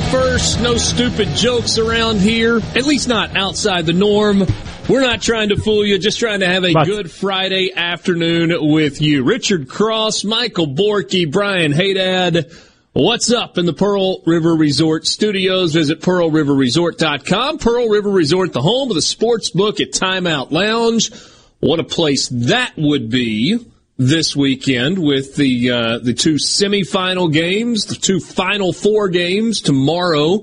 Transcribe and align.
1st? 0.00 0.62
No 0.62 0.76
stupid 0.76 1.28
jokes 1.36 1.78
around 1.78 2.20
here, 2.20 2.58
at 2.74 2.84
least 2.84 3.08
not 3.08 3.36
outside 3.36 3.86
the 3.86 3.92
norm. 3.92 4.44
We're 4.88 5.02
not 5.02 5.22
trying 5.22 5.50
to 5.50 5.56
fool 5.56 5.84
you, 5.84 5.98
just 5.98 6.18
trying 6.18 6.40
to 6.40 6.46
have 6.46 6.64
a 6.64 6.72
But- 6.72 6.86
good 6.86 7.10
Friday 7.10 7.72
afternoon 7.74 8.52
with 8.60 9.00
you. 9.00 9.22
Richard 9.22 9.68
Cross, 9.68 10.24
Michael 10.24 10.66
Borky, 10.66 11.30
Brian 11.30 11.72
Haydad. 11.72 12.52
What's 12.92 13.30
up 13.30 13.56
in 13.56 13.66
the 13.66 13.72
Pearl 13.72 14.20
River 14.26 14.54
Resort 14.56 15.06
studios? 15.06 15.74
Visit 15.74 16.00
pearlriverresort.com. 16.00 17.58
Pearl 17.58 17.88
River 17.88 18.10
Resort, 18.10 18.52
the 18.52 18.62
home 18.62 18.90
of 18.90 18.96
the 18.96 19.02
sports 19.02 19.50
book 19.50 19.80
at 19.80 19.92
Timeout 19.92 20.50
Lounge. 20.50 21.12
What 21.60 21.78
a 21.78 21.84
place 21.84 22.28
that 22.32 22.72
would 22.76 23.10
be 23.10 23.58
this 24.00 24.34
weekend 24.34 24.98
with 24.98 25.36
the 25.36 25.70
uh, 25.70 25.98
the 25.98 26.14
two 26.14 26.36
semifinal 26.36 27.30
games, 27.30 27.84
the 27.84 27.94
two 27.94 28.18
final 28.18 28.72
four 28.72 29.10
games 29.10 29.60
tomorrow. 29.60 30.40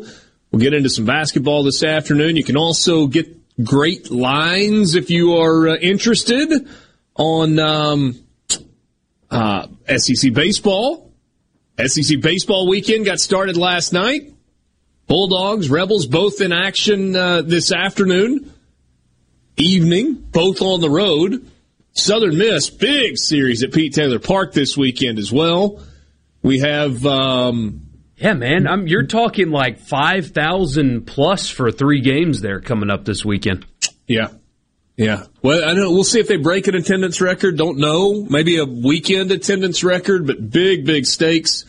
We'll 0.51 0.61
get 0.61 0.75
into 0.75 0.89
some 0.89 1.05
basketball 1.05 1.63
this 1.63 1.83
afternoon. 1.83 2.35
You 2.35 2.43
can 2.43 2.55
also 2.55 3.07
get 3.07 3.25
great 3.63 4.11
lines 4.11 4.93
if 4.93 5.09
you 5.09 5.37
are 5.37 5.69
uh, 5.69 5.75
interested 5.77 6.69
on 7.15 7.57
um, 7.57 8.23
uh, 9.31 9.67
SEC 9.87 10.33
baseball. 10.33 11.11
SEC 11.83 12.21
baseball 12.21 12.69
weekend 12.69 13.05
got 13.05 13.17
started 13.17 13.57
last 13.57 13.91
night. 13.91 14.33
Bulldogs, 15.07 15.71
Rebels, 15.71 16.05
both 16.05 16.41
in 16.41 16.53
action 16.53 17.15
uh, 17.15 17.41
this 17.41 17.71
afternoon, 17.71 18.53
evening, 19.55 20.13
both 20.13 20.61
on 20.61 20.79
the 20.79 20.91
road. 20.91 21.43
Southern 21.97 22.37
Miss, 22.37 22.69
big 22.69 23.17
series 23.17 23.63
at 23.63 23.73
Pete 23.73 23.93
Taylor 23.93 24.19
Park 24.19 24.53
this 24.53 24.77
weekend 24.77 25.17
as 25.19 25.31
well. 25.31 25.81
We 26.43 26.59
have 26.59 27.05
um, 27.05 27.81
Yeah, 28.17 28.33
man. 28.33 28.67
I'm, 28.67 28.87
you're 28.87 29.07
talking 29.07 29.49
like 29.49 29.79
5,000 29.79 31.05
plus 31.07 31.49
for 31.49 31.71
three 31.71 32.01
games 32.01 32.41
there 32.41 32.61
coming 32.61 32.89
up 32.89 33.03
this 33.05 33.25
weekend. 33.25 33.65
Yeah. 34.07 34.29
Yeah. 34.95 35.25
Well, 35.41 35.67
I 35.67 35.73
know. 35.73 35.91
We'll 35.91 36.03
see 36.03 36.19
if 36.19 36.27
they 36.27 36.37
break 36.37 36.67
an 36.67 36.75
attendance 36.75 37.19
record. 37.21 37.57
Don't 37.57 37.77
know. 37.77 38.25
Maybe 38.29 38.57
a 38.57 38.65
weekend 38.65 39.31
attendance 39.31 39.83
record, 39.83 40.25
but 40.25 40.49
big, 40.49 40.85
big 40.85 41.05
stakes. 41.05 41.65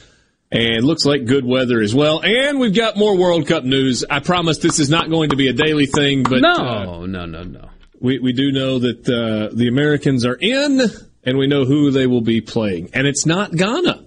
And 0.51 0.83
looks 0.85 1.05
like 1.05 1.27
good 1.27 1.45
weather 1.45 1.81
as 1.81 1.95
well. 1.95 2.23
And 2.25 2.59
we've 2.59 2.75
got 2.75 2.97
more 2.97 3.19
World 3.19 3.47
Cup 3.47 3.65
news. 3.65 4.03
I 4.09 4.21
promise 4.21 4.57
this 4.59 4.79
is 4.79 4.89
not 4.89 5.11
going 5.11 5.31
to 5.31 5.37
be 5.37 5.49
a 5.49 5.53
daily 5.53 5.85
thing, 5.85 6.23
but 6.23 6.41
No, 6.41 6.55
uh, 6.55 7.07
no, 7.07 7.27
no, 7.27 7.43
no. 7.43 7.69
We, 8.01 8.19
we 8.19 8.33
do 8.33 8.53
know 8.53 8.79
that 8.79 9.09
uh, 9.09 9.55
the 9.55 9.69
Americans 9.69 10.25
are 10.27 10.35
in, 10.35 10.81
and 11.25 11.39
we 11.39 11.47
know 11.47 11.65
who 11.65 11.91
they 11.91 12.07
will 12.07 12.21
be 12.21 12.41
playing. 12.41 12.91
And 12.95 13.07
it's 13.07 13.27
not 13.27 13.55
Ghana. 13.55 14.05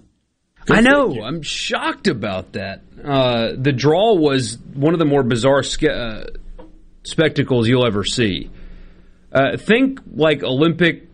Go 0.66 0.76
I 0.76 0.82
know. 0.82 1.10
figure. 1.10 1.24
I'm 1.24 1.42
shocked 1.42 2.08
about 2.08 2.54
that. 2.54 2.82
Uh, 3.04 3.54
the 3.58 3.72
draw 3.72 4.14
was 4.16 4.58
one 4.74 4.94
of 4.94 5.00
the 5.00 5.06
more 5.06 5.24
bizarre 5.24 5.64
ske- 5.64 5.86
uh, 5.86 6.26
spectacles 7.04 7.68
you'll 7.68 7.86
ever 7.86 8.04
see. 8.04 8.50
Uh, 9.32 9.58
think 9.58 10.00
like 10.14 10.44
Olympic 10.44 11.08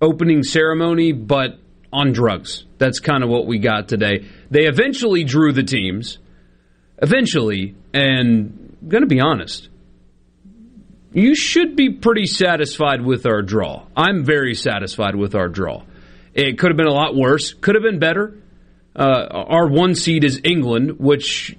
opening 0.00 0.42
ceremony, 0.42 1.12
but 1.12 1.58
on 1.92 2.12
drugs. 2.12 2.64
That's 2.78 3.00
kind 3.00 3.22
of 3.22 3.30
what 3.30 3.46
we 3.46 3.58
got 3.58 3.88
today. 3.88 4.26
They 4.50 4.66
eventually 4.66 5.24
drew 5.24 5.52
the 5.52 5.62
teams. 5.62 6.18
Eventually, 6.98 7.74
and 7.92 8.78
I'm 8.80 8.88
going 8.88 9.02
to 9.02 9.08
be 9.08 9.20
honest, 9.20 9.68
you 11.16 11.34
should 11.34 11.76
be 11.76 11.88
pretty 11.90 12.26
satisfied 12.26 13.00
with 13.00 13.24
our 13.24 13.40
draw. 13.40 13.86
I'm 13.96 14.22
very 14.22 14.54
satisfied 14.54 15.16
with 15.16 15.34
our 15.34 15.48
draw. 15.48 15.82
It 16.34 16.58
could 16.58 16.70
have 16.70 16.76
been 16.76 16.86
a 16.86 16.92
lot 16.92 17.16
worse, 17.16 17.54
could 17.54 17.74
have 17.74 17.82
been 17.82 17.98
better. 17.98 18.34
Uh, 18.94 19.26
our 19.32 19.66
one 19.66 19.94
seed 19.94 20.24
is 20.24 20.42
England, 20.44 20.98
which, 20.98 21.56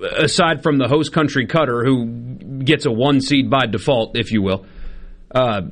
aside 0.00 0.64
from 0.64 0.78
the 0.78 0.88
host 0.88 1.12
country 1.12 1.46
Qatar, 1.46 1.84
who 1.84 2.64
gets 2.64 2.84
a 2.84 2.90
one 2.90 3.20
seed 3.20 3.48
by 3.48 3.66
default, 3.66 4.16
if 4.16 4.32
you 4.32 4.42
will, 4.42 4.66
uh, 5.32 5.62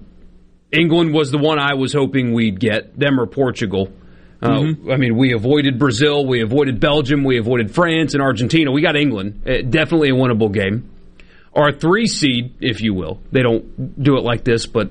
England 0.71 1.13
was 1.13 1.33
the 1.33 1.39
one 1.39 1.59
I 1.59 1.75
was 1.75 1.93
hoping 1.93 2.33
we'd 2.33 2.61
get. 2.61 2.97
Them 2.97 3.19
or 3.19 3.27
Portugal. 3.27 3.93
Uh, 4.41 4.75
I 4.91 4.97
mean, 4.97 5.17
we 5.17 5.33
avoided 5.35 5.79
Brazil, 5.79 6.25
we 6.25 6.41
avoided 6.41 6.79
Belgium, 6.79 7.25
we 7.25 7.39
avoided 7.39 7.75
France 7.75 8.15
and 8.15 8.23
Argentina. 8.23 8.71
We 8.71 8.81
got 8.81 8.97
England. 8.97 9.43
Uh, 9.45 9.63
definitely 9.69 10.11
a 10.11 10.15
winnable 10.15 10.53
game. 10.53 10.92
Our 11.55 11.73
three 11.73 12.07
seed, 12.07 12.55
if 12.61 12.81
you 12.81 12.95
will, 12.95 13.21
they 13.31 13.43
don't 13.43 14.03
do 14.03 14.17
it 14.17 14.23
like 14.23 14.45
this, 14.45 14.67
but 14.67 14.91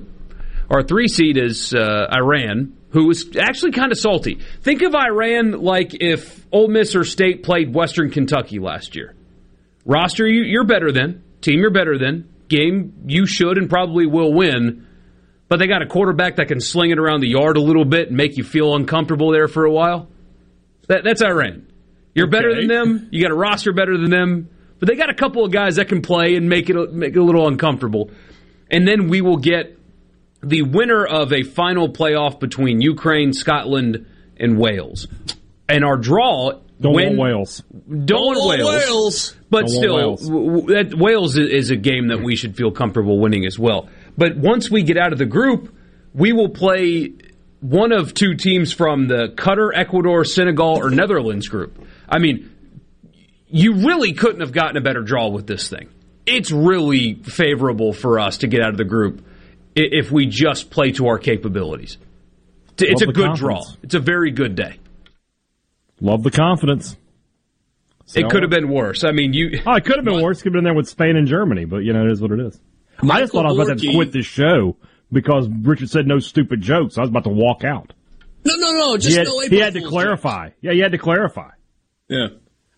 our 0.70 0.82
three 0.82 1.08
seed 1.08 1.36
is 1.36 1.74
uh, 1.74 2.06
Iran, 2.12 2.76
who 2.90 3.10
is 3.10 3.36
actually 3.38 3.72
kind 3.72 3.90
of 3.90 3.98
salty. 3.98 4.38
Think 4.60 4.82
of 4.82 4.94
Iran 4.94 5.52
like 5.52 5.92
if 6.00 6.46
Ole 6.52 6.68
Miss 6.68 6.94
or 6.94 7.04
State 7.04 7.42
played 7.42 7.74
Western 7.74 8.10
Kentucky 8.10 8.58
last 8.58 8.94
year. 8.94 9.14
Roster, 9.84 10.26
you, 10.26 10.44
you're 10.44 10.66
better 10.66 10.92
than. 10.92 11.24
Team, 11.40 11.58
you're 11.60 11.72
better 11.72 11.98
than. 11.98 12.28
Game, 12.48 13.04
you 13.06 13.26
should 13.26 13.58
and 13.58 13.68
probably 13.68 14.06
will 14.06 14.32
win. 14.32 14.86
But 15.48 15.58
they 15.58 15.66
got 15.66 15.82
a 15.82 15.86
quarterback 15.86 16.36
that 16.36 16.48
can 16.48 16.60
sling 16.60 16.90
it 16.90 16.98
around 16.98 17.20
the 17.20 17.28
yard 17.28 17.56
a 17.56 17.60
little 17.60 17.84
bit 17.84 18.08
and 18.08 18.16
make 18.16 18.36
you 18.36 18.44
feel 18.44 18.74
uncomfortable 18.74 19.32
there 19.32 19.48
for 19.48 19.64
a 19.64 19.70
while. 19.70 20.08
That, 20.88 21.02
that's 21.04 21.22
Iran. 21.22 21.66
You're 22.14 22.28
better 22.28 22.54
than 22.54 22.68
them. 22.68 23.08
You 23.10 23.22
got 23.22 23.32
a 23.32 23.36
roster 23.36 23.72
better 23.72 23.98
than 23.98 24.10
them. 24.10 24.48
But 24.82 24.88
they 24.88 24.96
got 24.96 25.10
a 25.10 25.14
couple 25.14 25.44
of 25.44 25.52
guys 25.52 25.76
that 25.76 25.86
can 25.86 26.02
play 26.02 26.34
and 26.34 26.48
make 26.48 26.68
it 26.68 26.74
a- 26.74 26.88
make 26.88 27.14
it 27.14 27.18
a 27.20 27.22
little 27.22 27.46
uncomfortable. 27.46 28.10
And 28.68 28.84
then 28.84 29.06
we 29.06 29.20
will 29.20 29.36
get 29.36 29.78
the 30.42 30.62
winner 30.62 31.06
of 31.06 31.32
a 31.32 31.44
final 31.44 31.88
playoff 31.88 32.40
between 32.40 32.80
Ukraine, 32.80 33.32
Scotland, 33.32 34.06
and 34.38 34.58
Wales. 34.58 35.06
And 35.68 35.84
our 35.84 35.96
draw 35.96 36.54
Don't 36.80 36.94
when, 36.94 37.16
want 37.16 37.20
Wales. 37.20 37.62
Don't 38.06 38.34
want 38.36 38.64
Wales. 38.64 39.36
But 39.50 39.66
Don't 39.66 39.70
want 39.70 39.70
still, 39.70 39.94
Wales. 39.94 40.26
w- 40.28 40.56
w- 40.62 40.74
that 40.74 40.98
Wales 40.98 41.38
is 41.38 41.70
a 41.70 41.76
game 41.76 42.08
that 42.08 42.20
we 42.20 42.34
should 42.34 42.56
feel 42.56 42.72
comfortable 42.72 43.20
winning 43.20 43.46
as 43.46 43.56
well. 43.56 43.88
But 44.18 44.36
once 44.36 44.68
we 44.68 44.82
get 44.82 44.98
out 44.98 45.12
of 45.12 45.18
the 45.18 45.26
group, 45.26 45.72
we 46.12 46.32
will 46.32 46.48
play 46.48 47.12
one 47.60 47.92
of 47.92 48.14
two 48.14 48.34
teams 48.34 48.72
from 48.72 49.06
the 49.06 49.28
Qatar, 49.36 49.70
Ecuador, 49.72 50.24
Senegal, 50.24 50.76
or 50.80 50.90
Netherlands 50.90 51.46
group. 51.46 51.78
I 52.08 52.18
mean, 52.18 52.50
you 53.52 53.86
really 53.86 54.14
couldn't 54.14 54.40
have 54.40 54.52
gotten 54.52 54.76
a 54.76 54.80
better 54.80 55.02
draw 55.02 55.28
with 55.28 55.46
this 55.46 55.68
thing. 55.68 55.88
It's 56.26 56.50
really 56.50 57.14
favorable 57.14 57.92
for 57.92 58.18
us 58.18 58.38
to 58.38 58.46
get 58.46 58.62
out 58.62 58.70
of 58.70 58.76
the 58.78 58.84
group 58.84 59.24
if 59.74 60.10
we 60.10 60.26
just 60.26 60.70
play 60.70 60.92
to 60.92 61.08
our 61.08 61.18
capabilities. 61.18 61.98
It's 62.78 63.02
Love 63.02 63.02
a 63.02 63.06
the 63.06 63.12
good 63.12 63.34
draw. 63.34 63.62
It's 63.82 63.94
a 63.94 64.00
very 64.00 64.30
good 64.30 64.56
day. 64.56 64.78
Love 66.00 66.22
the 66.22 66.30
confidence. 66.30 66.96
It 68.14 68.28
could 68.28 68.42
have 68.42 68.52
uh, 68.52 68.56
been 68.56 68.68
worse. 68.68 69.04
I 69.04 69.12
mean, 69.12 69.32
you. 69.32 69.60
Oh, 69.66 69.74
it 69.74 69.84
could 69.84 69.96
have 69.96 70.04
been 70.04 70.22
worse. 70.22 70.42
Could 70.42 70.52
have 70.52 70.58
been 70.58 70.64
there 70.64 70.74
with 70.74 70.88
Spain 70.88 71.16
and 71.16 71.26
Germany, 71.26 71.64
but 71.64 71.78
you 71.78 71.92
know, 71.92 72.04
it 72.04 72.10
is 72.10 72.20
what 72.20 72.32
it 72.32 72.40
is. 72.40 72.60
I 72.98 73.20
just 73.20 73.32
thought 73.32 73.46
I 73.46 73.52
was 73.52 73.68
about 73.68 73.78
to 73.78 73.92
quit 73.92 74.12
this 74.12 74.26
show 74.26 74.76
because 75.10 75.48
Richard 75.48 75.90
said 75.90 76.06
no 76.06 76.18
stupid 76.18 76.60
jokes. 76.60 76.98
I 76.98 77.02
was 77.02 77.10
about 77.10 77.24
to 77.24 77.30
walk 77.30 77.64
out. 77.64 77.92
No, 78.44 78.54
no, 78.56 78.72
no. 78.72 78.96
Just 78.96 79.08
he 79.08 79.14
had, 79.16 79.26
no 79.26 79.40
he 79.40 79.58
had 79.58 79.74
to 79.74 79.80
Fool's 79.80 79.92
clarify. 79.92 80.50
Yeah, 80.60 80.72
he 80.72 80.80
had 80.80 80.92
to 80.92 80.98
clarify. 80.98 81.50
Yeah. 82.08 82.28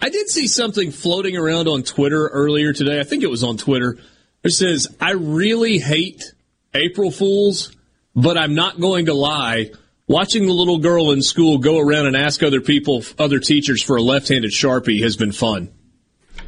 I 0.01 0.09
did 0.11 0.29
see 0.29 0.47
something 0.47 0.91
floating 0.91 1.37
around 1.37 1.69
on 1.69 1.83
Twitter 1.83 2.29
earlier 2.29 2.73
today. 2.73 3.01
I 3.01 3.05
think 3.05 3.23
it 3.23 3.31
was 3.31 3.43
on 3.43 3.57
Twitter. 3.57 3.99
It 4.43 4.51
says, 4.51 4.95
I 5.01 5.13
really 5.13 5.79
hate 5.79 6.35
April 6.75 7.11
Fools, 7.11 7.75
but 8.15 8.37
I'm 8.37 8.55
not 8.55 8.79
going 8.79 9.07
to 9.07 9.15
lie. 9.15 9.71
Watching 10.07 10.47
the 10.47 10.53
little 10.53 10.79
girl 10.79 11.13
in 11.13 11.23
school 11.23 11.59
go 11.59 11.79
around 11.79 12.07
and 12.07 12.17
ask 12.17 12.43
other 12.43 12.61
people, 12.61 13.03
other 13.19 13.39
teachers 13.39 13.83
for 13.83 13.97
a 13.97 14.03
left 14.03 14.29
handed 14.29 14.51
Sharpie 14.51 15.03
has 15.03 15.17
been 15.17 15.33
fun. 15.33 15.73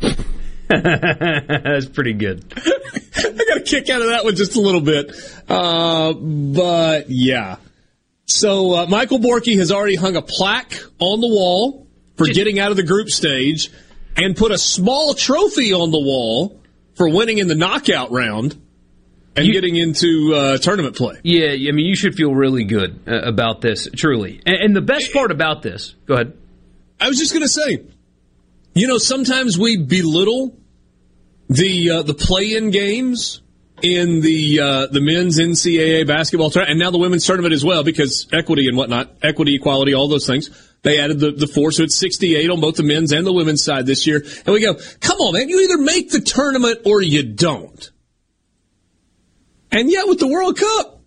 That's 0.69 1.87
pretty 1.87 2.13
good. 2.13 2.53
I 3.17 3.31
got 3.33 3.57
a 3.57 3.63
kick 3.65 3.89
out 3.89 4.03
of 4.03 4.09
that 4.09 4.25
one 4.25 4.37
just 4.37 4.57
a 4.57 4.61
little 4.61 4.83
bit. 4.83 5.13
Uh, 5.49 6.13
but 6.13 7.09
yeah. 7.09 7.57
So 8.27 8.75
uh, 8.75 8.87
Michael 8.87 9.21
Borky 9.21 9.57
has 9.59 9.73
already 9.73 9.95
hung 9.95 10.17
a 10.17 10.23
plaque 10.23 10.75
on 10.99 11.21
the 11.21 11.29
wall 11.29 11.86
for 12.17 12.27
getting 12.27 12.59
out 12.59 12.71
of 12.71 12.77
the 12.77 12.83
group 12.83 13.09
stage 13.09 13.71
and 14.17 14.37
put 14.37 14.51
a 14.53 14.59
small 14.59 15.15
trophy 15.15 15.73
on 15.73 15.91
the 15.91 15.99
wall 16.01 16.61
for 16.95 17.09
winning 17.09 17.39
in 17.39 17.47
the 17.49 17.55
knockout 17.55 18.11
round 18.11 18.57
and 19.37 19.47
You- 19.47 19.53
getting 19.53 19.77
into 19.77 20.33
uh, 20.35 20.59
tournament 20.59 20.97
play. 20.97 21.19
Yeah, 21.23 21.49
I 21.51 21.73
mean, 21.73 21.87
you 21.87 21.95
should 21.95 22.15
feel 22.15 22.35
really 22.35 22.65
good 22.65 23.01
uh, 23.07 23.21
about 23.23 23.61
this, 23.61 23.87
truly. 23.95 24.41
And, 24.47 24.57
and 24.57 24.77
the 24.77 24.81
best 24.81 25.13
part 25.13 25.31
about 25.31 25.63
this, 25.63 25.95
go 26.07 26.15
ahead. 26.15 26.33
I 26.99 27.09
was 27.09 27.19
just 27.19 27.33
going 27.35 27.43
to 27.43 27.49
say, 27.49 27.85
you 28.75 28.87
know, 28.89 28.97
sometimes 28.97 29.59
we 29.59 29.77
belittle 29.77 30.57
the 31.49 31.91
uh, 31.91 32.03
the 32.03 32.15
play-in 32.15 32.71
games 32.71 33.41
in 33.83 34.21
the 34.23 34.61
uh, 34.61 34.87
the 34.91 35.01
men's 35.03 35.39
NCAA 35.39 36.07
basketball 36.07 36.49
tournament, 36.51 36.73
and 36.73 36.81
now 36.81 36.91
the 36.91 36.99
women's 36.99 37.27
tournament 37.27 37.53
as 37.53 37.63
well, 37.65 37.85
because 37.85 38.27
equity 38.33 38.67
and 38.69 38.77
whatnot, 38.77 39.15
equity, 39.23 39.55
equality, 39.55 39.95
all 39.95 40.09
those 40.09 40.27
things. 40.27 40.49
They 40.87 41.01
added 41.01 41.19
the, 41.19 41.33
the 41.33 41.49
four, 41.49 41.73
so 41.73 41.83
it's 41.83 41.97
68 41.97 42.49
on 42.49 42.61
both 42.61 42.77
the 42.77 42.85
men's 42.85 43.11
and 43.11 43.27
the 43.27 43.33
women's 43.33 43.61
side 43.61 43.87
this 43.87 44.07
year. 44.07 44.23
And 44.25 44.55
we 44.55 44.61
go, 44.61 44.75
come 45.01 45.19
on, 45.19 45.33
man, 45.33 45.49
you 45.49 45.59
either 45.63 45.79
make 45.79 46.11
the 46.13 46.21
tournament 46.21 46.83
or 46.87 47.03
you 47.03 47.25
don't. 47.25 47.91
And 49.73 49.91
yet 49.91 50.07
with 50.07 50.21
the 50.21 50.29
World 50.29 50.57
Cup, 50.57 51.01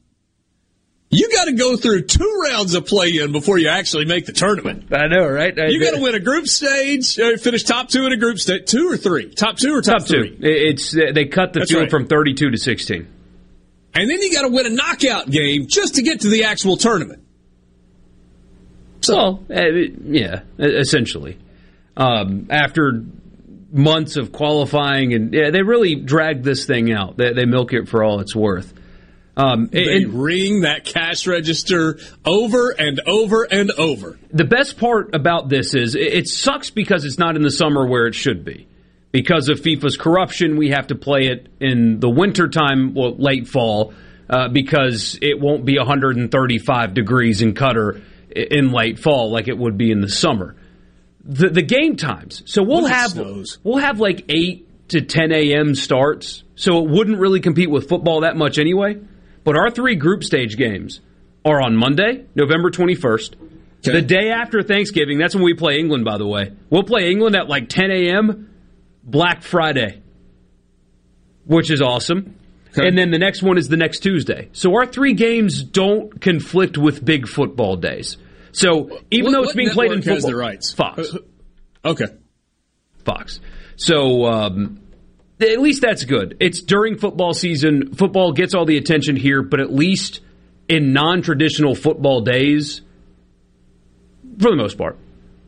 you 1.10 1.30
got 1.32 1.46
to 1.46 1.54
go 1.54 1.78
through 1.78 2.08
two 2.08 2.42
rounds 2.44 2.74
of 2.74 2.88
play-in 2.88 3.32
before 3.32 3.58
you 3.58 3.70
actually 3.70 4.04
make 4.04 4.26
the 4.26 4.34
tournament. 4.34 4.94
I 4.94 5.08
know, 5.08 5.26
right? 5.26 5.56
You 5.56 5.82
got 5.82 5.96
to 5.96 6.02
win 6.02 6.14
a 6.14 6.20
group 6.20 6.48
stage, 6.48 7.18
uh, 7.18 7.38
finish 7.38 7.64
top 7.64 7.88
two 7.88 8.06
in 8.06 8.12
a 8.12 8.18
group 8.18 8.38
stage, 8.38 8.66
two 8.66 8.92
or 8.92 8.98
three, 8.98 9.34
top 9.34 9.56
two 9.56 9.74
or 9.74 9.82
top, 9.82 10.00
Top 10.00 10.08
three, 10.10 10.32
two. 10.32 10.38
It's 10.42 10.92
they 10.92 11.24
cut 11.24 11.54
the 11.54 11.60
That's 11.62 11.72
field 11.72 11.84
right. 11.84 11.90
from 11.90 12.08
32 12.08 12.52
to 12.52 12.58
16. 12.58 13.08
and 13.96 14.10
then 14.10 14.22
you 14.22 14.34
got 14.34 14.42
to 14.42 14.50
win 14.50 14.66
a 14.66 14.72
knockout 14.72 15.30
game 15.32 15.68
just 15.70 15.96
to 15.96 16.02
get 16.02 16.20
to 16.20 16.28
the 16.28 16.44
actual 16.44 16.76
tournament. 16.76 17.24
So, 19.02 19.40
uh, 19.50 19.62
yeah, 20.06 20.42
e- 20.60 20.64
essentially. 20.64 21.38
Um, 21.98 22.48
after 22.50 23.04
months 23.72 24.18
of 24.18 24.32
qualifying, 24.32 25.14
and 25.14 25.34
yeah, 25.34 25.52
they 25.52 25.62
really 25.62 25.96
dragged 25.96 26.44
this 26.44 26.66
thing 26.66 26.92
out. 26.92 27.18
They, 27.18 27.34
they 27.34 27.46
milk 27.46 27.74
it 27.74 27.88
for 27.88 28.04
all 28.04 28.20
it's 28.20 28.36
worth. 28.36 28.74
Um, 29.38 29.68
They 29.72 29.84
and 30.04 30.14
ring 30.14 30.62
that 30.62 30.84
cash 30.84 31.26
register 31.28 31.98
over 32.26 32.72
and 32.72 33.00
over 33.06 33.44
and 33.44 33.72
over. 33.72 34.20
the 34.34 34.44
best 34.44 34.78
part 34.78 35.16
about 35.16 35.48
this 35.48 35.76
is 35.76 35.96
it, 35.96 36.14
it 36.14 36.28
sucks 36.28 36.72
because 36.72 37.06
it's 37.06 37.18
not 37.18 37.38
in 37.38 37.42
the 37.42 37.52
summer 37.52 37.88
where 37.88 38.08
it 38.08 38.16
should 38.16 38.44
be. 38.44 38.68
Because 39.12 39.48
of 39.50 39.60
FIFA's 39.62 39.98
corruption, 39.98 40.58
we 40.58 40.70
have 40.70 40.88
to 40.88 40.96
play 40.96 41.28
it 41.28 41.48
in 41.60 42.00
the 42.00 42.10
wintertime, 42.10 42.94
well, 42.94 43.16
late 43.16 43.48
fall, 43.48 43.94
uh, 44.30 44.50
because 44.50 45.18
it 45.22 45.40
won't 45.40 45.64
be 45.66 45.78
135 45.78 46.94
degrees 46.94 47.42
in 47.42 47.54
Qatar 47.54 48.02
in 48.36 48.72
late 48.72 49.00
fall 49.00 49.32
like 49.32 49.48
it 49.48 49.58
would 49.58 49.78
be 49.78 49.92
in 49.92 50.02
the 50.02 50.10
summer. 50.10 50.56
The, 51.24 51.50
the 51.50 51.62
game 51.62 51.96
times. 51.96 52.44
So 52.46 52.64
we'll 52.64 52.88
have 52.88 53.18
we'll 53.64 53.78
have 53.78 54.00
like 54.00 54.26
8 54.30 54.90
to 54.90 55.02
10 55.02 55.32
a.m. 55.32 55.76
starts. 55.76 56.44
So 56.56 56.84
it 56.84 56.90
wouldn't 56.90 57.20
really 57.20 57.40
compete 57.40 57.70
with 57.70 57.88
football 57.88 58.22
that 58.22 58.36
much 58.36 58.58
anyway. 58.58 58.98
But 59.44 59.58
our 59.58 59.72
three 59.72 59.96
group 59.96 60.24
stage 60.24 60.58
games 60.58 61.02
are 61.46 61.62
on 61.62 61.76
Monday, 61.76 62.26
November 62.36 62.70
21st. 62.70 63.36
Okay. 63.36 63.92
The 63.94 64.02
day 64.02 64.30
after 64.30 64.62
Thanksgiving, 64.62 65.18
that's 65.18 65.34
when 65.34 65.44
we 65.44 65.54
play 65.54 65.80
England, 65.80 66.04
by 66.04 66.18
the 66.18 66.28
way. 66.28 66.52
We'll 66.70 66.84
play 66.84 67.10
England 67.10 67.36
at 67.36 67.48
like 67.48 67.70
10 67.70 67.92
a.m. 67.92 68.50
Black 69.04 69.42
Friday, 69.42 70.02
which 71.46 71.72
is 71.72 71.82
awesome. 71.82 72.36
Okay. 72.72 72.88
And 72.88 72.98
then 72.98 73.10
the 73.12 73.18
next 73.18 73.42
one 73.42 73.58
is 73.58 73.68
the 73.68 73.78
next 73.78 74.00
Tuesday. 74.00 74.50
So 74.54 74.74
our 74.76 74.86
three 74.86 75.14
games 75.14 75.64
don't 75.64 76.22
conflict 76.22 76.78
with 76.78 77.04
big 77.04 77.28
football 77.28 77.76
days. 77.76 78.18
So 78.52 79.00
even 79.12 79.26
What- 79.26 79.32
though 79.32 79.44
it's 79.44 79.56
being 79.56 79.70
played 79.72 79.92
in 79.92 80.02
has 80.04 80.06
football, 80.22 80.30
the 80.32 80.36
rights? 80.38 80.72
Fox, 80.74 81.16
Okay. 81.84 82.06
Fox. 83.06 83.40
So 83.76 84.26
um, 84.26 84.80
at 85.40 85.60
least 85.62 85.82
that's 85.82 86.04
good. 86.04 86.38
It's 86.40 86.62
during 86.62 86.98
football 86.98 87.34
season. 87.34 87.94
Football 87.94 88.34
gets 88.34 88.54
all 88.54 88.66
the 88.66 88.78
attention 88.78 89.16
here, 89.16 89.42
but 89.42 89.60
at 89.62 89.74
least 89.74 90.20
in 90.68 90.94
non-traditional 90.94 91.74
football 91.76 92.22
days, 92.22 92.82
for 94.40 94.52
the 94.52 94.58
most 94.58 94.78
part. 94.78 94.98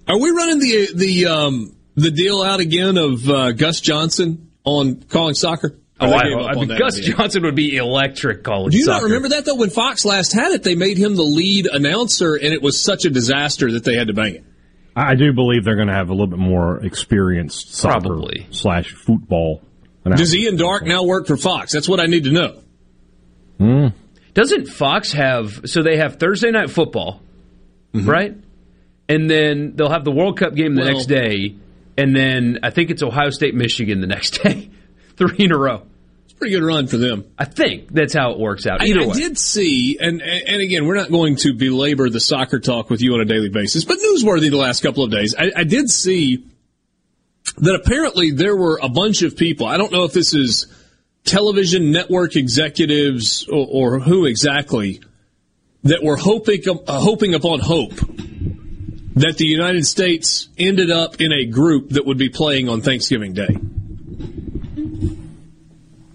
Are 0.08 0.20
we 0.20 0.30
running 0.32 0.60
the 0.60 0.88
the 0.96 1.26
um, 1.28 1.76
the 1.96 2.10
deal 2.12 2.42
out 2.42 2.60
again 2.60 2.98
of 2.98 3.30
uh, 3.30 3.52
Gus 3.52 3.80
Johnson 3.82 4.50
on 4.64 5.04
calling 5.04 5.36
soccer? 5.36 5.76
Or 6.02 6.08
they 6.08 6.30
gave 6.30 6.38
up 6.38 6.46
I 6.46 6.60
on 6.60 6.68
mean, 6.68 6.78
Gus 6.78 6.98
in 6.98 7.04
the 7.04 7.08
end? 7.10 7.18
Johnson 7.18 7.44
would 7.44 7.56
be 7.56 7.78
electric 7.78 8.44
college 8.44 8.74
Do 8.74 8.80
you 8.80 8.86
not 8.86 9.04
remember 9.04 9.30
that 9.30 9.46
though? 9.46 9.56
When 9.56 9.70
Fox 9.70 10.06
last 10.06 10.34
had 10.34 10.52
it, 10.52 10.64
they 10.64 10.76
made 10.76 10.98
him 10.98 11.16
the 11.16 11.24
lead 11.24 11.68
announcer, 11.68 12.36
and 12.36 12.54
it 12.54 12.62
was 12.62 12.82
such 12.82 13.06
a 13.06 13.10
disaster 13.10 13.72
that 13.74 13.84
they 13.84 13.96
had 13.96 14.08
to 14.08 14.14
bang 14.14 14.36
it. 14.36 14.44
I 14.96 15.16
do 15.16 15.32
believe 15.32 15.64
they're 15.64 15.76
going 15.76 15.88
to 15.88 15.94
have 15.94 16.10
a 16.10 16.14
little 16.14 16.28
bit 16.28 16.40
more 16.40 16.84
experienced 16.84 17.74
soccer 17.76 18.02
Probably. 18.02 18.48
slash 18.52 18.94
football. 18.94 19.62
Does 20.04 20.36
Ian 20.36 20.58
Darke 20.58 20.86
now 20.86 21.04
work 21.04 21.28
for 21.28 21.38
Fox? 21.38 21.72
That's 21.72 21.88
what 21.88 22.00
I 22.00 22.08
need 22.08 22.26
to 22.26 22.32
know. 22.32 22.62
Hmm. 23.60 23.88
Doesn't 24.34 24.68
Fox 24.68 25.14
have 25.14 25.62
so 25.66 25.84
they 25.84 25.98
have 25.98 26.16
Thursday 26.18 26.52
night 26.52 26.70
football, 26.70 27.22
mm-hmm. 27.94 28.10
right? 28.10 28.36
And 29.08 29.30
then 29.30 29.76
they'll 29.76 29.92
have 29.92 30.06
the 30.06 30.12
World 30.12 30.40
Cup 30.40 30.56
game 30.56 30.74
the 30.76 30.82
Well- 30.82 30.94
next 30.94 31.06
day, 31.06 31.56
and 31.98 32.16
then 32.16 32.60
I 32.64 32.70
think 32.70 32.90
it's 32.90 33.04
Ohio 33.04 33.30
State 33.30 33.54
Michigan 33.54 34.02
the 34.02 34.08
next 34.08 34.32
day, 34.44 34.72
three 35.18 35.46
in 35.46 35.52
a 35.52 35.58
row. 35.58 35.84
Pretty 36.42 36.56
good 36.56 36.66
run 36.66 36.88
for 36.88 36.98
them. 36.98 37.26
I 37.38 37.46
think 37.46 37.90
that's 37.90 38.16
how 38.16 38.32
it 38.32 38.40
works 38.40 38.66
out. 38.66 38.82
I, 38.82 38.86
Either 38.86 39.02
I 39.02 39.06
way, 39.06 39.14
did 39.14 39.38
see, 39.38 40.00
and 40.00 40.24
and 40.24 40.60
again, 40.60 40.88
we're 40.88 40.96
not 40.96 41.12
going 41.12 41.36
to 41.36 41.54
belabor 41.54 42.10
the 42.10 42.20
soccer 42.20 42.60
talk 42.60 42.90
with 42.90 43.00
you 43.00 43.14
on 43.14 43.22
a 43.22 43.26
daily 43.26 43.50
basis, 43.50 43.86
but 43.86 44.00
newsworthy 44.00 44.50
the 44.50 44.58
last 44.58 44.82
couple 44.82 45.04
of 45.04 45.12
days. 45.12 45.36
I, 45.38 45.52
I 45.56 45.64
did 45.66 45.92
see 45.92 46.44
that 47.58 47.76
apparently 47.76 48.32
there 48.32 48.56
were 48.56 48.80
a 48.82 48.90
bunch 48.90 49.22
of 49.22 49.38
people. 49.38 49.68
I 49.68 49.78
don't 49.78 49.92
know 49.92 50.04
if 50.04 50.14
this 50.14 50.34
is 50.34 50.66
television 51.26 51.92
network 51.92 52.36
executives 52.36 53.48
or, 53.48 53.68
or 53.70 54.00
who 54.00 54.26
exactly 54.26 55.00
that 55.84 56.04
were 56.04 56.18
hoping 56.18 56.64
uh, 56.68 57.00
hoping 57.00 57.36
upon 57.36 57.60
hope 57.60 57.94
that 59.14 59.36
the 59.38 59.46
United 59.46 59.86
States 59.86 60.50
ended 60.58 60.90
up 60.90 61.22
in 61.22 61.32
a 61.32 61.46
group 61.46 61.90
that 61.90 62.08
would 62.08 62.18
be 62.18 62.30
playing 62.30 62.68
on 62.68 62.82
Thanksgiving 62.82 63.34
Day. 63.34 63.60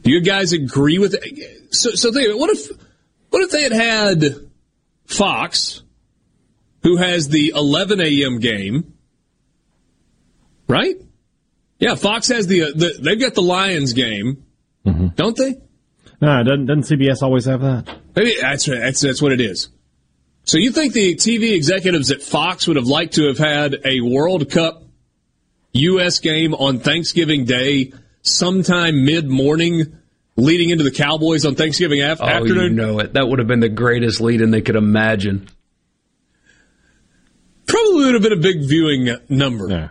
Do 0.06 0.12
you 0.12 0.20
guys 0.20 0.52
agree 0.52 1.00
with 1.00 1.14
it? 1.20 1.74
So, 1.74 1.90
so 1.90 2.12
think 2.12 2.28
of 2.28 2.36
it. 2.36 2.38
What 2.38 2.50
if, 2.50 2.70
what 3.30 3.42
if 3.42 3.50
they 3.50 3.64
had 3.64 3.72
had 3.72 4.24
Fox, 5.04 5.82
who 6.84 6.96
has 6.96 7.28
the 7.28 7.52
11 7.56 8.00
a.m. 8.00 8.38
game, 8.38 8.94
right? 10.68 10.94
Yeah, 11.80 11.96
Fox 11.96 12.28
has 12.28 12.46
the, 12.46 12.62
uh, 12.62 12.66
the 12.76 12.96
they've 13.00 13.18
got 13.18 13.34
the 13.34 13.42
Lions 13.42 13.94
game, 13.94 14.44
don't 14.84 15.36
they? 15.36 15.56
No, 16.22 16.44
doesn't, 16.44 16.66
doesn't 16.66 16.84
CBS 16.84 17.22
always 17.22 17.46
have 17.46 17.62
that? 17.62 17.92
Maybe 18.14 18.36
that's 18.40 18.68
right. 18.68 18.78
That's 18.78 19.00
that's 19.00 19.20
what 19.20 19.32
it 19.32 19.40
is. 19.40 19.70
So 20.44 20.58
you 20.58 20.70
think 20.70 20.92
the 20.92 21.16
TV 21.16 21.52
executives 21.52 22.12
at 22.12 22.22
Fox 22.22 22.68
would 22.68 22.76
have 22.76 22.86
liked 22.86 23.14
to 23.14 23.26
have 23.26 23.38
had 23.38 23.80
a 23.84 24.02
World 24.02 24.48
Cup 24.52 24.84
U.S. 25.72 26.20
game 26.20 26.54
on 26.54 26.78
Thanksgiving 26.78 27.44
Day, 27.44 27.92
sometime 28.26 29.04
mid 29.04 29.28
morning, 29.28 29.98
leading 30.36 30.70
into 30.70 30.84
the 30.84 30.90
Cowboys 30.90 31.44
on 31.44 31.54
Thanksgiving 31.54 32.02
af- 32.02 32.18
oh, 32.20 32.26
you 32.26 32.32
afternoon? 32.32 32.76
know 32.76 32.98
it. 32.98 33.14
That 33.14 33.28
would 33.28 33.38
have 33.38 33.48
been 33.48 33.60
the 33.60 33.68
greatest 33.68 34.20
lead-in 34.20 34.50
they 34.50 34.62
could 34.62 34.76
imagine. 34.76 35.48
Probably 37.66 38.04
would 38.04 38.14
have 38.14 38.22
been 38.22 38.32
a 38.32 38.42
big 38.42 38.60
viewing 38.68 39.16
number. 39.28 39.68
Yeah. 39.68 39.88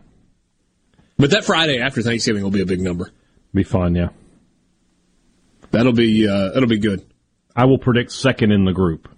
But 1.18 1.32
that 1.32 1.46
Friday 1.46 1.80
after 1.80 2.02
Thanksgiving 2.02 2.44
will 2.44 2.52
be 2.52 2.62
a 2.62 2.66
big 2.66 2.82
number. 2.82 3.10
Be 3.54 3.64
fun, 3.64 3.96
yeah. 3.96 4.10
That'll 5.72 5.94
be 5.94 6.28
uh, 6.28 6.50
that'll 6.54 6.70
be 6.70 6.80
good. 6.80 7.06
I 7.56 7.66
will 7.66 7.78
predict 7.78 8.12
second 8.12 8.52
in 8.52 8.66
the 8.66 8.74
group 8.74 9.10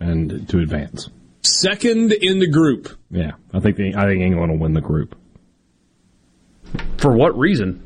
and 0.00 0.48
to 0.48 0.58
advance. 0.58 1.08
Second 1.42 2.12
in 2.12 2.38
the 2.38 2.46
group. 2.46 2.88
Yeah, 3.10 3.32
I 3.52 3.60
think 3.60 3.76
the, 3.76 3.94
I 3.96 4.04
think 4.04 4.22
England 4.22 4.52
will 4.52 4.58
win 4.58 4.74
the 4.74 4.80
group. 4.80 5.16
For 6.98 7.12
what 7.12 7.38
reason? 7.38 7.85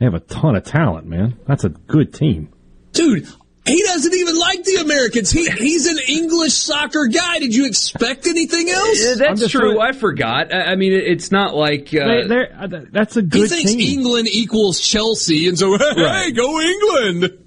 They 0.00 0.06
have 0.06 0.14
a 0.14 0.20
ton 0.20 0.56
of 0.56 0.64
talent, 0.64 1.06
man. 1.06 1.36
That's 1.46 1.62
a 1.62 1.68
good 1.68 2.12
team. 2.12 2.48
Dude, 2.92 3.28
He 3.66 3.82
doesn't 3.84 4.14
even 4.14 4.36
like 4.38 4.64
the 4.64 4.76
Americans. 4.76 5.30
He 5.30 5.48
he's 5.50 5.86
an 5.86 5.98
English 6.08 6.54
soccer 6.54 7.06
guy. 7.06 7.38
Did 7.38 7.54
you 7.54 7.66
expect 7.66 8.26
anything 8.26 8.68
else? 8.70 9.06
Uh, 9.06 9.14
that's 9.18 9.46
true. 9.48 9.78
I 9.78 9.92
forgot. 9.92 10.52
I, 10.52 10.72
I 10.72 10.76
mean, 10.76 10.92
it's 10.94 11.30
not 11.30 11.54
like 11.54 11.94
uh, 11.94 12.06
They- 12.08 12.26
they're- 12.26 12.56
uh, 12.58 12.66
that's 12.90 13.16
a 13.18 13.22
good. 13.22 13.34
He 13.34 13.40
good 13.42 13.50
thinks 13.50 13.72
team. 13.74 13.98
England 14.00 14.26
equals 14.32 14.80
Chelsea, 14.80 15.46
and 15.48 15.56
so 15.58 15.76
hey, 15.78 16.02
Right. 16.02 16.34
go 16.34 16.60
England. 16.60 17.38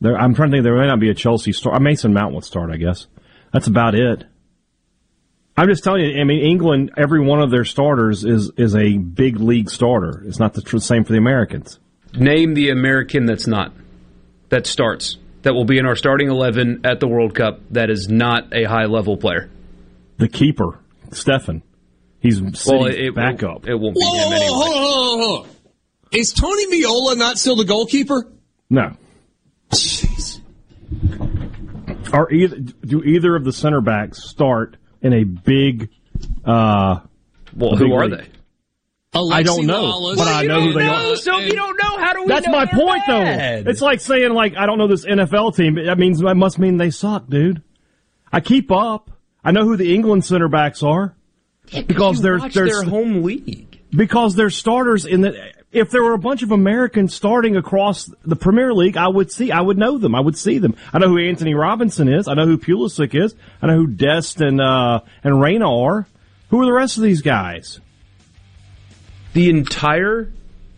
There, 0.00 0.16
I'm 0.16 0.34
trying 0.34 0.50
to 0.50 0.56
think. 0.56 0.64
There 0.64 0.76
may 0.78 0.86
not 0.86 1.00
be 1.00 1.10
a 1.10 1.14
Chelsea 1.14 1.52
start. 1.52 1.74
Uh, 1.76 1.80
Mason 1.80 2.12
Mount 2.12 2.34
would 2.34 2.44
start, 2.44 2.70
I 2.70 2.76
guess. 2.76 3.06
That's 3.52 3.66
about 3.66 3.94
it. 3.94 4.24
I'm 5.58 5.68
just 5.68 5.82
telling 5.82 6.02
you. 6.04 6.20
I 6.20 6.24
mean, 6.24 6.44
England. 6.44 6.92
Every 6.96 7.20
one 7.20 7.40
of 7.42 7.50
their 7.50 7.64
starters 7.64 8.24
is 8.24 8.50
is 8.56 8.76
a 8.76 8.96
big 8.96 9.40
league 9.40 9.70
starter. 9.70 10.22
It's 10.26 10.38
not 10.38 10.54
the 10.54 10.62
tr- 10.62 10.78
same 10.78 11.04
for 11.04 11.12
the 11.12 11.18
Americans. 11.18 11.78
name 12.14 12.54
the 12.54 12.70
American 12.70 13.26
that's 13.26 13.46
not 13.46 13.72
that 14.50 14.66
starts 14.66 15.18
that 15.42 15.54
will 15.54 15.64
be 15.64 15.78
in 15.78 15.84
our 15.86 15.96
starting 15.96 16.28
eleven 16.30 16.82
at 16.84 17.00
the 17.00 17.08
World 17.08 17.34
Cup. 17.34 17.60
That 17.72 17.90
is 17.90 18.08
not 18.08 18.52
a 18.54 18.64
high 18.64 18.86
level 18.86 19.16
player. 19.16 19.50
The 20.18 20.28
keeper, 20.28 20.78
Steffen. 21.10 21.62
He's 22.20 22.40
Well, 22.40 22.52
City's 22.54 23.08
it, 23.08 23.14
backup. 23.14 23.66
it 23.68 23.74
won't 23.74 23.94
be 23.94 24.00
Whoa, 24.04 24.26
him 24.28 24.32
anyway. 24.32 24.46
hold 24.50 24.76
on, 24.76 24.82
hold 24.82 25.20
on, 25.20 25.26
hold 25.26 25.46
on. 25.46 25.50
Is 26.12 26.32
Tony 26.32 26.66
Meola 26.66 27.16
not 27.16 27.36
still 27.38 27.56
the 27.56 27.64
goalkeeper? 27.64 28.26
No. 28.70 28.92
Jeez. 29.70 30.40
Are 32.12 32.30
either 32.32 32.56
do 32.56 33.02
either 33.04 33.36
of 33.36 33.44
the 33.44 33.52
center 33.52 33.80
backs 33.80 34.22
start 34.28 34.76
in 35.02 35.12
a 35.12 35.24
big? 35.24 35.90
uh 36.44 37.00
Well, 37.56 37.70
big 37.72 37.78
who 37.80 37.94
are 37.94 38.06
league? 38.08 38.20
they? 38.20 38.28
I 39.14 39.42
don't 39.42 39.66
know, 39.66 39.82
Wallace. 39.84 40.18
but 40.18 40.28
I 40.28 40.42
know 40.42 40.60
who 40.60 40.72
they 40.74 40.86
are. 40.86 41.16
So 41.16 41.40
if 41.40 41.46
you 41.48 41.54
don't 41.54 41.76
know, 41.82 41.96
how 41.98 42.12
do 42.12 42.22
we? 42.22 42.28
That's 42.28 42.46
know 42.46 42.52
my 42.52 42.66
point, 42.66 43.02
bad? 43.06 43.64
though. 43.64 43.70
It's 43.70 43.80
like 43.80 44.00
saying, 44.00 44.32
like, 44.32 44.56
I 44.56 44.66
don't 44.66 44.78
know 44.78 44.86
this 44.86 45.04
NFL 45.06 45.56
team. 45.56 45.74
but 45.76 45.86
That 45.86 45.98
means 45.98 46.20
that 46.20 46.34
must 46.36 46.58
mean 46.58 46.76
they 46.76 46.90
suck, 46.90 47.26
dude. 47.28 47.62
I 48.30 48.40
keep 48.40 48.70
up. 48.70 49.10
I 49.42 49.50
know 49.52 49.64
who 49.64 49.76
the 49.76 49.94
England 49.94 50.24
center 50.26 50.48
backs 50.48 50.82
are 50.82 51.16
because 51.86 52.16
you 52.18 52.22
they're 52.22 52.38
watch 52.38 52.54
they're 52.54 52.66
their 52.66 52.82
home 52.84 53.22
league. 53.22 53.80
because 53.90 54.34
they're 54.34 54.50
starters 54.50 55.06
in 55.06 55.22
the. 55.22 55.52
If 55.70 55.90
there 55.90 56.02
were 56.02 56.14
a 56.14 56.18
bunch 56.18 56.42
of 56.42 56.50
Americans 56.50 57.14
starting 57.14 57.56
across 57.56 58.10
the 58.24 58.36
Premier 58.36 58.72
League, 58.72 58.96
I 58.96 59.06
would 59.06 59.30
see, 59.30 59.52
I 59.52 59.60
would 59.60 59.76
know 59.76 59.98
them, 59.98 60.14
I 60.14 60.20
would 60.20 60.36
see 60.36 60.58
them. 60.58 60.74
I 60.94 60.98
know 60.98 61.08
who 61.08 61.18
Antonee 61.18 61.52
Robinson 61.52 62.08
is. 62.08 62.26
I 62.26 62.34
know 62.34 62.46
who 62.46 62.56
Pulisic 62.56 63.14
is. 63.14 63.34
I 63.60 63.66
know 63.66 63.76
who 63.76 63.86
Dest 63.86 64.40
and 64.40 64.60
uh, 64.60 65.00
and 65.22 65.40
Reyna 65.40 65.70
are. 65.70 66.06
Who 66.48 66.62
are 66.62 66.64
the 66.64 66.72
rest 66.72 66.96
of 66.96 67.02
these 67.02 67.20
guys? 67.20 67.80
The 69.34 69.50
entire 69.50 70.32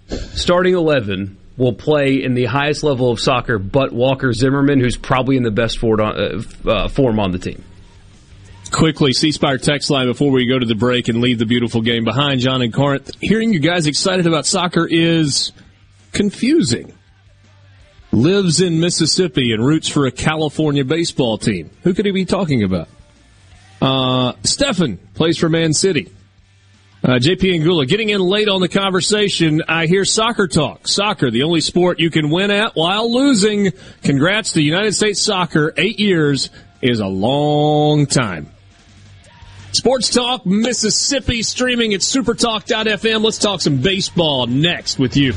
starting 0.08 0.74
eleven 0.74 1.38
will 1.56 1.72
play 1.72 2.24
in 2.24 2.34
the 2.34 2.46
highest 2.46 2.82
level 2.82 3.12
of 3.12 3.20
soccer, 3.20 3.58
but 3.58 3.92
Walker 3.92 4.32
Zimmerman, 4.32 4.80
who's 4.80 4.96
probably 4.96 5.36
in 5.36 5.44
the 5.44 5.50
best 5.52 5.78
forward 5.78 6.00
on, 6.00 6.18
uh, 6.18 6.68
uh, 6.68 6.88
form 6.88 7.20
on 7.20 7.30
the 7.30 7.38
team. 7.38 7.62
Quickly, 8.70 9.12
C 9.12 9.32
Spire 9.32 9.58
text 9.58 9.90
line 9.90 10.06
before 10.06 10.30
we 10.30 10.46
go 10.46 10.58
to 10.58 10.66
the 10.66 10.74
break 10.74 11.08
and 11.08 11.20
leave 11.20 11.38
the 11.38 11.46
beautiful 11.46 11.80
game 11.80 12.04
behind. 12.04 12.40
John 12.40 12.62
and 12.62 12.72
Corinth, 12.72 13.10
hearing 13.20 13.52
you 13.52 13.58
guys 13.58 13.86
excited 13.86 14.26
about 14.26 14.46
soccer 14.46 14.86
is 14.86 15.52
confusing. 16.12 16.92
Lives 18.12 18.60
in 18.60 18.80
Mississippi 18.80 19.52
and 19.52 19.64
roots 19.64 19.88
for 19.88 20.06
a 20.06 20.12
California 20.12 20.84
baseball 20.84 21.38
team. 21.38 21.70
Who 21.82 21.94
could 21.94 22.06
he 22.06 22.12
be 22.12 22.24
talking 22.24 22.62
about? 22.62 22.88
Uh, 23.80 24.32
Steffen 24.42 24.98
plays 25.14 25.38
for 25.38 25.48
Man 25.48 25.72
City. 25.72 26.10
Uh, 27.02 27.12
JP 27.12 27.60
Angula 27.60 27.88
getting 27.88 28.10
in 28.10 28.20
late 28.20 28.48
on 28.48 28.60
the 28.60 28.68
conversation. 28.68 29.62
I 29.66 29.86
hear 29.86 30.04
soccer 30.04 30.46
talk. 30.46 30.86
Soccer, 30.86 31.30
the 31.30 31.44
only 31.44 31.60
sport 31.60 31.98
you 31.98 32.10
can 32.10 32.30
win 32.30 32.50
at 32.50 32.72
while 32.74 33.12
losing. 33.12 33.72
Congrats 34.02 34.52
to 34.52 34.62
United 34.62 34.94
States 34.94 35.22
soccer. 35.22 35.72
Eight 35.76 35.98
years 35.98 36.50
is 36.82 37.00
a 37.00 37.06
long 37.06 38.06
time. 38.06 38.50
Sports 39.72 40.10
Talk 40.10 40.44
Mississippi 40.44 41.42
streaming 41.42 41.94
at 41.94 42.00
supertalk.fm. 42.00 43.22
Let's 43.22 43.38
talk 43.38 43.60
some 43.60 43.78
baseball 43.78 44.46
next 44.46 44.98
with 44.98 45.16
you. 45.16 45.32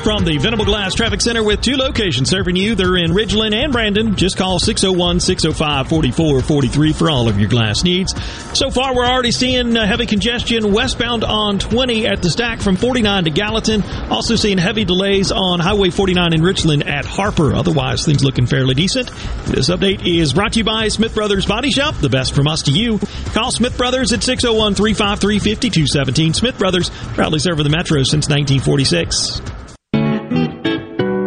From 0.00 0.24
the 0.24 0.38
Venable 0.38 0.64
Glass 0.64 0.94
Traffic 0.94 1.20
Center 1.20 1.44
with 1.44 1.60
two 1.60 1.76
locations 1.76 2.28
serving 2.28 2.56
you. 2.56 2.74
They're 2.74 2.96
in 2.96 3.12
Ridgeland 3.12 3.54
and 3.54 3.72
Brandon. 3.72 4.16
Just 4.16 4.36
call 4.36 4.58
601-605-4443 4.58 6.94
for 6.94 7.08
all 7.08 7.28
of 7.28 7.38
your 7.38 7.48
glass 7.48 7.84
needs. 7.84 8.12
So 8.58 8.68
far, 8.70 8.96
we're 8.96 9.06
already 9.06 9.30
seeing 9.30 9.76
uh, 9.76 9.86
heavy 9.86 10.06
congestion 10.06 10.72
westbound 10.72 11.22
on 11.22 11.60
20 11.60 12.08
at 12.08 12.20
the 12.20 12.30
stack 12.30 12.60
from 12.60 12.74
49 12.74 13.22
to 13.24 13.30
Gallatin. 13.30 13.84
Also 14.10 14.34
seeing 14.34 14.58
heavy 14.58 14.84
delays 14.84 15.30
on 15.30 15.60
Highway 15.60 15.90
49 15.90 16.34
in 16.34 16.42
Richland 16.42 16.88
at 16.88 17.04
Harper. 17.04 17.54
Otherwise, 17.54 18.04
things 18.04 18.24
looking 18.24 18.46
fairly 18.46 18.74
decent. 18.74 19.08
This 19.46 19.70
update 19.70 20.04
is 20.04 20.32
brought 20.32 20.54
to 20.54 20.58
you 20.58 20.64
by 20.64 20.88
Smith 20.88 21.14
Brothers 21.14 21.46
Body 21.46 21.70
Shop. 21.70 21.94
The 21.94 22.08
best 22.08 22.34
from 22.34 22.48
us 22.48 22.62
to 22.62 22.72
you. 22.72 22.98
Call 23.34 23.52
Smith 23.52 23.78
Brothers 23.78 24.12
at 24.12 24.18
601-353-5217. 24.20 26.34
Smith 26.34 26.58
Brothers, 26.58 26.90
proudly 27.14 27.38
serving 27.38 27.62
the 27.62 27.70
Metro 27.70 28.02
since 28.02 28.28
1946. 28.28 29.61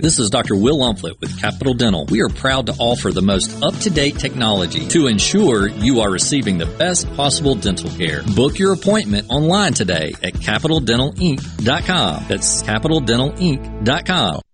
This 0.00 0.18
is 0.18 0.28
Dr. 0.28 0.56
Will 0.56 0.78
Umflett 0.78 1.20
with 1.20 1.40
Capital 1.40 1.72
Dental. 1.72 2.04
We 2.06 2.20
are 2.22 2.28
proud 2.28 2.66
to 2.66 2.74
offer 2.80 3.12
the 3.12 3.22
most 3.22 3.62
up-to-date 3.62 4.18
technology 4.18 4.88
to 4.88 5.06
ensure 5.06 5.68
you 5.68 6.00
are 6.00 6.10
receiving 6.10 6.58
the 6.58 6.66
best 6.66 7.08
possible 7.14 7.54
dental 7.54 7.90
care. 7.90 8.24
Book 8.34 8.58
your 8.58 8.72
appointment 8.72 9.30
online 9.30 9.72
today 9.72 10.12
at 10.20 10.34
capitaldentalinc.com. 10.34 12.24
That's 12.26 12.64
capitaldentalinc.com. 12.64 14.40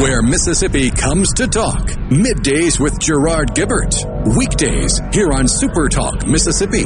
Where 0.00 0.22
Mississippi 0.22 0.90
comes 0.90 1.32
to 1.34 1.46
talk. 1.46 1.88
Middays 2.10 2.80
with 2.80 2.98
Gerard 2.98 3.54
Gibert. 3.54 3.94
Weekdays 4.36 5.00
here 5.12 5.32
on 5.32 5.46
Super 5.48 5.88
Talk 5.88 6.26
Mississippi. 6.26 6.84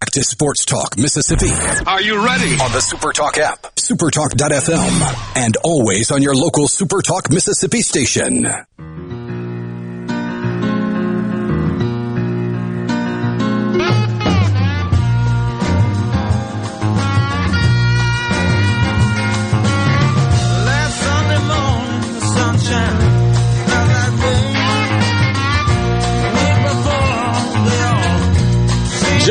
Back 0.00 0.10
to 0.12 0.24
Sports 0.24 0.64
Talk 0.64 0.96
Mississippi. 0.98 1.50
Are 1.86 2.00
you 2.02 2.24
ready? 2.24 2.52
On 2.60 2.72
the 2.72 2.80
Super 2.80 3.12
Talk 3.12 3.38
app, 3.38 3.62
supertalk.fm, 3.76 5.36
and 5.36 5.56
always 5.62 6.10
on 6.10 6.22
your 6.22 6.34
local 6.34 6.66
Super 6.66 7.02
Talk 7.02 7.30
Mississippi 7.30 7.80
station. 7.82 8.46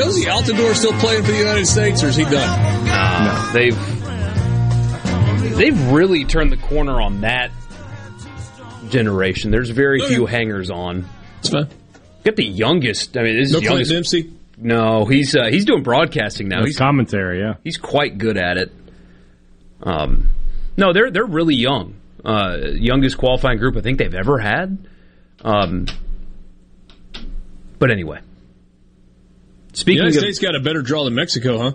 Jozy 0.02 0.26
Altidore 0.26 0.74
still 0.74 0.94
playing 0.94 1.24
for 1.24 1.32
the 1.32 1.38
United 1.38 1.68
States, 1.68 2.02
or 2.04 2.08
is 2.08 2.16
he 2.16 2.24
done? 2.24 2.86
No, 2.86 3.50
they've 3.54 3.78
they've 5.56 5.92
really 5.92 6.26
turned 6.26 6.52
the 6.52 6.58
corner 6.58 7.00
on 7.00 7.22
that 7.22 7.52
generation. 8.90 9.52
There's 9.52 9.70
very 9.70 10.00
few 10.00 10.26
hangers 10.26 10.72
on. 10.72 11.08
It's 11.40 11.50
fine. 11.50 11.68
Get 12.24 12.36
the 12.36 12.46
youngest. 12.46 13.16
I 13.16 13.22
mean, 13.22 13.38
this 13.38 13.50
is 13.50 13.54
No 13.54 13.60
the 13.60 13.68
Clint 13.68 13.88
youngest. 13.90 14.12
Dempsey. 14.12 14.34
No, 14.58 15.06
he's 15.06 15.36
uh, 15.36 15.50
he's 15.52 15.66
doing 15.66 15.84
broadcasting 15.84 16.48
now. 16.48 16.64
He's 16.64 16.80
commentary, 16.80 17.40
yeah. 17.40 17.56
he's 17.64 17.78
quite 17.78 18.18
good 18.18 18.38
at 18.38 18.58
it. 18.58 18.72
Um, 19.84 20.30
no, 20.78 20.94
they're 20.94 21.12
they're 21.12 21.26
really 21.26 21.56
young. 21.56 21.96
Uh, 22.26 22.58
youngest 22.74 23.20
qualifying 23.20 23.60
group 23.60 23.78
I 23.78 23.82
think 23.82 24.00
they've 24.00 24.16
ever 24.16 24.40
had. 24.40 24.80
Um, 25.44 25.86
but 27.78 27.92
anyway, 27.92 28.20
The 29.72 29.78
speaking 29.78 29.98
United 30.00 30.18
of 30.18 30.24
States 30.24 30.40
got 30.40 30.56
a 30.56 30.60
better 30.60 30.82
draw 30.82 31.04
than 31.04 31.16
Mexico, 31.16 31.58
huh? 31.60 31.72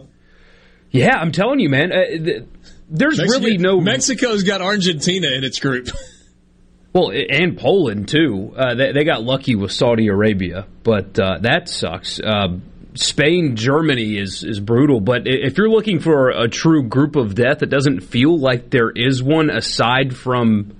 yeah, 0.91 1.17
I'm 1.17 1.33
telling 1.33 1.61
you, 1.61 1.69
man. 1.69 1.93
Uh, 1.93 2.05
th- 2.07 2.45
there's 2.88 3.19
Mexico- 3.19 3.45
really 3.45 3.59
no 3.59 3.81
Mexico's 3.81 4.43
got 4.43 4.61
Argentina 4.62 5.29
in 5.29 5.45
its 5.45 5.59
group. 5.61 5.88
Well, 6.97 7.11
and 7.11 7.59
Poland 7.59 8.09
too. 8.09 8.55
Uh, 8.57 8.75
they, 8.75 8.93
they 8.93 9.05
got 9.05 9.23
lucky 9.23 9.55
with 9.55 9.71
Saudi 9.71 10.07
Arabia, 10.07 10.67
but 10.83 11.19
uh, 11.19 11.41
that 11.43 11.69
sucks. 11.69 12.19
Uh, 12.19 12.57
Spain, 12.95 13.55
Germany 13.55 14.17
is 14.17 14.43
is 14.43 14.61
brutal. 14.61 15.00
But 15.00 15.25
if 15.26 15.59
you're 15.59 15.69
looking 15.69 16.00
for 16.00 16.31
a 16.31 16.49
true 16.49 16.85
group 16.85 17.17
of 17.17 17.35
death, 17.35 17.62
it 17.62 17.69
doesn't 17.69 18.00
feel 18.00 18.38
like 18.38 18.71
there 18.71 18.88
is 18.88 19.23
one 19.23 19.50
aside 19.50 20.17
from 20.17 20.75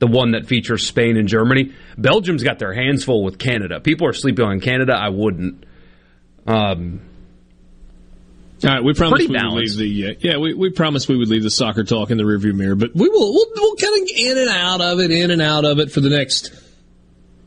the 0.00 0.08
one 0.08 0.32
that 0.32 0.46
features 0.46 0.84
Spain 0.84 1.16
and 1.16 1.28
Germany. 1.28 1.72
Belgium's 1.96 2.42
got 2.42 2.58
their 2.58 2.72
hands 2.74 3.04
full 3.04 3.22
with 3.22 3.38
Canada. 3.38 3.78
People 3.78 4.08
are 4.08 4.12
sleeping 4.12 4.44
on 4.44 4.58
Canada. 4.58 4.94
I 4.98 5.10
wouldn't. 5.10 5.64
Um, 6.46 7.00
All 8.64 8.70
right, 8.70 8.82
we 8.84 8.94
promised 8.94 9.28
we 9.28 9.32
balanced. 9.34 9.76
would 9.76 9.84
leave 9.84 10.06
the 10.06 10.10
uh, 10.10 10.18
yeah 10.20 10.36
we, 10.38 10.54
we 10.54 10.70
promised 10.70 11.08
we 11.08 11.16
would 11.16 11.28
leave 11.28 11.42
the 11.42 11.50
soccer 11.50 11.84
talk 11.84 12.10
in 12.10 12.18
the 12.18 12.24
rearview 12.24 12.54
mirror, 12.54 12.74
but 12.74 12.94
we 12.94 13.08
will 13.08 13.32
we'll, 13.32 13.46
we'll 13.54 13.76
kind 13.76 14.02
of 14.02 14.08
in 14.16 14.38
and 14.38 14.48
out 14.48 14.80
of 14.80 15.00
it, 15.00 15.10
in 15.10 15.30
and 15.30 15.42
out 15.42 15.64
of 15.64 15.78
it 15.78 15.90
for 15.92 16.00
the 16.00 16.10
next 16.10 16.52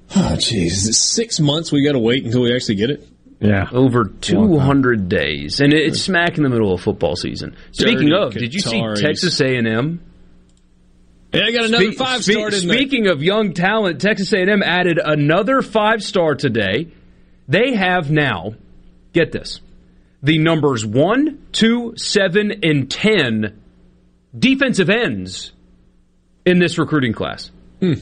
oh 0.15 0.35
jeez 0.37 0.71
six 0.93 1.39
months. 1.39 1.71
We 1.71 1.85
got 1.85 1.93
to 1.93 1.99
wait 1.99 2.23
until 2.25 2.41
we 2.41 2.53
actually 2.55 2.75
get 2.75 2.89
it. 2.89 3.09
Yeah, 3.41 3.67
over 3.73 4.05
200 4.05 5.09
days, 5.09 5.59
and 5.59 5.73
it's 5.73 6.01
smack 6.01 6.37
in 6.37 6.43
the 6.43 6.49
middle 6.49 6.73
of 6.73 6.79
football 6.81 7.17
season. 7.17 7.55
Speaking 7.73 8.07
Dirty 8.09 8.13
of, 8.15 8.33
did 8.33 8.53
you 8.53 8.61
see 8.61 8.77
Qataris. 8.79 9.01
Texas 9.01 9.41
A&M? 9.41 10.01
Yeah, 11.33 11.41
I 11.43 11.51
got 11.51 11.65
another 11.65 11.91
Spe- 11.91 11.97
five 11.97 12.23
star. 12.23 12.49
didn't 12.49 12.69
they? 12.69 12.75
Speaking 12.77 13.07
of 13.07 13.21
young 13.21 13.53
talent, 13.53 13.99
Texas 13.99 14.31
A&M 14.31 14.63
added 14.63 14.99
another 15.03 15.61
five 15.61 16.01
star 16.01 16.35
today. 16.35 16.87
They 17.49 17.75
have 17.75 18.09
now, 18.09 18.55
get 19.15 19.31
this, 19.31 19.59
the 20.21 20.37
numbers 20.37 20.85
one, 20.85 21.47
two, 21.51 21.93
seven, 21.97 22.51
and 22.63 22.89
ten 22.91 23.59
defensive 24.37 24.89
ends 24.89 25.51
in 26.45 26.59
this 26.59 26.77
recruiting 26.77 27.13
class. 27.13 27.49
Hmm. 27.79 27.93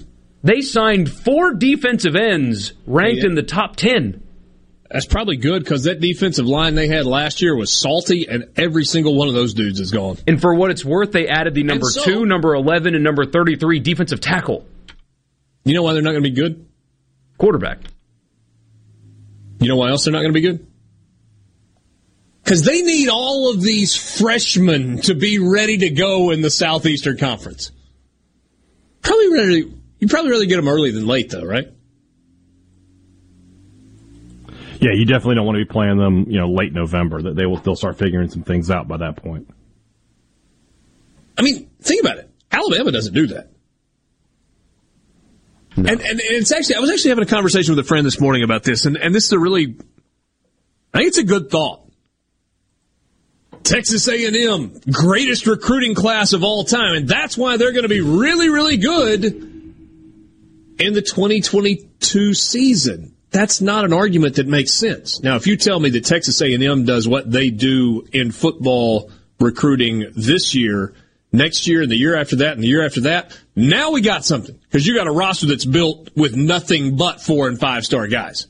They 0.43 0.59
signed 0.61 1.09
four 1.09 1.53
defensive 1.53 2.15
ends 2.17 2.73
ranked 2.85 3.19
Yeah. 3.23 3.29
in 3.29 3.35
the 3.35 3.43
top 3.43 3.75
ten. 3.77 4.21
That's 4.91 5.05
probably 5.07 5.37
good 5.37 5.63
because 5.63 5.85
that 5.85 5.99
defensive 6.01 6.45
line 6.45 6.75
they 6.75 6.87
had 6.87 7.05
last 7.05 7.41
year 7.41 7.55
was 7.55 7.71
salty, 7.73 8.27
and 8.29 8.49
every 8.57 8.83
single 8.85 9.15
one 9.15 9.27
of 9.27 9.33
those 9.33 9.53
dudes 9.53 9.79
is 9.79 9.89
gone. 9.91 10.17
And 10.27 10.39
for 10.41 10.53
what 10.53 10.69
it's 10.69 10.83
worth, 10.85 11.11
they 11.11 11.27
added 11.27 11.53
the 11.55 11.63
number 11.63 11.85
so- 11.87 12.03
two, 12.03 12.25
number 12.25 12.53
11, 12.53 12.93
and 12.93 13.03
number 13.03 13.25
33 13.25 13.79
defensive 13.79 14.19
tackle. 14.19 14.65
You 15.65 15.73
know 15.73 15.81
why 15.81 15.93
they're 15.93 16.01
not 16.01 16.11
going 16.11 16.23
to 16.23 16.29
be 16.29 16.35
good? 16.35 16.65
Quarterback. 17.37 17.79
You 19.59 19.69
know 19.69 19.77
why 19.77 19.89
else 19.89 20.03
they're 20.03 20.11
not 20.11 20.19
going 20.21 20.33
to 20.33 20.39
be 20.39 20.45
good? 20.45 20.67
Because 22.43 22.63
they 22.63 22.81
need 22.81 23.09
all 23.09 23.51
of 23.51 23.61
these 23.61 23.95
freshmen 23.95 25.01
to 25.03 25.15
be 25.15 25.39
ready 25.39 25.77
to 25.77 25.89
go 25.89 26.31
in 26.31 26.41
the 26.41 26.49
Southeastern 26.49 27.17
Conference. 27.17 27.71
Probably 29.01 29.31
ready. 29.31 29.73
You 29.99 30.07
probably 30.07 30.31
rather 30.31 30.45
get 30.45 30.57
them 30.57 30.67
early 30.67 30.91
than 30.91 31.07
late, 31.07 31.29
though, 31.29 31.45
right? 31.45 31.67
Yeah, 34.81 34.91
you 34.91 35.05
definitely 35.05 35.35
don't 35.35 35.45
want 35.45 35.57
to 35.57 35.65
be 35.65 35.71
playing 35.71 35.97
them, 35.97 36.25
you 36.27 36.39
know, 36.39 36.49
late 36.49 36.73
November. 36.73 37.21
That 37.21 37.37
they 37.37 37.45
will 37.45 37.57
they'll 37.57 37.77
start 37.77 37.97
figuring 37.97 38.29
some 38.29 38.43
things 38.43 38.69
out 38.69 38.89
by 38.89 38.97
that 38.97 39.15
point. 39.15 39.49
I 41.37 41.41
mean, 41.41 41.69
think 41.81 42.03
about 42.03 42.17
it. 42.17 42.29
Alabama 42.51 42.91
doesn't 42.91 43.13
do 43.13 43.27
that. 43.27 43.49
And, 45.75 45.87
and 45.87 46.21
it's 46.21 46.51
actually, 46.51 46.75
I 46.75 46.79
was 46.79 46.91
actually 46.91 47.09
having 47.09 47.23
a 47.23 47.27
conversation 47.27 47.75
with 47.75 47.83
a 47.83 47.87
friend 47.87 48.05
this 48.05 48.19
morning 48.19 48.43
about 48.43 48.63
this, 48.63 48.85
and, 48.85 48.95
and 48.95 49.15
this 49.15 49.25
is 49.25 49.31
a 49.31 49.39
really, 49.39 49.75
I 50.93 50.99
think 50.99 51.07
it's 51.07 51.17
a 51.17 51.23
good 51.23 51.49
thought. 51.49 51.82
Texas 53.63 54.07
A&M, 54.07 54.79
greatest 54.91 55.47
recruiting 55.47 55.95
class 55.95 56.33
of 56.33 56.43
all 56.43 56.63
time, 56.63 56.95
and 56.95 57.07
that's 57.07 57.37
why 57.37 57.57
they're 57.57 57.71
going 57.71 57.83
to 57.83 57.89
be 57.89 58.01
really, 58.01 58.49
really 58.49 58.77
good 58.77 59.23
in 59.23 60.93
the 60.93 61.01
2022 61.01 62.33
season. 62.33 63.15
That's 63.31 63.61
not 63.61 63.85
an 63.85 63.93
argument 63.93 64.35
that 64.35 64.47
makes 64.47 64.73
sense. 64.73 65.23
Now, 65.23 65.37
if 65.37 65.47
you 65.47 65.57
tell 65.57 65.79
me 65.79 65.89
that 65.91 66.05
Texas 66.05 66.41
A&M 66.41 66.85
does 66.85 67.07
what 67.07 67.31
they 67.31 67.49
do 67.49 68.05
in 68.11 68.31
football 68.31 69.09
recruiting 69.39 70.11
this 70.15 70.53
year, 70.53 70.93
next 71.31 71.67
year, 71.67 71.81
and 71.81 71.91
the 71.91 71.95
year 71.95 72.15
after 72.15 72.37
that, 72.37 72.53
and 72.53 72.63
the 72.63 72.67
year 72.67 72.85
after 72.85 73.01
that, 73.01 73.37
now 73.55 73.91
we 73.91 74.01
got 74.01 74.23
something 74.23 74.55
because 74.55 74.85
you 74.85 74.95
got 74.95 75.07
a 75.07 75.11
roster 75.11 75.47
that's 75.47 75.65
built 75.65 76.09
with 76.15 76.35
nothing 76.35 76.95
but 76.95 77.21
four 77.21 77.47
and 77.47 77.59
five 77.59 77.85
star 77.85 78.07
guys, 78.07 78.47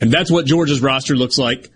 and 0.00 0.12
that's 0.12 0.30
what 0.30 0.44
Georgia's 0.44 0.82
roster 0.82 1.16
looks 1.16 1.38
like. 1.38 1.70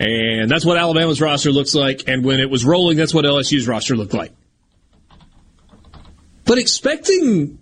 And 0.00 0.50
that's 0.50 0.64
what 0.64 0.78
Alabama's 0.78 1.20
roster 1.20 1.52
looks 1.52 1.74
like. 1.74 2.08
And 2.08 2.24
when 2.24 2.40
it 2.40 2.48
was 2.48 2.64
rolling, 2.64 2.96
that's 2.96 3.12
what 3.12 3.26
LSU's 3.26 3.68
roster 3.68 3.94
looked 3.94 4.14
like. 4.14 4.32
But 6.46 6.56
expecting 6.56 7.58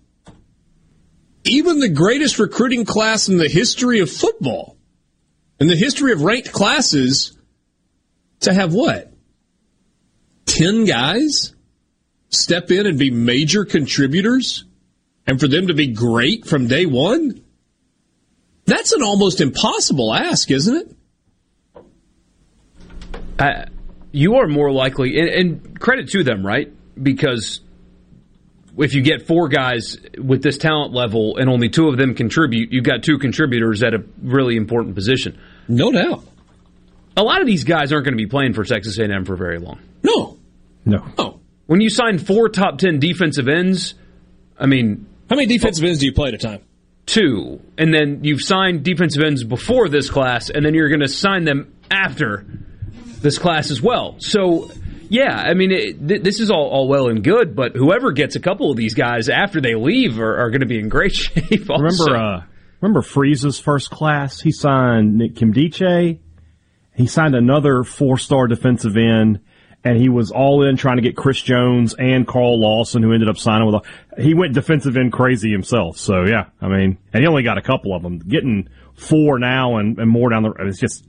even 1.44 1.80
the 1.80 1.88
greatest 1.88 2.38
recruiting 2.38 2.84
class 2.84 3.28
in 3.28 3.38
the 3.38 3.48
history 3.48 3.98
of 3.98 4.10
football, 4.10 4.76
in 5.58 5.66
the 5.66 5.74
history 5.74 6.12
of 6.12 6.22
ranked 6.22 6.52
classes, 6.52 7.36
to 8.40 8.54
have 8.54 8.72
what? 8.72 9.12
10 10.46 10.84
guys 10.84 11.54
step 12.28 12.70
in 12.70 12.86
and 12.86 12.98
be 12.98 13.10
major 13.10 13.64
contributors 13.64 14.64
and 15.26 15.40
for 15.40 15.48
them 15.48 15.66
to 15.66 15.74
be 15.74 15.88
great 15.88 16.46
from 16.46 16.68
day 16.68 16.86
one? 16.86 17.42
That's 18.64 18.92
an 18.92 19.02
almost 19.02 19.40
impossible 19.40 20.14
ask, 20.14 20.52
isn't 20.52 20.76
it? 20.76 20.97
Uh, 23.38 23.66
you 24.12 24.36
are 24.36 24.48
more 24.48 24.72
likely, 24.72 25.18
and, 25.18 25.28
and 25.28 25.80
credit 25.80 26.08
to 26.10 26.24
them, 26.24 26.44
right? 26.44 26.72
Because 27.00 27.60
if 28.78 28.94
you 28.94 29.02
get 29.02 29.26
four 29.26 29.48
guys 29.48 29.96
with 30.16 30.42
this 30.42 30.58
talent 30.58 30.92
level 30.92 31.36
and 31.36 31.48
only 31.48 31.68
two 31.68 31.88
of 31.88 31.96
them 31.96 32.14
contribute, 32.14 32.72
you've 32.72 32.84
got 32.84 33.02
two 33.02 33.18
contributors 33.18 33.82
at 33.82 33.94
a 33.94 34.04
really 34.22 34.56
important 34.56 34.94
position. 34.94 35.38
No 35.68 35.90
doubt. 35.92 36.24
A 37.16 37.22
lot 37.22 37.40
of 37.40 37.46
these 37.46 37.64
guys 37.64 37.92
aren't 37.92 38.04
going 38.04 38.16
to 38.16 38.22
be 38.22 38.28
playing 38.28 38.54
for 38.54 38.64
Texas 38.64 38.98
A&M 38.98 39.24
for 39.24 39.36
very 39.36 39.58
long. 39.58 39.80
No. 40.02 40.38
No. 40.84 41.04
Oh. 41.18 41.40
When 41.66 41.80
you 41.80 41.90
sign 41.90 42.18
four 42.18 42.48
top 42.48 42.78
10 42.78 43.00
defensive 43.00 43.48
ends, 43.48 43.94
I 44.58 44.66
mean. 44.66 45.06
How 45.28 45.36
many 45.36 45.46
defensive 45.46 45.84
ends 45.84 45.98
do 45.98 46.06
you 46.06 46.12
play 46.12 46.28
at 46.28 46.34
a 46.34 46.38
time? 46.38 46.62
Two. 47.04 47.60
And 47.76 47.92
then 47.92 48.22
you've 48.22 48.42
signed 48.42 48.84
defensive 48.84 49.22
ends 49.22 49.42
before 49.42 49.88
this 49.88 50.08
class, 50.08 50.48
and 50.50 50.64
then 50.64 50.74
you're 50.74 50.88
going 50.88 51.00
to 51.00 51.08
sign 51.08 51.44
them 51.44 51.74
after 51.90 52.46
this 53.20 53.38
class 53.38 53.70
as 53.70 53.82
well. 53.82 54.16
So, 54.18 54.70
yeah, 55.08 55.34
I 55.34 55.54
mean, 55.54 55.72
it, 55.72 56.08
th- 56.08 56.22
this 56.22 56.40
is 56.40 56.50
all, 56.50 56.68
all 56.68 56.88
well 56.88 57.08
and 57.08 57.22
good, 57.22 57.54
but 57.56 57.74
whoever 57.74 58.12
gets 58.12 58.36
a 58.36 58.40
couple 58.40 58.70
of 58.70 58.76
these 58.76 58.94
guys 58.94 59.28
after 59.28 59.60
they 59.60 59.74
leave 59.74 60.18
are, 60.18 60.38
are 60.38 60.50
going 60.50 60.60
to 60.60 60.66
be 60.66 60.78
in 60.78 60.88
great 60.88 61.12
shape. 61.14 61.70
Also. 61.70 62.04
Remember, 62.04 62.16
uh, 62.16 62.42
remember 62.80 63.02
Freeze's 63.02 63.58
first 63.58 63.90
class? 63.90 64.40
He 64.40 64.52
signed 64.52 65.20
Nkemdiche. 65.20 66.20
He 66.94 67.06
signed 67.06 67.34
another 67.36 67.84
four-star 67.84 68.48
defensive 68.48 68.96
end, 68.96 69.40
and 69.84 69.96
he 69.96 70.08
was 70.08 70.32
all 70.32 70.68
in 70.68 70.76
trying 70.76 70.96
to 70.96 71.02
get 71.02 71.16
Chris 71.16 71.40
Jones 71.40 71.94
and 71.96 72.26
Carl 72.26 72.60
Lawson, 72.60 73.04
who 73.04 73.12
ended 73.12 73.28
up 73.28 73.38
signing 73.38 73.66
with. 73.66 73.76
A, 73.76 74.22
he 74.22 74.34
went 74.34 74.52
defensive 74.52 74.96
end 74.96 75.12
crazy 75.12 75.52
himself. 75.52 75.96
So 75.96 76.24
yeah, 76.24 76.46
I 76.60 76.66
mean, 76.66 76.98
and 77.12 77.22
he 77.22 77.28
only 77.28 77.44
got 77.44 77.56
a 77.56 77.62
couple 77.62 77.94
of 77.94 78.02
them. 78.02 78.18
Getting 78.18 78.68
four 78.96 79.38
now 79.38 79.76
and, 79.76 79.96
and 79.98 80.10
more 80.10 80.30
down 80.30 80.42
the. 80.42 80.52
It's 80.66 80.80
just 80.80 81.06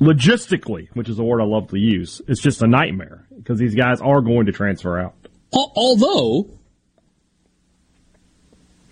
logistically, 0.00 0.88
which 0.94 1.08
is 1.08 1.18
a 1.18 1.24
word 1.24 1.40
I 1.40 1.44
love 1.44 1.70
to 1.70 1.78
use. 1.78 2.20
It's 2.28 2.40
just 2.40 2.62
a 2.62 2.66
nightmare 2.66 3.26
because 3.36 3.58
these 3.58 3.74
guys 3.74 4.00
are 4.00 4.20
going 4.20 4.46
to 4.46 4.52
transfer 4.52 4.98
out. 4.98 5.14
Although, 5.52 6.50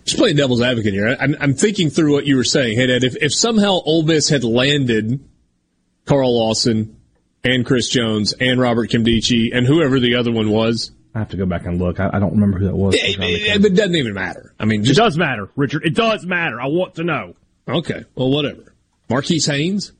just 0.03 0.17
playing 0.17 0.35
devil's 0.35 0.61
advocate 0.61 0.93
here, 0.93 1.15
I'm, 1.19 1.35
I'm 1.39 1.53
thinking 1.53 1.89
through 1.89 2.13
what 2.13 2.25
you 2.25 2.37
were 2.37 2.43
saying. 2.43 2.77
Hey, 2.77 2.87
Dad, 2.87 3.03
if, 3.03 3.15
if 3.17 3.33
somehow 3.33 3.79
Ole 3.85 4.03
Miss 4.03 4.29
had 4.29 4.43
landed 4.43 5.19
Carl 6.05 6.37
Lawson 6.37 6.97
and 7.43 7.65
Chris 7.65 7.89
Jones 7.89 8.33
and 8.33 8.59
Robert 8.59 8.89
Nkemdiche 8.89 9.55
and 9.55 9.65
whoever 9.65 9.99
the 9.99 10.15
other 10.15 10.31
one 10.31 10.49
was. 10.49 10.91
I 11.13 11.19
have 11.19 11.29
to 11.29 11.37
go 11.37 11.45
back 11.45 11.65
and 11.65 11.79
look. 11.79 11.99
I, 11.99 12.09
I 12.13 12.19
don't 12.19 12.33
remember 12.33 12.59
who 12.59 12.65
that 12.65 12.75
was. 12.75 12.95
It, 12.95 13.19
it, 13.19 13.65
it, 13.65 13.75
doesn't 13.75 13.95
even 13.95 14.13
matter. 14.13 14.53
I 14.59 14.65
mean, 14.65 14.83
just, 14.83 14.99
it 14.99 15.01
does 15.01 15.17
matter, 15.17 15.49
Richard. 15.55 15.85
It 15.85 15.95
does 15.95 16.25
matter. 16.25 16.59
I 16.59 16.67
want 16.67 16.95
to 16.95 17.03
know. 17.03 17.35
Okay, 17.67 18.03
well, 18.15 18.31
whatever. 18.31 18.73
Marquis 19.09 19.39
Haynes. 19.45 19.93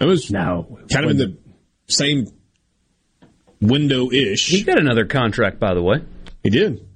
That 0.00 0.06
was 0.06 0.30
no 0.30 0.78
kind 0.90 1.04
of 1.04 1.10
in 1.10 1.16
the 1.18 1.38
same 1.88 2.26
window 3.60 4.10
ish. 4.10 4.48
He 4.48 4.62
got 4.62 4.78
another 4.78 5.04
contract, 5.04 5.60
by 5.60 5.74
the 5.74 5.82
way. 5.82 6.02
He 6.42 6.48
did. 6.48 6.88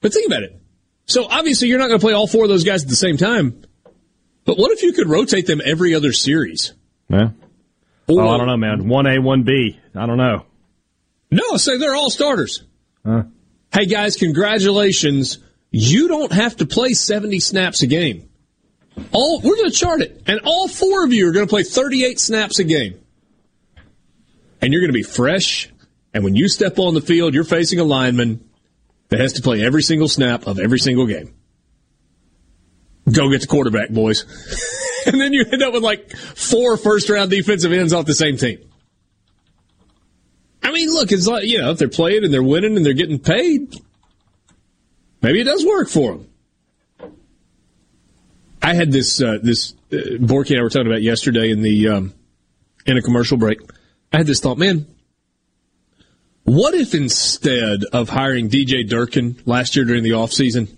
But 0.00 0.12
think 0.12 0.26
about 0.26 0.42
it. 0.42 0.60
So 1.06 1.24
obviously, 1.24 1.68
you're 1.68 1.78
not 1.78 1.86
going 1.86 2.00
to 2.00 2.04
play 2.04 2.14
all 2.14 2.26
four 2.26 2.42
of 2.42 2.48
those 2.48 2.64
guys 2.64 2.82
at 2.82 2.88
the 2.88 2.96
same 2.96 3.16
time. 3.16 3.62
But 4.44 4.58
what 4.58 4.72
if 4.72 4.82
you 4.82 4.92
could 4.92 5.08
rotate 5.08 5.46
them 5.46 5.60
every 5.64 5.94
other 5.94 6.12
series? 6.12 6.72
Yeah. 7.08 7.30
Oh, 8.08 8.18
or, 8.18 8.22
oh, 8.22 8.30
I 8.30 8.38
don't 8.38 8.48
know, 8.48 8.56
man. 8.56 8.88
One 8.88 9.06
A, 9.06 9.20
one 9.20 9.44
B. 9.44 9.78
I 9.94 10.06
don't 10.06 10.18
know. 10.18 10.44
No, 11.30 11.56
say 11.58 11.78
they're 11.78 11.94
all 11.94 12.10
starters. 12.10 12.64
Huh. 13.06 13.22
Hey 13.72 13.86
guys, 13.86 14.16
congratulations. 14.16 15.38
You 15.70 16.08
don't 16.08 16.32
have 16.32 16.56
to 16.56 16.66
play 16.66 16.94
70 16.94 17.38
snaps 17.38 17.82
a 17.82 17.86
game. 17.86 18.28
All 19.12 19.40
we're 19.40 19.56
going 19.56 19.70
to 19.70 19.76
chart 19.76 20.00
it, 20.00 20.22
and 20.26 20.40
all 20.44 20.68
four 20.68 21.04
of 21.04 21.12
you 21.12 21.28
are 21.28 21.32
going 21.32 21.46
to 21.46 21.50
play 21.50 21.62
38 21.62 22.20
snaps 22.20 22.58
a 22.58 22.64
game, 22.64 23.00
and 24.60 24.72
you're 24.72 24.82
going 24.82 24.92
to 24.92 24.98
be 24.98 25.02
fresh. 25.02 25.68
And 26.14 26.24
when 26.24 26.36
you 26.36 26.48
step 26.48 26.78
on 26.78 26.94
the 26.94 27.00
field, 27.00 27.32
you're 27.34 27.44
facing 27.44 27.78
a 27.78 27.84
lineman 27.84 28.46
that 29.08 29.20
has 29.20 29.34
to 29.34 29.42
play 29.42 29.64
every 29.64 29.82
single 29.82 30.08
snap 30.08 30.46
of 30.46 30.58
every 30.58 30.78
single 30.78 31.06
game. 31.06 31.34
Go 33.10 33.30
get 33.30 33.40
the 33.40 33.46
quarterback, 33.46 33.90
boys. 33.90 34.24
and 35.06 35.20
then 35.20 35.32
you 35.32 35.44
end 35.50 35.62
up 35.62 35.72
with 35.72 35.82
like 35.82 36.10
four 36.16 36.76
first 36.76 37.08
round 37.08 37.30
defensive 37.30 37.72
ends 37.72 37.92
off 37.92 38.06
the 38.06 38.14
same 38.14 38.36
team. 38.36 38.58
I 40.62 40.70
mean, 40.70 40.90
look, 40.90 41.10
it's 41.12 41.26
like, 41.26 41.44
you 41.44 41.58
know, 41.58 41.70
if 41.70 41.78
they're 41.78 41.88
playing 41.88 42.24
and 42.24 42.32
they're 42.32 42.42
winning 42.42 42.76
and 42.76 42.86
they're 42.86 42.92
getting 42.92 43.18
paid, 43.18 43.74
maybe 45.20 45.40
it 45.40 45.44
does 45.44 45.66
work 45.66 45.88
for 45.88 46.12
them. 46.12 46.31
I 48.62 48.74
had 48.74 48.92
this, 48.92 49.20
uh, 49.20 49.38
this, 49.42 49.74
uh, 49.92 49.96
Borky 50.20 50.50
and 50.50 50.60
I 50.60 50.62
were 50.62 50.70
talking 50.70 50.86
about 50.86 51.02
yesterday 51.02 51.50
in 51.50 51.62
the, 51.62 51.88
um, 51.88 52.14
in 52.86 52.96
a 52.96 53.02
commercial 53.02 53.36
break. 53.36 53.58
I 54.12 54.18
had 54.18 54.26
this 54.26 54.40
thought, 54.40 54.58
man, 54.58 54.86
what 56.44 56.74
if 56.74 56.94
instead 56.94 57.84
of 57.92 58.08
hiring 58.08 58.48
DJ 58.48 58.88
Durkin 58.88 59.36
last 59.46 59.74
year 59.74 59.84
during 59.84 60.02
the 60.02 60.10
offseason, 60.10 60.68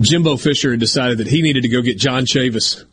Jimbo 0.00 0.36
Fisher 0.36 0.72
had 0.72 0.80
decided 0.80 1.18
that 1.18 1.26
he 1.28 1.42
needed 1.42 1.62
to 1.62 1.68
go 1.68 1.82
get 1.82 1.98
John 1.98 2.24
Chavis 2.24 2.84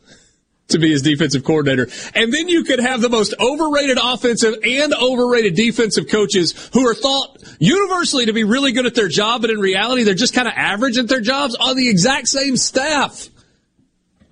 to 0.69 0.79
be 0.79 0.91
his 0.91 1.01
defensive 1.01 1.43
coordinator. 1.43 1.89
And 2.15 2.33
then 2.33 2.47
you 2.47 2.63
could 2.63 2.79
have 2.79 3.01
the 3.01 3.09
most 3.09 3.33
overrated 3.39 3.97
offensive 4.01 4.55
and 4.63 4.93
overrated 4.93 5.55
defensive 5.55 6.07
coaches 6.09 6.69
who 6.73 6.87
are 6.87 6.93
thought 6.93 7.43
universally 7.59 8.27
to 8.27 8.33
be 8.33 8.43
really 8.43 8.71
good 8.71 8.85
at 8.85 8.95
their 8.95 9.09
job, 9.09 9.41
but 9.41 9.49
in 9.49 9.59
reality, 9.59 10.03
they're 10.03 10.13
just 10.13 10.33
kind 10.33 10.47
of 10.47 10.53
average 10.55 10.97
at 10.97 11.07
their 11.07 11.21
jobs 11.21 11.55
on 11.55 11.75
the 11.75 11.89
exact 11.89 12.27
same 12.27 12.55
staff. 12.55 13.29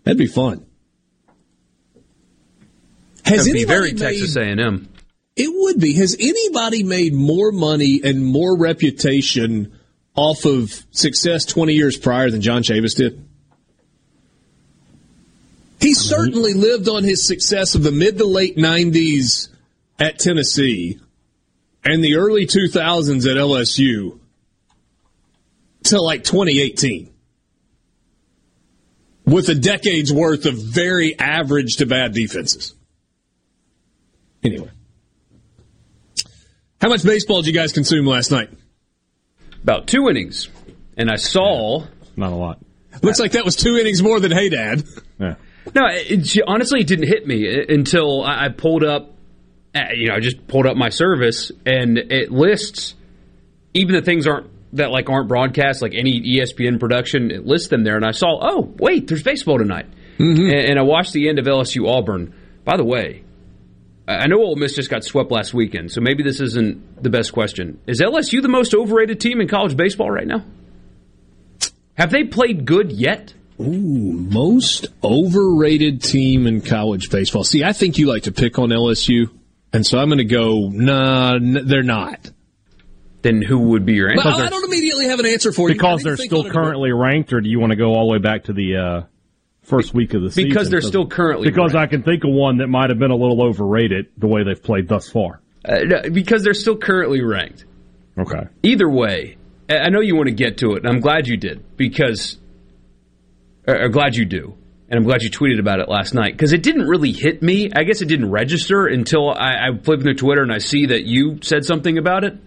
That'd 0.04 0.18
be 0.18 0.28
fun. 0.28 0.66
Has 3.26 3.46
That'd 3.46 3.54
be 3.54 3.66
very 3.66 3.92
made, 3.92 4.00
Texas 4.00 4.36
A&M. 4.36 4.90
It 5.36 5.50
would 5.54 5.80
be. 5.80 5.94
Has 5.94 6.16
anybody 6.20 6.84
made 6.84 7.14
more 7.14 7.52
money 7.52 8.02
and 8.04 8.26
more 8.26 8.58
reputation 8.58 9.78
off 10.16 10.46
of 10.46 10.86
success 10.92 11.46
20 11.46 11.74
years 11.74 11.98
prior 11.98 12.30
than 12.30 12.42
John 12.42 12.64
Chavis 12.64 12.96
did? 12.96 13.24
He 15.80 15.92
mm-hmm. 15.92 15.94
certainly 15.94 16.54
lived 16.54 16.90
on 16.90 17.04
his 17.04 17.26
success 17.26 17.76
of 17.76 17.84
the 17.84 17.92
mid 17.92 18.18
to 18.18 18.26
late 18.26 18.58
90s 18.58 19.50
at 20.00 20.20
Tennessee 20.20 21.00
and 21.84 22.04
the 22.04 22.16
early 22.16 22.46
2000s 22.46 23.30
at 23.30 23.38
LSU 23.38 24.20
till 25.84 26.06
like 26.06 26.24
2018 26.24 27.11
with 29.32 29.50
a 29.50 29.56
decade's 29.56 30.12
worth 30.14 30.46
of 30.46 30.56
very 30.56 31.18
average 31.18 31.78
to 31.78 31.86
bad 31.86 32.14
defenses. 32.14 32.76
Anyway, 34.44 34.70
how 36.82 36.90
much 36.90 37.04
baseball 37.04 37.42
did 37.42 37.48
you 37.48 37.54
guys 37.54 37.74
consume 37.74 38.06
last 38.06 38.32
night? 38.32 38.50
About 39.64 39.88
two 39.88 40.10
innings, 40.10 40.50
and 40.98 41.10
I 41.10 41.16
saw 41.16 41.86
not 42.16 42.32
a 42.32 42.36
lot. 42.36 42.60
Looks 43.02 43.20
like 43.20 43.34
that 43.34 43.46
was 43.46 43.56
two 43.56 43.78
innings 43.78 44.02
more 44.04 44.20
than 44.20 44.32
Hey 44.32 44.50
Dad. 44.50 44.84
Yeah. 45.20 45.36
No, 45.76 45.84
it, 45.90 46.38
honestly, 46.48 46.82
it 46.82 46.88
didn't 46.88 47.08
hit 47.08 47.26
me 47.26 47.66
until 47.70 48.24
I 48.24 48.50
pulled 48.50 48.84
up. 48.84 49.16
Uh, 49.74 49.94
you 49.96 50.10
know, 50.10 50.16
I 50.16 50.20
just 50.20 50.48
pulled 50.48 50.66
up 50.66 50.76
my 50.76 50.90
service, 50.90 51.52
and 51.66 51.98
it 51.98 52.32
lists 52.32 52.96
even 53.74 53.96
the 53.96 54.02
things 54.02 54.28
aren't 54.28 54.48
that 54.74 54.92
like 54.92 55.10
aren't 55.10 55.28
broadcast, 55.28 55.82
like 55.82 55.94
any 55.96 56.22
ESPN 56.22 56.80
production. 56.80 57.32
It 57.32 57.46
lists 57.46 57.70
them 57.70 57.84
there, 57.84 57.96
and 57.96 58.06
I 58.06 58.12
saw, 58.12 58.40
oh 58.42 58.74
wait, 58.78 59.08
there's 59.08 59.24
baseball 59.24 59.58
tonight, 59.58 59.88
mm-hmm. 60.18 60.44
and, 60.44 60.70
and 60.72 60.80
I 60.80 60.84
watched 60.84 61.14
the 61.14 61.30
end 61.30 61.40
of 61.40 61.46
LSU 61.46 61.88
Auburn. 61.88 62.34
By 62.64 62.78
the 62.78 62.86
way, 62.86 63.24
I 64.08 64.28
know 64.28 64.38
Ole 64.40 64.56
Miss 64.56 64.76
just 64.76 64.90
got 64.90 65.04
swept 65.04 65.32
last 65.32 65.54
weekend, 65.54 65.92
so 65.92 66.02
maybe 66.02 66.24
this 66.24 66.40
isn't 66.42 67.02
the 67.02 67.10
best 67.10 67.34
question. 67.34 67.80
Is 67.88 68.02
LSU 68.02 68.42
the 68.42 68.50
most 68.50 68.74
overrated 68.74 69.20
team 69.20 69.42
in 69.42 69.48
college 69.48 69.76
baseball 69.76 70.10
right 70.10 70.28
now? 70.28 70.44
Have 71.96 72.12
they 72.12 72.24
played 72.24 72.66
good 72.66 72.92
yet? 72.92 73.34
Ooh, 73.60 74.14
most 74.14 74.88
overrated 75.04 76.02
team 76.02 76.48
in 76.48 76.62
college 76.62 77.10
baseball. 77.12 77.44
See, 77.44 77.64
I 77.64 77.74
think 77.74 77.98
you 77.98 78.08
like 78.08 78.24
to 78.24 78.32
pick 78.32 78.58
on 78.58 78.70
LSU, 78.70 79.30
and 79.72 79.86
so 79.86 80.00
I'm 80.00 80.10
going 80.10 80.18
to 80.18 80.26
go, 80.26 80.70
nah, 80.70 81.36
n- 81.36 81.66
they're 81.66 81.84
not. 81.84 82.32
Then 83.22 83.42
who 83.42 83.60
would 83.70 83.86
be 83.86 83.94
your 83.94 84.10
answer? 84.10 84.24
Well, 84.26 84.42
I 84.42 84.50
don't 84.50 84.66
immediately 84.66 85.06
have 85.06 85.20
an 85.20 85.28
answer 85.28 85.52
for 85.52 85.70
you. 85.70 85.76
Because 85.76 86.02
they're 86.02 86.18
still 86.18 86.50
currently 86.50 86.92
ranked, 86.92 87.34
or 87.34 87.42
do 87.42 87.50
you 87.50 87.60
want 87.60 87.72
to 87.72 87.76
go 87.76 87.94
all 87.94 88.08
the 88.08 88.14
way 88.14 88.18
back 88.18 88.46
to 88.46 88.54
the 88.54 88.78
uh, 88.78 89.02
first 89.62 89.94
week 89.94 90.14
of 90.14 90.24
the 90.24 90.32
season? 90.32 90.50
Because 90.50 90.70
they're 90.70 90.82
still 90.82 91.08
currently 91.08 91.48
Because 91.48 91.74
ranked. 91.74 91.94
I 91.94 91.96
can 91.96 92.04
think 92.04 92.24
of 92.24 92.32
one 92.32 92.58
that 92.58 92.68
might 92.68 92.90
have 92.90 92.98
been 92.98 93.12
a 93.12 93.16
little 93.16 93.44
overrated 93.44 94.08
the 94.18 94.28
way 94.28 94.44
they've 94.44 94.62
played 94.62 94.88
thus 94.88 95.10
far. 95.10 95.42
Uh, 95.64 95.80
no, 95.86 96.02
because 96.12 96.44
they're 96.44 96.56
still 96.56 96.78
currently 96.78 97.22
ranked. 97.22 97.66
Okay. 98.18 98.48
Either 98.64 98.90
way, 98.90 99.38
I 99.70 99.90
know 99.90 100.02
you 100.02 100.16
want 100.16 100.28
to 100.28 100.34
get 100.34 100.58
to 100.60 100.74
it, 100.74 100.84
and 100.84 100.88
I'm 100.88 101.00
glad 101.00 101.28
you 101.28 101.38
did 101.38 101.78
because 101.78 102.38
or, 103.68 103.90
glad 103.90 104.16
you 104.16 104.26
do. 104.26 104.58
And 104.90 104.98
I'm 104.98 105.06
glad 105.06 105.22
you 105.22 105.30
tweeted 105.30 105.60
about 105.60 105.80
it 105.80 105.88
last 105.88 106.14
night 106.14 106.34
because 106.34 106.52
it 106.52 106.64
didn't 106.64 106.86
really 106.86 107.14
hit 107.14 107.42
me. 107.42 107.72
I 107.74 107.84
guess 107.84 108.02
it 108.02 108.10
didn't 108.10 108.30
register 108.30 108.88
until 108.88 109.30
I, 109.30 109.70
I 109.70 109.78
flipped 109.82 110.04
through 110.04 110.16
Twitter 110.16 110.42
and 110.42 110.52
I 110.52 110.58
see 110.58 110.88
that 110.88 111.06
you 111.06 111.40
said 111.42 111.64
something 111.64 111.98
about 111.98 112.26
it. 112.26 112.38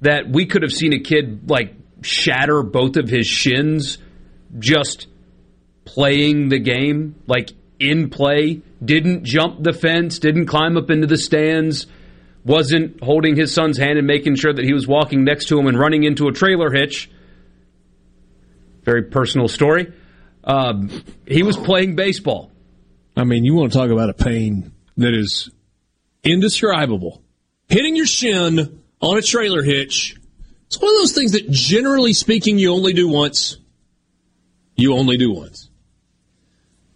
That 0.00 0.30
we 0.30 0.46
could 0.46 0.62
have 0.62 0.72
seen 0.72 0.92
a 0.92 1.00
kid 1.00 1.50
like 1.50 1.74
shatter 2.02 2.62
both 2.62 2.96
of 2.96 3.08
his 3.08 3.26
shins 3.26 3.98
just 4.58 5.06
playing 5.84 6.48
the 6.48 6.58
game, 6.58 7.16
like 7.26 7.50
in 7.78 8.10
play, 8.10 8.62
didn't 8.84 9.24
jump 9.24 9.62
the 9.62 9.72
fence, 9.72 10.18
didn't 10.18 10.46
climb 10.46 10.76
up 10.76 10.90
into 10.90 11.06
the 11.06 11.16
stands, 11.16 11.86
wasn't 12.44 13.02
holding 13.02 13.36
his 13.36 13.52
son's 13.52 13.78
hand 13.78 13.98
and 13.98 14.06
making 14.06 14.36
sure 14.36 14.52
that 14.52 14.64
he 14.64 14.72
was 14.72 14.86
walking 14.86 15.24
next 15.24 15.48
to 15.48 15.58
him 15.58 15.66
and 15.66 15.78
running 15.78 16.04
into 16.04 16.28
a 16.28 16.32
trailer 16.32 16.70
hitch. 16.70 17.10
Very 18.84 19.04
personal 19.04 19.48
story. 19.48 19.92
Um, 20.44 20.90
he 21.26 21.42
was 21.42 21.56
playing 21.56 21.96
baseball. 21.96 22.50
I 23.16 23.24
mean, 23.24 23.44
you 23.44 23.54
want 23.54 23.72
to 23.72 23.78
talk 23.78 23.90
about 23.90 24.08
a 24.08 24.14
pain 24.14 24.72
that 24.96 25.14
is 25.14 25.50
indescribable. 26.24 27.22
Hitting 27.68 27.96
your 27.96 28.06
shin 28.06 28.79
on 29.00 29.18
a 29.18 29.22
trailer 29.22 29.62
hitch. 29.62 30.16
It's 30.66 30.80
one 30.80 30.90
of 30.90 30.98
those 30.98 31.12
things 31.12 31.32
that, 31.32 31.50
generally 31.50 32.12
speaking, 32.12 32.58
you 32.58 32.72
only 32.72 32.92
do 32.92 33.08
once. 33.08 33.58
You 34.76 34.94
only 34.94 35.16
do 35.16 35.32
once. 35.32 35.68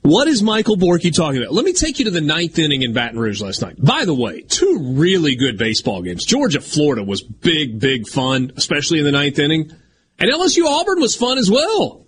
What 0.03 0.29
is 0.29 0.43
Michael 0.43 0.77
Borky 0.77 1.15
talking 1.15 1.41
about? 1.41 1.55
Let 1.55 1.65
me 1.65 1.73
take 1.73 1.99
you 1.99 2.05
to 2.05 2.11
the 2.11 2.21
ninth 2.21 2.59
inning 2.59 2.83
in 2.83 2.93
Baton 2.93 3.19
Rouge 3.19 3.41
last 3.41 3.63
night. 3.63 3.83
By 3.83 4.05
the 4.05 4.15
way, 4.15 4.43
two 4.43 4.93
really 4.97 5.35
good 5.35 5.57
baseball 5.57 6.03
games. 6.03 6.27
Georgia, 6.27 6.61
Florida 6.61 7.03
was 7.03 7.23
big, 7.23 7.81
big 7.81 8.07
fun, 8.07 8.53
especially 8.57 8.99
in 8.99 9.07
the 9.07 9.13
ninth 9.13 9.39
inning. 9.39 9.73
And 10.19 10.31
LSU 10.31 10.67
Auburn 10.67 11.01
was 11.01 11.17
fun 11.17 11.39
as 11.39 11.51
well. 11.51 12.07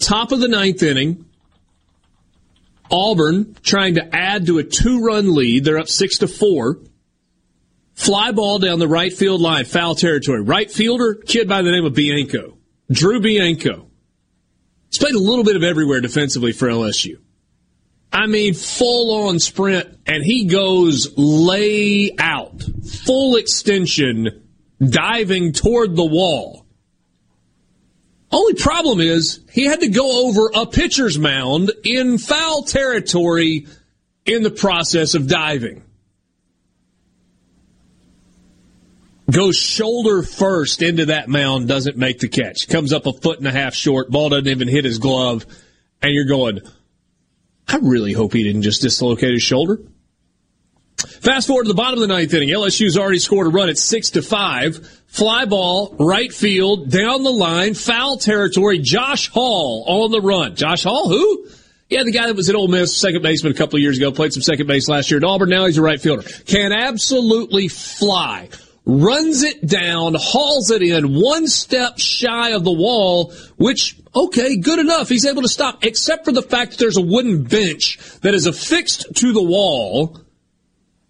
Top 0.00 0.32
of 0.32 0.40
the 0.40 0.48
ninth 0.48 0.82
inning, 0.82 1.24
Auburn 2.90 3.56
trying 3.62 3.94
to 3.94 4.14
add 4.14 4.46
to 4.46 4.58
a 4.58 4.64
two 4.64 5.04
run 5.04 5.34
lead. 5.34 5.64
They're 5.64 5.78
up 5.78 5.88
six 5.88 6.18
to 6.18 6.28
four. 6.28 6.80
Fly 7.96 8.30
ball 8.30 8.58
down 8.58 8.78
the 8.78 8.86
right 8.86 9.12
field 9.12 9.40
line, 9.40 9.64
foul 9.64 9.94
territory. 9.94 10.42
Right 10.42 10.70
fielder, 10.70 11.14
kid 11.14 11.48
by 11.48 11.62
the 11.62 11.72
name 11.72 11.86
of 11.86 11.94
Bianco. 11.94 12.58
Drew 12.92 13.20
Bianco. 13.20 13.86
He's 14.90 14.98
played 14.98 15.14
a 15.14 15.18
little 15.18 15.44
bit 15.44 15.56
of 15.56 15.64
everywhere 15.64 16.00
defensively 16.02 16.52
for 16.52 16.68
LSU. 16.68 17.16
I 18.12 18.26
mean, 18.26 18.54
full 18.54 19.26
on 19.26 19.38
sprint, 19.38 19.88
and 20.06 20.22
he 20.22 20.44
goes 20.44 21.16
lay 21.16 22.14
out, 22.18 22.62
full 23.04 23.36
extension, 23.36 24.46
diving 24.78 25.52
toward 25.52 25.96
the 25.96 26.04
wall. 26.04 26.66
Only 28.30 28.54
problem 28.54 29.00
is 29.00 29.40
he 29.50 29.64
had 29.64 29.80
to 29.80 29.88
go 29.88 30.28
over 30.28 30.50
a 30.54 30.66
pitcher's 30.66 31.18
mound 31.18 31.72
in 31.82 32.18
foul 32.18 32.62
territory 32.62 33.66
in 34.26 34.42
the 34.42 34.50
process 34.50 35.14
of 35.14 35.28
diving. 35.28 35.82
Goes 39.36 39.58
shoulder 39.58 40.22
first 40.22 40.80
into 40.80 41.06
that 41.06 41.28
mound, 41.28 41.68
doesn't 41.68 41.98
make 41.98 42.20
the 42.20 42.28
catch. 42.28 42.68
Comes 42.68 42.90
up 42.94 43.04
a 43.04 43.12
foot 43.12 43.38
and 43.38 43.46
a 43.46 43.52
half 43.52 43.74
short. 43.74 44.10
Ball 44.10 44.30
doesn't 44.30 44.48
even 44.48 44.66
hit 44.66 44.86
his 44.86 44.98
glove. 44.98 45.44
And 46.00 46.14
you're 46.14 46.24
going, 46.24 46.60
I 47.68 47.76
really 47.76 48.14
hope 48.14 48.32
he 48.32 48.44
didn't 48.44 48.62
just 48.62 48.80
dislocate 48.80 49.32
his 49.32 49.42
shoulder. 49.42 49.78
Fast 51.20 51.48
forward 51.48 51.64
to 51.64 51.68
the 51.68 51.74
bottom 51.74 52.00
of 52.02 52.08
the 52.08 52.14
ninth 52.14 52.32
inning. 52.32 52.48
LSU's 52.48 52.96
already 52.96 53.18
scored 53.18 53.46
a 53.46 53.50
run 53.50 53.68
at 53.68 53.76
six 53.76 54.10
to 54.10 54.22
five. 54.22 54.78
Fly 55.06 55.44
ball, 55.44 55.94
right 55.98 56.32
field, 56.32 56.90
down 56.90 57.22
the 57.22 57.30
line, 57.30 57.74
foul 57.74 58.16
territory. 58.16 58.78
Josh 58.78 59.28
Hall 59.28 59.84
on 59.86 60.12
the 60.12 60.22
run. 60.22 60.56
Josh 60.56 60.84
Hall, 60.84 61.10
who? 61.10 61.46
Yeah, 61.90 62.04
the 62.04 62.10
guy 62.10 62.26
that 62.26 62.36
was 62.36 62.48
at 62.48 62.56
Ole 62.56 62.68
Miss, 62.68 62.96
second 62.96 63.22
baseman 63.22 63.52
a 63.52 63.56
couple 63.56 63.76
of 63.76 63.82
years 63.82 63.98
ago, 63.98 64.12
played 64.12 64.32
some 64.32 64.42
second 64.42 64.66
base 64.66 64.88
last 64.88 65.10
year 65.10 65.18
at 65.18 65.24
Auburn. 65.24 65.50
Now 65.50 65.66
he's 65.66 65.76
a 65.76 65.82
right 65.82 66.00
fielder. 66.00 66.22
Can 66.46 66.72
absolutely 66.72 67.68
fly 67.68 68.48
runs 68.86 69.42
it 69.42 69.66
down, 69.66 70.14
hauls 70.14 70.70
it 70.70 70.80
in 70.80 71.20
one 71.20 71.48
step 71.48 71.98
shy 71.98 72.50
of 72.50 72.64
the 72.64 72.72
wall, 72.72 73.32
which, 73.56 73.96
okay, 74.14 74.56
good 74.56 74.78
enough. 74.78 75.08
He's 75.08 75.26
able 75.26 75.42
to 75.42 75.48
stop, 75.48 75.84
except 75.84 76.24
for 76.24 76.32
the 76.32 76.42
fact 76.42 76.72
that 76.72 76.78
there's 76.78 76.96
a 76.96 77.02
wooden 77.02 77.42
bench 77.42 77.98
that 78.20 78.32
is 78.32 78.46
affixed 78.46 79.06
to 79.16 79.32
the 79.32 79.42
wall, 79.42 80.20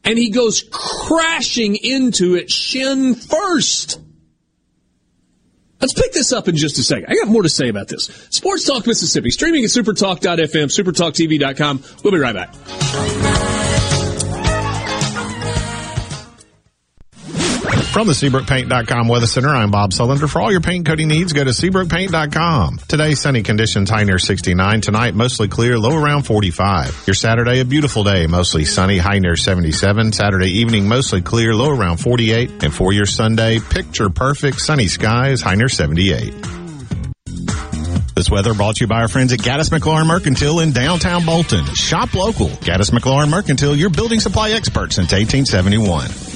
and 0.03 0.19
he 0.19 0.31
goes 0.31 0.65
crashing 0.73 1.77
into 1.77 2.35
it 2.35 2.51
shin 2.51 3.15
first. 3.15 4.01
Let's 5.79 5.93
pick 5.93 6.15
this 6.15 6.33
up 6.33 6.49
in 6.49 6.57
just 6.57 6.79
a 6.79 6.83
second. 6.83 7.07
I 7.11 7.15
got 7.17 7.29
more 7.29 7.43
to 7.43 7.51
say 7.51 7.69
about 7.69 7.89
this. 7.89 8.05
Sports 8.31 8.65
Talk 8.65 8.87
Mississippi, 8.87 9.31
streaming 9.31 9.63
at 9.65 9.71
supertalk.fm, 9.71 10.71
supertalktv.com. 10.73 11.85
We'll 12.03 12.13
be 12.13 12.19
right 12.19 12.35
back. 12.35 13.56
From 17.97 18.09
the 18.09 18.13
SeabrookPaint.com 18.13 19.09
Weather 19.09 19.27
Center, 19.27 19.49
I'm 19.49 19.71
Bob 19.71 19.91
Sullender. 19.91 20.29
For 20.29 20.43
all 20.43 20.53
your 20.53 20.61
paint 20.61 20.85
coating 20.85 21.09
needs, 21.09 21.33
go 21.33 21.43
to 21.43 21.49
SeabrookPaint.com. 21.49 22.81
Today, 22.89 23.15
sunny 23.15 23.43
conditions, 23.43 23.89
high 23.89 24.05
near 24.05 24.19
69. 24.19 24.83
Tonight, 24.83 25.15
mostly 25.15 25.49
clear, 25.49 25.79
low 25.79 25.97
around 25.97 26.25
45. 26.25 27.05
Your 27.07 27.15
Saturday, 27.15 27.61
a 27.61 27.65
beautiful 27.65 28.05
day, 28.05 28.27
mostly 28.27 28.67
sunny, 28.67 28.99
high 28.99 29.19
near 29.19 29.35
77. 29.35 30.13
Saturday 30.13 30.59
evening, 30.59 30.87
mostly 30.87 31.23
clear, 31.23 31.55
low 31.55 31.71
around 31.71 31.97
48. 31.97 32.65
And 32.65 32.75
for 32.75 32.93
your 32.93 33.07
Sunday, 33.07 33.61
picture 33.61 34.11
perfect, 34.11 34.61
sunny 34.61 34.89
skies, 34.89 35.41
high 35.41 35.55
near 35.55 35.71
78. 35.71 36.35
This 38.15 38.31
weather 38.31 38.53
brought 38.53 38.77
to 38.77 38.85
you 38.85 38.89
by 38.89 39.01
our 39.01 39.09
friends 39.09 39.33
at 39.33 39.39
Gaddis 39.39 39.71
McLaurin 39.71 40.07
Mercantile 40.07 40.61
in 40.61 40.73
downtown 40.73 41.25
Bolton. 41.25 41.65
Shop 41.73 42.13
local. 42.13 42.49
Gaddis 42.49 42.91
McLaurin 42.91 43.31
Mercantile, 43.31 43.75
your 43.75 43.89
building 43.89 44.21
supply 44.21 44.51
expert 44.51 44.93
since 44.93 45.13
1871. 45.13 46.36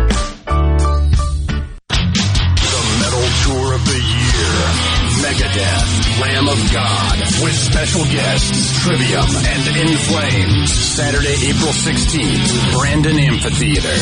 Lamb 6.21 6.47
of 6.47 6.61
God, 6.71 7.17
with 7.41 7.57
special 7.57 8.05
guests 8.05 8.77
Trivium 8.85 9.25
and 9.25 9.63
In 9.73 9.89
Flames. 10.05 10.69
Saturday, 10.71 11.33
April 11.49 11.73
16th, 11.73 12.77
Brandon 12.77 13.17
Amphitheater. 13.17 13.97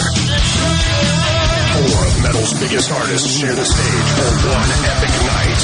Four 1.80 2.00
of 2.04 2.16
metal's 2.20 2.52
biggest 2.60 2.92
artists 2.92 3.40
share 3.40 3.56
the 3.56 3.64
stage 3.64 4.10
for 4.20 4.30
one 4.52 4.70
epic 4.84 5.14
night. 5.32 5.62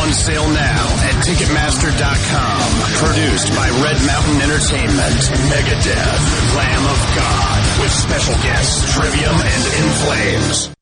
On 0.00 0.08
sale 0.16 0.48
now 0.48 0.86
at 1.04 1.14
Ticketmaster.com. 1.28 2.68
Produced 3.04 3.52
by 3.52 3.68
Red 3.84 4.00
Mountain 4.08 4.40
Entertainment. 4.48 5.20
Megadeth, 5.52 6.24
Lamb 6.56 6.84
of 6.88 7.00
God, 7.12 7.60
with 7.84 7.92
special 7.92 8.34
guests 8.40 8.96
Trivium 8.96 9.36
and 9.36 9.62
In 9.76 9.88
Flames. 10.00 10.81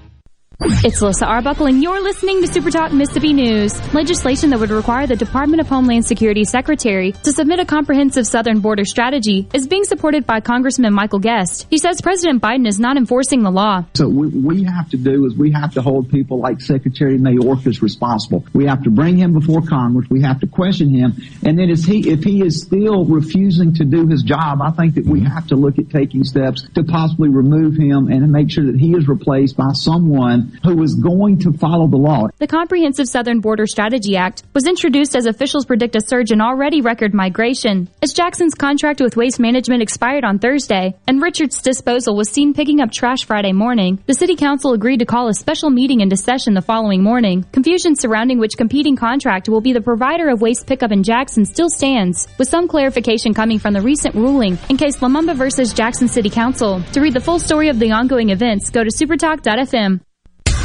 It's 0.63 1.01
Alyssa 1.01 1.25
Arbuckle, 1.25 1.65
and 1.65 1.81
you're 1.81 2.03
listening 2.03 2.39
to 2.41 2.47
Super 2.47 2.69
Talk 2.69 2.93
Mississippi 2.93 3.33
News. 3.33 3.73
Legislation 3.95 4.51
that 4.51 4.59
would 4.59 4.69
require 4.69 5.07
the 5.07 5.15
Department 5.15 5.59
of 5.59 5.67
Homeland 5.67 6.05
Security 6.05 6.43
Secretary 6.43 7.13
to 7.13 7.31
submit 7.31 7.59
a 7.59 7.65
comprehensive 7.65 8.27
southern 8.27 8.59
border 8.59 8.85
strategy 8.85 9.47
is 9.55 9.65
being 9.65 9.85
supported 9.85 10.27
by 10.27 10.39
Congressman 10.39 10.93
Michael 10.93 11.17
Guest. 11.17 11.65
He 11.71 11.79
says 11.79 11.99
President 11.99 12.43
Biden 12.43 12.67
is 12.67 12.79
not 12.79 12.95
enforcing 12.95 13.41
the 13.41 13.49
law. 13.49 13.85
So 13.95 14.07
what 14.07 14.31
we 14.33 14.63
have 14.63 14.87
to 14.91 14.97
do 14.97 15.25
is 15.25 15.35
we 15.35 15.51
have 15.51 15.73
to 15.73 15.81
hold 15.81 16.11
people 16.11 16.39
like 16.39 16.61
Secretary 16.61 17.17
Mayorkas 17.17 17.81
responsible. 17.81 18.45
We 18.53 18.67
have 18.67 18.83
to 18.83 18.91
bring 18.91 19.17
him 19.17 19.33
before 19.33 19.63
Congress. 19.63 20.07
We 20.11 20.21
have 20.21 20.41
to 20.41 20.47
question 20.47 20.89
him. 20.89 21.15
And 21.43 21.57
then 21.57 21.71
is 21.71 21.85
he, 21.85 22.07
if 22.11 22.23
he 22.23 22.41
is 22.41 22.61
still 22.61 23.05
refusing 23.05 23.73
to 23.75 23.83
do 23.83 24.05
his 24.05 24.21
job, 24.21 24.61
I 24.61 24.69
think 24.69 24.93
that 24.93 25.05
we 25.05 25.21
have 25.21 25.47
to 25.47 25.55
look 25.55 25.79
at 25.79 25.89
taking 25.89 26.23
steps 26.23 26.67
to 26.75 26.83
possibly 26.83 27.29
remove 27.29 27.75
him 27.75 28.09
and 28.09 28.31
make 28.31 28.51
sure 28.51 28.67
that 28.67 28.79
he 28.79 28.91
is 28.91 29.07
replaced 29.07 29.57
by 29.57 29.71
someone 29.73 30.50
who 30.63 30.81
is 30.83 30.95
going 30.95 31.39
to 31.39 31.51
follow 31.53 31.87
the 31.87 31.97
law. 31.97 32.27
The 32.37 32.47
Comprehensive 32.47 33.07
Southern 33.07 33.39
Border 33.39 33.65
Strategy 33.65 34.15
Act 34.15 34.43
was 34.53 34.67
introduced 34.67 35.15
as 35.15 35.25
officials 35.25 35.65
predict 35.65 35.95
a 35.95 36.01
surge 36.01 36.31
in 36.31 36.41
already 36.41 36.81
record 36.81 37.13
migration. 37.13 37.89
As 38.01 38.13
Jackson's 38.13 38.53
contract 38.53 39.01
with 39.01 39.17
Waste 39.17 39.39
Management 39.39 39.81
expired 39.81 40.23
on 40.23 40.39
Thursday 40.39 40.95
and 41.07 41.21
Richard's 41.21 41.61
disposal 41.61 42.15
was 42.15 42.29
seen 42.29 42.53
picking 42.53 42.81
up 42.81 42.91
trash 42.91 43.25
Friday 43.25 43.53
morning, 43.53 44.01
the 44.05 44.13
City 44.13 44.35
Council 44.35 44.73
agreed 44.73 44.99
to 44.99 45.05
call 45.05 45.27
a 45.27 45.33
special 45.33 45.69
meeting 45.69 46.01
into 46.01 46.17
session 46.17 46.53
the 46.53 46.61
following 46.61 47.03
morning. 47.03 47.45
Confusion 47.51 47.95
surrounding 47.95 48.39
which 48.39 48.57
competing 48.57 48.95
contract 48.95 49.49
will 49.49 49.61
be 49.61 49.73
the 49.73 49.81
provider 49.81 50.29
of 50.29 50.41
waste 50.41 50.67
pickup 50.67 50.91
in 50.91 51.03
Jackson 51.03 51.45
still 51.45 51.69
stands, 51.69 52.27
with 52.37 52.49
some 52.49 52.67
clarification 52.67 53.33
coming 53.33 53.59
from 53.59 53.73
the 53.73 53.81
recent 53.81 54.15
ruling 54.15 54.57
in 54.69 54.77
case 54.77 54.97
Lumumba 54.97 55.35
versus 55.35 55.73
Jackson 55.73 56.07
City 56.07 56.29
Council. 56.29 56.81
To 56.93 57.01
read 57.01 57.13
the 57.13 57.19
full 57.19 57.39
story 57.39 57.69
of 57.69 57.79
the 57.79 57.91
ongoing 57.91 58.29
events, 58.29 58.69
go 58.69 58.83
to 58.83 58.89
supertalk.fm. 58.89 60.01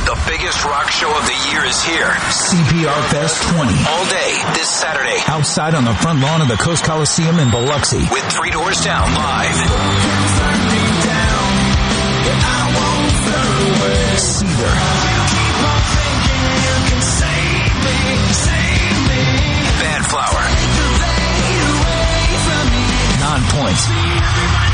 The 0.07 0.15
biggest 0.31 0.65
rock 0.65 0.89
show 0.89 1.11
of 1.11 1.27
the 1.27 1.35
year 1.51 1.65
is 1.65 1.83
here. 1.83 2.15
CPR 2.31 3.11
Fest 3.11 3.43
20. 3.43 3.73
All 3.91 4.05
day 4.07 4.39
this 4.55 4.69
Saturday. 4.71 5.19
Outside 5.27 5.75
on 5.75 5.85
the 5.85 5.95
front 5.95 6.21
lawn 6.21 6.41
of 6.41 6.47
the 6.47 6.55
Coast 6.55 6.85
Coliseum 6.85 7.41
in 7.41 7.51
Biloxi. 7.51 7.99
With 8.13 8.23
Three 8.31 8.51
Doors 8.53 8.85
Down 8.85 9.13
live. 9.13 9.57
Seether. 14.15 14.75
Badflower. 19.83 20.45
Non 23.19 23.43
Point. 23.51 24.66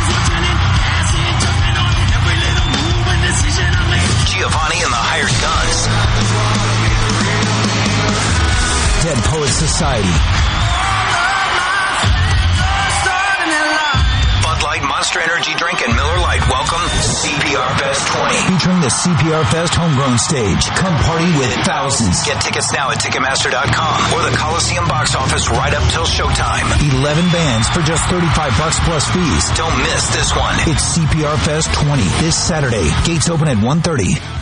Dead 9.03 9.19
Poets 9.25 9.59
Society. 9.59 10.15
Bud 14.47 14.63
Light, 14.63 14.83
Monster 14.87 15.19
Energy 15.19 15.55
Drink, 15.59 15.83
and 15.83 15.91
Miller 15.97 16.19
Lite 16.23 16.47
welcome 16.47 16.79
CPR 17.03 17.67
Fest 17.83 18.07
20. 18.15 18.55
Featuring 18.55 18.79
the 18.79 18.95
CPR 18.95 19.43
Fest 19.51 19.75
homegrown 19.75 20.19
stage. 20.19 20.71
Come 20.79 20.95
party 21.03 21.27
with 21.35 21.51
thousands. 21.67 22.23
Get 22.23 22.41
tickets 22.43 22.73
now 22.73 22.91
at 22.93 22.99
Ticketmaster.com 23.03 23.99
or 24.15 24.31
the 24.31 24.37
Coliseum 24.37 24.87
box 24.87 25.17
office 25.17 25.51
right 25.51 25.75
up 25.75 25.83
till 25.91 26.07
showtime. 26.07 26.63
11 26.95 27.27
bands 27.35 27.69
for 27.71 27.83
just 27.83 28.07
35 28.07 28.55
bucks 28.55 28.79
plus 28.87 29.03
fees. 29.11 29.51
Don't 29.59 29.77
miss 29.83 30.15
this 30.15 30.31
one. 30.31 30.55
It's 30.71 30.95
CPR 30.95 31.37
Fest 31.43 31.75
20 31.75 32.03
this 32.23 32.39
Saturday. 32.39 32.87
Gates 33.05 33.29
open 33.29 33.49
at 33.49 33.57
1.30. 33.59 34.42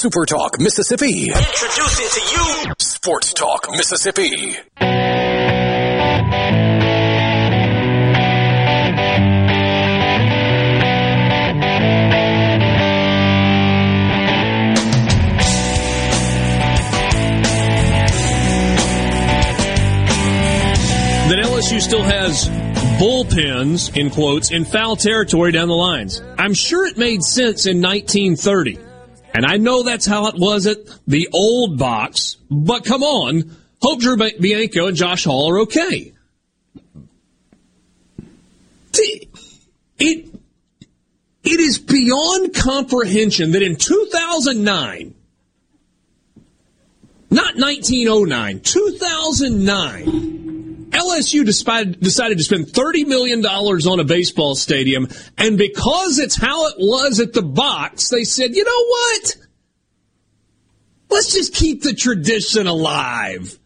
Super 0.00 0.24
Talk 0.24 0.58
Mississippi. 0.58 1.24
Introducing 1.24 2.08
to 2.08 2.20
you 2.34 2.74
Sports 2.78 3.34
Talk 3.34 3.66
Mississippi. 3.70 4.56
that 21.28 21.38
LSU 21.44 21.78
still 21.78 22.02
has 22.02 22.48
bullpens, 22.98 23.94
in 23.94 24.08
quotes, 24.08 24.50
in 24.50 24.64
foul 24.64 24.96
territory 24.96 25.52
down 25.52 25.68
the 25.68 25.74
lines. 25.74 26.22
I'm 26.38 26.54
sure 26.54 26.86
it 26.86 26.96
made 26.96 27.22
sense 27.22 27.66
in 27.66 27.82
1930. 27.82 28.89
And 29.32 29.46
I 29.46 29.56
know 29.56 29.82
that's 29.82 30.06
how 30.06 30.26
it 30.26 30.34
was 30.36 30.66
at 30.66 30.78
the 31.06 31.28
old 31.32 31.78
box, 31.78 32.36
but 32.50 32.84
come 32.84 33.02
on. 33.02 33.56
Hope 33.80 34.00
Drew 34.00 34.16
Bianco 34.16 34.88
and 34.88 34.96
Josh 34.96 35.24
Hall 35.24 35.50
are 35.50 35.60
okay. 35.60 36.12
It, 39.98 40.28
it 41.44 41.60
is 41.60 41.78
beyond 41.78 42.54
comprehension 42.54 43.52
that 43.52 43.62
in 43.62 43.76
2009, 43.76 45.14
not 47.30 47.54
1909, 47.56 48.60
2009, 48.60 50.29
LSU 50.90 51.44
decided, 51.44 52.00
decided 52.00 52.38
to 52.38 52.44
spend 52.44 52.66
$30 52.66 53.06
million 53.06 53.44
on 53.44 54.00
a 54.00 54.04
baseball 54.04 54.54
stadium, 54.54 55.08
and 55.38 55.56
because 55.56 56.18
it's 56.18 56.36
how 56.36 56.66
it 56.66 56.74
was 56.78 57.20
at 57.20 57.32
the 57.32 57.42
box, 57.42 58.08
they 58.08 58.24
said, 58.24 58.54
you 58.54 58.64
know 58.64 58.84
what? 58.84 59.36
Let's 61.10 61.32
just 61.32 61.54
keep 61.54 61.82
the 61.82 61.94
tradition 61.94 62.66
alive. 62.66 63.58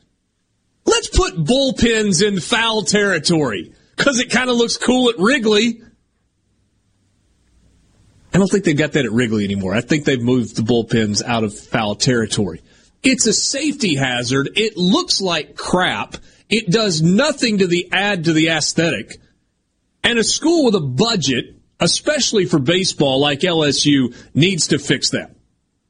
Let's 0.87 1.09
put 1.09 1.35
bullpens 1.35 2.27
in 2.27 2.41
foul 2.41 2.83
territory 2.83 3.73
because 3.97 4.21
it 4.21 4.31
kind 4.31 4.51
of 4.51 4.57
looks 4.57 4.77
cool 4.77 5.11
at 5.11 5.19
Wrigley. 5.19 5.83
I 8.33 8.39
don't 8.39 8.49
think 8.49 8.65
they've 8.65 8.77
got 8.77 8.93
that 8.93 9.05
at 9.05 9.13
Wrigley 9.13 9.45
anymore. 9.45 9.75
I 9.75 9.81
think 9.81 10.05
they've 10.05 10.21
moved 10.21 10.57
the 10.57 10.63
bullpens 10.63 11.23
out 11.23 11.45
of 11.45 11.57
foul 11.57 11.95
territory. 11.95 12.63
It's 13.03 13.27
a 13.27 13.33
safety 13.33 13.95
hazard. 13.95 14.51
It 14.57 14.77
looks 14.77 15.21
like 15.21 15.55
crap. 15.55 16.17
It 16.55 16.71
does 16.71 17.03
nothing 17.03 17.59
to 17.59 17.67
the 17.67 17.89
add 17.91 18.27
to 18.27 18.33
the 18.33 18.51
aesthetic. 18.51 19.17
And 20.05 20.21
a 20.21 20.23
school 20.23 20.67
with 20.67 20.77
a 20.77 20.81
budget, 20.81 21.57
especially 21.81 22.45
for 22.45 22.61
baseball 22.61 23.19
like 23.19 23.41
LSU, 23.41 24.15
needs 24.35 24.69
to 24.69 24.79
fix 24.79 25.11
that. 25.11 25.35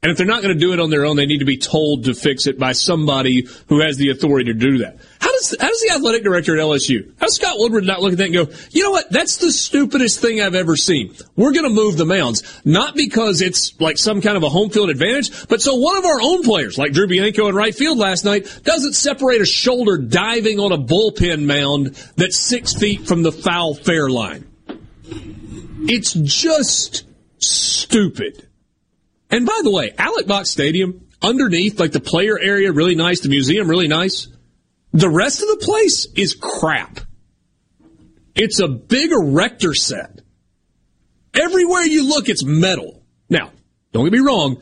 And 0.01 0.11
if 0.11 0.17
they're 0.17 0.25
not 0.25 0.41
going 0.41 0.55
to 0.55 0.59
do 0.59 0.73
it 0.73 0.79
on 0.79 0.89
their 0.89 1.05
own, 1.05 1.17
they 1.17 1.27
need 1.27 1.37
to 1.37 1.45
be 1.45 1.59
told 1.59 2.05
to 2.05 2.15
fix 2.15 2.47
it 2.47 2.57
by 2.57 2.71
somebody 2.71 3.47
who 3.67 3.81
has 3.81 3.97
the 3.97 4.09
authority 4.09 4.53
to 4.53 4.57
do 4.57 4.79
that. 4.79 4.97
How 5.19 5.31
does 5.31 5.55
how 5.59 5.67
does 5.67 5.81
the 5.81 5.93
athletic 5.95 6.23
director 6.23 6.57
at 6.57 6.63
LSU, 6.63 7.07
how 7.19 7.27
does 7.27 7.35
Scott 7.35 7.55
Woodward 7.57 7.85
not 7.85 8.01
look 8.01 8.11
at 8.11 8.17
that 8.17 8.25
and 8.25 8.33
go, 8.33 8.47
you 8.71 8.83
know 8.83 8.91
what, 8.91 9.09
that's 9.09 9.37
the 9.37 9.51
stupidest 9.51 10.19
thing 10.19 10.41
I've 10.41 10.55
ever 10.55 10.75
seen. 10.75 11.15
We're 11.35 11.53
going 11.53 11.63
to 11.63 11.69
move 11.69 11.97
the 11.97 12.05
mounds, 12.05 12.43
not 12.65 12.95
because 12.95 13.41
it's 13.41 13.79
like 13.79 13.97
some 13.97 14.21
kind 14.21 14.37
of 14.37 14.43
a 14.43 14.49
home 14.49 14.69
field 14.69 14.89
advantage, 14.89 15.47
but 15.47 15.61
so 15.61 15.75
one 15.75 15.97
of 15.97 16.05
our 16.05 16.21
own 16.21 16.43
players, 16.43 16.77
like 16.77 16.91
Drew 16.91 17.07
Bianco 17.07 17.47
in 17.47 17.55
right 17.55 17.73
field 17.73 17.97
last 17.97 18.25
night, 18.25 18.61
doesn't 18.63 18.93
separate 18.93 19.41
a 19.41 19.45
shoulder 19.45 19.97
diving 19.97 20.59
on 20.59 20.71
a 20.71 20.77
bullpen 20.77 21.45
mound 21.45 21.95
that's 22.17 22.37
six 22.37 22.73
feet 22.73 23.07
from 23.07 23.23
the 23.23 23.31
foul 23.31 23.73
fair 23.73 24.09
line. 24.09 24.45
It's 25.87 26.13
just 26.13 27.05
stupid. 27.37 28.47
And 29.29 29.45
by 29.45 29.61
the 29.63 29.71
way, 29.71 29.93
Alex 29.97 30.27
Box 30.27 30.49
Stadium, 30.49 31.07
underneath, 31.21 31.79
like 31.79 31.91
the 31.91 31.99
player 31.99 32.37
area, 32.39 32.71
really 32.71 32.95
nice, 32.95 33.21
the 33.21 33.29
museum, 33.29 33.69
really 33.69 33.87
nice. 33.87 34.27
The 34.95 35.09
rest 35.09 35.41
of 35.41 35.49
the 35.49 35.57
place 35.57 36.07
is 36.15 36.35
crap. 36.35 37.01
It's 38.33 38.61
a 38.61 38.69
big 38.69 39.11
erector 39.11 39.73
set. 39.73 40.21
Everywhere 41.33 41.83
you 41.83 42.07
look, 42.07 42.29
it's 42.29 42.45
metal. 42.45 43.03
Now, 43.29 43.51
don't 43.91 44.05
get 44.05 44.13
me 44.13 44.19
wrong. 44.19 44.61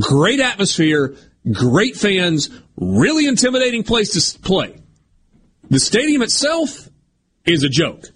Great 0.00 0.40
atmosphere, 0.40 1.16
great 1.52 1.96
fans, 1.96 2.48
really 2.78 3.26
intimidating 3.26 3.82
place 3.82 4.12
to 4.12 4.38
play. 4.40 4.74
The 5.68 5.80
stadium 5.80 6.22
itself 6.22 6.88
is 7.44 7.62
a 7.62 7.68
joke. 7.68 8.06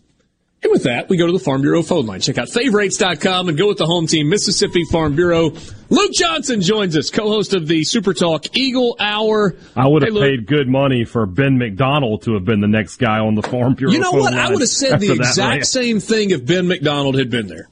And 0.63 0.71
with 0.71 0.85
that, 0.85 1.09
we 1.09 1.17
go 1.17 1.27
to 1.27 1.33
the 1.33 1.41
Farm 1.41 1.61
Bureau 1.63 1.83
phone 1.83 2.07
line. 2.07 2.21
Check 2.21 2.39
out 2.39 2.49
favorites.com 2.49 3.49
and 3.49 3.59
go 3.59 3.67
with 3.67 3.79
the 3.79 3.87
home 3.87 4.07
team, 4.07 4.29
Mississippi 4.29 4.85
Farm 4.85 5.17
Bureau. 5.17 5.51
Luke 5.91 6.13
Johnson 6.13 6.61
joins 6.61 6.97
us, 6.97 7.11
co-host 7.11 7.53
of 7.53 7.67
the 7.67 7.83
Super 7.83 8.15
Talk 8.15 8.57
Eagle 8.57 8.95
Hour. 9.01 9.57
I 9.75 9.89
would 9.89 10.03
have 10.03 10.15
Hey, 10.15 10.37
paid 10.37 10.47
good 10.47 10.69
money 10.69 11.05
for 11.05 11.27
Ben 11.27 11.59
McDonald 11.59 12.23
to 12.23 12.35
have 12.35 12.45
been 12.45 12.61
the 12.61 12.69
next 12.69 12.99
guy 12.99 13.19
on 13.19 13.35
the 13.35 13.43
Farm 13.43 13.75
Bureau. 13.75 13.93
You 13.93 13.99
know 13.99 14.13
what? 14.13 14.35
I 14.35 14.51
would 14.51 14.61
have 14.61 14.69
said 14.69 15.01
the 15.01 15.13
exact 15.13 15.67
same 15.67 15.99
thing 15.99 16.31
if 16.31 16.47
Ben 16.47 16.69
McDonald 16.69 17.17
had 17.19 17.29
been 17.29 17.49
there. 17.49 17.69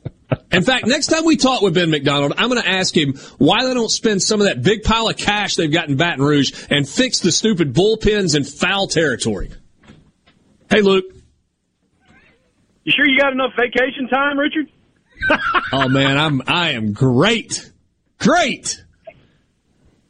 In 0.51 0.63
fact, 0.65 0.87
next 0.87 1.07
time 1.07 1.25
we 1.25 1.37
talk 1.37 1.63
with 1.63 1.75
Ben 1.75 1.91
McDonald, 1.91 2.35
I'm 2.39 2.49
going 2.49 2.61
to 2.63 2.69
ask 2.69 2.97
him 2.97 3.15
why 3.39 3.65
they 3.67 3.73
don't 3.75 3.91
spend 3.91 4.21
some 4.21 4.41
of 4.41 4.49
that 4.49 4.63
big 4.63 4.83
pile 4.83 5.09
of 5.09 5.17
cash 5.17 5.55
they've 5.55 5.73
got 5.73 5.89
in 5.89 5.97
Baton 5.97 6.25
Rouge 6.25 6.67
and 6.71 6.89
fix 6.89 7.21
the 7.21 7.31
stupid 7.31 7.73
bullpens 7.73 8.37
in 8.37 8.43
foul 8.43 8.89
territory. 8.89 9.51
Hey, 10.69 10.83
Luke. 10.83 11.05
You 12.85 12.93
sure 12.97 13.07
you 13.09 13.19
got 13.19 13.33
enough 13.33 13.53
vacation 13.57 14.09
time, 14.09 14.39
Richard? 14.39 14.67
Oh 15.73 15.87
man, 15.89 16.17
I'm 16.19 16.43
I 16.49 16.71
am 16.73 16.93
great, 16.93 17.71
great. 18.19 18.83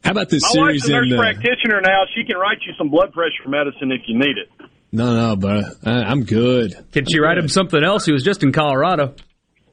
How 0.04 0.12
about 0.12 0.28
this 0.30 0.42
My 0.42 0.48
series 0.50 0.82
wife's 0.84 0.88
a 0.88 0.92
nurse 0.92 1.06
in? 1.12 1.18
Uh, 1.18 1.20
practitioner 1.20 1.80
now. 1.82 2.04
She 2.14 2.24
can 2.24 2.38
write 2.38 2.58
you 2.66 2.72
some 2.78 2.88
blood 2.88 3.12
pressure 3.12 3.46
medicine 3.48 3.92
if 3.92 4.02
you 4.06 4.16
need 4.18 4.36
it. 4.38 4.48
no, 4.92 5.14
no, 5.14 5.36
but 5.36 5.64
I, 5.84 6.04
I'm 6.04 6.24
good. 6.24 6.74
Can 6.92 7.04
she 7.06 7.18
write 7.18 7.36
him 7.36 7.48
something 7.48 7.82
else? 7.82 8.06
He 8.06 8.12
was 8.12 8.22
just 8.22 8.42
in 8.42 8.52
Colorado. 8.52 9.14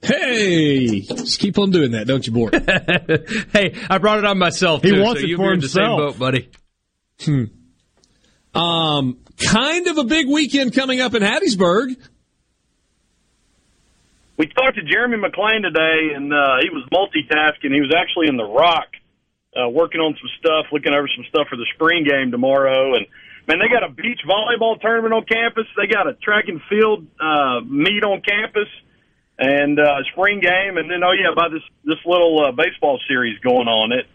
Hey, 0.01 1.01
just 1.01 1.39
keep 1.39 1.57
on 1.57 1.71
doing 1.71 1.91
that, 1.91 2.05
don't 2.07 2.25
you, 2.27 2.33
Bort? 2.33 2.53
hey, 3.53 3.75
I 3.89 3.97
brought 3.99 4.17
it 4.19 4.25
on 4.25 4.37
myself. 4.37 4.83
He 4.83 4.89
too, 4.91 5.01
wants 5.01 5.21
so 5.21 5.25
it 5.25 5.29
you'll 5.29 5.37
for 5.39 5.49
be 5.51 5.53
in 5.53 5.59
the 5.61 5.69
same 5.69 5.83
himself. 5.83 6.17
boat, 6.17 6.19
buddy. 6.19 6.49
Hmm. 7.23 7.43
Um, 8.59 9.17
kind 9.39 9.87
of 9.87 9.97
a 9.97 10.03
big 10.03 10.27
weekend 10.27 10.73
coming 10.73 10.99
up 10.99 11.13
in 11.13 11.23
Hattiesburg. 11.23 11.95
We 14.37 14.45
talked 14.45 14.75
to 14.75 14.83
Jeremy 14.83 15.17
McClain 15.17 15.63
today, 15.63 16.13
and 16.13 16.31
uh, 16.31 16.61
he 16.61 16.69
was 16.69 16.85
multitasking. 16.93 17.73
He 17.73 17.81
was 17.81 17.89
actually 17.89 18.27
in 18.27 18.37
the 18.37 18.45
Rock, 18.45 18.85
uh, 19.57 19.67
working 19.67 19.99
on 19.99 20.13
some 20.13 20.29
stuff, 20.37 20.67
looking 20.71 20.93
over 20.93 21.09
some 21.09 21.25
stuff 21.29 21.47
for 21.49 21.55
the 21.55 21.65
spring 21.73 22.05
game 22.05 22.29
tomorrow. 22.29 22.93
And 22.93 23.07
man, 23.47 23.57
they 23.57 23.67
got 23.67 23.81
a 23.81 23.89
beach 23.89 24.21
volleyball 24.29 24.79
tournament 24.79 25.15
on 25.15 25.25
campus. 25.25 25.65
They 25.75 25.87
got 25.87 26.05
a 26.05 26.13
track 26.13 26.45
and 26.49 26.61
field 26.69 27.07
uh, 27.19 27.61
meet 27.65 28.03
on 28.05 28.21
campus, 28.21 28.69
and 29.39 29.79
uh, 29.79 30.05
spring 30.13 30.39
game. 30.39 30.77
And 30.77 30.85
then 30.85 31.01
oh 31.03 31.17
yeah, 31.17 31.33
by 31.35 31.49
this 31.49 31.65
this 31.83 31.97
little 32.05 32.45
uh, 32.45 32.51
baseball 32.51 32.99
series 33.09 33.39
going 33.39 33.67
on. 33.67 33.91
It 33.91 34.05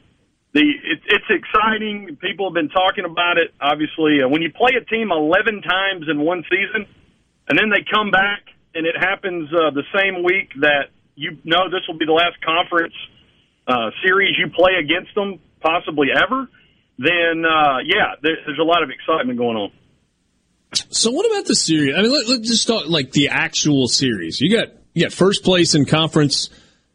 the 0.54 0.62
it, 0.62 1.02
it's 1.02 1.30
exciting. 1.34 2.14
People 2.22 2.46
have 2.46 2.54
been 2.54 2.70
talking 2.70 3.04
about 3.04 3.38
it. 3.38 3.50
Obviously, 3.60 4.22
uh, 4.22 4.28
when 4.28 4.40
you 4.40 4.52
play 4.54 4.78
a 4.78 4.84
team 4.84 5.10
eleven 5.10 5.62
times 5.62 6.06
in 6.06 6.20
one 6.22 6.44
season, 6.46 6.86
and 7.48 7.58
then 7.58 7.74
they 7.74 7.82
come 7.82 8.12
back 8.12 8.46
and 8.74 8.86
it 8.86 8.96
happens 8.98 9.50
uh, 9.52 9.70
the 9.70 9.84
same 9.94 10.22
week 10.22 10.50
that 10.60 10.90
you 11.14 11.38
know 11.44 11.68
this 11.70 11.82
will 11.88 11.98
be 11.98 12.06
the 12.06 12.12
last 12.12 12.40
conference 12.44 12.94
uh, 13.66 13.90
series 14.04 14.36
you 14.38 14.50
play 14.50 14.72
against 14.80 15.14
them, 15.14 15.38
possibly 15.60 16.08
ever, 16.14 16.48
then 16.98 17.44
uh, 17.44 17.78
yeah, 17.84 18.14
there, 18.22 18.36
there's 18.46 18.58
a 18.58 18.64
lot 18.64 18.82
of 18.82 18.90
excitement 18.90 19.38
going 19.38 19.56
on. 19.56 19.72
So 20.90 21.10
what 21.10 21.26
about 21.26 21.46
the 21.46 21.54
series? 21.54 21.94
I 21.94 22.02
mean, 22.02 22.12
let, 22.12 22.28
let's 22.28 22.48
just 22.48 22.66
talk 22.66 22.88
like 22.88 23.12
the 23.12 23.28
actual 23.28 23.88
series. 23.88 24.40
You 24.40 24.56
got 24.56 24.68
you 24.94 25.04
got 25.04 25.12
first 25.12 25.44
place 25.44 25.74
in 25.74 25.84
conference, 25.84 26.50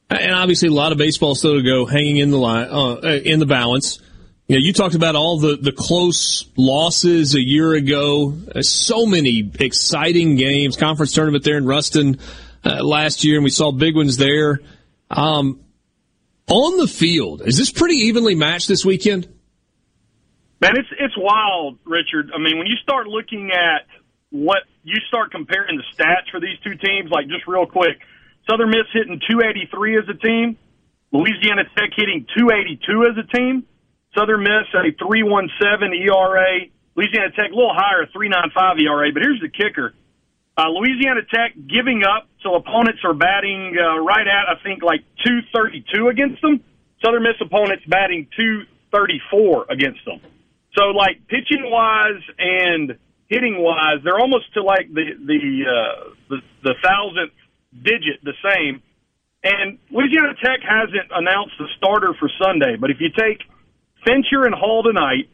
and 0.09 0.33
obviously 0.33 0.69
a 0.69 0.73
lot 0.73 0.91
of 0.91 0.97
baseball 0.97 1.35
still 1.35 1.55
to 1.55 1.63
go, 1.63 1.85
hanging 1.85 2.17
in 2.17 2.31
the 2.31 2.37
line 2.37 2.67
uh, 2.69 3.19
in 3.23 3.39
the 3.39 3.45
balance. 3.45 3.99
You 4.47 4.59
you 4.59 4.73
talked 4.73 4.95
about 4.95 5.15
all 5.15 5.39
the 5.39 5.57
the 5.57 5.73
close 5.73 6.49
losses 6.55 7.35
a 7.35 7.41
year 7.41 7.73
ago. 7.73 8.33
Uh, 8.55 8.61
so 8.61 9.05
many 9.05 9.51
exciting 9.59 10.35
games. 10.35 10.77
Conference 10.77 11.11
tournament 11.13 11.43
there 11.43 11.57
in 11.57 11.65
Ruston 11.65 12.19
uh, 12.63 12.83
last 12.83 13.23
year, 13.25 13.35
and 13.35 13.43
we 13.43 13.49
saw 13.49 13.71
big 13.71 13.95
ones 13.95 14.15
there. 14.17 14.61
Um, 15.09 15.59
on 16.49 16.77
the 16.77 16.87
field, 16.87 17.41
is 17.45 17.57
this 17.57 17.71
pretty 17.71 17.95
evenly 17.95 18.35
matched 18.35 18.69
this 18.69 18.85
weekend? 18.85 19.27
Man, 20.61 20.77
it's 20.77 20.89
it's 20.97 21.15
wild, 21.17 21.79
Richard. 21.83 22.31
I 22.33 22.39
mean, 22.39 22.57
when 22.57 22.67
you 22.67 22.77
start 22.81 23.07
looking 23.07 23.51
at 23.51 23.85
what 24.29 24.63
you 24.83 24.95
start 25.09 25.31
comparing 25.31 25.77
the 25.77 25.83
stats 25.93 26.31
for 26.31 26.39
these 26.39 26.57
two 26.63 26.75
teams, 26.75 27.11
like 27.11 27.27
just 27.27 27.47
real 27.47 27.65
quick, 27.65 27.99
Southern 28.49 28.69
Miss 28.69 28.87
hitting 28.93 29.19
283 29.29 29.97
as 29.97 30.03
a 30.07 30.13
team, 30.13 30.57
Louisiana 31.11 31.63
Tech 31.75 31.91
hitting 31.95 32.25
282 32.37 33.03
as 33.11 33.17
a 33.17 33.37
team, 33.37 33.65
Southern 34.17 34.41
Miss 34.41 34.65
a 34.73 34.89
317 34.97 35.93
ERA, 35.93 36.65
Louisiana 36.95 37.29
Tech 37.37 37.51
a 37.51 37.55
little 37.55 37.73
higher, 37.73 38.09
395 38.09 38.79
ERA. 38.81 39.13
But 39.13 39.21
here's 39.21 39.41
the 39.41 39.53
kicker: 39.53 39.93
uh, 40.57 40.69
Louisiana 40.73 41.21
Tech 41.29 41.53
giving 41.69 42.01
up, 42.01 42.25
so 42.41 42.55
opponents 42.55 43.05
are 43.05 43.13
batting 43.13 43.77
uh, 43.77 44.01
right 44.01 44.25
at 44.25 44.49
I 44.49 44.57
think 44.63 44.81
like 44.81 45.05
232 45.23 46.07
against 46.07 46.41
them. 46.41 46.63
Southern 47.05 47.21
Miss 47.21 47.37
opponents 47.39 47.85
batting 47.85 48.25
234 48.35 49.67
against 49.69 50.03
them. 50.05 50.19
So 50.73 50.89
like 50.97 51.21
pitching 51.29 51.69
wise 51.69 52.25
and 52.39 52.97
hitting 53.29 53.61
wise, 53.61 54.01
they're 54.03 54.17
almost 54.17 54.51
to 54.55 54.63
like 54.63 54.89
the 54.89 55.13
the 55.13 55.41
uh, 55.61 56.09
the, 56.29 56.37
the 56.63 56.73
thousandth 56.81 57.37
digit 57.71 58.25
the 58.25 58.33
same. 58.41 58.81
And 59.43 59.77
Louisiana 59.91 60.33
Tech 60.41 60.65
hasn't 60.65 61.13
announced 61.13 61.53
the 61.59 61.67
starter 61.77 62.15
for 62.17 62.29
Sunday, 62.41 62.75
but 62.81 62.89
if 62.89 62.97
you 62.99 63.09
take 63.13 63.45
Fincher 64.05 64.45
and 64.45 64.55
Hall 64.55 64.83
tonight, 64.83 65.29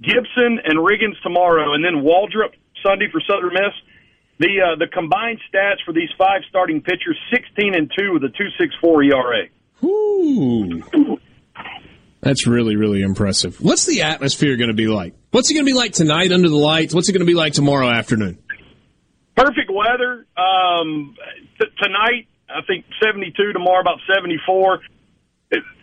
Gibson 0.00 0.60
and 0.64 0.78
Riggins 0.78 1.20
tomorrow, 1.22 1.74
and 1.74 1.84
then 1.84 2.02
Waldrop 2.04 2.52
Sunday 2.84 3.06
for 3.10 3.20
Southern 3.20 3.52
Miss, 3.52 3.72
the 4.38 4.60
uh, 4.60 4.76
the 4.78 4.86
combined 4.86 5.40
stats 5.52 5.84
for 5.84 5.92
these 5.92 6.10
five 6.18 6.42
starting 6.48 6.82
pitchers: 6.82 7.18
sixteen 7.32 7.74
and 7.74 7.90
two 7.96 8.12
with 8.12 8.24
a 8.24 8.28
two 8.28 8.48
six 8.58 8.74
four 8.80 9.02
ERA. 9.02 9.46
Ooh. 9.84 10.82
That's 12.20 12.46
really, 12.46 12.74
really 12.74 13.02
impressive. 13.02 13.60
What's 13.60 13.86
the 13.86 14.02
atmosphere 14.02 14.56
going 14.56 14.70
to 14.70 14.74
be 14.74 14.88
like? 14.88 15.14
What's 15.30 15.50
it 15.50 15.54
going 15.54 15.64
to 15.64 15.70
be 15.70 15.76
like 15.76 15.92
tonight 15.92 16.32
under 16.32 16.48
the 16.48 16.56
lights? 16.56 16.92
What's 16.92 17.08
it 17.08 17.12
going 17.12 17.20
to 17.20 17.26
be 17.26 17.34
like 17.34 17.52
tomorrow 17.52 17.88
afternoon? 17.88 18.38
Perfect 19.36 19.70
weather. 19.70 20.26
Um, 20.36 21.14
t- 21.60 21.68
tonight, 21.80 22.26
I 22.48 22.62
think 22.66 22.84
72. 23.04 23.52
Tomorrow, 23.52 23.80
about 23.80 23.98
74. 24.12 24.80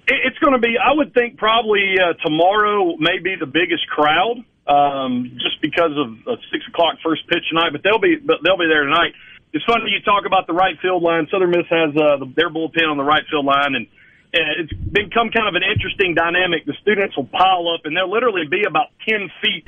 It, 0.07 0.19
it's 0.25 0.39
going 0.39 0.53
to 0.53 0.59
be, 0.59 0.77
I 0.77 0.93
would 0.93 1.13
think, 1.13 1.37
probably 1.37 1.95
uh, 1.99 2.13
tomorrow 2.25 2.95
may 2.97 3.19
be 3.19 3.35
the 3.39 3.45
biggest 3.45 3.87
crowd, 3.87 4.43
um, 4.67 5.37
just 5.39 5.61
because 5.61 5.91
of 5.97 6.07
a 6.27 6.37
six 6.51 6.65
o'clock 6.67 6.97
first 7.03 7.27
pitch 7.27 7.43
tonight. 7.49 7.71
But 7.71 7.83
they'll 7.83 7.99
be, 7.99 8.15
but 8.15 8.37
they'll 8.43 8.57
be 8.57 8.67
there 8.67 8.83
tonight. 8.83 9.13
It's 9.53 9.65
funny 9.65 9.91
you 9.91 10.01
talk 10.01 10.25
about 10.25 10.47
the 10.47 10.53
right 10.53 10.79
field 10.81 11.03
line. 11.03 11.27
Southern 11.29 11.51
Miss 11.51 11.67
has 11.69 11.91
uh, 11.95 12.17
the, 12.17 12.33
their 12.35 12.49
bullpen 12.49 12.89
on 12.89 12.97
the 12.97 13.03
right 13.03 13.23
field 13.29 13.45
line, 13.45 13.75
and 13.75 13.85
uh, 14.33 14.61
it's 14.63 14.73
become 14.73 15.29
kind 15.29 15.47
of 15.47 15.53
an 15.53 15.61
interesting 15.61 16.15
dynamic. 16.15 16.65
The 16.65 16.73
students 16.81 17.15
will 17.15 17.29
pile 17.29 17.69
up, 17.69 17.85
and 17.85 17.95
they'll 17.95 18.09
literally 18.09 18.47
be 18.49 18.63
about 18.65 18.87
ten 19.07 19.29
feet 19.41 19.67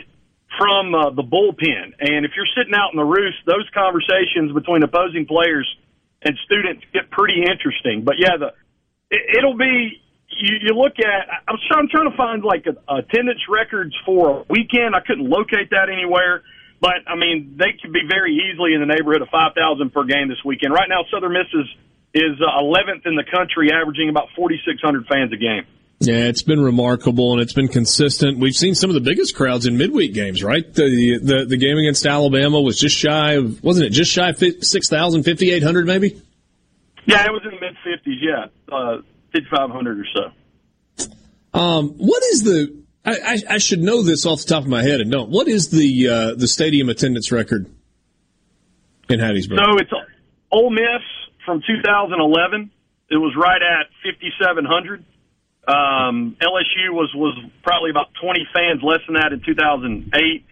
from 0.57 0.95
uh, 0.95 1.09
the 1.11 1.21
bullpen. 1.21 1.93
And 1.99 2.25
if 2.25 2.31
you're 2.35 2.49
sitting 2.57 2.73
out 2.73 2.93
in 2.93 2.97
the 2.97 3.05
roost, 3.05 3.37
those 3.45 3.69
conversations 3.73 4.53
between 4.53 4.81
opposing 4.81 5.27
players 5.27 5.67
and 6.23 6.35
students 6.45 6.83
get 6.93 7.11
pretty 7.11 7.43
interesting. 7.43 8.03
But 8.03 8.15
yeah, 8.17 8.37
the 8.37 8.53
it, 9.11 9.37
it'll 9.37 9.57
be. 9.57 10.01
You, 10.29 10.57
you 10.61 10.73
look 10.75 10.93
at. 10.99 11.43
I'm 11.47 11.57
trying, 11.67 11.83
I'm 11.83 11.89
trying 11.89 12.11
to 12.11 12.17
find 12.17 12.43
like 12.43 12.65
a, 12.65 12.75
attendance 12.93 13.41
records 13.49 13.95
for 14.05 14.41
a 14.41 14.45
weekend. 14.49 14.95
I 14.95 14.99
couldn't 15.05 15.29
locate 15.29 15.69
that 15.71 15.89
anywhere. 15.91 16.43
But 16.81 17.07
I 17.07 17.15
mean, 17.15 17.55
they 17.57 17.77
could 17.81 17.93
be 17.93 18.01
very 18.07 18.35
easily 18.35 18.73
in 18.73 18.79
the 18.81 18.85
neighborhood 18.85 19.21
of 19.21 19.29
five 19.29 19.53
thousand 19.55 19.93
per 19.93 20.03
game 20.03 20.27
this 20.27 20.43
weekend. 20.43 20.73
Right 20.73 20.89
now, 20.89 21.05
Southern 21.11 21.33
Miss 21.33 21.47
is 21.53 21.67
is 22.15 22.39
uh, 22.39 22.61
11th 22.61 23.05
in 23.05 23.15
the 23.15 23.25
country, 23.29 23.71
averaging 23.73 24.07
about 24.07 24.29
4,600 24.37 25.05
fans 25.05 25.33
a 25.33 25.35
game. 25.35 25.65
Yeah, 25.99 26.27
it's 26.27 26.43
been 26.43 26.61
remarkable 26.61 27.33
and 27.33 27.41
it's 27.41 27.53
been 27.53 27.67
consistent. 27.67 28.37
We've 28.37 28.55
seen 28.55 28.73
some 28.73 28.89
of 28.89 28.93
the 28.93 29.01
biggest 29.01 29.35
crowds 29.35 29.65
in 29.65 29.77
midweek 29.77 30.13
games, 30.13 30.43
right? 30.43 30.63
The 30.73 31.19
the, 31.21 31.45
the 31.45 31.57
game 31.57 31.77
against 31.77 32.05
Alabama 32.05 32.59
was 32.59 32.77
just 32.77 32.95
shy 32.95 33.33
of, 33.33 33.63
wasn't 33.63 33.87
it 33.87 33.89
just 33.91 34.11
shy 34.11 34.29
of 34.29 34.37
6,000, 34.37 35.23
5,800 35.23 35.87
maybe? 35.87 36.21
Yeah, 37.05 37.25
it 37.25 37.31
was 37.31 37.41
in 37.45 37.51
the 37.51 37.61
mid 37.61 37.75
50s, 37.85 38.21
yeah, 38.21 38.75
uh, 38.75 38.97
5,500 39.43 39.99
or 39.99 40.05
so. 40.13 41.59
Um, 41.59 41.89
what 41.97 42.23
is 42.23 42.43
the, 42.43 42.83
I, 43.05 43.11
I, 43.11 43.37
I, 43.51 43.57
should 43.59 43.79
know 43.79 44.01
this 44.01 44.25
off 44.25 44.41
the 44.41 44.47
top 44.47 44.63
of 44.63 44.69
my 44.69 44.83
head 44.83 44.99
and 44.99 45.11
don't. 45.11 45.29
What 45.29 45.47
is 45.47 45.69
the 45.69 46.09
uh, 46.09 46.35
the 46.35 46.47
stadium 46.47 46.89
attendance 46.89 47.31
record 47.31 47.67
in 49.07 49.19
Hattiesburg? 49.19 49.57
So 49.57 49.77
it's 49.77 49.91
Ole 50.51 50.69
Miss 50.69 51.01
from 51.45 51.61
2011. 51.65 52.71
It 53.09 53.17
was 53.17 53.33
right 53.37 53.61
at 53.61 53.87
5,700. 54.03 55.05
Um, 55.67 56.37
LSU 56.41 56.91
was 56.91 57.11
was 57.15 57.37
probably 57.63 57.89
about 57.89 58.09
20 58.21 58.47
fans 58.53 58.81
less 58.83 58.99
than 59.07 59.15
that 59.15 59.33
in 59.33 59.41
2008. 59.45 60.45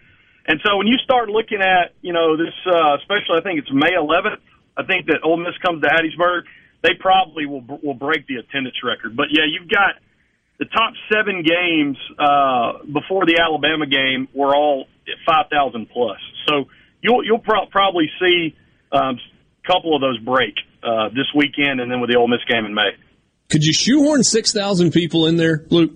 And 0.46 0.60
so 0.64 0.76
when 0.76 0.86
you 0.86 0.96
start 0.98 1.28
looking 1.28 1.60
at 1.60 1.94
you 2.02 2.12
know 2.12 2.36
this, 2.36 2.54
uh, 2.66 2.96
especially 2.96 3.38
I 3.38 3.42
think 3.42 3.58
it's 3.58 3.72
May 3.72 3.92
11th. 3.92 4.40
I 4.76 4.82
think 4.84 5.06
that 5.06 5.20
Ole 5.22 5.36
Miss 5.36 5.56
comes 5.62 5.82
to 5.82 5.88
Hattiesburg. 5.88 6.44
They 6.84 6.92
probably 7.00 7.46
will 7.46 7.64
will 7.82 7.94
break 7.94 8.26
the 8.28 8.36
attendance 8.36 8.76
record. 8.84 9.16
But 9.16 9.28
yeah, 9.30 9.44
you've 9.48 9.70
got 9.70 9.96
the 10.58 10.66
top 10.66 10.92
seven 11.10 11.42
games 11.42 11.96
uh, 12.18 12.84
before 12.92 13.24
the 13.26 13.40
Alabama 13.40 13.86
game 13.86 14.28
were 14.32 14.54
all 14.54 14.86
at 15.08 15.18
5,000 15.26 15.88
plus. 15.90 16.18
So 16.46 16.66
you'll 17.00 17.24
you'll 17.24 17.40
pro- 17.40 17.66
probably 17.72 18.10
see 18.20 18.54
um, 18.92 19.18
couple 19.66 19.96
of 19.96 20.02
those 20.02 20.18
break 20.18 20.54
uh, 20.82 21.08
this 21.08 21.26
weekend, 21.34 21.80
and 21.80 21.90
then 21.90 22.00
with 22.00 22.10
the 22.10 22.18
Ole 22.18 22.28
Miss 22.28 22.44
game 22.46 22.66
in 22.66 22.74
May. 22.74 22.90
Could 23.48 23.64
you 23.64 23.72
shoehorn 23.72 24.22
six 24.22 24.52
thousand 24.52 24.92
people 24.92 25.26
in 25.26 25.36
there, 25.36 25.64
Luke? 25.70 25.92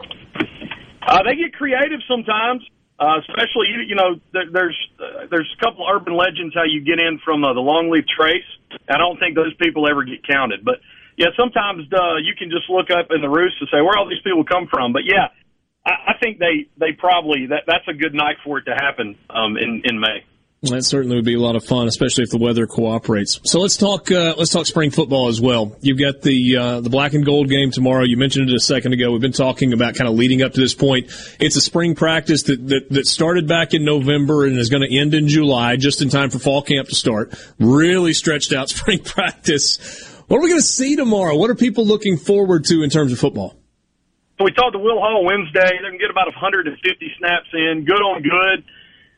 Uh, 0.00 1.22
they 1.24 1.36
get 1.36 1.54
creative 1.54 2.00
sometimes, 2.08 2.62
uh, 3.00 3.16
especially 3.24 3.72
you, 3.72 3.80
you 3.88 3.96
know 3.96 4.20
there, 4.32 4.44
there's 4.52 4.78
uh, 5.00 5.26
there's 5.30 5.48
a 5.56 5.64
couple 5.64 5.88
urban 5.88 6.14
legends 6.14 6.54
how 6.54 6.64
you 6.64 6.84
get 6.84 7.00
in 7.00 7.18
from 7.24 7.42
uh, 7.42 7.54
the 7.54 7.64
Longleaf 7.64 8.04
Trace. 8.06 8.44
I 8.88 8.98
don't 8.98 9.18
think 9.18 9.34
those 9.34 9.54
people 9.56 9.88
ever 9.88 10.04
get 10.04 10.20
counted, 10.28 10.64
but 10.64 10.84
yeah, 11.16 11.32
sometimes 11.36 11.88
uh, 11.92 12.16
you 12.16 12.34
can 12.38 12.50
just 12.50 12.68
look 12.68 12.90
up 12.90 13.08
in 13.10 13.20
the 13.20 13.28
roost 13.28 13.56
and 13.60 13.68
say 13.72 13.80
where 13.80 13.96
all 13.96 14.08
these 14.08 14.22
people 14.22 14.44
come 14.44 14.68
from. 14.68 14.92
But 14.92 15.02
yeah, 15.04 15.32
I, 15.84 16.12
I 16.12 16.18
think 16.20 16.38
they 16.38 16.68
they 16.76 16.92
probably 16.92 17.46
that 17.48 17.64
that's 17.66 17.88
a 17.88 17.94
good 17.94 18.14
night 18.14 18.36
for 18.44 18.58
it 18.58 18.64
to 18.64 18.74
happen 18.76 19.16
um, 19.30 19.56
in 19.56 19.82
in 19.84 19.98
May. 19.98 20.24
That 20.62 20.84
certainly 20.84 21.16
would 21.16 21.24
be 21.24 21.36
a 21.36 21.40
lot 21.40 21.56
of 21.56 21.64
fun, 21.64 21.88
especially 21.88 22.24
if 22.24 22.30
the 22.30 22.36
weather 22.36 22.66
cooperates. 22.66 23.40
So 23.44 23.60
let's 23.60 23.78
talk. 23.78 24.10
Uh, 24.10 24.34
let's 24.36 24.50
talk 24.50 24.66
spring 24.66 24.90
football 24.90 25.28
as 25.28 25.40
well. 25.40 25.74
You've 25.80 25.98
got 25.98 26.20
the 26.20 26.56
uh, 26.56 26.80
the 26.82 26.90
black 26.90 27.14
and 27.14 27.24
gold 27.24 27.48
game 27.48 27.70
tomorrow. 27.70 28.04
You 28.04 28.18
mentioned 28.18 28.50
it 28.50 28.54
a 28.54 28.60
second 28.60 28.92
ago. 28.92 29.10
We've 29.10 29.22
been 29.22 29.32
talking 29.32 29.72
about 29.72 29.94
kind 29.94 30.06
of 30.06 30.16
leading 30.16 30.42
up 30.42 30.52
to 30.52 30.60
this 30.60 30.74
point. 30.74 31.06
It's 31.40 31.56
a 31.56 31.62
spring 31.62 31.94
practice 31.94 32.42
that 32.42 32.68
that, 32.68 32.90
that 32.90 33.06
started 33.06 33.48
back 33.48 33.72
in 33.72 33.86
November 33.86 34.44
and 34.44 34.58
is 34.58 34.68
going 34.68 34.86
to 34.86 34.94
end 34.94 35.14
in 35.14 35.28
July, 35.28 35.76
just 35.76 36.02
in 36.02 36.10
time 36.10 36.28
for 36.28 36.38
fall 36.38 36.60
camp 36.60 36.88
to 36.88 36.94
start. 36.94 37.32
Really 37.58 38.12
stretched 38.12 38.52
out 38.52 38.68
spring 38.68 39.02
practice. 39.02 39.78
What 40.28 40.36
are 40.36 40.42
we 40.42 40.50
going 40.50 40.60
to 40.60 40.66
see 40.66 40.94
tomorrow? 40.94 41.36
What 41.38 41.48
are 41.48 41.54
people 41.54 41.86
looking 41.86 42.18
forward 42.18 42.66
to 42.66 42.82
in 42.82 42.90
terms 42.90 43.12
of 43.12 43.18
football? 43.18 43.56
So 44.36 44.44
we 44.44 44.52
talked 44.52 44.74
to 44.74 44.78
Will 44.78 45.00
Hall 45.00 45.24
Wednesday. 45.24 45.78
Going 45.80 45.92
to 45.92 45.98
get 45.98 46.10
about 46.10 46.26
150 46.26 47.12
snaps 47.18 47.48
in, 47.54 47.86
good 47.86 48.02
on 48.02 48.20
good. 48.20 48.64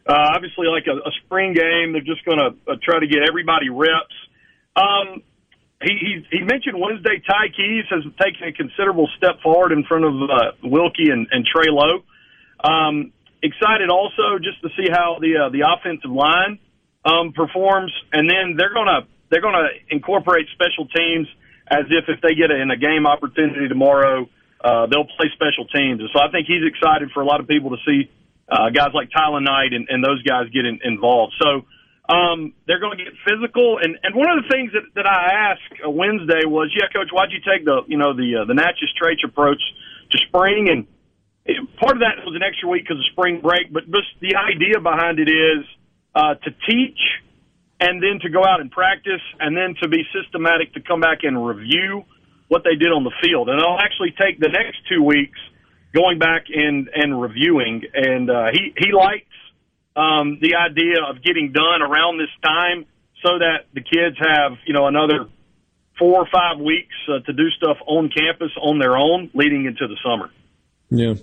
Uh, 0.07 0.35
obviously, 0.35 0.67
like 0.67 0.87
a, 0.87 0.97
a 0.99 1.13
spring 1.25 1.55
game, 1.55 1.93
they're 1.93 2.03
just 2.03 2.25
going 2.25 2.39
to 2.39 2.73
uh, 2.73 2.77
try 2.83 2.99
to 2.99 3.07
get 3.07 3.23
everybody 3.29 3.69
reps. 3.69 4.15
Um, 4.75 5.23
he, 5.83 6.25
he, 6.31 6.39
he 6.39 6.45
mentioned 6.45 6.79
Wednesday 6.79 7.23
Ty 7.27 7.49
Keyes 7.57 7.85
has 7.91 8.05
taken 8.21 8.49
a 8.49 8.53
considerable 8.53 9.09
step 9.17 9.41
forward 9.43 9.73
in 9.73 9.85
front 9.85 10.05
of 10.05 10.15
uh, 10.23 10.53
Wilkie 10.63 11.11
and, 11.11 11.27
and 11.31 11.45
Trey 11.47 11.71
Lowe. 11.71 12.03
Um, 12.63 13.13
excited 13.43 13.91
also 13.91 14.39
just 14.39 14.61
to 14.63 14.69
see 14.77 14.89
how 14.91 15.19
the 15.21 15.47
uh, 15.47 15.49
the 15.51 15.67
offensive 15.67 16.11
line 16.11 16.59
um, 17.05 17.33
performs, 17.33 17.93
and 18.13 18.31
then 18.31 18.55
they're 18.57 18.75
gonna 18.75 19.07
they're 19.31 19.43
gonna 19.43 19.69
incorporate 19.91 20.47
special 20.55 20.87
teams 20.87 21.27
as 21.67 21.87
if 21.91 22.05
if 22.09 22.21
they 22.21 22.35
get 22.35 22.51
in 22.51 22.71
a 22.71 22.77
game 22.77 23.07
opportunity 23.07 23.69
tomorrow, 23.69 24.29
uh, 24.63 24.87
they'll 24.87 25.09
play 25.17 25.31
special 25.35 25.67
teams. 25.67 26.01
And 26.01 26.11
so 26.13 26.21
I 26.21 26.31
think 26.31 26.47
he's 26.47 26.65
excited 26.65 27.11
for 27.13 27.23
a 27.23 27.27
lot 27.27 27.41
of 27.41 27.49
people 27.49 27.71
to 27.71 27.79
see 27.87 28.11
uh, 28.53 28.69
guys 28.69 28.93
like 28.93 29.09
Tyler 29.11 29.41
Knight 29.41 29.73
and, 29.73 29.89
and 29.89 30.05
those 30.05 30.23
guys 30.23 30.53
get 30.53 30.67
in, 30.67 30.79
involved. 30.85 31.33
So 31.41 31.65
um, 32.13 32.53
they're 32.67 32.81
going 32.81 32.99
to 32.99 33.05
get 33.05 33.15
physical. 33.25 33.79
And, 33.81 33.97
and 34.03 34.15
one 34.15 34.29
of 34.29 34.45
the 34.45 34.49
things 34.53 34.73
that, 34.77 34.85
that 34.97 35.07
I 35.07 35.57
asked 35.57 35.81
uh, 35.81 35.89
Wednesday 35.89 36.45
was, 36.45 36.69
yeah, 36.77 36.93
coach, 36.93 37.09
why'd 37.11 37.33
you 37.33 37.41
take 37.41 37.65
the, 37.65 37.81
you 37.89 37.97
know, 37.97 38.13
the, 38.13 38.43
uh, 38.43 38.45
the 38.45 38.55
Natchez 38.55 38.93
Trace 39.01 39.25
approach 39.25 39.63
to 40.11 40.19
spring? 40.29 40.69
And 40.69 40.87
it, 41.47 41.57
part 41.81 41.97
of 41.97 42.05
that 42.05 42.21
was 42.29 42.37
an 42.37 42.43
extra 42.43 42.69
week 42.69 42.85
because 42.85 43.01
of 43.01 43.09
spring 43.13 43.41
break, 43.41 43.73
but 43.73 43.89
just 43.89 44.13
the 44.21 44.37
idea 44.37 44.81
behind 44.81 45.19
it 45.19 45.31
is, 45.33 45.65
uh, 46.15 46.35
to 46.35 46.51
teach 46.69 47.01
and 47.81 48.03
then 48.03 48.21
to 48.21 48.29
go 48.29 48.45
out 48.45 48.61
and 48.61 48.71
practice 48.71 49.25
and 49.41 49.57
then 49.57 49.75
to 49.81 49.89
be 49.89 50.05
systematic 50.13 50.75
to 50.75 50.81
come 50.81 51.01
back 51.01 51.25
and 51.25 51.35
review 51.35 52.05
what 52.49 52.63
they 52.65 52.77
did 52.77 52.93
on 52.93 53.03
the 53.03 53.15
field. 53.25 53.49
And 53.49 53.59
I'll 53.59 53.81
actually 53.81 54.13
take 54.21 54.39
the 54.39 54.53
next 54.53 54.77
two 54.87 55.03
weeks 55.03 55.41
going 55.95 56.19
back 56.19 56.47
and 56.53 56.89
and 56.95 57.21
reviewing. 57.21 57.83
And 57.95 58.31
uh, 58.31 58.47
he 58.53 58.75
he 58.77 58.93
likes 58.93 59.27
um, 59.97 60.39
the 60.41 60.57
idea 60.57 61.03
of 61.09 61.23
getting 61.23 61.53
done 61.53 61.83
around 61.83 62.19
this 62.19 62.31
time 62.43 62.87
so 63.23 63.39
that 63.39 63.67
the 63.75 63.81
kids 63.81 64.17
have 64.19 64.59
you 64.67 64.75
know 64.75 64.87
another 64.87 65.29
four 65.99 66.21
or 66.21 66.27
five 66.33 66.59
weeks 66.59 66.95
uh, 67.09 67.21
to 67.27 67.33
do 67.33 67.51
stuff 67.51 67.77
on 67.87 68.09
campus 68.09 68.51
on 68.61 68.79
their 68.79 68.97
own 68.97 69.31
leading 69.35 69.67
into 69.67 69.87
the 69.87 69.97
summer. 70.05 70.31
Yeah. 70.91 71.15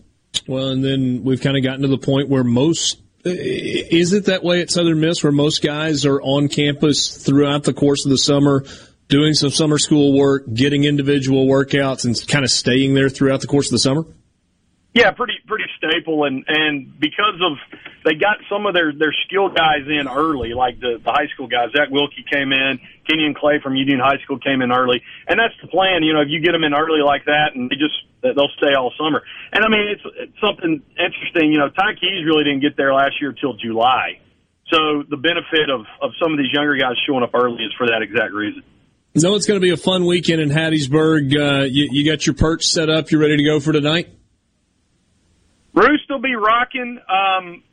Well, 0.48 0.70
and 0.70 0.84
then 0.84 1.24
we've 1.24 1.42
kind 1.42 1.58
of 1.58 1.64
gotten 1.64 1.82
to 1.82 1.88
the 1.88 1.98
point 1.98 2.30
where 2.30 2.44
most 2.44 3.02
is 3.26 4.14
it 4.14 4.26
that 4.26 4.44
way 4.44 4.62
at 4.62 4.70
Southern 4.70 5.00
Miss 5.00 5.22
where 5.24 5.32
most 5.32 5.62
guys 5.62 6.06
are 6.06 6.22
on 6.22 6.48
campus 6.48 7.10
throughout 7.24 7.64
the 7.64 7.74
course 7.74 8.06
of 8.06 8.12
the 8.12 8.18
summer 8.18 8.64
doing 9.10 9.34
some 9.34 9.50
summer 9.50 9.78
school 9.78 10.18
work, 10.18 10.44
getting 10.54 10.86
individual 10.86 11.48
workouts 11.48 12.06
and 12.06 12.16
kind 12.28 12.46
of 12.46 12.52
staying 12.52 12.94
there 12.94 13.10
throughout 13.10 13.42
the 13.42 13.48
course 13.48 13.68
of 13.68 13.72
the 13.72 13.80
summer? 13.80 14.06
Yeah, 14.94 15.12
pretty 15.12 15.38
pretty 15.46 15.66
staple, 15.78 16.26
and 16.26 16.44
and 16.48 17.00
because 17.00 17.38
of 17.46 17.58
they 18.04 18.16
got 18.16 18.38
some 18.50 18.66
of 18.66 18.74
their 18.74 18.92
their 18.92 19.14
skill 19.28 19.50
guys 19.50 19.86
in 19.86 20.08
early, 20.10 20.54
like 20.58 20.80
the 20.80 20.98
the 21.04 21.12
high 21.12 21.28
school 21.34 21.46
guys. 21.46 21.70
Zach 21.78 21.90
Wilkie 21.92 22.26
came 22.26 22.52
in, 22.52 22.80
Kenyon 23.08 23.36
Clay 23.36 23.60
from 23.62 23.76
Union 23.76 24.00
High 24.00 24.18
School 24.24 24.40
came 24.40 24.64
in 24.64 24.72
early, 24.72 25.04
and 25.28 25.38
that's 25.38 25.54
the 25.62 25.68
plan. 25.68 26.02
You 26.02 26.14
know, 26.14 26.22
if 26.22 26.30
you 26.30 26.42
get 26.42 26.54
them 26.54 26.64
in 26.64 26.74
early 26.74 27.06
like 27.06 27.26
that, 27.26 27.54
and 27.54 27.70
they 27.70 27.76
just 27.76 28.02
they'll 28.22 28.50
stay 28.58 28.74
all 28.74 28.92
summer. 28.98 29.22
And 29.54 29.64
I 29.64 29.70
mean, 29.70 29.94
it's, 29.94 30.02
it's 30.18 30.40
something 30.42 30.82
interesting. 30.98 31.54
You 31.54 31.60
know, 31.60 31.70
Ty 31.70 31.94
Keyes 32.02 32.26
really 32.26 32.44
didn't 32.44 32.62
get 32.62 32.76
there 32.76 32.92
last 32.92 33.22
year 33.22 33.32
till 33.32 33.54
July, 33.62 34.18
so 34.74 35.06
the 35.06 35.18
benefit 35.18 35.70
of 35.70 35.86
of 36.02 36.18
some 36.18 36.34
of 36.34 36.40
these 36.40 36.52
younger 36.52 36.76
guys 36.82 36.98
showing 37.06 37.22
up 37.22 37.38
early 37.38 37.62
is 37.62 37.74
for 37.78 37.86
that 37.86 38.02
exact 38.02 38.34
reason. 38.34 38.64
No, 39.14 39.36
it's 39.36 39.46
going 39.46 39.60
to 39.60 39.64
be 39.64 39.72
a 39.72 39.78
fun 39.78 40.06
weekend 40.06 40.42
in 40.42 40.50
Hattiesburg. 40.50 41.30
Uh, 41.38 41.66
you, 41.66 41.90
you 41.92 42.10
got 42.10 42.26
your 42.26 42.34
perch 42.34 42.66
set 42.66 42.90
up. 42.90 43.12
You 43.12 43.20
ready 43.20 43.38
to 43.38 43.44
go 43.44 43.60
for 43.60 43.74
tonight? 43.74 44.10
Roost 45.80 46.10
will 46.10 46.20
be 46.20 46.36
rocking. 46.36 47.00
Um, 47.08 47.64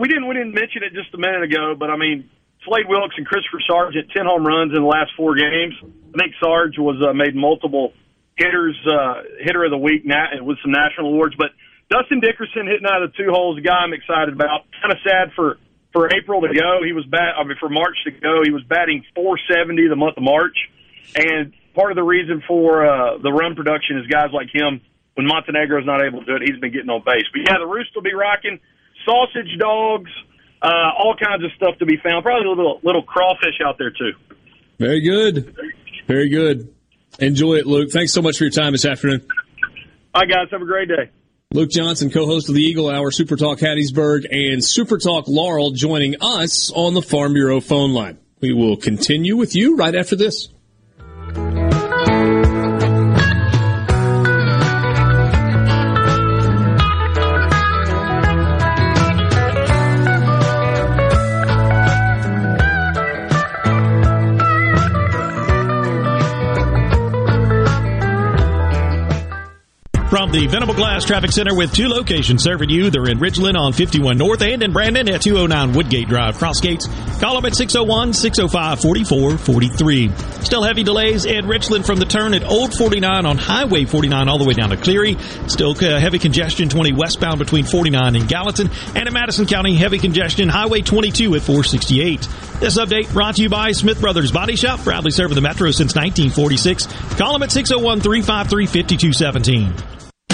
we 0.00 0.06
didn't 0.06 0.28
we 0.28 0.34
didn't 0.34 0.54
mention 0.54 0.86
it 0.86 0.94
just 0.94 1.12
a 1.14 1.18
minute 1.18 1.42
ago, 1.42 1.74
but 1.74 1.90
I 1.90 1.96
mean 1.96 2.30
Slade 2.62 2.86
Wilks 2.86 3.18
and 3.18 3.26
Christopher 3.26 3.58
Sargent 3.66 4.10
ten 4.14 4.26
home 4.26 4.46
runs 4.46 4.70
in 4.70 4.80
the 4.80 4.86
last 4.86 5.10
four 5.16 5.34
games. 5.34 5.74
I 5.82 6.18
think 6.22 6.38
Sarge 6.38 6.78
was 6.78 7.02
uh, 7.02 7.12
made 7.12 7.34
multiple 7.34 7.94
hitters 8.36 8.78
uh, 8.86 9.42
hitter 9.42 9.64
of 9.64 9.72
the 9.72 9.78
week 9.78 10.06
nat- 10.06 10.38
with 10.40 10.58
some 10.62 10.70
national 10.70 11.10
awards, 11.10 11.34
but 11.34 11.50
Dustin 11.90 12.20
Dickerson 12.20 12.70
hitting 12.70 12.86
out 12.86 13.02
of 13.02 13.10
the 13.10 13.16
two 13.18 13.30
holes, 13.30 13.58
a 13.58 13.60
guy 13.60 13.82
I'm 13.82 13.92
excited 13.92 14.34
about. 14.34 14.62
Kind 14.78 14.94
of 14.94 15.02
sad 15.02 15.34
for 15.34 15.58
for 15.92 16.14
April 16.14 16.40
to 16.42 16.54
go. 16.54 16.86
He 16.86 16.92
was 16.92 17.06
bat. 17.06 17.34
I 17.34 17.42
mean 17.42 17.56
for 17.58 17.68
March 17.68 17.98
to 18.04 18.12
go, 18.12 18.42
he 18.44 18.52
was 18.54 18.62
batting 18.70 19.02
470 19.18 19.88
the 19.88 19.96
month 19.96 20.16
of 20.16 20.22
March, 20.22 20.56
and 21.16 21.52
part 21.74 21.90
of 21.90 21.96
the 21.96 22.06
reason 22.06 22.40
for 22.46 22.86
uh, 22.86 23.18
the 23.18 23.32
run 23.32 23.56
production 23.56 23.98
is 23.98 24.06
guys 24.06 24.30
like 24.32 24.54
him 24.54 24.80
when 25.18 25.26
Montenegro's 25.26 25.84
not 25.84 26.00
able 26.00 26.20
to 26.20 26.26
do 26.26 26.36
it, 26.36 26.42
he's 26.46 26.60
been 26.60 26.70
getting 26.70 26.88
on 26.90 27.02
base. 27.04 27.24
But 27.32 27.42
yeah, 27.50 27.58
the 27.58 27.66
Roost 27.66 27.90
will 27.96 28.02
be 28.02 28.14
rocking 28.14 28.60
sausage 29.04 29.58
dogs, 29.58 30.10
uh, 30.62 30.94
all 30.96 31.16
kinds 31.20 31.42
of 31.42 31.50
stuff 31.56 31.76
to 31.80 31.86
be 31.86 31.96
found. 31.96 32.24
Probably 32.24 32.46
a 32.46 32.48
little 32.48 32.78
little 32.84 33.02
crawfish 33.02 33.58
out 33.66 33.78
there 33.78 33.90
too. 33.90 34.12
Very 34.78 35.00
good, 35.00 35.56
very 36.06 36.28
good. 36.28 36.72
Enjoy 37.18 37.54
it, 37.54 37.66
Luke. 37.66 37.90
Thanks 37.90 38.12
so 38.12 38.22
much 38.22 38.38
for 38.38 38.44
your 38.44 38.52
time 38.52 38.70
this 38.70 38.84
afternoon. 38.84 39.26
All 40.14 40.22
right, 40.22 40.30
guys, 40.30 40.46
have 40.52 40.62
a 40.62 40.64
great 40.64 40.86
day. 40.86 41.10
Luke 41.52 41.70
Johnson, 41.70 42.10
co-host 42.10 42.48
of 42.48 42.54
the 42.54 42.62
Eagle 42.62 42.88
Hour, 42.88 43.10
Super 43.10 43.34
Talk 43.34 43.58
Hattiesburg, 43.58 44.24
and 44.30 44.64
Super 44.64 44.98
Talk 44.98 45.24
Laurel, 45.26 45.72
joining 45.72 46.14
us 46.20 46.70
on 46.70 46.94
the 46.94 47.02
Farm 47.02 47.32
Bureau 47.32 47.60
phone 47.60 47.92
line. 47.92 48.18
We 48.40 48.52
will 48.52 48.76
continue 48.76 49.36
with 49.36 49.56
you 49.56 49.74
right 49.74 49.96
after 49.96 50.14
this. 50.14 50.48
From 70.28 70.40
the 70.40 70.46
Venable 70.46 70.74
Glass 70.74 71.06
Traffic 71.06 71.32
Center 71.32 71.54
with 71.54 71.72
two 71.72 71.88
locations 71.88 72.42
serving 72.42 72.68
you. 72.68 72.90
They're 72.90 73.08
in 73.08 73.18
Ridgeland 73.18 73.58
on 73.58 73.72
51 73.72 74.18
North 74.18 74.42
and 74.42 74.62
in 74.62 74.74
Brandon 74.74 75.08
at 75.08 75.22
209 75.22 75.74
Woodgate 75.74 76.06
Drive. 76.06 76.36
Cross 76.36 76.60
gates. 76.60 76.86
Call 77.18 77.36
them 77.36 77.46
at 77.46 77.56
601 77.56 78.12
605 78.12 78.78
4443. 78.78 80.44
Still 80.44 80.62
heavy 80.62 80.82
delays 80.82 81.24
in 81.24 81.48
Richland 81.48 81.86
from 81.86 81.98
the 81.98 82.04
turn 82.04 82.34
at 82.34 82.44
Old 82.44 82.74
49 82.74 83.24
on 83.24 83.38
Highway 83.38 83.86
49 83.86 84.28
all 84.28 84.36
the 84.36 84.44
way 84.44 84.52
down 84.52 84.68
to 84.68 84.76
Cleary. 84.76 85.16
Still 85.46 85.70
uh, 85.70 85.98
heavy 85.98 86.18
congestion 86.18 86.68
20 86.68 86.92
westbound 86.92 87.38
between 87.38 87.64
49 87.64 88.14
and 88.14 88.28
Gallatin. 88.28 88.68
And 88.94 89.08
in 89.08 89.14
Madison 89.14 89.46
County, 89.46 89.76
heavy 89.76 89.98
congestion 89.98 90.50
Highway 90.50 90.82
22 90.82 91.36
at 91.36 91.40
468. 91.40 92.20
This 92.60 92.76
update 92.76 93.10
brought 93.14 93.36
to 93.36 93.42
you 93.42 93.48
by 93.48 93.72
Smith 93.72 93.98
Brothers 93.98 94.30
Body 94.30 94.56
Shop, 94.56 94.78
proudly 94.80 95.10
serving 95.10 95.36
the 95.36 95.40
Metro 95.40 95.70
since 95.70 95.94
1946. 95.94 96.86
Call 97.16 97.32
them 97.32 97.42
at 97.44 97.50
601 97.50 98.00
353 98.00 98.66
5217. 98.66 99.97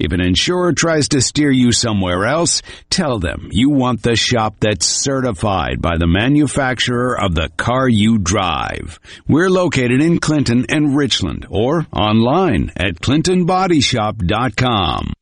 If 0.00 0.12
an 0.12 0.20
insurer 0.22 0.72
tries 0.72 1.10
to 1.10 1.20
steer 1.20 1.50
you 1.50 1.72
somewhere 1.72 2.24
else, 2.24 2.62
tell 2.88 3.18
them 3.18 3.50
you 3.52 3.68
want 3.68 4.02
the 4.02 4.16
shop 4.16 4.56
that's 4.58 4.86
certified 4.86 5.82
by 5.82 5.98
the 5.98 6.06
manufacturer 6.06 7.20
of 7.20 7.34
the 7.34 7.50
car 7.58 7.86
you 7.86 8.16
drive. 8.16 8.98
We're 9.28 9.50
located 9.50 10.00
in 10.00 10.18
Clinton 10.18 10.64
and 10.70 10.96
Richland 10.96 11.46
or 11.50 11.86
online 11.92 12.72
at 12.78 12.94
clintonbodyshop.com. 12.94 15.12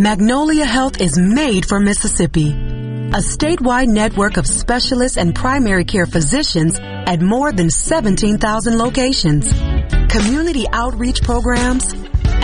Magnolia 0.00 0.64
Health 0.64 1.02
is 1.02 1.18
made 1.18 1.66
for 1.66 1.78
Mississippi. 1.78 2.52
A 2.52 3.20
statewide 3.20 3.88
network 3.88 4.38
of 4.38 4.46
specialists 4.46 5.18
and 5.18 5.34
primary 5.34 5.84
care 5.84 6.06
physicians 6.06 6.78
at 6.80 7.20
more 7.20 7.52
than 7.52 7.68
17,000 7.68 8.78
locations. 8.78 9.52
Community 10.08 10.64
outreach 10.72 11.20
programs 11.22 11.92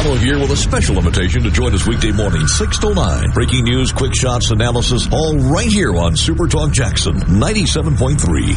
Here 0.00 0.38
with 0.38 0.50
a 0.50 0.56
special 0.56 0.96
invitation 0.96 1.42
to 1.42 1.50
join 1.50 1.74
us 1.74 1.86
weekday 1.86 2.10
morning, 2.10 2.46
6 2.46 2.78
to 2.78 2.94
9. 2.94 3.30
Breaking 3.32 3.64
news, 3.64 3.92
quick 3.92 4.14
shots, 4.14 4.50
analysis, 4.50 5.06
all 5.12 5.36
right 5.36 5.70
here 5.70 5.94
on 5.94 6.16
Super 6.16 6.48
Talk 6.48 6.72
Jackson 6.72 7.16
97.3. 7.20 8.56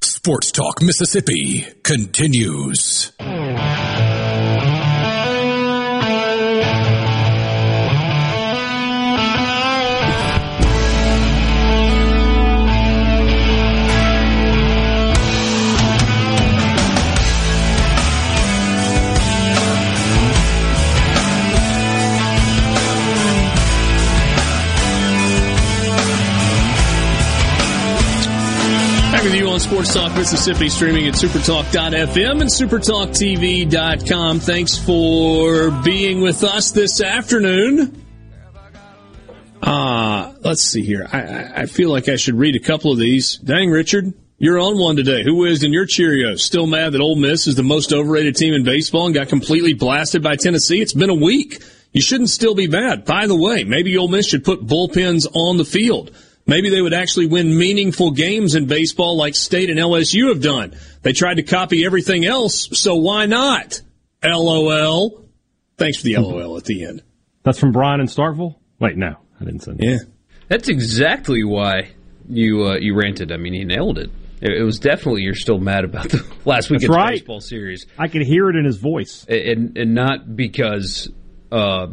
Sports 0.00 0.52
Talk 0.52 0.80
Mississippi 0.82 1.66
continues. 1.82 3.10
With 29.24 29.34
you 29.36 29.48
on 29.48 29.58
Sports 29.58 29.94
Talk 29.94 30.14
Mississippi, 30.14 30.68
streaming 30.68 31.08
at 31.08 31.14
supertalk.fm 31.14 32.42
and 32.42 32.50
supertalktv.com. 32.50 34.38
Thanks 34.38 34.76
for 34.76 35.70
being 35.82 36.20
with 36.20 36.44
us 36.44 36.72
this 36.72 37.00
afternoon. 37.00 38.04
Uh, 39.62 40.34
let's 40.42 40.60
see 40.60 40.82
here. 40.82 41.08
I, 41.10 41.22
I, 41.22 41.52
I 41.62 41.66
feel 41.66 41.88
like 41.88 42.10
I 42.10 42.16
should 42.16 42.34
read 42.34 42.54
a 42.54 42.60
couple 42.60 42.92
of 42.92 42.98
these. 42.98 43.38
Dang, 43.38 43.70
Richard, 43.70 44.12
you're 44.36 44.58
on 44.58 44.78
one 44.78 44.96
today. 44.96 45.24
Who 45.24 45.46
is 45.46 45.62
in 45.62 45.72
your 45.72 45.86
Cheerios? 45.86 46.40
Still 46.40 46.66
mad 46.66 46.92
that 46.92 47.00
Ole 47.00 47.16
Miss 47.16 47.46
is 47.46 47.54
the 47.54 47.62
most 47.62 47.94
overrated 47.94 48.36
team 48.36 48.52
in 48.52 48.62
baseball 48.62 49.06
and 49.06 49.14
got 49.14 49.30
completely 49.30 49.72
blasted 49.72 50.22
by 50.22 50.36
Tennessee? 50.36 50.82
It's 50.82 50.92
been 50.92 51.08
a 51.08 51.14
week. 51.14 51.62
You 51.92 52.02
shouldn't 52.02 52.28
still 52.28 52.54
be 52.54 52.68
mad. 52.68 53.06
By 53.06 53.26
the 53.26 53.36
way, 53.36 53.64
maybe 53.64 53.96
Ole 53.96 54.08
Miss 54.08 54.28
should 54.28 54.44
put 54.44 54.66
bullpens 54.66 55.26
on 55.32 55.56
the 55.56 55.64
field. 55.64 56.14
Maybe 56.46 56.68
they 56.68 56.82
would 56.82 56.92
actually 56.92 57.26
win 57.26 57.56
meaningful 57.56 58.10
games 58.10 58.54
in 58.54 58.66
baseball 58.66 59.16
like 59.16 59.34
State 59.34 59.70
and 59.70 59.78
LSU 59.78 60.28
have 60.28 60.42
done. 60.42 60.76
They 61.02 61.12
tried 61.12 61.36
to 61.36 61.42
copy 61.42 61.86
everything 61.86 62.26
else, 62.26 62.68
so 62.78 62.96
why 62.96 63.26
not? 63.26 63.80
LOL. 64.22 65.24
Thanks 65.78 65.98
for 65.98 66.04
the 66.04 66.16
LOL 66.16 66.56
at 66.56 66.64
the 66.64 66.84
end. 66.84 67.02
That's 67.42 67.58
from 67.58 67.72
Brian 67.72 68.00
in 68.00 68.06
Starkville? 68.06 68.56
Wait, 68.78 68.96
no, 68.96 69.16
I 69.40 69.44
didn't 69.44 69.60
send 69.60 69.80
it. 69.80 69.88
Yeah. 69.88 69.98
That's 70.48 70.68
exactly 70.68 71.44
why 71.44 71.92
you 72.28 72.64
uh, 72.64 72.76
you 72.76 72.94
ranted. 72.94 73.32
I 73.32 73.36
mean, 73.38 73.54
he 73.54 73.64
nailed 73.64 73.98
it. 73.98 74.10
It, 74.40 74.52
it 74.58 74.62
was 74.62 74.78
definitely 74.78 75.22
you're 75.22 75.34
still 75.34 75.58
mad 75.58 75.84
about 75.84 76.10
the 76.10 76.18
last 76.44 76.70
weekend's 76.70 76.88
That's 76.88 76.96
right. 76.96 77.12
baseball 77.14 77.40
series, 77.40 77.86
I 77.98 78.08
could 78.08 78.22
hear 78.22 78.50
it 78.50 78.56
in 78.56 78.64
his 78.64 78.76
voice. 78.76 79.24
and 79.28 79.76
and 79.76 79.94
not 79.94 80.36
because 80.36 81.10
uh, 81.50 81.86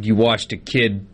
you 0.00 0.14
watched 0.16 0.52
a 0.52 0.56
kid 0.56 1.06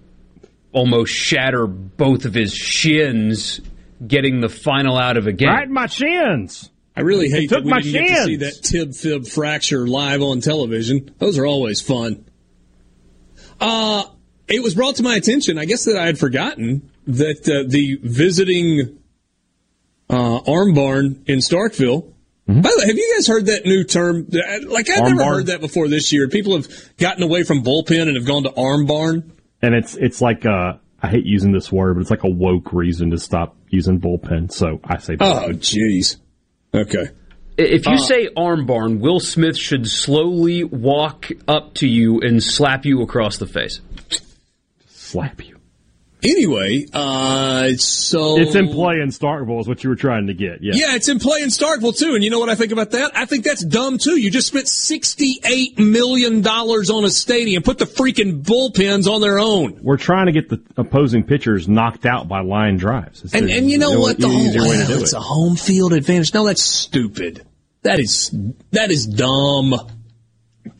almost 0.72 1.12
shatter 1.12 1.66
both 1.66 2.24
of 2.24 2.34
his 2.34 2.52
shins 2.54 3.60
getting 4.06 4.40
the 4.40 4.48
final 4.48 4.96
out 4.96 5.16
of 5.16 5.26
a 5.26 5.32
game. 5.32 5.48
Right 5.48 5.66
in 5.66 5.72
my 5.72 5.86
shins. 5.86 6.70
I 6.96 7.02
really 7.02 7.26
It 7.26 7.32
hate 7.32 7.48
took 7.50 7.58
that 7.60 7.64
we 7.64 7.70
my 7.70 7.80
didn't 7.80 8.06
get 8.06 8.16
to 8.18 8.24
see 8.24 8.36
that 8.36 8.60
tib 8.62 8.94
fib 8.94 9.26
fracture 9.26 9.86
live 9.86 10.22
on 10.22 10.40
television. 10.40 11.10
Those 11.18 11.38
are 11.38 11.46
always 11.46 11.80
fun. 11.80 12.24
Uh, 13.60 14.04
it 14.48 14.62
was 14.62 14.74
brought 14.74 14.96
to 14.96 15.02
my 15.02 15.16
attention, 15.16 15.58
I 15.58 15.64
guess 15.64 15.84
that 15.84 15.96
I 15.96 16.06
had 16.06 16.18
forgotten 16.18 16.90
that 17.06 17.48
uh, 17.48 17.68
the 17.68 17.98
visiting 18.02 18.98
uh, 20.08 20.38
arm 20.46 20.74
barn 20.74 21.22
in 21.26 21.38
Starkville. 21.38 22.12
By 22.46 22.54
the 22.62 22.78
way, 22.80 22.86
have 22.88 22.96
you 22.96 23.14
guys 23.16 23.28
heard 23.28 23.46
that 23.46 23.64
new 23.64 23.84
term? 23.84 24.26
Like 24.66 24.90
I've 24.90 25.02
Arm 25.02 25.10
never 25.10 25.22
barn? 25.22 25.34
heard 25.36 25.46
that 25.46 25.60
before 25.60 25.86
this 25.86 26.12
year. 26.12 26.26
People 26.28 26.56
have 26.56 26.66
gotten 26.96 27.22
away 27.22 27.44
from 27.44 27.62
bullpen 27.62 28.08
and 28.08 28.16
have 28.16 28.26
gone 28.26 28.42
to 28.42 28.52
arm 28.56 28.86
barn. 28.86 29.32
And 29.62 29.74
it's 29.74 29.94
it's 29.96 30.20
like 30.20 30.46
uh 30.46 30.74
I 31.02 31.08
hate 31.08 31.24
using 31.24 31.52
this 31.52 31.70
word, 31.72 31.94
but 31.94 32.00
it's 32.02 32.10
like 32.10 32.24
a 32.24 32.30
woke 32.30 32.72
reason 32.72 33.10
to 33.10 33.18
stop 33.18 33.56
using 33.68 34.00
bullpen. 34.00 34.52
So 34.52 34.80
I 34.84 34.98
say 34.98 35.16
Oh, 35.20 35.48
jeez. 35.52 36.16
Okay. 36.74 37.08
If 37.56 37.86
you 37.86 37.92
Uh, 37.94 37.98
say 37.98 38.28
arm 38.36 38.64
barn, 38.66 39.00
Will 39.00 39.20
Smith 39.20 39.56
should 39.56 39.86
slowly 39.86 40.64
walk 40.64 41.30
up 41.48 41.74
to 41.74 41.88
you 41.88 42.20
and 42.20 42.42
slap 42.42 42.84
you 42.86 43.02
across 43.02 43.36
the 43.38 43.46
face. 43.46 43.80
slap 44.88 45.46
you. 45.46 45.49
Anyway, 46.22 46.86
uh, 46.92 47.70
so 47.76 48.38
It's 48.38 48.54
in 48.54 48.68
play 48.68 49.00
in 49.00 49.08
Starkville 49.08 49.60
is 49.60 49.66
what 49.68 49.82
you 49.82 49.90
were 49.90 49.96
trying 49.96 50.26
to 50.26 50.34
get. 50.34 50.62
Yeah. 50.62 50.72
Yeah, 50.74 50.94
it's 50.96 51.08
in 51.08 51.18
play 51.18 51.40
in 51.42 51.48
Starkville 51.48 51.96
too. 51.96 52.14
And 52.14 52.22
you 52.22 52.30
know 52.30 52.38
what 52.38 52.48
I 52.48 52.54
think 52.54 52.72
about 52.72 52.90
that? 52.90 53.12
I 53.16 53.24
think 53.24 53.44
that's 53.44 53.64
dumb 53.64 53.96
too. 53.98 54.16
You 54.20 54.30
just 54.30 54.48
spent 54.48 54.68
sixty-eight 54.68 55.78
million 55.78 56.42
dollars 56.42 56.90
on 56.90 57.04
a 57.04 57.10
stadium. 57.10 57.62
Put 57.62 57.78
the 57.78 57.84
freaking 57.86 58.42
bullpens 58.42 59.06
on 59.10 59.20
their 59.20 59.38
own. 59.38 59.78
We're 59.82 59.96
trying 59.96 60.26
to 60.26 60.32
get 60.32 60.48
the 60.48 60.62
opposing 60.76 61.24
pitchers 61.24 61.68
knocked 61.68 62.04
out 62.06 62.28
by 62.28 62.40
line 62.40 62.76
drives. 62.76 63.24
It's 63.24 63.34
And 63.34 63.48
the- 63.48 63.52
and 63.56 63.70
you 63.70 63.78
know 63.78 63.98
what? 63.98 64.18
The 64.18 64.28
whole, 64.28 64.52
to 64.52 64.58
it's 65.00 65.12
it. 65.12 65.16
a 65.16 65.20
home 65.20 65.56
field 65.56 65.92
advantage. 65.92 66.34
No, 66.34 66.44
that's 66.46 66.62
stupid. 66.62 67.46
That 67.82 67.98
is 67.98 68.30
that 68.72 68.90
is 68.90 69.06
dumb. 69.06 69.74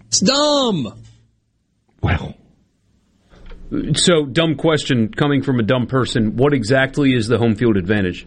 It's 0.09 0.21
dumb. 0.21 0.93
So, 3.95 4.27
dumb 4.27 4.57
question 4.57 5.13
coming 5.13 5.43
from 5.43 5.61
a 5.61 5.63
dumb 5.63 5.87
person. 5.87 6.37
What 6.37 6.53
exactly 6.53 7.15
is 7.15 7.29
the 7.29 7.39
home 7.39 7.55
field 7.55 7.77
advantage? 7.77 8.27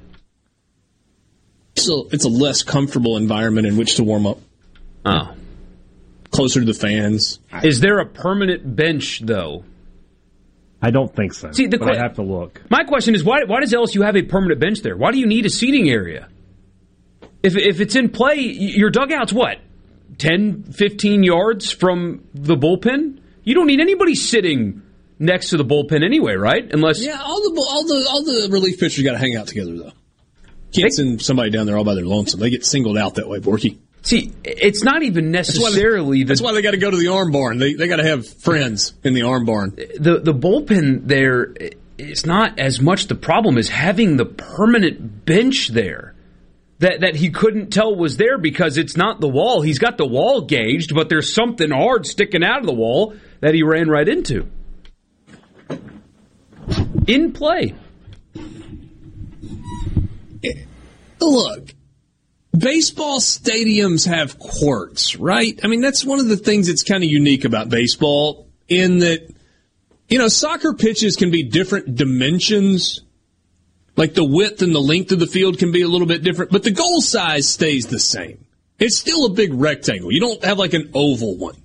So 1.76 2.08
it's 2.12 2.24
a 2.24 2.30
less 2.30 2.64
comfortable 2.64 3.18
environment 3.18 3.68
in 3.68 3.78
which 3.78 3.96
to 3.96 4.04
warm 4.04 4.26
up. 4.28 4.40
Oh. 5.06 5.36
Closer 6.32 6.62
to 6.62 6.66
the 6.66 6.74
fans. 6.74 7.40
Is 7.64 7.80
there 7.80 8.00
a 8.00 8.06
permanent 8.06 8.76
bench, 8.76 9.20
though? 9.20 9.66
I 10.82 10.92
don't 10.92 11.14
think 11.14 11.34
so. 11.34 11.52
See, 11.52 11.68
the 11.68 11.78
but 11.78 11.96
I 11.96 12.02
have 12.02 12.16
to 12.16 12.24
look. 12.24 12.62
My 12.70 12.84
question 12.84 13.16
is 13.16 13.24
why, 13.24 13.44
why 13.46 13.62
does 13.62 13.74
LSU 13.74 14.04
have 14.06 14.16
a 14.16 14.24
permanent 14.24 14.60
bench 14.60 14.82
there? 14.82 14.98
Why 14.98 15.12
do 15.12 15.20
you 15.20 15.26
need 15.26 15.46
a 15.46 15.50
seating 15.50 15.90
area? 15.90 16.30
If, 17.42 17.56
if 17.56 17.82
it's 17.82 17.96
in 17.96 18.10
play, 18.10 18.36
your 18.36 18.90
dugout's 18.90 19.34
what? 19.34 19.60
10, 20.18 20.64
15 20.64 21.24
yards 21.24 21.72
from 21.72 22.28
the 22.34 22.56
bullpen? 22.56 23.20
You 23.44 23.56
don't 23.56 23.68
need 23.68 23.80
anybody 23.80 24.16
sitting 24.16 24.82
next 25.20 25.50
to 25.50 25.58
the 25.58 25.66
bullpen 25.66 26.04
anyway, 26.04 26.36
right? 26.36 26.70
Unless 26.72 27.04
Yeah, 27.04 27.22
all 27.22 27.42
the 27.42 27.68
all 27.70 27.84
the 27.84 28.08
all 28.10 28.24
the 28.24 28.50
relief 28.52 28.80
pitchers 28.80 29.04
got 29.04 29.14
to 29.14 29.18
hang 29.18 29.36
out 29.36 29.48
together 29.48 29.76
though. 29.78 29.92
Can't 30.76 30.94
send 30.94 31.22
somebody 31.22 31.52
down 31.52 31.68
there 31.68 31.78
all 31.78 31.84
by 31.84 31.94
their 31.94 32.06
lonesome. 32.06 32.40
They 32.40 32.50
get 32.50 32.66
singled 32.66 32.98
out 32.98 33.16
that 33.16 33.30
way, 33.30 33.40
Borky. 33.40 33.78
See, 34.02 34.34
it's 34.44 34.84
not 34.84 35.04
even 35.04 35.32
necessarily 35.32 36.24
That's 36.24 36.42
why 36.42 36.52
they 36.52 36.62
got 36.62 36.72
to 36.72 36.78
go 36.78 36.92
to 36.92 36.98
the 36.98 37.08
arm 37.08 37.32
barn. 37.32 37.58
They 37.58 37.74
they 37.74 37.88
got 37.88 37.98
to 37.98 38.04
have 38.04 38.28
friends 38.28 38.94
in 39.04 39.14
the 39.14 39.24
arm 39.24 39.46
barn. 39.46 39.76
the 39.76 40.20
the 40.20 40.34
bullpen 40.34 41.08
there 41.08 41.54
is 41.98 42.26
not 42.26 42.60
as 42.60 42.82
much 42.82 43.08
the 43.08 43.16
problem 43.16 43.58
as 43.58 43.70
having 43.70 44.18
the 44.18 44.26
permanent 44.26 45.26
bench 45.26 45.70
there 45.70 46.16
that 46.80 47.00
that 47.02 47.16
he 47.16 47.30
couldn't 47.30 47.70
tell 47.70 47.96
was 47.96 48.18
there 48.18 48.38
because 48.38 48.78
it's 48.78 48.98
not 48.98 49.22
the 49.22 49.30
wall. 49.30 49.62
He's 49.62 49.80
got 49.80 49.98
the 49.98 50.06
wall 50.06 50.42
gauged, 50.42 50.94
but 50.94 51.08
there's 51.08 51.34
something 51.34 51.72
hard 51.72 52.06
sticking 52.06 52.44
out 52.44 52.60
of 52.60 52.66
the 52.66 52.74
wall 52.74 53.16
that 53.40 53.54
he 53.54 53.64
ran 53.64 53.88
right 53.88 54.08
into. 54.08 54.50
In 57.08 57.34
play. 57.34 57.76
Look, 61.20 61.74
baseball 62.58 63.20
stadiums 63.20 64.08
have 64.08 64.38
quirks, 64.40 65.16
right? 65.16 65.60
I 65.64 65.68
mean, 65.68 65.82
that's 65.82 66.04
one 66.06 66.20
of 66.20 66.28
the 66.28 66.38
things 66.38 66.68
that's 66.68 66.84
kind 66.84 67.04
of 67.04 67.10
unique 67.10 67.46
about 67.46 67.70
baseball 67.70 68.48
in 68.68 69.00
that, 69.00 69.34
you 70.10 70.18
know, 70.18 70.28
soccer 70.28 70.74
pitches 70.74 71.16
can 71.16 71.32
be 71.32 71.44
different 71.44 71.96
dimensions. 71.96 73.02
Like 73.96 74.16
the 74.16 74.26
width 74.26 74.62
and 74.62 74.74
the 74.74 74.82
length 74.82 75.12
of 75.12 75.20
the 75.20 75.28
field 75.28 75.60
can 75.60 75.72
be 75.72 75.82
a 75.82 75.88
little 75.88 76.08
bit 76.08 76.24
different, 76.24 76.52
but 76.52 76.64
the 76.64 76.72
goal 76.72 77.00
size 77.00 77.48
stays 77.48 77.88
the 77.88 78.00
same. 78.00 78.46
It's 78.80 78.98
still 78.98 79.26
a 79.26 79.30
big 79.30 79.54
rectangle. 79.54 80.12
You 80.12 80.20
don't 80.20 80.44
have 80.44 80.58
like 80.58 80.74
an 80.74 80.92
oval 80.94 81.38
one. 81.38 81.63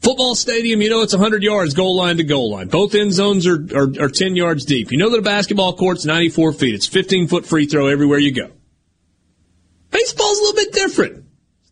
Football 0.00 0.36
stadium, 0.36 0.80
you 0.80 0.90
know, 0.90 1.02
it's 1.02 1.12
100 1.12 1.42
yards 1.42 1.74
goal 1.74 1.96
line 1.96 2.18
to 2.18 2.24
goal 2.24 2.52
line. 2.52 2.68
Both 2.68 2.94
end 2.94 3.12
zones 3.12 3.46
are, 3.46 3.66
are, 3.74 4.04
are 4.04 4.08
10 4.08 4.36
yards 4.36 4.64
deep. 4.64 4.92
You 4.92 4.98
know 4.98 5.10
that 5.10 5.18
a 5.18 5.22
basketball 5.22 5.74
court's 5.76 6.06
94 6.06 6.52
feet. 6.52 6.74
It's 6.74 6.86
15 6.86 7.26
foot 7.26 7.46
free 7.46 7.66
throw 7.66 7.88
everywhere 7.88 8.18
you 8.18 8.32
go. 8.32 8.50
Baseball's 9.90 10.38
a 10.38 10.42
little 10.42 10.56
bit 10.56 10.72
different. 10.72 11.24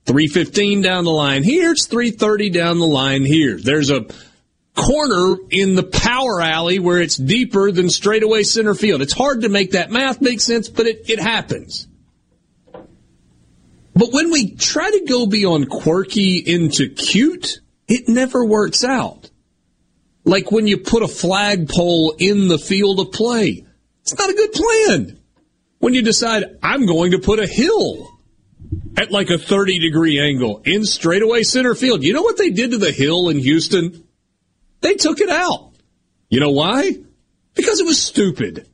315 0.07 0.83
down 0.83 1.05
the 1.05 1.11
line 1.11 1.45
here. 1.45 1.73
It's 1.73 1.87
330 1.87 2.51
down 2.51 2.79
the 2.79 2.87
line 2.87 3.25
here. 3.25 3.59
There's 3.59 3.91
a 3.91 4.07
corner 4.75 5.37
in 5.51 5.75
the 5.75 5.83
power 5.83 6.41
alley 6.41 6.79
where 6.79 7.01
it's 7.01 7.17
deeper 7.17 7.73
than 7.73 7.91
straightaway 7.91 8.43
center 8.43 8.75
field. 8.75 9.03
It's 9.03 9.13
hard 9.13 9.43
to 9.43 9.49
make 9.49 9.73
that 9.73 9.91
math 9.91 10.21
make 10.21 10.41
sense, 10.41 10.69
but 10.69 10.87
it, 10.87 11.09
it 11.09 11.19
happens. 11.19 11.89
But 13.95 14.13
when 14.13 14.31
we 14.31 14.55
try 14.55 14.91
to 14.91 15.05
go 15.09 15.27
beyond 15.27 15.71
quirky 15.71 16.37
into 16.37 16.89
cute, 16.91 17.61
it 17.89 18.09
never 18.09 18.45
works 18.45 18.85
out. 18.85 19.31
Like 20.25 20.51
when 20.51 20.67
you 20.67 20.79
put 20.79 21.03
a 21.03 21.09
flagpole 21.09 22.17
in 22.19 22.49
the 22.49 22.59
field 22.59 23.01
of 23.01 23.13
play. 23.13 23.65
It's 24.03 24.19
not 24.19 24.31
a 24.31 24.35
good 24.35 24.53
plan. 24.53 25.21
When 25.79 25.95
you 25.95 26.03
decide, 26.03 26.45
I'm 26.63 26.87
going 26.87 27.13
to 27.13 27.19
put 27.19 27.39
a 27.39 27.47
hill 27.47 28.09
at 28.97 29.11
like 29.11 29.31
a 29.31 29.39
30 29.39 29.79
degree 29.79 30.21
angle 30.21 30.63
in 30.65 30.85
straightaway 30.85 31.43
center 31.43 31.75
field. 31.75 32.03
You 32.03 32.13
know 32.13 32.23
what 32.23 32.39
they 32.39 32.51
did 32.51 32.73
to 32.73 32.79
the 32.79 32.93
hill 32.93 33.29
in 33.29 33.39
Houston? 33.39 34.05
They 34.81 34.95
took 34.95 35.21
it 35.21 35.29
out. 35.29 35.73
You 36.29 36.41
know 36.41 36.51
why? 36.51 36.93
Because 37.55 37.81
it 37.81 37.87
was 37.87 38.03
stupid. 38.03 38.69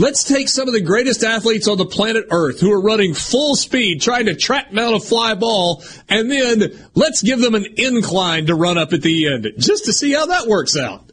Let's 0.00 0.24
take 0.24 0.48
some 0.48 0.66
of 0.66 0.72
the 0.72 0.80
greatest 0.80 1.22
athletes 1.22 1.68
on 1.68 1.76
the 1.76 1.84
planet 1.84 2.24
Earth 2.30 2.58
who 2.58 2.72
are 2.72 2.80
running 2.80 3.12
full 3.12 3.54
speed 3.54 4.00
trying 4.00 4.24
to 4.26 4.34
track 4.34 4.72
down 4.72 4.94
a 4.94 4.98
fly 4.98 5.34
ball, 5.34 5.84
and 6.08 6.30
then 6.30 6.88
let's 6.94 7.22
give 7.22 7.38
them 7.38 7.54
an 7.54 7.66
incline 7.76 8.46
to 8.46 8.54
run 8.54 8.78
up 8.78 8.94
at 8.94 9.02
the 9.02 9.30
end 9.30 9.46
just 9.58 9.84
to 9.84 9.92
see 9.92 10.14
how 10.14 10.24
that 10.24 10.46
works 10.46 10.74
out. 10.74 11.12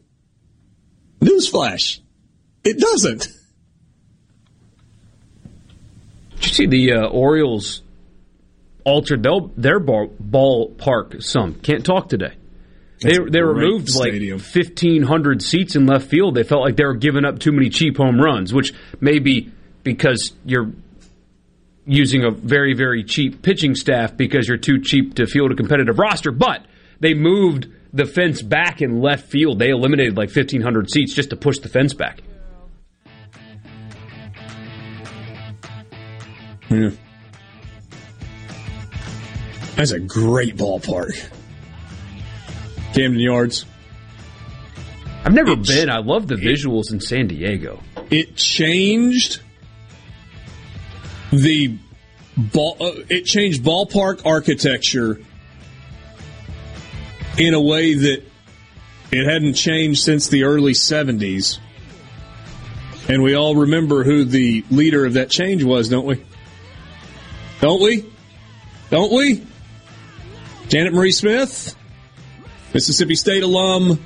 Newsflash. 1.20 2.00
It 2.64 2.78
doesn't. 2.78 3.28
Did 6.36 6.46
you 6.46 6.48
see 6.48 6.66
the 6.66 6.92
uh, 6.94 7.08
Orioles 7.08 7.82
altered 8.84 9.22
their, 9.22 9.40
their 9.54 9.80
ball, 9.80 10.16
ballpark 10.18 11.22
some? 11.22 11.56
Can't 11.56 11.84
talk 11.84 12.08
today. 12.08 12.37
They, 13.00 13.12
That's 13.12 13.30
they 13.30 13.42
removed 13.42 13.88
stadium. 13.88 14.38
like 14.38 14.54
1,500 14.54 15.42
seats 15.42 15.76
in 15.76 15.86
left 15.86 16.08
field. 16.08 16.34
They 16.34 16.42
felt 16.42 16.62
like 16.62 16.76
they 16.76 16.84
were 16.84 16.96
giving 16.96 17.24
up 17.24 17.38
too 17.38 17.52
many 17.52 17.68
cheap 17.70 17.96
home 17.96 18.20
runs, 18.20 18.52
which 18.52 18.72
may 19.00 19.20
be 19.20 19.52
because 19.84 20.32
you're 20.44 20.72
using 21.86 22.24
a 22.24 22.30
very, 22.30 22.74
very 22.74 23.04
cheap 23.04 23.40
pitching 23.42 23.74
staff 23.74 24.16
because 24.16 24.48
you're 24.48 24.56
too 24.58 24.80
cheap 24.80 25.14
to 25.14 25.26
field 25.26 25.52
a 25.52 25.54
competitive 25.54 25.98
roster. 25.98 26.32
But 26.32 26.66
they 27.00 27.14
moved 27.14 27.68
the 27.92 28.04
fence 28.04 28.42
back 28.42 28.82
in 28.82 29.00
left 29.00 29.30
field. 29.30 29.58
They 29.58 29.70
eliminated 29.70 30.16
like 30.16 30.28
1,500 30.34 30.90
seats 30.90 31.14
just 31.14 31.30
to 31.30 31.36
push 31.36 31.58
the 31.58 31.68
fence 31.68 31.94
back. 31.94 32.20
Yeah. 36.68 36.90
That's 39.76 39.92
a 39.92 40.00
great 40.00 40.56
ballpark. 40.56 41.30
Camden 42.94 43.20
Yards. 43.20 43.64
I've 45.24 45.34
never 45.34 45.56
been. 45.56 45.90
I 45.90 45.98
love 45.98 46.26
the 46.26 46.36
visuals 46.36 46.92
in 46.92 47.00
San 47.00 47.26
Diego. 47.26 47.80
It 48.10 48.36
changed 48.36 49.40
the 51.30 51.76
ball. 52.36 52.76
Uh, 52.80 52.92
it 53.08 53.24
changed 53.24 53.62
ballpark 53.62 54.24
architecture 54.24 55.20
in 57.36 57.54
a 57.54 57.60
way 57.60 57.94
that 57.94 58.22
it 59.10 59.24
hadn't 59.24 59.54
changed 59.54 60.02
since 60.02 60.28
the 60.28 60.44
early 60.44 60.72
'70s. 60.72 61.58
And 63.08 63.22
we 63.22 63.34
all 63.34 63.56
remember 63.56 64.04
who 64.04 64.24
the 64.24 64.64
leader 64.70 65.06
of 65.06 65.14
that 65.14 65.30
change 65.30 65.64
was, 65.64 65.88
don't 65.88 66.06
we? 66.06 66.22
Don't 67.60 67.82
we? 67.82 68.10
Don't 68.90 69.12
we? 69.12 69.44
Janet 70.68 70.92
Marie 70.92 71.12
Smith, 71.12 71.74
Mississippi 72.74 73.14
State 73.14 73.42
alum, 73.42 74.00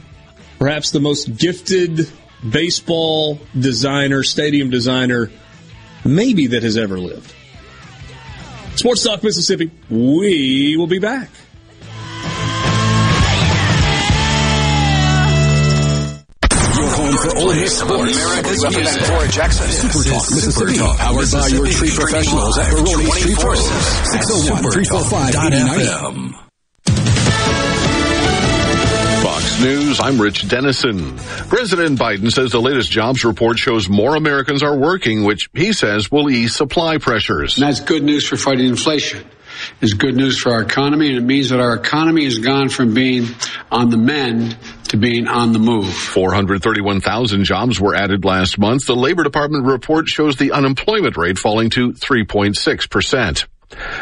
perhaps 0.58 0.90
the 0.90 1.00
most 1.00 1.36
gifted 1.36 2.08
baseball 2.48 3.40
designer, 3.58 4.22
stadium 4.22 4.70
designer, 4.70 5.30
maybe 6.04 6.48
that 6.48 6.62
has 6.62 6.76
ever 6.76 6.98
lived. 6.98 7.34
Sports 8.76 9.04
Talk 9.04 9.22
Mississippi. 9.22 9.70
We 9.90 10.76
will 10.76 10.86
be 10.86 10.98
back. 10.98 11.28
home 16.92 17.16
for 17.16 17.38
Ole 17.38 17.54
Miss 17.54 17.78
sports. 17.78 18.16
America's 18.16 18.62
music. 18.76 19.02
Cora 19.04 19.28
Jackson. 19.28 19.68
Super 19.70 20.08
Talk 20.08 20.30
Mississippi. 20.30 20.78
Talk 20.78 20.98
Powered 20.98 21.30
by 21.32 21.46
your 21.48 21.66
tree 21.66 21.90
professionals 21.90 22.58
at 22.58 22.70
Baroni 22.70 23.10
Tree 23.20 23.34
Pros. 23.34 23.64
601 24.12 24.72
345 24.72 25.28
8090. 25.28 26.41
News, 29.62 30.00
I'm 30.00 30.20
Rich 30.20 30.48
Dennison. 30.48 31.16
President 31.16 31.96
Biden 31.96 32.32
says 32.32 32.50
the 32.50 32.60
latest 32.60 32.90
jobs 32.90 33.24
report 33.24 33.60
shows 33.60 33.88
more 33.88 34.16
Americans 34.16 34.64
are 34.64 34.76
working, 34.76 35.22
which 35.22 35.48
he 35.54 35.72
says 35.72 36.10
will 36.10 36.28
ease 36.28 36.56
supply 36.56 36.98
pressures. 36.98 37.56
And 37.56 37.68
that's 37.68 37.78
good 37.78 38.02
news 38.02 38.26
for 38.26 38.36
fighting 38.36 38.66
inflation. 38.66 39.24
It's 39.80 39.92
good 39.92 40.16
news 40.16 40.36
for 40.36 40.52
our 40.52 40.62
economy, 40.62 41.08
and 41.08 41.16
it 41.16 41.22
means 41.22 41.50
that 41.50 41.60
our 41.60 41.74
economy 41.74 42.24
has 42.24 42.38
gone 42.38 42.70
from 42.70 42.92
being 42.92 43.28
on 43.70 43.90
the 43.90 43.98
mend 43.98 44.56
to 44.88 44.96
being 44.96 45.28
on 45.28 45.52
the 45.52 45.60
move. 45.60 45.94
431,000 45.94 47.44
jobs 47.44 47.80
were 47.80 47.94
added 47.94 48.24
last 48.24 48.58
month. 48.58 48.86
The 48.86 48.96
Labor 48.96 49.22
Department 49.22 49.66
report 49.66 50.08
shows 50.08 50.34
the 50.36 50.52
unemployment 50.52 51.16
rate 51.16 51.38
falling 51.38 51.70
to 51.70 51.92
3.6%. 51.92 53.46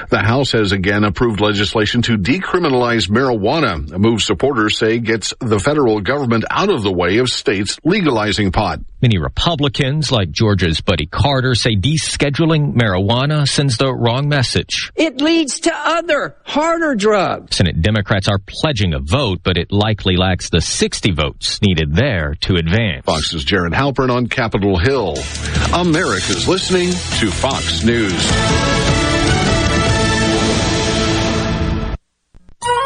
The 0.08 0.18
House 0.18 0.52
has 0.52 0.72
again 0.72 1.04
approved 1.04 1.40
legislation 1.40 2.02
to 2.02 2.16
decriminalize 2.16 3.08
marijuana, 3.08 3.92
a 3.92 3.98
move 3.98 4.22
supporters 4.22 4.78
say 4.78 4.98
gets 4.98 5.34
the 5.40 5.58
federal 5.58 6.00
government 6.00 6.44
out 6.50 6.70
of 6.70 6.82
the 6.82 6.92
way 6.92 7.18
of 7.18 7.28
states 7.28 7.78
legalizing 7.84 8.52
pot. 8.52 8.80
Many 9.02 9.18
Republicans, 9.18 10.12
like 10.12 10.30
Georgia's 10.30 10.82
Buddy 10.82 11.06
Carter, 11.06 11.54
say 11.54 11.74
descheduling 11.74 12.74
marijuana 12.74 13.48
sends 13.48 13.78
the 13.78 13.94
wrong 13.94 14.28
message. 14.28 14.92
It 14.94 15.22
leads 15.22 15.60
to 15.60 15.72
other, 15.74 16.36
harder 16.44 16.94
drugs. 16.94 17.56
Senate 17.56 17.80
Democrats 17.80 18.28
are 18.28 18.38
pledging 18.38 18.92
a 18.92 18.98
vote, 18.98 19.40
but 19.42 19.56
it 19.56 19.72
likely 19.72 20.16
lacks 20.16 20.50
the 20.50 20.60
60 20.60 21.12
votes 21.12 21.62
needed 21.62 21.94
there 21.94 22.34
to 22.42 22.56
advance. 22.56 23.06
Fox's 23.06 23.44
Jared 23.44 23.72
Halpern 23.72 24.10
on 24.10 24.26
Capitol 24.26 24.78
Hill. 24.78 25.14
America's 25.72 26.46
listening 26.46 26.90
to 26.90 27.30
Fox 27.30 27.82
News. 27.82 29.09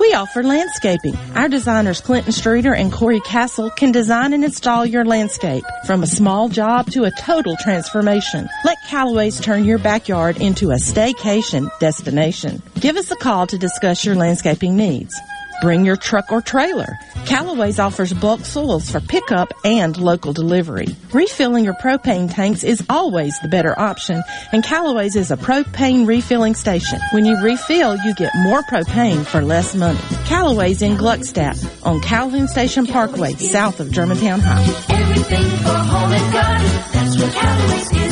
We 0.00 0.14
offer 0.14 0.42
landscaping. 0.42 1.14
Our 1.34 1.50
designers 1.50 2.00
Clinton 2.00 2.32
Streeter 2.32 2.74
and 2.74 2.90
Corey 2.90 3.20
Castle 3.20 3.68
can 3.68 3.92
design 3.92 4.32
and 4.32 4.42
install 4.42 4.86
your 4.86 5.04
landscape 5.04 5.62
from 5.84 6.02
a 6.02 6.06
small 6.06 6.48
job 6.48 6.90
to 6.92 7.04
a 7.04 7.10
total 7.10 7.54
transformation. 7.58 8.48
Let 8.64 8.78
Callaway's 8.88 9.38
turn 9.38 9.66
your 9.66 9.76
backyard 9.78 10.38
into 10.40 10.70
a 10.70 10.76
staycation 10.76 11.68
destination. 11.80 12.62
Give 12.80 12.96
us 12.96 13.10
a 13.10 13.16
call 13.16 13.46
to 13.48 13.58
discuss 13.58 14.02
your 14.06 14.14
landscaping 14.14 14.74
needs. 14.74 15.14
Bring 15.60 15.84
your 15.84 15.96
truck 15.96 16.32
or 16.32 16.40
trailer. 16.40 16.98
Callaway's 17.26 17.78
offers 17.78 18.12
bulk 18.12 18.44
soils 18.44 18.90
for 18.90 19.00
pickup 19.00 19.52
and 19.64 19.96
local 19.96 20.32
delivery. 20.32 20.86
Refilling 21.12 21.64
your 21.64 21.74
propane 21.74 22.32
tanks 22.32 22.64
is 22.64 22.84
always 22.88 23.38
the 23.40 23.48
better 23.48 23.78
option, 23.78 24.22
and 24.52 24.64
Callaway's 24.64 25.16
is 25.16 25.30
a 25.30 25.36
propane 25.36 26.06
refilling 26.06 26.54
station. 26.54 26.98
When 27.12 27.24
you 27.24 27.36
refill, 27.40 27.96
you 27.96 28.14
get 28.14 28.32
more 28.36 28.62
propane 28.62 29.24
for 29.26 29.42
less 29.42 29.74
money. 29.74 30.00
Callaway's 30.26 30.82
in 30.82 30.96
Gluckstadt 30.96 31.86
on 31.86 32.00
Calhoun 32.00 32.48
Station 32.48 32.86
Parkway, 32.86 33.34
south 33.34 33.80
of 33.80 33.90
Germantown 33.90 34.40
High. 34.40 34.62
Everything 34.88 35.44
for 35.58 35.68
home 35.68 36.12
and 36.12 36.32
garden. 36.32 36.66
That's 36.92 37.20
what 37.20 37.32
Callaway's 37.34 37.92
is. 37.92 38.09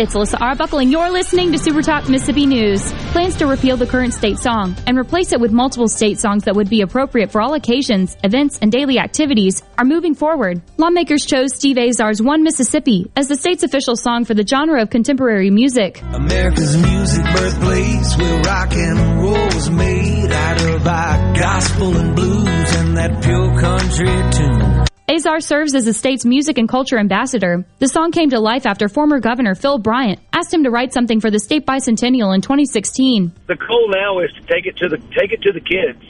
It's 0.00 0.14
Alyssa 0.14 0.40
Arbuckle, 0.40 0.78
and 0.78 0.90
you're 0.90 1.10
listening 1.10 1.52
to 1.52 1.58
Super 1.58 1.82
Talk 1.82 2.08
Mississippi 2.08 2.46
News. 2.46 2.90
Plans 3.12 3.36
to 3.36 3.46
repeal 3.46 3.76
the 3.76 3.86
current 3.86 4.14
state 4.14 4.38
song 4.38 4.74
and 4.86 4.96
replace 4.96 5.34
it 5.34 5.40
with 5.40 5.52
multiple 5.52 5.88
state 5.88 6.18
songs 6.18 6.44
that 6.44 6.56
would 6.56 6.70
be 6.70 6.80
appropriate 6.80 7.30
for 7.30 7.42
all 7.42 7.52
occasions, 7.52 8.16
events, 8.24 8.58
and 8.62 8.72
daily 8.72 8.98
activities 8.98 9.62
are 9.76 9.84
moving 9.84 10.14
forward. 10.14 10.62
Lawmakers 10.78 11.26
chose 11.26 11.54
Steve 11.54 11.76
Azar's 11.76 12.22
One 12.22 12.42
Mississippi 12.42 13.12
as 13.14 13.28
the 13.28 13.36
state's 13.36 13.62
official 13.62 13.94
song 13.94 14.24
for 14.24 14.32
the 14.32 14.46
genre 14.46 14.80
of 14.80 14.88
contemporary 14.88 15.50
music. 15.50 16.00
America's 16.14 16.78
music 16.78 17.22
birthplace 17.34 18.16
where 18.16 18.40
rock 18.40 18.72
and 18.72 19.22
roll 19.22 19.44
was 19.48 19.68
made 19.68 20.32
out 20.32 20.62
of 20.62 20.86
our 20.86 21.34
gospel 21.34 21.94
and 21.94 22.16
blues 22.16 22.76
and 22.76 22.96
that 22.96 23.22
pure 23.22 23.60
country 23.60 24.30
tune. 24.32 24.69
Azar 25.10 25.40
serves 25.40 25.74
as 25.74 25.84
the 25.84 25.92
state's 25.92 26.24
music 26.24 26.56
and 26.56 26.68
culture 26.68 26.96
ambassador. 26.96 27.64
The 27.80 27.88
song 27.88 28.12
came 28.12 28.30
to 28.30 28.38
life 28.38 28.64
after 28.64 28.88
former 28.88 29.18
Governor 29.18 29.56
Phil 29.56 29.78
Bryant 29.78 30.20
asked 30.32 30.54
him 30.54 30.62
to 30.62 30.70
write 30.70 30.92
something 30.92 31.20
for 31.20 31.32
the 31.32 31.40
state 31.40 31.66
bicentennial 31.66 32.32
in 32.32 32.42
2016. 32.42 33.32
The 33.48 33.56
goal 33.56 33.90
now 33.90 34.20
is 34.20 34.30
to 34.34 34.40
take 34.42 34.66
it 34.66 34.76
to 34.76 34.88
the 34.88 34.98
take 34.98 35.32
it 35.32 35.42
to 35.42 35.50
the 35.50 35.60
kids 35.60 36.00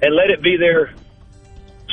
and 0.00 0.14
let 0.14 0.30
it 0.30 0.42
be 0.42 0.56
their 0.56 0.94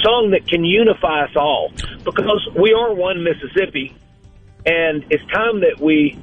song 0.04 0.30
that 0.30 0.48
can 0.48 0.64
unify 0.64 1.24
us 1.24 1.36
all 1.36 1.72
because 2.06 2.48
we 2.56 2.72
are 2.72 2.94
one 2.94 3.24
Mississippi 3.24 3.98
and 4.64 5.04
it's 5.10 5.26
time 5.34 5.62
that 5.62 5.80
we 5.82 6.22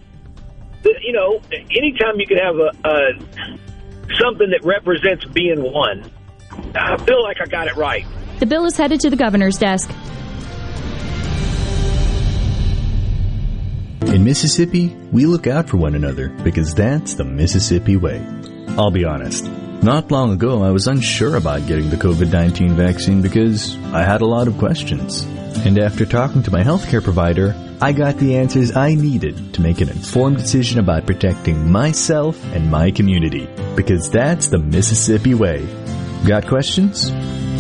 you 0.85 1.13
know 1.13 1.43
anytime 1.51 2.21
you 2.21 2.27
can 2.29 2.39
have 2.39 2.55
a, 2.55 2.71
a 2.85 4.15
something 4.23 4.51
that 4.51 4.61
represents 4.63 5.25
being 5.25 5.61
one 5.61 6.09
I 6.75 6.97
feel 7.05 7.23
like 7.23 7.41
I 7.41 7.47
got 7.47 7.67
it 7.67 7.77
right. 7.77 8.07
The 8.41 8.47
bill 8.47 8.65
is 8.65 8.75
headed 8.75 9.01
to 9.01 9.11
the 9.11 9.17
governor's 9.17 9.59
desk. 9.59 9.91
In 14.01 14.25
Mississippi, 14.25 14.89
we 15.13 15.27
look 15.27 15.47
out 15.47 15.69
for 15.69 15.77
one 15.77 15.95
another 15.95 16.31
because 16.43 16.75
that's 16.75 17.15
the 17.15 17.25
Mississippi 17.25 17.97
way. 17.99 18.27
I'll 18.79 18.91
be 18.91 19.05
honest. 19.05 19.45
Not 19.83 20.11
long 20.11 20.33
ago, 20.33 20.63
I 20.63 20.71
was 20.71 20.87
unsure 20.87 21.37
about 21.37 21.67
getting 21.67 21.91
the 21.91 21.97
COVID-19 21.97 22.73
vaccine 22.73 23.21
because 23.21 23.77
I 23.93 24.05
had 24.05 24.23
a 24.23 24.27
lot 24.27 24.49
of 24.49 24.57
questions. 24.57 25.23
And 25.67 25.79
after 25.79 26.07
talking 26.07 26.43
to 26.45 26.51
my 26.51 26.63
healthcare 26.63 27.05
provider, 27.05 27.55
I 27.83 27.93
got 27.93 28.17
the 28.17 28.37
answers 28.37 28.75
I 28.75 28.95
needed 28.95 29.53
to 29.53 29.61
make 29.61 29.83
an 29.83 29.91
informed 29.91 30.39
decision 30.39 30.81
about 30.81 31.05
protecting 31.05 31.71
myself 31.71 32.43
and 32.55 32.71
my 32.71 32.91
community. 32.91 33.47
Because 33.77 34.09
that's 34.09 34.47
the 34.47 34.59
Mississippi 34.59 35.35
way. 35.35 35.67
Got 36.27 36.47
questions? 36.47 37.11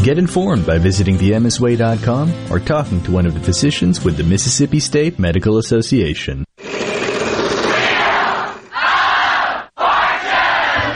Get 0.03 0.17
informed 0.17 0.65
by 0.67 0.79
visiting 0.79 1.19
themsway.com 1.19 2.51
or 2.51 2.59
talking 2.59 3.03
to 3.03 3.13
one 3.13 3.27
of 3.27 3.35
the 3.35 3.41
physicians 3.41 4.03
with 4.03 4.17
the 4.17 4.25
Mississippi 4.25 4.81
State 4.81 5.19
Medical 5.19 5.59
Association. 5.59 6.47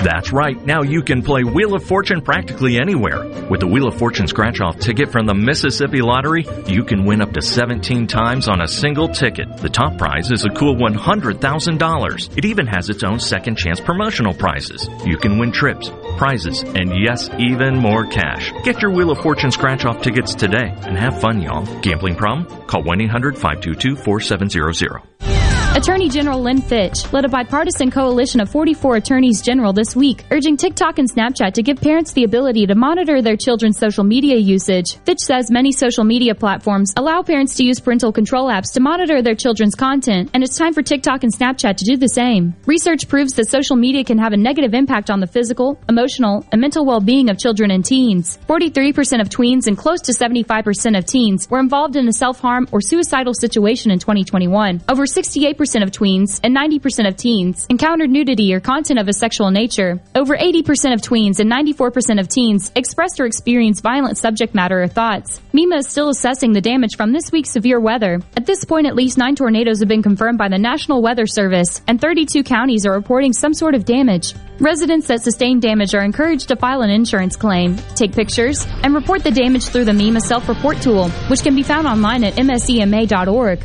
That's 0.05 0.33
right. 0.35 0.63
Now 0.67 0.83
you 0.83 1.03
can 1.03 1.23
play 1.23 1.45
Wheel 1.45 1.75
of 1.75 1.83
Fortune 1.83 2.21
practically 2.21 2.77
anywhere. 2.77 3.25
With 3.49 3.61
the 3.61 3.67
Wheel 3.67 3.89
of 3.89 3.97
Fortune 3.97 4.27
scratch 4.27 4.61
off 4.61 4.79
ticket 4.79 5.11
from 5.11 5.25
the 5.25 5.33
Mississippi 5.33 6.03
Lottery, 6.03 6.45
you 6.67 6.85
can 6.85 7.07
win 7.07 7.23
up 7.23 7.33
to 7.33 7.41
17 7.41 8.07
times 8.07 8.47
on 8.47 8.61
a 8.61 8.69
single 8.69 9.09
ticket. 9.09 9.57
The 9.57 9.71
top 9.71 9.97
prize 9.97 10.31
is 10.31 10.45
a 10.45 10.51
cool 10.51 10.77
$100,000. 10.77 12.37
It 12.37 12.45
even 12.45 12.67
has 12.67 12.91
its 12.91 13.03
own 13.03 13.19
second 13.19 13.57
chance 13.57 13.81
promotional 13.81 14.35
prizes. 14.35 14.91
You 15.07 15.17
can 15.17 15.39
win 15.39 15.53
trips, 15.53 15.91
prizes, 16.19 16.65
and 16.65 17.03
yes, 17.03 17.31
even 17.39 17.79
more 17.79 18.07
cash. 18.07 18.53
Get 18.63 18.83
your 18.83 18.91
Wheel 18.91 19.11
of 19.11 19.23
Fortune 19.23 19.53
scratch 19.53 19.87
off 19.87 20.03
tickets 20.03 20.35
today 20.35 20.75
and 20.83 20.99
have 20.99 21.19
fun, 21.19 21.41
y'all. 21.41 21.65
Gambling 21.81 22.17
problem? 22.17 22.45
Call 22.67 22.83
1-800-522-4700. 22.83 25.34
Attorney 25.77 26.09
General 26.09 26.41
Lynn 26.41 26.61
Fitch 26.61 27.12
led 27.12 27.25
a 27.25 27.29
bipartisan 27.29 27.91
coalition 27.91 28.41
of 28.41 28.49
44 28.49 28.95
attorneys 28.95 29.43
general 29.43 29.72
this 29.72 29.97
week, 29.97 30.25
urging 30.31 30.57
TikTok 30.57 31.01
and 31.01 31.11
Snapchat 31.11 31.55
to 31.55 31.64
give 31.64 31.81
parents 31.81 32.12
the 32.12 32.22
ability 32.22 32.64
to 32.68 32.77
monitor 32.77 33.20
their 33.20 33.37
children's 33.37 33.77
social 33.77 34.05
media 34.05 34.37
usage. 34.37 34.99
Fitch 34.99 35.18
says 35.18 35.51
many 35.51 35.72
social 35.72 36.05
media 36.05 36.33
platforms 36.33 36.93
allow 36.97 37.22
parents 37.22 37.57
to 37.57 37.64
use 37.64 37.81
parental 37.81 38.12
control 38.12 38.47
apps 38.47 38.72
to 38.75 38.81
monitor 38.81 39.20
their 39.20 39.35
children's 39.35 39.75
content, 39.75 40.31
and 40.33 40.45
it's 40.45 40.57
time 40.57 40.72
for 40.72 40.81
TikTok 40.81 41.25
and 41.25 41.35
Snapchat 41.35 41.77
to 41.79 41.85
do 41.85 41.97
the 41.97 42.09
same. 42.09 42.55
Research 42.66 43.09
proves 43.09 43.33
that 43.33 43.51
social 43.51 43.75
media 43.75 44.05
can 44.05 44.18
have 44.18 44.33
a 44.33 44.37
negative 44.37 44.75
impact 44.75 45.11
on 45.11 45.18
the 45.18 45.27
physical, 45.27 45.81
emotional, 45.89 46.47
and 46.53 46.61
mental 46.61 46.87
well-being 46.87 47.29
of 47.29 47.37
children 47.37 47.72
and 47.72 47.85
teens. 47.85 48.39
43% 48.47 49.20
of 49.20 49.29
tweens 49.29 49.66
and 49.66 49.77
close 49.77 50.03
to 50.03 50.12
75% 50.12 50.97
of 50.97 51.05
teens 51.05 51.51
were 51.51 51.59
involved 51.59 51.97
in 51.97 52.07
a 52.07 52.12
self-harm 52.12 52.68
or 52.70 52.81
suicidal 52.81 53.35
situation 53.35 53.91
in 53.91 53.99
2021. 53.99 54.81
Over 54.89 55.05
68% 55.05 55.64
80% 55.65 55.83
of 55.83 55.91
tweens 55.91 56.41
and 56.43 56.55
90% 56.55 57.09
of 57.09 57.17
teens 57.17 57.67
encountered 57.71 58.11
nudity 58.11 58.53
or 58.55 58.61
content 58.61 58.99
of 58.99 59.09
a 59.09 59.12
sexual 59.12 59.51
nature. 59.51 60.01
Over 60.15 60.37
80% 60.37 60.93
of 60.93 61.01
tweens 61.01 61.41
and 61.41 61.51
94% 61.51 62.21
of 62.21 62.29
teens 62.29 62.71
expressed 62.77 63.19
or 63.19 63.25
experienced 63.25 63.83
violent 63.83 64.19
subject 64.19 64.55
matter 64.55 64.83
or 64.83 64.89
thoughts. 64.89 65.41
MEMA 65.53 65.79
is 65.79 65.89
still 65.89 66.11
assessing 66.11 66.53
the 66.53 66.61
damage 66.61 66.97
from 66.97 67.12
this 67.12 67.33
week's 67.33 67.51
severe 67.51 67.81
weather. 67.81 68.21
At 68.37 68.47
this 68.47 68.65
point, 68.65 68.87
at 68.87 68.95
least 68.95 69.17
nine 69.19 69.37
tornadoes 69.37 69.81
have 69.81 69.89
been 69.89 70.03
confirmed 70.03 70.39
by 70.39 70.49
the 70.49 70.59
National 70.59 71.01
Weather 71.01 71.27
Service, 71.27 71.81
and 71.89 72.01
32 72.01 72.43
counties 72.45 72.85
are 72.85 72.93
reporting 72.93 73.33
some 73.33 73.55
sort 73.55 73.75
of 73.75 73.85
damage. 73.85 74.35
Residents 74.61 75.09
that 75.09 75.23
sustain 75.23 75.61
damage 75.61 75.95
are 75.95 76.05
encouraged 76.05 76.49
to 76.49 76.57
file 76.57 76.83
an 76.83 76.91
insurance 76.91 77.37
claim, 77.37 77.77
take 77.95 78.12
pictures, 78.12 78.67
and 78.83 78.95
report 78.95 79.25
the 79.25 79.31
damage 79.31 79.67
through 79.69 79.85
the 79.85 79.93
MEMA 79.93 80.21
self-report 80.21 80.83
tool, 80.83 81.09
which 81.31 81.43
can 81.43 81.57
be 81.57 81.62
found 81.62 81.87
online 81.87 82.23
at 82.25 82.35
msema.org. 82.35 83.65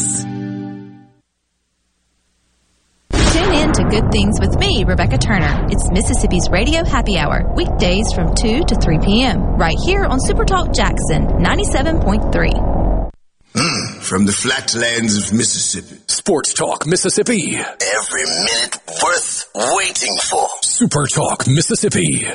Tune 3.31 3.53
in 3.53 3.71
to 3.73 3.83
Good 3.89 4.11
Things 4.11 4.39
with 4.39 4.57
me, 4.59 4.83
Rebecca 4.85 5.17
Turner. 5.17 5.67
It's 5.69 5.89
Mississippi's 5.91 6.49
Radio 6.49 6.83
Happy 6.83 7.17
Hour, 7.17 7.53
weekdays 7.55 8.11
from 8.13 8.33
2 8.35 8.63
to 8.65 8.75
3 8.75 8.99
p.m., 8.99 9.41
right 9.57 9.77
here 9.85 10.03
on 10.03 10.19
Supertalk 10.19 10.75
Jackson 10.75 11.27
97.3. 11.39 13.11
Mm, 13.53 14.01
from 14.01 14.25
the 14.25 14.31
flatlands 14.31 15.17
of 15.17 15.33
Mississippi. 15.33 16.01
Sports 16.07 16.53
Talk 16.53 16.85
Mississippi. 16.85 17.55
Every 17.55 18.23
minute 18.23 18.77
worth 19.03 19.51
waiting 19.55 20.15
for. 20.23 20.47
Super 20.61 21.07
Talk 21.07 21.47
Mississippi. 21.47 22.27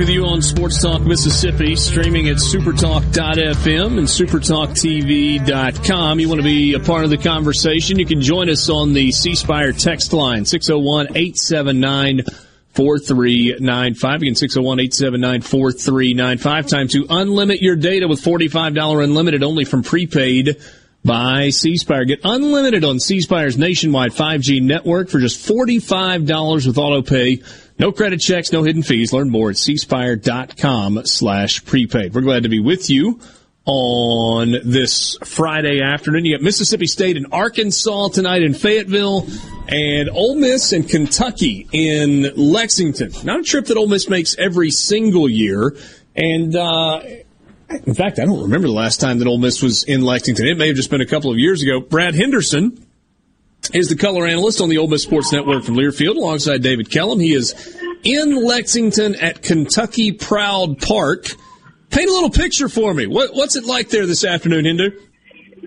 With 0.00 0.08
you 0.08 0.24
on 0.24 0.40
Sports 0.40 0.80
Talk 0.80 1.02
Mississippi, 1.02 1.76
streaming 1.76 2.30
at 2.30 2.38
supertalk.fm 2.38 3.98
and 3.98 4.08
supertalktv.com. 4.08 6.18
You 6.18 6.26
want 6.26 6.40
to 6.40 6.44
be 6.44 6.72
a 6.72 6.80
part 6.80 7.04
of 7.04 7.10
the 7.10 7.18
conversation? 7.18 7.98
You 7.98 8.06
can 8.06 8.22
join 8.22 8.48
us 8.48 8.70
on 8.70 8.94
the 8.94 9.12
C 9.12 9.34
Spire 9.34 9.72
text 9.72 10.14
line, 10.14 10.46
601 10.46 11.08
879 11.08 12.22
4395. 12.72 14.22
Again, 14.22 14.34
601 14.34 14.80
879 14.80 15.42
4395. 15.42 16.66
Time 16.66 16.88
to 16.88 17.04
unlimit 17.04 17.60
your 17.60 17.76
data 17.76 18.08
with 18.08 18.22
$45 18.22 19.04
unlimited 19.04 19.42
only 19.42 19.66
from 19.66 19.82
prepaid 19.82 20.56
by 21.04 21.50
C 21.50 21.76
Spire. 21.76 22.06
Get 22.06 22.20
unlimited 22.24 22.84
on 22.84 23.00
C 23.00 23.20
Spire's 23.20 23.58
nationwide 23.58 24.12
5G 24.12 24.62
network 24.62 25.10
for 25.10 25.18
just 25.18 25.46
$45 25.46 26.66
with 26.66 26.78
auto 26.78 27.02
pay. 27.02 27.42
No 27.80 27.92
credit 27.92 28.20
checks, 28.20 28.52
no 28.52 28.62
hidden 28.62 28.82
fees. 28.82 29.10
Learn 29.10 29.30
more 29.30 29.48
at 29.48 29.56
cspire.com 29.56 31.06
slash 31.06 31.64
prepaid. 31.64 32.14
We're 32.14 32.20
glad 32.20 32.42
to 32.42 32.50
be 32.50 32.60
with 32.60 32.90
you 32.90 33.20
on 33.64 34.54
this 34.66 35.16
Friday 35.24 35.80
afternoon. 35.80 36.26
You 36.26 36.36
got 36.36 36.44
Mississippi 36.44 36.86
State 36.86 37.16
and 37.16 37.28
Arkansas 37.32 38.08
tonight 38.08 38.42
in 38.42 38.52
Fayetteville 38.52 39.26
and 39.66 40.10
Ole 40.10 40.34
Miss 40.34 40.72
and 40.74 40.86
Kentucky 40.86 41.68
in 41.72 42.30
Lexington. 42.36 43.12
Not 43.24 43.40
a 43.40 43.42
trip 43.44 43.64
that 43.68 43.78
Ole 43.78 43.88
Miss 43.88 44.10
makes 44.10 44.36
every 44.36 44.70
single 44.70 45.26
year. 45.26 45.74
And, 46.14 46.54
uh, 46.54 47.00
in 47.70 47.94
fact, 47.94 48.18
I 48.18 48.26
don't 48.26 48.42
remember 48.42 48.68
the 48.68 48.74
last 48.74 49.00
time 49.00 49.20
that 49.20 49.26
Ole 49.26 49.38
Miss 49.38 49.62
was 49.62 49.84
in 49.84 50.02
Lexington. 50.02 50.46
It 50.46 50.58
may 50.58 50.66
have 50.66 50.76
just 50.76 50.90
been 50.90 51.00
a 51.00 51.06
couple 51.06 51.30
of 51.30 51.38
years 51.38 51.62
ago. 51.62 51.80
Brad 51.80 52.14
Henderson 52.14 52.86
is 53.72 53.88
the 53.88 53.96
color 53.96 54.26
analyst 54.26 54.60
on 54.60 54.68
the 54.68 54.78
Ole 54.78 54.88
Miss 54.88 55.02
Sports 55.02 55.32
Network 55.32 55.64
from 55.64 55.76
Learfield 55.76 56.16
alongside 56.16 56.62
David 56.62 56.90
Kellum. 56.90 57.20
He 57.20 57.34
is 57.34 57.54
in 58.02 58.42
Lexington 58.44 59.14
at 59.16 59.42
Kentucky 59.42 60.12
Proud 60.12 60.80
Park. 60.80 61.26
Paint 61.90 62.08
a 62.08 62.12
little 62.12 62.30
picture 62.30 62.68
for 62.68 62.94
me. 62.94 63.06
What, 63.06 63.34
what's 63.34 63.56
it 63.56 63.64
like 63.64 63.90
there 63.90 64.06
this 64.06 64.24
afternoon, 64.24 64.64
Hindu? 64.64 64.90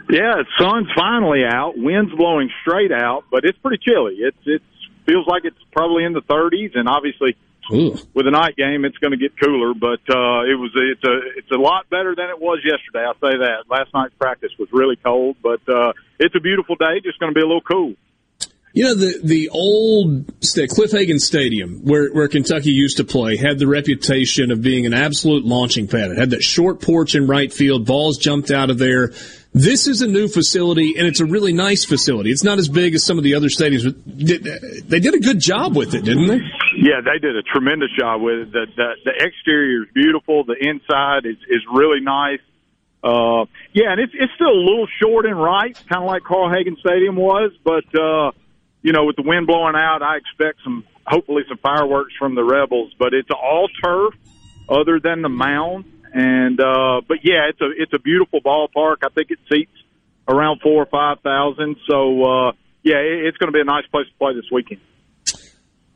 Yeah, 0.10 0.44
sun's 0.60 0.88
finally 0.96 1.44
out. 1.46 1.74
Wind's 1.78 2.14
blowing 2.14 2.50
straight 2.62 2.92
out, 2.92 3.26
but 3.32 3.46
it's 3.46 3.58
pretty 3.60 3.82
chilly. 3.84 4.16
It's 4.20 4.38
it 4.46 4.62
feels 5.06 5.28
like 5.28 5.44
it's 5.46 5.58
probably 5.72 6.04
in 6.04 6.14
the 6.14 6.22
30s, 6.22 6.78
and 6.78 6.88
obviously 6.88 7.36
Ooh. 7.72 7.98
with 8.14 8.28
a 8.28 8.32
night 8.32 8.56
game, 8.56 8.86
it's 8.86 8.98
going 8.98 9.12
to 9.12 9.18
get 9.18 9.40
cooler. 9.40 9.74
But 9.74 10.02
uh, 10.10 10.44
it 10.44 10.58
was 10.58 10.72
it's 10.76 11.04
a 11.04 11.38
it's 11.38 11.52
a 11.52 11.58
lot 11.58 11.90
better 11.90 12.16
than 12.16 12.30
it 12.30 12.40
was 12.40 12.60
yesterday. 12.64 13.06
I'll 13.06 13.14
say 13.16 13.38
that. 13.38 13.66
Last 13.70 13.94
night's 13.94 14.14
practice 14.16 14.52
was 14.60 14.70
really 14.72 14.96
cold, 14.98 15.38
but 15.42 15.62
uh, 15.68 15.94
it's 16.20 16.36
a 16.36 16.40
beautiful 16.40 16.76
day. 16.76 17.00
Just 17.04 17.20
going 17.20 17.34
to 17.34 17.36
be 17.36 17.42
a 17.42 17.48
little 17.48 17.62
cool. 17.62 17.94
You 18.74 18.86
know 18.86 18.96
the 18.96 19.20
the 19.24 19.50
old 19.50 20.34
Cliff 20.42 20.92
Hagan 20.92 21.20
Stadium 21.20 21.82
where 21.84 22.10
where 22.10 22.28
Kentucky 22.28 22.72
used 22.72 22.98
to 22.98 23.04
play 23.04 23.38
had 23.38 23.60
the 23.60 23.68
reputation 23.68 24.50
of 24.50 24.64
being 24.64 24.88
an 24.88 24.96
absolute 24.96 25.46
launching 25.46 25.88
pad. 25.88 26.10
It 26.10 26.18
had 26.18 26.32
that 26.32 26.42
short 26.42 26.82
porch 26.82 27.14
in 27.14 27.28
right 27.28 27.54
field. 27.54 27.86
Balls 27.86 28.18
jumped 28.18 28.50
out 28.50 28.72
of 28.72 28.80
there. 28.80 29.12
This 29.54 29.88
is 29.88 30.02
a 30.02 30.08
new 30.08 30.28
facility, 30.28 30.96
and 30.98 31.06
it's 31.06 31.20
a 31.20 31.26
really 31.26 31.54
nice 31.54 31.86
facility. 31.86 32.32
It's 32.32 32.44
not 32.44 32.58
as 32.58 32.68
big 32.68 32.96
as 32.96 33.06
some 33.06 33.20
of 33.20 33.24
the 33.24 33.36
other 33.36 33.50
stadiums, 33.50 33.84
they 34.88 35.00
did 35.00 35.14
a 35.14 35.20
good 35.20 35.40
job 35.40 35.76
with 35.76 35.94
it, 35.94 36.04
didn't 36.04 36.28
they? 36.28 36.40
Yeah, 36.76 37.02
they 37.06 37.20
did 37.20 37.36
a 37.36 37.44
tremendous 37.44 37.90
job 37.98 38.22
with 38.22 38.40
it. 38.40 38.52
The 38.52 38.66
the, 38.76 38.90
the 39.06 39.12
exterior 39.24 39.84
is 39.84 39.90
beautiful. 39.94 40.44
The 40.44 40.56
inside 40.60 41.26
is 41.26 41.38
is 41.48 41.62
really 41.72 42.00
nice. 42.02 42.40
Uh, 43.04 43.46
yeah, 43.74 43.92
and 43.92 44.02
it's 44.02 44.14
it's 44.16 44.34
still 44.34 44.50
a 44.50 44.64
little 44.64 44.88
short 45.00 45.28
and 45.28 45.40
right, 45.40 45.76
kind 45.88 46.02
of 46.02 46.08
like 46.08 46.24
Carl 46.24 46.52
Hagen 46.52 46.76
Stadium 46.80 47.16
was, 47.16 47.52
but 47.64 47.86
uh, 47.94 48.32
you 48.82 48.92
know, 48.92 49.06
with 49.06 49.18
the 49.18 49.24
wind 49.24 49.46
blowing 49.46 49.76
out, 49.76 50.02
I 50.02 50.18
expect 50.18 50.64
some 50.64 50.84
hopefully 51.06 51.44
some 51.48 51.60
fireworks 51.60 52.14
from 52.18 52.34
the 52.34 52.44
rebels. 52.44 52.92
But 52.98 53.14
it's 53.14 53.30
all 53.30 53.68
turf, 53.84 54.16
other 54.68 55.00
than 55.00 55.22
the 55.22 55.30
mound, 55.30 55.86
and 56.14 56.60
uh, 56.60 57.02
but 57.08 57.18
yeah, 57.24 57.50
it's 57.50 57.60
a 57.62 57.70
it's 57.76 57.94
a 57.94 58.00
beautiful 58.00 58.40
ballpark. 58.42 58.98
I 59.04 59.10
think 59.10 59.32
it 59.32 59.40
seats 59.52 59.72
around 60.28 60.62
four 60.62 60.84
or 60.84 60.86
five 60.86 61.20
thousand. 61.22 61.78
So 61.90 62.24
uh, 62.24 62.52
yeah, 62.84 62.98
it, 62.98 63.26
it's 63.26 63.38
going 63.38 63.48
to 63.48 63.54
be 63.54 63.62
a 63.62 63.66
nice 63.66 63.86
place 63.88 64.06
to 64.08 64.18
play 64.18 64.34
this 64.36 64.50
weekend. 64.52 64.82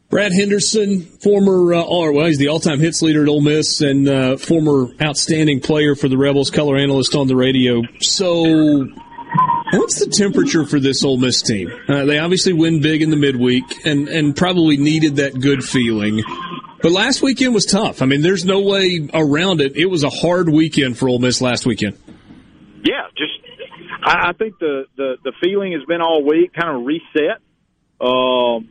Brad 0.09 0.31
Henderson, 0.31 1.01
former, 1.01 1.73
uh, 1.73 1.83
or 1.83 2.13
well, 2.13 2.27
he's 2.27 2.37
the 2.37 2.47
all-time 2.47 2.79
hits 2.79 3.01
leader 3.01 3.23
at 3.23 3.27
Ole 3.27 3.41
Miss 3.41 3.81
and 3.81 4.07
uh, 4.07 4.37
former 4.37 4.87
outstanding 5.01 5.59
player 5.59 5.95
for 5.95 6.07
the 6.07 6.17
Rebels, 6.17 6.49
color 6.49 6.77
analyst 6.77 7.13
on 7.13 7.27
the 7.27 7.35
radio. 7.35 7.81
So, 7.99 8.87
what's 9.73 9.99
the 9.99 10.09
temperature 10.09 10.65
for 10.65 10.79
this 10.79 11.03
Ole 11.03 11.17
Miss 11.17 11.41
team? 11.41 11.69
Uh, 11.89 12.05
they 12.05 12.19
obviously 12.19 12.53
win 12.53 12.81
big 12.81 13.01
in 13.01 13.09
the 13.09 13.17
midweek 13.17 13.85
and 13.85 14.07
and 14.07 14.33
probably 14.33 14.77
needed 14.77 15.17
that 15.17 15.41
good 15.41 15.61
feeling. 15.61 16.23
But 16.87 16.93
last 16.93 17.21
weekend 17.21 17.53
was 17.53 17.65
tough. 17.65 18.01
I 18.01 18.05
mean, 18.05 18.21
there's 18.21 18.45
no 18.45 18.61
way 18.61 19.09
around 19.13 19.59
it. 19.59 19.75
It 19.75 19.87
was 19.87 20.05
a 20.05 20.09
hard 20.09 20.47
weekend 20.47 20.97
for 20.97 21.09
Ole 21.09 21.19
Miss 21.19 21.41
last 21.41 21.65
weekend. 21.65 21.97
Yeah, 22.81 23.07
just 23.17 23.33
I, 24.05 24.29
I 24.29 24.31
think 24.31 24.57
the, 24.59 24.85
the 24.95 25.17
the 25.21 25.33
feeling 25.43 25.73
has 25.73 25.83
been 25.83 25.99
all 25.99 26.23
week, 26.23 26.53
kind 26.53 26.77
of 26.77 26.85
reset. 26.85 27.43
Um, 27.99 28.69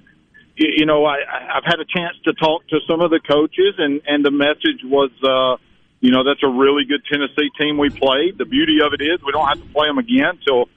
you, 0.56 0.80
you 0.80 0.86
know, 0.86 1.04
I, 1.04 1.16
I've 1.56 1.64
had 1.66 1.78
a 1.78 1.84
chance 1.84 2.16
to 2.24 2.32
talk 2.32 2.66
to 2.68 2.78
some 2.88 3.02
of 3.02 3.10
the 3.10 3.20
coaches, 3.20 3.74
and 3.76 4.00
and 4.06 4.24
the 4.24 4.30
message 4.30 4.80
was, 4.82 5.10
uh, 5.22 5.60
you 6.00 6.10
know, 6.10 6.24
that's 6.24 6.42
a 6.42 6.48
really 6.48 6.86
good 6.86 7.02
Tennessee 7.12 7.50
team 7.60 7.76
we 7.76 7.90
played. 7.90 8.38
The 8.38 8.46
beauty 8.46 8.78
of 8.80 8.94
it 8.94 9.02
is 9.02 9.20
we 9.26 9.32
don't 9.32 9.46
have 9.46 9.60
to 9.60 9.68
play 9.74 9.88
them 9.88 9.98
again 9.98 10.40
until 10.40 10.70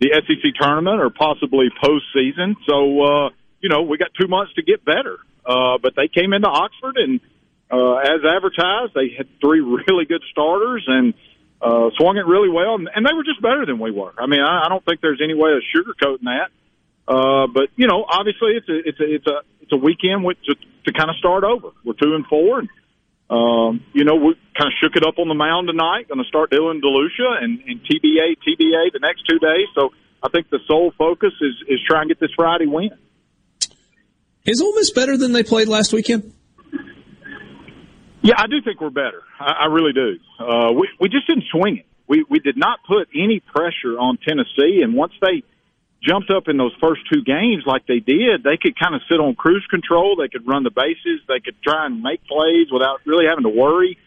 the 0.00 0.10
SEC 0.26 0.50
tournament 0.60 1.00
or 1.00 1.10
possibly 1.10 1.68
postseason. 1.80 2.56
So, 2.66 3.02
uh, 3.04 3.30
you 3.60 3.68
know, 3.68 3.82
we 3.82 3.98
got 3.98 4.10
two 4.20 4.26
months 4.26 4.52
to 4.54 4.62
get 4.62 4.84
better. 4.84 5.20
Uh, 5.44 5.78
but 5.82 5.94
they 5.96 6.08
came 6.08 6.32
into 6.32 6.48
Oxford 6.48 6.96
and, 6.96 7.20
uh, 7.70 7.96
as 7.96 8.20
advertised, 8.24 8.92
they 8.94 9.14
had 9.16 9.28
three 9.40 9.60
really 9.88 10.04
good 10.04 10.22
starters 10.30 10.84
and, 10.86 11.14
uh, 11.60 11.90
swung 11.96 12.16
it 12.16 12.26
really 12.26 12.50
well. 12.50 12.74
And, 12.74 12.88
and 12.94 13.06
they 13.06 13.12
were 13.14 13.24
just 13.24 13.40
better 13.40 13.64
than 13.66 13.78
we 13.78 13.90
were. 13.90 14.12
I 14.18 14.26
mean, 14.26 14.40
I, 14.40 14.66
I 14.66 14.68
don't 14.68 14.84
think 14.84 15.00
there's 15.00 15.20
any 15.22 15.34
way 15.34 15.52
of 15.52 15.62
sugarcoating 15.74 16.24
that. 16.24 16.50
Uh, 17.06 17.46
but 17.52 17.68
you 17.76 17.88
know, 17.88 18.04
obviously 18.08 18.52
it's 18.52 18.68
a, 18.68 18.78
it's 18.88 19.00
a, 19.00 19.14
it's 19.14 19.26
a, 19.26 19.40
it's 19.60 19.72
a 19.72 19.76
weekend 19.76 20.24
with, 20.24 20.38
to, 20.44 20.54
to 20.86 20.92
kind 20.92 21.10
of 21.10 21.16
start 21.16 21.44
over. 21.44 21.70
We're 21.84 21.94
two 21.94 22.14
and 22.14 22.26
four 22.26 22.60
and, 22.60 22.68
um, 23.32 23.80
you 23.94 24.04
know, 24.04 24.16
we 24.16 24.34
kind 24.52 24.68
of 24.68 24.74
shook 24.78 24.94
it 24.94 25.06
up 25.06 25.18
on 25.18 25.26
the 25.26 25.34
mound 25.34 25.66
tonight. 25.66 26.08
Going 26.08 26.22
to 26.22 26.28
start 26.28 26.50
Dylan 26.50 26.82
DeLucia 26.82 27.42
and, 27.42 27.60
and 27.66 27.80
TBA, 27.80 28.36
TBA 28.44 28.92
the 28.92 28.98
next 29.00 29.24
two 29.26 29.38
days. 29.38 29.68
So 29.74 29.90
I 30.22 30.28
think 30.28 30.50
the 30.50 30.58
sole 30.68 30.92
focus 30.98 31.32
is 31.40 31.54
is 31.66 31.80
try 31.88 32.02
and 32.02 32.08
get 32.08 32.20
this 32.20 32.30
Friday 32.36 32.66
win. 32.66 32.90
Is 34.44 34.60
Ole 34.60 34.74
Miss 34.74 34.90
better 34.90 35.16
than 35.16 35.32
they 35.32 35.42
played 35.42 35.68
last 35.68 35.92
weekend? 35.92 36.32
Yeah, 38.22 38.34
I 38.38 38.46
do 38.46 38.60
think 38.62 38.80
we're 38.80 38.90
better. 38.90 39.22
I, 39.38 39.64
I 39.64 39.66
really 39.66 39.92
do. 39.92 40.18
Uh, 40.38 40.72
we 40.72 40.88
we 41.00 41.08
just 41.08 41.26
didn't 41.26 41.44
swing 41.50 41.78
it. 41.78 41.86
We 42.08 42.24
we 42.28 42.38
did 42.38 42.56
not 42.56 42.80
put 42.86 43.08
any 43.14 43.40
pressure 43.40 43.98
on 43.98 44.18
Tennessee, 44.18 44.82
and 44.82 44.94
once 44.94 45.12
they 45.20 45.42
jumped 46.02 46.30
up 46.30 46.48
in 46.48 46.56
those 46.56 46.74
first 46.80 47.02
two 47.12 47.22
games 47.22 47.62
like 47.66 47.86
they 47.86 48.00
did, 48.00 48.42
they 48.42 48.56
could 48.60 48.78
kind 48.78 48.94
of 48.94 49.02
sit 49.08 49.20
on 49.20 49.34
cruise 49.34 49.66
control. 49.70 50.16
They 50.16 50.28
could 50.28 50.46
run 50.46 50.64
the 50.64 50.70
bases. 50.70 51.22
They 51.28 51.38
could 51.38 51.62
try 51.62 51.86
and 51.86 52.02
make 52.02 52.24
plays 52.26 52.66
without 52.72 53.00
really 53.06 53.26
having 53.26 53.44
to 53.44 53.54
worry. 53.54 53.98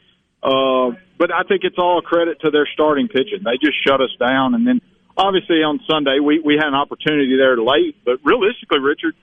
Uh, 0.44 0.92
but 1.18 1.34
I 1.34 1.44
think 1.48 1.64
it's 1.64 1.80
all 1.80 2.02
credit 2.02 2.42
to 2.42 2.52
their 2.52 2.68
starting 2.74 3.08
pitching. 3.08 3.44
They 3.44 3.58
just 3.58 3.80
shut 3.88 4.02
us 4.02 4.12
down. 4.20 4.54
And 4.54 4.68
then 4.68 4.82
obviously 5.18 5.64
on 5.64 5.80
Sunday, 5.90 6.20
we, 6.20 6.40
we 6.40 6.56
had 6.56 6.68
an 6.68 6.76
opportunity 6.76 7.36
there 7.38 7.58
late. 7.58 7.96
But 8.04 8.20
realistically, 8.24 8.80
Richard, 8.80 9.16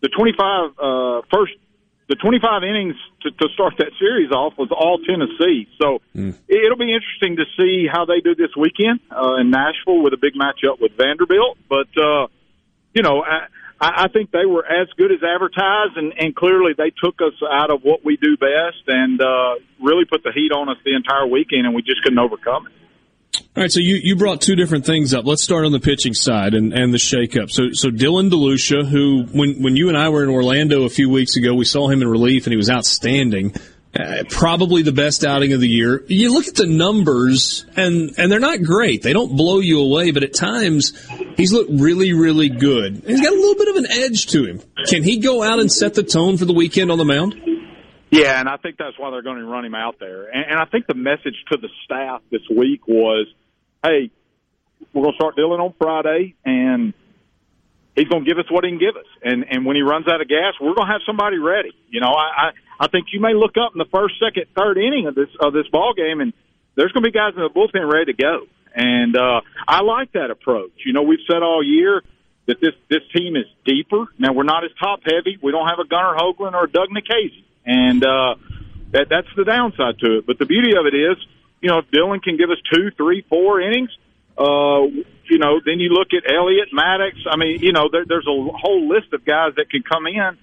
the 0.00 0.08
25, 0.08 0.70
uh, 0.78 1.22
first 1.32 1.52
the 2.08 2.16
25 2.16 2.64
innings 2.64 2.96
to, 3.20 3.30
to 3.30 3.48
start 3.52 3.74
that 3.78 3.92
series 3.98 4.32
off 4.32 4.56
was 4.56 4.70
all 4.72 4.98
Tennessee. 4.98 5.68
So 5.80 6.00
mm. 6.16 6.34
it'll 6.48 6.78
be 6.78 6.94
interesting 6.94 7.36
to 7.36 7.44
see 7.56 7.86
how 7.86 8.06
they 8.06 8.20
do 8.20 8.34
this 8.34 8.56
weekend 8.56 9.00
uh, 9.10 9.36
in 9.36 9.50
Nashville 9.50 10.02
with 10.02 10.14
a 10.14 10.16
big 10.16 10.32
matchup 10.32 10.80
with 10.80 10.92
Vanderbilt. 10.96 11.58
But, 11.68 11.88
uh, 12.00 12.28
you 12.94 13.02
know, 13.02 13.22
I, 13.22 13.46
I 13.78 14.08
think 14.08 14.30
they 14.30 14.46
were 14.46 14.64
as 14.64 14.88
good 14.96 15.12
as 15.12 15.22
advertised, 15.22 15.96
and, 15.96 16.14
and 16.18 16.34
clearly 16.34 16.72
they 16.76 16.90
took 16.90 17.20
us 17.20 17.34
out 17.44 17.70
of 17.70 17.82
what 17.82 18.02
we 18.04 18.16
do 18.16 18.38
best 18.38 18.88
and 18.88 19.20
uh, 19.20 19.56
really 19.78 20.06
put 20.06 20.22
the 20.22 20.32
heat 20.32 20.50
on 20.50 20.70
us 20.70 20.78
the 20.86 20.96
entire 20.96 21.26
weekend, 21.26 21.66
and 21.66 21.74
we 21.74 21.82
just 21.82 22.02
couldn't 22.02 22.18
overcome 22.18 22.66
it. 22.66 22.72
All 23.56 23.62
right, 23.62 23.72
so 23.72 23.80
you, 23.80 23.96
you 23.96 24.16
brought 24.16 24.40
two 24.40 24.54
different 24.54 24.86
things 24.86 25.14
up. 25.14 25.24
Let's 25.26 25.42
start 25.42 25.64
on 25.64 25.72
the 25.72 25.80
pitching 25.80 26.14
side 26.14 26.54
and, 26.54 26.72
and 26.72 26.92
the 26.92 26.98
shakeup. 26.98 27.50
So 27.50 27.72
so 27.72 27.90
Dylan 27.90 28.30
DeLucia, 28.30 28.86
who 28.86 29.24
when 29.32 29.62
when 29.62 29.76
you 29.76 29.88
and 29.88 29.96
I 29.96 30.08
were 30.08 30.22
in 30.22 30.28
Orlando 30.28 30.84
a 30.84 30.88
few 30.88 31.10
weeks 31.10 31.36
ago, 31.36 31.54
we 31.54 31.64
saw 31.64 31.88
him 31.88 32.02
in 32.02 32.08
relief 32.08 32.46
and 32.46 32.52
he 32.52 32.56
was 32.56 32.70
outstanding. 32.70 33.54
Uh, 33.98 34.22
probably 34.28 34.82
the 34.82 34.92
best 34.92 35.24
outing 35.24 35.54
of 35.54 35.60
the 35.60 35.68
year. 35.68 36.04
You 36.08 36.32
look 36.32 36.46
at 36.46 36.54
the 36.54 36.66
numbers 36.66 37.64
and 37.74 38.14
and 38.18 38.30
they're 38.30 38.38
not 38.38 38.62
great. 38.62 39.02
They 39.02 39.14
don't 39.14 39.34
blow 39.36 39.60
you 39.60 39.80
away, 39.80 40.10
but 40.10 40.22
at 40.22 40.34
times 40.34 40.92
he's 41.36 41.52
looked 41.52 41.70
really 41.72 42.12
really 42.12 42.50
good. 42.50 43.02
He's 43.06 43.20
got 43.20 43.32
a 43.32 43.36
little 43.36 43.56
bit 43.56 43.68
of 43.68 43.76
an 43.76 43.86
edge 43.90 44.26
to 44.28 44.44
him. 44.44 44.60
Can 44.86 45.02
he 45.02 45.18
go 45.18 45.42
out 45.42 45.58
and 45.58 45.72
set 45.72 45.94
the 45.94 46.02
tone 46.02 46.36
for 46.36 46.44
the 46.44 46.52
weekend 46.52 46.92
on 46.92 46.98
the 46.98 47.04
mound? 47.04 47.34
Yeah, 48.10 48.40
and 48.40 48.48
I 48.48 48.56
think 48.56 48.76
that's 48.78 48.98
why 48.98 49.10
they're 49.10 49.22
going 49.22 49.38
to 49.38 49.44
run 49.44 49.64
him 49.64 49.74
out 49.74 49.96
there. 50.00 50.26
And, 50.26 50.52
and 50.52 50.58
I 50.58 50.64
think 50.64 50.86
the 50.86 50.94
message 50.94 51.36
to 51.52 51.58
the 51.58 51.68
staff 51.84 52.22
this 52.30 52.42
week 52.48 52.86
was, 52.88 53.26
hey, 53.82 54.10
we're 54.92 55.02
going 55.02 55.12
to 55.12 55.16
start 55.16 55.36
Dylan 55.36 55.60
on 55.60 55.74
Friday, 55.78 56.34
and 56.44 56.94
he's 57.94 58.08
going 58.08 58.24
to 58.24 58.28
give 58.28 58.38
us 58.38 58.50
what 58.50 58.64
he 58.64 58.70
can 58.70 58.78
give 58.78 58.96
us. 58.96 59.06
And 59.22 59.44
and 59.50 59.66
when 59.66 59.76
he 59.76 59.82
runs 59.82 60.06
out 60.08 60.20
of 60.20 60.28
gas, 60.28 60.54
we're 60.60 60.74
going 60.74 60.86
to 60.86 60.92
have 60.92 61.02
somebody 61.04 61.38
ready. 61.38 61.72
You 61.88 62.00
know, 62.00 62.12
I, 62.12 62.48
I 62.48 62.50
I 62.80 62.88
think 62.88 63.06
you 63.12 63.20
may 63.20 63.34
look 63.34 63.56
up 63.58 63.72
in 63.74 63.78
the 63.78 63.90
first, 63.92 64.14
second, 64.22 64.46
third 64.56 64.78
inning 64.78 65.06
of 65.06 65.14
this 65.14 65.28
of 65.40 65.52
this 65.52 65.66
ball 65.70 65.92
game, 65.94 66.20
and 66.20 66.32
there's 66.76 66.92
going 66.92 67.02
to 67.02 67.10
be 67.10 67.12
guys 67.12 67.34
in 67.36 67.42
the 67.42 67.50
bullpen 67.50 67.92
ready 67.92 68.12
to 68.12 68.16
go. 68.16 68.46
And 68.74 69.16
uh, 69.16 69.40
I 69.66 69.82
like 69.82 70.12
that 70.12 70.30
approach. 70.30 70.72
You 70.86 70.92
know, 70.92 71.02
we've 71.02 71.24
said 71.26 71.42
all 71.42 71.62
year 71.64 72.02
that 72.48 72.60
this 72.60 72.74
this 72.90 73.02
team 73.14 73.36
is 73.36 73.46
deeper. 73.64 74.06
Now 74.18 74.32
we're 74.32 74.42
not 74.42 74.64
as 74.64 74.70
top 74.82 75.00
heavy. 75.04 75.38
We 75.40 75.52
don't 75.52 75.68
have 75.68 75.78
a 75.78 75.86
Gunnar 75.86 76.16
Hoglund 76.16 76.54
or 76.54 76.64
a 76.64 76.70
Doug 76.70 76.88
Nikhazy 76.88 77.44
and 77.68 78.02
uh, 78.02 78.34
that 78.92 79.08
that's 79.10 79.28
the 79.36 79.44
downside 79.44 79.98
to 80.00 80.18
it. 80.18 80.26
But 80.26 80.38
the 80.38 80.46
beauty 80.46 80.72
of 80.74 80.86
it 80.86 80.96
is, 80.96 81.16
you 81.60 81.68
know, 81.68 81.78
if 81.78 81.90
Dylan 81.90 82.22
can 82.22 82.36
give 82.36 82.50
us 82.50 82.56
two, 82.72 82.90
three, 82.96 83.24
four 83.28 83.60
innings, 83.60 83.90
uh, 84.38 84.88
you 85.28 85.38
know, 85.38 85.60
then 85.64 85.78
you 85.78 85.90
look 85.90 86.08
at 86.16 86.30
Elliott, 86.30 86.68
Maddox. 86.72 87.16
I 87.30 87.36
mean, 87.36 87.60
you 87.60 87.72
know, 87.72 87.88
there, 87.92 88.04
there's 88.08 88.26
a 88.26 88.32
whole 88.32 88.88
list 88.88 89.12
of 89.12 89.24
guys 89.24 89.52
that 89.56 89.70
can 89.70 89.82
come 89.82 90.06
in. 90.06 90.38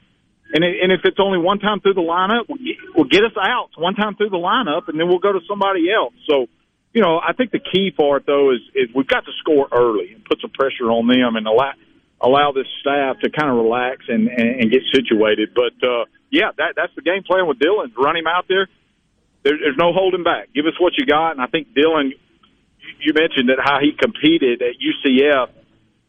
And, 0.54 0.64
and 0.64 0.92
if 0.92 1.02
it's 1.04 1.18
only 1.20 1.40
one 1.40 1.58
time 1.58 1.80
through 1.80 1.96
the 1.96 2.06
lineup, 2.06 2.46
we'll 2.94 3.10
get 3.10 3.24
us 3.24 3.34
out 3.36 3.70
one 3.78 3.96
time 3.96 4.16
through 4.16 4.30
the 4.30 4.38
lineup, 4.38 4.88
and 4.88 5.00
then 5.00 5.08
we'll 5.08 5.18
go 5.18 5.34
to 5.34 5.40
somebody 5.50 5.92
else. 5.92 6.14
So, 6.30 6.46
you 6.94 7.02
know, 7.02 7.20
I 7.20 7.34
think 7.34 7.50
the 7.50 7.60
key 7.60 7.92
for 7.98 8.18
it 8.18 8.28
though 8.28 8.54
is 8.54 8.62
is 8.76 8.94
we've 8.94 9.08
got 9.08 9.26
to 9.26 9.32
score 9.40 9.68
early 9.72 10.14
and 10.14 10.24
put 10.24 10.40
some 10.42 10.52
pressure 10.52 10.92
on 10.92 11.08
them 11.08 11.36
and 11.36 11.48
allow 11.48 11.74
allow 12.22 12.52
this 12.52 12.68
staff 12.82 13.20
to 13.22 13.30
kind 13.30 13.50
of 13.50 13.58
relax 13.58 14.04
and 14.08 14.28
and, 14.28 14.62
and 14.62 14.72
get 14.72 14.82
situated. 14.94 15.50
But 15.54 15.76
uh, 15.86 16.06
yeah, 16.32 16.52
that 16.58 16.74
that's 16.76 16.94
the 16.96 17.02
game 17.02 17.24
plan 17.24 17.48
with 17.48 17.60
Dylan. 17.60 17.96
Run 17.98 18.16
him 18.16 18.28
out 18.28 18.46
there. 18.48 18.68
there. 19.44 19.58
There's 19.58 19.78
no 19.78 19.94
holding 19.94 20.24
back. 20.24 20.50
Give 20.54 20.66
us 20.66 20.80
what 20.80 20.94
you 20.98 21.06
got, 21.06 21.32
and 21.32 21.42
I 21.42 21.48
think 21.48 21.74
Dylan. 21.74 22.12
You 23.00 23.14
mentioned 23.14 23.50
that 23.50 23.58
how 23.62 23.80
he 23.82 23.92
competed 23.92 24.62
at 24.62 24.76
UCF. 24.80 25.50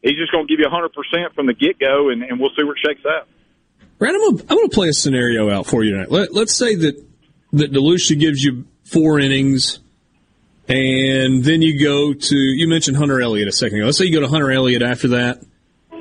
He's 0.03 0.17
just 0.17 0.31
going 0.31 0.47
to 0.47 0.53
give 0.53 0.61
you 0.61 0.67
100 0.71 0.93
percent 0.93 1.35
from 1.35 1.47
the 1.47 1.55
get 1.55 1.79
go, 1.79 2.11
and, 2.11 2.23
and 2.23 2.39
we'll 2.39 2.51
see 2.51 2.63
where 2.63 2.75
it 2.75 2.81
shakes 2.85 3.05
out. 3.07 3.27
Brad, 3.99 4.15
I'm 4.15 4.37
going 4.37 4.69
to 4.69 4.75
play 4.75 4.89
a 4.89 4.93
scenario 4.93 5.51
out 5.51 5.67
for 5.67 5.83
you 5.83 5.93
tonight. 5.93 6.11
Let, 6.11 6.35
let's 6.35 6.55
say 6.55 6.75
that 6.77 7.03
that 7.55 7.73
DeLucia 7.73 8.19
gives 8.19 8.45
you 8.45 8.67
four 8.85 9.19
innings, 9.19 9.79
and 10.69 11.43
then 11.43 11.63
you 11.63 11.83
go 11.83 12.13
to 12.13 12.37
you 12.37 12.69
mentioned 12.69 12.99
Hunter 12.99 13.21
Elliott 13.21 13.49
a 13.49 13.53
second 13.53 13.79
ago. 13.79 13.87
Let's 13.87 13.99
say 13.99 14.05
you 14.05 14.13
go 14.13 14.21
to 14.21 14.29
Hunter 14.29 14.53
Elliott 14.53 14.83
after 14.83 15.09
that 15.09 15.41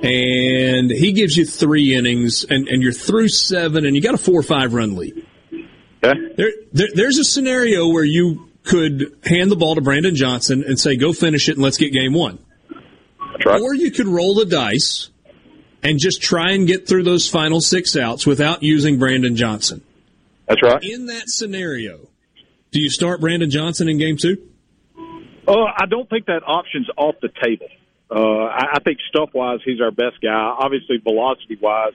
and 0.04 0.92
he 0.92 1.14
gives 1.14 1.36
you 1.38 1.46
three 1.46 1.96
innings, 1.96 2.44
and, 2.44 2.68
and 2.68 2.82
you're 2.82 2.94
through 2.94 3.30
seven, 3.30 3.86
and 3.86 3.96
you 3.96 4.02
got 4.02 4.14
a 4.14 4.18
four 4.18 4.40
or 4.40 4.44
five 4.44 4.74
run 4.74 4.96
lead. 4.96 5.26
Okay. 6.04 6.34
There, 6.36 6.52
there, 6.74 6.88
there's 6.94 7.18
a 7.18 7.24
scenario 7.24 7.88
where 7.88 8.04
you 8.04 8.50
could 8.64 9.18
hand 9.24 9.52
the 9.52 9.56
ball 9.56 9.76
to 9.76 9.82
Brandon 9.82 10.16
Johnson 10.16 10.64
and 10.68 10.80
say, 10.80 10.96
"Go 10.96 11.14
finish 11.14 11.50
it, 11.50 11.54
and 11.54 11.64
let's 11.64 11.78
get 11.78 11.92
game 11.92 12.14
one." 12.14 12.40
Right. 13.46 13.62
Or 13.62 13.74
you 13.74 13.92
could 13.92 14.08
roll 14.08 14.36
the 14.36 14.46
dice 14.46 15.10
and 15.84 16.00
just 16.00 16.22
try 16.22 16.52
and 16.52 16.66
get 16.66 16.88
through 16.88 17.04
those 17.04 17.30
final 17.30 17.62
six 17.62 17.96
outs 17.96 18.26
without 18.26 18.64
using 18.64 18.98
Brandon 18.98 19.36
Johnson. 19.36 19.82
That's 20.48 20.62
right. 20.64 20.82
In 20.84 21.08
that 21.08 21.30
scenario, 21.30 22.08
do 22.72 22.80
you 22.80 22.90
start 22.90 23.22
Brandon 23.22 23.50
Johnson 23.50 23.90
in 23.90 23.98
game 23.98 24.18
two? 24.18 24.38
Uh, 25.48 25.66
I 25.78 25.86
don't 25.88 26.10
think 26.10 26.26
that 26.26 26.42
option's 26.46 26.90
off 26.98 27.16
the 27.22 27.30
table. 27.44 27.68
Uh, 28.10 28.46
I, 28.46 28.76
I 28.76 28.80
think 28.84 29.00
stuff 29.10 29.30
wise, 29.34 29.60
he's 29.66 29.82
our 29.82 29.92
best 29.92 30.22
guy. 30.22 30.56
Obviously, 30.60 30.98
velocity 30.98 31.58
wise, 31.60 31.94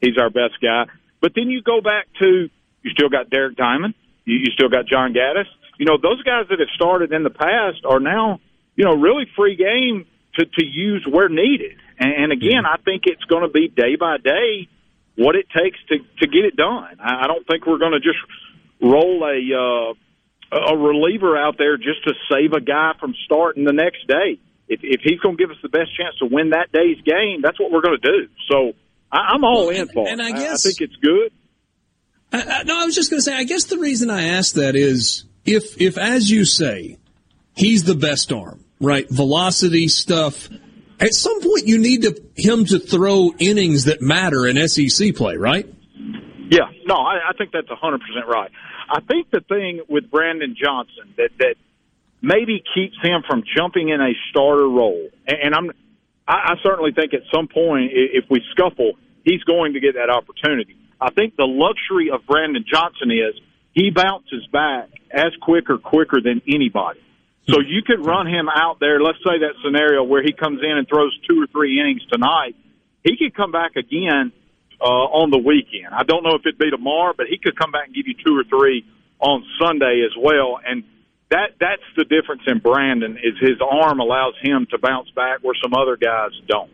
he's 0.00 0.16
our 0.18 0.30
best 0.30 0.60
guy. 0.62 0.86
But 1.20 1.32
then 1.34 1.50
you 1.50 1.62
go 1.62 1.80
back 1.80 2.06
to 2.20 2.48
you 2.82 2.90
still 2.92 3.08
got 3.08 3.30
Derek 3.30 3.56
Diamond, 3.56 3.94
you, 4.24 4.36
you 4.36 4.50
still 4.52 4.68
got 4.68 4.86
John 4.86 5.12
Gaddis. 5.12 5.46
You 5.78 5.86
know 5.86 5.98
those 6.00 6.22
guys 6.22 6.46
that 6.50 6.60
have 6.60 6.68
started 6.74 7.12
in 7.12 7.22
the 7.24 7.30
past 7.30 7.84
are 7.84 8.00
now 8.00 8.40
you 8.76 8.84
know 8.84 8.94
really 8.94 9.26
free 9.36 9.56
game 9.56 10.06
to 10.34 10.46
to 10.46 10.64
use 10.64 11.06
where 11.10 11.28
needed. 11.28 11.78
And, 11.98 12.12
and 12.12 12.32
again, 12.32 12.64
I 12.64 12.76
think 12.84 13.02
it's 13.06 13.24
going 13.24 13.42
to 13.42 13.48
be 13.48 13.68
day 13.68 13.96
by 13.96 14.18
day 14.18 14.68
what 15.16 15.34
it 15.34 15.46
takes 15.50 15.78
to 15.88 15.98
to 16.20 16.26
get 16.28 16.44
it 16.44 16.56
done. 16.56 16.96
I, 17.00 17.24
I 17.24 17.26
don't 17.26 17.46
think 17.46 17.66
we're 17.66 17.78
going 17.78 17.92
to 17.92 18.00
just 18.00 18.18
roll 18.80 19.24
a 19.24 19.94
uh, 20.52 20.70
a 20.72 20.76
reliever 20.76 21.36
out 21.36 21.56
there 21.58 21.76
just 21.76 22.04
to 22.04 22.14
save 22.30 22.52
a 22.52 22.60
guy 22.60 22.92
from 23.00 23.14
starting 23.24 23.64
the 23.64 23.72
next 23.72 24.06
day 24.06 24.38
if, 24.70 24.80
if 24.84 25.00
he's 25.02 25.18
going 25.18 25.36
to 25.36 25.42
give 25.42 25.50
us 25.50 25.56
the 25.62 25.68
best 25.68 25.90
chance 25.96 26.16
to 26.20 26.26
win 26.26 26.50
that 26.50 26.70
day's 26.72 27.00
game, 27.02 27.40
that's 27.42 27.58
what 27.58 27.72
we're 27.72 27.82
going 27.82 27.98
to 28.00 28.10
do. 28.10 28.28
So 28.48 28.72
I, 29.10 29.34
I'm 29.34 29.44
all 29.44 29.68
in 29.68 29.88
for 29.88 30.08
and, 30.08 30.20
it. 30.20 30.26
And 30.26 30.36
I 30.36 30.38
guess 30.38 30.64
I, 30.64 30.70
I 30.70 30.72
think 30.72 30.80
it's 30.80 30.96
good. 30.96 31.32
I, 32.32 32.60
I, 32.60 32.62
no, 32.62 32.80
I 32.80 32.84
was 32.84 32.94
just 32.94 33.10
going 33.10 33.18
to 33.18 33.24
say. 33.24 33.34
I 33.34 33.44
guess 33.44 33.64
the 33.64 33.78
reason 33.78 34.08
I 34.08 34.28
asked 34.28 34.54
that 34.54 34.76
is 34.76 35.24
if 35.44 35.80
if 35.80 35.98
as 35.98 36.30
you 36.30 36.44
say, 36.44 36.98
he's 37.56 37.82
the 37.82 37.96
best 37.96 38.32
arm, 38.32 38.64
right? 38.80 39.08
Velocity 39.10 39.88
stuff. 39.88 40.48
At 41.00 41.14
some 41.14 41.40
point, 41.40 41.66
you 41.66 41.78
need 41.78 42.02
to, 42.02 42.22
him 42.36 42.66
to 42.66 42.78
throw 42.78 43.32
innings 43.38 43.84
that 43.84 44.02
matter 44.02 44.46
in 44.46 44.68
SEC 44.68 45.14
play, 45.14 45.36
right? 45.36 45.66
Yeah, 46.50 46.68
no, 46.84 46.96
I, 46.96 47.30
I 47.30 47.32
think 47.36 47.52
that's 47.52 47.68
hundred 47.68 48.02
percent 48.02 48.28
right. 48.28 48.50
I 48.88 49.00
think 49.00 49.30
the 49.30 49.40
thing 49.40 49.80
with 49.88 50.10
Brandon 50.10 50.54
Johnson 50.62 51.14
that 51.16 51.30
that 51.38 51.54
maybe 52.22 52.62
keeps 52.74 52.96
him 53.02 53.22
from 53.26 53.42
jumping 53.56 53.88
in 53.88 54.00
a 54.00 54.12
starter 54.30 54.68
role. 54.68 55.08
And 55.26 55.54
I'm, 55.54 55.70
I, 56.26 56.52
I 56.52 56.54
certainly 56.62 56.92
think 56.92 57.14
at 57.14 57.22
some 57.32 57.48
point, 57.48 57.92
if 57.92 58.24
we 58.30 58.42
scuffle, 58.52 58.92
he's 59.24 59.42
going 59.44 59.74
to 59.74 59.80
get 59.80 59.94
that 59.94 60.10
opportunity. 60.10 60.76
I 61.00 61.10
think 61.10 61.36
the 61.36 61.46
luxury 61.46 62.10
of 62.10 62.26
Brandon 62.26 62.64
Johnson 62.70 63.10
is 63.10 63.40
he 63.72 63.90
bounces 63.90 64.46
back 64.52 64.88
as 65.10 65.32
quick 65.40 65.70
or 65.70 65.78
quicker 65.78 66.20
than 66.20 66.42
anybody. 66.46 67.00
So 67.48 67.58
you 67.60 67.82
could 67.82 68.04
run 68.04 68.26
him 68.26 68.48
out 68.48 68.78
there. 68.80 69.00
Let's 69.00 69.18
say 69.18 69.38
that 69.40 69.54
scenario 69.64 70.04
where 70.04 70.22
he 70.22 70.32
comes 70.32 70.60
in 70.62 70.76
and 70.76 70.86
throws 70.86 71.18
two 71.28 71.42
or 71.42 71.46
three 71.46 71.80
innings 71.80 72.04
tonight. 72.12 72.54
He 73.02 73.16
could 73.16 73.34
come 73.34 73.50
back 73.50 73.76
again 73.76 74.32
uh, 74.80 74.84
on 74.84 75.30
the 75.30 75.38
weekend. 75.38 75.88
I 75.92 76.04
don't 76.04 76.22
know 76.22 76.34
if 76.34 76.42
it'd 76.42 76.58
be 76.58 76.70
tomorrow, 76.70 77.14
but 77.16 77.26
he 77.26 77.38
could 77.38 77.58
come 77.58 77.72
back 77.72 77.86
and 77.86 77.94
give 77.94 78.06
you 78.06 78.14
two 78.14 78.38
or 78.38 78.44
three 78.44 78.84
on 79.18 79.44
Sunday 79.60 80.02
as 80.04 80.12
well. 80.16 80.60
And 80.64 80.84
that 81.30 81.54
that's 81.60 81.82
the 81.96 82.04
difference 82.04 82.42
in 82.46 82.58
Brandon 82.58 83.16
is 83.16 83.34
his 83.40 83.58
arm 83.60 84.00
allows 84.00 84.34
him 84.42 84.66
to 84.70 84.78
bounce 84.78 85.10
back 85.10 85.38
where 85.42 85.54
some 85.62 85.74
other 85.74 85.96
guys 85.96 86.30
don't. 86.46 86.70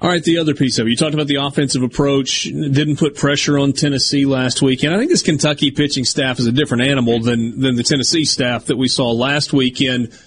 All 0.00 0.08
right, 0.08 0.24
the 0.24 0.38
other 0.38 0.54
piece 0.54 0.78
of 0.78 0.86
it. 0.86 0.90
You 0.90 0.96
talked 0.96 1.14
about 1.14 1.26
the 1.26 1.36
offensive 1.36 1.82
approach, 1.82 2.44
didn't 2.44 2.96
put 2.96 3.14
pressure 3.14 3.58
on 3.58 3.72
Tennessee 3.72 4.24
last 4.24 4.62
weekend. 4.62 4.94
I 4.94 4.98
think 4.98 5.10
this 5.10 5.22
Kentucky 5.22 5.70
pitching 5.70 6.04
staff 6.04 6.38
is 6.38 6.46
a 6.46 6.52
different 6.52 6.84
animal 6.84 7.20
than, 7.20 7.60
than 7.60 7.76
the 7.76 7.82
Tennessee 7.82 8.24
staff 8.24 8.66
that 8.66 8.76
we 8.76 8.88
saw 8.88 9.10
last 9.12 9.52
weekend. 9.52 10.18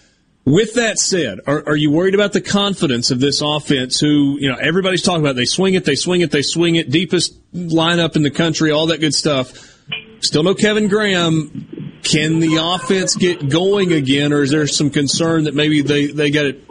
With 0.45 0.75
that 0.75 0.99
said, 0.99 1.39
are, 1.47 1.67
are 1.67 1.75
you 1.75 1.89
worried 1.89 2.13
about 2.13 2.31
the 2.31 2.41
confidence 2.41 3.09
of 3.09 3.19
this 3.19 3.41
offense 3.41 3.99
who, 3.99 4.37
you 4.39 4.49
know, 4.49 4.55
everybody's 4.55 5.01
talking 5.01 5.21
about 5.21 5.35
they 5.35 5.45
swing 5.45 5.73
it, 5.73 5.83
they 5.83 5.95
swing 5.95 6.21
it, 6.21 6.29
they 6.29 6.43
swing 6.43 6.75
it, 6.75 6.91
deepest 6.91 7.33
lineup 7.51 8.15
in 8.15 8.21
the 8.21 8.29
country, 8.29 8.69
all 8.69 8.85
that 8.87 8.99
good 8.99 9.15
stuff. 9.15 9.81
Still 10.19 10.43
no 10.43 10.53
Kevin 10.53 10.87
Graham. 10.87 11.84
Can 12.05 12.39
the 12.39 12.57
offense 12.61 13.15
get 13.15 13.49
going 13.49 13.91
again, 13.91 14.31
or 14.31 14.43
is 14.43 14.51
there 14.51 14.67
some 14.67 14.91
concern 14.91 15.45
that 15.45 15.55
maybe 15.55 15.81
they, 15.81 16.07
they 16.07 16.29
got 16.29 16.45
it, 16.45 16.63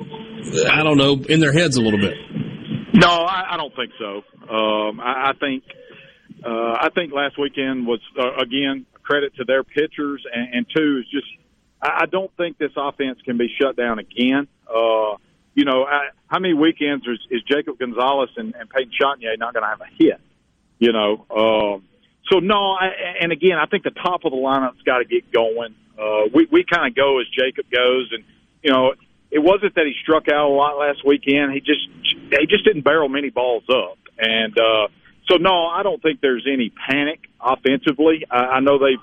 I 0.71 0.83
don't 0.85 0.97
know, 0.97 1.15
in 1.29 1.41
their 1.41 1.53
heads 1.53 1.77
a 1.77 1.83
little 1.83 2.01
bit? 2.01 2.17
No, 2.95 3.09
I, 3.09 3.55
I 3.55 3.57
don't 3.57 3.75
think 3.75 3.93
so. 3.99 4.23
Um, 4.49 5.01
I, 5.01 5.31
I 5.31 5.33
think 5.41 5.65
uh, 6.45 6.77
I 6.81 6.89
think 6.95 7.13
last 7.13 7.39
weekend 7.39 7.87
was 7.87 8.01
uh, 8.19 8.37
again 8.41 8.87
credit 9.03 9.35
to 9.37 9.45
their 9.45 9.65
pitchers, 9.65 10.25
and, 10.33 10.55
and 10.55 10.67
two 10.75 11.01
is 11.01 11.11
just 11.11 11.27
I, 11.83 12.03
I 12.03 12.07
don't 12.07 12.31
think 12.37 12.59
this 12.59 12.73
offense 12.77 13.19
can 13.25 13.37
be 13.37 13.49
shut 13.61 13.77
down 13.77 13.99
again. 13.99 14.47
Uh, 14.69 15.17
you 15.55 15.65
know, 15.65 15.85
I, 15.85 16.11
how 16.27 16.39
many 16.39 16.55
weekends 16.55 17.07
is, 17.07 17.19
is 17.31 17.43
Jacob 17.43 17.79
Gonzalez 17.79 18.31
and, 18.37 18.55
and 18.55 18.69
Peyton 18.71 18.93
Chatagnier 19.01 19.39
not 19.39 19.55
going 19.55 19.65
to 19.65 19.69
have 19.69 19.81
a 19.81 19.91
hit? 19.99 20.21
You 20.79 20.93
know, 20.93 21.27
um, 21.31 21.85
so 22.31 22.39
no, 22.39 22.73
I, 22.73 22.89
and 23.21 23.33
again, 23.33 23.59
I 23.59 23.67
think 23.67 23.85
the 23.85 23.91
top 23.91 24.25
of 24.25 24.33
the 24.33 24.39
lineup's 24.39 24.83
got 24.83 24.99
to 24.99 25.05
get 25.05 25.31
going. 25.31 25.75
Uh, 25.99 26.29
we 26.33 26.49
we 26.51 26.65
kind 26.65 26.89
of 26.89 26.95
go 26.95 27.21
as 27.21 27.27
Jacob 27.29 27.67
goes, 27.71 28.11
and 28.13 28.25
you 28.63 28.73
know, 28.73 28.95
it 29.31 29.39
wasn't 29.39 29.75
that 29.75 29.87
he 29.87 29.95
struck 30.03 30.29
out 30.29 30.47
a 30.47 30.53
lot 30.53 30.79
last 30.79 31.05
weekend. 31.07 31.53
He 31.53 31.61
just 31.61 31.87
he 32.03 32.47
just 32.47 32.65
didn't 32.65 32.83
barrel 32.83 33.09
many 33.09 33.31
balls 33.31 33.65
up, 33.69 33.99
and 34.19 34.59
uh, 34.59 34.89
so 35.31 35.37
no, 35.37 35.67
I 35.67 35.83
don't 35.83 36.03
think 36.03 36.21
there's 36.21 36.47
any 36.51 36.71
panic 36.71 37.21
offensively. 37.41 38.25
I, 38.31 38.37
I 38.37 38.61
know 38.61 38.79
they 38.79 38.97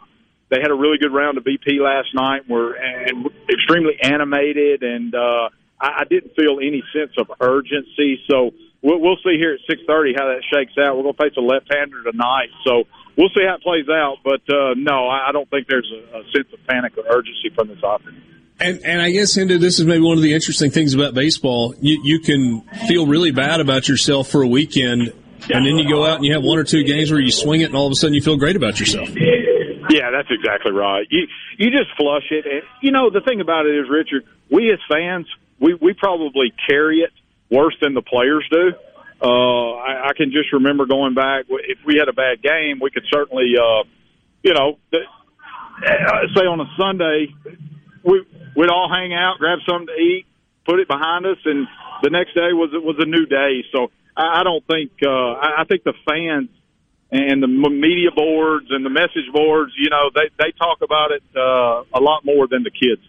they 0.50 0.60
had 0.62 0.72
a 0.72 0.76
really 0.76 0.98
good 0.98 1.14
round 1.14 1.38
of 1.38 1.44
BP 1.44 1.80
last 1.80 2.10
night. 2.14 2.50
Were 2.50 2.74
and 2.74 3.28
extremely 3.50 3.98
animated, 4.02 4.84
and 4.84 5.14
uh, 5.14 5.50
I, 5.80 6.02
I 6.02 6.04
didn't 6.10 6.36
feel 6.36 6.60
any 6.60 6.84
sense 6.92 7.12
of 7.18 7.32
urgency. 7.40 8.20
So 8.30 8.52
we'll, 8.82 9.00
we'll 9.00 9.20
see 9.24 9.38
here 9.38 9.54
at 9.54 9.60
six 9.70 9.82
thirty 9.88 10.14
how 10.18 10.26
that 10.26 10.44
shakes 10.52 10.74
out. 10.78 10.98
We're 10.98 11.04
going 11.04 11.16
to 11.16 11.24
face 11.24 11.38
a 11.38 11.42
left-hander 11.42 12.04
tonight, 12.04 12.50
so 12.66 12.84
we'll 13.18 13.30
see 13.30 13.44
how 13.48 13.56
it 13.56 13.62
plays 13.62 13.88
out. 13.90 14.18
But 14.24 14.42
uh, 14.50 14.74
no, 14.76 15.08
I, 15.08 15.32
don't 15.32 15.50
think 15.50 15.68
there's 15.68 15.92
a, 15.92 16.20
a 16.20 16.24
sense 16.32 16.48
of 16.54 16.60
panic 16.68 16.98
or 16.98 17.04
urgency 17.10 17.50
from 17.54 17.68
this 17.68 17.80
offense. 17.84 18.16
And, 18.60 18.80
and 18.86 19.02
I 19.02 19.12
guess, 19.12 19.34
Hindu, 19.34 19.58
this 19.58 19.80
is 19.80 19.86
maybe 19.86 20.04
one 20.04 20.18
of 20.18 20.24
the 20.24 20.34
interesting 20.34 20.70
things 20.70 20.94
about 20.94 21.16
baseball. 21.16 21.74
You, 21.82 22.00
you 22.04 22.20
can 22.20 22.62
feel 22.88 23.08
really 23.08 23.32
bad 23.32 23.60
about 23.60 23.88
yourself 23.88 24.30
for 24.30 24.44
a 24.44 24.48
weekend, 24.48 25.14
and 25.50 25.66
then 25.66 25.78
you 25.78 25.90
go 25.90 26.06
out 26.06 26.18
and 26.18 26.26
you 26.26 26.34
have 26.34 26.44
one 26.44 26.60
or 26.60 26.64
two 26.64 26.84
games 26.84 27.10
where 27.12 27.20
you 27.20 27.32
swing 27.32 27.62
it, 27.62 27.66
and 27.66 27.76
all 27.76 27.88
of 27.88 27.92
a 27.92 27.96
sudden 27.96 28.14
you 28.14 28.22
feel 28.22 28.38
great 28.38 28.56
about 28.56 28.80
yourself. 28.80 29.10
Yeah, 29.90 30.12
that's 30.12 30.30
exactly 30.30 30.72
right. 30.72 31.08
You 31.10 31.28
you 31.58 31.72
just 31.72 31.90
flush 31.98 32.24
it, 32.30 32.46
and 32.46 32.62
you 32.82 32.92
know 32.92 33.10
the 33.10 33.20
thing 33.22 33.42
about 33.42 33.66
it 33.66 33.76
is, 33.76 33.90
Richard, 33.90 34.26
we 34.50 34.72
as 34.72 34.80
fans, 34.88 35.28
we 35.60 35.74
we 35.74 35.94
probably 35.94 36.54
carry 36.70 37.00
it 37.00 37.12
worse 37.50 37.76
than 37.82 37.94
the 37.94 38.02
players 38.02 38.48
do. 38.52 38.74
Uh, 39.22 39.74
I, 39.78 40.10
I 40.10 40.14
can 40.16 40.32
just 40.32 40.52
remember 40.52 40.86
going 40.86 41.14
back. 41.14 41.46
If 41.48 41.80
we 41.86 41.98
had 41.98 42.10
a 42.10 42.14
bad 42.14 42.42
game, 42.42 42.80
we 42.82 42.90
could 42.90 43.06
certainly, 43.12 43.54
uh, 43.56 43.84
you 44.44 44.54
know, 44.54 44.80
uh, 44.94 46.28
say 46.36 46.46
on 46.46 46.60
a 46.60 46.70
Sunday, 46.78 47.28
we 48.04 48.26
we'd 48.56 48.70
all 48.70 48.90
hang 48.92 49.14
out, 49.14 49.38
grab 49.38 49.60
something 49.68 49.88
to 49.88 50.02
eat, 50.02 50.26
put 50.66 50.80
it 50.80 50.88
behind 50.88 51.26
us, 51.26 51.38
and 51.46 51.68
the 52.02 52.10
next 52.10 52.34
day 52.34 52.54
was 52.54 52.72
was 52.74 52.96
a 53.00 53.06
new 53.06 53.26
day. 53.26 53.64
So 53.72 53.92
I, 54.18 54.42
I 54.42 54.44
don't 54.44 54.66
think 54.66 54.92
uh, 55.06 55.10
I, 55.10 55.62
I 55.62 55.64
think 55.66 55.84
the 55.84 55.94
fans 56.08 56.50
and 57.12 57.44
the 57.44 57.48
media 57.48 58.10
boards 58.16 58.68
and 58.70 58.86
the 58.86 58.90
message 58.90 59.28
boards, 59.34 59.74
you 59.78 59.90
know, 59.90 60.10
they 60.16 60.30
they 60.40 60.52
talk 60.58 60.80
about 60.82 61.12
it 61.12 61.24
uh, 61.36 61.84
a 61.94 62.02
lot 62.02 62.26
more 62.26 62.48
than 62.48 62.64
the 62.64 62.72
kids. 62.72 63.02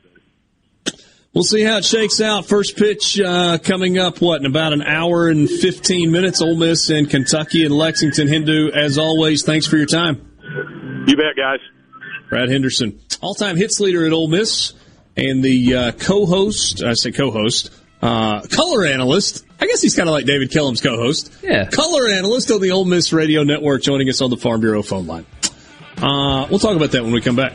We'll 1.34 1.44
see 1.44 1.62
how 1.62 1.78
it 1.78 1.84
shakes 1.84 2.20
out. 2.20 2.44
First 2.44 2.76
pitch 2.76 3.18
uh, 3.18 3.56
coming 3.56 3.96
up, 3.96 4.20
what, 4.20 4.40
in 4.40 4.46
about 4.46 4.74
an 4.74 4.82
hour 4.82 5.28
and 5.28 5.48
15 5.48 6.10
minutes. 6.10 6.42
Ole 6.42 6.56
Miss 6.56 6.90
and 6.90 7.08
Kentucky 7.08 7.64
and 7.64 7.74
Lexington. 7.74 8.28
Hindu, 8.28 8.70
as 8.72 8.98
always, 8.98 9.42
thanks 9.42 9.66
for 9.66 9.78
your 9.78 9.86
time. 9.86 10.30
You 11.06 11.16
bet, 11.16 11.34
guys. 11.34 11.60
Brad 12.28 12.50
Henderson, 12.50 13.00
all 13.22 13.34
time 13.34 13.56
hits 13.56 13.80
leader 13.80 14.06
at 14.06 14.12
Ole 14.12 14.28
Miss 14.28 14.74
and 15.16 15.42
the 15.42 15.74
uh, 15.74 15.92
co-host, 15.92 16.82
I 16.82 16.94
say 16.94 17.12
co-host, 17.12 17.70
uh, 18.02 18.42
color 18.42 18.84
analyst. 18.84 19.44
I 19.60 19.66
guess 19.66 19.80
he's 19.80 19.94
kind 19.94 20.08
of 20.08 20.14
like 20.14 20.26
David 20.26 20.50
Kellum's 20.50 20.80
co-host. 20.80 21.32
Yeah. 21.42 21.68
Color 21.70 22.08
analyst 22.08 22.50
on 22.50 22.60
the 22.60 22.72
Ole 22.72 22.84
Miss 22.84 23.12
Radio 23.12 23.42
Network 23.42 23.82
joining 23.82 24.08
us 24.08 24.20
on 24.20 24.30
the 24.30 24.36
Farm 24.36 24.60
Bureau 24.60 24.82
phone 24.82 25.06
line. 25.06 25.26
Uh, 25.96 26.46
we'll 26.50 26.58
talk 26.58 26.76
about 26.76 26.90
that 26.92 27.04
when 27.04 27.12
we 27.12 27.20
come 27.20 27.36
back. 27.36 27.52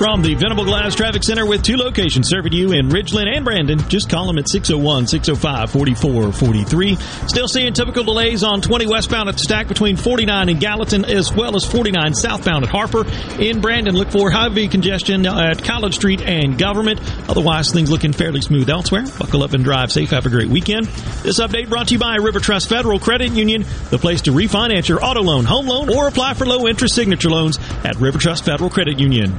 From 0.00 0.22
the 0.22 0.32
Venable 0.32 0.64
Glass 0.64 0.94
Traffic 0.94 1.22
Center 1.22 1.44
with 1.44 1.62
two 1.62 1.76
locations 1.76 2.30
serving 2.30 2.54
you 2.54 2.72
in 2.72 2.88
Ridgeland 2.88 3.36
and 3.36 3.44
Brandon. 3.44 3.78
Just 3.90 4.08
call 4.08 4.26
them 4.26 4.38
at 4.38 4.48
601 4.48 5.06
605 5.06 5.70
4443. 5.70 6.96
Still 7.28 7.46
seeing 7.46 7.74
typical 7.74 8.02
delays 8.02 8.42
on 8.42 8.62
20 8.62 8.86
westbound 8.86 9.28
at 9.28 9.34
the 9.34 9.40
stack 9.40 9.68
between 9.68 9.98
49 9.98 10.48
and 10.48 10.58
Gallatin 10.58 11.04
as 11.04 11.30
well 11.34 11.54
as 11.54 11.66
49 11.66 12.14
southbound 12.14 12.64
at 12.64 12.70
Harper. 12.70 13.06
In 13.38 13.60
Brandon, 13.60 13.94
look 13.94 14.10
for 14.10 14.30
heavy 14.30 14.68
congestion 14.68 15.26
at 15.26 15.62
College 15.62 15.96
Street 15.96 16.22
and 16.22 16.56
Government. 16.56 16.98
Otherwise, 17.28 17.70
things 17.70 17.90
looking 17.90 18.14
fairly 18.14 18.40
smooth 18.40 18.70
elsewhere. 18.70 19.04
Buckle 19.18 19.42
up 19.42 19.52
and 19.52 19.64
drive 19.64 19.92
safe. 19.92 20.12
Have 20.12 20.24
a 20.24 20.30
great 20.30 20.48
weekend. 20.48 20.86
This 21.24 21.40
update 21.40 21.68
brought 21.68 21.88
to 21.88 21.96
you 21.96 22.00
by 22.00 22.16
River 22.16 22.40
Trust 22.40 22.70
Federal 22.70 23.00
Credit 23.00 23.32
Union, 23.32 23.66
the 23.90 23.98
place 23.98 24.22
to 24.22 24.30
refinance 24.30 24.88
your 24.88 25.04
auto 25.04 25.20
loan, 25.20 25.44
home 25.44 25.66
loan, 25.66 25.94
or 25.94 26.08
apply 26.08 26.32
for 26.32 26.46
low 26.46 26.66
interest 26.68 26.94
signature 26.94 27.28
loans 27.28 27.58
at 27.84 27.96
River 27.96 28.16
Trust 28.16 28.46
Federal 28.46 28.70
Credit 28.70 28.98
Union. 28.98 29.38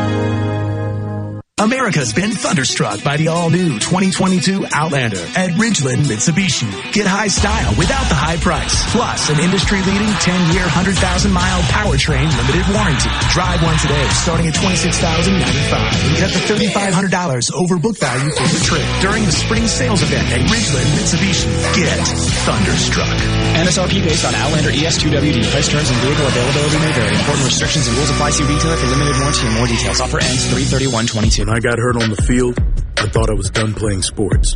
America's 1.61 2.09
been 2.09 2.33
thunderstruck 2.33 3.05
by 3.05 3.21
the 3.21 3.29
all-new 3.29 3.77
2022 3.77 4.65
Outlander 4.73 5.21
at 5.37 5.53
Ridgeland 5.61 6.09
Mitsubishi. 6.09 6.65
Get 6.89 7.05
high 7.05 7.29
style 7.29 7.77
without 7.77 8.09
the 8.09 8.17
high 8.17 8.41
price. 8.41 8.73
Plus, 8.89 9.29
an 9.29 9.37
industry-leading 9.37 10.09
10-year, 10.25 10.65
100,000-mile 10.65 11.61
powertrain 11.69 12.25
limited 12.33 12.65
warranty. 12.73 13.13
Drive 13.29 13.61
one 13.61 13.77
today, 13.77 14.01
starting 14.09 14.49
at 14.49 14.57
$26,095. 14.57 16.01
And 16.01 16.13
get 16.17 16.25
up 16.25 16.33
to 16.33 16.41
$3,500 16.49 17.53
over 17.53 17.77
book 17.77 17.93
value 18.01 18.33
for 18.33 18.47
the 18.49 18.61
trip 18.65 18.87
during 19.05 19.21
the 19.29 19.35
spring 19.35 19.69
sales 19.69 20.01
event 20.01 20.25
at 20.33 20.41
Ridgeland 20.49 20.89
Mitsubishi. 20.97 21.45
Get 21.77 22.01
thunderstruck. 22.41 23.13
MSRP 23.61 24.01
based 24.01 24.25
on 24.25 24.33
Outlander 24.33 24.73
ES2WD. 24.73 25.45
Price 25.53 25.69
terms 25.69 25.93
and 25.93 25.99
vehicle 26.01 26.25
availability 26.25 26.77
may 26.81 26.93
vary. 26.97 27.13
Important 27.13 27.45
restrictions 27.45 27.85
and 27.85 27.93
rules 28.01 28.09
apply. 28.09 28.33
See 28.33 28.49
retailer 28.49 28.81
for 28.81 28.89
limited 28.89 29.13
warranty 29.21 29.45
and 29.45 29.53
more 29.61 29.69
details. 29.69 30.01
Offer 30.01 30.25
ends 30.25 30.49
33122. 30.49 31.50
I 31.51 31.59
got 31.59 31.79
hurt 31.79 31.97
on 31.97 32.09
the 32.09 32.15
field, 32.15 32.55
I 32.95 33.11
thought 33.11 33.29
I 33.29 33.33
was 33.33 33.49
done 33.49 33.73
playing 33.73 34.03
sports. 34.03 34.55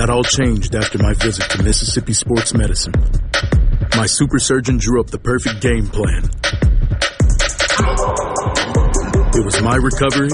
That 0.00 0.08
all 0.08 0.24
changed 0.24 0.74
after 0.74 0.96
my 0.96 1.12
visit 1.12 1.44
to 1.50 1.62
Mississippi 1.62 2.14
Sports 2.14 2.54
Medicine. 2.54 2.94
My 3.94 4.06
super 4.06 4.38
surgeon 4.38 4.78
drew 4.78 4.98
up 4.98 5.10
the 5.12 5.18
perfect 5.20 5.60
game 5.60 5.84
plan. 5.92 6.24
It 9.36 9.44
was 9.44 9.60
my 9.60 9.76
recovery 9.76 10.32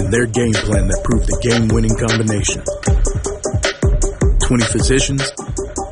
and 0.00 0.08
their 0.08 0.24
game 0.24 0.56
plan 0.64 0.88
that 0.88 1.04
proved 1.04 1.28
the 1.28 1.36
game 1.44 1.68
winning 1.68 1.92
combination. 1.92 2.64
20 4.40 4.64
physicians, 4.72 5.20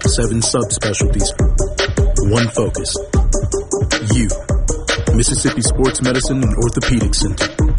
7 0.08 0.40
subspecialties, 0.40 1.28
one 2.32 2.48
focus. 2.56 2.96
You. 4.16 4.32
Mississippi 5.14 5.60
Sports 5.60 6.00
Medicine 6.00 6.40
and 6.42 6.56
Orthopedic 6.64 7.12
Center. 7.12 7.73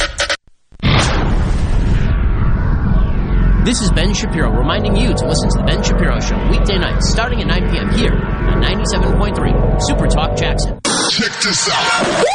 This 3.66 3.82
is 3.82 3.90
Ben 3.90 4.14
Shapiro 4.14 4.52
reminding 4.52 4.96
you 4.96 5.16
to 5.16 5.26
listen 5.28 5.50
to 5.50 5.58
The 5.58 5.64
Ben 5.64 5.82
Shapiro 5.82 6.20
Show 6.20 6.38
weekday 6.52 6.78
nights 6.78 7.10
starting 7.10 7.42
at 7.42 7.48
9 7.48 7.72
p.m. 7.72 7.90
here 7.98 8.14
on 8.14 8.62
97.3 8.62 9.82
Super 9.82 10.06
Talk 10.06 10.38
Jackson. 10.38 10.80
Check 11.10 11.32
this 11.42 11.68
out. 11.74 12.26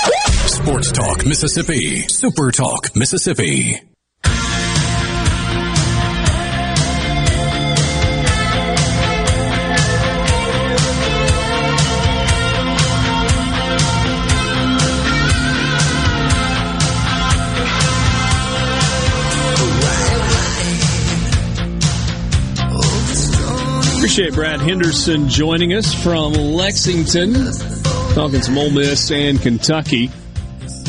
Sports 0.48 0.90
Talk 0.90 1.24
Mississippi. 1.24 2.02
Super 2.09 2.51
Talk 2.51 2.97
Mississippi. 2.97 3.81
Appreciate 24.11 24.35
Brad 24.35 24.61
Henderson 24.61 25.28
joining 25.28 25.73
us 25.73 25.95
from 25.95 26.32
Lexington, 26.32 27.32
talking 28.12 28.43
some 28.43 28.59
Ole 28.59 28.70
Miss 28.70 29.09
and 29.12 29.41
Kentucky. 29.41 30.11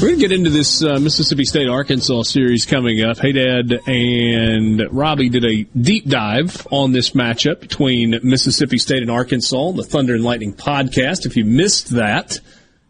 We're 0.01 0.07
going 0.07 0.15
to 0.15 0.27
get 0.27 0.31
into 0.31 0.49
this 0.49 0.83
uh, 0.83 0.97
Mississippi 0.97 1.45
State 1.45 1.69
Arkansas 1.69 2.23
series 2.23 2.65
coming 2.65 3.03
up. 3.03 3.19
Hey, 3.19 3.33
Dad 3.33 3.79
and 3.85 4.91
Robbie 4.91 5.29
did 5.29 5.45
a 5.45 5.67
deep 5.79 6.07
dive 6.07 6.65
on 6.71 6.93
this 6.93 7.11
matchup 7.11 7.59
between 7.59 8.19
Mississippi 8.23 8.79
State 8.79 9.03
and 9.03 9.11
Arkansas, 9.11 9.73
the 9.73 9.83
Thunder 9.83 10.15
and 10.15 10.23
Lightning 10.23 10.55
podcast. 10.55 11.27
If 11.27 11.37
you 11.37 11.45
missed 11.45 11.91
that, 11.91 12.39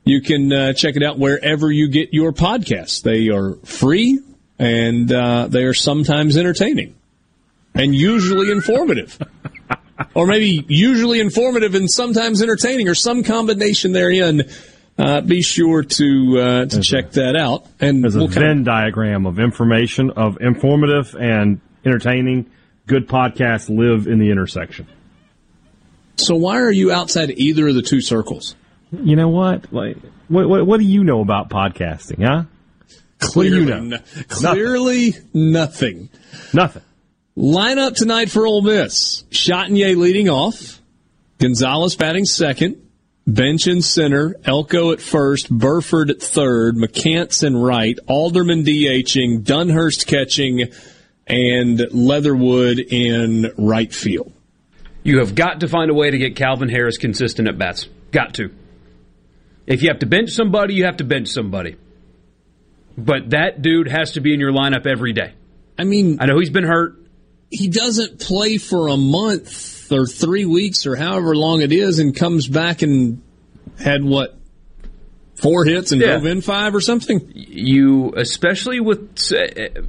you 0.05 0.21
can 0.21 0.53
uh, 0.53 0.71
check 0.71 0.95
it 0.95 1.03
out 1.03 1.19
wherever 1.19 1.69
you 1.69 1.89
get 1.89 2.13
your 2.13 2.31
podcasts. 2.31 3.01
They 3.01 3.27
are 3.27 3.55
free 3.65 4.17
and 4.57 5.11
uh, 5.11 5.47
they 5.47 5.65
are 5.65 5.73
sometimes 5.73 6.37
entertaining 6.37 6.95
and 7.75 7.93
usually 7.93 8.49
informative. 8.49 9.19
or 10.13 10.27
maybe 10.27 10.65
usually 10.67 11.19
informative 11.19 11.75
and 11.75 11.89
sometimes 11.89 12.41
entertaining, 12.41 12.87
or 12.87 12.95
some 12.95 13.23
combination 13.23 13.91
therein. 13.91 14.43
Uh, 14.97 15.21
be 15.21 15.41
sure 15.41 15.83
to 15.83 16.39
uh, 16.39 16.65
to 16.65 16.81
check 16.81 17.11
that 17.11 17.35
out. 17.35 17.65
And 17.79 18.03
There's 18.03 18.15
a 18.15 18.19
we'll 18.19 18.27
kind 18.27 18.41
Venn 18.41 18.63
diagram 18.63 19.25
of 19.25 19.39
information, 19.39 20.11
of 20.11 20.39
informative 20.41 21.15
and 21.15 21.61
entertaining. 21.85 22.51
Good 22.87 23.07
podcasts 23.07 23.69
live 23.69 24.05
in 24.07 24.19
the 24.19 24.29
intersection. 24.29 24.87
So 26.17 26.35
why 26.35 26.59
are 26.59 26.71
you 26.71 26.91
outside 26.91 27.31
either 27.31 27.69
of 27.69 27.75
the 27.75 27.81
two 27.81 28.01
circles? 28.01 28.55
You 28.91 29.15
know 29.15 29.29
what? 29.29 29.71
Like, 29.71 29.97
what, 30.27 30.47
what, 30.47 30.67
what 30.67 30.79
do 30.79 30.85
you 30.85 31.03
know 31.03 31.21
about 31.21 31.49
podcasting, 31.49 32.23
huh? 32.23 32.43
What 33.33 33.43
do 33.43 33.49
you 33.49 33.65
know? 33.65 33.79
no- 33.81 33.99
clearly 34.27 35.13
nothing. 35.33 36.09
Nothing. 36.53 36.81
Lineup 37.41 37.95
tonight 37.95 38.29
for 38.29 38.45
Ole 38.45 38.61
Miss: 38.61 39.23
Chatagnier 39.31 39.97
leading 39.97 40.29
off, 40.29 40.79
Gonzalez 41.39 41.95
batting 41.95 42.25
second, 42.25 42.87
Bench 43.25 43.65
in 43.65 43.81
center, 43.81 44.35
Elko 44.45 44.91
at 44.91 45.01
first, 45.01 45.49
Burford 45.49 46.11
at 46.11 46.21
third, 46.21 46.75
McCants 46.75 47.43
in 47.43 47.57
right, 47.57 47.97
Alderman 48.05 48.63
DHing, 48.63 49.41
Dunhurst 49.41 50.05
catching, 50.05 50.71
and 51.25 51.79
Leatherwood 51.91 52.77
in 52.77 53.51
right 53.57 53.91
field. 53.91 54.31
You 55.01 55.17
have 55.17 55.33
got 55.33 55.61
to 55.61 55.67
find 55.67 55.89
a 55.89 55.95
way 55.95 56.11
to 56.11 56.19
get 56.19 56.35
Calvin 56.35 56.69
Harris 56.69 56.99
consistent 56.99 57.47
at 57.47 57.57
bats. 57.57 57.87
Got 58.11 58.35
to. 58.35 58.53
If 59.65 59.81
you 59.81 59.89
have 59.89 59.99
to 60.01 60.05
bench 60.05 60.29
somebody, 60.29 60.75
you 60.75 60.85
have 60.85 60.97
to 60.97 61.05
bench 61.05 61.29
somebody. 61.29 61.75
But 62.95 63.31
that 63.31 63.63
dude 63.63 63.87
has 63.87 64.11
to 64.11 64.21
be 64.21 64.31
in 64.31 64.39
your 64.39 64.51
lineup 64.51 64.85
every 64.85 65.13
day. 65.13 65.33
I 65.79 65.85
mean, 65.85 66.19
I 66.21 66.27
know 66.27 66.37
he's 66.37 66.51
been 66.51 66.65
hurt. 66.65 67.00
He 67.51 67.67
doesn't 67.67 68.19
play 68.19 68.57
for 68.57 68.87
a 68.87 68.95
month 68.97 69.91
or 69.91 70.07
three 70.07 70.45
weeks 70.45 70.85
or 70.85 70.95
however 70.95 71.35
long 71.35 71.61
it 71.61 71.71
is 71.73 71.99
and 71.99 72.15
comes 72.15 72.47
back 72.47 72.81
and 72.81 73.21
had 73.77 74.03
what 74.03 74.37
four 75.35 75.65
hits 75.65 75.91
and 75.91 75.99
Yeah. 76.01 76.11
drove 76.13 76.25
in 76.27 76.41
five 76.41 76.73
or 76.73 76.79
something. 76.81 77.29
You, 77.35 78.13
especially 78.15 78.79
with, 78.79 79.09
uh, 79.33 79.81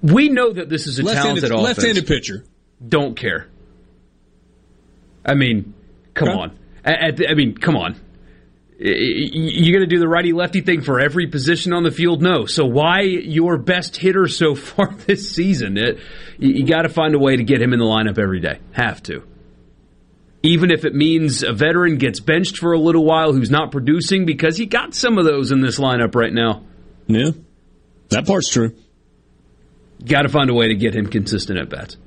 we 0.00 0.28
know 0.28 0.52
that 0.52 0.68
this 0.68 0.86
is 0.86 0.98
a 0.98 1.02
Left-handed- 1.02 1.40
talented 1.40 1.50
offense. 1.50 1.78
left-handed 1.78 2.06
pitcher. 2.06 2.44
Don't 2.86 3.16
care. 3.16 3.48
I 5.24 5.34
mean, 5.34 5.74
come 6.14 6.28
Okay. 6.28 6.38
on. 6.38 6.50
The- 7.16 7.28
I 7.28 7.34
mean, 7.34 7.54
come 7.54 7.76
on. 7.76 7.96
You're 8.82 9.76
going 9.76 9.86
to 9.86 9.94
do 9.94 9.98
the 9.98 10.08
righty 10.08 10.32
lefty 10.32 10.62
thing 10.62 10.80
for 10.80 11.00
every 11.00 11.26
position 11.26 11.74
on 11.74 11.82
the 11.82 11.90
field? 11.90 12.22
No. 12.22 12.46
So 12.46 12.64
why 12.64 13.02
your 13.02 13.58
best 13.58 13.94
hitter 13.96 14.26
so 14.26 14.54
far 14.54 14.94
this 14.94 15.30
season? 15.30 15.76
It, 15.76 15.98
you 16.38 16.54
you 16.54 16.66
got 16.66 16.82
to 16.82 16.88
find 16.88 17.14
a 17.14 17.18
way 17.18 17.36
to 17.36 17.44
get 17.44 17.60
him 17.60 17.74
in 17.74 17.78
the 17.78 17.84
lineup 17.84 18.18
every 18.18 18.40
day. 18.40 18.60
Have 18.72 19.02
to. 19.04 19.22
Even 20.42 20.70
if 20.70 20.86
it 20.86 20.94
means 20.94 21.42
a 21.42 21.52
veteran 21.52 21.98
gets 21.98 22.20
benched 22.20 22.56
for 22.56 22.72
a 22.72 22.78
little 22.78 23.04
while 23.04 23.34
who's 23.34 23.50
not 23.50 23.70
producing 23.70 24.24
because 24.24 24.58
you 24.58 24.64
got 24.64 24.94
some 24.94 25.18
of 25.18 25.26
those 25.26 25.52
in 25.52 25.60
this 25.60 25.78
lineup 25.78 26.14
right 26.14 26.32
now. 26.32 26.64
Yeah. 27.06 27.32
That 28.08 28.26
part's 28.26 28.48
true. 28.48 28.74
Got 30.02 30.22
to 30.22 30.30
find 30.30 30.48
a 30.48 30.54
way 30.54 30.68
to 30.68 30.74
get 30.74 30.94
him 30.94 31.06
consistent 31.06 31.58
at 31.58 31.68
bats. 31.68 31.98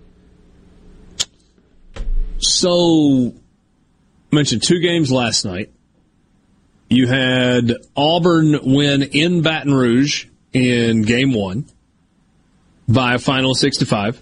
So, 2.40 3.36
mentioned 4.32 4.64
two 4.64 4.80
games 4.80 5.12
last 5.12 5.46
night. 5.46 5.72
You 6.94 7.08
had 7.08 7.74
Auburn 7.96 8.60
win 8.62 9.02
in 9.02 9.42
Baton 9.42 9.74
Rouge 9.74 10.28
in 10.54 11.02
game 11.02 11.34
one 11.34 11.66
by 12.88 13.16
a 13.16 13.20
final 13.20 13.56
six 13.56 13.78
to 13.78 13.88
five. 13.88 14.22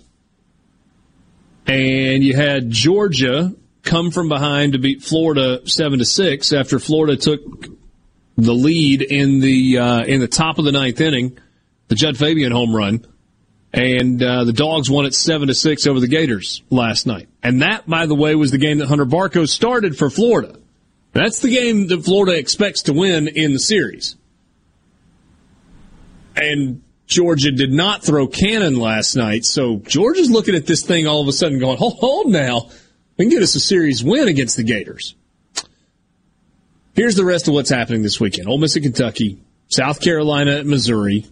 And 1.67 2.23
you 2.23 2.33
had 2.33 2.69
Georgia 2.69 3.53
come 3.83 4.09
from 4.09 4.29
behind 4.29 4.71
to 4.71 4.79
beat 4.79 5.03
Florida 5.03 5.67
seven 5.67 5.99
to 5.99 6.05
six 6.05 6.53
after 6.53 6.79
Florida 6.79 7.17
took 7.17 7.41
the 8.37 8.53
lead 8.53 9.01
in 9.01 9.41
the 9.41 9.77
uh, 9.77 10.03
in 10.05 10.21
the 10.21 10.29
top 10.29 10.57
of 10.57 10.63
the 10.63 10.71
ninth 10.71 11.01
inning, 11.01 11.37
the 11.89 11.95
Jud 11.95 12.15
Fabian 12.15 12.53
home 12.53 12.73
run, 12.73 13.05
and 13.73 14.23
uh, 14.23 14.45
the 14.45 14.53
Dogs 14.53 14.89
won 14.89 15.05
it 15.05 15.13
seven 15.13 15.49
to 15.49 15.53
six 15.53 15.87
over 15.87 15.99
the 15.99 16.07
Gators 16.07 16.63
last 16.69 17.05
night. 17.05 17.27
And 17.43 17.63
that, 17.63 17.85
by 17.85 18.05
the 18.05 18.15
way, 18.15 18.33
was 18.35 18.51
the 18.51 18.57
game 18.57 18.77
that 18.77 18.87
Hunter 18.87 19.05
Barco 19.05 19.45
started 19.45 19.97
for 19.97 20.09
Florida. 20.09 20.60
That's 21.13 21.39
the 21.39 21.49
game 21.49 21.87
that 21.87 22.05
Florida 22.05 22.37
expects 22.37 22.83
to 22.83 22.93
win 22.93 23.27
in 23.27 23.53
the 23.53 23.59
series. 23.59 24.15
And 26.35 26.81
Georgia 27.07 27.51
did 27.51 27.71
not 27.71 28.03
throw 28.03 28.27
Cannon 28.27 28.77
last 28.77 29.15
night. 29.15 29.43
So 29.43 29.77
Georgia's 29.77 30.31
looking 30.31 30.55
at 30.55 30.65
this 30.65 30.83
thing 30.83 31.07
all 31.07 31.21
of 31.21 31.27
a 31.27 31.33
sudden 31.33 31.59
going, 31.59 31.77
hold, 31.77 31.97
hold 31.99 32.27
now. 32.27 32.69
We 33.17 33.25
can 33.25 33.29
get 33.29 33.43
us 33.43 33.55
a 33.55 33.59
series 33.59 34.01
win 34.01 34.29
against 34.29 34.55
the 34.55 34.63
Gators. 34.63 35.15
Here's 36.93 37.15
the 37.15 37.25
rest 37.25 37.47
of 37.47 37.53
what's 37.53 37.69
happening 37.69 38.01
this 38.01 38.19
weekend. 38.19 38.47
Ole 38.47 38.57
Miss 38.57 38.77
at 38.77 38.83
Kentucky, 38.83 39.41
South 39.67 40.01
Carolina 40.01 40.57
at 40.57 40.65
Missouri, 40.65 41.25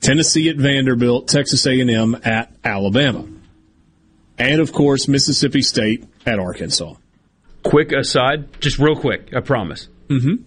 Tennessee 0.00 0.48
at 0.48 0.56
Vanderbilt, 0.56 1.28
Texas 1.28 1.66
A&M 1.66 2.16
at 2.24 2.52
Alabama. 2.64 3.26
And 4.36 4.60
of 4.60 4.72
course, 4.72 5.08
Mississippi 5.08 5.62
State 5.62 6.04
at 6.26 6.38
Arkansas. 6.38 6.94
Quick 7.62 7.92
aside, 7.92 8.60
just 8.60 8.78
real 8.78 8.96
quick, 8.96 9.30
I 9.34 9.40
promise. 9.40 9.88
Mm-hmm. 10.08 10.42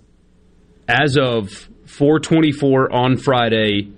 As 0.87 1.17
of 1.17 1.49
424 1.85 2.91
on 2.93 3.17
Friday, 3.17 3.91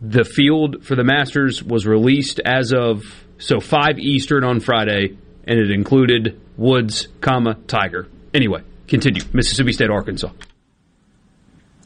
the 0.00 0.24
field 0.24 0.84
for 0.84 0.94
the 0.94 1.04
Masters 1.04 1.62
was 1.62 1.86
released 1.86 2.40
as 2.44 2.72
of 2.72 3.02
so 3.38 3.60
5 3.60 3.98
Eastern 3.98 4.44
on 4.44 4.60
Friday, 4.60 5.16
and 5.46 5.58
it 5.58 5.70
included 5.70 6.40
Woods, 6.56 7.08
comma, 7.20 7.56
Tiger. 7.66 8.06
Anyway, 8.32 8.62
continue. 8.86 9.22
Mississippi 9.32 9.72
State, 9.72 9.90
Arkansas. 9.90 10.30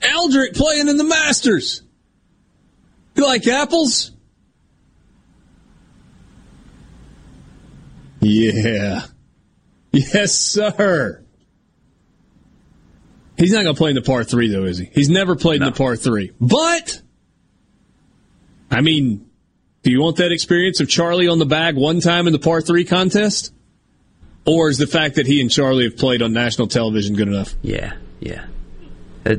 Eldrick 0.03 0.55
playing 0.55 0.89
in 0.89 0.97
the 0.97 1.05
Masters. 1.05 1.83
You 3.15 3.25
like 3.25 3.47
apples? 3.47 4.13
Yeah. 8.21 9.07
Yes, 9.93 10.35
sir. 10.35 11.25
He's 13.39 13.53
not 13.53 13.63
going 13.63 13.75
to 13.75 13.79
play 13.79 13.91
in 13.91 13.97
the 13.97 14.03
par 14.03 14.25
three, 14.25 14.49
though, 14.49 14.65
is 14.65 14.79
he? 14.79 14.91
He's 14.93 15.09
never 15.09 15.37
played 15.37 15.61
no. 15.61 15.69
in 15.69 15.73
the 15.73 15.79
par 15.79 15.97
three. 15.97 16.33
But, 16.41 17.01
I 18.71 18.81
mean, 18.81 19.31
do 19.83 19.93
you 19.93 20.03
want 20.03 20.17
that 20.17 20.33
experience 20.33 20.81
of 20.81 20.89
Charlie 20.89 21.29
on 21.29 21.39
the 21.39 21.47
bag 21.47 21.77
one 21.77 22.01
time 22.01 22.27
in 22.27 22.33
the 22.33 22.39
par 22.39 22.61
three 22.61 22.85
contest? 22.85 23.53
Or 24.45 24.69
is 24.69 24.79
the 24.79 24.87
fact 24.87 25.17
that 25.17 25.27
he 25.27 25.41
and 25.41 25.51
Charlie 25.51 25.85
have 25.85 25.97
played 25.97 26.21
on 26.21 26.33
national 26.33 26.69
television 26.69 27.15
good 27.15 27.29
enough? 27.29 27.55
Yeah, 27.63 27.95
yeah. 28.19 28.47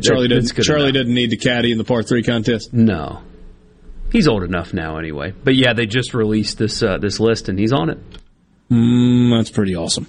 Charlie 0.02 0.28
doesn't. 0.28 0.64
Charlie 0.64 0.90
enough. 0.90 1.02
doesn't 1.02 1.14
need 1.14 1.32
to 1.32 1.38
caddy 1.38 1.72
in 1.72 1.78
the 1.78 1.84
par 1.84 2.04
three 2.04 2.24
contest. 2.24 2.74
No, 2.74 3.22
he's 4.12 4.28
old 4.28 4.44
enough 4.44 4.74
now, 4.74 4.98
anyway. 4.98 5.34
But 5.44 5.56
yeah, 5.56 5.74
they 5.74 5.88
just 5.88 6.14
released 6.14 6.58
this 6.58 6.84
uh, 6.84 7.00
this 7.00 7.20
list, 7.20 7.50
and 7.50 7.58
he's 7.58 7.74
on 7.74 7.90
it. 7.90 7.98
Mm, 8.70 9.38
that's 9.38 9.50
pretty 9.50 9.76
awesome. 9.76 10.08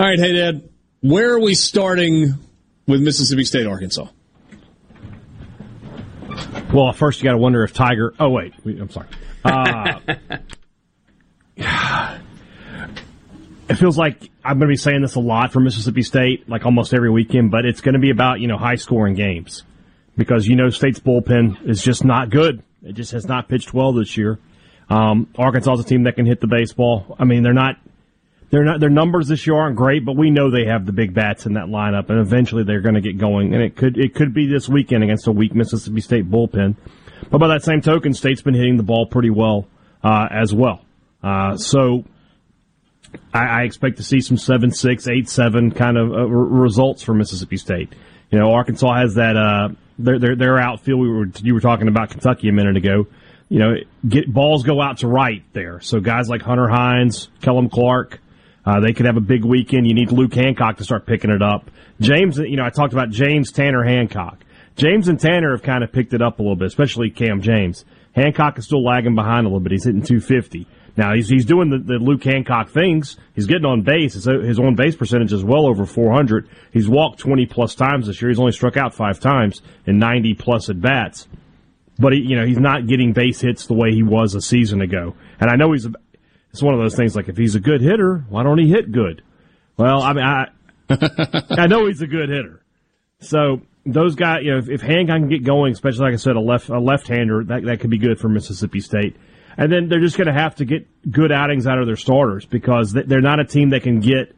All 0.00 0.06
right, 0.06 0.18
hey 0.18 0.32
Dad, 0.32 0.66
where 1.00 1.34
are 1.34 1.38
we 1.38 1.54
starting 1.54 2.32
with 2.86 3.02
Mississippi 3.02 3.44
State, 3.44 3.66
Arkansas? 3.66 4.06
Well, 6.72 6.90
first 6.94 7.20
you 7.20 7.24
got 7.24 7.32
to 7.32 7.38
wonder 7.38 7.62
if 7.64 7.74
Tiger. 7.74 8.14
Oh 8.18 8.30
wait, 8.30 8.54
I'm 8.64 8.88
sorry. 8.88 9.08
Uh, 9.44 10.00
it 13.68 13.74
feels 13.74 13.98
like 13.98 14.30
I'm 14.42 14.58
going 14.58 14.70
to 14.70 14.72
be 14.72 14.76
saying 14.76 15.02
this 15.02 15.16
a 15.16 15.20
lot 15.20 15.52
for 15.52 15.60
Mississippi 15.60 16.02
State, 16.02 16.48
like 16.48 16.64
almost 16.64 16.94
every 16.94 17.10
weekend, 17.10 17.50
but 17.50 17.66
it's 17.66 17.82
going 17.82 17.92
to 17.92 18.00
be 18.00 18.08
about 18.08 18.40
you 18.40 18.48
know 18.48 18.56
high 18.56 18.76
scoring 18.76 19.12
games 19.12 19.64
because 20.16 20.46
you 20.46 20.56
know 20.56 20.70
State's 20.70 20.98
bullpen 20.98 21.68
is 21.68 21.82
just 21.82 22.06
not 22.06 22.30
good. 22.30 22.62
It 22.82 22.94
just 22.94 23.12
has 23.12 23.26
not 23.26 23.50
pitched 23.50 23.74
well 23.74 23.92
this 23.92 24.16
year. 24.16 24.38
Um, 24.88 25.28
Arkansas 25.36 25.74
is 25.74 25.80
a 25.80 25.84
team 25.84 26.04
that 26.04 26.16
can 26.16 26.24
hit 26.24 26.40
the 26.40 26.46
baseball. 26.46 27.16
I 27.18 27.26
mean, 27.26 27.42
they're 27.42 27.52
not 27.52 27.76
they're 28.50 28.64
not 28.64 28.80
their 28.80 28.90
numbers 28.90 29.28
this 29.28 29.46
year 29.46 29.56
aren't 29.56 29.76
great, 29.76 30.04
but 30.04 30.16
we 30.16 30.30
know 30.30 30.50
they 30.50 30.66
have 30.66 30.84
the 30.84 30.92
big 30.92 31.14
bats 31.14 31.46
in 31.46 31.54
that 31.54 31.66
lineup, 31.66 32.10
and 32.10 32.18
eventually 32.18 32.64
they're 32.64 32.80
going 32.80 32.96
to 32.96 33.00
get 33.00 33.16
going. 33.16 33.54
And 33.54 33.62
it 33.62 33.76
could 33.76 33.96
it 33.96 34.14
could 34.14 34.34
be 34.34 34.46
this 34.46 34.68
weekend 34.68 35.04
against 35.04 35.28
a 35.28 35.32
weak 35.32 35.54
Mississippi 35.54 36.00
State 36.00 36.28
bullpen. 36.28 36.76
But 37.30 37.38
by 37.38 37.48
that 37.48 37.62
same 37.62 37.80
token, 37.80 38.12
State's 38.12 38.42
been 38.42 38.54
hitting 38.54 38.76
the 38.76 38.82
ball 38.82 39.06
pretty 39.06 39.30
well 39.30 39.68
uh, 40.02 40.26
as 40.30 40.52
well. 40.52 40.84
Uh, 41.22 41.56
so 41.56 42.04
I, 43.32 43.44
I, 43.44 43.62
expect 43.62 43.98
to 43.98 44.02
see 44.02 44.20
some 44.20 44.36
seven 44.36 44.72
six 44.72 45.06
eight 45.06 45.28
seven 45.28 45.70
kind 45.70 45.96
of 45.96 46.12
uh, 46.12 46.26
results 46.26 47.02
for 47.02 47.14
Mississippi 47.14 47.56
State. 47.56 47.92
You 48.30 48.38
know, 48.38 48.52
Arkansas 48.52 48.94
has 48.94 49.14
that 49.14 49.36
uh, 49.36 49.68
their, 49.98 50.18
their 50.18 50.36
their 50.36 50.58
outfield. 50.58 51.00
We 51.00 51.08
were 51.08 51.26
you 51.40 51.54
were 51.54 51.60
talking 51.60 51.88
about 51.88 52.10
Kentucky 52.10 52.48
a 52.48 52.52
minute 52.52 52.76
ago. 52.76 53.06
You 53.48 53.58
know, 53.58 53.74
get 54.08 54.32
balls 54.32 54.64
go 54.64 54.80
out 54.80 54.98
to 54.98 55.08
right 55.08 55.42
there. 55.52 55.80
So 55.80 56.00
guys 56.00 56.28
like 56.28 56.42
Hunter 56.42 56.68
Hines, 56.68 57.28
Kellum 57.42 57.68
Clark, 57.68 58.20
uh, 58.64 58.80
they 58.80 58.92
could 58.92 59.06
have 59.06 59.16
a 59.16 59.22
big 59.22 59.44
weekend. 59.44 59.86
You 59.86 59.94
need 59.94 60.12
Luke 60.12 60.34
Hancock 60.34 60.76
to 60.78 60.84
start 60.84 61.06
picking 61.06 61.30
it 61.30 61.42
up. 61.42 61.70
James, 62.00 62.38
you 62.38 62.56
know, 62.56 62.64
I 62.64 62.70
talked 62.70 62.92
about 62.92 63.10
James 63.10 63.52
Tanner 63.52 63.84
Hancock. 63.84 64.44
James 64.76 65.08
and 65.08 65.18
Tanner 65.18 65.50
have 65.50 65.62
kind 65.62 65.84
of 65.84 65.92
picked 65.92 66.14
it 66.14 66.22
up 66.22 66.38
a 66.38 66.42
little 66.42 66.56
bit, 66.56 66.66
especially 66.66 67.10
Cam 67.10 67.42
James. 67.42 67.84
Hancock 68.12 68.58
is 68.58 68.64
still 68.64 68.84
lagging 68.84 69.14
behind 69.14 69.46
a 69.46 69.48
little 69.48 69.60
bit. 69.60 69.72
He's 69.72 69.84
hitting 69.84 70.02
250. 70.02 70.66
Now 70.96 71.14
he's 71.14 71.28
he's 71.28 71.44
doing 71.44 71.70
the, 71.70 71.78
the 71.78 71.94
Luke 71.94 72.24
Hancock 72.24 72.70
things. 72.70 73.16
He's 73.34 73.46
getting 73.46 73.64
on 73.64 73.82
base. 73.82 74.14
His, 74.14 74.24
his 74.24 74.58
on 74.58 74.74
base 74.74 74.96
percentage 74.96 75.32
is 75.32 75.44
well 75.44 75.66
over 75.66 75.86
400. 75.86 76.48
He's 76.72 76.88
walked 76.88 77.20
20 77.20 77.46
plus 77.46 77.74
times 77.74 78.06
this 78.06 78.20
year. 78.20 78.30
He's 78.30 78.40
only 78.40 78.52
struck 78.52 78.76
out 78.76 78.94
five 78.94 79.20
times 79.20 79.62
in 79.86 79.98
90 79.98 80.34
plus 80.34 80.68
at 80.68 80.80
bats. 80.80 81.28
But 81.98 82.14
he, 82.14 82.20
you 82.20 82.36
know 82.36 82.46
he's 82.46 82.58
not 82.58 82.86
getting 82.86 83.12
base 83.12 83.40
hits 83.40 83.66
the 83.66 83.74
way 83.74 83.92
he 83.92 84.02
was 84.02 84.34
a 84.34 84.40
season 84.40 84.80
ago. 84.80 85.14
And 85.38 85.50
I 85.50 85.56
know 85.56 85.72
he's 85.72 85.86
it's 86.50 86.62
one 86.62 86.74
of 86.74 86.80
those 86.80 86.96
things 86.96 87.14
like 87.16 87.28
if 87.28 87.36
he's 87.36 87.54
a 87.54 87.60
good 87.60 87.80
hitter, 87.80 88.24
why 88.28 88.42
don't 88.42 88.58
he 88.58 88.68
hit 88.68 88.92
good? 88.92 89.22
Well, 89.76 90.02
I 90.02 90.12
mean 90.12 90.24
I 90.24 90.48
I 91.50 91.66
know 91.66 91.86
he's 91.86 92.02
a 92.02 92.06
good 92.06 92.28
hitter. 92.28 92.62
So 93.20 93.62
those 93.86 94.14
guys, 94.14 94.40
you 94.42 94.52
know, 94.52 94.58
if, 94.58 94.68
if 94.68 94.80
Hancock 94.80 95.18
can 95.18 95.28
get 95.28 95.44
going, 95.44 95.72
especially 95.72 96.04
like 96.04 96.14
I 96.14 96.16
said, 96.16 96.36
a 96.36 96.40
left 96.40 96.68
a 96.68 96.80
left 96.80 97.08
hander, 97.08 97.44
that 97.44 97.64
that 97.64 97.80
could 97.80 97.90
be 97.90 97.98
good 97.98 98.18
for 98.18 98.28
Mississippi 98.28 98.80
State. 98.80 99.16
And 99.56 99.70
then 99.70 99.88
they're 99.88 100.00
just 100.00 100.16
going 100.16 100.28
to 100.28 100.32
have 100.32 100.54
to 100.56 100.64
get 100.64 100.86
good 101.10 101.32
outings 101.32 101.66
out 101.66 101.78
of 101.78 101.86
their 101.86 101.96
starters 101.96 102.46
because 102.46 102.92
they're 102.92 103.20
not 103.20 103.40
a 103.40 103.44
team 103.44 103.70
that 103.70 103.82
can 103.82 104.00
get 104.00 104.34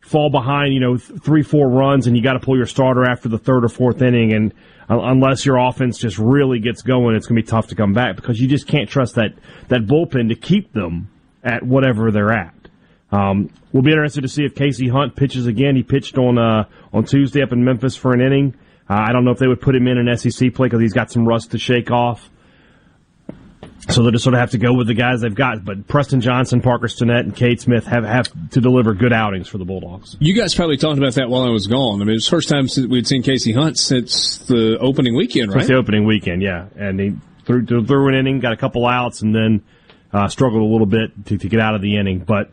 fall 0.00 0.30
behind, 0.30 0.74
you 0.74 0.80
know, 0.80 0.96
three, 0.96 1.42
four 1.42 1.68
runs, 1.68 2.06
and 2.06 2.16
you 2.16 2.22
got 2.22 2.34
to 2.34 2.40
pull 2.40 2.56
your 2.56 2.66
starter 2.66 3.08
after 3.08 3.28
the 3.28 3.38
third 3.38 3.64
or 3.64 3.68
fourth 3.68 4.02
inning. 4.02 4.32
And 4.32 4.52
uh, 4.90 4.98
unless 5.00 5.46
your 5.46 5.58
offense 5.58 5.98
just 5.98 6.18
really 6.18 6.58
gets 6.58 6.82
going, 6.82 7.14
it's 7.14 7.26
going 7.26 7.36
to 7.36 7.42
be 7.42 7.48
tough 7.48 7.68
to 7.68 7.74
come 7.74 7.92
back 7.92 8.16
because 8.16 8.40
you 8.40 8.48
just 8.48 8.66
can't 8.66 8.88
trust 8.88 9.14
that 9.14 9.34
that 9.68 9.86
bullpen 9.86 10.28
to 10.28 10.34
keep 10.34 10.72
them 10.72 11.08
at 11.44 11.62
whatever 11.62 12.10
they're 12.10 12.32
at. 12.32 12.54
Um, 13.12 13.50
we'll 13.72 13.82
be 13.82 13.92
interested 13.92 14.22
to 14.22 14.28
see 14.28 14.44
if 14.44 14.54
Casey 14.54 14.88
Hunt 14.88 15.14
pitches 15.14 15.46
again. 15.46 15.76
He 15.76 15.82
pitched 15.82 16.18
on 16.18 16.38
uh, 16.38 16.64
on 16.92 17.04
Tuesday 17.04 17.42
up 17.42 17.52
in 17.52 17.64
Memphis 17.64 17.96
for 17.96 18.12
an 18.12 18.20
inning. 18.20 18.54
Uh, 18.88 19.04
I 19.08 19.12
don't 19.12 19.24
know 19.24 19.30
if 19.30 19.38
they 19.38 19.46
would 19.46 19.60
put 19.60 19.74
him 19.74 19.86
in 19.86 19.98
an 19.98 20.16
SEC 20.16 20.52
play 20.54 20.66
because 20.66 20.80
he's 20.80 20.92
got 20.92 21.10
some 21.10 21.26
rust 21.26 21.52
to 21.52 21.58
shake 21.58 21.90
off. 21.90 22.28
So 23.88 24.02
they'll 24.02 24.12
just 24.12 24.24
sort 24.24 24.34
of 24.34 24.40
have 24.40 24.50
to 24.52 24.58
go 24.58 24.72
with 24.72 24.86
the 24.86 24.94
guys 24.94 25.20
they've 25.20 25.34
got. 25.34 25.64
But 25.64 25.86
Preston 25.86 26.20
Johnson, 26.20 26.62
Parker 26.62 26.86
Stinnett, 26.86 27.20
and 27.20 27.36
Cade 27.36 27.60
Smith 27.60 27.86
have, 27.86 28.04
have 28.04 28.28
to 28.50 28.60
deliver 28.60 28.94
good 28.94 29.12
outings 29.12 29.46
for 29.46 29.58
the 29.58 29.64
Bulldogs. 29.64 30.16
You 30.20 30.34
guys 30.34 30.54
probably 30.54 30.78
talked 30.78 30.96
about 30.96 31.14
that 31.14 31.28
while 31.28 31.42
I 31.42 31.50
was 31.50 31.66
gone. 31.66 32.00
I 32.00 32.04
mean, 32.04 32.16
it's 32.16 32.24
the 32.24 32.30
first 32.30 32.48
time 32.48 32.66
since 32.68 32.86
we'd 32.86 33.06
seen 33.06 33.22
Casey 33.22 33.52
Hunt 33.52 33.78
since 33.78 34.38
the 34.38 34.78
opening 34.80 35.16
weekend, 35.16 35.48
right? 35.50 35.60
Since 35.60 35.68
the 35.68 35.76
opening 35.76 36.06
weekend, 36.06 36.42
yeah. 36.42 36.66
And 36.76 36.98
he 36.98 37.12
threw, 37.44 37.64
threw 37.66 38.08
an 38.08 38.14
inning, 38.14 38.40
got 38.40 38.52
a 38.52 38.56
couple 38.56 38.86
outs, 38.86 39.20
and 39.20 39.34
then 39.34 39.62
uh, 40.14 40.28
struggled 40.28 40.62
a 40.62 40.64
little 40.64 40.86
bit 40.86 41.26
to, 41.26 41.36
to 41.36 41.48
get 41.48 41.60
out 41.60 41.74
of 41.74 41.82
the 41.82 41.96
inning. 41.96 42.20
But 42.20 42.50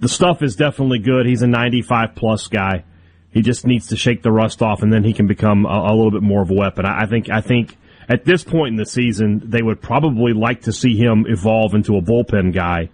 the 0.00 0.08
stuff 0.08 0.42
is 0.42 0.54
definitely 0.54 0.98
good. 0.98 1.26
He's 1.26 1.42
a 1.42 1.46
95 1.46 2.14
plus 2.14 2.46
guy. 2.46 2.84
He 3.32 3.42
just 3.42 3.66
needs 3.66 3.88
to 3.88 3.96
shake 3.96 4.22
the 4.22 4.30
rust 4.30 4.62
off, 4.62 4.82
and 4.82 4.92
then 4.92 5.02
he 5.02 5.12
can 5.12 5.26
become 5.26 5.64
a, 5.64 5.68
a 5.68 5.94
little 5.94 6.10
bit 6.10 6.22
more 6.22 6.42
of 6.42 6.50
a 6.50 6.54
weapon. 6.54 6.84
I, 6.86 7.02
I 7.02 7.06
think. 7.06 7.30
I 7.30 7.40
think 7.40 7.76
at 8.08 8.24
this 8.24 8.42
point 8.42 8.72
in 8.72 8.76
the 8.76 8.86
season, 8.86 9.42
they 9.44 9.60
would 9.62 9.82
probably 9.82 10.32
like 10.32 10.62
to 10.62 10.72
see 10.72 10.96
him 10.96 11.26
evolve 11.28 11.74
into 11.74 11.96
a 11.96 12.02
bullpen 12.02 12.54
guy, 12.54 12.90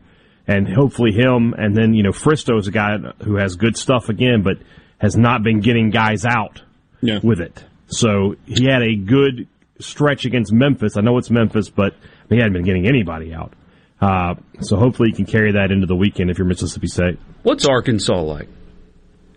and 0.47 0.69
hopefully 0.69 1.13
him. 1.13 1.55
And 1.57 1.77
then 1.77 1.95
you 1.95 2.03
know, 2.03 2.11
Fristoe 2.11 2.59
is 2.59 2.69
a 2.69 2.73
guy 2.73 2.97
who 3.25 3.37
has 3.37 3.57
good 3.57 3.77
stuff 3.77 4.09
again, 4.09 4.43
but 4.43 4.59
has 4.99 5.17
not 5.17 5.43
been 5.43 5.61
getting 5.61 5.91
guys 5.91 6.25
out 6.25 6.63
yeah. 7.01 7.21
with 7.23 7.41
it. 7.41 7.65
So 7.89 8.37
he 8.47 8.67
had 8.67 8.83
a 8.83 8.97
good 8.97 9.47
stretch 9.79 10.25
against 10.25 10.53
Memphis. 10.53 10.97
I 10.97 11.01
know 11.01 11.19
it's 11.19 11.31
Memphis, 11.31 11.69
but 11.69 11.95
he 12.29 12.37
hadn't 12.37 12.55
been 12.55 12.65
getting 12.65 12.87
anybody 12.87 13.33
out. 13.35 13.53
Uh, 14.01 14.35
so 14.61 14.77
hopefully 14.77 15.11
you 15.11 15.15
can 15.15 15.27
carry 15.27 15.53
that 15.53 15.71
into 15.71 15.87
the 15.87 15.97
weekend 15.97 16.31
if 16.31 16.39
you're 16.39 16.47
Mississippi 16.47 16.89
State. 16.89 17.19
What's 17.43 17.65
Arkansas 17.67 18.21
like? 18.21 18.49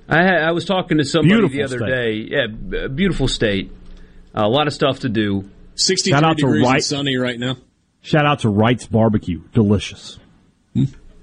I, 0.10 0.20
I 0.20 0.52
was 0.52 0.66
talking 0.66 0.98
to 0.98 1.06
somebody 1.06 1.36
beautiful 1.36 1.58
the 1.58 1.64
other 1.64 1.78
state. 1.80 2.30
day. 2.30 2.80
Yeah, 2.82 2.88
beautiful 2.88 3.28
state. 3.28 3.72
Uh, 4.36 4.46
a 4.46 4.48
lot 4.48 4.68
of 4.68 4.74
stuff 4.74 5.00
to 5.02 5.10
do. 5.10 5.50
63 5.76 6.12
Shout 6.12 6.24
out 6.24 6.38
degrees 6.38 6.64
to 6.64 6.68
Wright, 6.68 6.76
and 6.76 6.84
sunny 6.84 7.18
right 7.18 7.40
now. 7.40 7.58
Shout 8.02 8.26
out 8.26 8.40
to 8.40 8.50
Wright's 8.50 8.88
Barbecue. 8.88 9.42
Delicious. 9.54 10.18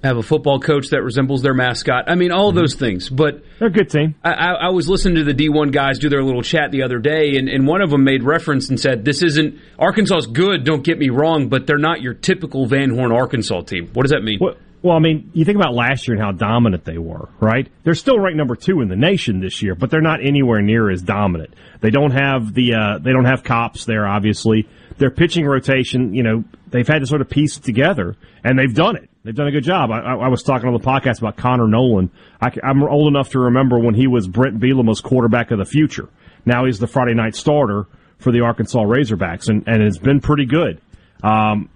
Have 0.04 0.18
a 0.18 0.22
football 0.22 0.60
coach 0.60 0.90
that 0.90 1.02
resembles 1.02 1.40
their 1.40 1.54
mascot. 1.54 2.04
I 2.08 2.14
mean, 2.14 2.30
all 2.30 2.50
mm-hmm. 2.50 2.58
those 2.58 2.74
things. 2.74 3.08
But 3.08 3.42
they're 3.58 3.68
a 3.68 3.72
good 3.72 3.88
team. 3.88 4.14
I, 4.22 4.32
I, 4.32 4.50
I, 4.66 4.68
was 4.68 4.86
listening 4.86 5.14
to 5.14 5.24
the 5.24 5.32
D1 5.32 5.72
guys 5.72 5.98
do 5.98 6.10
their 6.10 6.22
little 6.22 6.42
chat 6.42 6.70
the 6.72 6.82
other 6.82 6.98
day, 6.98 7.36
and, 7.36 7.48
and 7.48 7.66
one 7.66 7.80
of 7.80 7.88
them 7.88 8.04
made 8.04 8.22
reference 8.22 8.68
and 8.68 8.78
said, 8.78 9.06
"This 9.06 9.22
isn't 9.22 9.58
Arkansas's 9.78 10.26
good. 10.26 10.64
Don't 10.64 10.84
get 10.84 10.98
me 10.98 11.08
wrong, 11.08 11.48
but 11.48 11.66
they're 11.66 11.78
not 11.78 12.02
your 12.02 12.12
typical 12.12 12.66
Van 12.66 12.90
Horn 12.90 13.12
Arkansas 13.12 13.62
team." 13.62 13.88
What 13.94 14.02
does 14.02 14.10
that 14.10 14.22
mean? 14.22 14.40
Well, 14.42 14.56
Well, 14.82 14.94
I 14.94 15.00
mean, 15.00 15.30
you 15.32 15.46
think 15.46 15.56
about 15.56 15.72
last 15.72 16.06
year 16.06 16.14
and 16.14 16.22
how 16.22 16.32
dominant 16.32 16.84
they 16.84 16.98
were, 16.98 17.30
right? 17.40 17.66
They're 17.84 17.94
still 17.94 18.18
ranked 18.18 18.36
number 18.36 18.56
two 18.56 18.82
in 18.82 18.88
the 18.88 18.96
nation 18.96 19.40
this 19.40 19.62
year, 19.62 19.74
but 19.74 19.88
they're 19.88 20.02
not 20.02 20.22
anywhere 20.22 20.60
near 20.60 20.90
as 20.90 21.00
dominant. 21.00 21.54
They 21.80 21.88
don't 21.88 22.10
have 22.10 22.52
the 22.52 22.74
uh, 22.74 22.98
they 22.98 23.12
don't 23.12 23.24
have 23.24 23.42
Kopps 23.42 23.86
there. 23.86 24.06
Obviously, 24.06 24.68
their 24.98 25.10
pitching 25.10 25.46
rotation, 25.46 26.12
you 26.12 26.22
know, 26.22 26.44
they've 26.68 26.86
had 26.86 26.98
to 26.98 27.06
sort 27.06 27.22
of 27.22 27.30
piece 27.30 27.56
it 27.56 27.64
together, 27.64 28.16
and 28.44 28.58
they've 28.58 28.74
done 28.74 28.96
it. 28.96 29.08
They've 29.24 29.34
done 29.34 29.46
a 29.48 29.52
good 29.52 29.64
job. 29.64 29.90
I, 29.90 30.00
I 30.00 30.28
was 30.28 30.42
talking 30.42 30.68
on 30.68 30.74
the 30.74 30.84
podcast 30.84 31.18
about 31.18 31.36
Connor 31.36 31.66
Noland. 31.66 32.10
I, 32.42 32.52
am 32.62 32.82
old 32.82 33.08
enough 33.08 33.30
to 33.30 33.40
remember 33.40 33.78
when 33.78 33.94
he 33.94 34.06
was 34.06 34.28
Bret 34.28 34.52
Bielema's 34.52 35.00
quarterback 35.00 35.50
of 35.50 35.58
the 35.58 35.64
future. 35.64 36.10
Now 36.44 36.66
he's 36.66 36.78
the 36.78 36.86
Friday 36.86 37.14
night 37.14 37.34
starter 37.34 37.86
for 38.18 38.32
the 38.32 38.42
Arkansas 38.42 38.80
Razorbacks, 38.80 39.48
and, 39.48 39.66
and 39.66 39.82
it's 39.82 39.96
been 39.96 40.20
pretty 40.20 40.44
good. 40.44 40.78
Um, 41.22 41.70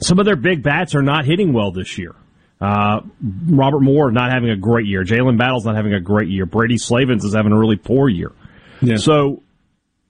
some 0.00 0.20
of 0.20 0.26
their 0.26 0.36
big 0.36 0.62
bats 0.62 0.94
are 0.94 1.02
not 1.02 1.24
hitting 1.24 1.52
well 1.52 1.72
this 1.72 1.98
year. 1.98 2.14
Uh, 2.60 3.00
Robert 3.46 3.80
Moore 3.80 4.12
not 4.12 4.30
having 4.32 4.50
a 4.50 4.56
great 4.56 4.86
year. 4.86 5.02
Jalen 5.02 5.38
Battles 5.38 5.64
not 5.64 5.74
having 5.74 5.92
a 5.92 6.00
great 6.00 6.28
year. 6.28 6.46
Brady 6.46 6.78
Slavens 6.78 7.24
is 7.24 7.34
having 7.34 7.52
a 7.52 7.58
really 7.58 7.76
poor 7.76 8.08
year. 8.08 8.32
Yeah. 8.80 8.96
So 8.96 9.42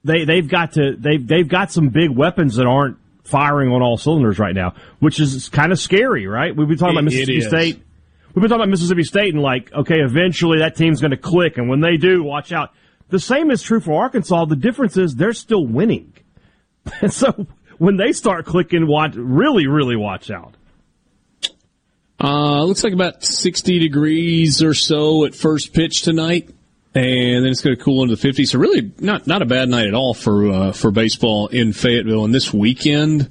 they 0.03 0.25
they've 0.25 0.47
got 0.47 0.73
to 0.73 0.95
they've 0.97 1.25
they've 1.25 1.47
got 1.47 1.71
some 1.71 1.89
big 1.89 2.11
weapons 2.11 2.57
that 2.57 2.67
aren't 2.67 2.97
firing 3.23 3.71
on 3.71 3.81
all 3.81 3.97
cylinders 3.97 4.39
right 4.39 4.55
now, 4.55 4.73
which 4.99 5.19
is 5.19 5.49
kind 5.49 5.71
of 5.71 5.79
scary, 5.79 6.27
right? 6.27 6.55
We've 6.55 6.67
been 6.67 6.77
talking 6.77 6.95
it, 6.95 6.99
about 6.99 7.05
Mississippi 7.05 7.41
State. 7.41 7.83
We've 8.33 8.41
been 8.41 8.49
talking 8.49 8.61
about 8.61 8.69
Mississippi 8.69 9.03
State 9.03 9.33
and 9.33 9.43
like, 9.43 9.71
okay, 9.73 9.99
eventually 9.99 10.59
that 10.59 10.75
team's 10.75 11.01
going 11.01 11.11
to 11.11 11.17
click, 11.17 11.57
and 11.57 11.69
when 11.69 11.81
they 11.81 11.97
do, 11.97 12.23
watch 12.23 12.51
out. 12.51 12.73
The 13.09 13.19
same 13.19 13.51
is 13.51 13.61
true 13.61 13.81
for 13.81 14.01
Arkansas. 14.01 14.45
The 14.45 14.55
difference 14.55 14.95
is 14.95 15.15
they're 15.15 15.33
still 15.33 15.65
winning, 15.65 16.13
and 17.01 17.11
so 17.11 17.47
when 17.77 17.97
they 17.97 18.13
start 18.13 18.45
clicking, 18.45 18.87
watch 18.87 19.15
really, 19.15 19.67
really 19.67 19.95
watch 19.95 20.31
out. 20.31 20.55
Uh, 22.23 22.63
looks 22.63 22.83
like 22.83 22.93
about 22.93 23.23
60 23.23 23.79
degrees 23.79 24.61
or 24.61 24.75
so 24.75 25.25
at 25.25 25.33
first 25.33 25.73
pitch 25.73 26.03
tonight. 26.03 26.53
And 26.93 27.45
then 27.45 27.51
it's 27.51 27.61
going 27.61 27.77
to 27.77 27.81
cool 27.81 28.03
into 28.03 28.15
the 28.15 28.27
50s. 28.27 28.49
So 28.49 28.59
really 28.59 28.91
not, 28.99 29.25
not 29.25 29.41
a 29.41 29.45
bad 29.45 29.69
night 29.69 29.87
at 29.87 29.93
all 29.93 30.13
for, 30.13 30.49
uh, 30.49 30.71
for 30.73 30.91
baseball 30.91 31.47
in 31.47 31.71
Fayetteville. 31.71 32.25
And 32.25 32.35
this 32.35 32.53
weekend, 32.53 33.29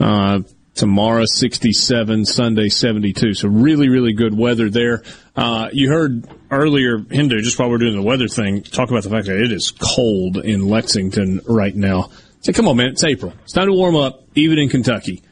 uh, 0.00 0.40
tomorrow 0.76 1.24
67, 1.24 2.24
Sunday 2.26 2.68
72. 2.68 3.34
So 3.34 3.48
really, 3.48 3.88
really 3.88 4.12
good 4.12 4.36
weather 4.36 4.70
there. 4.70 5.02
Uh, 5.34 5.68
you 5.72 5.90
heard 5.90 6.28
earlier, 6.50 6.98
Hindu, 6.98 7.40
just 7.40 7.58
while 7.58 7.70
we're 7.70 7.78
doing 7.78 7.94
the 7.94 8.02
weather 8.02 8.28
thing, 8.28 8.62
talk 8.62 8.90
about 8.90 9.02
the 9.02 9.10
fact 9.10 9.26
that 9.26 9.40
it 9.40 9.52
is 9.52 9.70
cold 9.70 10.36
in 10.36 10.68
Lexington 10.68 11.40
right 11.46 11.74
now. 11.74 12.10
Say, 12.40 12.52
come 12.52 12.68
on, 12.68 12.76
man, 12.76 12.88
it's 12.88 13.02
April. 13.04 13.32
It's 13.42 13.52
time 13.52 13.66
to 13.66 13.72
warm 13.72 13.96
up, 13.96 14.22
even 14.34 14.58
in 14.58 14.68
Kentucky. 14.68 15.22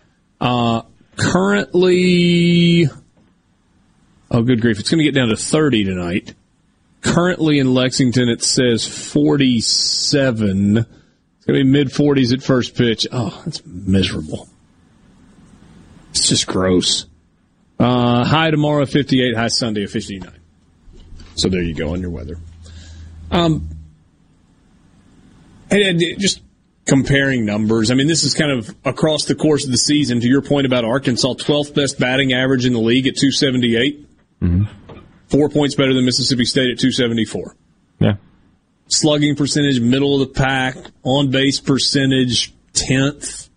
Uh, 0.41 0.83
currently, 1.17 2.89
oh, 4.31 4.43
good 4.43 4.61
grief, 4.61 4.81
it's 4.81 4.91
going 4.91 4.99
to 4.99 5.05
get 5.05 5.15
down 5.15 5.29
to 5.29 5.37
30 5.37 5.85
tonight. 5.85 6.35
Currently 7.05 7.59
in 7.59 7.75
Lexington, 7.75 8.29
it 8.29 8.43
says 8.43 8.87
47. 8.87 10.79
It's 10.79 11.47
going 11.47 11.59
to 11.59 11.65
be 11.65 11.65
mid 11.65 11.89
40s 11.89 12.33
at 12.33 12.43
first 12.43 12.75
pitch. 12.75 13.07
Oh, 13.13 13.43
that's 13.45 13.65
miserable. 13.67 14.49
It's 16.11 16.29
just 16.29 16.47
gross. 16.47 17.07
Uh, 17.79 18.25
high 18.25 18.51
tomorrow, 18.51 18.87
58. 18.87 19.37
High 19.37 19.49
Sunday, 19.49 19.87
59. 19.87 20.33
So 21.35 21.49
there 21.51 21.61
you 21.61 21.75
go 21.75 21.93
on 21.93 22.01
your 22.01 22.11
weather. 22.11 22.39
Um, 23.31 23.69
and, 25.71 25.83
and 25.83 26.01
just 26.19 26.41
comparing 26.87 27.45
numbers. 27.45 27.91
I 27.91 27.95
mean, 27.95 28.07
this 28.07 28.25
is 28.25 28.33
kind 28.35 28.51
of 28.51 28.75
across 28.85 29.25
the 29.25 29.35
course 29.35 29.65
of 29.65 29.71
the 29.71 29.79
season. 29.79 30.21
To 30.21 30.29
your 30.29 30.43
point 30.43 30.67
about 30.67 30.85
Arkansas, 30.85 31.35
12th 31.35 31.75
best 31.75 31.99
batting 31.99 32.33
average 32.33 32.65
in 32.65 32.73
the 32.73 32.81
league 32.81 33.07
at 33.07 33.17
278. 33.17 34.41
Mm-hmm. 34.41 34.84
Four 35.29 35.49
points 35.49 35.75
better 35.75 35.95
than 35.95 36.05
Mississippi 36.05 36.45
State 36.45 36.71
at 36.71 36.79
274. 36.79 37.57
Yeah. 38.01 38.17
Slugging 38.89 39.37
percentage, 39.37 39.81
middle 39.81 40.21
of 40.21 40.29
the 40.29 40.35
pack. 40.35 40.77
On 41.03 41.31
base 41.31 41.61
percentage, 41.61 42.53
10th. 42.75 43.49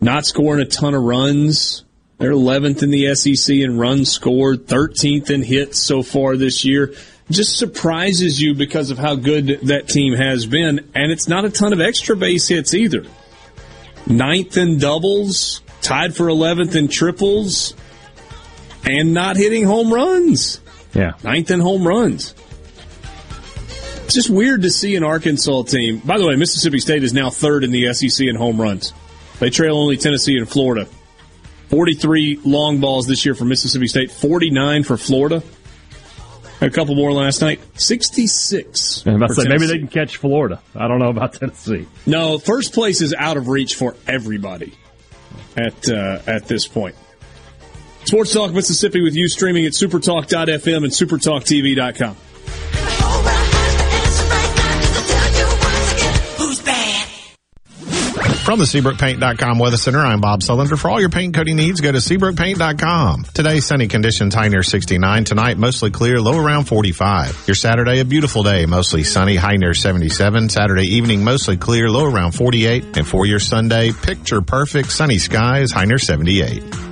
Not 0.00 0.26
scoring 0.26 0.60
a 0.60 0.64
ton 0.64 0.94
of 0.94 1.02
runs. 1.02 1.84
They're 2.18 2.32
11th 2.32 2.82
in 2.82 2.90
the 2.90 3.14
SEC 3.14 3.56
in 3.56 3.78
runs 3.78 4.10
scored, 4.10 4.66
13th 4.66 5.30
in 5.30 5.42
hits 5.42 5.80
so 5.80 6.02
far 6.02 6.36
this 6.36 6.64
year 6.64 6.94
just 7.32 7.58
surprises 7.58 8.40
you 8.40 8.54
because 8.54 8.90
of 8.90 8.98
how 8.98 9.14
good 9.14 9.60
that 9.64 9.88
team 9.88 10.14
has 10.14 10.46
been. 10.46 10.90
And 10.94 11.10
it's 11.10 11.28
not 11.28 11.44
a 11.44 11.50
ton 11.50 11.72
of 11.72 11.80
extra 11.80 12.16
base 12.16 12.48
hits 12.48 12.74
either. 12.74 13.04
Ninth 14.06 14.56
in 14.56 14.78
doubles, 14.78 15.62
tied 15.80 16.14
for 16.14 16.26
11th 16.26 16.76
in 16.76 16.88
triples, 16.88 17.74
and 18.84 19.14
not 19.14 19.36
hitting 19.36 19.64
home 19.64 19.92
runs. 19.92 20.60
Yeah. 20.94 21.12
Ninth 21.22 21.50
in 21.50 21.60
home 21.60 21.86
runs. 21.86 22.34
It's 24.04 24.14
just 24.14 24.30
weird 24.30 24.62
to 24.62 24.70
see 24.70 24.94
an 24.96 25.04
Arkansas 25.04 25.62
team. 25.62 25.98
By 26.04 26.18
the 26.18 26.26
way, 26.26 26.36
Mississippi 26.36 26.80
State 26.80 27.02
is 27.02 27.14
now 27.14 27.30
third 27.30 27.64
in 27.64 27.70
the 27.70 27.92
SEC 27.94 28.26
in 28.26 28.36
home 28.36 28.60
runs. 28.60 28.92
They 29.38 29.50
trail 29.50 29.78
only 29.78 29.96
Tennessee 29.96 30.36
and 30.36 30.48
Florida. 30.48 30.86
43 31.70 32.40
long 32.44 32.80
balls 32.80 33.06
this 33.06 33.24
year 33.24 33.34
for 33.34 33.46
Mississippi 33.46 33.86
State, 33.86 34.10
49 34.10 34.82
for 34.82 34.98
Florida. 34.98 35.42
A 36.60 36.70
couple 36.70 36.94
more 36.94 37.12
last 37.12 37.40
night. 37.40 37.60
66. 37.80 39.06
about 39.06 39.28
to 39.28 39.34
say, 39.34 39.48
maybe 39.48 39.66
they 39.66 39.78
can 39.78 39.88
catch 39.88 40.18
Florida. 40.18 40.60
I 40.76 40.86
don't 40.86 40.98
know 40.98 41.08
about 41.08 41.32
Tennessee. 41.40 41.86
No, 42.06 42.38
first 42.38 42.72
place 42.74 43.00
is 43.00 43.14
out 43.14 43.36
of 43.36 43.48
reach 43.48 43.74
for 43.74 43.96
everybody 44.06 44.74
at 45.56 45.88
uh, 45.88 46.20
at 46.26 46.46
this 46.46 46.68
point. 46.68 46.94
Sports 48.12 48.34
Talk 48.34 48.52
Mississippi 48.52 49.00
with 49.00 49.16
you 49.16 49.26
streaming 49.26 49.64
at 49.64 49.72
supertalk.fm 49.72 50.84
and 50.84 50.92
supertalktv.com. 50.92 52.14
From 58.44 58.58
the 58.58 58.66
SeabrookPaint.com 58.66 59.58
Weather 59.58 59.78
Center, 59.78 60.00
I'm 60.00 60.20
Bob 60.20 60.40
Sullender. 60.40 60.78
For 60.78 60.90
all 60.90 61.00
your 61.00 61.08
paint 61.08 61.34
coating 61.34 61.56
needs, 61.56 61.80
go 61.80 61.90
to 61.90 61.96
SeabrookPaint.com. 61.96 63.24
Today, 63.32 63.60
sunny 63.60 63.88
conditions, 63.88 64.34
high 64.34 64.48
near 64.48 64.62
69. 64.62 65.24
Tonight, 65.24 65.56
mostly 65.56 65.90
clear, 65.90 66.20
low 66.20 66.38
around 66.38 66.64
45. 66.64 67.44
Your 67.48 67.54
Saturday, 67.54 68.00
a 68.00 68.04
beautiful 68.04 68.42
day, 68.42 68.66
mostly 68.66 69.04
sunny, 69.04 69.36
high 69.36 69.56
near 69.56 69.72
77. 69.72 70.50
Saturday 70.50 70.84
evening, 70.84 71.24
mostly 71.24 71.56
clear, 71.56 71.88
low 71.88 72.04
around 72.04 72.32
48. 72.32 72.98
And 72.98 73.08
for 73.08 73.24
your 73.24 73.40
Sunday, 73.40 73.92
picture 73.92 74.42
perfect, 74.42 74.92
sunny 74.92 75.16
skies, 75.16 75.72
high 75.72 75.86
near 75.86 75.96
78. 75.96 76.91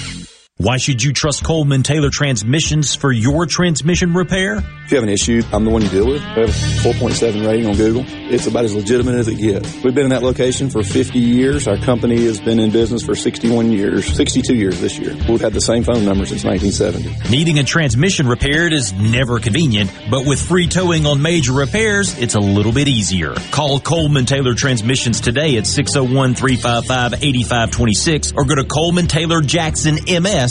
Why 0.61 0.77
should 0.77 1.01
you 1.01 1.11
trust 1.11 1.43
Coleman 1.43 1.81
Taylor 1.81 2.11
Transmissions 2.11 2.93
for 2.93 3.11
your 3.11 3.47
transmission 3.47 4.13
repair? 4.13 4.57
If 4.57 4.91
you 4.91 4.97
have 4.97 5.03
an 5.03 5.09
issue, 5.09 5.41
I'm 5.51 5.65
the 5.65 5.71
one 5.71 5.81
you 5.81 5.89
deal 5.89 6.05
with. 6.05 6.21
I 6.21 6.41
have 6.41 6.49
a 6.49 6.51
4.7 6.51 7.47
rating 7.47 7.65
on 7.65 7.75
Google. 7.75 8.05
It's 8.07 8.45
about 8.45 8.65
as 8.65 8.75
legitimate 8.75 9.15
as 9.15 9.27
it 9.27 9.37
gets. 9.37 9.81
We've 9.81 9.95
been 9.95 10.03
in 10.03 10.11
that 10.11 10.21
location 10.21 10.69
for 10.69 10.83
50 10.83 11.17
years. 11.17 11.67
Our 11.67 11.77
company 11.77 12.25
has 12.25 12.39
been 12.39 12.59
in 12.59 12.69
business 12.69 13.03
for 13.03 13.15
61 13.15 13.71
years, 13.71 14.05
62 14.05 14.53
years 14.53 14.79
this 14.79 14.99
year. 14.99 15.15
We've 15.27 15.41
had 15.41 15.53
the 15.53 15.61
same 15.61 15.83
phone 15.83 16.05
number 16.05 16.27
since 16.27 16.43
1970. 16.43 17.31
Needing 17.35 17.57
a 17.57 17.63
transmission 17.63 18.27
repaired 18.27 18.71
is 18.71 18.93
never 18.93 19.39
convenient, 19.39 19.91
but 20.11 20.27
with 20.27 20.39
free 20.39 20.67
towing 20.67 21.07
on 21.07 21.23
major 21.23 21.53
repairs, 21.53 22.15
it's 22.19 22.35
a 22.35 22.39
little 22.39 22.71
bit 22.71 22.87
easier. 22.87 23.33
Call 23.49 23.79
Coleman 23.79 24.27
Taylor 24.27 24.53
Transmissions 24.53 25.21
today 25.21 25.57
at 25.57 25.63
601-355-8526 25.63 28.37
or 28.37 28.45
go 28.45 28.53
to 28.53 28.65
Coleman 28.65 29.07
Taylor 29.07 29.41
Jackson 29.41 29.97
MS 30.05 30.50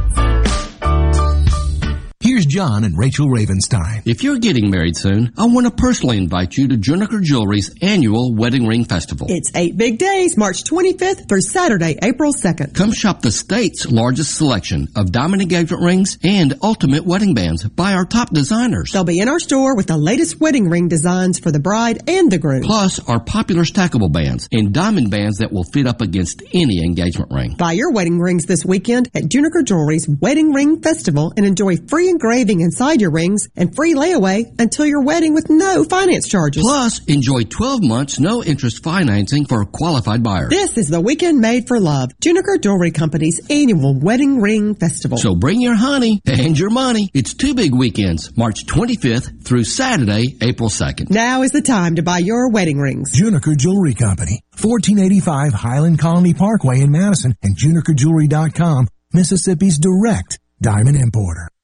Here's 2.41 2.53
John 2.55 2.83
and 2.85 2.97
Rachel 2.97 3.27
Ravenstein. 3.27 4.01
If 4.07 4.23
you're 4.23 4.39
getting 4.39 4.71
married 4.71 4.97
soon, 4.97 5.31
I 5.37 5.45
want 5.45 5.67
to 5.67 5.71
personally 5.71 6.17
invite 6.17 6.57
you 6.57 6.69
to 6.69 6.75
Juniker 6.75 7.21
Jewelry's 7.21 7.69
annual 7.83 8.33
Wedding 8.33 8.65
Ring 8.65 8.83
Festival. 8.83 9.27
It's 9.29 9.51
eight 9.53 9.77
big 9.77 9.99
days, 9.99 10.35
March 10.37 10.63
25th 10.63 11.29
through 11.29 11.41
Saturday, 11.41 11.99
April 12.01 12.33
2nd. 12.33 12.73
Come 12.73 12.93
shop 12.93 13.21
the 13.21 13.31
state's 13.31 13.85
largest 13.91 14.33
selection 14.33 14.87
of 14.95 15.11
diamond 15.11 15.43
engagement 15.43 15.83
rings 15.83 16.17
and 16.23 16.55
ultimate 16.63 17.05
wedding 17.05 17.35
bands 17.35 17.63
by 17.69 17.93
our 17.93 18.05
top 18.05 18.31
designers. 18.31 18.89
They'll 18.91 19.03
be 19.03 19.19
in 19.19 19.29
our 19.29 19.39
store 19.39 19.75
with 19.75 19.85
the 19.85 19.97
latest 19.97 20.39
wedding 20.39 20.67
ring 20.67 20.87
designs 20.87 21.37
for 21.37 21.51
the 21.51 21.59
bride 21.59 22.09
and 22.09 22.31
the 22.31 22.39
groom. 22.39 22.63
Plus 22.63 23.07
our 23.07 23.19
popular 23.19 23.65
stackable 23.65 24.11
bands 24.11 24.49
and 24.51 24.73
diamond 24.73 25.11
bands 25.11 25.37
that 25.37 25.51
will 25.51 25.65
fit 25.71 25.85
up 25.85 26.01
against 26.01 26.41
any 26.55 26.83
engagement 26.83 27.29
ring. 27.31 27.53
Buy 27.53 27.73
your 27.73 27.91
wedding 27.91 28.17
rings 28.17 28.47
this 28.47 28.65
weekend 28.65 29.11
at 29.13 29.25
Juniker 29.25 29.63
Jewelry's 29.63 30.09
Wedding 30.09 30.53
Ring 30.53 30.81
Festival 30.81 31.33
and 31.37 31.45
enjoy 31.45 31.75
free 31.87 32.09
engraving 32.31 32.61
inside 32.61 33.01
your 33.01 33.11
rings 33.11 33.49
and 33.57 33.75
free 33.75 33.93
layaway 33.93 34.45
until 34.57 34.85
your 34.85 35.03
wedding 35.03 35.33
with 35.33 35.49
no 35.49 35.83
finance 35.83 36.29
charges. 36.29 36.63
Plus, 36.63 37.03
enjoy 37.05 37.41
12 37.41 37.83
months 37.83 38.19
no 38.21 38.41
interest 38.41 38.81
financing 38.81 39.45
for 39.45 39.65
qualified 39.65 40.23
buyers. 40.23 40.49
This 40.49 40.77
is 40.77 40.87
the 40.87 41.01
weekend 41.01 41.39
made 41.39 41.67
for 41.67 41.77
love. 41.77 42.11
Juniker 42.23 42.61
Jewelry 42.61 42.91
Company's 42.91 43.41
annual 43.49 43.99
Wedding 43.99 44.39
Ring 44.39 44.75
Festival. 44.75 45.17
So 45.17 45.35
bring 45.35 45.59
your 45.59 45.75
honey 45.75 46.21
and 46.25 46.57
your 46.57 46.69
money. 46.69 47.09
It's 47.13 47.33
two 47.33 47.53
big 47.53 47.75
weekends, 47.75 48.35
March 48.37 48.65
25th 48.65 49.43
through 49.43 49.65
Saturday, 49.65 50.37
April 50.41 50.69
2nd. 50.69 51.09
Now 51.09 51.41
is 51.41 51.51
the 51.51 51.61
time 51.61 51.95
to 51.95 52.01
buy 52.01 52.19
your 52.19 52.49
wedding 52.49 52.77
rings. 52.79 53.11
Juniker 53.11 53.57
Jewelry 53.57 53.93
Company, 53.93 54.41
1485 54.61 55.51
Highland 55.53 55.99
Colony 55.99 56.33
Parkway 56.33 56.79
in 56.79 56.91
Madison 56.91 57.35
and 57.43 57.57
junikerjewelry.com, 57.57 58.87
Mississippi's 59.11 59.77
direct 59.77 60.39
diamond 60.61 60.95
importer. 60.95 61.49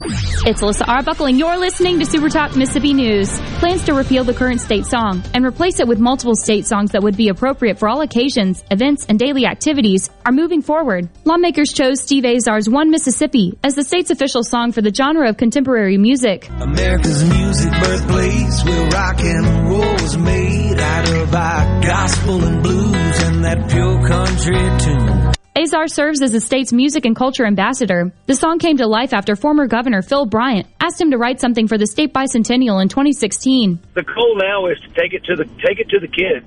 It's 0.00 0.62
Alyssa 0.62 0.86
Arbuckle, 0.86 1.26
and 1.26 1.36
you're 1.36 1.56
listening 1.56 1.98
to 1.98 2.06
Super 2.06 2.28
Talk 2.28 2.54
Mississippi 2.54 2.94
News. 2.94 3.36
Plans 3.58 3.84
to 3.86 3.94
repeal 3.94 4.22
the 4.22 4.32
current 4.32 4.60
state 4.60 4.86
song 4.86 5.24
and 5.34 5.44
replace 5.44 5.80
it 5.80 5.88
with 5.88 5.98
multiple 5.98 6.36
state 6.36 6.66
songs 6.66 6.92
that 6.92 7.02
would 7.02 7.16
be 7.16 7.30
appropriate 7.30 7.80
for 7.80 7.88
all 7.88 8.00
occasions, 8.02 8.62
events, 8.70 9.06
and 9.06 9.18
daily 9.18 9.44
activities 9.44 10.08
are 10.24 10.30
moving 10.30 10.62
forward. 10.62 11.08
Lawmakers 11.24 11.72
chose 11.72 12.00
Steve 12.00 12.24
Azar's 12.24 12.68
One 12.68 12.92
Mississippi 12.92 13.58
as 13.64 13.74
the 13.74 13.82
state's 13.82 14.12
official 14.12 14.44
song 14.44 14.70
for 14.70 14.82
the 14.82 14.94
genre 14.94 15.28
of 15.28 15.36
contemporary 15.36 15.98
music. 15.98 16.48
America's 16.60 17.28
music 17.28 17.72
birthplace 17.72 18.64
where 18.64 18.88
rock 18.90 19.20
and 19.20 19.68
roll 19.68 19.92
was 19.94 20.16
made 20.16 20.78
out 20.78 21.08
of 21.10 21.34
our 21.34 21.82
gospel 21.82 22.44
and 22.44 22.62
blues 22.62 23.22
and 23.24 23.44
that 23.44 23.68
pure 23.68 24.06
country 24.06 24.78
tune. 24.78 25.17
Azar 25.58 25.88
serves 25.88 26.22
as 26.22 26.30
the 26.30 26.40
state's 26.40 26.72
music 26.72 27.04
and 27.04 27.16
culture 27.16 27.44
ambassador. 27.44 28.12
The 28.26 28.36
song 28.36 28.60
came 28.60 28.76
to 28.76 28.86
life 28.86 29.12
after 29.12 29.34
former 29.34 29.66
Governor 29.66 30.02
Phil 30.02 30.24
Bryant 30.24 30.68
asked 30.78 31.00
him 31.00 31.10
to 31.10 31.18
write 31.18 31.40
something 31.40 31.66
for 31.66 31.76
the 31.76 31.86
state 31.88 32.12
bicentennial 32.12 32.80
in 32.80 32.88
2016. 32.88 33.80
The 33.94 34.04
goal 34.04 34.36
now 34.36 34.66
is 34.66 34.78
to 34.78 34.88
take 34.90 35.14
it 35.14 35.24
to 35.24 35.34
the 35.34 35.46
take 35.66 35.80
it 35.80 35.88
to 35.88 35.98
the 35.98 36.06
kids 36.06 36.46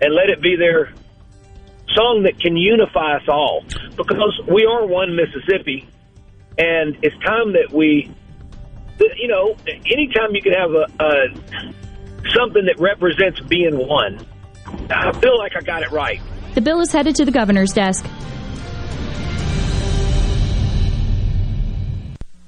and 0.00 0.14
let 0.14 0.30
it 0.30 0.40
be 0.40 0.54
their 0.54 0.92
song 1.96 2.22
that 2.22 2.38
can 2.38 2.56
unify 2.56 3.16
us 3.16 3.28
all 3.28 3.64
because 3.96 4.40
we 4.46 4.64
are 4.64 4.86
one 4.86 5.16
Mississippi 5.16 5.88
and 6.56 6.96
it's 7.02 7.16
time 7.24 7.52
that 7.54 7.72
we 7.72 8.14
you 9.00 9.26
know 9.26 9.56
anytime 9.66 10.34
you 10.34 10.42
can 10.42 10.52
have 10.52 10.70
a, 10.70 10.86
a 11.02 12.30
something 12.30 12.64
that 12.66 12.76
represents 12.78 13.40
being 13.40 13.76
one 13.76 14.24
I 14.88 15.10
feel 15.18 15.36
like 15.36 15.56
I 15.56 15.62
got 15.62 15.82
it 15.82 15.90
right. 15.90 16.20
The 16.54 16.60
bill 16.60 16.80
is 16.80 16.92
headed 16.92 17.16
to 17.16 17.24
the 17.24 17.32
governor's 17.32 17.72
desk. 17.72 18.06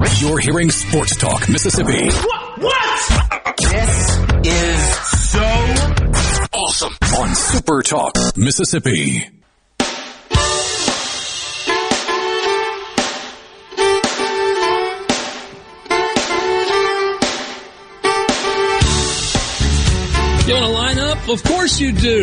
You're 0.00 0.38
hearing 0.38 0.70
Sports 0.70 1.16
Talk 1.16 1.48
Mississippi. 1.48 2.08
What? 2.08 2.58
What? 2.58 3.56
This 3.56 4.18
is 4.44 4.96
so 5.30 5.40
awesome 6.52 6.92
on 7.18 7.34
Super 7.34 7.82
Talk 7.82 8.14
Mississippi. 8.36 9.28
You 20.46 20.54
want 20.54 20.64
to 20.64 20.72
line 20.72 20.98
up? 20.98 21.28
Of 21.28 21.42
course 21.42 21.80
you 21.80 21.90
do. 21.92 22.22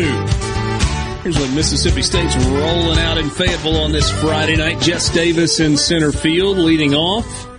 Here's 1.22 1.38
what 1.38 1.50
Mississippi 1.52 2.02
State's 2.02 2.36
rolling 2.36 2.98
out 2.98 3.18
in 3.18 3.28
Fayetteville 3.28 3.76
on 3.82 3.92
this 3.92 4.10
Friday 4.20 4.56
night. 4.56 4.80
Jess 4.80 5.10
Davis 5.10 5.60
in 5.60 5.76
center 5.76 6.12
field 6.12 6.56
leading 6.56 6.94
off. 6.94 7.55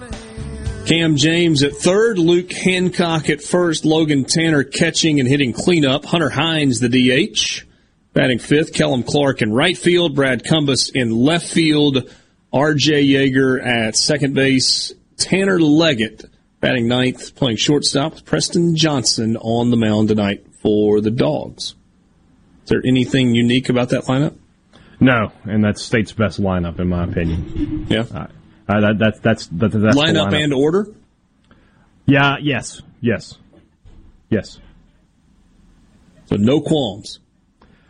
Cam 0.87 1.17
James 1.17 1.63
at 1.63 1.73
third, 1.73 2.17
Luke 2.17 2.49
Hancock 2.53 3.29
at 3.29 3.41
first, 3.41 3.83
Logan 3.83 4.23
Tanner 4.23 4.63
catching 4.63 5.19
and 5.19 5.27
hitting 5.27 5.51
cleanup, 5.51 6.05
Hunter 6.05 6.29
Hines 6.29 6.79
the 6.79 6.87
DH, 6.87 7.65
batting 8.13 8.39
fifth, 8.39 8.71
Kellum 8.71 9.03
Clark 9.03 9.41
in 9.41 9.51
right 9.51 9.77
field, 9.77 10.15
Brad 10.15 10.45
Cumbus 10.45 10.89
in 10.95 11.11
left 11.11 11.45
field, 11.45 12.09
R.J. 12.53 13.05
Yeager 13.05 13.61
at 13.61 13.97
second 13.97 14.33
base, 14.33 14.93
Tanner 15.17 15.59
Leggett 15.59 16.23
batting 16.61 16.87
ninth, 16.87 17.35
playing 17.35 17.57
shortstop, 17.57 18.23
Preston 18.23 18.77
Johnson 18.77 19.35
on 19.35 19.71
the 19.71 19.77
mound 19.77 20.07
tonight 20.07 20.45
for 20.61 21.01
the 21.01 21.11
Dogs. 21.11 21.75
Is 22.63 22.69
there 22.69 22.81
anything 22.85 23.35
unique 23.35 23.67
about 23.67 23.89
that 23.89 24.05
lineup? 24.05 24.37
No, 25.01 25.33
and 25.43 25.61
that's 25.61 25.81
state's 25.81 26.13
best 26.13 26.41
lineup 26.41 26.79
in 26.79 26.87
my 26.87 27.03
opinion. 27.03 27.87
Yeah. 27.89 28.05
Uh, 28.09 28.27
Uh, 28.67 28.81
that, 28.81 28.97
that's 28.99 29.19
that's 29.19 29.47
that, 29.47 29.71
that's 29.71 29.73
the 29.73 30.01
lineup 30.01 30.31
lineup. 30.31 30.43
and 30.43 30.53
order. 30.53 30.87
Yeah. 32.05 32.37
Yes. 32.41 32.81
Yes. 33.01 33.37
Yes. 34.29 34.59
So 36.25 36.35
no 36.35 36.59
qualms. 36.59 37.19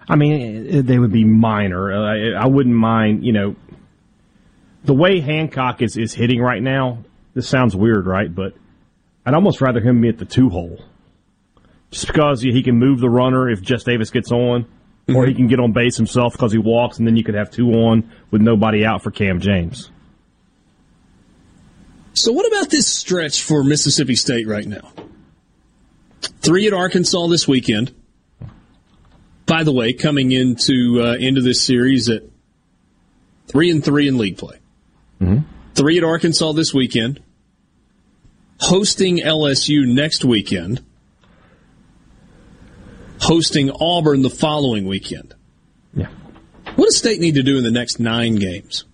I 0.08 0.16
mean, 0.16 0.68
eh, 0.68 0.82
they 0.84 0.98
would 0.98 1.12
be 1.12 1.26
minor. 1.26 1.92
Uh, 1.92 2.40
I, 2.40 2.44
I 2.44 2.48
wouldn't 2.48 2.76
mind, 2.76 3.26
you 3.26 3.34
know, 3.34 3.56
the 4.84 4.94
way 4.94 5.20
Hancock 5.20 5.82
is, 5.82 5.98
is 5.98 6.14
hitting 6.14 6.40
right 6.40 6.62
now. 6.62 7.00
This 7.34 7.50
sounds 7.50 7.76
weird, 7.76 8.06
right? 8.06 8.34
But 8.34 8.54
I'd 9.26 9.34
almost 9.34 9.60
rather 9.60 9.82
him 9.82 10.02
be 10.02 10.10
at 10.10 10.18
the 10.18 10.26
two 10.26 10.50
hole, 10.50 10.80
just 11.92 12.08
because 12.08 12.42
he 12.42 12.64
can 12.64 12.78
move 12.78 13.00
the 13.00 13.10
runner 13.10 13.50
if 13.50 13.62
Jess 13.62 13.84
Davis 13.84 14.12
gets 14.12 14.32
on, 14.32 14.66
or 15.14 15.26
he 15.26 15.34
can 15.34 15.48
get 15.48 15.60
on 15.60 15.74
base 15.74 15.98
himself 15.98 16.34
because 16.34 16.52
he 16.52 16.58
walks, 16.58 16.98
and 17.00 17.08
then 17.08 17.16
you 17.16 17.24
could 17.24 17.36
have 17.36 17.52
two 17.52 17.70
on 17.72 18.10
with 18.32 18.42
nobody 18.42 18.86
out 18.86 19.04
for 19.04 19.12
Cam 19.12 19.40
James. 19.40 19.92
So 22.18 22.32
what 22.32 22.48
about 22.48 22.72
this 22.72 22.88
stretch 22.88 23.44
for 23.44 23.64
Mississippi 23.64 24.16
State 24.16 24.48
right 24.48 24.66
now? 24.66 24.92
Three 26.42 26.66
at 26.66 26.74
Arkansas 26.74 27.28
this 27.28 27.48
weekend. 27.48 27.94
By 29.46 29.64
the 29.64 29.72
way, 29.72 29.94
coming 29.94 30.32
into 30.32 31.00
uh, 31.00 31.14
into 31.14 31.42
this 31.42 31.62
series 31.62 32.10
at 32.10 32.24
three 33.48 33.70
and 33.70 33.86
three 33.86 34.08
in 34.08 34.18
league 34.18 34.40
play. 34.40 34.58
Three 35.76 36.00
at 36.00 36.04
Arkansas 36.04 36.54
this 36.54 36.74
weekend. 36.74 37.22
Hosting 38.62 39.18
LSU 39.18 39.86
next 39.86 40.26
weekend. 40.26 40.84
Hosting 43.22 43.70
Auburn 43.80 44.24
the 44.24 44.32
following 44.32 44.88
weekend. 44.88 45.36
Yeah. 45.94 46.08
What 46.76 46.86
does 46.86 46.98
State 46.98 47.20
need 47.20 47.36
to 47.36 47.44
do 47.44 47.60
in 47.60 47.64
the 47.64 47.70
next 47.70 48.00
nine 48.00 48.38
games? 48.38 48.86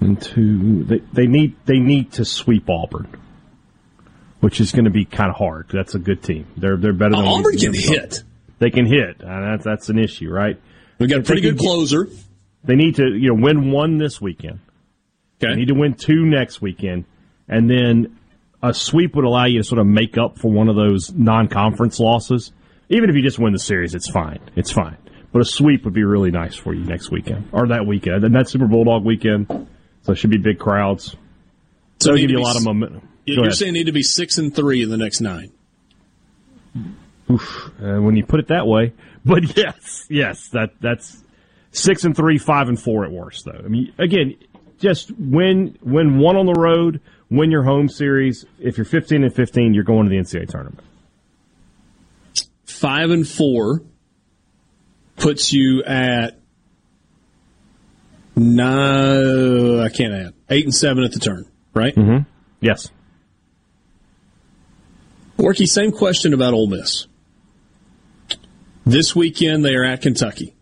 And 0.00 0.20
two, 0.20 0.84
they, 0.84 0.98
they 1.12 1.26
need 1.26 1.56
they 1.66 1.78
need 1.78 2.12
to 2.12 2.24
sweep 2.24 2.70
Auburn, 2.70 3.08
which 4.40 4.60
is 4.60 4.72
going 4.72 4.86
to 4.86 4.90
be 4.90 5.04
kind 5.04 5.30
of 5.30 5.36
hard. 5.36 5.68
That's 5.72 5.94
a 5.94 5.98
good 5.98 6.22
team. 6.22 6.46
They're 6.56 6.76
they're 6.76 6.92
better 6.92 7.16
than 7.16 7.26
Auburn 7.26 7.56
can 7.56 7.74
hit. 7.74 8.22
They 8.58 8.70
can 8.70 8.86
hit. 8.86 9.22
Uh, 9.22 9.40
that's 9.50 9.64
that's 9.64 9.88
an 9.90 9.98
issue, 9.98 10.30
right? 10.30 10.60
We 10.98 11.06
got 11.06 11.20
a 11.20 11.22
pretty 11.22 11.42
good 11.42 11.58
closer. 11.58 12.08
They 12.64 12.76
need 12.76 12.96
to 12.96 13.06
you 13.06 13.34
know 13.34 13.42
win 13.42 13.70
one 13.70 13.98
this 13.98 14.20
weekend. 14.20 14.60
Okay. 15.42 15.52
They 15.52 15.60
need 15.60 15.68
to 15.68 15.74
win 15.74 15.94
two 15.94 16.24
next 16.24 16.62
weekend, 16.62 17.04
and 17.48 17.68
then 17.68 18.18
a 18.62 18.74
sweep 18.74 19.14
would 19.16 19.24
allow 19.24 19.46
you 19.46 19.58
to 19.58 19.64
sort 19.64 19.80
of 19.80 19.86
make 19.86 20.18
up 20.18 20.38
for 20.38 20.50
one 20.50 20.68
of 20.68 20.76
those 20.76 21.12
non-conference 21.12 21.98
losses. 21.98 22.52
Even 22.88 23.08
if 23.08 23.16
you 23.16 23.22
just 23.22 23.38
win 23.38 23.52
the 23.52 23.58
series, 23.58 23.94
it's 23.94 24.10
fine. 24.10 24.40
It's 24.56 24.70
fine. 24.70 24.96
But 25.32 25.42
a 25.42 25.44
sweep 25.44 25.84
would 25.84 25.94
be 25.94 26.04
really 26.04 26.30
nice 26.30 26.56
for 26.56 26.74
you 26.74 26.84
next 26.84 27.10
weekend 27.10 27.48
or 27.52 27.68
that 27.68 27.86
weekend. 27.86 28.24
And 28.24 28.34
that 28.34 28.48
Super 28.48 28.66
Bulldog 28.66 29.04
weekend, 29.04 29.68
so 30.02 30.12
it 30.12 30.16
should 30.16 30.30
be 30.30 30.38
big 30.38 30.58
crowds. 30.58 31.16
So 32.00 32.16
give 32.16 32.30
you 32.30 32.38
a 32.38 32.40
lot 32.40 32.56
of 32.56 32.64
momentum. 32.64 33.08
You're 33.26 33.44
ahead. 33.44 33.54
saying 33.54 33.72
need 33.74 33.86
to 33.86 33.92
be 33.92 34.02
six 34.02 34.38
and 34.38 34.54
three 34.54 34.82
in 34.82 34.90
the 34.90 34.96
next 34.96 35.20
nine. 35.20 35.52
Oof, 37.30 37.70
uh, 37.80 38.00
when 38.00 38.16
you 38.16 38.24
put 38.24 38.40
it 38.40 38.48
that 38.48 38.66
way. 38.66 38.92
But 39.22 39.54
yes, 39.54 40.06
yes, 40.08 40.48
that 40.54 40.70
that's 40.80 41.22
six 41.72 42.04
and 42.04 42.16
three, 42.16 42.38
five 42.38 42.68
and 42.68 42.80
four 42.80 43.04
at 43.04 43.10
worst. 43.10 43.44
Though 43.44 43.60
I 43.62 43.68
mean, 43.68 43.92
again, 43.98 44.36
just 44.78 45.10
win 45.10 45.76
win 45.82 46.18
one 46.18 46.36
on 46.36 46.46
the 46.46 46.54
road, 46.54 47.02
win 47.28 47.50
your 47.50 47.62
home 47.62 47.90
series. 47.90 48.46
If 48.58 48.78
you're 48.78 48.86
fifteen 48.86 49.22
and 49.22 49.34
fifteen, 49.34 49.74
you're 49.74 49.84
going 49.84 50.04
to 50.04 50.08
the 50.08 50.16
NCAA 50.16 50.48
tournament. 50.48 50.80
Five 52.64 53.10
and 53.10 53.28
four 53.28 53.82
puts 55.16 55.52
you 55.52 55.84
at 55.84 56.39
no, 58.42 59.80
I 59.80 59.88
can't 59.88 60.12
add 60.14 60.34
eight 60.48 60.64
and 60.64 60.74
seven 60.74 61.04
at 61.04 61.12
the 61.12 61.18
turn, 61.18 61.46
right? 61.74 61.94
Mm-hmm. 61.94 62.28
Yes. 62.60 62.90
Worky, 65.36 65.66
same 65.66 65.92
question 65.92 66.34
about 66.34 66.54
Ole 66.54 66.66
Miss. 66.66 67.06
This 68.86 69.14
weekend 69.14 69.64
they 69.64 69.74
are 69.74 69.84
at 69.84 70.02
Kentucky. 70.02 70.54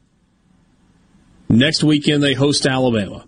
Next 1.48 1.82
weekend 1.82 2.22
they 2.22 2.34
host 2.34 2.66
Alabama. 2.66 3.26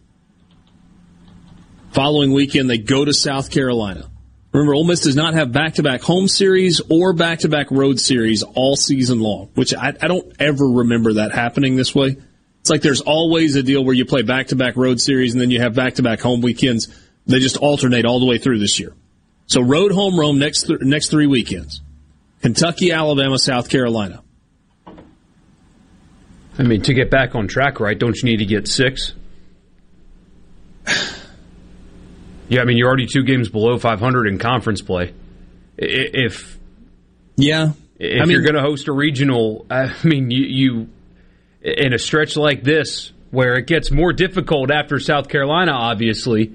Following 1.92 2.32
weekend 2.32 2.68
they 2.68 2.78
go 2.78 3.04
to 3.04 3.12
South 3.12 3.50
Carolina. 3.50 4.10
Remember, 4.52 4.74
Ole 4.74 4.84
Miss 4.84 5.00
does 5.00 5.14
not 5.14 5.34
have 5.34 5.52
back-to-back 5.52 6.02
home 6.02 6.26
series 6.26 6.80
or 6.90 7.12
back-to-back 7.12 7.70
road 7.70 8.00
series 8.00 8.42
all 8.42 8.74
season 8.74 9.20
long, 9.20 9.48
which 9.54 9.72
I, 9.72 9.92
I 10.00 10.08
don't 10.08 10.32
ever 10.40 10.66
remember 10.66 11.14
that 11.14 11.30
happening 11.30 11.76
this 11.76 11.94
way. 11.94 12.16
It's 12.60 12.70
like 12.70 12.82
there's 12.82 13.00
always 13.00 13.56
a 13.56 13.62
deal 13.62 13.84
where 13.84 13.94
you 13.94 14.04
play 14.04 14.22
back-to-back 14.22 14.76
road 14.76 15.00
series 15.00 15.32
and 15.32 15.40
then 15.40 15.50
you 15.50 15.60
have 15.60 15.74
back-to-back 15.74 16.20
home 16.20 16.40
weekends. 16.42 16.88
They 17.26 17.38
just 17.38 17.56
alternate 17.56 18.04
all 18.04 18.20
the 18.20 18.26
way 18.26 18.38
through 18.38 18.58
this 18.58 18.78
year. 18.78 18.92
So 19.46 19.60
road, 19.62 19.92
home, 19.92 20.18
Rome 20.18 20.38
next 20.38 20.64
th- 20.68 20.80
next 20.80 21.08
three 21.08 21.26
weekends: 21.26 21.80
Kentucky, 22.42 22.92
Alabama, 22.92 23.38
South 23.38 23.68
Carolina. 23.68 24.22
I 26.58 26.62
mean, 26.62 26.82
to 26.82 26.94
get 26.94 27.10
back 27.10 27.34
on 27.34 27.48
track, 27.48 27.80
right? 27.80 27.98
Don't 27.98 28.16
you 28.16 28.24
need 28.24 28.38
to 28.38 28.46
get 28.46 28.68
six? 28.68 29.12
Yeah, 32.48 32.62
I 32.62 32.64
mean, 32.64 32.76
you're 32.78 32.88
already 32.88 33.06
two 33.06 33.22
games 33.22 33.48
below 33.48 33.78
500 33.78 34.26
in 34.26 34.38
conference 34.40 34.82
play. 34.82 35.14
If 35.78 36.58
yeah, 37.36 37.74
if 37.96 38.20
I 38.20 38.24
mean- 38.24 38.32
you're 38.32 38.42
going 38.42 38.56
to 38.56 38.60
host 38.60 38.88
a 38.88 38.92
regional, 38.92 39.66
I 39.70 39.94
mean, 40.02 40.32
you, 40.32 40.42
you 40.46 40.88
in 41.62 41.92
a 41.92 41.98
stretch 41.98 42.36
like 42.36 42.62
this 42.62 43.12
where 43.30 43.54
it 43.54 43.66
gets 43.66 43.90
more 43.90 44.12
difficult 44.12 44.70
after 44.70 44.98
South 44.98 45.28
Carolina, 45.28 45.72
obviously, 45.72 46.54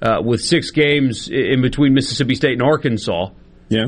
uh, 0.00 0.20
with 0.22 0.40
six 0.40 0.70
games 0.70 1.28
in 1.28 1.62
between 1.62 1.94
Mississippi 1.94 2.34
State 2.34 2.52
and 2.52 2.62
Arkansas. 2.62 3.30
Yeah, 3.68 3.86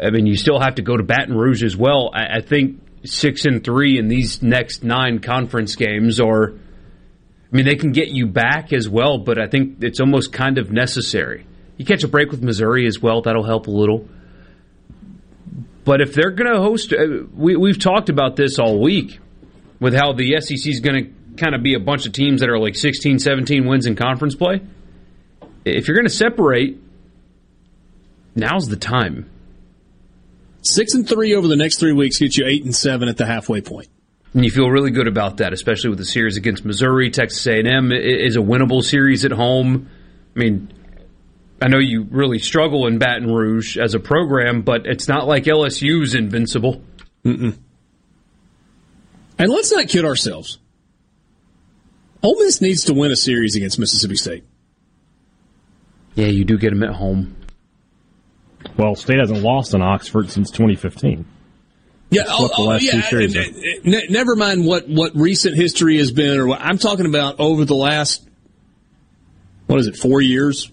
I 0.00 0.10
mean, 0.10 0.26
you 0.26 0.36
still 0.36 0.60
have 0.60 0.76
to 0.76 0.82
go 0.82 0.96
to 0.96 1.02
Baton 1.02 1.36
Rouge 1.36 1.62
as 1.62 1.76
well. 1.76 2.10
I, 2.14 2.38
I 2.38 2.40
think 2.40 2.80
six 3.04 3.44
and 3.44 3.62
three 3.62 3.98
in 3.98 4.08
these 4.08 4.42
next 4.42 4.82
nine 4.82 5.20
conference 5.20 5.76
games 5.76 6.20
are. 6.20 6.52
I 6.52 7.54
mean, 7.56 7.66
they 7.66 7.76
can 7.76 7.92
get 7.92 8.08
you 8.08 8.26
back 8.26 8.72
as 8.72 8.88
well, 8.88 9.18
but 9.18 9.38
I 9.38 9.46
think 9.46 9.82
it's 9.82 10.00
almost 10.00 10.32
kind 10.32 10.56
of 10.56 10.72
necessary. 10.72 11.44
You 11.76 11.84
catch 11.84 12.02
a 12.02 12.08
break 12.08 12.30
with 12.30 12.42
Missouri 12.42 12.86
as 12.86 12.98
well; 13.00 13.20
that'll 13.22 13.44
help 13.44 13.66
a 13.66 13.70
little. 13.70 14.08
But 15.84 16.00
if 16.00 16.14
they're 16.14 16.30
going 16.30 16.50
to 16.50 16.60
host, 16.60 16.92
uh, 16.92 17.26
we, 17.34 17.56
we've 17.56 17.78
talked 17.78 18.08
about 18.08 18.36
this 18.36 18.58
all 18.58 18.80
week 18.80 19.18
with 19.82 19.94
how 19.94 20.12
the 20.12 20.40
SEC 20.40 20.64
is 20.66 20.78
going 20.78 21.04
to 21.04 21.10
kind 21.42 21.56
of 21.56 21.62
be 21.62 21.74
a 21.74 21.80
bunch 21.80 22.06
of 22.06 22.12
teams 22.12 22.40
that 22.40 22.48
are 22.48 22.58
like 22.58 22.76
16, 22.76 23.18
17 23.18 23.66
wins 23.66 23.84
in 23.84 23.96
conference 23.96 24.36
play. 24.36 24.60
If 25.64 25.88
you're 25.88 25.96
going 25.96 26.06
to 26.06 26.14
separate, 26.14 26.78
now's 28.36 28.68
the 28.68 28.76
time. 28.76 29.28
Six 30.62 30.94
and 30.94 31.06
three 31.06 31.34
over 31.34 31.48
the 31.48 31.56
next 31.56 31.78
three 31.78 31.92
weeks 31.92 32.18
gets 32.18 32.38
you 32.38 32.46
eight 32.46 32.64
and 32.64 32.74
seven 32.74 33.08
at 33.08 33.16
the 33.16 33.26
halfway 33.26 33.60
point. 33.60 33.88
And 34.34 34.44
you 34.44 34.52
feel 34.52 34.70
really 34.70 34.92
good 34.92 35.08
about 35.08 35.38
that, 35.38 35.52
especially 35.52 35.90
with 35.90 35.98
the 35.98 36.04
series 36.04 36.36
against 36.36 36.64
Missouri. 36.64 37.10
Texas 37.10 37.44
A&M 37.48 37.90
is 37.90 38.36
a 38.36 38.40
winnable 38.40 38.82
series 38.82 39.24
at 39.24 39.32
home. 39.32 39.90
I 40.36 40.38
mean, 40.38 40.72
I 41.60 41.66
know 41.66 41.78
you 41.78 42.06
really 42.08 42.38
struggle 42.38 42.86
in 42.86 42.98
Baton 42.98 43.32
Rouge 43.32 43.76
as 43.76 43.94
a 43.94 43.98
program, 43.98 44.62
but 44.62 44.86
it's 44.86 45.08
not 45.08 45.26
like 45.26 45.44
LSU's 45.44 46.14
invincible. 46.14 46.82
Mm-mm. 47.24 47.58
And 49.38 49.50
let's 49.50 49.72
not 49.72 49.88
kid 49.88 50.04
ourselves. 50.04 50.58
Ole 52.22 52.38
Miss 52.38 52.60
needs 52.60 52.84
to 52.84 52.94
win 52.94 53.10
a 53.10 53.16
series 53.16 53.56
against 53.56 53.78
Mississippi 53.78 54.16
State. 54.16 54.44
Yeah, 56.14 56.26
you 56.26 56.44
do 56.44 56.58
get 56.58 56.70
them 56.70 56.82
at 56.82 56.94
home. 56.94 57.36
Well, 58.76 58.94
State 58.94 59.18
hasn't 59.18 59.40
lost 59.40 59.74
in 59.74 59.82
Oxford 59.82 60.30
since 60.30 60.50
2015. 60.50 61.24
Yeah, 62.10 62.24
That's 62.24 62.40
what 62.40 62.52
oh, 62.54 62.56
the 62.56 62.62
oh, 62.62 62.66
last 62.66 62.90
two 62.90 63.00
series 63.02 63.36
are. 63.36 63.44
ne- 63.84 64.06
never 64.10 64.36
mind 64.36 64.66
what, 64.66 64.86
what 64.86 65.16
recent 65.16 65.56
history 65.56 65.96
has 65.96 66.12
been, 66.12 66.38
or 66.38 66.46
what 66.46 66.60
I'm 66.60 66.78
talking 66.78 67.06
about 67.06 67.40
over 67.40 67.64
the 67.64 67.74
last, 67.74 68.28
what 69.66 69.80
is 69.80 69.86
it, 69.86 69.96
four 69.96 70.20
years? 70.20 70.70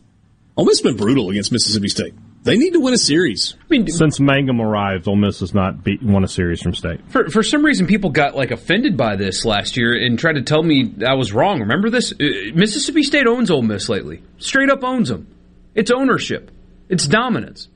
Ole 0.58 0.66
Miss 0.66 0.80
has 0.80 0.84
been 0.84 0.98
brutal 0.98 1.30
against 1.30 1.52
Mississippi 1.52 1.88
State. 1.88 2.14
They 2.44 2.58
need 2.58 2.72
to 2.72 2.80
win 2.80 2.94
a 2.94 2.98
series. 2.98 3.56
I 3.60 3.66
mean, 3.70 3.88
Since 3.88 4.20
Mangum 4.20 4.62
arrived, 4.62 5.08
Ole 5.08 5.18
Miss 5.18 5.42
has 5.42 5.54
not 5.54 5.84
beat, 5.84 6.02
won 6.02 6.24
a 6.24 6.28
series 6.28 6.62
from 6.62 6.74
State. 6.74 7.02
For 7.10 7.30
for 7.30 7.44
some 7.44 7.66
reason, 7.66 7.86
people 7.86 8.12
got 8.12 8.36
like 8.36 8.52
offended 8.52 8.96
by 8.96 9.18
this 9.18 9.44
last 9.44 9.76
year 9.76 9.94
and 9.94 10.18
tried 10.18 10.34
to 10.34 10.42
tell 10.42 10.64
me 10.64 10.94
I 11.06 11.16
was 11.16 11.34
wrong. 11.34 11.60
Remember 11.60 11.90
this? 11.90 12.14
Uh, 12.14 12.52
Mississippi 12.56 13.04
State 13.04 13.28
owns 13.28 13.52
Ole 13.52 13.62
Miss 13.62 13.90
lately. 13.90 14.24
Straight 14.38 14.70
up 14.70 14.84
owns 14.84 15.10
them. 15.10 15.28
It's 15.76 15.92
ownership. 15.92 16.50
It's 16.88 17.08
dominance. 17.08 17.68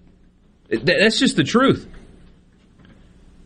That's 0.70 1.20
just 1.20 1.36
the 1.36 1.44
truth. 1.44 1.88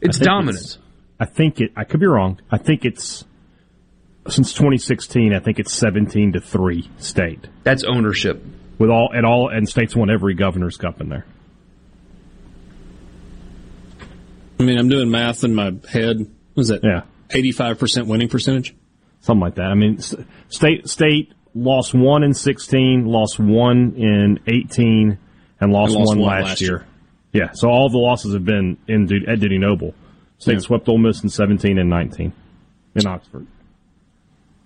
It's 0.02 0.18
I 0.18 0.20
think 0.20 0.30
dominance. 0.30 0.78
I 1.20 1.26
think 1.26 1.60
it. 1.60 1.72
I 1.76 1.84
could 1.84 2.00
be 2.00 2.06
wrong. 2.06 2.40
I 2.52 2.60
think 2.60 2.86
it's 2.86 3.26
since 4.30 4.54
2016. 4.54 5.34
I 5.34 5.40
think 5.40 5.58
it's 5.58 5.74
17 5.74 6.34
to 6.34 6.40
three 6.40 6.90
State. 7.00 7.48
That's 7.64 7.84
ownership. 7.84 8.44
With 8.78 8.90
all 8.90 9.10
at 9.16 9.26
all 9.26 9.50
and 9.50 9.68
State's 9.68 9.96
won 9.96 10.10
every 10.10 10.34
Governor's 10.36 10.78
Cup 10.78 11.02
in 11.02 11.10
there. 11.10 11.26
I 14.60 14.64
mean, 14.64 14.78
I'm 14.78 14.90
doing 14.90 15.10
math 15.12 15.44
in 15.44 15.54
my 15.54 15.74
head. 15.90 16.30
Was 16.56 16.70
that 16.70 16.84
yeah 16.84 17.02
85% 17.30 18.08
winning 18.08 18.30
percentage? 18.30 18.76
something 19.20 19.42
like 19.42 19.56
that. 19.56 19.66
I 19.66 19.74
mean, 19.74 20.00
state 20.50 20.88
state 20.88 21.34
lost 21.54 21.94
one 21.94 22.24
in 22.24 22.34
sixteen, 22.34 23.06
lost 23.06 23.40
one 23.40 23.96
in 23.98 24.40
eighteen, 24.48 25.18
and 25.60 25.74
lost, 25.74 25.94
lost 25.96 26.10
one, 26.10 26.20
one 26.20 26.28
last, 26.30 26.44
last 26.46 26.62
year. 26.62 26.70
year. 26.72 26.86
Yeah, 27.34 27.50
so 27.54 27.68
all 27.68 27.90
the 27.90 27.98
losses 27.98 28.34
have 28.34 28.46
been 28.46 28.78
in 28.88 29.04
at 29.28 29.40
Dudy 29.40 29.58
Noble. 29.58 29.94
State 30.38 30.54
Yeah. 30.54 30.60
swept 30.60 30.88
Ole 30.88 30.98
Miss 31.00 31.24
in 31.24 31.30
seventeen 31.30 31.78
and 31.78 31.90
nineteen 31.90 32.32
in 32.96 33.06
Oxford. 33.06 33.48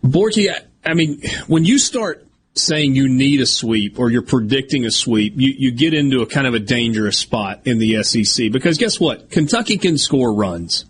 Borky, 0.06 0.52
I, 0.52 0.60
I 0.90 0.94
mean, 0.94 1.22
when 1.48 1.66
you 1.66 1.80
start 1.80 2.28
saying 2.54 2.96
you 2.96 3.08
need 3.08 3.42
a 3.42 3.46
sweep 3.46 3.98
or 4.00 4.10
you're 4.10 4.22
predicting 4.22 4.86
a 4.86 4.92
sweep, 4.92 5.34
you, 5.38 5.54
you 5.58 5.72
get 5.72 5.94
into 5.94 6.22
a 6.22 6.26
kind 6.26 6.48
of 6.48 6.54
a 6.54 6.60
dangerous 6.60 7.18
spot 7.18 7.62
in 7.66 7.78
the 7.78 8.04
SEC 8.04 8.52
because 8.52 8.78
guess 8.78 9.00
what? 9.00 9.30
Kentucky 9.30 9.78
can 9.78 9.98
score 9.98 10.34
runs. 10.34 10.86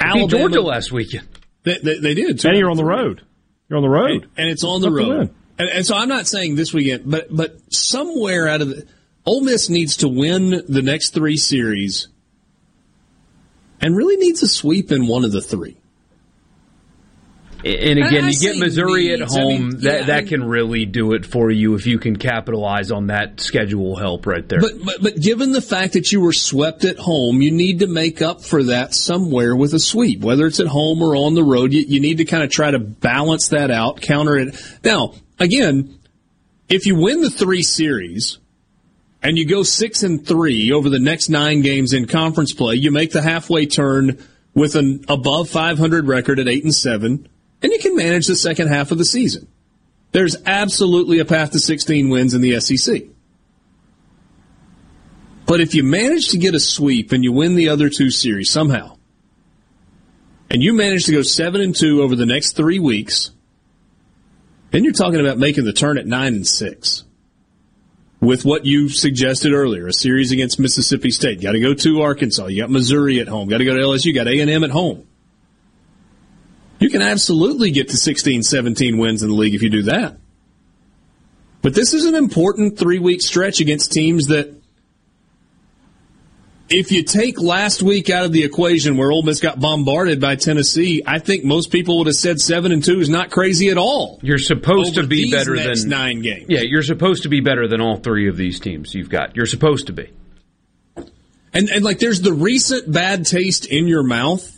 Beat 0.00 0.30
Georgia 0.30 0.60
last 0.60 0.92
weekend. 0.92 1.28
They, 1.64 1.78
they, 1.82 1.98
they 1.98 2.14
did. 2.14 2.38
Too. 2.38 2.48
And 2.48 2.56
you're 2.56 2.70
on 2.70 2.76
the 2.76 2.84
road. 2.84 3.22
You're 3.68 3.78
on 3.78 3.82
the 3.82 3.88
road. 3.88 4.22
And, 4.22 4.30
and 4.36 4.48
it's 4.48 4.64
on 4.64 4.80
the 4.80 4.90
road. 4.90 5.34
And, 5.58 5.68
and 5.68 5.86
so 5.86 5.96
I'm 5.96 6.08
not 6.08 6.26
saying 6.26 6.54
this 6.54 6.72
weekend, 6.72 7.10
but 7.10 7.34
but 7.34 7.56
somewhere 7.72 8.46
out 8.46 8.62
of 8.62 8.68
the 8.68 8.86
Ole 9.26 9.42
Miss 9.42 9.68
needs 9.68 9.98
to 9.98 10.08
win 10.08 10.62
the 10.68 10.82
next 10.82 11.10
three 11.10 11.36
series, 11.36 12.08
and 13.80 13.96
really 13.96 14.16
needs 14.16 14.42
a 14.42 14.48
sweep 14.48 14.92
in 14.92 15.06
one 15.06 15.24
of 15.24 15.32
the 15.32 15.42
three. 15.42 15.76
And 17.64 17.98
again, 17.98 18.24
I 18.24 18.28
you 18.28 18.38
get 18.38 18.56
Missouri 18.56 19.12
at 19.12 19.18
needs. 19.18 19.36
I 19.36 19.40
home. 19.40 19.48
mean, 19.48 19.70
that 19.80 20.00
yeah, 20.00 20.06
that 20.06 20.24
I- 20.24 20.26
can 20.28 20.44
really 20.44 20.84
do 20.86 21.12
it 21.12 21.26
for 21.26 21.50
you 21.50 21.74
if 21.74 21.86
you 21.86 21.98
can 21.98 22.16
capitalize 22.16 22.90
on 22.92 23.08
that 23.08 23.40
schedule 23.40 23.96
help 23.96 24.26
right 24.26 24.48
there. 24.48 24.60
But, 24.60 24.72
but 24.84 25.02
but 25.02 25.20
given 25.20 25.50
the 25.52 25.60
fact 25.60 25.94
that 25.94 26.12
you 26.12 26.20
were 26.20 26.32
swept 26.32 26.84
at 26.84 26.98
home, 26.98 27.42
you 27.42 27.50
need 27.50 27.80
to 27.80 27.86
make 27.88 28.22
up 28.22 28.42
for 28.44 28.62
that 28.64 28.94
somewhere 28.94 29.56
with 29.56 29.74
a 29.74 29.80
sweep, 29.80 30.20
whether 30.20 30.46
it's 30.46 30.60
at 30.60 30.68
home 30.68 31.02
or 31.02 31.16
on 31.16 31.34
the 31.34 31.42
road. 31.42 31.72
You, 31.72 31.80
you 31.86 32.00
need 32.00 32.18
to 32.18 32.24
kind 32.24 32.44
of 32.44 32.50
try 32.50 32.70
to 32.70 32.78
balance 32.78 33.48
that 33.48 33.70
out, 33.72 34.00
counter 34.00 34.36
it. 34.36 34.54
Now, 34.84 35.14
again, 35.40 35.98
if 36.68 36.86
you 36.86 36.94
win 36.96 37.22
the 37.22 37.30
three 37.30 37.62
series 37.62 38.38
and 39.20 39.36
you 39.36 39.48
go 39.48 39.64
six 39.64 40.04
and 40.04 40.24
three 40.24 40.70
over 40.70 40.88
the 40.88 41.00
next 41.00 41.28
nine 41.28 41.62
games 41.62 41.92
in 41.92 42.06
conference 42.06 42.52
play, 42.52 42.76
you 42.76 42.92
make 42.92 43.10
the 43.10 43.22
halfway 43.22 43.66
turn 43.66 44.16
with 44.54 44.76
an 44.76 45.04
above 45.08 45.48
500 45.48 46.06
record 46.06 46.38
at 46.38 46.46
eight 46.46 46.62
and 46.62 46.74
seven, 46.74 47.28
and 47.62 47.72
you 47.72 47.78
can 47.78 47.96
manage 47.96 48.26
the 48.26 48.36
second 48.36 48.68
half 48.68 48.90
of 48.90 48.98
the 48.98 49.04
season. 49.04 49.48
There's 50.12 50.36
absolutely 50.46 51.18
a 51.18 51.24
path 51.24 51.52
to 51.52 51.60
16 51.60 52.08
wins 52.08 52.34
in 52.34 52.40
the 52.40 52.60
SEC. 52.60 53.02
But 55.46 55.60
if 55.60 55.74
you 55.74 55.82
manage 55.82 56.28
to 56.28 56.38
get 56.38 56.54
a 56.54 56.60
sweep 56.60 57.10
and 57.12 57.24
you 57.24 57.32
win 57.32 57.54
the 57.54 57.70
other 57.70 57.88
two 57.88 58.10
series 58.10 58.50
somehow, 58.50 58.96
and 60.50 60.62
you 60.62 60.74
manage 60.74 61.06
to 61.06 61.12
go 61.12 61.22
seven 61.22 61.60
and 61.62 61.74
two 61.74 62.02
over 62.02 62.14
the 62.14 62.26
next 62.26 62.52
three 62.52 62.78
weeks, 62.78 63.30
then 64.70 64.84
you're 64.84 64.92
talking 64.92 65.20
about 65.20 65.38
making 65.38 65.64
the 65.64 65.72
turn 65.72 65.98
at 65.98 66.06
nine 66.06 66.34
and 66.34 66.46
six. 66.46 67.04
With 68.20 68.44
what 68.44 68.66
you 68.66 68.90
suggested 68.90 69.52
earlier, 69.52 69.86
a 69.86 69.92
series 69.92 70.32
against 70.32 70.58
Mississippi 70.60 71.10
State, 71.10 71.40
got 71.40 71.52
to 71.52 71.60
go 71.60 71.72
to 71.72 72.02
Arkansas. 72.02 72.46
You 72.46 72.60
got 72.62 72.70
Missouri 72.70 73.20
at 73.20 73.28
home. 73.28 73.48
Got 73.48 73.58
to 73.58 73.64
go 73.64 73.74
to 73.74 73.80
LSU. 73.80 74.14
Got 74.14 74.26
A 74.26 74.40
and 74.40 74.50
M 74.50 74.64
at 74.64 74.70
home. 74.70 75.07
You 76.78 76.90
can 76.90 77.02
absolutely 77.02 77.70
get 77.70 77.88
to 77.88 77.96
16, 77.96 78.42
17 78.42 78.98
wins 78.98 79.22
in 79.22 79.30
the 79.30 79.34
league 79.34 79.54
if 79.54 79.62
you 79.62 79.70
do 79.70 79.82
that. 79.82 80.16
But 81.60 81.74
this 81.74 81.92
is 81.92 82.04
an 82.04 82.14
important 82.14 82.78
three 82.78 82.98
week 82.98 83.20
stretch 83.20 83.60
against 83.60 83.92
teams 83.92 84.28
that 84.28 84.54
if 86.70 86.92
you 86.92 87.02
take 87.02 87.40
last 87.40 87.82
week 87.82 88.10
out 88.10 88.26
of 88.26 88.32
the 88.32 88.44
equation 88.44 88.96
where 88.96 89.10
Ole 89.10 89.22
Miss 89.22 89.40
got 89.40 89.58
bombarded 89.58 90.20
by 90.20 90.36
Tennessee, 90.36 91.02
I 91.06 91.18
think 91.18 91.44
most 91.44 91.72
people 91.72 91.98
would 91.98 92.06
have 92.06 92.16
said 92.16 92.40
seven 92.40 92.72
and 92.72 92.84
two 92.84 93.00
is 93.00 93.08
not 93.08 93.30
crazy 93.30 93.70
at 93.70 93.78
all. 93.78 94.20
You're 94.22 94.38
supposed 94.38 94.94
to 94.96 95.06
be 95.06 95.30
better 95.30 95.56
than 95.56 95.88
nine 95.88 96.20
games. 96.20 96.46
Yeah, 96.48 96.60
you're 96.60 96.82
supposed 96.82 97.22
to 97.22 97.28
be 97.28 97.40
better 97.40 97.66
than 97.68 97.80
all 97.80 97.96
three 97.96 98.28
of 98.28 98.36
these 98.36 98.60
teams 98.60 98.94
you've 98.94 99.08
got. 99.08 99.34
You're 99.34 99.46
supposed 99.46 99.86
to 99.86 99.92
be. 99.92 100.10
And 101.54 101.70
and 101.70 101.82
like 101.82 101.98
there's 101.98 102.20
the 102.20 102.34
recent 102.34 102.92
bad 102.92 103.26
taste 103.26 103.66
in 103.66 103.88
your 103.88 104.02
mouth. 104.02 104.57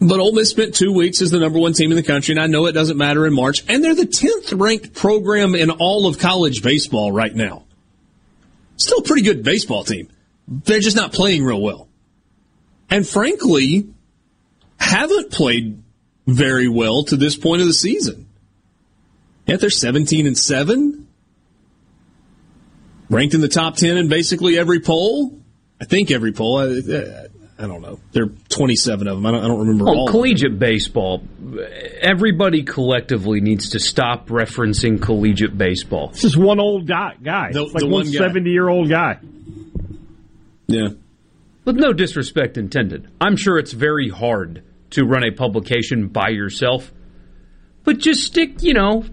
But 0.00 0.18
Ole 0.18 0.32
Miss 0.32 0.48
spent 0.48 0.74
two 0.74 0.92
weeks 0.92 1.20
as 1.20 1.30
the 1.30 1.38
number 1.38 1.58
one 1.58 1.74
team 1.74 1.90
in 1.92 1.96
the 1.96 2.02
country, 2.02 2.32
and 2.32 2.40
I 2.40 2.46
know 2.46 2.64
it 2.66 2.72
doesn't 2.72 2.96
matter 2.96 3.26
in 3.26 3.34
March. 3.34 3.62
And 3.68 3.84
they're 3.84 3.94
the 3.94 4.06
tenth 4.06 4.52
ranked 4.52 4.94
program 4.94 5.54
in 5.54 5.70
all 5.70 6.06
of 6.06 6.18
college 6.18 6.62
baseball 6.62 7.12
right 7.12 7.34
now. 7.34 7.64
Still 8.76 9.00
a 9.00 9.02
pretty 9.02 9.22
good 9.22 9.44
baseball 9.44 9.84
team. 9.84 10.08
They're 10.48 10.80
just 10.80 10.96
not 10.96 11.12
playing 11.12 11.44
real 11.44 11.60
well. 11.60 11.88
And 12.88 13.06
frankly, 13.06 13.88
haven't 14.78 15.32
played 15.32 15.82
very 16.26 16.66
well 16.66 17.04
to 17.04 17.16
this 17.16 17.36
point 17.36 17.60
of 17.60 17.66
the 17.66 17.74
season. 17.74 18.26
Yet 19.46 19.60
they're 19.60 19.68
17 19.68 20.26
and 20.26 20.36
7. 20.36 21.06
Ranked 23.10 23.34
in 23.34 23.42
the 23.42 23.48
top 23.48 23.76
10 23.76 23.98
in 23.98 24.08
basically 24.08 24.58
every 24.58 24.80
poll. 24.80 25.38
I 25.78 25.84
think 25.84 26.10
every 26.10 26.32
poll. 26.32 26.58
I, 26.58 26.64
I, 26.64 27.26
I 27.62 27.66
don't 27.66 27.82
know. 27.82 28.00
There 28.12 28.24
are 28.24 28.32
27 28.48 29.06
of 29.06 29.16
them. 29.18 29.26
I 29.26 29.32
don't, 29.32 29.44
I 29.44 29.48
don't 29.48 29.58
remember 29.60 29.84
Oh, 29.84 29.88
all. 29.88 30.00
of 30.04 30.06
them. 30.06 30.12
collegiate 30.20 30.58
baseball. 30.58 31.22
Everybody 32.00 32.62
collectively 32.62 33.40
needs 33.42 33.70
to 33.70 33.78
stop 33.80 34.28
referencing 34.28 35.00
collegiate 35.02 35.58
baseball. 35.58 36.08
It's 36.10 36.22
just 36.22 36.38
one 36.38 36.58
old 36.58 36.86
guy. 36.88 37.16
guy. 37.22 37.52
The- 37.52 37.64
it's 37.64 37.74
like 37.74 37.80
the 37.82 37.86
one 37.86 38.04
one 38.04 38.12
guy. 38.12 38.18
70 38.18 38.50
year 38.50 38.68
old 38.68 38.88
guy. 38.88 39.18
Yeah. 40.68 40.88
With 41.66 41.76
no 41.76 41.92
disrespect 41.92 42.56
intended. 42.56 43.08
I'm 43.20 43.36
sure 43.36 43.58
it's 43.58 43.72
very 43.72 44.08
hard 44.08 44.62
to 44.90 45.04
run 45.04 45.22
a 45.24 45.30
publication 45.30 46.08
by 46.08 46.30
yourself, 46.30 46.90
but 47.84 47.98
just 47.98 48.20
stick, 48.22 48.62
you 48.62 48.72
know, 48.72 49.04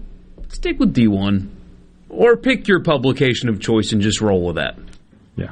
stick 0.48 0.78
with 0.78 0.94
D1 0.94 1.48
or 2.08 2.36
pick 2.38 2.66
your 2.66 2.80
publication 2.82 3.48
of 3.50 3.60
choice 3.60 3.92
and 3.92 4.00
just 4.00 4.20
roll 4.22 4.46
with 4.46 4.56
that. 4.56 4.78
Yeah. 5.36 5.50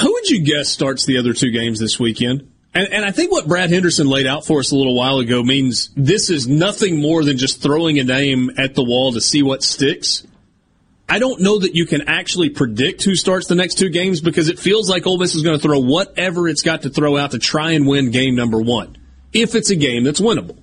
Who 0.00 0.12
would 0.12 0.28
you 0.28 0.44
guess 0.44 0.68
starts 0.68 1.04
the 1.04 1.18
other 1.18 1.32
two 1.32 1.50
games 1.50 1.80
this 1.80 1.98
weekend? 1.98 2.50
And, 2.74 2.92
and 2.92 3.04
I 3.04 3.10
think 3.10 3.32
what 3.32 3.48
Brad 3.48 3.70
Henderson 3.70 4.06
laid 4.06 4.26
out 4.26 4.46
for 4.46 4.60
us 4.60 4.70
a 4.70 4.76
little 4.76 4.94
while 4.94 5.18
ago 5.18 5.42
means 5.42 5.90
this 5.96 6.30
is 6.30 6.46
nothing 6.46 7.00
more 7.00 7.24
than 7.24 7.36
just 7.36 7.62
throwing 7.62 7.98
a 7.98 8.04
name 8.04 8.50
at 8.58 8.74
the 8.74 8.84
wall 8.84 9.12
to 9.12 9.20
see 9.20 9.42
what 9.42 9.62
sticks. 9.62 10.26
I 11.08 11.18
don't 11.18 11.40
know 11.40 11.58
that 11.58 11.74
you 11.74 11.86
can 11.86 12.08
actually 12.08 12.50
predict 12.50 13.02
who 13.02 13.14
starts 13.14 13.46
the 13.46 13.54
next 13.54 13.78
two 13.78 13.88
games 13.88 14.20
because 14.20 14.48
it 14.48 14.58
feels 14.58 14.90
like 14.90 15.06
Ole 15.06 15.18
Miss 15.18 15.34
is 15.34 15.42
going 15.42 15.58
to 15.58 15.62
throw 15.62 15.78
whatever 15.78 16.48
it's 16.48 16.62
got 16.62 16.82
to 16.82 16.90
throw 16.90 17.16
out 17.16 17.30
to 17.30 17.38
try 17.38 17.72
and 17.72 17.86
win 17.86 18.10
game 18.10 18.34
number 18.34 18.60
one, 18.60 18.98
if 19.32 19.54
it's 19.54 19.70
a 19.70 19.76
game 19.76 20.04
that's 20.04 20.20
winnable. 20.20 20.58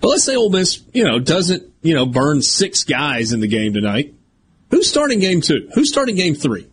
But 0.00 0.08
let's 0.08 0.24
say 0.24 0.34
Ole 0.34 0.50
Miss, 0.50 0.82
you 0.92 1.04
know, 1.04 1.20
doesn't, 1.20 1.72
you 1.82 1.94
know, 1.94 2.06
burn 2.06 2.42
six 2.42 2.84
guys 2.84 3.32
in 3.32 3.40
the 3.40 3.46
game 3.46 3.72
tonight. 3.72 4.14
Who's 4.70 4.88
starting 4.88 5.20
game 5.20 5.40
two? 5.40 5.68
Who's 5.74 5.88
starting 5.88 6.16
game 6.16 6.34
three? 6.34 6.69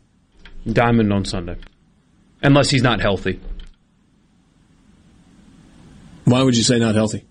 Diamond 0.71 1.11
on 1.13 1.25
Sunday. 1.25 1.57
Unless 2.43 2.69
he's 2.69 2.83
not 2.83 3.01
healthy. 3.01 3.39
Why 6.25 6.43
would 6.43 6.57
you 6.57 6.63
say 6.63 6.77
not 6.77 6.95
healthy? 6.95 7.25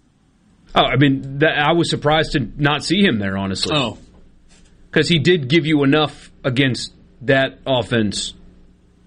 Oh, 0.75 0.83
I 0.83 0.97
mean, 0.97 1.39
that, 1.39 1.59
I 1.59 1.73
was 1.73 1.91
surprised 1.91 2.33
to 2.33 2.41
not 2.57 2.85
see 2.85 3.03
him 3.03 3.19
there, 3.19 3.37
honestly. 3.37 3.73
Oh. 3.75 3.99
Because 4.91 5.09
he 5.09 5.19
did 5.19 5.49
give 5.49 5.67
you 5.67 5.85
enough 5.85 6.31
against 6.45 6.93
that 7.23 7.59
offense 7.67 8.35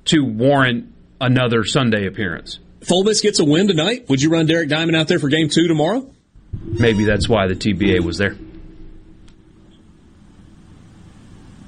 to 0.06 0.24
warrant 0.24 0.94
another 1.20 1.64
Sunday 1.64 2.08
appearance. 2.08 2.60
Miss 2.90 3.22
gets 3.22 3.40
a 3.40 3.46
win 3.46 3.68
tonight, 3.68 4.08
would 4.10 4.22
you 4.22 4.30
run 4.30 4.46
Derek 4.46 4.70
Diamond 4.70 4.96
out 4.96 5.08
there 5.08 5.20
for 5.20 5.30
game 5.30 5.50
two 5.50 5.68
tomorrow? 5.68 6.10
Maybe 6.54 7.04
that's 7.04 7.28
why 7.28 7.48
the 7.48 7.56
TBA 7.56 8.02
was 8.02 8.18
there. 8.18 8.36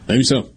Maybe 0.07 0.23
so. 0.23 0.49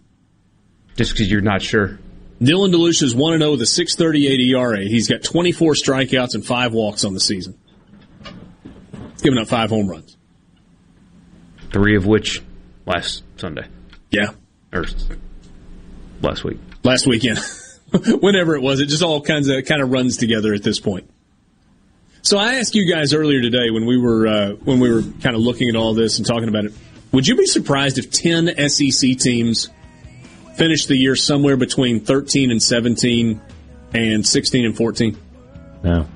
Just 0.96 1.12
because 1.12 1.30
you're 1.30 1.40
not 1.40 1.62
sure. 1.62 1.98
Dylan 2.40 2.72
DeLucia 2.72 3.04
is 3.04 3.14
1 3.14 3.38
0 3.38 3.50
with 3.52 3.62
a 3.62 3.66
638 3.66 4.40
ERA. 4.54 4.80
He's 4.80 5.08
got 5.08 5.22
24 5.22 5.72
strikeouts 5.72 6.34
and 6.34 6.44
five 6.44 6.72
walks 6.72 7.04
on 7.04 7.14
the 7.14 7.20
season. 7.20 7.58
He's 9.12 9.22
given 9.22 9.38
up 9.38 9.48
five 9.48 9.70
home 9.70 9.88
runs. 9.88 10.16
Three 11.72 11.96
of 11.96 12.06
which 12.06 12.42
last 12.86 13.22
Sunday. 13.36 13.66
Yeah. 14.10 14.30
Or 14.72 14.84
last 16.20 16.44
week. 16.44 16.58
Last 16.82 17.06
weekend. 17.06 17.38
Whenever 18.20 18.56
it 18.56 18.62
was, 18.62 18.80
it 18.80 18.86
just 18.86 19.02
all 19.02 19.20
kinds 19.20 19.48
of 19.48 19.64
kind 19.64 19.82
of 19.82 19.90
runs 19.90 20.16
together 20.16 20.52
at 20.52 20.62
this 20.62 20.80
point. 20.80 21.10
So 22.22 22.38
I 22.38 22.54
asked 22.54 22.74
you 22.74 22.90
guys 22.90 23.12
earlier 23.12 23.40
today 23.42 23.70
when 23.70 23.86
we 23.86 23.98
were 23.98 24.26
uh, 24.26 24.50
when 24.52 24.80
we 24.80 24.92
were 24.92 25.02
kind 25.02 25.36
of 25.36 25.42
looking 25.42 25.68
at 25.68 25.76
all 25.76 25.94
this 25.94 26.18
and 26.18 26.26
talking 26.26 26.48
about 26.48 26.64
it. 26.64 26.72
Would 27.12 27.28
you 27.28 27.36
be 27.36 27.46
surprised 27.46 27.98
if 27.98 28.10
10 28.10 28.68
SEC 28.68 29.18
teams 29.18 29.68
finished 30.56 30.88
the 30.88 30.96
year 30.96 31.16
somewhere 31.16 31.56
between 31.56 32.00
13 32.00 32.50
and 32.50 32.62
17 32.62 33.40
and 33.92 34.26
16 34.26 34.64
and 34.64 34.76
14? 34.76 35.18
No. 35.82 36.06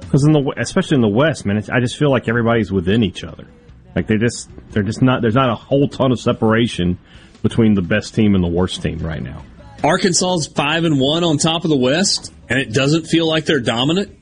Because 0.00 0.24
in 0.24 0.32
the 0.32 0.54
especially 0.58 0.96
in 0.96 1.02
the 1.02 1.08
West, 1.08 1.46
man, 1.46 1.56
it's, 1.56 1.68
I 1.70 1.80
just 1.80 1.96
feel 1.96 2.10
like 2.10 2.28
everybody's 2.28 2.72
within 2.72 3.04
each 3.04 3.22
other. 3.22 3.46
Like 3.94 4.06
they 4.06 4.16
just 4.16 4.48
they're 4.70 4.82
just 4.82 5.02
not 5.02 5.22
there's 5.22 5.34
not 5.34 5.50
a 5.50 5.54
whole 5.54 5.88
ton 5.88 6.12
of 6.12 6.20
separation 6.20 6.98
between 7.42 7.74
the 7.74 7.82
best 7.82 8.14
team 8.14 8.34
and 8.34 8.42
the 8.42 8.48
worst 8.48 8.82
team 8.82 8.98
right 8.98 9.22
now. 9.22 9.44
Arkansas's 9.82 10.46
five 10.46 10.84
and 10.84 11.00
one 11.00 11.24
on 11.24 11.38
top 11.38 11.64
of 11.64 11.70
the 11.70 11.76
West, 11.76 12.32
and 12.48 12.58
it 12.58 12.72
doesn't 12.72 13.06
feel 13.06 13.26
like 13.26 13.46
they're 13.46 13.60
dominant. 13.60 14.16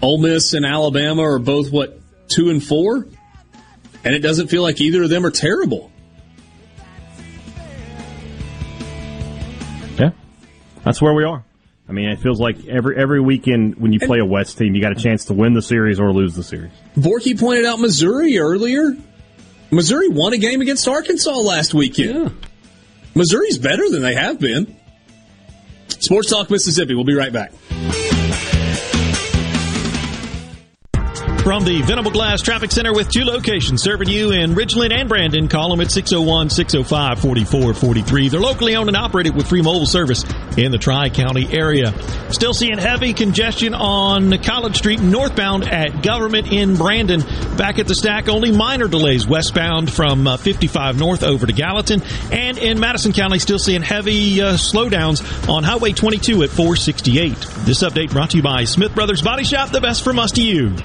Ole 0.00 0.18
Miss 0.18 0.52
and 0.52 0.64
Alabama 0.64 1.22
are 1.22 1.38
both 1.38 1.70
what 1.70 2.00
two 2.28 2.50
and 2.50 2.62
four, 2.62 3.06
and 4.04 4.14
it 4.14 4.20
doesn't 4.20 4.48
feel 4.48 4.62
like 4.62 4.80
either 4.80 5.04
of 5.04 5.10
them 5.10 5.26
are 5.26 5.30
terrible. 5.30 5.91
That's 10.84 11.00
where 11.00 11.14
we 11.14 11.24
are. 11.24 11.44
I 11.88 11.92
mean, 11.92 12.08
it 12.08 12.20
feels 12.20 12.40
like 12.40 12.66
every 12.66 12.96
every 12.96 13.20
weekend 13.20 13.76
when 13.76 13.92
you 13.92 14.00
play 14.00 14.18
a 14.18 14.24
West 14.24 14.56
team, 14.56 14.74
you 14.74 14.80
got 14.80 14.92
a 14.92 15.00
chance 15.00 15.26
to 15.26 15.34
win 15.34 15.52
the 15.52 15.62
series 15.62 15.98
or 15.98 16.12
lose 16.12 16.34
the 16.34 16.42
series. 16.42 16.70
Borky 16.96 17.38
pointed 17.38 17.64
out 17.64 17.80
Missouri 17.80 18.38
earlier. 18.38 18.96
Missouri 19.70 20.08
won 20.08 20.32
a 20.32 20.38
game 20.38 20.60
against 20.60 20.86
Arkansas 20.86 21.30
last 21.30 21.74
weekend. 21.74 22.14
Yeah. 22.14 22.28
Missouri's 23.14 23.58
better 23.58 23.88
than 23.90 24.02
they 24.02 24.14
have 24.14 24.38
been. 24.38 24.76
Sports 25.88 26.30
Talk 26.30 26.50
Mississippi. 26.50 26.94
We'll 26.94 27.04
be 27.04 27.14
right 27.14 27.32
back. 27.32 27.52
From 31.42 31.64
the 31.64 31.82
Venable 31.82 32.12
Glass 32.12 32.40
Traffic 32.40 32.70
Center 32.70 32.92
with 32.92 33.10
two 33.10 33.24
locations 33.24 33.82
serving 33.82 34.08
you 34.08 34.30
in 34.30 34.54
Ridgeland 34.54 34.92
and 34.92 35.08
Brandon. 35.08 35.48
Call 35.48 35.70
them 35.70 35.80
at 35.80 35.88
601-605-4443. 35.88 38.30
They're 38.30 38.38
locally 38.38 38.76
owned 38.76 38.88
and 38.88 38.96
operated 38.96 39.34
with 39.34 39.48
free 39.48 39.60
mobile 39.60 39.86
service 39.86 40.24
in 40.56 40.70
the 40.70 40.78
Tri-County 40.78 41.52
area. 41.52 41.92
Still 42.30 42.54
seeing 42.54 42.78
heavy 42.78 43.12
congestion 43.12 43.74
on 43.74 44.38
College 44.38 44.76
Street 44.76 45.00
northbound 45.00 45.64
at 45.64 46.04
Government 46.04 46.52
in 46.52 46.76
Brandon. 46.76 47.22
Back 47.56 47.80
at 47.80 47.88
the 47.88 47.96
stack, 47.96 48.28
only 48.28 48.52
minor 48.52 48.86
delays 48.86 49.26
westbound 49.26 49.92
from 49.92 50.28
uh, 50.28 50.36
55 50.36 50.96
north 50.96 51.24
over 51.24 51.44
to 51.44 51.52
Gallatin. 51.52 52.04
And 52.30 52.56
in 52.56 52.78
Madison 52.78 53.12
County, 53.12 53.40
still 53.40 53.58
seeing 53.58 53.82
heavy 53.82 54.40
uh, 54.40 54.52
slowdowns 54.52 55.48
on 55.48 55.64
Highway 55.64 55.90
22 55.90 56.44
at 56.44 56.50
468. 56.50 57.34
This 57.64 57.82
update 57.82 58.12
brought 58.12 58.30
to 58.30 58.36
you 58.36 58.44
by 58.44 58.62
Smith 58.62 58.94
Brothers 58.94 59.22
Body 59.22 59.42
Shop, 59.42 59.70
the 59.70 59.80
best 59.80 60.04
from 60.04 60.20
us 60.20 60.30
to 60.32 60.40
you. 60.40 60.76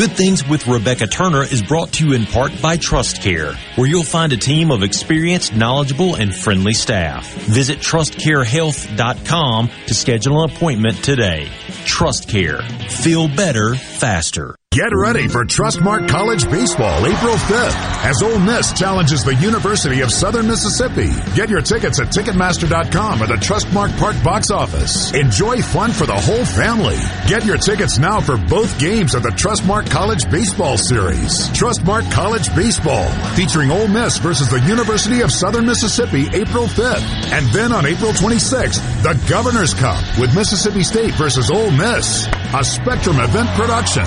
Good 0.00 0.12
Things 0.12 0.48
with 0.48 0.66
Rebecca 0.66 1.06
Turner 1.06 1.42
is 1.42 1.60
brought 1.60 1.92
to 1.92 2.08
you 2.08 2.14
in 2.14 2.24
part 2.24 2.52
by 2.62 2.78
Trust 2.78 3.20
Care, 3.20 3.52
where 3.76 3.86
you'll 3.86 4.02
find 4.02 4.32
a 4.32 4.36
team 4.38 4.70
of 4.70 4.82
experienced, 4.82 5.54
knowledgeable, 5.54 6.14
and 6.14 6.34
friendly 6.34 6.72
staff. 6.72 7.30
Visit 7.34 7.80
trustcarehealth.com 7.80 9.70
to 9.88 9.94
schedule 9.94 10.42
an 10.42 10.50
appointment 10.50 11.04
today. 11.04 11.50
Trust 11.84 12.30
Care. 12.30 12.62
Feel 12.88 13.28
better, 13.28 13.74
faster. 14.00 14.56
Get 14.72 14.94
ready 14.94 15.28
for 15.28 15.44
Trustmark 15.44 16.08
College 16.08 16.48
Baseball 16.48 17.04
April 17.04 17.34
5th 17.34 18.04
as 18.04 18.22
Ole 18.22 18.38
Miss 18.38 18.72
challenges 18.72 19.24
the 19.24 19.34
University 19.34 20.00
of 20.00 20.10
Southern 20.10 20.46
Mississippi. 20.46 21.10
Get 21.34 21.50
your 21.50 21.60
tickets 21.60 22.00
at 22.00 22.06
Ticketmaster.com 22.06 23.22
or 23.22 23.26
the 23.26 23.34
Trustmark 23.34 23.94
Park 23.98 24.16
box 24.24 24.50
office. 24.50 25.12
Enjoy 25.12 25.60
fun 25.60 25.90
for 25.90 26.06
the 26.06 26.14
whole 26.14 26.46
family. 26.46 26.96
Get 27.28 27.44
your 27.44 27.58
tickets 27.58 27.98
now 27.98 28.20
for 28.20 28.38
both 28.38 28.78
games 28.78 29.14
of 29.14 29.22
the 29.22 29.30
Trustmark 29.30 29.90
College 29.90 30.30
Baseball 30.30 30.78
Series. 30.78 31.48
Trustmark 31.48 32.10
College 32.10 32.54
Baseball 32.54 33.10
featuring 33.34 33.70
Ole 33.70 33.88
Miss 33.88 34.16
versus 34.16 34.48
the 34.48 34.60
University 34.60 35.20
of 35.20 35.30
Southern 35.30 35.66
Mississippi 35.66 36.26
April 36.32 36.66
5th. 36.66 37.32
And 37.32 37.44
then 37.48 37.72
on 37.72 37.84
April 37.84 38.12
26th, 38.12 39.02
the 39.02 39.20
Governor's 39.28 39.74
Cup 39.74 40.02
with 40.18 40.34
Mississippi 40.34 40.84
State 40.84 41.12
versus 41.14 41.50
Ole 41.50 41.72
Miss. 41.72 42.28
A 42.52 42.64
Spectrum 42.64 43.20
event 43.20 43.48
production. 43.50 44.04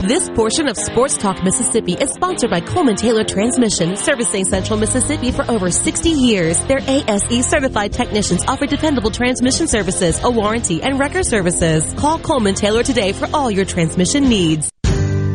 This 0.00 0.28
portion 0.30 0.66
of 0.66 0.76
Sports 0.76 1.16
Talk 1.16 1.44
Mississippi 1.44 1.92
is 1.92 2.10
sponsored 2.10 2.50
by 2.50 2.60
Coleman 2.60 2.96
Taylor 2.96 3.22
Transmission, 3.22 3.94
servicing 3.94 4.44
Central 4.46 4.76
Mississippi 4.80 5.30
for 5.30 5.48
over 5.48 5.70
60 5.70 6.08
years. 6.08 6.58
Their 6.64 6.80
ASE 6.80 7.46
certified 7.46 7.92
technicians 7.92 8.44
offer 8.48 8.66
dependable 8.66 9.12
transmission 9.12 9.68
services, 9.68 10.20
a 10.24 10.28
warranty, 10.28 10.82
and 10.82 10.98
record 10.98 11.24
services. 11.24 11.94
Call 11.94 12.18
Coleman 12.18 12.56
Taylor 12.56 12.82
today 12.82 13.12
for 13.12 13.28
all 13.32 13.48
your 13.48 13.64
transmission 13.64 14.28
needs. 14.28 14.68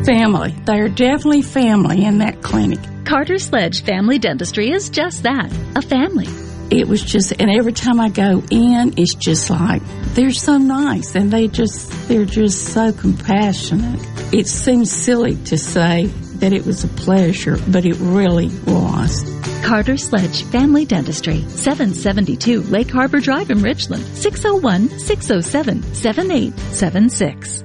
Family. 0.04 0.54
They're 0.66 0.90
definitely 0.90 1.40
family 1.40 2.04
in 2.04 2.18
that 2.18 2.42
clinic. 2.42 2.80
Carter 3.06 3.38
Sledge 3.38 3.84
Family 3.84 4.18
Dentistry 4.18 4.70
is 4.70 4.90
just 4.90 5.22
that, 5.22 5.50
a 5.74 5.80
family. 5.80 6.28
It 6.70 6.86
was 6.86 7.02
just, 7.02 7.32
and 7.40 7.50
every 7.50 7.72
time 7.72 7.98
I 7.98 8.10
go 8.10 8.42
in, 8.50 8.94
it's 8.98 9.14
just 9.14 9.48
like, 9.48 9.80
they're 10.14 10.30
so 10.30 10.58
nice 10.58 11.14
and 11.14 11.30
they 11.30 11.48
just, 11.48 11.90
they're 12.08 12.26
just 12.26 12.74
so 12.74 12.92
compassionate. 12.92 14.00
It 14.34 14.46
seems 14.46 14.90
silly 14.90 15.36
to 15.46 15.56
say 15.56 16.06
that 16.40 16.52
it 16.52 16.66
was 16.66 16.84
a 16.84 16.88
pleasure, 16.88 17.56
but 17.68 17.86
it 17.86 17.96
really 17.96 18.48
was. 18.66 19.24
Carter 19.64 19.96
Sledge 19.96 20.44
Family 20.44 20.84
Dentistry, 20.84 21.40
772 21.48 22.62
Lake 22.62 22.90
Harbor 22.90 23.20
Drive 23.20 23.50
in 23.50 23.62
Richland, 23.62 24.04
601 24.16 24.98
607 24.98 25.94
7876. 25.94 27.64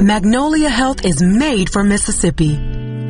Magnolia 0.00 0.70
Health 0.70 1.04
is 1.04 1.20
made 1.20 1.70
for 1.70 1.82
Mississippi. 1.82 2.77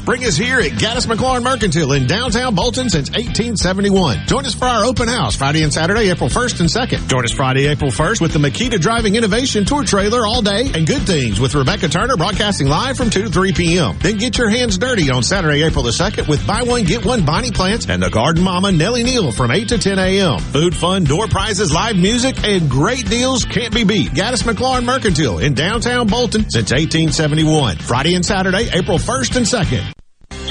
Spring 0.00 0.22
is 0.22 0.34
here 0.34 0.58
at 0.60 0.70
Gaddis 0.72 1.06
McLaurin 1.06 1.42
Mercantile 1.42 1.92
in 1.92 2.06
downtown 2.06 2.54
Bolton 2.54 2.88
since 2.88 3.10
1871. 3.10 4.26
Join 4.26 4.46
us 4.46 4.54
for 4.54 4.64
our 4.64 4.86
open 4.86 5.08
house 5.08 5.36
Friday 5.36 5.62
and 5.62 5.70
Saturday, 5.70 6.08
April 6.08 6.30
1st 6.30 6.60
and 6.60 6.68
2nd. 6.70 7.06
Join 7.06 7.22
us 7.22 7.32
Friday, 7.32 7.66
April 7.66 7.90
1st 7.90 8.22
with 8.22 8.32
the 8.32 8.38
Makita 8.38 8.80
Driving 8.80 9.16
Innovation 9.16 9.66
Tour 9.66 9.84
Trailer 9.84 10.26
all 10.26 10.40
day 10.40 10.70
and 10.74 10.86
Good 10.86 11.02
Things 11.02 11.38
with 11.38 11.54
Rebecca 11.54 11.86
Turner 11.88 12.16
broadcasting 12.16 12.66
live 12.66 12.96
from 12.96 13.10
2 13.10 13.24
to 13.24 13.28
3 13.28 13.52
p.m. 13.52 13.98
Then 14.00 14.16
get 14.16 14.38
your 14.38 14.48
hands 14.48 14.78
dirty 14.78 15.10
on 15.10 15.22
Saturday, 15.22 15.62
April 15.64 15.84
the 15.84 15.90
2nd 15.90 16.28
with 16.28 16.46
Buy 16.46 16.62
One, 16.62 16.84
Get 16.84 17.04
One 17.04 17.26
Bonnie 17.26 17.52
Plants 17.52 17.86
and 17.86 18.02
the 18.02 18.08
Garden 18.08 18.42
Mama 18.42 18.72
Nellie 18.72 19.04
Neal 19.04 19.32
from 19.32 19.50
8 19.50 19.68
to 19.68 19.78
10 19.78 19.98
a.m. 19.98 20.38
Food, 20.38 20.74
fun, 20.74 21.04
door 21.04 21.26
prizes, 21.26 21.70
live 21.74 21.96
music, 21.96 22.42
and 22.42 22.70
great 22.70 23.04
deals 23.10 23.44
can't 23.44 23.74
be 23.74 23.84
beat. 23.84 24.12
Gaddis 24.12 24.44
McLaurin 24.44 24.86
Mercantile 24.86 25.40
in 25.40 25.52
downtown 25.52 26.06
Bolton 26.06 26.48
since 26.48 26.72
1871. 26.72 27.76
Friday 27.76 28.14
and 28.14 28.24
Saturday, 28.24 28.70
April 28.72 28.96
1st 28.96 29.36
and 29.36 29.46
2nd. 29.46 29.99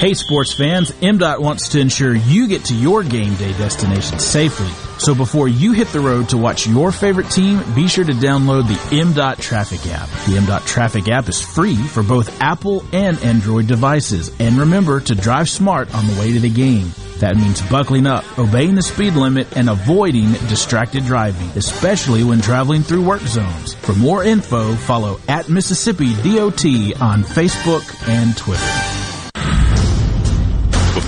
Hey 0.00 0.14
sports 0.14 0.54
fans, 0.54 0.92
MDOT 0.92 1.40
wants 1.40 1.68
to 1.68 1.78
ensure 1.78 2.14
you 2.14 2.48
get 2.48 2.64
to 2.64 2.74
your 2.74 3.02
game 3.02 3.34
day 3.34 3.52
destination 3.58 4.18
safely. 4.18 4.70
So 4.98 5.14
before 5.14 5.46
you 5.46 5.72
hit 5.72 5.88
the 5.88 6.00
road 6.00 6.30
to 6.30 6.38
watch 6.38 6.66
your 6.66 6.90
favorite 6.90 7.28
team, 7.28 7.60
be 7.74 7.86
sure 7.86 8.06
to 8.06 8.14
download 8.14 8.66
the 8.66 8.96
MDOT 8.96 9.42
Traffic 9.42 9.86
app. 9.92 10.08
The 10.24 10.38
MDOT 10.38 10.64
Traffic 10.66 11.08
app 11.10 11.28
is 11.28 11.42
free 11.42 11.76
for 11.76 12.02
both 12.02 12.40
Apple 12.40 12.82
and 12.94 13.18
Android 13.18 13.66
devices. 13.66 14.32
And 14.40 14.56
remember 14.56 15.00
to 15.00 15.14
drive 15.14 15.50
smart 15.50 15.94
on 15.94 16.06
the 16.06 16.18
way 16.18 16.32
to 16.32 16.40
the 16.40 16.48
game. 16.48 16.90
That 17.18 17.36
means 17.36 17.60
buckling 17.68 18.06
up, 18.06 18.24
obeying 18.38 18.76
the 18.76 18.82
speed 18.82 19.12
limit, 19.12 19.54
and 19.54 19.68
avoiding 19.68 20.32
distracted 20.48 21.04
driving, 21.04 21.50
especially 21.56 22.24
when 22.24 22.40
traveling 22.40 22.80
through 22.80 23.06
work 23.06 23.20
zones. 23.20 23.74
For 23.74 23.92
more 23.92 24.24
info, 24.24 24.74
follow 24.76 25.20
at 25.28 25.50
Mississippi 25.50 26.14
DOT 26.14 26.64
on 27.02 27.22
Facebook 27.22 28.08
and 28.08 28.34
Twitter. 28.34 29.09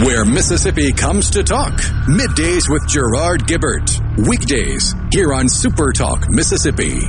where 0.00 0.24
Mississippi 0.24 0.92
comes 0.92 1.30
to 1.30 1.42
talk. 1.42 1.72
Middays 2.08 2.68
with 2.68 2.86
Gerard 2.88 3.46
Gibert. 3.46 3.90
Weekdays 4.26 4.94
here 5.12 5.32
on 5.32 5.48
Super 5.48 5.92
Talk 5.92 6.28
Mississippi. 6.28 7.00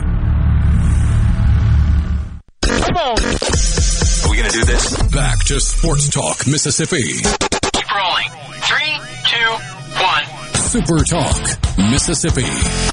Come 2.61 2.97
on. 2.97 3.17
Are 3.19 4.31
we 4.31 4.37
going 4.37 4.49
to 4.49 4.57
do 4.57 4.65
this? 4.65 5.01
Back 5.11 5.39
to 5.45 5.59
Sports 5.59 6.09
Talk 6.09 6.45
Mississippi. 6.47 7.19
Keep 7.73 7.95
rolling. 7.95 8.29
Three, 8.61 8.99
two, 9.25 9.49
one. 10.01 10.25
Super 10.55 11.03
Talk 11.03 11.77
Mississippi. 11.77 12.92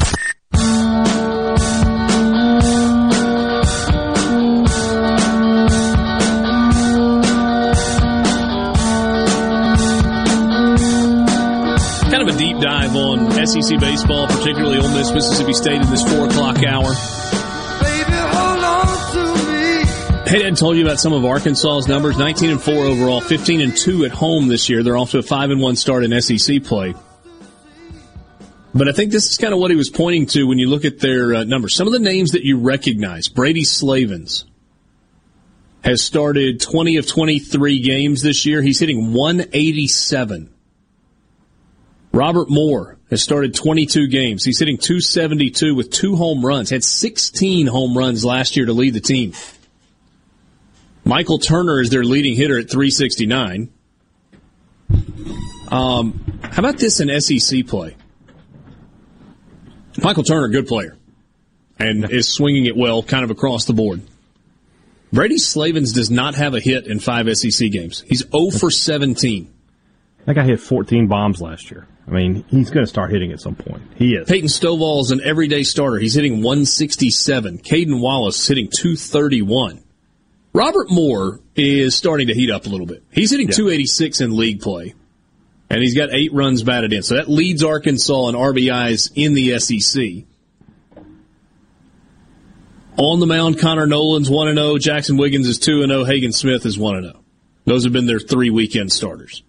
Dive 12.61 12.95
on 12.95 13.31
SEC 13.47 13.81
baseball, 13.81 14.27
particularly 14.27 14.78
Ole 14.78 14.89
Miss, 14.91 15.12
Mississippi 15.12 15.53
State 15.53 15.81
in 15.81 15.91
this 15.91 16.03
four 16.03 16.27
o'clock 16.27 16.62
hour. 16.65 16.95
Hey, 20.31 20.39
Dad 20.43 20.57
told 20.57 20.77
you 20.77 20.85
about 20.85 21.01
some 21.01 21.12
of 21.12 21.24
Arkansas's 21.24 21.89
numbers. 21.89 22.16
19 22.16 22.51
and 22.51 22.62
4 22.62 22.73
overall, 22.73 23.20
15 23.20 23.61
and 23.61 23.77
2 23.77 24.05
at 24.05 24.12
home 24.12 24.47
this 24.47 24.69
year. 24.69 24.85
They're 24.85 24.97
off 24.97 25.11
to 25.11 25.19
a 25.19 25.23
5 25.23 25.51
and 25.51 25.61
1 25.61 25.74
start 25.74 26.05
in 26.05 26.20
SEC 26.20 26.62
play. 26.62 26.95
But 28.73 28.89
I 28.89 28.93
think 28.93 29.11
this 29.11 29.28
is 29.28 29.39
kind 29.39 29.53
of 29.53 29.59
what 29.59 29.73
he 29.73 29.77
was 29.77 29.91
pointing 29.91 30.27
to 30.27 30.45
when 30.45 30.59
you 30.59 30.69
look 30.69 30.85
at 30.85 31.01
their 31.01 31.35
uh, 31.35 31.43
numbers. 31.43 31.74
Some 31.74 31.89
of 31.89 31.93
the 31.93 31.99
names 31.99 32.31
that 32.31 32.45
you 32.45 32.59
recognize. 32.59 33.27
Brady 33.27 33.65
Slavens 33.65 34.45
has 35.82 36.01
started 36.01 36.61
20 36.61 36.99
of 36.99 37.09
23 37.09 37.81
games 37.81 38.23
this 38.23 38.47
year. 38.47 38.62
He's 38.62 38.78
hitting 38.78 39.12
187. 39.12 40.55
Robert 42.12 42.51
Moore 42.51 42.99
has 43.09 43.23
started 43.23 43.55
22 43.55 44.09
games. 44.09 44.45
He's 44.45 44.59
hitting 44.59 44.78
272 44.78 45.74
with 45.74 45.91
two 45.91 46.16
home 46.16 46.45
runs. 46.45 46.70
Had 46.70 46.82
16 46.85 47.66
home 47.66 47.97
runs 47.97 48.24
last 48.24 48.57
year 48.57 48.66
to 48.66 48.73
lead 48.73 48.95
the 48.95 49.01
team. 49.01 49.32
Michael 51.05 51.39
Turner 51.39 51.81
is 51.81 51.91
their 51.91 52.05
leading 52.05 52.35
hitter 52.35 52.59
at 52.59 52.70
369. 52.70 53.73
Um, 55.69 56.41
how 56.43 56.61
about 56.61 56.78
this 56.78 57.01
in 57.01 57.20
SEC 57.20 57.66
play? 57.66 57.97
Michael 60.03 60.24
Turner, 60.24 60.49
good 60.49 60.66
player, 60.66 60.97
and 61.78 62.11
is 62.11 62.28
swinging 62.28 62.66
it 62.66 62.77
well 62.77 63.03
kind 63.03 63.24
of 63.24 63.31
across 63.31 63.66
the 63.66 63.73
board. 63.73 64.03
Brady 65.12 65.39
Slavens 65.39 65.93
does 65.93 66.11
not 66.11 66.35
have 66.35 66.55
a 66.55 66.61
hit 66.61 66.87
in 66.87 67.01
five 67.01 67.28
SEC 67.37 67.70
games. 67.70 68.05
He's 68.07 68.24
0 68.31 68.51
for 68.51 68.70
17. 68.70 69.53
That 70.27 70.35
guy 70.35 70.45
hit 70.45 70.61
14 70.61 71.09
bombs 71.09 71.41
last 71.41 71.70
year. 71.70 71.87
I 72.11 72.12
mean, 72.12 72.45
he's 72.49 72.70
going 72.70 72.85
to 72.85 72.91
start 72.91 73.12
hitting 73.12 73.31
at 73.31 73.41
some 73.41 73.55
point. 73.55 73.82
He 73.95 74.15
is. 74.15 74.28
Peyton 74.28 74.49
Stovall 74.49 75.01
is 75.03 75.12
an 75.12 75.20
everyday 75.23 75.62
starter. 75.62 75.97
He's 75.97 76.15
hitting 76.15 76.43
167. 76.43 77.59
Cayden 77.59 78.01
Wallace 78.01 78.49
hitting 78.49 78.69
231. 78.69 79.85
Robert 80.53 80.91
Moore 80.91 81.41
is 81.55 81.95
starting 81.95 82.27
to 82.27 82.35
heat 82.35 82.51
up 82.51 82.66
a 82.66 82.69
little 82.69 82.87
bit. 82.87 83.05
He's 83.12 83.31
hitting 83.31 83.47
yeah. 83.47 83.55
286 83.55 84.20
in 84.23 84.37
league 84.37 84.61
play, 84.61 84.95
and 85.70 85.81
he's 85.81 85.97
got 85.97 86.12
eight 86.12 86.32
runs 86.32 86.65
batted 86.65 86.93
in. 86.93 87.05
So 87.05 87.15
that 87.15 87.31
leads 87.31 87.62
Arkansas 87.62 88.28
in 88.28 88.35
RBIs 88.35 89.12
in 89.15 89.35
the 89.35 89.61
SEC. 89.61 90.24
On 92.97 93.20
the 93.20 93.27
mound, 93.27 93.61
Connor 93.61 93.87
Noland's 93.87 94.28
1 94.28 94.53
0, 94.53 94.78
Jackson 94.78 95.16
Wiggins 95.16 95.47
is 95.47 95.61
2 95.61 95.87
0, 95.87 96.05
Hagen 96.05 96.32
Smith 96.32 96.66
is 96.66 96.77
1 96.77 97.03
0. 97.05 97.23
Those 97.66 97.85
have 97.85 97.93
been 97.93 98.07
their 98.07 98.19
three 98.19 98.51
weekend 98.51 98.91
starters. 98.91 99.45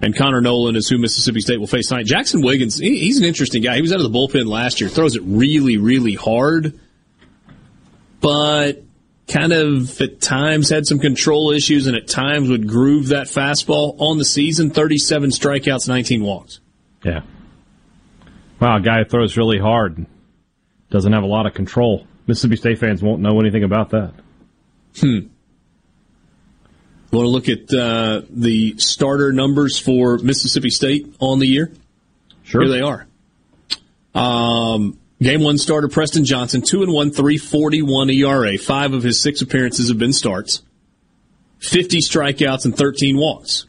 And 0.00 0.16
Connor 0.16 0.40
Noland 0.40 0.76
is 0.76 0.88
who 0.88 0.98
Mississippi 0.98 1.40
State 1.40 1.58
will 1.58 1.66
face 1.66 1.88
tonight. 1.88 2.06
Jackson 2.06 2.40
Wiggins, 2.42 2.78
he's 2.78 3.18
an 3.18 3.24
interesting 3.24 3.62
guy. 3.62 3.76
He 3.76 3.82
was 3.82 3.92
out 3.92 4.00
of 4.00 4.10
the 4.10 4.16
bullpen 4.16 4.46
last 4.46 4.80
year, 4.80 4.88
throws 4.88 5.16
it 5.16 5.22
really, 5.24 5.76
really 5.76 6.14
hard, 6.14 6.78
but 8.20 8.82
kind 9.26 9.52
of 9.52 10.00
at 10.00 10.20
times 10.20 10.70
had 10.70 10.86
some 10.86 10.98
control 10.98 11.50
issues 11.50 11.86
and 11.86 11.96
at 11.96 12.06
times 12.06 12.48
would 12.48 12.68
groove 12.68 13.08
that 13.08 13.26
fastball. 13.26 13.96
On 14.00 14.18
the 14.18 14.24
season 14.24 14.70
37 14.70 15.30
strikeouts 15.30 15.88
19 15.88 16.22
walks. 16.22 16.60
Yeah. 17.04 17.22
Wow 18.60 18.76
a 18.76 18.80
guy 18.80 18.98
who 18.98 19.04
throws 19.04 19.36
really 19.36 19.58
hard 19.58 20.06
doesn't 20.90 21.12
have 21.12 21.24
a 21.24 21.26
lot 21.26 21.46
of 21.46 21.54
control. 21.54 22.06
Mississippi 22.26 22.56
state 22.56 22.78
fans 22.78 23.02
won't 23.02 23.20
know 23.20 23.40
anything 23.40 23.64
about 23.64 23.90
that. 23.90 24.14
Hmm 25.00 25.28
want 27.16 27.24
to 27.24 27.30
look 27.30 27.48
at 27.48 27.72
uh, 27.72 28.22
the 28.30 28.76
starter 28.78 29.32
numbers 29.32 29.78
for 29.78 30.18
mississippi 30.18 30.70
state 30.70 31.14
on 31.20 31.38
the 31.38 31.46
year 31.46 31.72
sure 32.42 32.62
here 32.62 32.70
they 32.70 32.80
are 32.80 33.06
um, 34.14 34.98
Game 35.20 35.42
one 35.42 35.58
starter 35.58 35.88
Preston 35.88 36.24
Johnson, 36.24 36.62
2 36.62 36.84
and 36.84 36.92
1, 36.92 37.10
341 37.10 38.10
ERA. 38.10 38.56
Five 38.56 38.92
of 38.92 39.02
his 39.02 39.20
six 39.20 39.42
appearances 39.42 39.88
have 39.88 39.98
been 39.98 40.12
starts. 40.12 40.62
50 41.58 41.98
strikeouts 41.98 42.64
and 42.64 42.76
13 42.76 43.16
walks. 43.16 43.66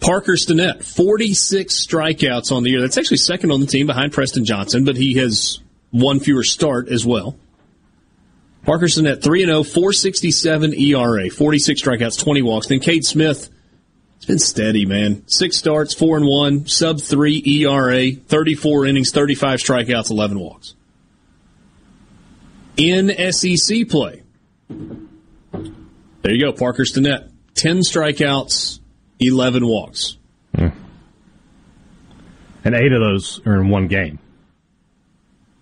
Parker 0.00 0.32
Stinnett, 0.32 0.82
46 0.82 1.86
strikeouts 1.86 2.50
on 2.50 2.62
the 2.62 2.70
year. 2.70 2.80
That's 2.80 2.96
actually 2.96 3.18
second 3.18 3.52
on 3.52 3.60
the 3.60 3.66
team 3.66 3.86
behind 3.86 4.12
Preston 4.12 4.44
Johnson, 4.44 4.84
but 4.84 4.96
he 4.96 5.14
has 5.18 5.60
one 5.90 6.18
fewer 6.18 6.44
start 6.44 6.88
as 6.88 7.04
well. 7.04 7.36
Parker 8.64 8.86
at 8.86 9.22
3 9.22 9.44
0, 9.44 9.62
467 9.64 10.74
ERA, 10.74 11.30
46 11.30 11.82
strikeouts, 11.82 12.22
20 12.22 12.42
walks. 12.42 12.68
Then 12.68 12.78
Cade 12.78 13.04
Smith, 13.04 13.50
it's 14.16 14.24
been 14.26 14.38
steady, 14.38 14.86
man. 14.86 15.24
Six 15.26 15.56
starts, 15.56 15.94
four 15.94 16.16
and 16.16 16.26
one, 16.26 16.66
sub 16.66 17.00
three 17.00 17.42
ERA, 17.44 18.12
34 18.12 18.86
innings, 18.86 19.10
35 19.10 19.58
strikeouts, 19.58 20.10
11 20.10 20.38
walks. 20.38 20.74
In 22.76 23.10
SEC 23.32 23.88
play, 23.88 24.22
there 25.50 26.32
you 26.32 26.40
go, 26.40 26.52
Parker 26.52 26.84
Stinnett. 26.84 27.30
10 27.54 27.78
strikeouts, 27.78 28.78
11 29.18 29.66
walks. 29.66 30.16
Hmm. 30.54 30.68
And 32.64 32.74
eight 32.74 32.92
of 32.92 33.00
those 33.00 33.40
are 33.44 33.60
in 33.60 33.68
one 33.68 33.88
game. 33.88 34.20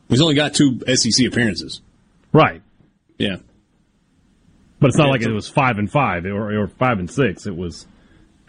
He's 0.09 0.21
only 0.21 0.35
got 0.35 0.55
two 0.55 0.81
SEC 0.95 1.27
appearances. 1.27 1.81
Right. 2.33 2.63
Yeah. 3.21 3.37
But 4.81 4.89
it's 4.89 4.97
not 4.97 5.07
yeah, 5.07 5.11
like 5.11 5.23
it 5.23 5.31
was 5.31 5.49
five 5.49 5.79
and 5.79 5.91
five 5.91 6.25
or, 6.25 6.63
or 6.63 6.69
five 6.69 6.99
and 6.99 7.11
six. 7.11 7.47
It 7.47 7.55
was 7.55 7.87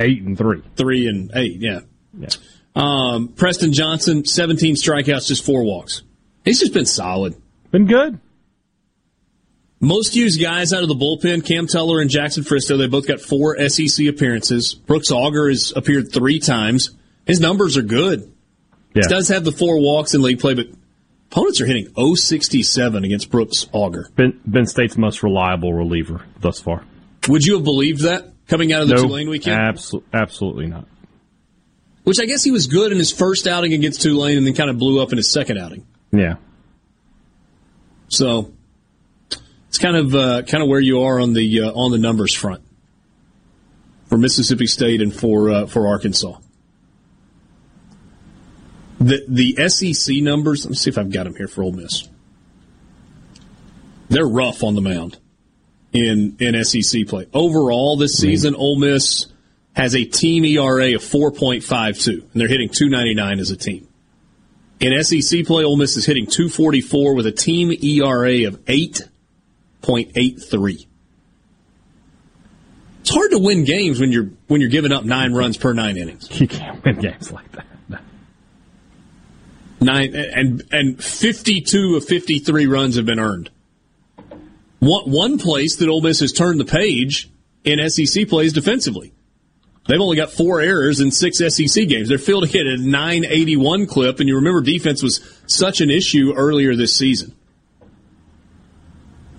Eight 0.02 0.24
and 0.24 0.38
three. 0.38 0.64
Three 0.76 1.08
and 1.08 1.32
eight, 1.36 1.58
yeah. 1.60 1.82
Yeah. 2.18 2.30
Um, 2.76 3.30
Preston 3.30 3.72
Johnson, 3.72 4.26
17 4.26 4.76
strikeouts, 4.76 5.28
just 5.28 5.46
four 5.46 5.64
walks. 5.64 6.02
He's 6.44 6.60
just 6.60 6.74
been 6.74 6.86
solid. 6.86 7.36
Been 7.70 7.86
good. 7.86 8.20
Most 9.80 10.16
used 10.16 10.42
guys 10.42 10.74
out 10.74 10.84
of 10.84 10.90
the 10.90 10.96
bullpen, 10.96 11.46
Cam 11.46 11.68
Tullar 11.68 12.02
and 12.02 12.10
Jackson 12.10 12.44
Fristoe, 12.44 12.78
they 12.78 12.88
both 12.88 13.08
got 13.08 13.20
four 13.20 13.58
SEC 13.68 14.08
appearances. 14.08 14.74
Brooks 14.74 15.12
Auger 15.12 15.50
has 15.50 15.74
appeared 15.76 16.12
three 16.12 16.40
times. 16.40 16.92
His 17.26 17.40
numbers 17.40 17.78
are 17.78 17.84
good. 17.84 18.32
Yeah. 18.96 19.04
He 19.04 19.10
does 19.10 19.28
have 19.30 19.44
the 19.44 19.52
four 19.52 19.80
walks 19.80 20.14
in 20.14 20.22
league 20.22 20.40
play, 20.40 20.54
but 20.54 20.68
opponents 21.32 21.62
are 21.62 21.66
hitting 21.66 21.88
067 21.96 23.04
against 23.04 23.32
Brooks 23.32 23.68
Auger. 23.72 24.08
Ben, 24.16 24.40
ben 24.46 24.66
State's 24.66 24.98
most 24.98 25.24
reliable 25.24 25.74
reliever 25.74 26.26
thus 26.40 26.60
far. 26.60 26.84
Would 27.28 27.46
you 27.46 27.56
have 27.56 27.64
believed 27.64 28.02
that? 28.02 28.32
coming 28.52 28.74
out 28.74 28.82
of 28.82 28.90
the 28.90 28.96
nope, 28.96 29.08
Tulane 29.08 29.30
weekend? 29.30 29.60
Abso- 29.60 30.04
absolutely 30.14 30.68
not. 30.68 30.86
Which 32.04 32.20
I 32.20 32.26
guess 32.26 32.44
he 32.44 32.52
was 32.52 32.68
good 32.68 32.92
in 32.92 32.98
his 32.98 33.12
first 33.12 33.48
outing 33.48 33.74
against 33.74 34.02
Tulane 34.02 34.38
and 34.38 34.46
then 34.46 34.54
kind 34.54 34.70
of 34.70 34.78
blew 34.78 35.02
up 35.02 35.12
in 35.12 35.18
his 35.18 35.32
second 35.32 35.58
outing. 35.58 35.86
Yeah. 36.12 36.36
So 38.10 38.52
it's 39.70 39.78
kind 39.78 39.96
of 39.96 40.14
uh, 40.14 40.42
kind 40.44 40.62
of 40.62 40.70
where 40.70 40.82
you 40.82 41.04
are 41.04 41.20
on 41.20 41.34
the 41.34 41.62
uh, 41.62 41.72
on 41.72 41.92
the 41.92 41.98
numbers 41.98 42.34
front 42.34 42.62
for 44.08 44.18
Mississippi 44.18 44.68
State 44.68 45.02
and 45.02 45.16
for 45.16 45.50
uh, 45.50 45.66
for 45.68 45.88
Arkansas. 45.88 46.38
The 49.02 49.26
the 49.28 49.68
SEC 49.68 50.16
numbers. 50.18 50.64
Let 50.64 50.70
me 50.70 50.76
see 50.76 50.92
if 50.92 51.00
I've 51.00 51.12
got 51.12 51.24
them 51.24 51.36
here 51.36 51.48
for 51.48 51.64
Ole 51.64 51.72
Miss. 51.72 52.08
They're 54.10 54.28
rough 54.28 54.64
on 54.64 54.76
the 54.76 54.82
mound 54.82 55.18
in 55.92 56.38
in 56.40 56.64
SEC 56.64 57.08
play. 57.08 57.26
Overall, 57.34 57.98
this 57.98 58.14
season, 58.14 58.54
Ole 58.54 58.78
Miss 58.78 59.26
has 59.74 59.96
a 59.96 60.06
team 60.06 60.46
ERA 60.46 60.94
of 60.96 61.02
4.52, 61.02 62.08
and 62.10 62.30
they're 62.34 62.48
hitting 62.48 62.70
299 62.70 63.40
as 63.40 63.50
a 63.52 63.58
team. 63.58 63.88
In 64.80 65.04
SEC 65.04 65.46
play, 65.46 65.64
Ole 65.64 65.78
Miss 65.78 65.98
is 65.98 66.06
hitting 66.06 66.28
244 66.28 67.16
with 67.16 67.26
a 67.26 67.32
team 67.32 67.72
ERA 67.72 68.48
of 68.48 68.64
8.83. 68.66 70.86
It's 73.00 73.10
hard 73.10 73.32
to 73.32 73.40
win 73.40 73.64
games 73.64 74.00
when 74.00 74.12
you're 74.12 74.30
when 74.48 74.62
you're 74.62 74.70
giving 74.70 74.92
up 74.92 75.06
nine 75.06 75.34
runs 75.34 75.58
per 75.58 75.74
nine 75.74 75.98
innings. 75.98 76.40
You 76.40 76.48
can't 76.48 76.86
win 76.86 77.00
games 77.00 77.32
like 77.32 77.52
that. 77.54 77.66
Nine 79.82 80.16
and 80.16 80.64
and 80.72 81.04
52 81.04 81.96
of 81.96 82.06
53 82.06 82.68
runs 82.68 82.98
have 82.98 83.06
been 83.06 83.20
earned. 83.20 83.50
One, 84.80 85.12
one 85.12 85.38
place 85.40 85.76
that 85.78 85.90
Ole 85.90 86.02
Miss 86.02 86.20
has 86.20 86.32
turned 86.32 86.60
the 86.60 86.66
page 86.66 87.30
in 87.64 87.90
SEC 87.90 88.28
plays 88.28 88.54
defensively. 88.54 89.12
They've 89.88 90.00
only 90.00 90.18
got 90.18 90.32
four 90.32 90.62
errors 90.62 91.00
in 91.00 91.12
six 91.12 91.40
SEC 91.40 91.88
games. 91.88 92.10
They're 92.10 92.20
fielding 92.20 92.52
at 92.52 92.68
a 92.68 92.78
981 92.78 93.88
clip, 93.88 94.20
and 94.20 94.30
you 94.30 94.36
remember 94.36 94.62
defense 94.62 95.02
was 95.02 95.20
such 95.48 95.82
an 95.82 95.90
issue 95.90 96.34
earlier 96.36 96.76
this 96.76 96.96
season. 96.96 97.36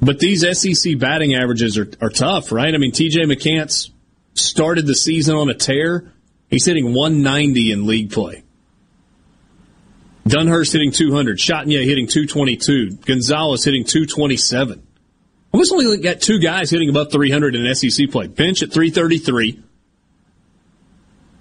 But 0.01 0.19
these 0.19 0.45
SEC 0.59 0.99
batting 0.99 1.35
averages 1.35 1.79
are, 1.79 1.89
are 2.01 2.11
tough, 2.11 2.51
right? 2.51 2.75
I 2.75 2.79
mean, 2.79 2.91
TJ 2.91 3.25
McCants 3.25 3.91
started 4.35 4.87
the 4.87 4.97
season 4.97 5.37
on 5.37 5.49
a 5.49 5.55
tear. 5.55 6.13
He's 6.51 6.67
hitting 6.67 6.93
190 6.93 7.71
in 7.71 7.87
league 7.87 8.11
play. 8.11 8.42
Dunhurst 10.27 10.73
hitting 10.73 10.93
200. 10.93 11.39
Chatagnier 11.39 11.85
hitting 11.85 12.07
222. 12.07 12.97
Gonzalez 13.05 13.65
hitting 13.65 13.85
227. 13.85 14.87
Almost 15.53 15.73
only 15.73 15.99
got 15.99 16.21
two 16.21 16.39
guys 16.39 16.71
hitting 16.71 16.89
above 16.89 17.13
300 17.13 17.55
in 17.55 17.75
SEC 17.75 18.11
play. 18.11 18.27
Bench 18.29 18.63
at 18.63 18.73
333 18.73 19.63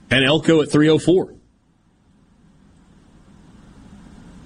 and 0.09 0.25
Elko 0.25 0.61
at 0.61 0.71
304. 0.71 1.33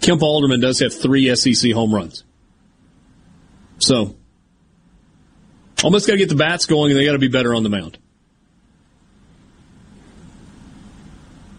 Kemp 0.02 0.22
Alderman 0.22 0.60
does 0.60 0.80
have 0.80 0.94
three 0.94 1.34
SEC 1.36 1.72
home 1.72 1.94
runs. 1.94 2.24
So, 3.80 4.16
almost 5.84 6.06
got 6.06 6.14
to 6.14 6.20
get 6.20 6.30
the 6.30 6.36
bats 6.36 6.68
going, 6.68 6.92
and 6.92 7.00
they 7.00 7.06
got 7.06 7.14
to 7.14 7.20
be 7.20 7.28
better 7.28 7.56
on 7.56 7.64
the 7.64 7.70
mound. 7.70 7.98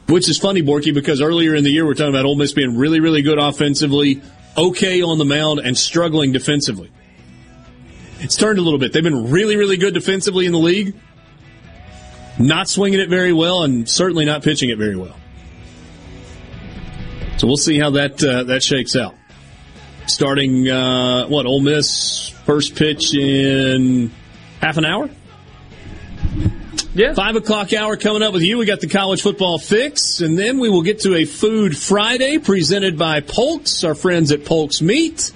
Which 0.08 0.28
is 0.28 0.38
funny, 0.38 0.62
Borky, 0.62 0.94
because 0.94 1.20
earlier 1.20 1.54
in 1.54 1.64
the 1.64 1.70
year 1.70 1.84
we're 1.84 1.94
talking 1.94 2.14
about 2.14 2.24
Ole 2.24 2.36
Miss 2.36 2.52
being 2.52 2.76
really, 2.76 3.00
really 3.00 3.22
good 3.22 3.38
offensively, 3.38 4.22
okay 4.56 5.02
on 5.02 5.18
the 5.18 5.24
mound, 5.24 5.58
and 5.58 5.76
struggling 5.76 6.30
defensively. 6.32 6.90
It's 8.20 8.36
turned 8.36 8.58
a 8.58 8.62
little 8.62 8.78
bit. 8.78 8.92
They've 8.92 9.02
been 9.02 9.30
really, 9.30 9.56
really 9.56 9.76
good 9.76 9.94
defensively 9.94 10.46
in 10.46 10.52
the 10.52 10.58
league, 10.58 10.94
not 12.38 12.68
swinging 12.68 13.00
it 13.00 13.08
very 13.08 13.32
well, 13.32 13.64
and 13.64 13.88
certainly 13.88 14.24
not 14.24 14.42
pitching 14.42 14.70
it 14.70 14.78
very 14.78 14.96
well. 14.96 15.16
So 17.38 17.46
we'll 17.46 17.56
see 17.56 17.78
how 17.78 17.90
that 17.90 18.22
uh, 18.24 18.44
that 18.44 18.62
shakes 18.62 18.96
out. 18.96 19.14
Starting 20.06 20.68
uh, 20.68 21.26
what 21.26 21.46
Ole 21.46 21.60
Miss 21.60 22.28
first 22.28 22.76
pitch 22.76 23.14
in 23.14 24.10
half 24.60 24.76
an 24.76 24.84
hour. 24.86 25.10
Yeah. 26.96 27.12
Five 27.12 27.36
o'clock 27.36 27.74
hour 27.74 27.98
coming 27.98 28.22
up 28.22 28.32
with 28.32 28.40
you. 28.40 28.56
We 28.56 28.64
got 28.64 28.80
the 28.80 28.88
college 28.88 29.20
football 29.20 29.58
fix, 29.58 30.20
and 30.20 30.38
then 30.38 30.58
we 30.58 30.70
will 30.70 30.80
get 30.80 31.00
to 31.00 31.14
a 31.14 31.26
Food 31.26 31.76
Friday 31.76 32.38
presented 32.38 32.96
by 32.96 33.20
Polks, 33.20 33.84
our 33.84 33.94
friends 33.94 34.32
at 34.32 34.46
Polks 34.46 34.80
Meat. 34.80 35.30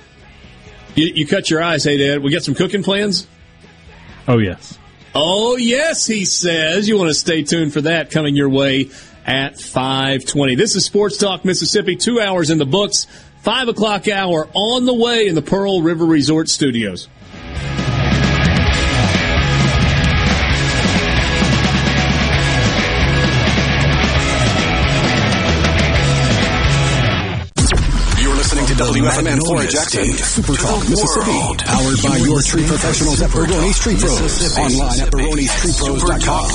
You, 0.94 1.08
you 1.08 1.26
cut 1.26 1.50
your 1.50 1.62
eyes, 1.62 1.84
hey 1.84 1.98
Dad. 1.98 2.22
We 2.22 2.32
got 2.32 2.44
some 2.44 2.54
cooking 2.54 2.82
plans. 2.82 3.26
Oh 4.26 4.38
yes. 4.38 4.78
Oh 5.14 5.56
yes, 5.56 6.06
he 6.06 6.24
says. 6.24 6.88
You 6.88 6.96
want 6.96 7.08
to 7.10 7.14
stay 7.14 7.42
tuned 7.42 7.74
for 7.74 7.82
that 7.82 8.10
coming 8.10 8.34
your 8.34 8.48
way 8.48 8.88
at 9.26 9.60
520. 9.60 10.54
This 10.54 10.76
is 10.76 10.86
Sports 10.86 11.18
Talk 11.18 11.44
Mississippi, 11.44 11.94
two 11.94 12.20
hours 12.20 12.48
in 12.48 12.56
the 12.56 12.64
books, 12.64 13.06
five 13.42 13.68
o'clock 13.68 14.08
hour 14.08 14.48
on 14.54 14.86
the 14.86 14.94
way 14.94 15.26
in 15.26 15.34
the 15.34 15.42
Pearl 15.42 15.82
River 15.82 16.06
Resort 16.06 16.48
Studios. 16.48 17.06
WFMN 28.80 29.38
Florida 29.40 29.70
Jackson, 29.70 30.06
Super 30.06 30.54
Talk, 30.54 30.88
Mississippi. 30.88 31.36
Powered 31.66 32.02
by 32.02 32.16
your 32.16 32.40
tree 32.40 32.66
professionals 32.66 33.20
at 33.20 33.30
Baroni's 33.30 33.78
Tree 33.78 33.94
Pros. 33.94 34.56
Online 34.56 35.00
at 35.00 35.12
baronistreepros.com. 35.12 36.48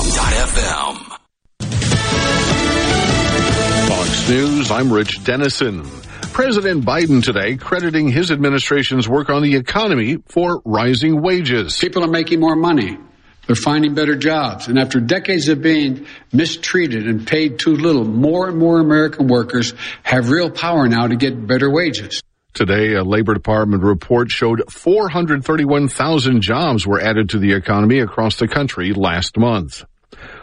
Fox 3.86 4.28
News, 4.28 4.72
I'm 4.72 4.92
Rich 4.92 5.22
Dennison. 5.22 5.84
President 6.32 6.84
Biden 6.84 7.22
today 7.22 7.56
crediting 7.56 8.08
his 8.08 8.32
administration's 8.32 9.08
work 9.08 9.30
on 9.30 9.42
the 9.42 9.54
economy 9.54 10.16
for 10.26 10.60
rising 10.64 11.22
wages. 11.22 11.78
People 11.78 12.02
are 12.02 12.10
making 12.10 12.40
more 12.40 12.56
money. 12.56 12.98
They're 13.46 13.56
finding 13.56 13.94
better 13.94 14.16
jobs. 14.16 14.68
And 14.68 14.78
after 14.78 15.00
decades 15.00 15.48
of 15.48 15.62
being 15.62 16.06
mistreated 16.32 17.06
and 17.06 17.26
paid 17.26 17.58
too 17.58 17.76
little, 17.76 18.04
more 18.04 18.48
and 18.48 18.58
more 18.58 18.80
American 18.80 19.28
workers 19.28 19.72
have 20.02 20.30
real 20.30 20.50
power 20.50 20.88
now 20.88 21.06
to 21.06 21.16
get 21.16 21.46
better 21.46 21.70
wages. 21.70 22.22
Today, 22.54 22.94
a 22.94 23.04
Labor 23.04 23.34
Department 23.34 23.82
report 23.82 24.30
showed 24.30 24.62
431,000 24.72 26.40
jobs 26.40 26.86
were 26.86 27.00
added 27.00 27.30
to 27.30 27.38
the 27.38 27.52
economy 27.52 27.98
across 28.00 28.36
the 28.36 28.48
country 28.48 28.92
last 28.94 29.36
month. 29.36 29.84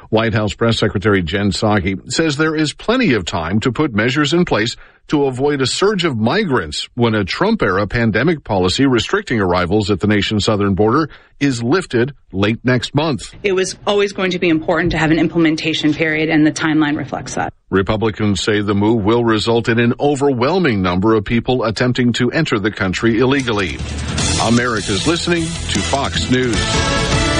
White 0.10 0.36
House 0.36 0.54
Press 0.54 0.78
Secretary 0.78 1.24
Jen 1.24 1.50
Psaki 1.50 2.12
says 2.12 2.38
there 2.38 2.56
is 2.56 2.72
plenty 2.72 3.14
of 3.14 3.26
time 3.26 3.60
to 3.62 3.72
put 3.72 3.96
measures 3.96 4.32
in 4.32 4.46
place 4.46 4.76
to 5.08 5.26
avoid 5.26 5.62
a 5.62 5.66
surge 5.66 6.06
of 6.06 6.18
migrants 6.18 6.88
when 6.96 7.14
a 7.14 7.26
Trump-era 7.26 7.88
pandemic 7.88 8.44
policy 8.44 8.86
restricting 8.86 9.40
arrivals 9.40 9.92
at 9.92 10.00
the 10.00 10.08
nation's 10.08 10.46
southern 10.46 10.76
border 10.76 11.10
is 11.40 11.62
lifted 11.62 12.14
late 12.32 12.64
next 12.64 12.96
month. 12.96 13.36
It 13.44 13.54
was 13.54 13.78
always 13.86 14.14
going 14.14 14.32
to 14.32 14.40
be 14.40 14.50
important 14.50 14.92
to 14.92 14.98
have 14.98 15.12
an 15.12 15.20
implementation 15.20 15.94
period, 15.94 16.30
and 16.30 16.46
the 16.46 16.52
timeline 16.52 16.98
reflects 16.98 17.36
that. 17.36 17.54
Republicans 17.70 18.42
say 18.42 18.62
the 18.62 18.74
move 18.74 19.04
will 19.04 19.24
result 19.24 19.68
in 19.68 19.80
an 19.80 19.94
overwhelming 20.00 20.82
number 20.82 21.16
of 21.16 21.26
people 21.26 21.64
attempting 21.64 22.14
to 22.14 22.32
enter 22.32 22.60
the 22.60 22.72
country 22.72 23.20
illegally. 23.20 23.78
America's 24.42 25.06
listening 25.08 25.44
to 25.44 25.80
Fox 25.80 26.30
News. 26.32 27.32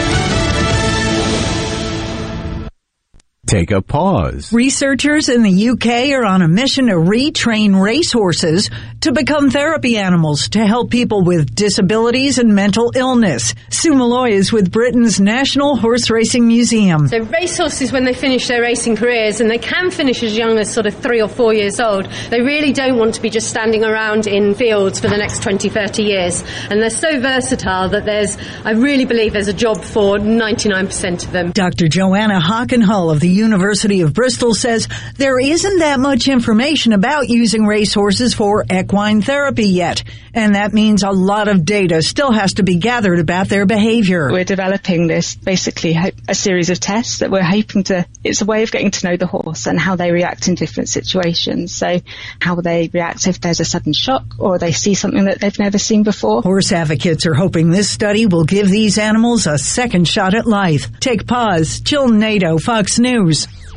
Take 3.46 3.72
a 3.72 3.82
pause. 3.82 4.54
Researchers 4.54 5.28
in 5.28 5.44
the 5.44 5.70
UK 5.70 6.18
are 6.18 6.24
on 6.24 6.42
a 6.42 6.48
mission 6.48 6.88
to 6.88 6.94
retrain 6.94 7.80
racehorses 7.80 8.70
to 9.02 9.12
become 9.12 9.52
therapy 9.52 9.98
animals 9.98 10.48
to 10.50 10.66
help 10.66 10.90
people 10.90 11.26
with 11.26 11.54
disabilities 11.54 12.38
and 12.38 12.56
mental 12.56 12.94
illness. 12.96 13.54
Sue 13.70 13.96
Malloy 13.96 14.30
is 14.30 14.54
with 14.54 14.72
Britain's 14.72 15.20
National 15.20 15.76
Horse 15.76 16.10
Racing 16.10 16.48
Museum. 16.48 17.10
So 17.10 17.20
racehorses, 17.20 17.92
when 17.92 18.06
they 18.06 18.14
finish 18.14 18.48
their 18.48 18.62
racing 18.62 18.96
careers, 18.96 19.42
and 19.42 19.52
they 19.52 19.58
can 19.58 19.92
finish 19.92 20.24
as 20.24 20.38
young 20.38 20.58
as 20.58 20.74
sort 20.74 20.86
of 20.86 20.96
three 20.96 21.22
or 21.22 21.28
four 21.28 21.54
years 21.54 21.82
old, 21.82 22.08
they 22.30 22.40
really 22.40 22.72
don't 22.72 22.98
want 22.98 23.14
to 23.16 23.22
be 23.22 23.30
just 23.30 23.50
standing 23.50 23.84
around 23.84 24.26
in 24.26 24.56
fields 24.56 25.02
for 25.02 25.10
the 25.10 25.18
next 25.18 25.44
20, 25.44 25.68
30 25.68 26.02
years. 26.02 26.46
And 26.70 26.82
they're 26.82 26.90
so 26.90 27.20
versatile 27.20 27.90
that 27.90 28.06
there's, 28.06 28.38
I 28.64 28.72
really 28.72 29.04
believe 29.04 29.34
there's 29.34 29.50
a 29.50 29.54
job 29.54 29.82
for 29.84 30.16
99% 30.16 31.26
of 31.26 31.32
them. 31.34 31.52
Dr. 31.52 31.90
Joanna 31.90 32.40
Hockenhull 32.40 33.12
of 33.12 33.20
the 33.20 33.33
University 33.34 34.02
of 34.02 34.14
Bristol 34.14 34.54
says 34.54 34.88
there 35.16 35.40
isn't 35.40 35.80
that 35.80 36.00
much 36.00 36.28
information 36.28 36.94
about 36.94 37.30
using 37.30 37.66
racehorses 37.66 38.34
for 38.34 38.66
equine 38.72 39.22
therapy 39.22 39.68
yet. 39.68 40.04
And 40.36 40.56
that 40.56 40.74
means 40.74 41.04
a 41.04 41.12
lot 41.12 41.48
of 41.48 41.64
data 41.64 42.02
still 42.02 42.32
has 42.32 42.54
to 42.54 42.64
be 42.64 42.78
gathered 42.78 43.20
about 43.20 43.50
their 43.50 43.68
behavior. 43.68 44.32
We're 44.32 44.44
developing 44.44 45.06
this 45.06 45.36
basically 45.36 45.96
a 46.28 46.34
series 46.34 46.72
of 46.72 46.80
tests 46.80 47.20
that 47.20 47.30
we're 47.30 47.44
hoping 47.44 47.84
to, 47.84 48.08
it's 48.24 48.42
a 48.42 48.46
way 48.46 48.64
of 48.64 48.72
getting 48.72 48.90
to 48.90 49.10
know 49.10 49.18
the 49.18 49.28
horse 49.28 49.68
and 49.68 49.80
how 49.80 49.96
they 49.96 50.12
react 50.12 50.48
in 50.48 50.56
different 50.56 50.90
situations. 50.90 51.76
So 51.76 52.00
how 52.40 52.56
they 52.56 52.90
react 52.92 53.28
if 53.28 53.42
there's 53.42 53.60
a 53.60 53.66
sudden 53.66 53.94
shock 53.94 54.24
or 54.40 54.58
they 54.58 54.72
see 54.72 54.96
something 54.96 55.26
that 55.26 55.40
they've 55.40 55.60
never 55.60 55.78
seen 55.78 56.02
before? 56.02 56.42
Horse 56.42 56.72
advocates 56.72 57.28
are 57.28 57.36
hoping 57.36 57.70
this 57.70 57.90
study 57.90 58.26
will 58.26 58.46
give 58.46 58.70
these 58.70 58.98
animals 58.98 59.46
a 59.46 59.60
second 59.60 60.08
shot 60.08 60.34
at 60.34 60.48
life. 60.48 61.00
Take 61.00 61.28
pause. 61.28 61.80
Jill 61.80 62.08
Nato, 62.08 62.58
Fox 62.58 62.98
News. 62.98 63.23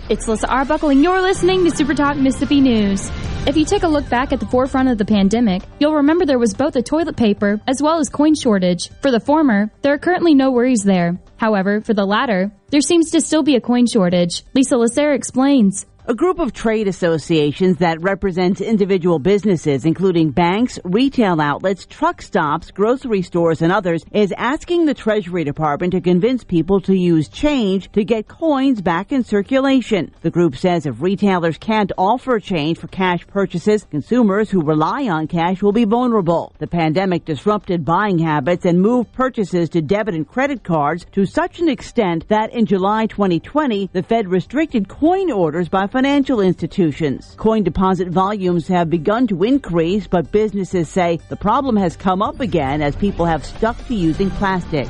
It's 0.09 0.27
Lissa 0.27 0.49
Arbuckle, 0.49 0.89
and 0.91 1.03
you're 1.03 1.21
listening 1.21 1.65
to 1.65 1.71
Super 1.71 1.95
Talk 1.95 2.17
Mississippi 2.17 2.61
News. 2.61 3.11
If 3.47 3.57
you 3.57 3.65
take 3.65 3.85
a 3.85 3.89
look 3.89 4.09
back 4.09 4.33
at 4.33 4.41
the 4.41 4.47
forefront 4.47 4.89
of 4.89 4.99
the 4.99 5.05
pandemic, 5.05 5.63
you'll 5.79 5.95
remember 5.95 6.27
there 6.27 6.39
was 6.39 6.53
both 6.53 6.75
a 6.75 6.83
toilet 6.83 7.17
paper 7.17 7.61
as 7.69 7.81
well 7.81 7.99
as 8.01 8.09
coin 8.09 8.35
shortage. 8.35 8.91
For 9.03 9.13
the 9.13 9.21
former, 9.21 9.71
there 9.83 9.93
are 9.93 9.99
currently 9.99 10.35
no 10.35 10.51
worries 10.51 10.83
there. 10.83 11.21
However, 11.37 11.81
for 11.81 11.95
the 11.95 12.05
latter, 12.05 12.51
there 12.71 12.81
seems 12.81 13.13
to 13.13 13.21
still 13.21 13.45
be 13.45 13.55
a 13.55 13.61
coin 13.61 13.87
shortage. 13.87 14.43
Lisa 14.55 14.75
Lacera 14.75 15.15
explains. 15.15 15.87
A 16.09 16.15
group 16.15 16.39
of 16.39 16.53
trade 16.53 16.87
associations 16.87 17.79
that 17.79 18.01
represents 18.01 18.61
individual 18.61 19.19
businesses, 19.19 19.85
including 19.85 20.31
banks, 20.31 20.79
retail 20.85 21.41
outlets, 21.41 21.85
truck 21.85 22.23
stops, 22.23 22.71
grocery 22.71 23.23
stores, 23.23 23.61
and 23.61 23.73
others, 23.73 24.05
is 24.13 24.33
asking 24.39 24.87
the 24.87 24.95
Treasury 24.95 25.43
Department 25.43 25.91
to 25.95 26.01
convince 26.01 26.45
people 26.45 26.81
to 26.83 26.95
use 26.95 27.27
change 27.29 27.91
to 27.91 28.05
get 28.05 28.29
coins 28.29 28.81
back 28.81 29.11
in 29.11 29.25
circulation. 29.25 30.15
The 30.23 30.31
group 30.31 30.55
says 30.55 30.87
if 30.87 31.03
retailers 31.03 31.59
can't 31.59 31.91
offer 31.99 32.39
change 32.39 32.79
for 32.79 32.87
cash 32.87 33.27
purchases, 33.27 33.85
consumers 33.91 34.49
who 34.49 34.63
rely 34.63 35.09
on 35.09 35.27
cash 35.27 35.61
will 35.61 35.73
be 35.73 35.87
vulnerable. 35.87 36.53
The 36.59 36.69
pandemic 36.69 37.25
disrupted 37.25 37.85
buying 37.85 38.21
habits 38.21 38.65
and 38.65 38.81
moved 38.81 39.13
purchases 39.13 39.71
to 39.71 39.83
debit 39.83 40.15
and 40.15 40.29
credit 40.29 40.63
cards 40.63 41.05
to 41.11 41.27
such 41.27 41.59
an 41.59 41.69
extent 41.69 42.29
that 42.29 42.53
in 42.53 42.65
July 42.65 43.07
2020, 43.07 43.91
the 43.93 44.05
Fed 44.05 44.29
restricted 44.29 44.89
coin 44.89 45.33
orders 45.33 45.69
by 45.69 45.89
financial 45.97 46.43
institutions. 46.43 47.35
Coin 47.39 47.63
deposit 47.63 48.09
volumes 48.09 48.69
have 48.69 48.91
begun 48.91 49.27
to 49.27 49.43
increase, 49.43 50.07
but 50.07 50.31
businesses 50.31 50.91
say 50.91 51.19
the 51.31 51.37
problem 51.37 51.75
has 51.75 51.97
come 51.97 52.21
up 52.21 52.39
again 52.39 52.83
as 52.83 52.95
people 52.97 53.25
have 53.25 53.43
stuck 53.43 53.79
to 53.87 53.95
using 53.95 54.29
plastic. 54.33 54.87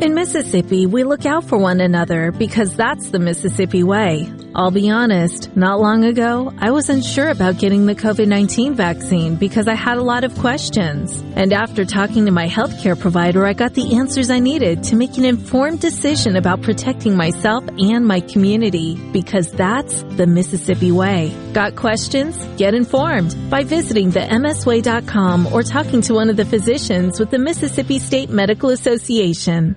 In 0.00 0.14
Mississippi, 0.14 0.86
we 0.86 1.02
look 1.02 1.26
out 1.26 1.42
for 1.42 1.58
one 1.58 1.80
another 1.80 2.30
because 2.30 2.76
that's 2.76 3.10
the 3.10 3.18
Mississippi 3.18 3.82
way. 3.82 4.32
I'll 4.52 4.72
be 4.72 4.90
honest, 4.90 5.56
not 5.56 5.80
long 5.80 6.04
ago, 6.04 6.52
I 6.58 6.72
wasn't 6.72 7.04
sure 7.04 7.28
about 7.28 7.58
getting 7.58 7.86
the 7.86 7.94
COVID-19 7.94 8.74
vaccine 8.74 9.36
because 9.36 9.68
I 9.68 9.74
had 9.74 9.96
a 9.96 10.02
lot 10.02 10.24
of 10.24 10.36
questions. 10.38 11.22
And 11.36 11.52
after 11.52 11.84
talking 11.84 12.26
to 12.26 12.32
my 12.32 12.48
healthcare 12.48 12.98
provider, 12.98 13.46
I 13.46 13.52
got 13.52 13.74
the 13.74 13.96
answers 13.96 14.28
I 14.28 14.40
needed 14.40 14.82
to 14.84 14.96
make 14.96 15.16
an 15.18 15.24
informed 15.24 15.80
decision 15.80 16.34
about 16.34 16.62
protecting 16.62 17.16
myself 17.16 17.64
and 17.78 18.06
my 18.06 18.20
community 18.20 18.96
because 19.12 19.52
that's 19.52 20.02
the 20.02 20.26
Mississippi 20.26 20.90
way. 20.90 21.32
Got 21.52 21.76
questions? 21.76 22.36
Get 22.56 22.74
informed 22.74 23.36
by 23.50 23.62
visiting 23.62 24.10
the 24.10 24.20
msway.com 24.20 25.46
or 25.52 25.62
talking 25.62 26.00
to 26.02 26.14
one 26.14 26.28
of 26.28 26.36
the 26.36 26.44
physicians 26.44 27.20
with 27.20 27.30
the 27.30 27.38
Mississippi 27.38 28.00
State 28.00 28.30
Medical 28.30 28.70
Association. 28.70 29.76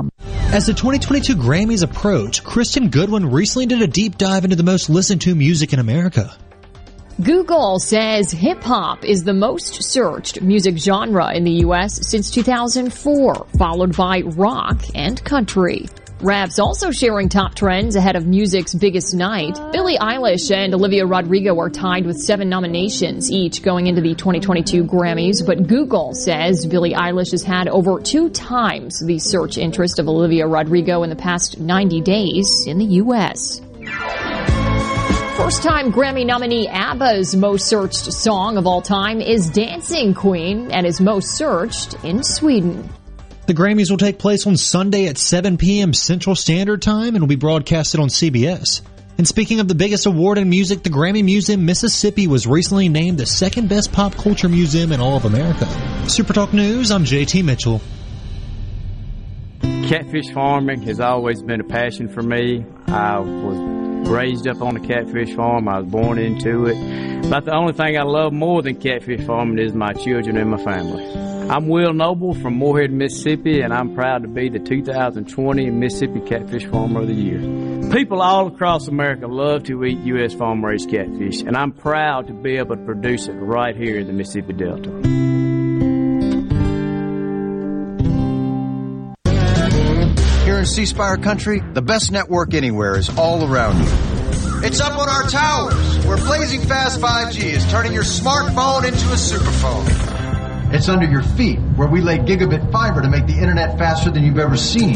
As 0.53 0.65
the 0.65 0.73
2022 0.73 1.35
Grammys 1.35 1.83
approach, 1.83 2.43
Kristen 2.43 2.89
Goodwin 2.89 3.31
recently 3.31 3.65
did 3.65 3.81
a 3.81 3.87
deep 3.87 4.17
dive 4.17 4.43
into 4.43 4.55
the 4.55 4.63
most 4.63 4.89
listened 4.89 5.21
to 5.21 5.33
music 5.33 5.71
in 5.73 5.79
America. 5.79 6.35
Google 7.23 7.79
says 7.79 8.31
hip 8.31 8.63
hop 8.63 9.05
is 9.05 9.23
the 9.23 9.33
most 9.33 9.83
searched 9.83 10.41
music 10.41 10.77
genre 10.77 11.31
in 11.33 11.43
the 11.43 11.61
U.S. 11.65 12.07
since 12.09 12.31
2004, 12.31 13.47
followed 13.57 13.95
by 13.95 14.21
rock 14.21 14.81
and 14.95 15.23
country. 15.23 15.87
Rap's 16.21 16.59
also 16.59 16.91
sharing 16.91 17.29
top 17.29 17.55
trends 17.55 17.95
ahead 17.95 18.15
of 18.15 18.27
music's 18.27 18.75
biggest 18.75 19.15
night. 19.15 19.59
Billie 19.71 19.97
Eilish 19.97 20.55
and 20.55 20.71
Olivia 20.71 21.03
Rodrigo 21.03 21.59
are 21.59 21.69
tied 21.69 22.05
with 22.05 22.19
seven 22.19 22.47
nominations 22.47 23.31
each 23.31 23.63
going 23.63 23.87
into 23.87 24.01
the 24.01 24.13
2022 24.13 24.83
Grammys, 24.83 25.43
but 25.43 25.65
Google 25.65 26.13
says 26.13 26.67
Billie 26.67 26.93
Eilish 26.93 27.31
has 27.31 27.41
had 27.41 27.67
over 27.67 27.99
two 27.99 28.29
times 28.29 28.99
the 28.99 29.17
search 29.17 29.57
interest 29.57 29.97
of 29.97 30.07
Olivia 30.07 30.45
Rodrigo 30.45 31.01
in 31.01 31.09
the 31.09 31.15
past 31.15 31.59
90 31.59 32.01
days 32.01 32.65
in 32.67 32.77
the 32.77 32.85
U.S. 32.85 33.59
First 35.37 35.63
time 35.63 35.91
Grammy 35.91 36.23
nominee 36.23 36.67
ABBA's 36.67 37.35
most 37.35 37.67
searched 37.67 38.13
song 38.13 38.57
of 38.57 38.67
all 38.67 38.83
time 38.83 39.21
is 39.21 39.49
Dancing 39.49 40.13
Queen 40.13 40.69
and 40.69 40.85
is 40.85 41.01
most 41.01 41.31
searched 41.35 41.95
in 42.03 42.21
Sweden. 42.21 42.87
The 43.47 43.53
Grammys 43.55 43.89
will 43.89 43.97
take 43.97 44.19
place 44.19 44.45
on 44.45 44.55
Sunday 44.55 45.07
at 45.07 45.17
7 45.17 45.57
p.m. 45.57 45.93
Central 45.93 46.35
Standard 46.35 46.81
Time 46.81 47.15
and 47.15 47.21
will 47.21 47.27
be 47.27 47.35
broadcasted 47.35 47.99
on 47.99 48.07
CBS. 48.07 48.81
And 49.17 49.27
speaking 49.27 49.59
of 49.59 49.67
the 49.67 49.75
biggest 49.75 50.05
award 50.05 50.37
in 50.37 50.49
music, 50.49 50.83
the 50.83 50.89
Grammy 50.89 51.23
Museum 51.23 51.65
Mississippi 51.65 52.27
was 52.27 52.45
recently 52.47 52.87
named 52.87 53.17
the 53.17 53.25
second 53.25 53.67
best 53.67 53.91
pop 53.91 54.15
culture 54.15 54.47
museum 54.47 54.91
in 54.91 54.99
all 54.99 55.17
of 55.17 55.25
America. 55.25 55.67
Super 56.07 56.33
Talk 56.33 56.53
News, 56.53 56.91
I'm 56.91 57.03
JT 57.03 57.43
Mitchell. 57.43 57.81
Catfish 59.61 60.31
farming 60.31 60.83
has 60.83 60.99
always 60.99 61.41
been 61.41 61.61
a 61.61 61.65
passion 61.65 62.07
for 62.07 62.21
me. 62.21 62.63
I 62.87 63.19
was 63.19 64.07
raised 64.07 64.47
up 64.47 64.61
on 64.61 64.77
a 64.77 64.79
catfish 64.79 65.35
farm. 65.35 65.67
I 65.67 65.79
was 65.79 65.87
born 65.87 66.17
into 66.17 66.67
it. 66.67 67.29
But 67.29 67.45
the 67.45 67.53
only 67.53 67.73
thing 67.73 67.97
I 67.97 68.03
love 68.03 68.33
more 68.33 68.61
than 68.61 68.75
catfish 68.75 69.25
farming 69.25 69.59
is 69.59 69.73
my 69.73 69.93
children 69.93 70.37
and 70.37 70.51
my 70.51 70.63
family. 70.63 71.30
I'm 71.49 71.67
Will 71.67 71.93
Noble 71.93 72.33
from 72.33 72.55
Moorhead, 72.55 72.91
Mississippi, 72.91 73.61
and 73.61 73.73
I'm 73.73 73.93
proud 73.93 74.21
to 74.21 74.27
be 74.27 74.49
the 74.49 74.59
2020 74.59 75.69
Mississippi 75.69 76.21
Catfish 76.21 76.65
Farmer 76.65 77.01
of 77.01 77.07
the 77.07 77.13
Year. 77.13 77.39
People 77.91 78.21
all 78.21 78.47
across 78.47 78.87
America 78.87 79.27
love 79.27 79.63
to 79.63 79.83
eat 79.83 79.97
U.S. 79.99 80.33
farm 80.33 80.63
raised 80.63 80.89
catfish, 80.89 81.41
and 81.41 81.57
I'm 81.57 81.73
proud 81.73 82.27
to 82.27 82.33
be 82.33 82.55
able 82.55 82.77
to 82.77 82.85
produce 82.85 83.27
it 83.27 83.33
right 83.33 83.75
here 83.75 83.99
in 83.99 84.07
the 84.07 84.13
Mississippi 84.13 84.53
Delta. 84.53 84.89
Here 90.45 90.57
in 90.57 90.65
C 90.65 90.85
Spire 90.85 91.17
country, 91.17 91.61
the 91.73 91.81
best 91.81 92.11
network 92.11 92.53
anywhere 92.53 92.97
is 92.97 93.09
all 93.17 93.43
around 93.43 93.77
you. 93.83 93.91
It's 94.63 94.79
up 94.79 94.97
on 94.97 95.09
our 95.09 95.23
towers, 95.23 96.05
where 96.05 96.17
blazing 96.17 96.61
fast 96.61 97.01
5G 97.01 97.43
is 97.43 97.69
turning 97.71 97.93
your 97.93 98.03
smartphone 98.03 98.85
into 98.85 99.07
a 99.07 99.15
superphone. 99.15 100.10
It's 100.73 100.87
under 100.87 101.05
your 101.05 101.21
feet, 101.21 101.59
where 101.75 101.89
we 101.89 101.99
lay 101.99 102.17
gigabit 102.17 102.71
fiber 102.71 103.01
to 103.01 103.09
make 103.09 103.27
the 103.27 103.37
internet 103.37 103.77
faster 103.77 104.09
than 104.09 104.23
you've 104.23 104.39
ever 104.39 104.55
seen. 104.55 104.95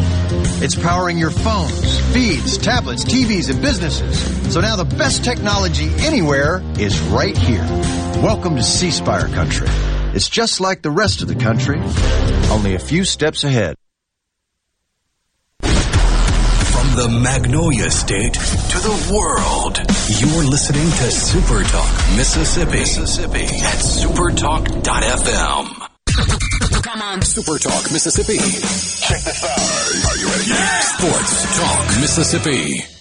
It's 0.63 0.73
powering 0.73 1.17
your 1.17 1.31
phones, 1.31 1.99
feeds, 2.13 2.57
tablets, 2.57 3.03
TVs, 3.03 3.49
and 3.49 3.61
businesses. 3.61 4.53
So 4.53 4.61
now 4.61 4.77
the 4.77 4.85
best 4.85 5.25
technology 5.25 5.89
anywhere 5.97 6.63
is 6.79 6.97
right 7.01 7.37
here. 7.37 7.65
Welcome 8.23 8.55
to 8.55 8.63
C 8.63 8.89
Spire 8.89 9.27
country. 9.27 9.67
It's 10.13 10.29
just 10.29 10.61
like 10.61 10.81
the 10.81 10.91
rest 10.91 11.21
of 11.21 11.27
the 11.27 11.35
country, 11.35 11.81
only 12.49 12.75
a 12.75 12.79
few 12.79 13.03
steps 13.03 13.43
ahead. 13.43 13.75
From 16.95 17.11
the 17.11 17.19
Magnolia 17.19 17.91
State 17.91 18.35
to 18.35 18.79
the 18.79 19.13
world, 19.13 19.79
you're 20.17 20.45
listening 20.49 20.85
to 20.85 21.11
Super 21.11 21.61
Talk 21.63 21.93
Mississippi, 22.15 22.79
Mississippi 22.79 23.43
at 23.43 23.79
supertalk.fm. 23.79 24.71
Come 26.83 27.01
on, 27.01 27.21
Super 27.21 27.59
Talk 27.59 27.91
Mississippi. 27.91 28.37
Check 28.37 29.21
this 29.23 29.43
out. 29.43 29.59
Are 30.09 30.17
you 30.17 30.27
ready? 30.27 30.49
Yeah! 30.51 30.79
Sports 30.79 31.57
Talk 31.57 31.99
Mississippi. 31.99 32.94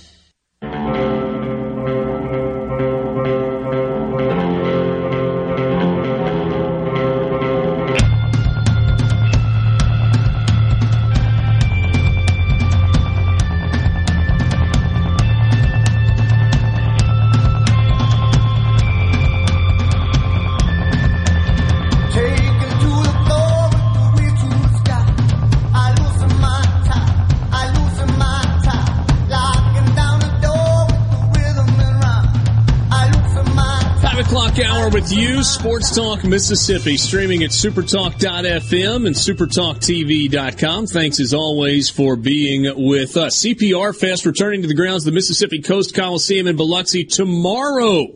With 34.93 35.13
you, 35.13 35.43
Sports 35.43 35.97
Talk 35.97 36.25
Mississippi, 36.25 36.97
streaming 36.99 37.43
at 37.43 37.51
supertalk.fm 37.51 39.07
and 39.07 39.17
supertalktv.com. 39.17 40.87
Thanks 40.87 41.21
as 41.21 41.33
always 41.33 41.89
for 41.89 42.17
being 42.17 42.87
with 42.87 43.17
us. 43.17 43.43
CPR 43.43 43.99
Fest 43.99 44.27
returning 44.27 44.61
to 44.63 44.69
the 44.69 44.75
grounds 44.75 45.03
of 45.03 45.13
the 45.13 45.17
Mississippi 45.17 45.63
Coast 45.63 45.95
Coliseum 45.95 46.47
in 46.47 46.57
Biloxi 46.57 47.05
tomorrow. 47.05 48.07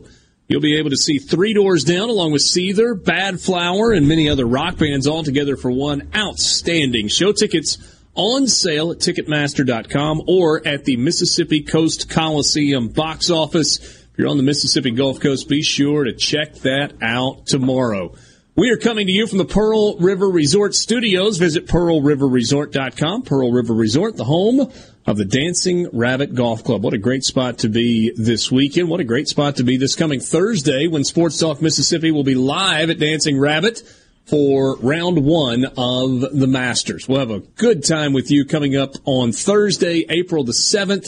You'll 0.47 0.61
be 0.61 0.77
able 0.77 0.91
to 0.91 0.97
see 0.97 1.17
Three 1.17 1.53
Doors 1.53 1.83
Down 1.83 2.07
along 2.07 2.31
with 2.31 2.43
Seether, 2.43 2.93
Badflower, 2.93 3.97
and 3.97 4.07
many 4.07 4.29
other 4.29 4.45
rock 4.45 4.77
bands 4.77 5.07
all 5.07 5.23
together 5.23 5.57
for 5.57 5.71
one 5.71 6.09
outstanding 6.15 7.07
show. 7.07 7.31
Tickets 7.33 7.77
on 8.13 8.47
sale 8.47 8.91
at 8.91 8.99
Ticketmaster.com 8.99 10.23
or 10.27 10.65
at 10.65 10.85
the 10.85 10.97
Mississippi 10.97 11.61
Coast 11.61 12.09
Coliseum 12.09 12.89
box 12.89 13.29
office 13.29 13.98
you're 14.19 14.27
on 14.27 14.35
the 14.35 14.43
Mississippi 14.43 14.91
Gulf 14.91 15.21
Coast, 15.21 15.47
be 15.47 15.61
sure 15.61 16.03
to 16.03 16.11
check 16.11 16.53
that 16.55 16.91
out 17.01 17.47
tomorrow. 17.47 18.13
We 18.53 18.69
are 18.69 18.75
coming 18.75 19.07
to 19.07 19.13
you 19.13 19.25
from 19.25 19.37
the 19.37 19.45
Pearl 19.45 19.97
River 19.97 20.27
Resort 20.27 20.75
Studios. 20.75 21.37
Visit 21.37 21.67
pearlriverresort.com. 21.67 23.21
Pearl 23.21 23.53
River 23.53 23.73
Resort, 23.73 24.17
the 24.17 24.25
home 24.25 24.73
of 25.05 25.15
the 25.15 25.23
Dancing 25.23 25.87
Rabbit 25.93 26.35
Golf 26.35 26.65
Club. 26.65 26.83
What 26.83 26.93
a 26.93 26.97
great 26.97 27.23
spot 27.23 27.59
to 27.59 27.69
be 27.69 28.11
this 28.17 28.51
weekend. 28.51 28.89
What 28.89 28.99
a 28.99 29.05
great 29.05 29.29
spot 29.29 29.55
to 29.55 29.63
be 29.63 29.77
this 29.77 29.95
coming 29.95 30.19
Thursday 30.19 30.87
when 30.87 31.05
Sports 31.05 31.39
Talk 31.39 31.61
Mississippi 31.61 32.11
will 32.11 32.25
be 32.25 32.35
live 32.35 32.89
at 32.89 32.99
Dancing 32.99 33.39
Rabbit 33.39 33.83
for 34.25 34.75
round 34.79 35.23
one 35.23 35.63
of 35.77 36.37
the 36.37 36.47
Masters. 36.47 37.07
We'll 37.07 37.19
have 37.19 37.31
a 37.31 37.39
good 37.39 37.85
time 37.85 38.11
with 38.11 38.31
you 38.31 38.43
coming 38.43 38.75
up 38.75 38.95
on 39.05 39.31
Thursday, 39.31 40.05
April 40.09 40.43
the 40.43 40.51
7th 40.51 41.07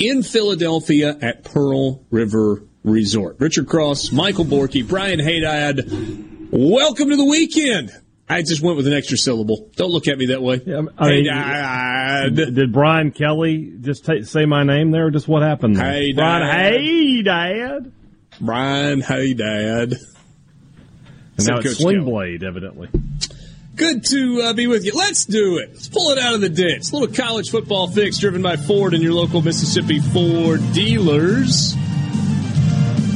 in 0.00 0.22
Philadelphia 0.22 1.16
at 1.20 1.44
Pearl 1.44 2.02
River 2.10 2.62
Resort. 2.82 3.36
Richard 3.38 3.68
Cross, 3.68 4.10
Michael 4.10 4.46
Borky, 4.46 4.86
Brian 4.86 5.20
Haydad, 5.20 6.48
welcome 6.50 7.10
to 7.10 7.16
the 7.16 7.24
weekend. 7.24 7.92
I 8.28 8.42
just 8.42 8.62
went 8.62 8.76
with 8.76 8.86
an 8.86 8.92
extra 8.94 9.18
syllable. 9.18 9.68
Don't 9.76 9.90
look 9.90 10.08
at 10.08 10.16
me 10.16 10.26
that 10.26 10.40
way. 10.40 10.62
Yeah, 10.64 10.82
I 10.96 11.10
mean, 11.10 12.34
did, 12.34 12.54
did 12.54 12.72
Brian 12.72 13.10
Kelly 13.10 13.74
just 13.80 14.06
t- 14.06 14.22
say 14.22 14.46
my 14.46 14.62
name 14.62 14.90
there, 14.92 15.06
or 15.06 15.10
just 15.10 15.28
what 15.28 15.42
happened 15.42 15.76
there? 15.76 15.92
Hey, 15.92 16.12
Brian, 16.12 16.46
Dad. 16.46 16.72
hey, 16.72 17.22
Dad. 17.22 17.92
Brian, 18.40 19.00
hey, 19.00 19.34
Dad. 19.34 19.94
And 21.36 21.46
now 21.46 21.58
it's 21.58 21.76
Sling 21.76 22.04
Blade, 22.04 22.44
evidently. 22.44 22.88
Good 23.80 24.04
to 24.10 24.42
uh, 24.42 24.52
be 24.52 24.66
with 24.66 24.84
you. 24.84 24.92
Let's 24.94 25.24
do 25.24 25.56
it. 25.56 25.70
Let's 25.72 25.88
pull 25.88 26.10
it 26.10 26.18
out 26.18 26.34
of 26.34 26.42
the 26.42 26.50
ditch. 26.50 26.90
A 26.90 26.96
little 26.96 27.14
college 27.14 27.50
football 27.50 27.88
fix 27.88 28.18
driven 28.18 28.42
by 28.42 28.56
Ford 28.56 28.92
and 28.92 29.02
your 29.02 29.14
local 29.14 29.40
Mississippi 29.40 30.00
Ford 30.00 30.60
dealers. 30.74 31.74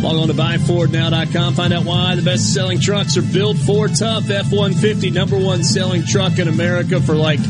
Log 0.03 0.17
on 0.17 0.29
to 0.29 0.35
buyfordnow.com. 0.35 1.53
Find 1.53 1.75
out 1.75 1.85
why 1.85 2.15
the 2.15 2.23
best 2.23 2.55
selling 2.55 2.81
trucks 2.81 3.19
are 3.19 3.23
built 3.23 3.59
for 3.59 3.89
tough. 3.89 4.31
F 4.31 4.51
150, 4.51 5.11
number 5.11 5.39
one 5.39 5.63
selling 5.63 6.03
truck 6.07 6.39
in 6.39 6.49
America 6.49 6.99
for 6.99 7.15
like 7.15 7.41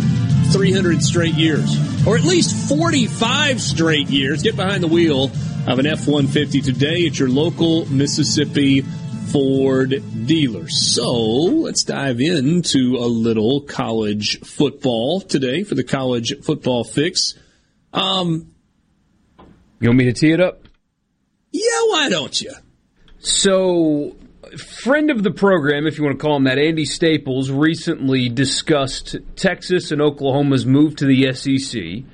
300 0.50 1.00
straight 1.00 1.34
years. 1.34 1.72
or 2.06 2.16
at 2.16 2.24
least 2.24 2.68
45 2.68 3.60
straight 3.60 4.08
years. 4.10 4.42
Get 4.42 4.56
behind 4.56 4.82
the 4.82 4.88
wheel 4.88 5.30
of 5.68 5.78
an 5.78 5.86
F 5.86 6.08
150 6.08 6.60
today 6.62 7.06
at 7.06 7.18
your 7.18 7.28
local 7.28 7.86
Mississippi 7.86 8.84
Ford 9.30 10.02
dealer. 10.26 10.68
So 10.68 11.12
let's 11.12 11.84
dive 11.84 12.20
into 12.20 12.96
a 12.98 13.06
little 13.06 13.60
college 13.60 14.40
football 14.40 15.20
today 15.20 15.64
for 15.64 15.74
the 15.74 15.84
college 15.84 16.34
football 16.42 16.84
fix. 16.84 17.34
Um, 17.92 18.54
you 19.80 19.88
want 19.88 19.98
me 19.98 20.04
to 20.06 20.12
tee 20.12 20.32
it 20.32 20.40
up? 20.40 20.64
Yeah, 21.50 21.62
why 21.88 22.08
don't 22.08 22.40
you? 22.40 22.52
So, 23.18 24.16
friend 24.82 25.10
of 25.10 25.22
the 25.22 25.30
program, 25.30 25.86
if 25.86 25.98
you 25.98 26.04
want 26.04 26.18
to 26.18 26.22
call 26.22 26.36
him 26.36 26.44
that, 26.44 26.58
Andy 26.58 26.84
Staples, 26.84 27.50
recently 27.50 28.28
discussed 28.28 29.16
Texas 29.36 29.90
and 29.90 30.02
Oklahoma's 30.02 30.66
move 30.66 30.96
to 30.96 31.06
the 31.06 31.32
SEC, 31.32 32.04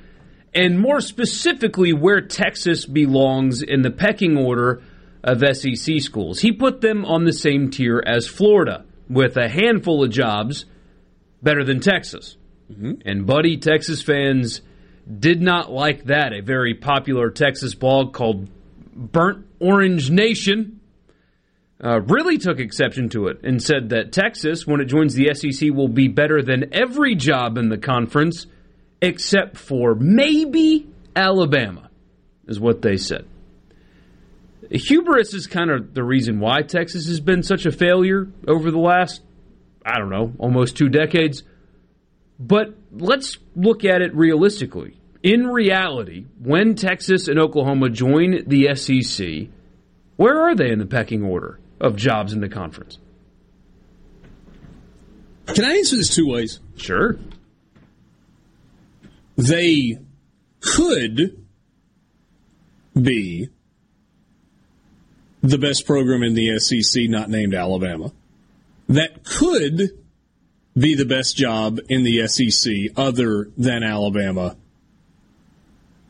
and 0.55 0.79
more 0.79 1.01
specifically, 1.01 1.93
where 1.93 2.21
Texas 2.21 2.85
belongs 2.85 3.63
in 3.63 3.83
the 3.83 3.91
pecking 3.91 4.37
order 4.37 4.83
of 5.23 5.45
SEC 5.57 6.01
schools. 6.01 6.41
He 6.41 6.53
put 6.53 6.81
them 6.81 7.05
on 7.05 7.25
the 7.25 7.33
same 7.33 7.71
tier 7.71 8.03
as 8.05 8.27
Florida, 8.27 8.85
with 9.09 9.37
a 9.37 9.49
handful 9.49 10.05
of 10.05 10.11
jobs 10.11 10.67
better 11.43 11.65
than 11.65 11.81
Texas. 11.81 12.37
Mm-hmm. 12.73 12.93
And, 13.05 13.27
buddy, 13.27 13.57
Texas 13.57 14.03
fans 14.03 14.61
did 15.19 15.43
not 15.43 15.73
like 15.73 16.05
that. 16.05 16.33
A 16.33 16.41
very 16.41 16.75
popular 16.75 17.31
Texas 17.31 17.75
blog 17.75 18.13
called 18.13 18.49
Burnt 18.95 19.47
Orange 19.59 20.11
Nation 20.11 20.81
uh, 21.83 22.01
really 22.03 22.39
took 22.39 22.61
exception 22.61 23.09
to 23.11 23.29
it 23.29 23.41
and 23.43 23.63
said 23.63 23.89
that 23.91 24.13
Texas, 24.13 24.67
when 24.67 24.81
it 24.81 24.85
joins 24.85 25.15
the 25.15 25.35
SEC, 25.35 25.71
will 25.71 25.89
be 25.89 26.09
better 26.09 26.43
than 26.43 26.75
every 26.75 27.15
job 27.15 27.57
in 27.57 27.69
the 27.69 27.79
conference 27.79 28.47
except 29.01 29.57
for 29.57 29.95
maybe 29.95 30.87
Alabama, 31.17 31.89
is 32.47 32.61
what 32.61 32.83
they 32.83 32.97
said. 32.97 33.27
Hubris 34.71 35.35
is 35.35 35.47
kind 35.47 35.71
of 35.71 35.95
the 35.95 36.05
reason 36.05 36.39
why 36.39 36.63
Texas 36.63 37.07
has 37.07 37.21
been 37.21 37.43
such 37.43 37.67
a 37.67 37.73
failure 37.73 38.29
over 38.47 38.71
the 38.71 38.79
last, 38.79 39.21
I 39.85 39.99
don't 39.99 40.11
know, 40.11 40.33
almost 40.39 40.77
two 40.77 40.89
decades. 40.89 41.43
But 42.39 42.75
let's 42.93 43.39
look 43.57 43.85
at 43.85 44.01
it 44.01 44.15
realistically. 44.15 44.97
In 45.23 45.49
reality, 45.49 46.25
when 46.39 46.77
Texas 46.77 47.29
and 47.29 47.39
Oklahoma 47.39 47.91
join 47.91 48.45
the 48.47 48.75
SEC, 48.75 49.49
where 50.17 50.41
are 50.41 50.55
they 50.55 50.71
in 50.71 50.79
the 50.79 50.87
pecking 50.87 51.25
order 51.25 51.59
of 51.81 51.97
jobs 51.97 52.33
in 52.33 52.41
the 52.41 52.49
conference? 52.49 52.99
Can 55.47 55.65
I 55.65 55.77
answer 55.77 55.97
this 55.97 56.15
two 56.15 56.29
ways? 56.29 56.61
Sure. 56.77 57.19
They 59.37 59.99
could 60.61 61.45
be 62.95 63.49
the 65.43 65.59
best 65.59 65.87
program 65.87 66.23
in 66.23 66.35
the 66.35 66.59
SEC, 66.59 67.09
not 67.09 67.31
named 67.31 67.55
Alabama. 67.55 68.13
That 68.89 69.25
could 69.25 69.91
be 70.77 70.95
the 70.95 71.05
best 71.05 71.37
job 71.37 71.81
in 71.89 72.03
the 72.03 72.27
SEC 72.29 72.73
other 72.97 73.51
than 73.57 73.83
Alabama. 73.83 74.57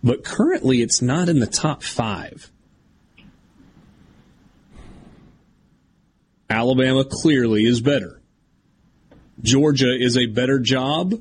But 0.02 0.24
currently, 0.24 0.80
it's 0.80 1.02
not 1.02 1.28
in 1.28 1.40
the 1.40 1.46
top 1.46 1.82
five. 1.82 2.50
Alabama 6.48 7.04
clearly 7.04 7.62
is 7.62 7.80
better. 7.80 8.20
Georgia 9.40 9.94
is 9.96 10.16
a 10.16 10.26
better 10.26 10.58
job 10.58 11.14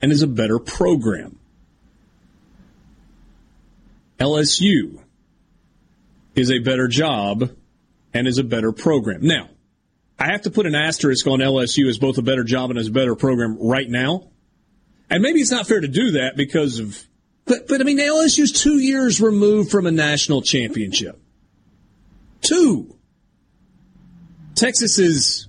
and 0.00 0.12
is 0.12 0.22
a 0.22 0.26
better 0.26 0.58
program. 0.58 1.38
LSU 4.18 4.99
is 6.34 6.50
a 6.50 6.58
better 6.58 6.88
job 6.88 7.50
and 8.14 8.26
is 8.26 8.38
a 8.38 8.44
better 8.44 8.72
program. 8.72 9.20
Now, 9.22 9.48
I 10.18 10.26
have 10.32 10.42
to 10.42 10.50
put 10.50 10.66
an 10.66 10.74
asterisk 10.74 11.26
on 11.26 11.38
LSU 11.38 11.88
as 11.88 11.98
both 11.98 12.18
a 12.18 12.22
better 12.22 12.44
job 12.44 12.70
and 12.70 12.78
as 12.78 12.88
a 12.88 12.92
better 12.92 13.14
program 13.16 13.56
right 13.58 13.88
now. 13.88 14.28
And 15.08 15.22
maybe 15.22 15.40
it's 15.40 15.50
not 15.50 15.66
fair 15.66 15.80
to 15.80 15.88
do 15.88 16.12
that 16.12 16.36
because 16.36 16.78
of, 16.78 17.02
but, 17.46 17.66
but 17.66 17.80
I 17.80 17.84
mean, 17.84 17.98
LSU's 17.98 18.52
two 18.52 18.78
years 18.78 19.20
removed 19.20 19.70
from 19.70 19.86
a 19.86 19.90
national 19.90 20.42
championship. 20.42 21.20
Two. 22.42 22.94
Texas 24.54 24.98
is 24.98 25.48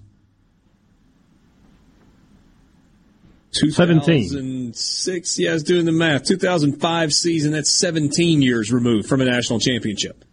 2006. 3.51 5.39
Yeah, 5.39 5.49
I 5.49 5.53
was 5.53 5.63
doing 5.63 5.85
the 5.85 5.91
math. 5.91 6.25
2005 6.25 7.13
season, 7.13 7.51
that's 7.51 7.69
17 7.69 8.41
years 8.41 8.71
removed 8.71 9.07
from 9.07 9.21
a 9.21 9.25
national 9.25 9.59
championship. 9.59 10.23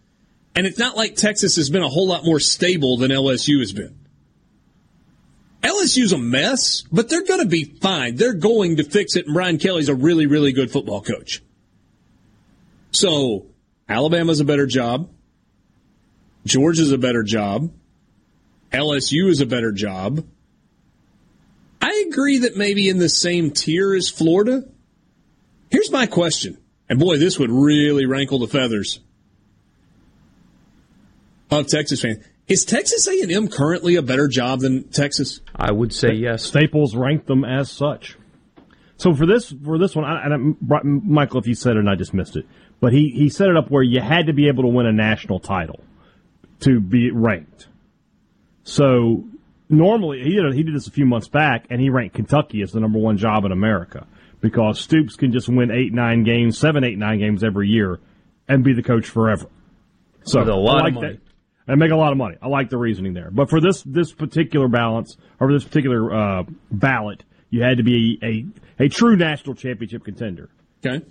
And 0.59 0.67
it's 0.67 0.77
not 0.77 0.97
like 0.97 1.15
Texas 1.15 1.55
has 1.55 1.69
been 1.69 1.83
a 1.83 1.87
whole 1.87 2.05
lot 2.05 2.25
more 2.25 2.41
stable 2.41 2.97
than 2.97 3.11
LSU 3.11 3.59
has 3.59 3.71
been. 3.71 3.97
LSU's 5.63 6.11
a 6.11 6.17
mess, 6.17 6.81
but 6.91 7.07
they're 7.07 7.23
going 7.23 7.39
to 7.39 7.47
be 7.47 7.63
fine. 7.63 8.17
They're 8.17 8.33
going 8.33 8.75
to 8.75 8.83
fix 8.83 9.15
it, 9.15 9.23
and 9.23 9.33
Brian 9.33 9.57
Kelly's 9.57 9.87
a 9.87 9.95
really, 9.95 10.25
really 10.25 10.51
good 10.51 10.69
football 10.69 11.01
coach. 11.01 11.41
So, 12.91 13.45
Alabama's 13.87 14.41
a 14.41 14.43
better 14.43 14.65
job. 14.65 15.09
Georgia's 16.45 16.91
a 16.91 16.97
better 16.97 17.23
job. 17.23 17.71
LSU 18.73 19.29
is 19.29 19.39
a 19.39 19.45
better 19.45 19.71
job. 19.71 20.27
I 21.81 22.03
agree 22.09 22.39
that 22.39 22.57
maybe 22.57 22.89
in 22.89 22.99
the 22.99 23.07
same 23.07 23.51
tier 23.51 23.95
as 23.95 24.09
Florida. 24.09 24.65
Here's 25.71 25.89
my 25.89 26.05
question. 26.05 26.57
And 26.89 26.99
boy, 26.99 27.15
this 27.15 27.39
would 27.39 27.49
really 27.49 28.05
rankle 28.05 28.39
the 28.39 28.47
feathers 28.49 28.99
of 31.51 31.67
Texas 31.67 32.01
fans. 32.01 32.23
Is 32.47 32.65
Texas 32.65 33.07
A&M 33.07 33.47
currently 33.47 33.95
a 33.95 34.01
better 34.01 34.27
job 34.27 34.61
than 34.61 34.83
Texas? 34.89 35.41
I 35.55 35.71
would 35.71 35.93
say 35.93 36.13
yes. 36.13 36.43
Staples 36.43 36.95
ranked 36.95 37.27
them 37.27 37.45
as 37.45 37.69
such. 37.69 38.17
So 38.97 39.13
for 39.13 39.25
this 39.25 39.53
for 39.63 39.77
this 39.77 39.95
one, 39.95 40.03
I, 40.03 40.25
and 40.25 40.33
I, 40.33 40.81
Michael, 40.83 41.39
if 41.39 41.47
you 41.47 41.55
said 41.55 41.75
it 41.75 41.79
and 41.79 41.89
I 41.89 41.95
just 41.95 42.13
missed 42.13 42.35
it, 42.35 42.45
but 42.79 42.91
he 42.91 43.09
he 43.09 43.29
set 43.29 43.47
it 43.47 43.55
up 43.55 43.69
where 43.69 43.83
you 43.83 44.01
had 44.01 44.27
to 44.27 44.33
be 44.33 44.47
able 44.47 44.63
to 44.63 44.69
win 44.69 44.87
a 44.87 44.91
national 44.91 45.39
title 45.39 45.79
to 46.61 46.81
be 46.81 47.11
ranked. 47.11 47.67
So 48.63 49.25
normally 49.69 50.23
he 50.23 50.35
did 50.35 50.53
he 50.53 50.63
did 50.63 50.75
this 50.75 50.87
a 50.87 50.91
few 50.91 51.05
months 51.05 51.27
back, 51.27 51.65
and 51.69 51.79
he 51.79 51.89
ranked 51.89 52.15
Kentucky 52.15 52.61
as 52.61 52.71
the 52.71 52.79
number 52.79 52.99
one 52.99 53.17
job 53.17 53.45
in 53.45 53.51
America 53.51 54.07
because 54.41 54.79
Stoops 54.79 55.15
can 55.15 55.31
just 55.31 55.47
win 55.47 55.71
eight 55.71 55.93
nine 55.93 56.23
games, 56.23 56.57
seven 56.57 56.83
eight 56.83 56.97
nine 56.97 57.19
games 57.19 57.43
every 57.43 57.69
year, 57.69 57.99
and 58.47 58.63
be 58.63 58.73
the 58.73 58.83
coach 58.83 59.07
forever. 59.07 59.45
So 60.23 60.39
With 60.39 60.49
a 60.49 60.55
lot 60.55 60.83
like 60.83 60.87
of 60.89 60.93
money. 60.95 61.13
That 61.13 61.28
and 61.69 61.79
make 61.79 61.91
a 61.91 61.95
lot 61.95 62.11
of 62.11 62.17
money. 62.17 62.35
I 62.41 62.47
like 62.47 62.71
the 62.71 62.77
reasoning 62.77 63.13
there. 63.13 63.29
But 63.31 63.49
for 63.49 63.61
this 63.61 63.83
this 63.83 64.11
particular 64.11 64.67
balance 64.67 65.15
or 65.39 65.53
this 65.53 65.63
particular 65.63 66.13
uh, 66.13 66.43
ballot, 66.71 67.23
you 67.51 67.61
had 67.61 67.77
to 67.77 67.83
be 67.83 68.19
a, 68.21 68.83
a, 68.83 68.85
a 68.85 68.89
true 68.89 69.15
national 69.15 69.55
championship 69.55 70.03
contender. 70.03 70.49
Okay. 70.83 71.05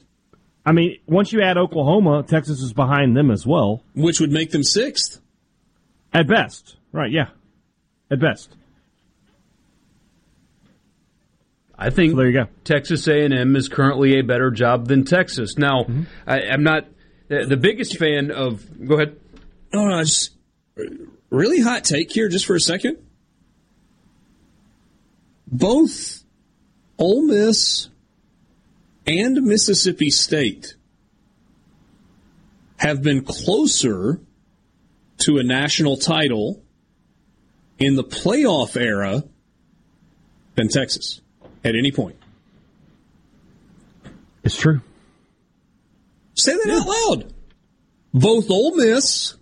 I 0.66 0.72
mean, 0.72 0.98
once 1.06 1.32
you 1.32 1.42
add 1.42 1.56
Oklahoma, 1.56 2.24
Texas 2.24 2.60
is 2.60 2.72
behind 2.72 3.16
them 3.16 3.30
as 3.30 3.46
well, 3.46 3.84
which 3.94 4.20
would 4.20 4.32
make 4.32 4.50
them 4.50 4.64
sixth 4.64 5.20
at 6.12 6.26
best. 6.26 6.76
Right? 6.90 7.12
Yeah, 7.12 7.28
at 8.10 8.18
best. 8.18 8.56
I 11.78 11.90
think 11.90 12.12
so 12.12 12.16
there 12.16 12.26
you 12.26 12.32
go. 12.32 12.46
Texas 12.64 13.06
A&M 13.06 13.54
is 13.54 13.68
currently 13.68 14.18
a 14.18 14.22
better 14.22 14.50
job 14.50 14.88
than 14.88 15.04
Texas. 15.04 15.56
Now, 15.56 15.84
mm-hmm. 15.84 16.02
I, 16.26 16.40
am 16.40 16.64
not 16.64 16.86
the 17.28 17.56
biggest 17.56 17.96
fan 17.96 18.32
of. 18.32 18.66
Go 18.84 18.96
ahead. 18.96 19.16
No, 19.72 19.86
no, 19.86 20.02
just 20.02 20.37
really 21.30 21.60
hot 21.60 21.84
take 21.84 22.12
here 22.12 22.28
just 22.28 22.46
for 22.46 22.54
a 22.54 22.60
second. 22.60 22.98
Both 25.46 26.24
Ole 26.98 27.22
Miss 27.22 27.88
and 29.06 29.42
Mississippi 29.42 30.10
State 30.10 30.74
have 32.78 33.02
been 33.02 33.24
closer 33.24 34.20
to 35.18 35.38
a 35.38 35.42
national 35.42 35.96
title 35.96 36.62
in 37.78 37.96
the 37.96 38.04
playoff 38.04 38.76
era 38.76 39.24
than 40.54 40.68
Texas 40.68 41.20
at 41.64 41.74
any 41.74 41.92
point. 41.92 42.16
It's 44.44 44.56
true. 44.56 44.80
Say 46.34 46.52
that 46.52 46.66
yeah. 46.66 46.78
out 46.78 46.86
loud. 46.86 47.32
Both 48.14 48.50
Ole 48.50 48.76
Miss 48.76 49.37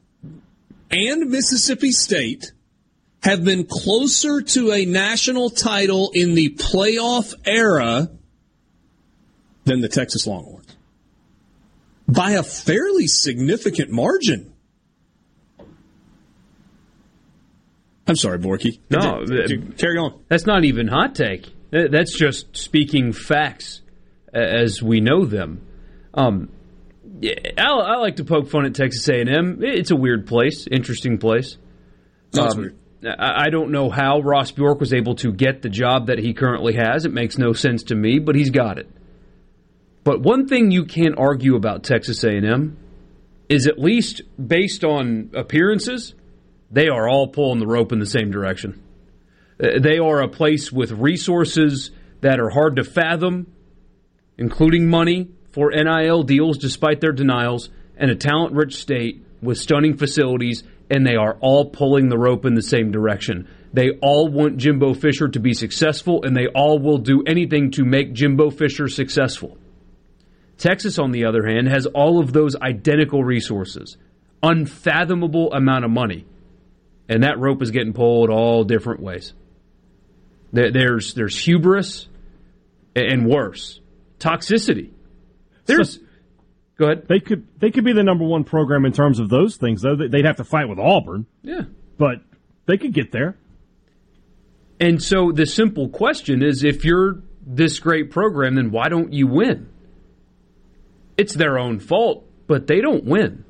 and 0.91 1.31
Mississippi 1.31 1.93
State 1.93 2.53
have 3.23 3.45
been 3.45 3.65
closer 3.65 4.41
to 4.41 4.73
a 4.73 4.85
national 4.85 5.51
title 5.51 6.11
in 6.15 6.35
the 6.35 6.51
playoff 6.51 7.35
era 7.45 8.09
than 9.65 9.81
the 9.81 9.89
Texas 9.89 10.27
Longhorns 10.27 10.77
by 12.09 12.33
a 12.33 12.43
fairly 12.43 13.07
significant 13.07 13.91
margin. 13.91 14.53
I'm 18.07 18.15
sorry, 18.15 18.39
Borky. 18.39 18.79
No, 18.89 19.25
carry 19.77 19.99
on. 19.99 20.21
That's 20.29 20.47
not 20.47 20.65
even 20.65 20.87
hot 20.87 21.17
take. 21.17 21.53
That's 21.73 22.17
just 22.17 22.57
speaking 22.57 23.13
facts. 23.13 23.81
as 24.33 24.83
we 24.83 25.01
know 25.01 25.25
them. 25.25 25.63
Um, 26.15 26.51
yeah, 27.21 27.35
I, 27.59 27.71
I, 27.71 27.97
like 27.97 28.17
to 28.17 28.25
poke 28.25 28.49
fun 28.49 28.67
at 28.67 28.75
Texas 28.75 29.09
A&M. 29.09 29.61
It's 29.63 29.91
a 29.91 29.97
weird 29.97 30.27
place, 30.27 30.67
interesting 30.71 31.19
place. 31.19 31.57
That's 32.33 32.55
um, 32.55 32.61
weird. 32.61 32.79
I 33.19 33.51
don't 33.51 33.71
know 33.71 33.91
how 33.91 34.21
Ross 34.21 34.51
Bjork 34.51 34.81
was 34.81 34.93
able 34.93 35.15
to 35.17 35.33
get 35.33 35.63
the 35.63 35.69
job 35.69 36.07
that 36.07 36.19
he 36.19 36.35
currently 36.35 36.75
has. 36.75 37.05
It 37.05 37.13
makes 37.13 37.39
no 37.39 37.53
sense 37.53 37.85
to 37.85 37.95
me, 37.95 38.19
but 38.19 38.35
he's 38.35 38.51
got 38.51 38.79
it. 38.79 38.91
But 40.03 40.23
one 40.23 40.49
thing 40.49 40.71
you 40.71 40.87
can't 40.87 41.17
argue 41.19 41.57
about 41.57 41.85
Texas 41.85 42.25
A&M 42.25 42.77
is 43.49 43.67
at 43.67 43.79
least 43.79 44.23
based 44.45 44.83
on 44.83 45.31
appearances, 45.35 46.15
they 46.71 46.89
are 46.89 47.09
all 47.09 47.29
pulling 47.29 47.61
the 47.61 47.67
rope 47.67 47.93
in 47.93 47.99
the 47.99 48.07
same 48.07 48.31
direction. 48.31 48.83
Uh, 49.63 49.79
they 49.81 49.99
are 49.99 50.23
a 50.23 50.29
place 50.29 50.73
with 50.73 50.91
resources 50.93 51.91
that 52.23 52.41
are 52.41 52.51
hard 52.51 52.77
to 52.77 52.85
fathom, 52.85 53.53
including 54.37 54.89
money 54.89 55.29
for 55.57 55.71
NIL 55.71 56.23
deals 56.23 56.59
despite 56.59 57.01
their 57.01 57.13
denials, 57.13 57.71
and 57.97 58.11
a 58.11 58.15
talent 58.15 58.53
rich 58.53 58.75
state 58.75 59.25
with 59.41 59.57
stunning 59.57 59.97
facilities, 59.97 60.63
and 60.91 61.07
they 61.07 61.17
are 61.17 61.39
all 61.41 61.71
pulling 61.71 62.11
the 62.11 62.19
rope 62.19 62.45
in 62.45 62.53
the 62.53 62.61
same 62.61 62.93
direction. 62.93 63.49
They 63.73 63.93
all 64.03 64.29
want 64.29 64.59
Jimbo 64.59 64.93
Fisher 64.93 65.29
to 65.29 65.41
be 65.41 65.55
successful, 65.55 66.25
and 66.25 66.37
they 66.37 66.47
all 66.55 66.79
will 66.79 66.99
do 66.99 67.25
anything 67.27 67.71
to 67.71 67.87
make 67.87 68.13
Jimbo 68.13 68.51
Fisher 68.51 68.87
successful. 68.89 69.57
Texas, 70.59 70.99
on 70.99 71.11
the 71.11 71.25
other 71.25 71.47
hand, 71.47 71.69
has 71.69 71.87
all 71.87 72.21
of 72.21 72.35
those 72.35 72.55
identical 72.57 73.25
resources, 73.25 73.97
unfathomable 74.43 75.55
amount 75.55 75.87
of 75.87 75.91
money, 75.91 76.27
and 77.09 77.23
that 77.23 77.39
rope 77.39 77.63
is 77.63 77.71
getting 77.71 77.95
pulled 77.95 78.29
all 78.29 78.65
different 78.65 79.01
ways. 79.01 79.33
There's 80.53 81.15
there's 81.15 81.39
hubris 81.39 82.09
and 82.95 83.27
worse, 83.27 83.81
toxicity. 84.19 84.91
There's 85.67 85.99
go 86.79 86.87
ahead. 86.87 87.07
They 87.09 87.21
could 87.21 87.47
they 87.59 87.71
could 87.71 87.85
be 87.85 87.93
the 87.93 88.05
number 88.05 88.25
one 88.25 88.45
program 88.45 88.85
in 88.85 88.93
terms 88.93 89.19
of 89.19 89.29
those 89.29 89.57
things, 89.57 89.83
though. 89.83 89.97
They'd 89.97 90.25
have 90.25 90.37
to 90.37 90.45
fight 90.45 90.69
with 90.69 90.79
Auburn. 90.79 91.27
Yeah, 91.43 91.63
but 91.99 92.21
they 92.67 92.77
could 92.77 92.93
get 92.93 93.13
there. 93.13 93.37
And 94.79 95.03
so 95.03 95.33
the 95.33 95.47
simple 95.47 95.89
question 95.89 96.43
is: 96.43 96.65
if 96.65 96.85
you're 96.85 97.23
this 97.47 97.79
great 97.79 98.11
program, 98.11 98.57
then 98.57 98.71
why 98.71 98.89
don't 98.89 99.13
you 99.13 99.27
win? 99.27 99.69
It's 101.17 101.35
their 101.35 101.59
own 101.59 101.79
fault, 101.79 102.29
but 102.47 102.67
they 102.67 102.81
don't 102.81 103.05
win. 103.05 103.45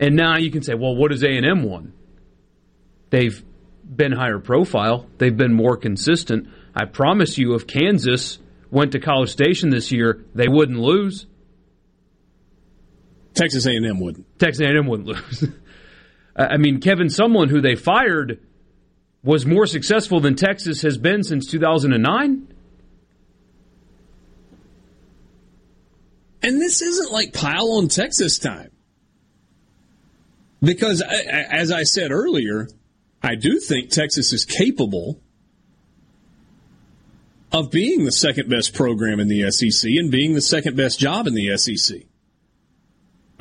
And 0.00 0.16
now 0.16 0.38
you 0.38 0.50
can 0.50 0.62
say, 0.62 0.74
well, 0.74 0.96
what 0.96 1.10
does 1.10 1.22
A 1.22 1.28
and 1.28 1.46
M 1.46 1.62
won? 1.62 1.92
They've 3.10 3.44
been 3.84 4.12
higher 4.12 4.38
profile. 4.38 5.06
They've 5.18 5.36
been 5.36 5.52
more 5.52 5.76
consistent. 5.76 6.48
I 6.74 6.86
promise 6.86 7.36
you, 7.36 7.54
if 7.54 7.66
Kansas 7.66 8.38
went 8.70 8.92
to 8.92 9.00
College 9.00 9.30
Station 9.30 9.68
this 9.68 9.92
year, 9.92 10.24
they 10.34 10.48
wouldn't 10.48 10.78
lose. 10.78 11.26
Texas 13.34 13.66
A&M 13.66 14.00
wouldn't. 14.00 14.38
Texas 14.38 14.64
A&M 14.64 14.86
wouldn't 14.86 15.08
lose. 15.08 15.48
I 16.36 16.56
mean, 16.56 16.80
Kevin 16.80 17.08
Sumlin, 17.08 17.50
who 17.50 17.60
they 17.60 17.74
fired, 17.74 18.40
was 19.22 19.46
more 19.46 19.66
successful 19.66 20.20
than 20.20 20.34
Texas 20.34 20.82
has 20.82 20.98
been 20.98 21.22
since 21.22 21.46
2009. 21.46 22.48
And 26.42 26.60
this 26.60 26.82
isn't 26.82 27.12
like 27.12 27.32
pile 27.32 27.72
on 27.78 27.88
Texas 27.88 28.38
time. 28.38 28.70
Because, 30.60 31.02
as 31.02 31.72
I 31.72 31.82
said 31.82 32.12
earlier, 32.12 32.68
I 33.22 33.34
do 33.34 33.58
think 33.58 33.90
Texas 33.90 34.32
is 34.32 34.44
capable 34.44 35.20
of 37.52 37.70
being 37.70 38.04
the 38.04 38.12
second 38.12 38.48
best 38.48 38.72
program 38.74 39.20
in 39.20 39.28
the 39.28 39.50
SEC 39.50 39.90
and 39.90 40.10
being 40.10 40.34
the 40.34 40.40
second 40.40 40.76
best 40.76 40.98
job 40.98 41.26
in 41.26 41.34
the 41.34 41.56
SEC. 41.56 42.02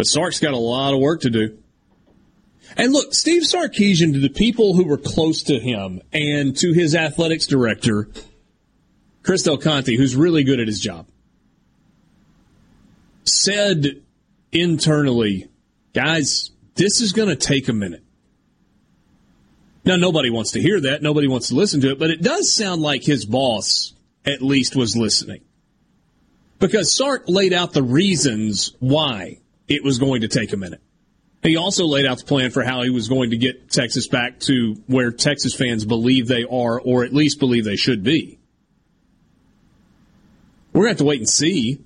But 0.02 0.07
Sark's 0.07 0.40
got 0.40 0.56
a 0.56 0.57
lot 0.57 0.95
of 0.95 0.99
work 0.99 1.22
to 1.22 1.30
do. 1.30 1.60
And 2.76 2.91
look, 2.91 3.14
Steve 3.14 3.44
Sarkisian, 3.44 4.14
to 4.14 4.19
the 4.19 4.32
people 4.32 4.73
who 4.73 4.84
were 4.84 4.98
close 4.98 5.44
to 5.44 5.60
him 5.60 6.02
and 6.11 6.57
to 6.57 6.73
his 6.73 6.95
athletics 6.95 7.45
director, 7.45 8.10
Chris 9.22 9.44
Del 9.44 9.60
Conte, 9.60 9.95
who's 9.95 10.15
really 10.15 10.44
good 10.44 10.60
at 10.60 10.65
his 10.65 10.80
job, 10.80 11.06
said 13.26 14.02
internally, 14.52 15.49
guys, 15.94 16.49
this 16.73 16.99
is 16.99 17.11
going 17.11 17.30
to 17.30 17.36
take 17.36 17.69
a 17.69 17.73
minute. 17.73 18.03
Now, 19.86 19.98
nobody 19.98 20.32
wants 20.32 20.53
to 20.53 20.61
hear 20.64 20.82
that. 20.82 21.03
Nobody 21.03 21.28
wants 21.28 21.49
to 21.49 21.53
listen 21.53 21.80
to 21.82 21.91
it, 21.91 21.99
but 21.99 22.10
it 22.10 22.23
does 22.23 22.52
sound 22.52 22.82
like 22.82 23.03
his 23.03 23.23
boss 23.23 23.94
at 24.26 24.41
least 24.41 24.76
was 24.76 24.98
listening. 24.98 25.41
Because 26.57 26.91
Sark 26.91 27.26
laid 27.28 27.53
out 27.53 27.73
the 27.73 27.84
reasons 27.84 28.76
why 28.80 29.41
it 29.68 29.84
was 29.84 29.98
going 30.00 30.22
to 30.22 30.28
take 30.28 30.54
a 30.54 30.58
minute. 30.58 30.82
He 31.44 31.58
also 31.58 31.86
laid 31.86 32.06
out 32.06 32.20
the 32.20 32.26
plan 32.26 32.52
for 32.52 32.64
how 32.64 32.84
he 32.84 32.90
was 32.92 33.08
going 33.08 33.32
to 33.32 33.38
get 33.38 33.72
Texas 33.72 34.08
back 34.08 34.40
to 34.42 34.76
where 34.86 35.12
Texas 35.12 35.56
fans 35.56 35.86
believe 35.86 36.28
they 36.28 36.44
are, 36.44 36.80
or 36.80 37.04
at 37.04 37.14
least 37.14 37.40
believe 37.40 37.66
they 37.66 37.76
should 37.76 38.04
be. 38.04 38.40
We're 40.72 40.84
going 40.84 40.90
to 40.90 40.92
have 40.94 40.98
to 41.00 41.06
wait 41.06 41.20
and 41.20 41.28
see 41.30 41.84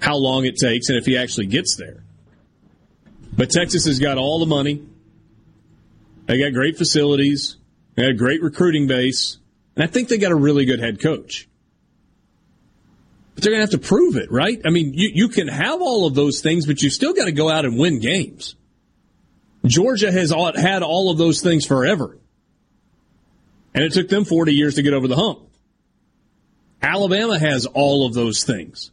how 0.00 0.16
long 0.16 0.46
it 0.46 0.56
takes 0.56 0.88
and 0.88 0.98
if 0.98 1.06
he 1.06 1.16
actually 1.16 1.46
gets 1.46 1.76
there. 1.76 2.02
But 3.36 3.50
Texas 3.50 3.86
has 3.86 3.98
got 3.98 4.18
all 4.18 4.40
the 4.40 4.46
money. 4.46 4.82
They 6.26 6.38
got 6.38 6.52
great 6.52 6.76
facilities. 6.76 7.56
They 7.94 8.02
got 8.02 8.10
a 8.10 8.14
great 8.14 8.42
recruiting 8.42 8.86
base. 8.86 9.38
And 9.76 9.84
I 9.84 9.86
think 9.86 10.08
they 10.08 10.18
got 10.18 10.32
a 10.32 10.36
really 10.36 10.64
good 10.64 10.80
head 10.80 11.00
coach. 11.00 11.48
But 13.34 13.44
they're 13.44 13.52
going 13.52 13.66
to 13.66 13.72
have 13.72 13.80
to 13.80 13.86
prove 13.86 14.16
it, 14.16 14.30
right? 14.30 14.60
I 14.64 14.70
mean, 14.70 14.92
you, 14.94 15.10
you 15.12 15.28
can 15.28 15.48
have 15.48 15.80
all 15.80 16.06
of 16.06 16.14
those 16.14 16.40
things, 16.40 16.66
but 16.66 16.82
you 16.82 16.90
still 16.90 17.14
got 17.14 17.24
to 17.24 17.32
go 17.32 17.48
out 17.48 17.64
and 17.64 17.78
win 17.78 17.98
games. 17.98 18.56
Georgia 19.64 20.10
has 20.10 20.30
had 20.30 20.82
all 20.82 21.10
of 21.10 21.18
those 21.18 21.40
things 21.40 21.64
forever. 21.64 22.18
And 23.74 23.84
it 23.84 23.92
took 23.92 24.08
them 24.08 24.24
40 24.24 24.54
years 24.54 24.74
to 24.74 24.82
get 24.82 24.92
over 24.92 25.08
the 25.08 25.16
hump. 25.16 25.48
Alabama 26.82 27.38
has 27.38 27.64
all 27.66 28.06
of 28.06 28.12
those 28.12 28.44
things. 28.44 28.90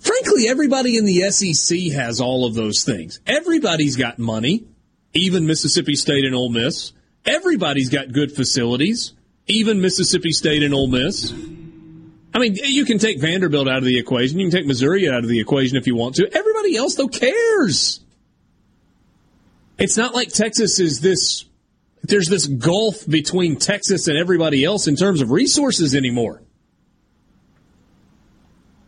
Frankly, 0.00 0.48
everybody 0.48 0.98
in 0.98 1.06
the 1.06 1.30
SEC 1.30 1.92
has 1.92 2.20
all 2.20 2.44
of 2.44 2.54
those 2.54 2.84
things. 2.84 3.20
Everybody's 3.26 3.96
got 3.96 4.18
money, 4.18 4.64
even 5.14 5.46
Mississippi 5.46 5.94
State 5.94 6.24
and 6.24 6.34
Ole 6.34 6.50
Miss. 6.50 6.92
Everybody's 7.24 7.88
got 7.88 8.12
good 8.12 8.32
facilities, 8.32 9.14
even 9.46 9.80
Mississippi 9.80 10.32
State 10.32 10.62
and 10.62 10.74
Ole 10.74 10.88
Miss. 10.88 11.32
I 12.34 12.40
mean, 12.40 12.56
you 12.56 12.84
can 12.84 12.98
take 12.98 13.20
Vanderbilt 13.20 13.68
out 13.68 13.78
of 13.78 13.84
the 13.84 13.96
equation. 13.96 14.40
You 14.40 14.50
can 14.50 14.58
take 14.58 14.66
Missouri 14.66 15.08
out 15.08 15.22
of 15.22 15.28
the 15.28 15.38
equation 15.38 15.76
if 15.76 15.86
you 15.86 15.94
want 15.94 16.16
to. 16.16 16.28
Everybody 16.36 16.76
else, 16.76 16.96
though, 16.96 17.06
cares. 17.06 18.00
It's 19.78 19.96
not 19.96 20.14
like 20.14 20.28
Texas 20.28 20.80
is 20.80 21.00
this, 21.00 21.44
there's 22.02 22.28
this 22.28 22.46
gulf 22.46 23.06
between 23.06 23.56
Texas 23.56 24.08
and 24.08 24.18
everybody 24.18 24.64
else 24.64 24.88
in 24.88 24.96
terms 24.96 25.20
of 25.20 25.30
resources 25.30 25.94
anymore. 25.94 26.42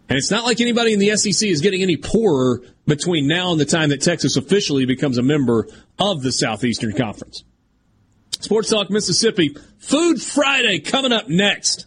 And 0.09 0.19
it's 0.19 0.31
not 0.31 0.45
like 0.45 0.61
anybody 0.61 0.93
in 0.93 0.99
the 0.99 1.17
SEC 1.17 1.49
is 1.49 1.61
getting 1.61 1.83
any 1.83 1.97
poorer 1.97 2.63
between 2.87 3.29
now 3.29 3.53
and 3.53 3.61
the 3.61 3.65
time 3.65 3.91
that 3.91 4.01
Texas 4.01 4.37
officially 4.37 4.87
becomes 4.87 5.19
a 5.19 5.23
member 5.23 5.69
of 5.99 6.23
the 6.23 6.33
Southeastern 6.33 6.93
Conference. 6.95 7.45
Sports 8.41 8.71
Talk 8.71 8.91
Mississippi, 8.91 9.57
Food 9.79 10.21
Friday 10.21 10.81
coming 10.81 11.13
up 11.13 11.29
next. 11.29 11.87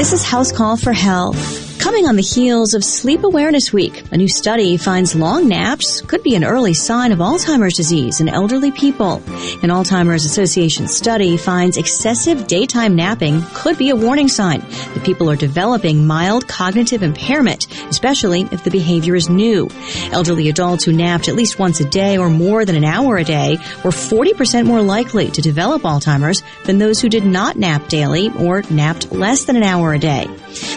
This 0.00 0.14
is 0.14 0.24
House 0.24 0.50
Call 0.50 0.78
for 0.78 0.94
Health. 0.94 1.69
Coming 1.80 2.06
on 2.06 2.16
the 2.16 2.22
heels 2.22 2.74
of 2.74 2.84
Sleep 2.84 3.24
Awareness 3.24 3.72
Week, 3.72 4.04
a 4.12 4.16
new 4.18 4.28
study 4.28 4.76
finds 4.76 5.16
long 5.16 5.48
naps 5.48 6.02
could 6.02 6.22
be 6.22 6.34
an 6.34 6.44
early 6.44 6.74
sign 6.74 7.10
of 7.10 7.20
Alzheimer's 7.20 7.74
disease 7.74 8.20
in 8.20 8.28
elderly 8.28 8.70
people. 8.70 9.14
An 9.62 9.70
Alzheimer's 9.70 10.26
Association 10.26 10.88
study 10.88 11.38
finds 11.38 11.78
excessive 11.78 12.46
daytime 12.46 12.94
napping 12.94 13.42
could 13.54 13.78
be 13.78 13.88
a 13.88 13.96
warning 13.96 14.28
sign 14.28 14.60
that 14.60 15.04
people 15.06 15.30
are 15.30 15.36
developing 15.36 16.06
mild 16.06 16.46
cognitive 16.46 17.02
impairment, 17.02 17.66
especially 17.88 18.42
if 18.52 18.62
the 18.62 18.70
behavior 18.70 19.16
is 19.16 19.30
new. 19.30 19.66
Elderly 20.12 20.50
adults 20.50 20.84
who 20.84 20.92
napped 20.92 21.28
at 21.28 21.34
least 21.34 21.58
once 21.58 21.80
a 21.80 21.88
day 21.88 22.18
or 22.18 22.28
more 22.28 22.66
than 22.66 22.76
an 22.76 22.84
hour 22.84 23.16
a 23.16 23.24
day 23.24 23.56
were 23.82 23.90
40% 23.90 24.66
more 24.66 24.82
likely 24.82 25.30
to 25.30 25.40
develop 25.40 25.80
Alzheimer's 25.80 26.42
than 26.66 26.76
those 26.76 27.00
who 27.00 27.08
did 27.08 27.24
not 27.24 27.56
nap 27.56 27.88
daily 27.88 28.28
or 28.38 28.62
napped 28.68 29.10
less 29.12 29.46
than 29.46 29.56
an 29.56 29.62
hour 29.62 29.94
a 29.94 29.98
day. 29.98 30.26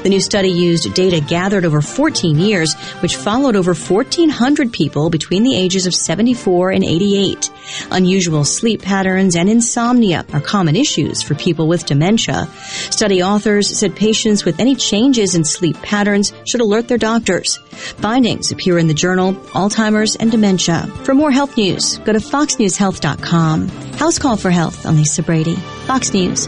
The 0.04 0.10
new 0.10 0.22
study 0.22 0.50
used 0.50 0.94
data 1.10 1.26
gathered 1.26 1.66
over 1.66 1.82
14 1.82 2.40
years, 2.40 2.74
which 3.02 3.18
followed 3.18 3.56
over 3.56 3.74
1,400 3.74 4.72
people 4.72 5.10
between 5.10 5.44
the 5.44 5.56
ages 5.56 5.86
of 5.86 5.94
74 5.94 6.72
and 6.72 6.84
88. 6.84 7.50
Unusual 7.92 8.46
sleep 8.46 8.82
patterns 8.82 9.36
and 9.36 9.50
insomnia 9.50 10.26
are 10.32 10.40
common 10.40 10.76
issues 10.76 11.22
for 11.22 11.36
people 11.36 11.68
with 11.68 11.86
dementia. 11.86 12.48
Study 12.90 13.22
authors 13.22 13.78
said 13.78 13.96
patients 13.96 14.46
with 14.46 14.60
any 14.60 14.76
changes 14.76 15.36
in 15.36 15.44
sleep 15.44 15.76
patterns 15.82 16.32
should 16.46 16.62
alert 16.62 16.88
their 16.88 16.98
doctors. 16.98 17.58
Findings 18.00 18.52
appear 18.52 18.78
in 18.78 18.88
the 18.88 18.94
journal 18.94 19.34
Alzheimer's 19.54 20.16
and 20.16 20.32
Dementia. 20.32 20.88
For 21.04 21.14
more 21.14 21.32
health 21.32 21.58
news, 21.58 21.98
go 22.00 22.14
to 22.14 22.20
foxnewshealth.com. 22.20 23.68
House 23.98 24.20
Call 24.20 24.38
for 24.38 24.52
Health. 24.52 24.86
I'm 24.86 24.96
Lisa 24.96 25.24
Brady. 25.24 25.56
Fox 25.86 26.14
News. 26.14 26.48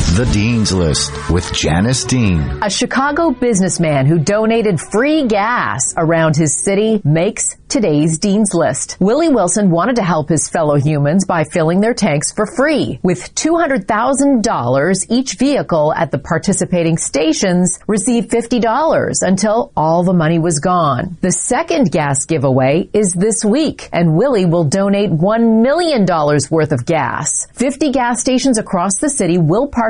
The 0.00 0.28
Dean's 0.32 0.72
List 0.72 1.12
with 1.30 1.52
Janice 1.52 2.04
Dean. 2.04 2.40
A 2.62 2.70
Chicago 2.70 3.30
businessman 3.30 4.06
who 4.06 4.18
donated 4.18 4.80
free 4.80 5.26
gas 5.28 5.94
around 5.96 6.36
his 6.36 6.56
city 6.56 7.02
makes 7.04 7.54
today's 7.68 8.18
Dean's 8.18 8.52
List. 8.52 8.96
Willie 8.98 9.28
Wilson 9.28 9.70
wanted 9.70 9.96
to 9.96 10.02
help 10.02 10.28
his 10.28 10.48
fellow 10.48 10.74
humans 10.74 11.24
by 11.24 11.44
filling 11.44 11.80
their 11.80 11.94
tanks 11.94 12.32
for 12.32 12.44
free. 12.44 12.98
With 13.04 13.32
$200,000, 13.36 15.06
each 15.08 15.34
vehicle 15.34 15.94
at 15.94 16.10
the 16.10 16.18
participating 16.18 16.96
stations 16.96 17.78
received 17.86 18.30
$50 18.30 19.12
until 19.22 19.70
all 19.76 20.02
the 20.02 20.12
money 20.12 20.40
was 20.40 20.58
gone. 20.58 21.16
The 21.20 21.30
second 21.30 21.92
gas 21.92 22.24
giveaway 22.24 22.88
is 22.92 23.12
this 23.12 23.44
week, 23.44 23.88
and 23.92 24.16
Willie 24.16 24.46
will 24.46 24.64
donate 24.64 25.10
$1 25.10 25.62
million 25.62 26.04
worth 26.50 26.72
of 26.72 26.84
gas. 26.86 27.46
50 27.52 27.92
gas 27.92 28.20
stations 28.20 28.58
across 28.58 28.98
the 28.98 29.10
city 29.10 29.38
will 29.38 29.68
participate, 29.68 29.89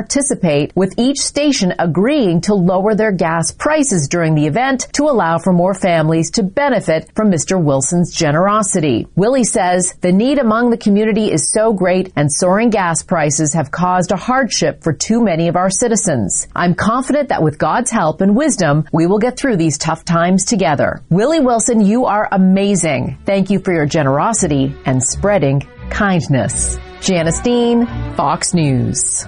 with 0.75 0.93
each 0.97 1.19
station 1.19 1.73
agreeing 1.79 2.41
to 2.41 2.53
lower 2.53 2.95
their 2.95 3.11
gas 3.11 3.51
prices 3.51 4.07
during 4.07 4.35
the 4.35 4.47
event 4.47 4.87
to 4.93 5.03
allow 5.03 5.37
for 5.37 5.53
more 5.53 5.73
families 5.73 6.31
to 6.31 6.43
benefit 6.43 7.09
from 7.15 7.31
Mr. 7.31 7.61
Wilson's 7.61 8.13
generosity. 8.13 9.07
Willie 9.15 9.43
says 9.43 9.93
the 10.01 10.11
need 10.11 10.39
among 10.39 10.69
the 10.69 10.77
community 10.77 11.31
is 11.31 11.51
so 11.51 11.73
great 11.73 12.11
and 12.15 12.31
soaring 12.31 12.69
gas 12.69 13.03
prices 13.03 13.53
have 13.53 13.71
caused 13.71 14.11
a 14.11 14.17
hardship 14.17 14.83
for 14.83 14.93
too 14.93 15.23
many 15.23 15.47
of 15.47 15.55
our 15.55 15.69
citizens. 15.69 16.47
I'm 16.55 16.75
confident 16.75 17.29
that 17.29 17.43
with 17.43 17.57
God's 17.57 17.91
help 17.91 18.21
and 18.21 18.35
wisdom, 18.35 18.85
we 18.91 19.07
will 19.07 19.19
get 19.19 19.37
through 19.37 19.57
these 19.57 19.77
tough 19.77 20.05
times 20.05 20.45
together. 20.45 21.01
Willie 21.09 21.39
Wilson, 21.39 21.81
you 21.81 22.05
are 22.05 22.27
amazing. 22.31 23.17
Thank 23.25 23.49
you 23.49 23.59
for 23.59 23.73
your 23.73 23.85
generosity 23.85 24.75
and 24.85 25.03
spreading 25.03 25.61
kindness. 25.89 26.79
Janice 27.01 27.41
Dean, 27.41 27.87
Fox 28.15 28.53
News. 28.53 29.25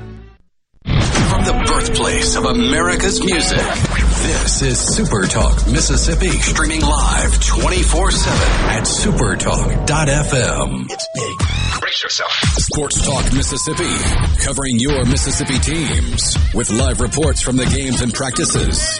From 0.83 1.45
the 1.45 1.63
birthplace 1.65 2.35
of 2.35 2.43
America's 2.45 3.23
music, 3.23 3.57
this 3.57 4.61
is 4.61 4.77
Super 4.79 5.25
Talk 5.25 5.65
Mississippi, 5.67 6.29
streaming 6.29 6.81
live 6.81 7.39
24 7.45 8.11
7 8.11 8.37
at 8.69 8.83
supertalk.fm. 8.83 10.85
It's 10.89 11.07
big. 11.15 11.79
Brace 11.79 12.03
yourself. 12.03 12.31
Sports 12.57 13.05
Talk 13.05 13.23
Mississippi, 13.33 13.95
covering 14.43 14.77
your 14.77 15.05
Mississippi 15.05 15.57
teams 15.59 16.37
with 16.53 16.69
live 16.71 16.99
reports 16.99 17.41
from 17.41 17.55
the 17.55 17.65
games 17.65 18.01
and 18.01 18.13
practices 18.13 18.99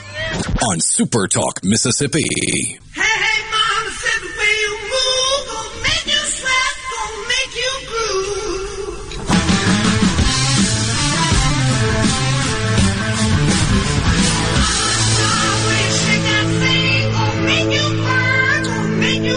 on 0.70 0.80
Super 0.80 1.28
Talk 1.28 1.64
Mississippi. 1.64 2.80
Hey, 2.94 2.96
hey, 2.96 3.42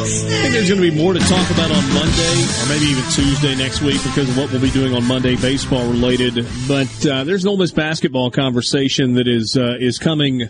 I 0.06 0.08
think 0.08 0.52
there's 0.52 0.68
going 0.68 0.80
to 0.80 0.88
be 0.88 0.96
more 0.96 1.14
to 1.14 1.18
talk 1.18 1.50
about 1.50 1.72
on 1.72 1.82
Monday, 1.92 2.46
or 2.62 2.68
maybe 2.68 2.84
even 2.86 3.02
Tuesday 3.10 3.56
next 3.56 3.82
week, 3.82 4.00
because 4.04 4.28
of 4.28 4.38
what 4.38 4.52
we'll 4.52 4.60
be 4.60 4.70
doing 4.70 4.94
on 4.94 5.04
Monday, 5.04 5.34
baseball 5.34 5.84
related. 5.88 6.46
But 6.68 7.06
uh, 7.06 7.24
there's 7.24 7.42
an 7.42 7.48
Ole 7.48 7.56
Miss 7.56 7.72
basketball 7.72 8.30
conversation 8.30 9.14
that 9.14 9.26
is 9.26 9.56
uh, 9.56 9.74
is 9.80 9.98
coming 9.98 10.48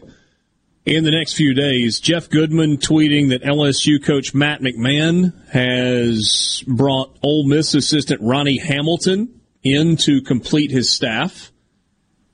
in 0.84 1.04
the 1.04 1.10
next 1.10 1.36
few 1.36 1.54
days. 1.54 2.00
Jeff 2.00 2.28
Goodman 2.28 2.76
tweeting 2.76 3.30
that 3.30 3.42
LSU 3.42 4.04
coach 4.04 4.34
Matt 4.34 4.60
McMahon 4.60 5.32
has 5.48 6.62
brought 6.66 7.16
Ole 7.22 7.48
Miss 7.48 7.74
assistant 7.74 8.20
Ronnie 8.20 8.58
Hamilton 8.58 9.40
in 9.62 9.96
to 9.96 10.20
complete 10.20 10.70
his 10.70 10.92
staff. 10.92 11.50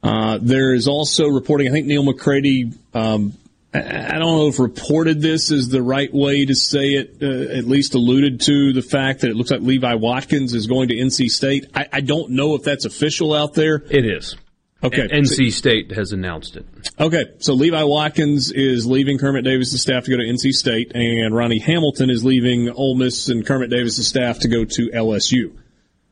Uh, 0.03 0.41
there 0.43 0.75
is 0.75 0.89
also 0.89 1.29
reporting. 1.29 1.69
I 1.69 1.71
think 1.71 1.87
Neal 1.87 2.03
McCready. 2.03 2.73
Um, 2.93 3.35
I 3.75 4.19
don't 4.19 4.37
know 4.39 4.49
if 4.49 4.59
reported 4.59 5.23
this 5.23 5.51
is 5.51 5.71
the 5.71 5.83
right 5.83 6.13
way 6.13 6.45
to 6.45 6.55
say 6.55 6.91
it, 6.91 7.17
uh, 7.23 7.57
at 7.57 7.65
least 7.65 7.95
alluded 7.95 8.41
to 8.43 8.73
the 8.75 8.83
fact 8.83 9.21
that 9.23 9.31
it 9.31 9.35
looks 9.37 9.51
like 9.51 9.63
Levi 9.63 9.95
Watkins 9.95 10.53
is 10.53 10.67
going 10.67 10.89
to 10.89 10.95
NC 10.95 11.29
State. 11.31 11.67
I, 11.75 11.87
I 11.91 12.01
don't 12.03 12.33
know 12.33 12.55
if 12.55 12.65
that's 12.65 12.85
official 12.85 13.33
out 13.33 13.55
there. 13.55 13.83
It 13.89 14.05
is. 14.05 14.37
Okay. 14.85 15.07
NC 15.09 15.53
State 15.53 15.93
has 15.93 16.13
announced 16.13 16.57
it. 16.57 16.67
Okay, 16.99 17.27
so 17.39 17.55
Levi 17.55 17.85
Watkins 17.85 18.51
is 18.51 18.85
leaving 18.85 19.17
Kermit 19.17 19.45
Davis' 19.45 19.81
staff 19.81 20.05
to 20.05 20.11
go 20.11 20.17
to 20.17 20.25
NC 20.25 20.51
State, 20.51 20.93
and 20.95 21.35
Ronnie 21.35 21.61
Hamilton 21.61 22.11
is 22.11 22.25
leaving 22.25 22.69
Ole 22.69 22.97
Miss 22.97 23.29
and 23.29 23.47
Kermit 23.47 23.71
Davis' 23.71 24.07
staff 24.07 24.41
to 24.41 24.49
go 24.49 24.65
to 24.65 24.89
LSU. 24.91 25.57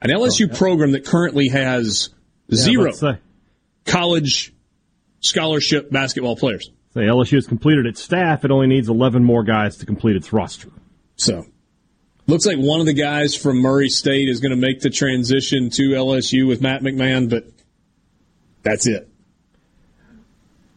An 0.01 0.11
LSU 0.11 0.49
Oh, 0.51 0.57
program 0.57 0.93
that 0.93 1.05
currently 1.05 1.49
has 1.49 2.11
Yeah, 2.49 2.57
zero 2.57 3.19
college 3.85 4.55
scholarship 5.21 5.91
basketball 5.91 6.37
players. 6.37 6.71
Say 6.95 7.03
LSU 7.03 7.35
has 7.35 7.47
completed 7.47 7.87
its 7.87 8.03
staff. 8.03 8.45
It 8.45 8.51
only 8.51 8.67
needs 8.67 8.89
11 8.89 9.23
more 9.23 9.45
guys 9.45 9.77
to 9.77 9.87
complete 9.87 10.17
its 10.17 10.33
roster. 10.33 10.71
So, 11.17 11.47
looks 12.27 12.47
like 12.47 12.57
one 12.59 12.81
of 12.81 12.87
the 12.87 12.93
guys 12.93 13.37
from 13.37 13.59
Murray 13.59 13.89
State 13.89 14.29
is 14.29 14.41
going 14.41 14.51
to 14.51 14.57
make 14.57 14.81
the 14.81 14.91
transition 14.91 15.71
to 15.71 15.91
LSU 15.91 16.49
with 16.49 16.61
Matt 16.61 16.83
McMahon, 16.83 17.31
but 17.31 17.47
that's 18.63 18.87
it. 18.87 19.09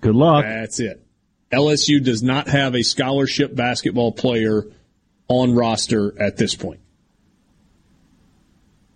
Good 0.02 0.16
luck. 0.16 0.46
That's 0.46 0.80
it. 0.80 1.02
LSU 1.52 2.04
does 2.04 2.22
not 2.22 2.48
have 2.48 2.76
a 2.76 2.84
scholarship 2.84 3.56
basketball 3.56 4.12
player 4.12 4.66
on 5.28 5.56
roster 5.56 6.20
at 6.22 6.38
this 6.38 6.56
point. 6.56 6.80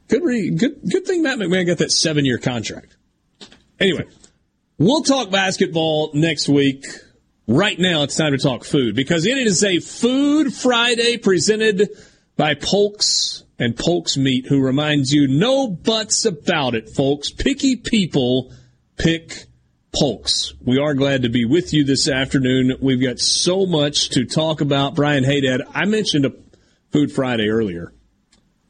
Good, 0.08 0.24
re- 0.24 0.50
good, 0.52 0.80
good 0.90 1.06
thing 1.06 1.24
Matt 1.24 1.40
McMahon 1.40 1.68
got 1.68 1.80
that 1.80 1.92
seven 1.92 2.26
year 2.26 2.38
contract. 2.38 2.96
Anyway, 3.80 4.06
we'll 4.78 5.04
talk 5.04 5.30
basketball 5.32 6.12
next 6.14 6.48
week. 6.48 6.86
Right 7.50 7.80
now, 7.80 8.03
it's 8.03 8.17
time 8.17 8.34
to 8.34 8.38
talk 8.38 8.66
food 8.66 8.93
because 8.93 9.26
it 9.26 9.38
is 9.38 9.64
a 9.64 9.80
Food 9.80 10.53
Friday 10.53 11.16
presented 11.16 11.90
by 12.35 12.56
Polks 12.56 13.45
and 13.58 13.74
Polks 13.74 14.17
Meat, 14.17 14.48
who 14.48 14.61
reminds 14.61 15.14
you 15.14 15.30
no 15.30 15.69
buts 15.69 16.26
about 16.26 16.76
it, 16.76 16.90
folks. 16.90 17.32
Picky 17.32 17.77
people 17.77 18.51
pick 18.98 19.45
Polks. 19.95 20.56
We 20.61 20.77
are 20.77 20.93
glad 20.93 21.22
to 21.22 21.30
be 21.30 21.45
with 21.45 21.74
you 21.74 21.85
this 21.85 22.09
afternoon. 22.09 22.74
We've 22.82 23.01
got 23.01 23.17
so 23.19 23.66
much 23.66 24.09
to 24.09 24.26
talk 24.26 24.59
about. 24.59 24.95
Brian 24.95 25.24
Haydad, 25.24 25.61
I 25.74 25.85
mentioned 25.85 26.26
a 26.26 26.34
Food 26.92 27.14
Friday 27.14 27.48
earlier, 27.48 27.93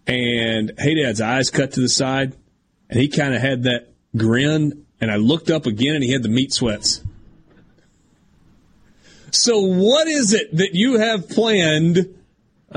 and 0.05 0.71
Haydad's 0.77 1.19
eyes 1.19 1.49
cut 1.49 1.71
to 1.71 1.81
the 1.81 1.89
side, 1.89 2.35
and 2.91 2.99
he 2.99 3.07
kind 3.07 3.33
of 3.33 3.41
had 3.41 3.63
that 3.63 3.91
grin. 4.15 4.85
And 5.01 5.09
I 5.09 5.15
looked 5.15 5.49
up 5.49 5.65
again, 5.65 5.95
and 5.95 6.03
he 6.03 6.11
had 6.11 6.21
the 6.21 6.29
meat 6.29 6.53
sweats. 6.53 7.01
So, 9.31 9.59
what 9.59 10.07
is 10.07 10.33
it 10.33 10.55
that 10.55 10.69
you 10.73 10.99
have 10.99 11.29
planned 11.29 11.95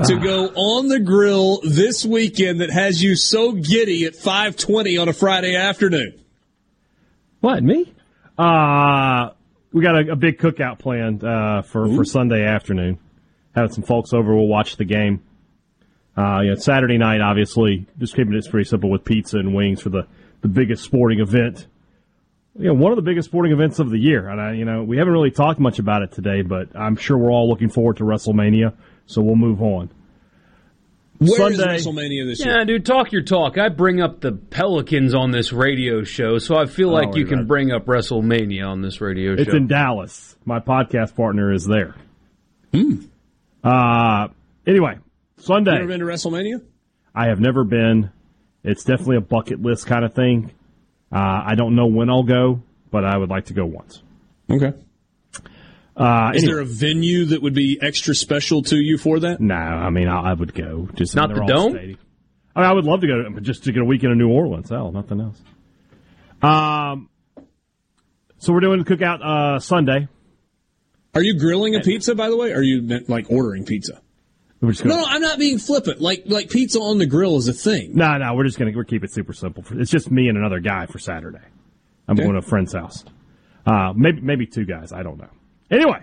to 0.04 0.16
go 0.16 0.46
on 0.46 0.88
the 0.88 1.00
grill 1.00 1.60
this 1.62 2.04
weekend 2.04 2.60
that 2.60 2.70
has 2.70 3.02
you 3.02 3.16
so 3.16 3.52
giddy 3.52 4.04
at 4.04 4.14
5:20 4.14 5.00
on 5.00 5.08
a 5.08 5.12
Friday 5.12 5.54
afternoon? 5.56 6.14
What 7.40 7.62
me? 7.62 7.92
Uh 8.38 9.30
we 9.72 9.82
got 9.82 9.96
a, 9.96 10.12
a 10.12 10.16
big 10.16 10.38
cookout 10.38 10.78
planned 10.78 11.24
uh, 11.24 11.62
for 11.62 11.88
for 11.94 12.04
Sunday 12.04 12.44
afternoon. 12.44 12.98
Having 13.54 13.72
some 13.72 13.84
folks 13.84 14.12
over, 14.12 14.34
we'll 14.34 14.46
watch 14.46 14.76
the 14.76 14.84
game. 14.84 15.22
Uh, 16.16 16.40
yeah, 16.40 16.54
Saturday 16.56 16.98
night, 16.98 17.20
obviously, 17.20 17.86
just 17.98 18.14
keeping 18.14 18.34
it 18.34 18.48
pretty 18.50 18.68
simple 18.68 18.90
with 18.90 19.04
pizza 19.04 19.38
and 19.38 19.54
wings 19.54 19.80
for 19.80 19.90
the 19.90 20.06
the 20.40 20.48
biggest 20.48 20.84
sporting 20.84 21.20
event. 21.20 21.66
You 22.60 22.66
know, 22.66 22.74
one 22.74 22.92
of 22.92 22.96
the 22.96 23.02
biggest 23.02 23.26
sporting 23.28 23.52
events 23.52 23.78
of 23.78 23.88
the 23.88 23.98
year, 23.98 24.28
and 24.28 24.38
I, 24.38 24.52
you 24.52 24.66
know, 24.66 24.82
we 24.82 24.98
haven't 24.98 25.14
really 25.14 25.30
talked 25.30 25.58
much 25.58 25.78
about 25.78 26.02
it 26.02 26.12
today, 26.12 26.42
but 26.42 26.76
I'm 26.76 26.94
sure 26.94 27.16
we're 27.16 27.32
all 27.32 27.48
looking 27.48 27.70
forward 27.70 27.96
to 27.96 28.04
WrestleMania. 28.04 28.74
So 29.06 29.22
we'll 29.22 29.34
move 29.36 29.62
on. 29.62 29.90
Where 31.16 31.50
is 31.50 31.56
Sunday- 31.58 31.76
WrestleMania 31.78 32.26
this 32.26 32.44
year? 32.44 32.58
Yeah, 32.58 32.64
dude, 32.64 32.84
talk 32.84 33.12
your 33.12 33.22
talk. 33.22 33.56
I 33.56 33.70
bring 33.70 34.02
up 34.02 34.20
the 34.20 34.32
Pelicans 34.32 35.14
on 35.14 35.30
this 35.30 35.52
radio 35.54 36.02
show, 36.04 36.36
so 36.38 36.56
I 36.56 36.66
feel 36.66 36.90
like 36.90 37.16
you 37.16 37.24
can 37.24 37.46
bring 37.46 37.72
up 37.72 37.86
WrestleMania 37.86 38.66
on 38.66 38.82
this 38.82 39.00
radio 39.00 39.32
It's 39.32 39.44
show. 39.44 39.48
It's 39.48 39.54
in 39.56 39.66
Dallas. 39.66 40.36
My 40.44 40.60
podcast 40.60 41.14
partner 41.16 41.52
is 41.52 41.64
there. 41.66 41.94
Hmm. 42.74 42.96
Uh, 43.64 44.28
anyway, 44.66 44.98
Sunday. 45.38 45.72
You 45.72 45.78
ever 45.78 45.86
been 45.88 46.00
to 46.00 46.06
WrestleMania? 46.06 46.62
I 47.14 47.28
have 47.28 47.40
never 47.40 47.64
been. 47.64 48.10
It's 48.64 48.84
definitely 48.84 49.16
a 49.16 49.22
bucket 49.22 49.60
list 49.62 49.86
kind 49.86 50.04
of 50.04 50.14
thing. 50.14 50.52
Uh, 51.12 51.42
I 51.46 51.54
don't 51.56 51.74
know 51.74 51.86
when 51.86 52.08
I'll 52.10 52.22
go, 52.22 52.62
but 52.90 53.04
I 53.04 53.16
would 53.16 53.30
like 53.30 53.46
to 53.46 53.52
go 53.54 53.66
once. 53.66 54.02
Okay. 54.50 54.72
Uh, 55.96 56.32
Is 56.34 56.42
anyway. 56.44 56.54
there 56.54 56.60
a 56.62 56.64
venue 56.64 57.24
that 57.26 57.42
would 57.42 57.52
be 57.54 57.78
extra 57.82 58.14
special 58.14 58.62
to 58.62 58.76
you 58.76 58.96
for 58.96 59.20
that? 59.20 59.40
No, 59.40 59.54
I 59.54 59.90
mean 59.90 60.08
I, 60.08 60.30
I 60.30 60.32
would 60.32 60.54
go. 60.54 60.88
Just 60.94 61.14
Not 61.14 61.34
the 61.34 61.44
Dome? 61.44 61.72
stadium. 61.72 61.98
I 62.56 62.60
mean, 62.60 62.70
I 62.70 62.72
would 62.72 62.84
love 62.84 63.00
to 63.02 63.06
go, 63.06 63.24
but 63.32 63.42
just 63.42 63.64
to 63.64 63.72
get 63.72 63.82
a 63.82 63.84
weekend 63.84 64.12
in 64.12 64.18
New 64.18 64.30
Orleans. 64.30 64.70
Hell, 64.70 64.90
nothing 64.92 65.20
else. 65.20 65.40
Um, 66.42 67.08
so 68.38 68.52
we're 68.52 68.60
doing 68.60 68.82
cookout 68.84 69.20
uh, 69.22 69.58
Sunday. 69.60 70.08
Are 71.14 71.22
you 71.22 71.38
grilling 71.38 71.74
a 71.74 71.80
pizza, 71.80 72.14
by 72.14 72.28
the 72.28 72.36
way? 72.36 72.52
Are 72.52 72.62
you 72.62 73.02
like 73.08 73.30
ordering 73.30 73.64
pizza? 73.64 74.00
We're 74.60 74.72
just 74.72 74.84
No, 74.84 74.90
gonna, 74.96 75.02
no, 75.02 75.08
I'm 75.08 75.22
not 75.22 75.38
being 75.38 75.58
flippant. 75.58 76.00
Like, 76.00 76.24
like 76.26 76.50
pizza 76.50 76.78
on 76.80 76.98
the 76.98 77.06
grill 77.06 77.36
is 77.36 77.48
a 77.48 77.52
thing. 77.54 77.92
no, 77.94 78.18
no, 78.18 78.34
we're 78.34 78.44
just 78.44 78.58
gonna 78.58 78.72
we're 78.74 78.84
keep 78.84 79.02
it 79.04 79.12
super 79.12 79.32
simple. 79.32 79.64
It's 79.72 79.90
just 79.90 80.10
me 80.10 80.28
and 80.28 80.36
another 80.36 80.60
guy 80.60 80.86
for 80.86 80.98
Saturday. 80.98 81.38
I'm 82.08 82.14
Okay. 82.14 82.22
going 82.24 82.34
to 82.34 82.40
a 82.40 82.42
friend's 82.42 82.72
house. 82.74 83.04
Uh, 83.64 83.92
maybe 83.96 84.20
maybe 84.20 84.46
two 84.46 84.64
guys. 84.64 84.92
I 84.92 85.02
don't 85.02 85.18
know. 85.18 85.30
Anyway, 85.70 86.00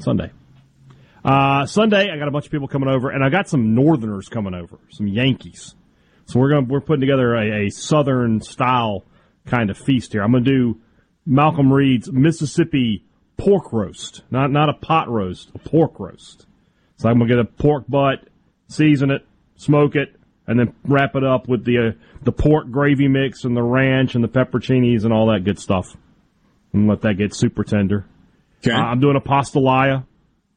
Sunday. 0.00 0.30
Uh, 1.24 1.66
Sunday, 1.66 2.08
I 2.10 2.16
got 2.18 2.28
a 2.28 2.30
bunch 2.30 2.46
of 2.46 2.52
people 2.52 2.68
coming 2.68 2.88
over, 2.88 3.10
and 3.10 3.24
I 3.24 3.28
got 3.28 3.48
some 3.48 3.74
Northerners 3.74 4.28
coming 4.28 4.54
over, 4.54 4.78
some 4.90 5.08
Yankees. 5.08 5.74
So 6.26 6.38
we're 6.38 6.50
going 6.50 6.66
to 6.66 6.72
we're 6.72 6.80
putting 6.80 7.00
together 7.00 7.34
a, 7.34 7.66
a 7.66 7.70
Southern 7.70 8.40
style 8.40 9.04
kind 9.46 9.70
of 9.70 9.76
feast 9.78 10.12
here. 10.12 10.22
I'm 10.22 10.30
going 10.30 10.44
to 10.44 10.50
do 10.50 10.80
Malcolm 11.26 11.72
Reed's 11.72 12.10
Mississippi 12.12 13.04
pork 13.36 13.72
roast, 13.72 14.22
not 14.30 14.50
not 14.52 14.68
a 14.68 14.74
pot 14.74 15.08
roast, 15.10 15.50
a 15.54 15.58
pork 15.58 15.98
roast. 15.98 16.46
So 16.98 17.08
I'm 17.08 17.16
going 17.18 17.28
to 17.28 17.36
get 17.36 17.40
a 17.40 17.62
pork 17.62 17.84
butt, 17.88 18.28
season 18.68 19.10
it, 19.10 19.24
smoke 19.56 19.94
it, 19.96 20.14
and 20.46 20.58
then 20.58 20.74
wrap 20.84 21.14
it 21.14 21.24
up 21.24 21.48
with 21.48 21.64
the 21.64 21.78
uh, 21.78 21.92
the 22.22 22.32
pork 22.32 22.70
gravy 22.70 23.06
mix 23.06 23.44
and 23.44 23.56
the 23.56 23.62
ranch 23.62 24.14
and 24.14 24.24
the 24.24 24.28
pepperoncinis 24.28 25.04
and 25.04 25.12
all 25.12 25.32
that 25.32 25.44
good 25.44 25.58
stuff, 25.58 25.96
and 26.72 26.88
let 26.88 27.02
that 27.02 27.14
get 27.14 27.34
super 27.34 27.62
tender. 27.62 28.04
Okay. 28.66 28.72
Uh, 28.74 28.80
I'm 28.80 28.98
doing 28.98 29.16
a 29.16 29.20
pastalaya, 29.20 30.04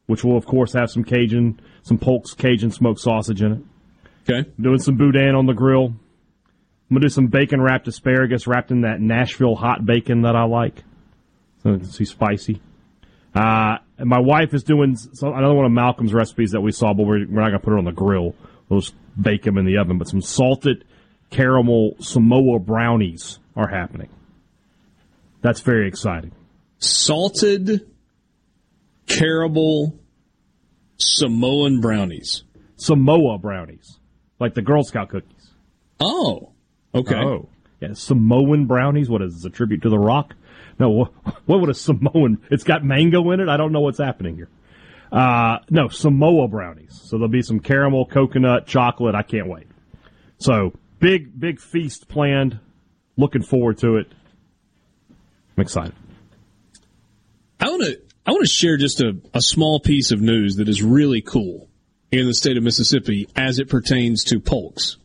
which 0.06 0.24
will 0.24 0.36
of 0.36 0.46
course 0.46 0.72
have 0.72 0.90
some 0.90 1.04
Cajun, 1.04 1.60
some 1.82 1.98
Polk's 1.98 2.34
Cajun 2.34 2.70
smoked 2.70 3.00
sausage 3.00 3.42
in 3.42 3.52
it. 3.52 3.62
Okay. 4.28 4.48
doing 4.60 4.78
some 4.78 4.96
boudin 4.96 5.34
on 5.34 5.46
the 5.46 5.52
grill. 5.52 5.86
I'm 5.86 6.96
gonna 6.96 7.00
do 7.00 7.08
some 7.08 7.26
bacon 7.26 7.60
wrapped 7.60 7.86
asparagus 7.88 8.46
wrapped 8.46 8.70
in 8.70 8.82
that 8.82 9.00
Nashville 9.00 9.54
hot 9.54 9.84
bacon 9.84 10.22
that 10.22 10.36
I 10.36 10.44
like. 10.44 10.82
So 11.62 11.74
it's 11.74 12.10
spicy. 12.10 12.60
Uh, 13.34 13.78
and 13.98 14.08
my 14.08 14.18
wife 14.18 14.52
is 14.52 14.62
doing 14.62 14.96
so 14.96 15.32
another 15.32 15.54
one 15.54 15.64
of 15.64 15.72
Malcolm's 15.72 16.12
recipes 16.12 16.50
that 16.50 16.60
we 16.60 16.72
saw, 16.72 16.92
but 16.92 17.04
we're, 17.04 17.26
we're 17.26 17.40
not 17.40 17.48
gonna 17.48 17.60
put 17.60 17.72
it 17.72 17.78
on 17.78 17.84
the 17.84 17.92
grill. 17.92 18.34
We'll 18.68 18.80
just 18.80 18.94
bake 19.20 19.42
them 19.42 19.58
in 19.58 19.64
the 19.64 19.78
oven. 19.78 19.98
But 19.98 20.08
some 20.08 20.20
salted 20.20 20.84
caramel 21.30 21.96
Samoa 22.00 22.58
brownies 22.58 23.38
are 23.56 23.68
happening. 23.68 24.10
That's 25.40 25.60
very 25.60 25.88
exciting. 25.88 26.32
Salted 26.78 27.90
caramel 29.06 29.98
Samoan 30.98 31.80
brownies. 31.80 32.44
Samoa 32.76 33.38
brownies, 33.38 33.98
like 34.40 34.54
the 34.54 34.62
Girl 34.62 34.82
Scout 34.82 35.08
cookies. 35.08 35.50
Oh, 36.00 36.52
okay. 36.94 37.16
Oh, 37.16 37.48
yeah, 37.80 37.94
Samoan 37.94 38.66
brownies. 38.66 39.08
What 39.08 39.22
is 39.22 39.34
this, 39.34 39.44
a 39.44 39.50
tribute 39.50 39.82
to 39.82 39.88
the 39.88 39.98
Rock? 39.98 40.34
No, 40.82 41.10
what, 41.46 41.60
would 41.60 41.70
a 41.70 41.74
Samoan? 41.74 42.42
It's 42.50 42.64
got 42.64 42.84
mango 42.84 43.30
in 43.30 43.40
it. 43.40 43.48
I 43.48 43.56
don't 43.56 43.72
know 43.72 43.80
what's 43.80 43.98
happening 43.98 44.34
here. 44.34 44.48
Uh, 45.12 45.58
no, 45.70 45.88
Samoa 45.88 46.48
brownies. 46.48 47.00
So 47.04 47.16
there'll 47.16 47.28
be 47.28 47.42
some 47.42 47.60
caramel, 47.60 48.06
coconut, 48.06 48.66
chocolate. 48.66 49.14
I 49.14 49.22
can't 49.22 49.48
wait. 49.48 49.68
So 50.38 50.72
big, 50.98 51.38
big 51.38 51.60
feast 51.60 52.08
planned. 52.08 52.58
Looking 53.16 53.42
forward 53.42 53.78
to 53.78 53.96
it. 53.96 54.10
I'm 55.56 55.62
excited. 55.62 55.94
I 57.60 57.68
want 57.68 57.82
to 57.82 58.00
I 58.26 58.32
want 58.32 58.42
to 58.44 58.50
share 58.50 58.76
just 58.76 59.00
a, 59.00 59.16
a 59.34 59.42
small 59.42 59.80
piece 59.80 60.10
of 60.10 60.20
news 60.20 60.56
that 60.56 60.68
is 60.68 60.82
really 60.82 61.20
cool 61.20 61.68
in 62.10 62.26
the 62.26 62.34
state 62.34 62.56
of 62.56 62.62
Mississippi 62.62 63.28
as 63.36 63.58
it 63.58 63.68
pertains 63.68 64.24
to 64.24 64.40
Polks. 64.40 64.96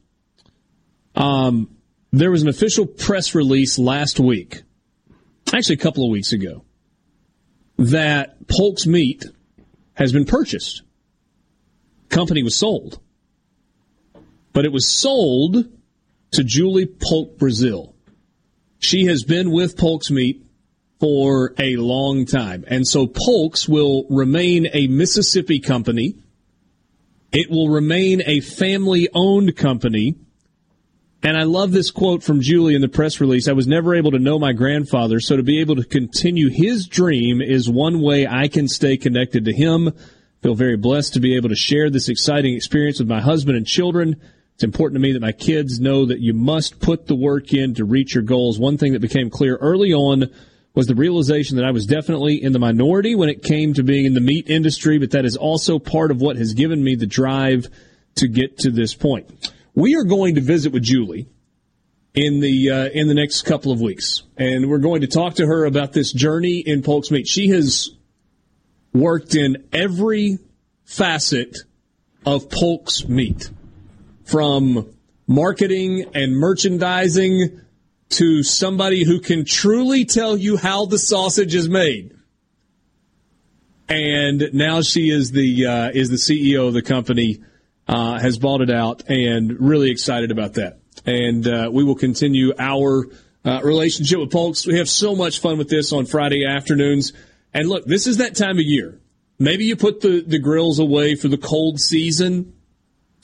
Um, 1.15 1.77
there 2.14 2.31
was 2.31 2.43
an 2.43 2.47
official 2.47 2.85
press 2.85 3.35
release 3.35 3.77
last 3.77 4.19
week, 4.19 4.64
actually 5.53 5.76
a 5.76 5.80
couple 5.80 6.03
of 6.03 6.11
weeks 6.11 6.32
ago, 6.34 6.64
that 7.77 8.48
Polk's 8.48 8.85
meat 8.85 9.26
has 9.93 10.11
been 10.11 10.26
purchased. 10.26 10.84
Company 12.09 12.43
was 12.43 12.56
sold, 12.56 13.00
but 14.53 14.66
it 14.66 14.72
was 14.72 14.88
sold 14.88 15.66
to 16.32 16.43
Julie 16.43 16.85
Polk 16.85 17.38
Brazil. 17.38 17.95
She 18.80 19.06
has 19.06 19.24
been 19.24 19.51
with 19.51 19.77
Polk's 19.77 20.11
meat 20.11 20.45
for 21.00 21.53
a 21.59 21.76
long 21.76 22.26
time. 22.26 22.64
And 22.67 22.88
so 22.88 23.08
Polk's 23.08 23.67
will 23.67 24.06
remain 24.09 24.67
a 24.74 24.88
Mississippi 24.88 25.59
company. 25.59 26.16
It 27.32 27.50
will 27.50 27.69
remain 27.69 28.22
a 28.26 28.40
family 28.40 29.09
owned 29.14 29.56
company. 29.56 30.16
And 31.27 31.35
I 31.35 31.43
love 31.43 31.73
this 31.73 31.91
quote 31.91 32.23
from 32.23 32.39
Julie 32.39 32.73
in 32.73 32.80
the 32.80 32.88
press 32.88 33.19
release. 33.19 33.49
I 33.49 33.51
was 33.51 33.67
never 33.67 33.93
able 33.93 34.11
to 34.11 34.17
know 34.17 34.39
my 34.39 34.53
grandfather, 34.53 35.19
so 35.19 35.35
to 35.35 35.43
be 35.43 35.59
able 35.59 35.75
to 35.75 35.83
continue 35.83 36.47
his 36.47 36.88
dream 36.88 37.41
is 37.41 37.69
one 37.69 37.99
way 37.99 38.25
I 38.25 38.47
can 38.47 38.69
stay 38.69 38.95
connected 38.95 39.43
to 39.43 39.51
him. 39.51 39.91
Feel 40.41 40.56
very 40.56 40.77
blessed 40.77 41.15
to 41.15 41.19
be 41.19 41.35
able 41.35 41.49
to 41.49 41.56
share 41.56 41.89
this 41.89 42.07
exciting 42.07 42.56
experience 42.56 42.99
with 42.99 43.09
my 43.09 43.19
husband 43.19 43.57
and 43.57 43.67
children. 43.67 44.22
It's 44.53 44.64
important 44.64 44.95
to 44.95 45.01
me 45.01 45.11
that 45.11 45.22
my 45.22 45.33
kids 45.33 45.81
know 45.81 46.06
that 46.06 46.22
you 46.22 46.33
must 46.33 46.80
put 46.80 47.07
the 47.07 47.15
work 47.15 47.53
in 47.53 47.73
to 47.73 47.83
reach 47.83 48.15
your 48.15 48.23
goals. 48.23 48.57
One 48.57 48.77
thing 48.77 48.93
that 48.93 49.01
became 49.01 49.30
clear 49.30 49.57
early 49.57 49.93
on 49.93 50.30
was 50.75 50.88
the 50.88 50.95
realization 50.95 51.57
that 51.57 51.65
I 51.65 51.72
was 51.72 51.85
definitely 51.85 52.41
in 52.41 52.53
the 52.53 52.59
minority 52.59 53.15
when 53.15 53.27
it 53.27 53.43
came 53.43 53.73
to 53.73 53.83
being 53.83 54.06
in 54.06 54.14
the 54.14 54.22
meat 54.22 54.49
industry, 54.49 54.97
but 54.97 55.11
that 55.11 55.25
is 55.25 55.35
also 55.35 55.77
part 55.77 56.09
of 56.09 56.22
what 56.22 56.38
has 56.38 56.53
given 56.53 56.81
me 56.81 56.95
the 56.95 57.06
drive 57.06 57.67
to 58.15 58.30
get 58.30 58.59
to 58.59 58.72
this 58.72 58.93
point. 58.93 59.51
We 59.77 59.93
are 59.93 60.06
going 60.06 60.33
to 60.33 60.41
visit 60.41 60.73
with 60.73 60.81
Julie 60.81 61.27
in 62.15 62.39
the 62.39 62.72
uh, 62.72 62.89
in 62.89 63.07
the 63.07 63.14
next 63.14 63.43
couple 63.43 63.72
of 63.72 63.80
weeks, 63.80 64.23
and 64.35 64.72
we're 64.72 64.80
going 64.80 65.01
to 65.01 65.07
talk 65.07 65.35
to 65.35 65.45
her 65.45 65.65
about 65.65 65.93
this 65.93 66.11
journey 66.11 66.64
in 66.65 66.81
Polk's 66.81 67.11
Meat. 67.11 67.27
She 67.27 67.49
has 67.49 67.91
worked 68.91 69.35
in 69.35 69.67
every 69.72 70.39
facet 70.83 71.59
of 72.25 72.49
Polk's 72.49 73.07
Meat, 73.07 73.51
from 74.25 74.95
marketing 75.27 76.06
and 76.15 76.35
merchandising 76.35 77.61
to 78.09 78.41
somebody 78.41 79.03
who 79.03 79.19
can 79.19 79.45
truly 79.45 80.06
tell 80.06 80.35
you 80.35 80.57
how 80.57 80.88
the 80.88 80.97
sausage 80.97 81.53
is 81.53 81.69
made. 81.69 82.17
And 83.88 84.49
now 84.53 84.81
she 84.81 85.11
is 85.11 85.30
the 85.30 85.67
uh, 85.67 85.91
is 85.93 86.09
the 86.09 86.15
CEO 86.15 86.67
of 86.67 86.73
the 86.73 86.81
company, 86.81 87.43
uh, 87.88 88.19
has 88.19 88.38
bought 88.38 88.61
it 88.61 88.69
out, 88.69 89.03
and 89.09 89.59
really 89.59 89.91
excited 89.91 90.32
about 90.32 90.56
that. 90.56 90.80
And 91.06 91.48
uh, 91.48 91.69
we 91.72 91.83
will 91.83 91.95
continue 91.95 92.53
our 92.59 93.07
uh, 93.45 93.61
relationship 93.64 94.19
with 94.19 94.32
Polks. 94.32 94.66
We 94.67 94.77
have 94.77 94.90
so 94.90 95.16
much 95.16 95.40
fun 95.40 95.57
with 95.57 95.69
this 95.69 95.93
on 95.93 96.06
Friday 96.06 96.45
afternoons. 96.45 97.14
And 97.53 97.69
look, 97.69 97.85
this 97.85 98.07
is 98.07 98.17
that 98.17 98.35
time 98.35 98.57
of 98.57 98.66
year. 98.66 98.99
Maybe 99.40 99.66
you 99.66 99.75
put 99.75 100.01
the, 100.01 100.22
the 100.22 100.40
grills 100.40 100.80
away 100.80 101.16
for 101.16 101.27
the 101.27 101.38
cold 101.38 101.80
season, 101.80 102.53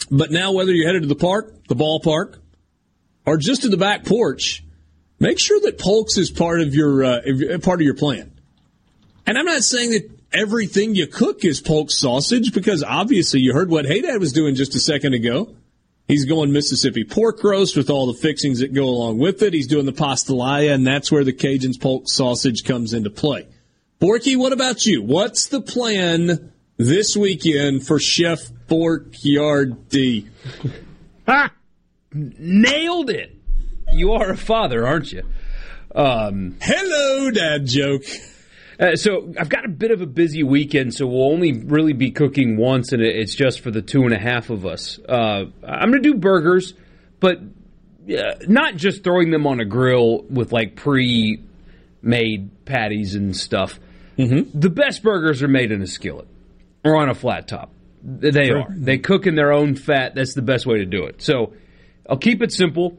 but 0.09 0.31
now 0.31 0.51
whether 0.51 0.71
you're 0.71 0.87
headed 0.87 1.01
to 1.01 1.07
the 1.07 1.15
park, 1.15 1.67
the 1.67 1.75
ballpark, 1.75 2.37
or 3.25 3.37
just 3.37 3.63
to 3.63 3.69
the 3.69 3.77
back 3.77 4.05
porch, 4.05 4.63
make 5.19 5.39
sure 5.39 5.59
that 5.61 5.79
Polks 5.79 6.17
is 6.17 6.29
part 6.29 6.61
of 6.61 6.75
your 6.75 7.03
uh, 7.03 7.21
part 7.61 7.79
of 7.79 7.85
your 7.85 7.95
plan. 7.95 8.31
And 9.25 9.37
I'm 9.37 9.45
not 9.45 9.63
saying 9.63 9.91
that 9.91 10.22
everything 10.33 10.95
you 10.95 11.07
cook 11.07 11.45
is 11.45 11.61
polk 11.61 11.91
sausage 11.91 12.53
because 12.53 12.83
obviously 12.83 13.39
you 13.39 13.53
heard 13.53 13.69
what 13.69 13.85
Haydad 13.85 14.19
was 14.19 14.33
doing 14.33 14.55
just 14.55 14.75
a 14.75 14.79
second 14.79 15.13
ago. 15.13 15.55
He's 16.07 16.25
going 16.25 16.51
Mississippi 16.51 17.05
pork 17.05 17.43
roast 17.43 17.77
with 17.77 17.89
all 17.89 18.07
the 18.07 18.19
fixings 18.19 18.59
that 18.59 18.73
go 18.73 18.83
along 18.83 19.19
with 19.19 19.41
it. 19.41 19.53
He's 19.53 19.67
doing 19.67 19.85
the 19.85 19.93
pastalaya, 19.93 20.73
and 20.73 20.85
that's 20.85 21.11
where 21.11 21.23
the 21.23 21.31
Cajun's 21.31 21.77
polk 21.77 22.09
sausage 22.09 22.65
comes 22.65 22.93
into 22.93 23.09
play. 23.09 23.47
Borky, 24.01 24.35
what 24.35 24.51
about 24.51 24.85
you? 24.85 25.01
What's 25.01 25.47
the 25.47 25.61
plan 25.61 26.51
this 26.75 27.15
weekend 27.15 27.87
for 27.87 27.99
Chef 27.99 28.39
Borkyardi? 28.67 30.27
Ha! 31.25 31.53
Nailed 32.13 33.09
it. 33.09 33.33
You 33.93 34.11
are 34.11 34.31
a 34.31 34.35
father, 34.35 34.85
aren't 34.85 35.13
you? 35.13 35.23
Um, 35.95 36.57
Hello, 36.59 37.31
dad 37.31 37.65
joke. 37.65 38.03
Uh, 38.79 38.95
so 38.95 39.33
I've 39.39 39.49
got 39.49 39.65
a 39.65 39.69
bit 39.69 39.91
of 39.91 40.01
a 40.01 40.05
busy 40.05 40.43
weekend, 40.43 40.93
so 40.93 41.05
we'll 41.05 41.31
only 41.31 41.53
really 41.53 41.93
be 41.93 42.11
cooking 42.11 42.57
once, 42.57 42.91
and 42.91 43.01
it's 43.01 43.35
just 43.35 43.61
for 43.61 43.71
the 43.71 43.81
two 43.81 44.03
and 44.03 44.13
a 44.13 44.19
half 44.19 44.49
of 44.49 44.65
us. 44.65 44.99
Uh, 45.07 45.45
I'm 45.63 45.91
going 45.91 46.01
to 46.03 46.09
do 46.11 46.15
burgers, 46.15 46.73
but 47.19 47.37
uh, 47.39 48.33
not 48.47 48.75
just 48.75 49.03
throwing 49.03 49.31
them 49.31 49.45
on 49.47 49.59
a 49.59 49.65
grill 49.65 50.23
with 50.23 50.51
like 50.51 50.75
pre-made 52.01 52.65
patties 52.65 53.15
and 53.15 53.35
stuff. 53.35 53.79
Mm-hmm. 54.17 54.59
The 54.59 54.69
best 54.69 55.03
burgers 55.03 55.41
are 55.41 55.47
made 55.47 55.71
in 55.71 55.81
a 55.81 55.87
skillet 55.87 56.27
or 56.83 56.97
on 56.97 57.09
a 57.09 57.15
flat 57.15 57.47
top. 57.47 57.71
They 58.03 58.47
Sure. 58.47 58.63
are. 58.63 58.67
They 58.69 58.97
cook 58.97 59.27
in 59.27 59.35
their 59.35 59.51
own 59.53 59.75
fat. 59.75 60.13
That's 60.15 60.33
the 60.33 60.41
best 60.41 60.65
way 60.65 60.79
to 60.79 60.85
do 60.85 61.05
it. 61.05 61.21
So 61.21 61.53
I'll 62.09 62.17
keep 62.17 62.41
it 62.41 62.51
simple 62.51 62.97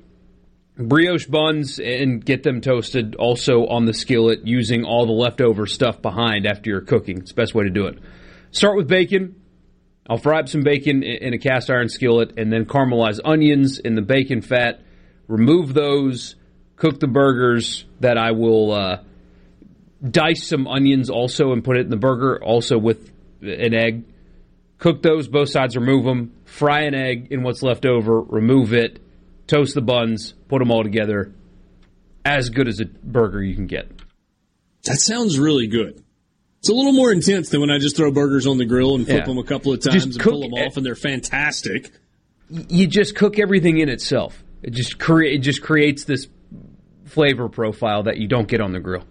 brioche 0.77 1.27
buns 1.27 1.79
and 1.79 2.25
get 2.25 2.43
them 2.43 2.61
toasted 2.61 3.15
also 3.17 3.67
on 3.67 3.85
the 3.85 3.93
skillet 3.93 4.47
using 4.47 4.85
all 4.85 5.07
the 5.07 5.13
leftover 5.13 5.67
stuff 5.67 6.03
behind 6.03 6.47
after 6.47 6.71
you're 6.71 6.81
cooking. 6.81 7.19
It's 7.19 7.31
the 7.31 7.37
best 7.37 7.55
way 7.55 7.65
to 7.65 7.71
do 7.71 7.87
it. 7.87 7.99
Start 8.51 8.77
with 8.77 8.89
bacon. 8.89 9.37
I'll 10.09 10.19
fry 10.19 10.41
up 10.41 10.49
some 10.49 10.63
bacon 10.63 11.03
in 11.03 11.33
a 11.33 11.39
cast 11.39 11.71
iron 11.71 11.89
skillet 11.89 12.35
and 12.37 12.53
then 12.53 12.67
caramelize 12.67 13.21
onions 13.25 13.79
in 13.79 13.95
the 13.95 14.03
bacon 14.03 14.43
fat. 14.43 14.83
Remove 15.29 15.73
those. 15.73 16.37
Cook 16.77 17.01
the 17.01 17.07
burgers 17.07 17.85
that 18.01 18.19
I 18.19 18.33
will 18.33 18.73
uh, 18.73 19.03
dice 20.09 20.47
some 20.47 20.67
onions 20.67 21.09
also 21.09 21.53
and 21.53 21.65
put 21.65 21.77
it 21.77 21.83
in 21.83 21.91
the 21.91 21.97
burger 21.97 22.43
also 22.43 22.77
with 22.77 23.11
an 23.41 23.75
egg. 23.75 24.05
Cook 24.79 25.03
those, 25.03 25.29
both 25.29 25.49
sides, 25.49 25.77
remove 25.77 26.05
them. 26.05 26.33
Fry 26.45 26.83
an 26.83 26.95
egg 26.95 27.29
in 27.31 27.43
what's 27.43 27.63
left 27.63 27.87
over, 27.87 28.21
remove 28.21 28.75
it. 28.75 29.01
Toast 29.47 29.75
the 29.75 29.83
buns, 29.83 30.33
put 30.49 30.59
them 30.61 30.71
all 30.71 30.83
together. 30.83 31.33
As 32.25 32.49
good 32.49 32.69
as 32.69 32.81
a 32.81 32.87
burger 32.87 33.43
you 33.43 33.55
can 33.55 33.67
get. 33.67 33.91
That 34.85 34.99
sounds 35.01 35.39
really 35.39 35.67
good. 35.67 36.03
It's 36.61 36.71
a 36.71 36.75
little 36.75 36.93
more 36.93 37.13
intense 37.13 37.51
than 37.51 37.61
when 37.61 37.71
I 37.71 37.79
just 37.79 37.97
throw 37.97 38.11
burgers 38.11 38.47
on 38.47 38.57
the 38.57 38.65
grill 38.65 38.95
and 38.95 39.05
flip 39.05 39.19
Yeah. 39.19 39.25
them 39.27 39.37
a 39.39 39.43
couple 39.45 39.73
of 39.73 39.81
Just 39.81 39.91
times 39.91 40.05
and 40.17 40.19
cook 40.19 40.33
pull 40.33 40.41
them 40.41 40.55
off, 40.55 40.79
and 40.79 40.87
they're 40.87 40.95
fantastic. 40.95 41.91
You 42.49 42.87
just 42.87 43.15
cook 43.15 43.39
everything 43.39 43.79
in 43.79 43.91
itself. 43.91 44.43
It 44.63 44.73
just 44.73 44.99
create 44.99 45.35
it 45.35 45.43
just 45.43 45.61
creates 45.61 46.05
this 46.05 46.27
flavor 47.05 47.51
profile 47.51 48.05
that 48.05 48.17
you 48.17 48.27
don't 48.29 48.49
get 48.49 48.63
on 48.63 48.73
the 48.73 48.81
grill. 48.81 49.05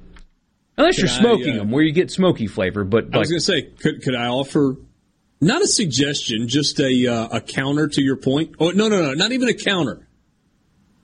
Unless 0.77 0.97
you're 0.97 1.07
Can 1.07 1.17
I, 1.17 1.19
smoking 1.19 1.53
uh, 1.53 1.57
them, 1.59 1.71
where 1.71 1.83
you 1.83 1.91
get 1.91 2.09
smoky 2.09 2.47
flavor. 2.47 2.83
But 2.83 3.13
I 3.13 3.19
was 3.19 3.29
going 3.29 3.39
to 3.39 3.45
say, 3.45 3.61
could, 3.61 4.01
could 4.01 4.15
I 4.15 4.27
offer 4.27 4.77
not 5.39 5.61
a 5.61 5.67
suggestion, 5.67 6.47
just 6.47 6.79
a 6.79 7.05
uh, 7.07 7.37
a 7.37 7.41
counter 7.41 7.87
to 7.89 8.01
your 8.01 8.15
point? 8.15 8.55
Oh 8.59 8.71
no, 8.71 8.87
no, 8.87 9.01
no, 9.03 9.13
not 9.13 9.31
even 9.31 9.47
a 9.49 9.53
counter. 9.53 10.07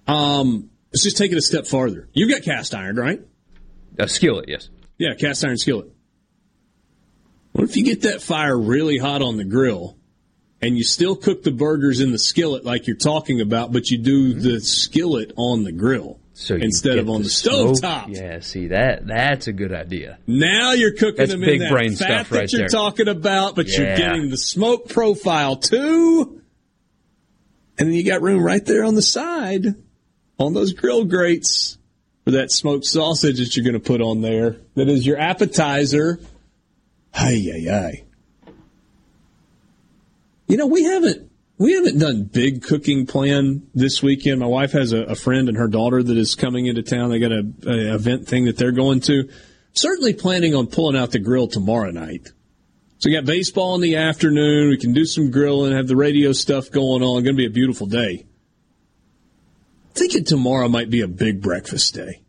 Um, 0.09 0.69
let's 0.91 1.03
just 1.03 1.17
take 1.17 1.31
it 1.31 1.37
a 1.37 1.41
step 1.41 1.65
farther. 1.67 2.09
You've 2.13 2.29
got 2.31 2.41
cast 2.43 2.73
iron, 2.75 2.95
right? 2.95 3.21
a 3.97 4.07
skillet, 4.07 4.45
yes. 4.47 4.69
Yeah, 4.97 5.13
cast 5.15 5.43
iron 5.43 5.57
skillet. 5.57 5.87
What 7.51 7.65
if 7.65 7.75
you 7.75 7.83
get 7.83 8.01
that 8.03 8.21
fire 8.21 8.57
really 8.57 8.97
hot 8.97 9.21
on 9.21 9.37
the 9.37 9.43
grill 9.43 9.97
and 10.61 10.77
you 10.77 10.83
still 10.83 11.15
cook 11.15 11.43
the 11.43 11.51
burgers 11.51 11.99
in 11.99 12.11
the 12.11 12.19
skillet 12.19 12.63
like 12.63 12.87
you're 12.87 12.95
talking 12.95 13.41
about, 13.41 13.73
but 13.73 13.89
you 13.89 13.97
do 13.97 14.33
the 14.33 14.61
skillet 14.61 15.33
on 15.35 15.63
the 15.63 15.71
grill 15.73 16.19
So 16.33 16.55
instead 16.55 16.97
of 16.99 17.09
on 17.09 17.23
the, 17.23 17.29
smoke- 17.29 17.75
stove 17.75 17.81
top? 17.81 18.09
Yeah, 18.09 18.39
see 18.39 18.67
that 18.67 19.05
that's 19.07 19.47
a 19.47 19.53
good 19.53 19.73
idea. 19.73 20.19
Now 20.27 20.71
you're 20.73 20.93
cooking 20.93 21.15
That's 21.17 21.31
them 21.31 21.41
big 21.41 21.55
in 21.55 21.59
that 21.67 21.71
brain 21.71 21.91
fat 21.91 21.97
stuff 21.97 22.29
that 22.29 22.35
right 22.39 22.51
you're 22.51 22.59
there. 22.59 22.67
talking 22.69 23.07
about, 23.09 23.55
but 23.55 23.67
you're 23.67 23.97
getting 23.97 24.29
the 24.29 24.37
smoke 24.37 24.87
profile 24.89 25.57
too. 25.57 26.41
And 27.77 27.87
then 27.89 27.93
you 27.95 28.05
got 28.05 28.21
room 28.21 28.41
right 28.43 28.65
there 28.65 28.83
on 28.85 28.95
the 28.95 29.01
side 29.01 29.65
on 30.39 30.53
those 30.53 30.73
grill 30.73 31.05
grates 31.05 31.77
for 32.23 32.31
that 32.31 32.51
smoked 32.51 32.85
sausage 32.85 33.39
that 33.39 33.55
you're 33.55 33.65
going 33.65 33.73
to 33.73 33.79
put 33.79 34.01
on 34.01 34.21
there. 34.21 34.57
That 34.75 34.87
is 34.87 35.05
your 35.05 35.19
appetizer. 35.19 36.19
Hey, 37.13 37.39
hey, 37.41 37.61
hey. 37.61 38.05
You 40.47 40.57
know, 40.57 40.67
we 40.67 40.83
haven't 40.83 41.29
we 41.59 41.73
haven't 41.73 41.99
done 41.99 42.23
big 42.23 42.63
cooking 42.63 43.05
plan 43.05 43.67
this 43.75 44.01
weekend. 44.01 44.39
My 44.39 44.47
wife 44.47 44.71
has 44.71 44.93
a, 44.93 45.03
a 45.03 45.15
friend 45.15 45.49
and 45.49 45.57
her 45.57 45.67
daughter 45.67 46.01
that 46.01 46.17
is 46.17 46.33
coming 46.33 46.65
into 46.65 46.81
town. 46.81 47.09
They 47.09 47.19
got 47.19 47.31
a, 47.31 47.43
a 47.67 47.95
event 47.95 48.27
thing 48.27 48.45
that 48.45 48.57
they're 48.57 48.71
going 48.71 49.01
to. 49.01 49.29
Certainly 49.73 50.13
planning 50.13 50.55
on 50.55 50.67
pulling 50.67 50.95
out 50.95 51.11
the 51.11 51.19
grill 51.19 51.47
tomorrow 51.47 51.91
night. 51.91 52.29
So 52.97 53.09
we 53.09 53.13
got 53.13 53.25
baseball 53.25 53.75
in 53.75 53.81
the 53.81 53.97
afternoon. 53.97 54.69
We 54.69 54.77
can 54.77 54.93
do 54.93 55.05
some 55.05 55.31
grilling, 55.31 55.73
have 55.73 55.87
the 55.87 55.95
radio 55.95 56.31
stuff 56.31 56.71
going 56.71 57.03
on. 57.03 57.23
Going 57.23 57.35
to 57.35 57.41
be 57.41 57.45
a 57.45 57.49
beautiful 57.49 57.87
day. 57.87 58.25
Thinking 59.99 60.23
tomorrow 60.23 60.69
might 60.69 60.89
be 60.89 61.01
a 61.01 61.09
big 61.09 61.41
breakfast 61.41 61.93
day. 61.93 62.21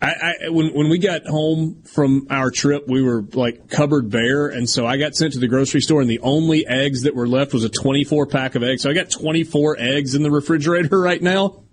I, 0.00 0.06
I 0.06 0.48
when 0.48 0.72
when 0.72 0.88
we 0.88 0.96
got 0.96 1.26
home 1.26 1.82
from 1.82 2.26
our 2.30 2.50
trip, 2.50 2.88
we 2.88 3.02
were 3.02 3.20
like 3.34 3.68
cupboard 3.68 4.08
bare, 4.08 4.46
and 4.48 4.66
so 4.66 4.86
I 4.86 4.96
got 4.96 5.14
sent 5.14 5.34
to 5.34 5.40
the 5.40 5.46
grocery 5.46 5.82
store, 5.82 6.00
and 6.00 6.08
the 6.08 6.20
only 6.20 6.66
eggs 6.66 7.02
that 7.02 7.14
were 7.14 7.28
left 7.28 7.52
was 7.52 7.64
a 7.64 7.68
24 7.68 8.28
pack 8.28 8.54
of 8.54 8.62
eggs. 8.62 8.80
So 8.80 8.88
I 8.88 8.94
got 8.94 9.10
24 9.10 9.76
eggs 9.78 10.14
in 10.14 10.22
the 10.22 10.30
refrigerator 10.30 10.98
right 11.02 11.20
now. 11.20 11.64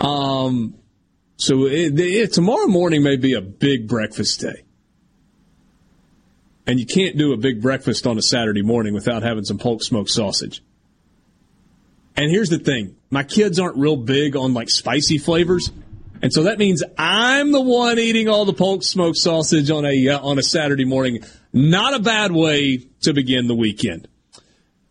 Um, 0.00 0.74
so 1.36 1.66
it, 1.66 1.96
it, 2.00 2.32
tomorrow 2.32 2.66
morning 2.66 3.04
may 3.04 3.16
be 3.16 3.34
a 3.34 3.40
big 3.40 3.86
breakfast 3.86 4.40
day, 4.40 4.64
and 6.66 6.80
you 6.80 6.86
can't 6.86 7.16
do 7.16 7.32
a 7.32 7.36
big 7.36 7.62
breakfast 7.62 8.08
on 8.08 8.18
a 8.18 8.22
Saturday 8.22 8.62
morning 8.62 8.92
without 8.92 9.22
having 9.22 9.44
some 9.44 9.58
polk 9.58 9.84
smoked 9.84 10.10
sausage. 10.10 10.64
And 12.16 12.28
here's 12.28 12.48
the 12.48 12.58
thing: 12.58 12.96
my 13.10 13.24
kids 13.24 13.58
aren't 13.58 13.76
real 13.76 13.96
big 13.96 14.36
on 14.36 14.54
like 14.54 14.70
spicy 14.70 15.18
flavors. 15.18 15.70
And 16.22 16.32
so 16.32 16.44
that 16.44 16.58
means 16.58 16.82
I'm 16.98 17.50
the 17.50 17.60
one 17.60 17.98
eating 17.98 18.28
all 18.28 18.44
the 18.44 18.52
polk 18.52 18.84
smoked 18.84 19.16
sausage 19.16 19.70
on 19.70 19.86
a 19.86 20.08
uh, 20.08 20.20
on 20.20 20.38
a 20.38 20.42
Saturday 20.42 20.84
morning. 20.84 21.24
Not 21.52 21.94
a 21.94 21.98
bad 21.98 22.30
way 22.32 22.86
to 23.02 23.12
begin 23.12 23.48
the 23.48 23.54
weekend. 23.54 24.06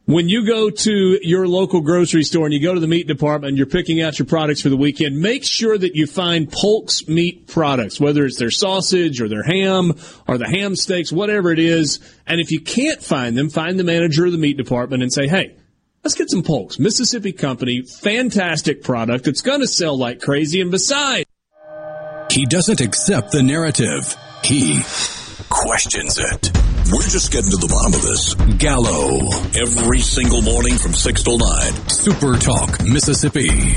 When 0.06 0.27
you 0.27 0.43
go 0.43 0.72
to 0.72 1.19
your 1.22 1.48
local 1.48 1.81
grocery 1.81 2.23
store 2.23 2.45
and 2.45 2.53
you 2.53 2.59
go 2.59 2.73
to 2.73 2.80
the 2.80 2.88
meat 2.88 3.06
department 3.06 3.49
and 3.49 3.57
you're 3.59 3.67
picking 3.67 4.01
out 4.01 4.17
your 4.17 4.25
products 4.25 4.59
for 4.59 4.69
the 4.69 4.75
weekend, 4.75 5.19
make 5.19 5.43
sure 5.45 5.77
that 5.77 5.95
you 5.95 6.07
find 6.07 6.51
Polk's 6.51 7.07
meat 7.07 7.45
products, 7.45 7.99
whether 7.99 8.25
it's 8.25 8.39
their 8.39 8.49
sausage 8.49 9.22
or 9.22 9.27
their 9.27 9.43
ham 9.43 9.93
or 10.27 10.39
the 10.39 10.48
ham 10.48 10.75
steaks, 10.75 11.11
whatever 11.11 11.51
it 11.51 11.59
is. 11.59 11.99
And 12.25 12.41
if 12.41 12.49
you 12.49 12.59
can't 12.59 13.03
find 13.03 13.38
them, 13.38 13.51
find 13.51 13.77
the 13.77 13.83
manager 13.83 14.25
of 14.25 14.31
the 14.31 14.39
meat 14.39 14.57
department 14.57 15.03
and 15.03 15.14
say, 15.14 15.27
hey, 15.27 15.56
Let's 16.09 16.17
get 16.17 16.31
some 16.31 16.41
Polks. 16.41 16.79
Mississippi 16.79 17.33
company, 17.33 17.83
fantastic 17.83 18.81
product. 18.81 19.27
It's 19.27 19.43
going 19.43 19.59
to 19.59 19.67
sell 19.67 19.95
like 19.95 20.19
crazy. 20.19 20.59
And 20.59 20.71
besides, 20.71 21.23
He 22.31 22.47
doesn't 22.47 22.81
accept 22.81 23.31
the 23.31 23.43
narrative. 23.43 24.17
He 24.43 24.79
questions 25.49 26.17
it. 26.17 26.51
We're 26.91 27.03
just 27.03 27.31
getting 27.31 27.51
to 27.51 27.57
the 27.57 27.67
bottom 27.67 27.93
of 27.93 28.01
this. 28.01 28.33
Gallo. 28.57 29.19
Every 29.53 29.99
single 29.99 30.41
morning 30.41 30.79
from 30.79 30.93
6 30.93 31.21
till 31.21 31.38
9. 31.38 31.89
Super 31.89 32.38
Talk, 32.38 32.83
Mississippi. 32.83 33.75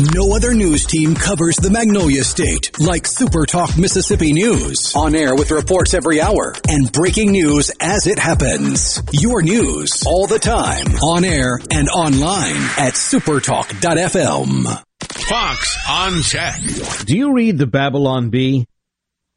No 0.00 0.36
other 0.36 0.52
news 0.52 0.84
team 0.84 1.14
covers 1.14 1.56
the 1.56 1.70
Magnolia 1.70 2.22
State 2.22 2.78
like 2.78 3.06
Super 3.06 3.46
Talk 3.46 3.78
Mississippi 3.78 4.34
News. 4.34 4.94
On 4.94 5.14
air 5.14 5.34
with 5.34 5.50
reports 5.50 5.94
every 5.94 6.20
hour 6.20 6.54
and 6.68 6.92
breaking 6.92 7.32
news 7.32 7.70
as 7.80 8.06
it 8.06 8.18
happens. 8.18 9.02
Your 9.12 9.40
news 9.40 10.02
all 10.06 10.26
the 10.26 10.38
time. 10.38 10.86
On 11.02 11.24
air 11.24 11.58
and 11.70 11.88
online 11.88 12.56
at 12.76 12.92
supertalk.fm. 12.92 14.82
Fox 15.28 15.78
on 15.88 16.20
Tech. 16.20 16.60
Do 17.06 17.16
you 17.16 17.32
read 17.32 17.56
the 17.56 17.66
Babylon 17.66 18.28
Bee? 18.28 18.66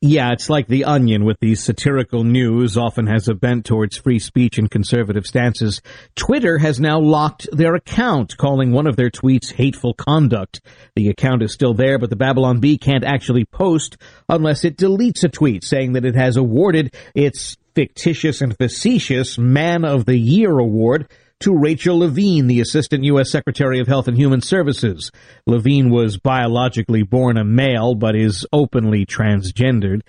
Yeah, 0.01 0.31
it's 0.31 0.49
like 0.49 0.67
The 0.67 0.85
Onion 0.85 1.25
with 1.25 1.41
these 1.41 1.61
satirical 1.61 2.23
news, 2.23 2.77
often 2.77 3.05
has 3.07 3.27
a 3.27 3.33
bent 3.33 3.65
towards 3.65 3.97
free 3.97 4.19
speech 4.19 4.57
and 4.57 4.71
conservative 4.71 5.27
stances. 5.27 5.81
Twitter 6.15 6.57
has 6.57 6.79
now 6.79 7.01
locked 7.01 7.49
their 7.51 7.75
account, 7.75 8.37
calling 8.37 8.71
one 8.71 8.87
of 8.87 8.95
their 8.95 9.09
tweets 9.09 9.51
hateful 9.51 9.93
conduct. 9.93 10.61
The 10.95 11.09
account 11.09 11.43
is 11.43 11.51
still 11.51 11.73
there, 11.73 11.99
but 11.99 12.09
the 12.09 12.15
Babylon 12.15 12.61
Bee 12.61 12.77
can't 12.77 13.03
actually 13.03 13.43
post 13.43 13.97
unless 14.29 14.63
it 14.63 14.77
deletes 14.77 15.25
a 15.25 15.27
tweet 15.27 15.65
saying 15.65 15.91
that 15.93 16.05
it 16.05 16.15
has 16.15 16.37
awarded 16.37 16.95
its 17.13 17.57
fictitious 17.75 18.39
and 18.39 18.55
facetious 18.55 19.37
Man 19.37 19.83
of 19.83 20.05
the 20.05 20.17
Year 20.17 20.59
award 20.59 21.09
to 21.39 21.55
Rachel 21.55 21.99
Levine, 21.99 22.47
the 22.47 22.59
Assistant 22.59 23.05
U.S. 23.05 23.31
Secretary 23.31 23.79
of 23.79 23.87
Health 23.87 24.09
and 24.09 24.17
Human 24.17 24.41
Services. 24.41 25.09
Levine 25.45 25.89
was 25.89 26.17
biologically 26.17 27.03
born 27.03 27.37
a 27.37 27.45
male, 27.45 27.95
but 27.95 28.15
is 28.15 28.45
openly 28.51 29.05
transgendered. 29.05 30.01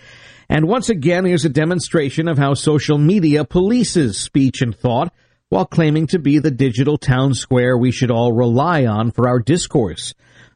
And 0.49 0.67
once 0.67 0.89
again, 0.89 1.25
here's 1.25 1.45
a 1.45 1.49
demonstration 1.49 2.27
of 2.27 2.37
how 2.37 2.55
social 2.55 2.99
media 2.99 3.45
polices 3.45 4.15
speech 4.15 4.61
and 4.61 4.77
thought 4.77 5.13
while 5.51 5.67
claiming 5.67 6.09
to 6.09 6.19
be 6.19 6.41
the 6.41 6.51
digital 6.51 6.99
town 6.99 7.35
square 7.35 7.79
we 7.79 7.93
should 7.93 8.11
all 8.11 8.33
rely 8.33 8.85
on 8.87 9.13
for 9.13 9.29
our 9.29 9.39
discourse. 9.39 10.15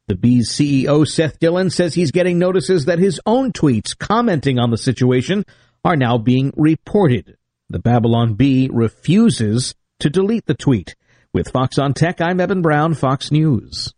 The 0.09 0.17
Bee's 0.17 0.51
CEO, 0.51 1.07
Seth 1.07 1.39
Dillon, 1.39 1.71
says 1.71 1.95
he's 1.95 2.11
getting 2.11 2.39
notices 2.39 2.87
that 2.87 2.99
his 2.99 3.21
own 3.25 3.53
tweets 3.53 3.97
commenting 3.97 4.59
on 4.59 4.71
the 4.71 4.77
situation 4.77 5.45
are 5.85 5.97
now 5.97 6.19
being 6.19 6.53
reported. 6.57 7.37
The 7.71 7.79
Babylon 7.79 8.35
Bee 8.35 8.69
refuses 8.73 9.75
to 10.01 10.11
delete 10.11 10.47
the 10.47 10.55
tweet. 10.55 10.95
With 11.33 11.51
Fox 11.51 11.79
on 11.79 11.95
Tech, 11.95 12.21
I'm 12.21 12.41
Evan 12.41 12.63
Brown, 12.63 12.95
Fox 12.95 13.33
News. 13.33 13.93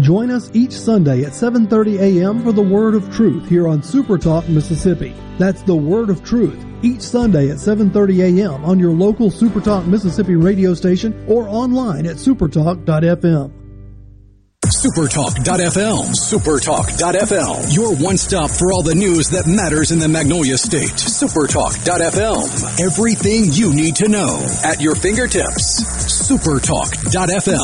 Join 0.00 0.30
us 0.30 0.50
each 0.54 0.72
Sunday 0.72 1.24
at 1.24 1.32
7:30 1.32 1.98
a.m. 1.98 2.44
for 2.44 2.52
the 2.52 2.62
Word 2.62 2.94
of 2.94 3.12
Truth 3.12 3.48
here 3.48 3.66
on 3.66 3.82
Super 3.82 4.18
Talk 4.18 4.48
Mississippi. 4.48 5.12
That's 5.38 5.62
the 5.62 5.74
Word 5.74 6.10
of 6.10 6.22
Truth 6.24 6.64
each 6.82 7.00
Sunday 7.00 7.50
at 7.50 7.56
7:30 7.56 8.38
a.m. 8.38 8.64
on 8.64 8.78
your 8.78 8.92
local 8.92 9.30
Super 9.30 9.60
Talk 9.60 9.86
Mississippi 9.86 10.36
radio 10.36 10.74
station 10.74 11.24
or 11.28 11.48
online 11.48 12.06
at 12.06 12.16
supertalk.fm. 12.16 13.65
Supertalk.fm. 14.66 16.10
Supertalk.fm. 16.10 17.72
Your 17.72 17.94
one 17.94 18.16
stop 18.16 18.50
for 18.50 18.72
all 18.72 18.82
the 18.82 18.96
news 18.96 19.30
that 19.30 19.46
matters 19.46 19.92
in 19.92 20.00
the 20.00 20.08
Magnolia 20.08 20.58
State. 20.58 20.90
Supertalk.fm. 20.90 22.80
Everything 22.84 23.44
you 23.52 23.72
need 23.72 23.94
to 23.96 24.08
know 24.08 24.44
at 24.64 24.80
your 24.80 24.96
fingertips. 24.96 25.84
Supertalk.fm. 26.28 27.54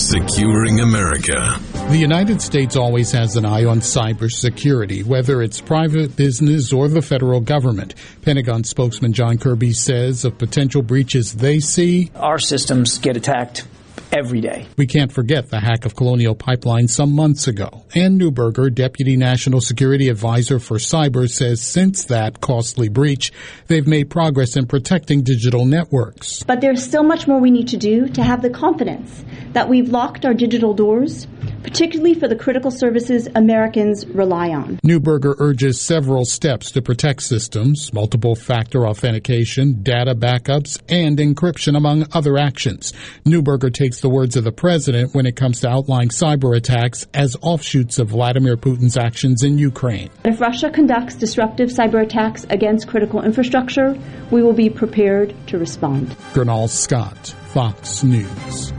Securing 0.00 0.80
America. 0.80 1.60
The 1.88 1.98
United 1.98 2.42
States 2.42 2.76
always 2.76 3.12
has 3.12 3.36
an 3.36 3.44
eye 3.44 3.64
on 3.64 3.78
cybersecurity, 3.80 5.04
whether 5.04 5.40
it's 5.40 5.60
private 5.60 6.16
business 6.16 6.72
or 6.72 6.88
the 6.88 7.02
federal 7.02 7.40
government. 7.40 7.94
Pentagon 8.22 8.64
spokesman 8.64 9.12
John 9.12 9.38
Kirby 9.38 9.72
says 9.72 10.24
of 10.24 10.36
potential 10.36 10.82
breaches 10.82 11.34
they 11.34 11.60
see, 11.60 12.10
Our 12.16 12.38
systems 12.40 12.98
get 12.98 13.16
attacked 13.16 13.66
every 14.12 14.40
day. 14.40 14.66
We 14.76 14.86
can't 14.86 15.10
forget 15.10 15.48
the 15.48 15.60
hack 15.60 15.84
of 15.84 15.96
Colonial 15.96 16.34
Pipeline 16.34 16.88
some 16.88 17.14
months 17.14 17.48
ago. 17.48 17.84
Ann 17.94 18.18
Neuberger, 18.18 18.72
Deputy 18.72 19.16
National 19.16 19.60
Security 19.60 20.08
Advisor 20.08 20.58
for 20.58 20.76
Cyber, 20.76 21.28
says 21.30 21.60
since 21.62 22.04
that 22.04 22.40
costly 22.40 22.88
breach, 22.88 23.32
they've 23.68 23.86
made 23.86 24.10
progress 24.10 24.56
in 24.56 24.66
protecting 24.66 25.22
digital 25.22 25.64
networks. 25.64 26.42
But 26.42 26.60
there's 26.60 26.84
still 26.84 27.02
much 27.02 27.26
more 27.26 27.40
we 27.40 27.50
need 27.50 27.68
to 27.68 27.76
do 27.76 28.08
to 28.08 28.22
have 28.22 28.42
the 28.42 28.50
confidence 28.50 29.24
that 29.52 29.68
we've 29.68 29.88
locked 29.88 30.24
our 30.24 30.34
digital 30.34 30.74
doors, 30.74 31.26
particularly 31.62 32.14
for 32.14 32.28
the 32.28 32.36
critical 32.36 32.70
services 32.70 33.28
Americans 33.34 34.06
rely 34.06 34.50
on. 34.50 34.78
Neuberger 34.84 35.34
urges 35.38 35.80
several 35.80 36.24
steps 36.24 36.70
to 36.72 36.82
protect 36.82 37.22
systems, 37.22 37.92
multiple 37.92 38.34
factor 38.34 38.86
authentication, 38.86 39.82
data 39.82 40.14
backups, 40.14 40.80
and 40.88 41.18
encryption, 41.18 41.76
among 41.76 42.06
other 42.12 42.38
actions. 42.38 42.92
Neuberger 43.24 43.72
takes 43.72 44.01
the 44.02 44.10
words 44.10 44.36
of 44.36 44.44
the 44.44 44.52
president 44.52 45.14
when 45.14 45.24
it 45.24 45.36
comes 45.36 45.60
to 45.60 45.68
outlining 45.68 46.10
cyber 46.10 46.54
attacks 46.56 47.06
as 47.14 47.36
offshoots 47.40 47.98
of 47.98 48.08
Vladimir 48.08 48.56
Putin's 48.56 48.98
actions 48.98 49.42
in 49.42 49.56
Ukraine. 49.56 50.10
If 50.24 50.40
Russia 50.40 50.68
conducts 50.70 51.14
disruptive 51.14 51.70
cyber 51.70 52.02
attacks 52.02 52.44
against 52.50 52.88
critical 52.88 53.22
infrastructure, 53.22 53.98
we 54.30 54.42
will 54.42 54.52
be 54.52 54.68
prepared 54.68 55.34
to 55.46 55.58
respond. 55.58 56.10
Gurnal 56.34 56.68
Scott, 56.68 57.28
Fox 57.52 58.02
News. 58.02 58.72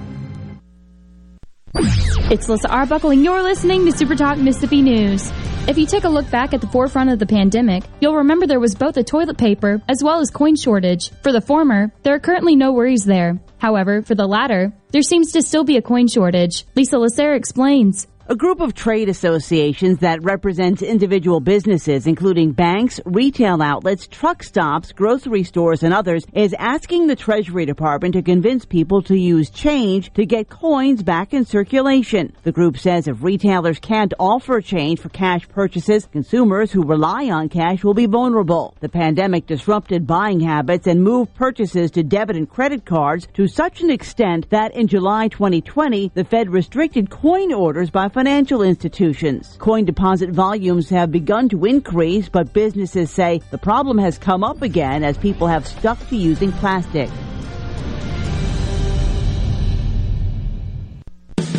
It's 2.29 2.47
Lisa 2.47 2.69
Arbuckle, 2.69 3.11
and 3.11 3.23
you're 3.23 3.41
listening 3.41 3.85
to 3.85 3.91
Super 3.91 4.15
Talk 4.15 4.37
Mississippi 4.37 4.81
News. 4.81 5.31
If 5.65 5.77
you 5.77 5.85
take 5.85 6.03
a 6.03 6.09
look 6.09 6.29
back 6.29 6.53
at 6.53 6.61
the 6.61 6.67
forefront 6.67 7.09
of 7.09 7.19
the 7.19 7.25
pandemic, 7.25 7.83
you'll 8.01 8.15
remember 8.17 8.45
there 8.45 8.59
was 8.59 8.75
both 8.75 8.97
a 8.97 9.03
toilet 9.03 9.37
paper 9.37 9.81
as 9.87 10.03
well 10.03 10.19
as 10.19 10.29
coin 10.29 10.55
shortage. 10.55 11.09
For 11.21 11.31
the 11.31 11.39
former, 11.39 11.91
there 12.03 12.13
are 12.13 12.19
currently 12.19 12.55
no 12.55 12.73
worries 12.73 13.05
there. 13.05 13.39
However, 13.63 14.01
for 14.01 14.13
the 14.13 14.27
latter, 14.27 14.73
there 14.91 15.01
seems 15.01 15.31
to 15.31 15.41
still 15.41 15.63
be 15.63 15.77
a 15.77 15.81
coin 15.81 16.09
shortage. 16.09 16.65
Lisa 16.75 16.97
Lacer 16.97 17.33
explains. 17.33 18.07
A 18.25 18.37
group 18.37 18.61
of 18.61 18.73
trade 18.73 19.09
associations 19.09 19.99
that 19.99 20.23
represents 20.23 20.81
individual 20.81 21.41
businesses, 21.41 22.07
including 22.07 22.53
banks, 22.53 23.01
retail 23.03 23.61
outlets, 23.61 24.07
truck 24.07 24.43
stops, 24.43 24.93
grocery 24.93 25.43
stores, 25.43 25.83
and 25.83 25.93
others, 25.93 26.25
is 26.31 26.55
asking 26.57 27.07
the 27.07 27.17
Treasury 27.17 27.65
Department 27.65 28.13
to 28.13 28.21
convince 28.21 28.63
people 28.63 29.01
to 29.01 29.17
use 29.17 29.49
change 29.49 30.13
to 30.13 30.25
get 30.25 30.47
coins 30.47 31.03
back 31.03 31.33
in 31.33 31.43
circulation. 31.43 32.31
The 32.43 32.53
group 32.53 32.77
says 32.77 33.09
if 33.09 33.21
retailers 33.21 33.79
can't 33.79 34.13
offer 34.17 34.61
change 34.61 35.01
for 35.01 35.09
cash 35.09 35.45
purchases, 35.49 36.07
consumers 36.09 36.71
who 36.71 36.87
rely 36.87 37.29
on 37.29 37.49
cash 37.49 37.83
will 37.83 37.93
be 37.93 38.05
vulnerable. 38.05 38.73
The 38.79 38.87
pandemic 38.87 39.47
disrupted 39.47 40.07
buying 40.07 40.39
habits 40.39 40.87
and 40.87 41.03
moved 41.03 41.35
purchases 41.35 41.91
to 41.91 42.03
debit 42.03 42.37
and 42.37 42.49
credit 42.49 42.85
cards 42.85 43.27
to 43.33 43.49
such 43.49 43.81
an 43.81 43.89
extent 43.89 44.49
that 44.49 44.73
in 44.73 44.87
July 44.87 45.27
2020, 45.27 46.13
the 46.13 46.23
Fed 46.23 46.49
restricted 46.49 47.09
coin 47.09 47.51
orders 47.51 47.89
by 47.89 48.07
financial 48.13 48.61
institutions. 48.61 49.55
Coin 49.57 49.85
deposit 49.85 50.29
volumes 50.29 50.87
have 50.89 51.11
begun 51.11 51.49
to 51.49 51.65
increase, 51.65 52.29
but 52.29 52.53
businesses 52.53 53.09
say 53.09 53.41
the 53.49 53.57
problem 53.57 53.97
has 53.97 54.19
come 54.19 54.43
up 54.43 54.61
again 54.61 55.03
as 55.03 55.17
people 55.17 55.47
have 55.47 55.67
stuck 55.67 55.97
to 56.09 56.15
using 56.15 56.51
plastic. 56.51 57.09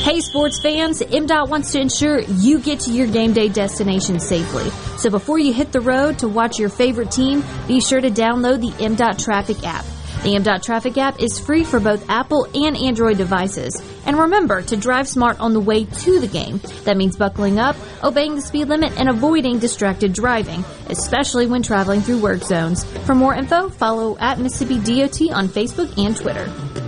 Hey 0.00 0.20
sports 0.20 0.60
fans, 0.60 1.00
MDOT 1.00 1.48
wants 1.48 1.72
to 1.72 1.80
ensure 1.80 2.20
you 2.20 2.60
get 2.60 2.80
to 2.80 2.92
your 2.92 3.08
game 3.08 3.32
day 3.32 3.48
destination 3.48 4.20
safely. 4.20 4.70
So 4.96 5.10
before 5.10 5.40
you 5.40 5.52
hit 5.52 5.72
the 5.72 5.80
road 5.80 6.20
to 6.20 6.28
watch 6.28 6.58
your 6.58 6.68
favorite 6.68 7.10
team, 7.10 7.42
be 7.66 7.80
sure 7.80 8.00
to 8.00 8.08
download 8.08 8.60
the 8.60 8.70
MDOT 8.82 9.22
Traffic 9.22 9.64
app. 9.64 9.84
The 10.22 10.34
MDOT 10.34 10.62
Traffic 10.62 10.96
app 10.98 11.20
is 11.20 11.38
free 11.38 11.64
for 11.64 11.80
both 11.80 12.08
Apple 12.08 12.46
and 12.54 12.76
Android 12.76 13.18
devices. 13.18 13.82
And 14.06 14.16
remember 14.16 14.62
to 14.62 14.76
drive 14.76 15.08
smart 15.08 15.40
on 15.40 15.52
the 15.52 15.60
way 15.60 15.84
to 15.84 16.20
the 16.20 16.28
game. 16.28 16.60
That 16.84 16.96
means 16.96 17.16
buckling 17.16 17.58
up, 17.58 17.76
obeying 18.02 18.36
the 18.36 18.42
speed 18.42 18.68
limit, 18.68 18.98
and 18.98 19.08
avoiding 19.08 19.58
distracted 19.58 20.12
driving, 20.12 20.64
especially 20.86 21.46
when 21.46 21.62
traveling 21.62 22.00
through 22.00 22.22
work 22.22 22.42
zones. 22.42 22.84
For 23.04 23.16
more 23.16 23.34
info, 23.34 23.68
follow 23.68 24.16
at 24.18 24.38
Mississippi 24.38 24.78
DOT 24.78 25.32
on 25.32 25.48
Facebook 25.48 25.98
and 25.98 26.16
Twitter. 26.16 26.87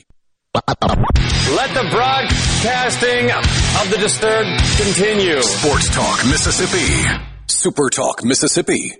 Let 0.53 1.73
the 1.73 1.87
broadcasting 1.91 3.31
of 3.31 3.89
the 3.89 3.97
disturbed 3.97 4.59
continue. 4.75 5.41
Sports 5.41 5.95
Talk 5.95 6.25
Mississippi. 6.25 7.21
Super 7.47 7.89
Talk 7.89 8.25
Mississippi. 8.25 8.91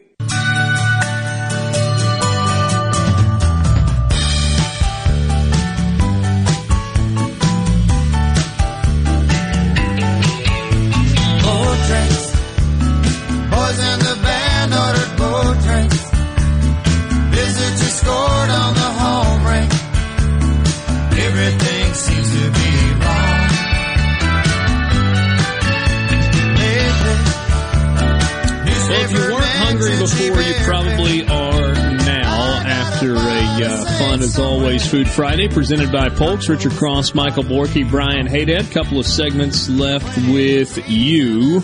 Before 30.12 30.42
you 30.42 30.54
probably 30.64 31.22
are 31.24 31.74
now 31.74 32.62
after 32.66 33.14
a 33.16 33.66
uh, 33.66 33.86
fun, 34.00 34.22
as 34.22 34.38
always, 34.38 34.86
Food 34.86 35.08
Friday 35.08 35.48
presented 35.48 35.92
by 35.92 36.10
Polks. 36.10 36.50
Richard 36.50 36.74
Cross, 36.74 37.14
Michael 37.16 37.44
Borky, 37.44 37.90
Brian 37.90 38.28
Haydad. 38.28 38.72
Couple 38.72 39.00
of 39.00 39.06
segments 39.06 39.70
left 39.70 40.18
with 40.30 40.90
you. 40.90 41.62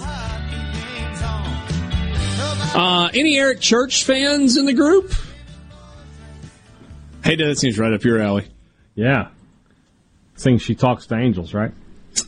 Uh, 2.74 3.10
any 3.14 3.38
Eric 3.38 3.60
Church 3.60 4.04
fans 4.04 4.56
in 4.58 4.66
the 4.66 4.74
group? 4.74 5.12
Haydad, 7.22 7.50
that 7.50 7.58
seems 7.58 7.78
right 7.78 7.94
up 7.94 8.04
your 8.04 8.22
alley. 8.22 8.46
Yeah. 8.96 9.30
Sing 10.36 10.58
She 10.60 10.76
Talks 10.76 11.08
to 11.08 11.16
Angels, 11.16 11.54
right? 11.54 11.72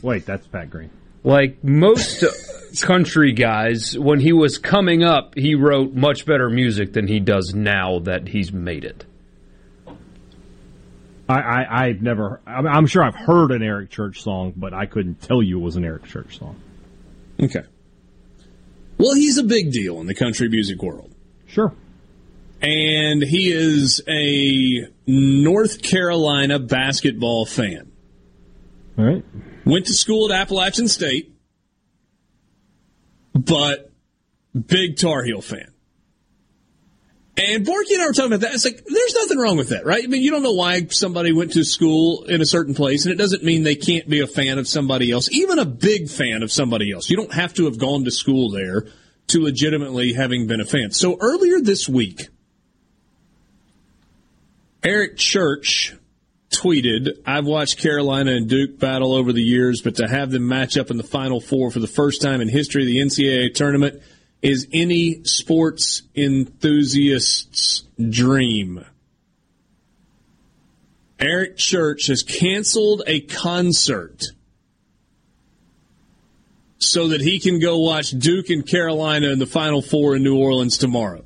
Wait, 0.02 0.26
that's 0.26 0.46
Pat 0.46 0.70
Green. 0.70 0.90
Like 1.22 1.62
most 1.62 2.24
country 2.82 3.32
guys, 3.32 3.98
when 3.98 4.20
he 4.20 4.32
was 4.32 4.58
coming 4.58 5.02
up, 5.02 5.34
he 5.36 5.54
wrote 5.54 5.94
much 5.94 6.26
better 6.26 6.48
music 6.48 6.92
than 6.92 7.06
he 7.06 7.20
does 7.20 7.54
now 7.54 8.00
that 8.00 8.28
he's 8.28 8.52
made 8.52 8.84
it. 8.84 9.04
I, 11.28 11.38
I, 11.38 11.84
I've 11.86 12.02
never, 12.02 12.40
I'm 12.46 12.66
I'm 12.66 12.86
sure 12.86 13.04
I've 13.04 13.14
heard 13.14 13.52
an 13.52 13.62
Eric 13.62 13.90
Church 13.90 14.20
song, 14.22 14.52
but 14.56 14.74
I 14.74 14.86
couldn't 14.86 15.22
tell 15.22 15.42
you 15.42 15.58
it 15.60 15.62
was 15.62 15.76
an 15.76 15.84
Eric 15.84 16.04
Church 16.06 16.38
song. 16.38 16.60
Okay. 17.40 17.62
Well, 18.98 19.14
he's 19.14 19.38
a 19.38 19.44
big 19.44 19.72
deal 19.72 20.00
in 20.00 20.06
the 20.06 20.14
country 20.14 20.48
music 20.48 20.82
world. 20.82 21.14
Sure. 21.46 21.72
And 22.60 23.22
he 23.22 23.50
is 23.52 24.02
a 24.06 24.88
North 25.06 25.82
Carolina 25.82 26.58
basketball 26.58 27.46
fan. 27.46 27.90
All 28.98 29.04
right. 29.04 29.24
Went 29.64 29.86
to 29.86 29.94
school 29.94 30.30
at 30.30 30.38
Appalachian 30.38 30.88
State, 30.88 31.32
but 33.34 33.90
big 34.54 34.96
Tar 34.96 35.22
Heel 35.22 35.40
fan. 35.40 35.72
And 37.36 37.64
Borky 37.64 37.92
and 37.92 38.02
I 38.02 38.06
were 38.06 38.12
talking 38.12 38.32
about 38.32 38.40
that. 38.40 38.54
It's 38.54 38.66
like, 38.66 38.84
there's 38.84 39.14
nothing 39.14 39.38
wrong 39.38 39.56
with 39.56 39.70
that, 39.70 39.86
right? 39.86 40.04
I 40.04 40.06
mean, 40.06 40.22
you 40.22 40.30
don't 40.30 40.42
know 40.42 40.52
why 40.52 40.86
somebody 40.88 41.32
went 41.32 41.52
to 41.52 41.64
school 41.64 42.24
in 42.24 42.42
a 42.42 42.44
certain 42.46 42.74
place, 42.74 43.06
and 43.06 43.14
it 43.14 43.16
doesn't 43.16 43.42
mean 43.42 43.62
they 43.62 43.76
can't 43.76 44.08
be 44.08 44.20
a 44.20 44.26
fan 44.26 44.58
of 44.58 44.68
somebody 44.68 45.10
else, 45.10 45.30
even 45.32 45.58
a 45.58 45.64
big 45.64 46.10
fan 46.10 46.42
of 46.42 46.52
somebody 46.52 46.92
else. 46.92 47.08
You 47.08 47.16
don't 47.16 47.32
have 47.32 47.54
to 47.54 47.64
have 47.64 47.78
gone 47.78 48.04
to 48.04 48.10
school 48.10 48.50
there 48.50 48.88
to 49.28 49.42
legitimately 49.42 50.12
having 50.12 50.48
been 50.48 50.60
a 50.60 50.66
fan. 50.66 50.90
So 50.90 51.16
earlier 51.18 51.60
this 51.60 51.88
week, 51.88 52.28
Eric 54.82 55.16
Church 55.16 55.94
tweeted, 56.52 57.22
I've 57.24 57.46
watched 57.46 57.78
Carolina 57.78 58.32
and 58.32 58.48
Duke 58.48 58.78
battle 58.78 59.14
over 59.14 59.32
the 59.32 59.42
years, 59.42 59.80
but 59.82 59.96
to 59.96 60.08
have 60.08 60.30
them 60.30 60.46
match 60.48 60.76
up 60.76 60.90
in 60.90 60.96
the 60.96 61.02
Final 61.02 61.40
Four 61.40 61.70
for 61.70 61.78
the 61.78 61.86
first 61.86 62.22
time 62.22 62.40
in 62.40 62.48
history 62.48 62.82
of 62.82 62.86
the 62.86 62.98
NCAA 62.98 63.54
tournament 63.54 64.02
is 64.42 64.66
any 64.72 65.22
sports 65.24 66.02
enthusiast's 66.16 67.84
dream. 68.08 68.84
Eric 71.18 71.56
Church 71.58 72.06
has 72.06 72.22
canceled 72.22 73.02
a 73.06 73.20
concert 73.20 74.24
so 76.78 77.08
that 77.08 77.20
he 77.20 77.38
can 77.38 77.60
go 77.60 77.78
watch 77.78 78.10
Duke 78.10 78.48
and 78.48 78.66
Carolina 78.66 79.28
in 79.28 79.38
the 79.38 79.46
Final 79.46 79.82
Four 79.82 80.16
in 80.16 80.22
New 80.22 80.38
Orleans 80.38 80.78
tomorrow. 80.78 81.24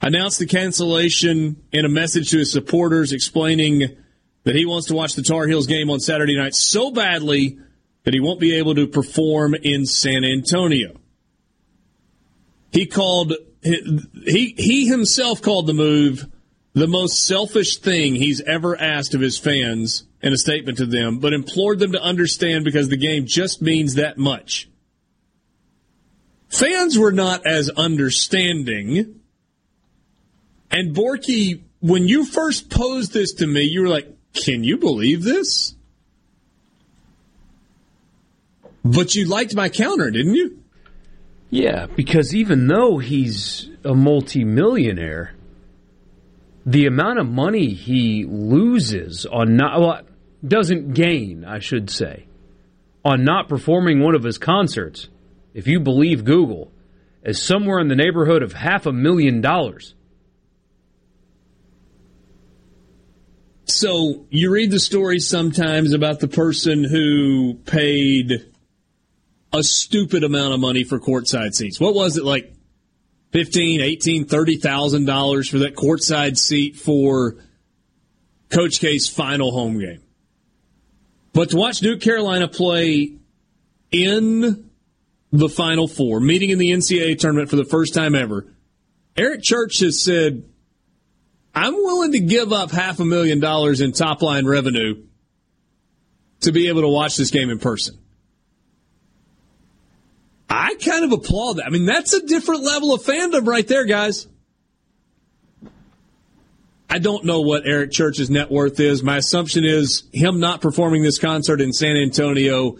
Announced 0.00 0.38
the 0.38 0.46
cancellation 0.46 1.62
in 1.72 1.84
a 1.84 1.88
message 1.88 2.30
to 2.30 2.38
his 2.38 2.52
supporters 2.52 3.12
explaining 3.12 3.96
that 4.44 4.54
he 4.54 4.66
wants 4.66 4.88
to 4.88 4.94
watch 4.94 5.14
the 5.14 5.22
Tar 5.22 5.46
Heels 5.46 5.66
game 5.66 5.90
on 5.90 6.00
Saturday 6.00 6.36
night 6.36 6.54
so 6.54 6.90
badly 6.90 7.58
that 8.04 8.14
he 8.14 8.20
won't 8.20 8.40
be 8.40 8.56
able 8.56 8.74
to 8.74 8.86
perform 8.86 9.54
in 9.54 9.86
San 9.86 10.24
Antonio. 10.24 10.96
He 12.72 12.86
called 12.86 13.34
he 13.62 14.54
he 14.56 14.88
himself 14.88 15.40
called 15.40 15.66
the 15.66 15.74
move 15.74 16.26
the 16.74 16.86
most 16.86 17.26
selfish 17.26 17.76
thing 17.76 18.14
he's 18.14 18.40
ever 18.42 18.80
asked 18.80 19.14
of 19.14 19.20
his 19.20 19.38
fans 19.38 20.04
in 20.22 20.32
a 20.32 20.38
statement 20.38 20.78
to 20.78 20.86
them, 20.86 21.18
but 21.18 21.34
implored 21.34 21.78
them 21.78 21.92
to 21.92 22.00
understand 22.00 22.64
because 22.64 22.88
the 22.88 22.96
game 22.96 23.26
just 23.26 23.60
means 23.60 23.94
that 23.94 24.16
much. 24.16 24.68
Fans 26.48 26.98
were 26.98 27.12
not 27.12 27.46
as 27.46 27.68
understanding. 27.70 29.20
And 30.70 30.94
Borky, 30.94 31.62
when 31.80 32.08
you 32.08 32.24
first 32.24 32.70
posed 32.70 33.12
this 33.12 33.34
to 33.34 33.46
me, 33.46 33.62
you 33.62 33.82
were 33.82 33.88
like, 33.88 34.08
can 34.32 34.64
you 34.64 34.78
believe 34.78 35.22
this? 35.22 35.74
But 38.84 39.14
you 39.14 39.26
liked 39.26 39.54
my 39.54 39.68
counter, 39.68 40.10
didn't 40.10 40.34
you? 40.34 40.58
Yeah, 41.50 41.86
because 41.86 42.34
even 42.34 42.66
though 42.66 42.98
he's 42.98 43.68
a 43.84 43.94
multimillionaire, 43.94 45.34
the 46.64 46.86
amount 46.86 47.18
of 47.18 47.28
money 47.28 47.74
he 47.74 48.24
loses 48.24 49.26
on 49.26 49.56
not 49.56 49.80
well, 49.80 50.00
doesn't 50.46 50.94
gain, 50.94 51.44
I 51.44 51.58
should 51.58 51.90
say, 51.90 52.26
on 53.04 53.24
not 53.24 53.48
performing 53.48 54.00
one 54.00 54.14
of 54.14 54.22
his 54.22 54.38
concerts, 54.38 55.08
if 55.54 55.66
you 55.66 55.78
believe 55.78 56.24
Google, 56.24 56.72
is 57.22 57.40
somewhere 57.40 57.78
in 57.78 57.88
the 57.88 57.96
neighborhood 57.96 58.42
of 58.42 58.52
half 58.52 58.86
a 58.86 58.92
million 58.92 59.40
dollars. 59.40 59.94
So 63.74 64.26
you 64.30 64.50
read 64.50 64.70
the 64.70 64.80
stories 64.80 65.28
sometimes 65.28 65.92
about 65.92 66.20
the 66.20 66.28
person 66.28 66.84
who 66.84 67.54
paid 67.64 68.50
a 69.52 69.62
stupid 69.62 70.24
amount 70.24 70.54
of 70.54 70.60
money 70.60 70.84
for 70.84 70.98
courtside 70.98 71.54
seats. 71.54 71.78
What 71.78 71.94
was 71.94 72.16
it 72.16 72.24
like 72.24 72.54
15, 73.32 73.80
18, 73.80 74.26
30,000 74.26 75.06
dollars 75.06 75.48
for 75.48 75.60
that 75.60 75.74
courtside 75.74 76.36
seat 76.36 76.76
for 76.76 77.36
Coach 78.52 78.80
K's 78.80 79.08
final 79.08 79.50
home 79.50 79.78
game. 79.80 80.02
But 81.32 81.50
to 81.50 81.56
watch 81.56 81.78
Duke 81.78 82.02
Carolina 82.02 82.46
play 82.46 83.16
in 83.90 84.70
the 85.32 85.48
Final 85.48 85.88
Four, 85.88 86.20
meeting 86.20 86.50
in 86.50 86.58
the 86.58 86.70
NCAA 86.70 87.18
tournament 87.18 87.48
for 87.48 87.56
the 87.56 87.64
first 87.64 87.94
time 87.94 88.14
ever, 88.14 88.46
Eric 89.16 89.42
Church 89.42 89.80
has 89.80 90.04
said, 90.04 90.44
I'm 91.54 91.74
willing 91.74 92.12
to 92.12 92.20
give 92.20 92.52
up 92.52 92.70
half 92.70 93.00
a 93.00 93.04
million 93.04 93.40
dollars 93.40 93.80
in 93.80 93.92
top 93.92 94.22
line 94.22 94.46
revenue 94.46 95.04
to 96.40 96.52
be 96.52 96.68
able 96.68 96.82
to 96.82 96.88
watch 96.88 97.16
this 97.16 97.30
game 97.30 97.50
in 97.50 97.58
person. 97.58 97.98
I 100.48 100.74
kind 100.74 101.04
of 101.04 101.12
applaud 101.12 101.54
that. 101.54 101.66
I 101.66 101.70
mean, 101.70 101.86
that's 101.86 102.12
a 102.12 102.26
different 102.26 102.62
level 102.62 102.92
of 102.92 103.02
fandom 103.02 103.46
right 103.46 103.66
there, 103.66 103.84
guys. 103.84 104.26
I 106.90 106.98
don't 106.98 107.24
know 107.24 107.40
what 107.40 107.66
Eric 107.66 107.90
Church's 107.90 108.28
net 108.28 108.50
worth 108.50 108.78
is. 108.78 109.02
My 109.02 109.16
assumption 109.16 109.64
is 109.64 110.04
him 110.12 110.40
not 110.40 110.60
performing 110.60 111.02
this 111.02 111.18
concert 111.18 111.62
in 111.62 111.72
San 111.72 111.96
Antonio 111.96 112.76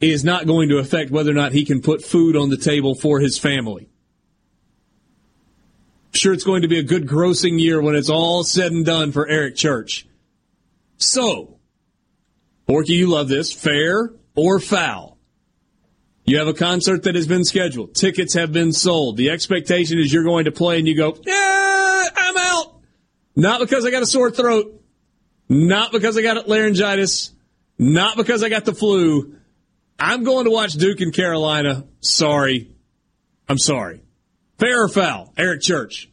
is 0.00 0.24
not 0.24 0.46
going 0.46 0.68
to 0.70 0.78
affect 0.78 1.12
whether 1.12 1.30
or 1.30 1.34
not 1.34 1.52
he 1.52 1.64
can 1.64 1.80
put 1.80 2.04
food 2.04 2.34
on 2.34 2.50
the 2.50 2.56
table 2.56 2.96
for 2.96 3.20
his 3.20 3.38
family. 3.38 3.88
Sure, 6.14 6.32
it's 6.32 6.44
going 6.44 6.62
to 6.62 6.68
be 6.68 6.78
a 6.78 6.82
good 6.82 7.06
grossing 7.06 7.58
year 7.58 7.80
when 7.80 7.94
it's 7.94 8.10
all 8.10 8.44
said 8.44 8.72
and 8.72 8.84
done 8.84 9.12
for 9.12 9.26
Eric 9.28 9.56
Church. 9.56 10.06
So, 10.98 11.58
Borky, 12.68 12.90
you 12.90 13.08
love 13.08 13.28
this. 13.28 13.52
Fair 13.52 14.10
or 14.36 14.60
foul? 14.60 15.18
You 16.24 16.38
have 16.38 16.48
a 16.48 16.54
concert 16.54 17.02
that 17.04 17.14
has 17.14 17.26
been 17.26 17.44
scheduled. 17.44 17.94
Tickets 17.94 18.34
have 18.34 18.52
been 18.52 18.72
sold. 18.72 19.16
The 19.16 19.30
expectation 19.30 19.98
is 19.98 20.12
you're 20.12 20.22
going 20.22 20.44
to 20.44 20.52
play 20.52 20.78
and 20.78 20.86
you 20.86 20.96
go, 20.96 21.16
yeah, 21.24 22.08
I'm 22.14 22.36
out. 22.36 22.80
Not 23.34 23.60
because 23.60 23.84
I 23.84 23.90
got 23.90 24.02
a 24.02 24.06
sore 24.06 24.30
throat. 24.30 24.80
Not 25.48 25.92
because 25.92 26.16
I 26.16 26.22
got 26.22 26.48
laryngitis. 26.48 27.32
Not 27.78 28.16
because 28.16 28.44
I 28.44 28.48
got 28.48 28.64
the 28.64 28.74
flu. 28.74 29.36
I'm 29.98 30.22
going 30.24 30.44
to 30.44 30.50
watch 30.50 30.74
Duke 30.74 31.00
and 31.00 31.12
Carolina. 31.12 31.84
Sorry. 32.00 32.70
I'm 33.48 33.58
sorry. 33.58 34.02
Fair 34.62 34.84
or 34.84 34.88
foul? 34.88 35.32
Eric 35.36 35.60
Church. 35.60 36.08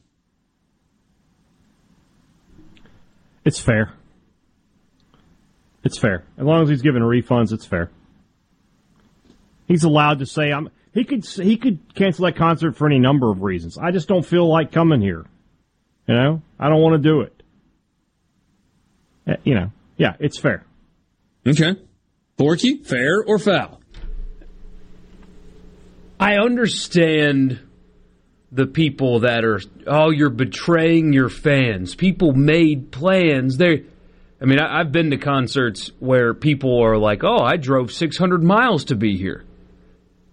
It's 3.45 3.59
fair. 3.59 3.93
It's 5.83 5.99
fair. 5.99 6.23
As 6.35 6.45
long 6.45 6.63
as 6.63 6.69
he's 6.69 6.81
giving 6.81 7.03
refunds, 7.03 7.53
it's 7.53 7.67
fair. 7.67 7.91
He's 9.67 9.83
allowed 9.83 10.19
to 10.19 10.25
say 10.25 10.51
I'm 10.51 10.69
he 10.95 11.03
could 11.03 11.25
he 11.27 11.57
could 11.57 11.93
cancel 11.93 12.25
that 12.25 12.37
concert 12.37 12.75
for 12.75 12.87
any 12.87 12.97
number 12.97 13.29
of 13.29 13.43
reasons. 13.43 13.77
I 13.77 13.91
just 13.91 14.07
don't 14.07 14.25
feel 14.25 14.49
like 14.49 14.71
coming 14.71 14.99
here. 14.99 15.25
You 16.07 16.15
know? 16.15 16.41
I 16.59 16.69
don't 16.69 16.81
want 16.81 17.03
to 17.03 17.07
do 17.07 17.21
it. 17.21 17.43
Eh, 19.27 19.35
You 19.43 19.53
know. 19.53 19.71
Yeah, 19.97 20.15
it's 20.19 20.39
fair. 20.39 20.65
Okay. 21.45 21.75
Borky, 22.39 22.83
fair 22.83 23.23
or 23.23 23.37
foul? 23.37 23.79
I 26.19 26.37
understand 26.37 27.59
the 28.51 28.65
people 28.65 29.21
that 29.21 29.45
are 29.45 29.59
oh 29.87 30.09
you're 30.09 30.29
betraying 30.29 31.13
your 31.13 31.29
fans. 31.29 31.95
People 31.95 32.33
made 32.33 32.91
plans. 32.91 33.57
They 33.57 33.83
I 34.41 34.45
mean 34.45 34.59
I, 34.59 34.79
I've 34.79 34.91
been 34.91 35.11
to 35.11 35.17
concerts 35.17 35.91
where 35.99 36.33
people 36.33 36.83
are 36.83 36.97
like, 36.97 37.23
"Oh, 37.23 37.43
I 37.43 37.57
drove 37.57 37.91
600 37.91 38.43
miles 38.43 38.85
to 38.85 38.95
be 38.95 39.17
here." 39.17 39.45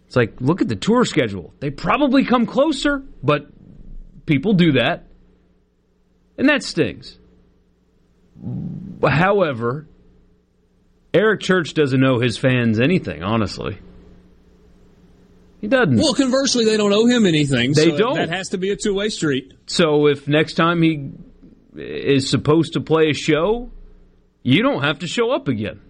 It's 0.06 0.16
like, 0.16 0.40
look 0.40 0.62
at 0.62 0.68
the 0.68 0.76
tour 0.76 1.04
schedule. 1.04 1.52
They 1.58 1.70
probably 1.70 2.24
come 2.24 2.46
closer, 2.46 3.02
but 3.22 3.48
people 4.24 4.54
do 4.54 4.72
that, 4.72 5.04
and 6.38 6.48
that 6.48 6.62
stings. 6.62 7.18
However, 9.02 9.86
Eric 11.12 11.40
Church 11.40 11.74
doesn't 11.74 12.04
owe 12.04 12.20
his 12.20 12.38
fans 12.38 12.78
anything, 12.78 13.22
honestly. 13.22 13.78
He 15.66 15.70
doesn't. 15.70 15.96
Well, 15.96 16.14
conversely, 16.14 16.64
they 16.64 16.76
don't 16.76 16.92
owe 16.92 17.06
him 17.06 17.26
anything. 17.26 17.72
They 17.72 17.90
so 17.90 17.98
don't. 17.98 18.14
That 18.14 18.28
has 18.28 18.50
to 18.50 18.58
be 18.58 18.70
a 18.70 18.76
two 18.76 18.94
way 18.94 19.08
street. 19.08 19.52
So 19.66 20.06
if 20.06 20.28
next 20.28 20.54
time 20.54 20.80
he 20.80 21.10
is 21.74 22.30
supposed 22.30 22.74
to 22.74 22.80
play 22.80 23.10
a 23.10 23.12
show, 23.12 23.72
you 24.44 24.62
don't 24.62 24.84
have 24.84 25.00
to 25.00 25.08
show 25.08 25.32
up 25.32 25.48
again. 25.48 25.80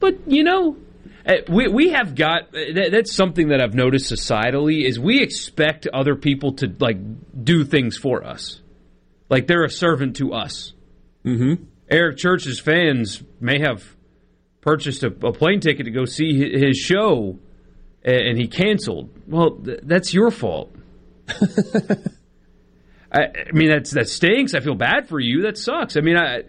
But 0.00 0.26
you 0.26 0.42
know, 0.42 0.76
eh, 1.24 1.42
we 1.48 1.68
we 1.68 1.90
have 1.90 2.16
got 2.16 2.50
that, 2.50 2.88
that's 2.90 3.14
something 3.14 3.50
that 3.50 3.62
I've 3.62 3.74
noticed 3.74 4.12
societally 4.12 4.84
is 4.84 4.98
we 4.98 5.22
expect 5.22 5.86
other 5.86 6.16
people 6.16 6.54
to 6.54 6.74
like 6.80 6.96
do 7.44 7.64
things 7.64 7.96
for 7.96 8.26
us, 8.26 8.60
like 9.28 9.46
they're 9.46 9.62
a 9.62 9.70
servant 9.70 10.16
to 10.16 10.32
us. 10.32 10.72
Mm-hmm. 11.24 11.62
Eric 11.88 12.16
Church's 12.16 12.58
fans 12.58 13.22
may 13.38 13.60
have 13.60 13.84
purchased 14.62 15.04
a, 15.04 15.08
a 15.08 15.32
plane 15.32 15.60
ticket 15.60 15.84
to 15.84 15.92
go 15.92 16.06
see 16.06 16.58
his 16.58 16.76
show, 16.76 17.38
a- 17.38 17.49
and 18.04 18.38
he 18.38 18.48
canceled. 18.48 19.10
Well, 19.26 19.52
th- 19.52 19.80
that's 19.82 20.14
your 20.14 20.30
fault. 20.30 20.74
I, 23.12 23.22
I 23.22 23.52
mean, 23.52 23.68
that's 23.68 23.90
that 23.92 24.08
stinks. 24.08 24.54
I 24.54 24.60
feel 24.60 24.74
bad 24.74 25.08
for 25.08 25.18
you. 25.18 25.42
That 25.42 25.58
sucks. 25.58 25.96
I 25.96 26.00
mean, 26.00 26.16
I 26.16 26.44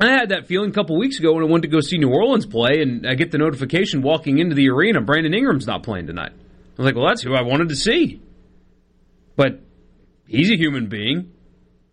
I 0.00 0.10
had 0.10 0.30
that 0.30 0.46
feeling 0.46 0.70
a 0.70 0.72
couple 0.72 0.98
weeks 0.98 1.18
ago 1.18 1.32
when 1.34 1.44
I 1.44 1.46
went 1.46 1.62
to 1.62 1.68
go 1.68 1.80
see 1.80 1.98
New 1.98 2.10
Orleans 2.10 2.46
play, 2.46 2.82
and 2.82 3.06
I 3.06 3.14
get 3.14 3.30
the 3.30 3.38
notification 3.38 4.02
walking 4.02 4.38
into 4.38 4.54
the 4.54 4.68
arena, 4.68 5.00
Brandon 5.00 5.32
Ingram's 5.32 5.66
not 5.66 5.82
playing 5.82 6.06
tonight. 6.06 6.32
I 6.32 6.82
was 6.82 6.86
like, 6.86 6.96
well, 6.96 7.06
that's 7.06 7.22
who 7.22 7.34
I 7.34 7.42
wanted 7.42 7.68
to 7.68 7.76
see. 7.76 8.20
But 9.36 9.60
he's 10.26 10.50
a 10.50 10.56
human 10.56 10.88
being. 10.88 11.32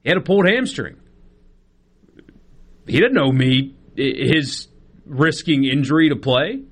He 0.04 0.10
had 0.10 0.18
a 0.18 0.22
pulled 0.22 0.48
hamstring. 0.48 0.98
He 2.88 3.00
didn't 3.00 3.18
owe 3.20 3.32
me 3.32 3.76
his 3.96 4.68
risking 5.06 5.66
injury 5.66 6.10
to 6.10 6.16
play, 6.16 6.64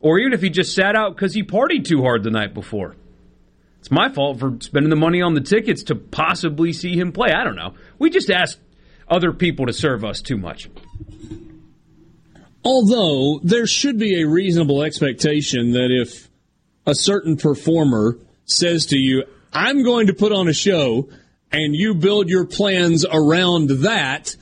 or 0.00 0.18
even 0.18 0.32
if 0.32 0.42
he 0.42 0.50
just 0.50 0.74
sat 0.74 0.96
out 0.96 1.14
because 1.14 1.34
he 1.34 1.42
partied 1.42 1.84
too 1.84 2.02
hard 2.02 2.22
the 2.22 2.30
night 2.30 2.54
before. 2.54 2.96
It's 3.80 3.90
my 3.90 4.08
fault 4.08 4.40
for 4.40 4.56
spending 4.60 4.90
the 4.90 4.96
money 4.96 5.22
on 5.22 5.34
the 5.34 5.40
tickets 5.40 5.84
to 5.84 5.94
possibly 5.94 6.72
see 6.72 6.98
him 6.98 7.12
play. 7.12 7.30
I 7.30 7.44
don't 7.44 7.56
know. 7.56 7.74
We 7.98 8.10
just 8.10 8.30
ask 8.30 8.58
other 9.08 9.32
people 9.32 9.66
to 9.66 9.72
serve 9.72 10.04
us 10.04 10.20
too 10.20 10.36
much. 10.36 10.68
Although 12.64 13.40
there 13.42 13.66
should 13.66 13.98
be 13.98 14.20
a 14.20 14.26
reasonable 14.26 14.82
expectation 14.82 15.72
that 15.72 15.88
if 15.90 16.28
a 16.86 16.94
certain 16.94 17.36
performer 17.36 18.18
says 18.44 18.86
to 18.86 18.98
you, 18.98 19.24
I'm 19.52 19.82
going 19.84 20.08
to 20.08 20.14
put 20.14 20.32
on 20.32 20.48
a 20.48 20.52
show, 20.52 21.08
and 21.50 21.74
you 21.74 21.94
build 21.94 22.28
your 22.28 22.44
plans 22.44 23.06
around 23.10 23.70
that, 23.82 24.36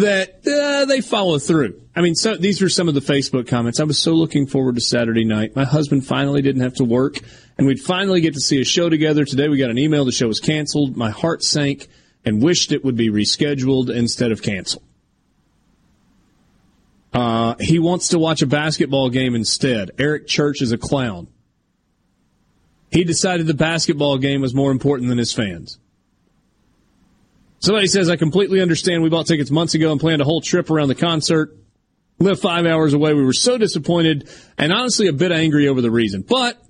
that 0.00 0.46
uh, 0.46 0.86
they 0.86 1.00
follow 1.00 1.38
through. 1.38 1.80
I 1.94 2.00
mean, 2.00 2.14
so, 2.14 2.36
these 2.36 2.62
were 2.62 2.70
some 2.70 2.88
of 2.88 2.94
the 2.94 3.00
Facebook 3.00 3.46
comments. 3.46 3.78
I 3.78 3.84
was 3.84 3.98
so 3.98 4.12
looking 4.12 4.46
forward 4.46 4.76
to 4.76 4.80
Saturday 4.80 5.24
night. 5.24 5.54
My 5.54 5.64
husband 5.64 6.06
finally 6.06 6.40
didn't 6.40 6.62
have 6.62 6.74
to 6.74 6.84
work, 6.84 7.18
and 7.58 7.66
we'd 7.66 7.80
finally 7.80 8.20
get 8.22 8.34
to 8.34 8.40
see 8.40 8.60
a 8.60 8.64
show 8.64 8.88
together. 8.88 9.24
Today 9.24 9.48
we 9.48 9.58
got 9.58 9.70
an 9.70 9.78
email 9.78 10.04
the 10.04 10.12
show 10.12 10.28
was 10.28 10.40
canceled. 10.40 10.96
My 10.96 11.10
heart 11.10 11.44
sank 11.44 11.88
and 12.24 12.42
wished 12.42 12.72
it 12.72 12.84
would 12.84 12.96
be 12.96 13.10
rescheduled 13.10 13.94
instead 13.94 14.32
of 14.32 14.42
canceled. 14.42 14.84
Uh, 17.12 17.56
he 17.60 17.78
wants 17.78 18.08
to 18.08 18.18
watch 18.18 18.40
a 18.40 18.46
basketball 18.46 19.10
game 19.10 19.34
instead. 19.34 19.90
Eric 19.98 20.26
Church 20.26 20.62
is 20.62 20.72
a 20.72 20.78
clown. 20.78 21.28
He 22.90 23.04
decided 23.04 23.46
the 23.46 23.54
basketball 23.54 24.16
game 24.16 24.40
was 24.40 24.54
more 24.54 24.70
important 24.70 25.10
than 25.10 25.18
his 25.18 25.34
fans. 25.34 25.78
Somebody 27.62 27.86
says, 27.86 28.10
I 28.10 28.16
completely 28.16 28.60
understand. 28.60 29.04
We 29.04 29.08
bought 29.08 29.26
tickets 29.26 29.50
months 29.50 29.74
ago 29.74 29.92
and 29.92 30.00
planned 30.00 30.20
a 30.20 30.24
whole 30.24 30.40
trip 30.40 30.68
around 30.68 30.88
the 30.88 30.96
concert. 30.96 31.56
Live 32.18 32.40
five 32.40 32.66
hours 32.66 32.92
away. 32.92 33.14
We 33.14 33.24
were 33.24 33.32
so 33.32 33.56
disappointed 33.56 34.28
and 34.58 34.72
honestly 34.72 35.06
a 35.06 35.12
bit 35.12 35.30
angry 35.30 35.68
over 35.68 35.80
the 35.80 35.90
reason. 35.90 36.22
But 36.22 36.60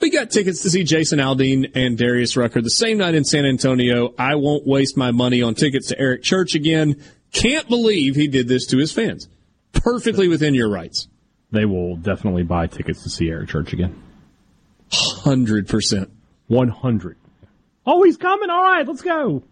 we 0.00 0.10
got 0.10 0.32
tickets 0.32 0.62
to 0.62 0.70
see 0.70 0.82
Jason 0.82 1.20
Aldean 1.20 1.70
and 1.76 1.96
Darius 1.96 2.36
Rucker 2.36 2.60
the 2.60 2.70
same 2.70 2.98
night 2.98 3.14
in 3.14 3.24
San 3.24 3.46
Antonio. 3.46 4.14
I 4.18 4.34
won't 4.34 4.66
waste 4.66 4.96
my 4.96 5.12
money 5.12 5.42
on 5.42 5.54
tickets 5.54 5.88
to 5.88 5.98
Eric 5.98 6.24
Church 6.24 6.56
again. 6.56 7.00
Can't 7.32 7.68
believe 7.68 8.16
he 8.16 8.26
did 8.26 8.48
this 8.48 8.66
to 8.66 8.78
his 8.78 8.90
fans. 8.90 9.28
Perfectly 9.72 10.26
within 10.26 10.54
your 10.54 10.68
rights. 10.68 11.06
They 11.52 11.66
will 11.66 11.96
definitely 11.96 12.42
buy 12.42 12.66
tickets 12.66 13.04
to 13.04 13.10
see 13.10 13.28
Eric 13.28 13.48
Church 13.48 13.72
again. 13.72 14.02
Hundred 14.92 15.68
percent. 15.68 16.10
One 16.48 16.68
hundred. 16.68 17.16
Oh, 17.86 18.02
he's 18.02 18.16
coming. 18.16 18.50
All 18.50 18.62
right, 18.62 18.86
let's 18.86 19.02
go. 19.02 19.44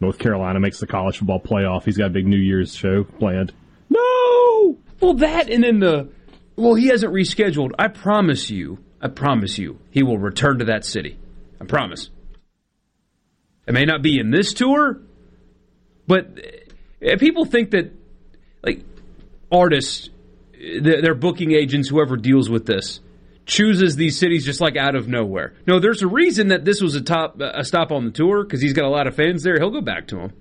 North 0.00 0.18
Carolina 0.18 0.60
makes 0.60 0.78
the 0.78 0.86
college 0.86 1.18
football 1.18 1.40
playoff. 1.40 1.84
He's 1.84 1.96
got 1.96 2.06
a 2.06 2.10
big 2.10 2.26
New 2.26 2.36
Year's 2.36 2.74
show 2.74 3.04
planned. 3.04 3.52
No! 3.88 4.78
Well, 5.00 5.14
that 5.14 5.50
and 5.50 5.64
then 5.64 5.80
the. 5.80 6.08
Well, 6.56 6.74
he 6.74 6.88
hasn't 6.88 7.12
rescheduled. 7.12 7.70
I 7.78 7.88
promise 7.88 8.50
you, 8.50 8.78
I 9.00 9.08
promise 9.08 9.58
you, 9.58 9.78
he 9.90 10.02
will 10.02 10.18
return 10.18 10.58
to 10.58 10.66
that 10.66 10.84
city. 10.84 11.18
I 11.60 11.64
promise. 11.64 12.10
It 13.66 13.74
may 13.74 13.84
not 13.84 14.02
be 14.02 14.18
in 14.18 14.30
this 14.30 14.52
tour, 14.54 15.00
but 16.06 16.38
uh, 17.06 17.16
people 17.18 17.44
think 17.44 17.70
that, 17.72 17.92
like, 18.62 18.82
artists, 19.52 20.08
their 20.80 21.02
their 21.02 21.14
booking 21.14 21.52
agents, 21.52 21.88
whoever 21.88 22.16
deals 22.16 22.48
with 22.48 22.66
this, 22.66 23.00
chooses 23.48 23.96
these 23.96 24.18
cities 24.18 24.44
just 24.44 24.60
like 24.60 24.76
out 24.76 24.94
of 24.94 25.08
nowhere. 25.08 25.54
No, 25.66 25.80
there's 25.80 26.02
a 26.02 26.06
reason 26.06 26.48
that 26.48 26.64
this 26.64 26.80
was 26.80 26.94
a 26.94 27.00
top 27.00 27.40
a 27.40 27.64
stop 27.64 27.90
on 27.90 28.04
the 28.04 28.12
tour 28.12 28.44
because 28.44 28.60
he's 28.60 28.74
got 28.74 28.84
a 28.84 28.90
lot 28.90 29.08
of 29.08 29.16
fans 29.16 29.42
there. 29.42 29.58
He'll 29.58 29.70
go 29.70 29.80
back 29.80 30.06
to 30.08 30.16
them. 30.16 30.32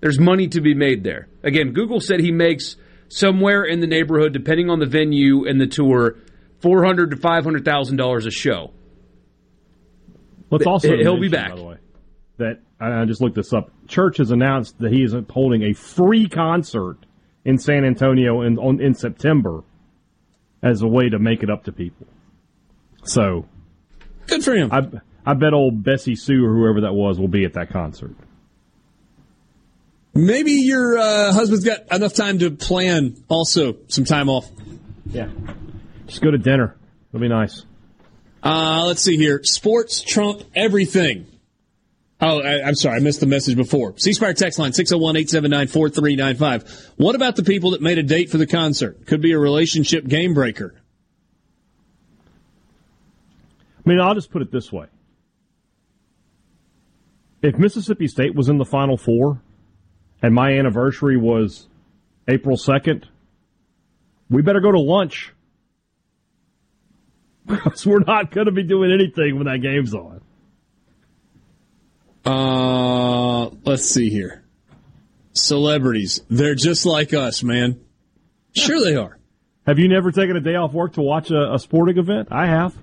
There's 0.00 0.18
money 0.18 0.48
to 0.48 0.60
be 0.60 0.74
made 0.74 1.04
there. 1.04 1.28
Again, 1.42 1.72
Google 1.72 2.00
said 2.00 2.20
he 2.20 2.32
makes 2.32 2.76
somewhere 3.08 3.64
in 3.64 3.80
the 3.80 3.86
neighborhood, 3.86 4.32
depending 4.32 4.70
on 4.70 4.78
the 4.78 4.86
venue 4.86 5.46
and 5.46 5.60
the 5.60 5.66
tour, 5.66 6.16
four 6.60 6.84
hundred 6.84 7.10
to 7.10 7.16
five 7.16 7.44
hundred 7.44 7.64
thousand 7.64 7.96
dollars 7.96 8.26
a 8.26 8.30
show. 8.30 8.72
Let's 10.50 10.66
also 10.66 10.96
he'll 10.96 11.20
be 11.20 11.28
back. 11.28 11.50
By 11.50 11.56
the 11.56 11.64
way, 11.64 11.76
that 12.38 12.60
I 12.80 13.04
just 13.04 13.20
looked 13.20 13.36
this 13.36 13.52
up. 13.52 13.70
Church 13.86 14.16
has 14.16 14.30
announced 14.30 14.78
that 14.78 14.92
he 14.92 15.02
is 15.02 15.14
holding 15.28 15.62
a 15.64 15.74
free 15.74 16.26
concert 16.28 16.98
in 17.44 17.58
San 17.58 17.84
Antonio 17.84 18.42
in 18.42 18.58
on, 18.58 18.80
in 18.80 18.94
September 18.94 19.62
as 20.62 20.82
a 20.82 20.88
way 20.88 21.08
to 21.08 21.18
make 21.18 21.42
it 21.42 21.50
up 21.50 21.64
to 21.64 21.72
people. 21.72 22.06
So 23.04 23.46
good 24.26 24.44
for 24.44 24.54
him. 24.54 24.70
I 24.72 24.88
I 25.24 25.34
bet 25.34 25.52
old 25.52 25.82
Bessie 25.82 26.16
Sue 26.16 26.44
or 26.44 26.54
whoever 26.54 26.82
that 26.82 26.94
was 26.94 27.18
will 27.18 27.28
be 27.28 27.44
at 27.44 27.54
that 27.54 27.70
concert. 27.70 28.14
Maybe 30.14 30.52
your 30.52 30.98
uh, 30.98 31.32
husband's 31.32 31.64
got 31.64 31.92
enough 31.92 32.14
time 32.14 32.38
to 32.40 32.50
plan 32.50 33.22
also 33.28 33.76
some 33.88 34.04
time 34.04 34.28
off. 34.28 34.48
Yeah. 35.06 35.28
Just 36.06 36.22
go 36.22 36.30
to 36.30 36.38
dinner. 36.38 36.76
It'll 37.10 37.20
be 37.20 37.28
nice. 37.28 37.64
Uh, 38.42 38.84
let's 38.86 39.02
see 39.02 39.16
here. 39.16 39.40
Sports 39.44 40.00
trump 40.02 40.42
everything. 40.54 41.26
Oh, 42.20 42.40
I, 42.40 42.66
I'm 42.66 42.74
sorry. 42.74 42.96
I 42.96 43.00
missed 43.00 43.20
the 43.20 43.26
message 43.26 43.56
before. 43.56 43.96
C 43.96 44.12
Spire 44.12 44.34
text 44.34 44.58
line 44.58 44.72
601-879-4395. 44.72 46.90
What 46.96 47.14
about 47.14 47.36
the 47.36 47.44
people 47.44 47.70
that 47.70 47.80
made 47.80 47.98
a 47.98 48.02
date 48.02 48.30
for 48.30 48.38
the 48.38 48.46
concert? 48.46 49.06
Could 49.06 49.20
be 49.20 49.32
a 49.32 49.38
relationship 49.38 50.04
game 50.06 50.34
breaker. 50.34 50.74
I 53.78 53.88
mean, 53.88 54.00
I'll 54.00 54.14
just 54.14 54.30
put 54.30 54.42
it 54.42 54.50
this 54.50 54.72
way. 54.72 54.86
If 57.40 57.56
Mississippi 57.56 58.08
State 58.08 58.34
was 58.34 58.48
in 58.48 58.58
the 58.58 58.64
Final 58.64 58.96
Four 58.96 59.40
and 60.20 60.34
my 60.34 60.58
anniversary 60.58 61.16
was 61.16 61.68
April 62.26 62.56
2nd, 62.56 63.04
we 64.28 64.42
better 64.42 64.60
go 64.60 64.72
to 64.72 64.80
lunch. 64.80 65.32
Because 67.46 67.86
we're 67.86 68.00
not 68.00 68.30
going 68.30 68.44
to 68.44 68.52
be 68.52 68.62
doing 68.62 68.92
anything 68.92 69.36
when 69.36 69.46
that 69.46 69.62
game's 69.62 69.94
on. 69.94 70.20
Uh, 72.24 73.50
let's 73.64 73.84
see 73.84 74.10
here. 74.10 74.44
Celebrities. 75.32 76.22
They're 76.28 76.54
just 76.54 76.84
like 76.84 77.14
us, 77.14 77.42
man. 77.42 77.80
Sure 78.54 78.82
they 78.82 78.96
are. 78.96 79.18
Have 79.66 79.78
you 79.78 79.88
never 79.88 80.10
taken 80.12 80.36
a 80.36 80.40
day 80.40 80.54
off 80.54 80.72
work 80.72 80.94
to 80.94 81.02
watch 81.02 81.30
a, 81.30 81.54
a 81.54 81.58
sporting 81.58 81.98
event? 81.98 82.28
I 82.30 82.46
have. 82.46 82.74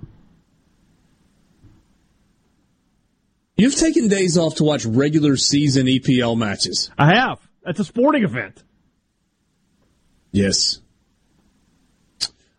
You've 3.57 3.75
taken 3.75 4.07
days 4.07 4.38
off 4.38 4.55
to 4.55 4.64
watch 4.64 4.85
regular 4.85 5.38
season 5.38 5.88
EPL 5.88 6.38
matches. 6.38 6.91
I 6.97 7.15
have. 7.15 7.39
That's 7.64 7.80
a 7.80 7.85
sporting 7.85 8.23
event. 8.23 8.61
Yes. 10.31 10.80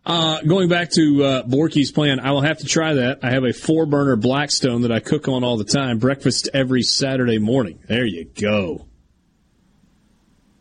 Uh, 0.06 0.40
going 0.42 0.68
back 0.68 0.90
to 0.90 1.24
uh, 1.24 1.42
Borky's 1.42 1.90
plan, 1.90 2.20
I 2.20 2.30
will 2.30 2.42
have 2.42 2.58
to 2.58 2.64
try 2.64 2.94
that. 2.94 3.24
I 3.24 3.30
have 3.30 3.42
a 3.42 3.52
four 3.52 3.86
burner 3.86 4.14
Blackstone 4.14 4.82
that 4.82 4.92
I 4.92 5.00
cook 5.00 5.26
on 5.26 5.42
all 5.42 5.56
the 5.56 5.64
time. 5.64 5.98
Breakfast 5.98 6.48
every 6.54 6.82
Saturday 6.82 7.38
morning. 7.38 7.80
There 7.88 8.06
you 8.06 8.24
go. 8.24 8.86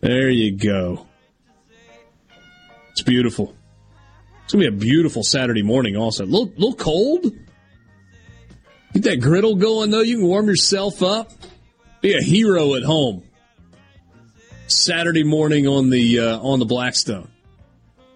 There 0.02 0.30
you 0.30 0.58
go. 0.58 1.06
It's 2.92 3.04
beautiful. 3.04 3.56
It's 4.44 4.54
gonna 4.54 4.64
be 4.64 4.76
a 4.76 4.80
beautiful 4.80 5.24
Saturday 5.24 5.64
morning. 5.64 5.96
Also, 5.96 6.24
a 6.24 6.26
little, 6.26 6.52
little 6.58 6.76
cold, 6.76 7.32
Get 8.96 9.04
that 9.04 9.20
griddle 9.20 9.56
going 9.56 9.92
though. 9.92 10.00
You 10.00 10.20
can 10.20 10.26
warm 10.26 10.48
yourself 10.48 11.04
up. 11.04 11.30
Be 12.00 12.14
a 12.14 12.22
hero 12.22 12.76
at 12.76 12.84
home. 12.84 13.24
Saturday 14.68 15.26
morning 15.26 15.68
on 15.68 15.90
the 15.90 16.22
uh, 16.22 16.40
on 16.40 16.60
the 16.60 16.66
Blackstone. 16.66 17.30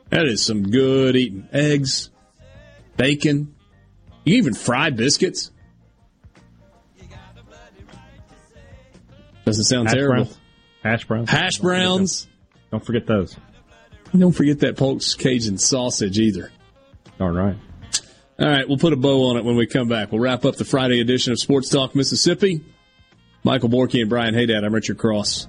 That 0.09 0.25
is 0.25 0.43
some 0.43 0.63
good 0.69 1.15
eating. 1.15 1.47
Eggs, 1.51 2.09
bacon. 2.97 3.55
You 4.25 4.35
even 4.37 4.53
fry 4.53 4.89
biscuits. 4.89 5.51
Doesn't 9.45 9.63
sound 9.65 9.87
Hash 9.87 9.95
terrible. 9.95 10.23
browns. 10.25 10.37
Hash 10.83 11.05
browns. 11.05 11.29
Hash 11.29 11.57
browns. 11.57 12.27
Don't 12.71 12.85
forget 12.85 13.07
those. 13.07 13.35
Don't 14.17 14.31
forget 14.31 14.59
that 14.59 14.77
Polk's 14.77 15.15
Cajun 15.15 15.57
sausage 15.57 16.17
either. 16.19 16.51
All 17.19 17.29
right. 17.29 17.57
All 18.39 18.47
right, 18.47 18.65
we'll 18.67 18.77
put 18.77 18.93
a 18.93 18.95
bow 18.95 19.29
on 19.31 19.37
it 19.37 19.43
when 19.43 19.57
we 19.57 19.67
come 19.67 19.89
back. 19.89 20.13
We'll 20.13 20.21
wrap 20.21 20.45
up 20.45 20.55
the 20.55 20.63
Friday 20.63 21.01
edition 21.01 21.33
of 21.33 21.39
Sports 21.39 21.67
Talk 21.69 21.93
Mississippi. 21.93 22.61
Michael 23.43 23.67
Borky 23.69 23.99
and 23.99 24.09
Brian 24.09 24.33
Haydad. 24.33 24.63
I'm 24.63 24.73
Richard 24.73 24.97
Cross. 24.97 25.48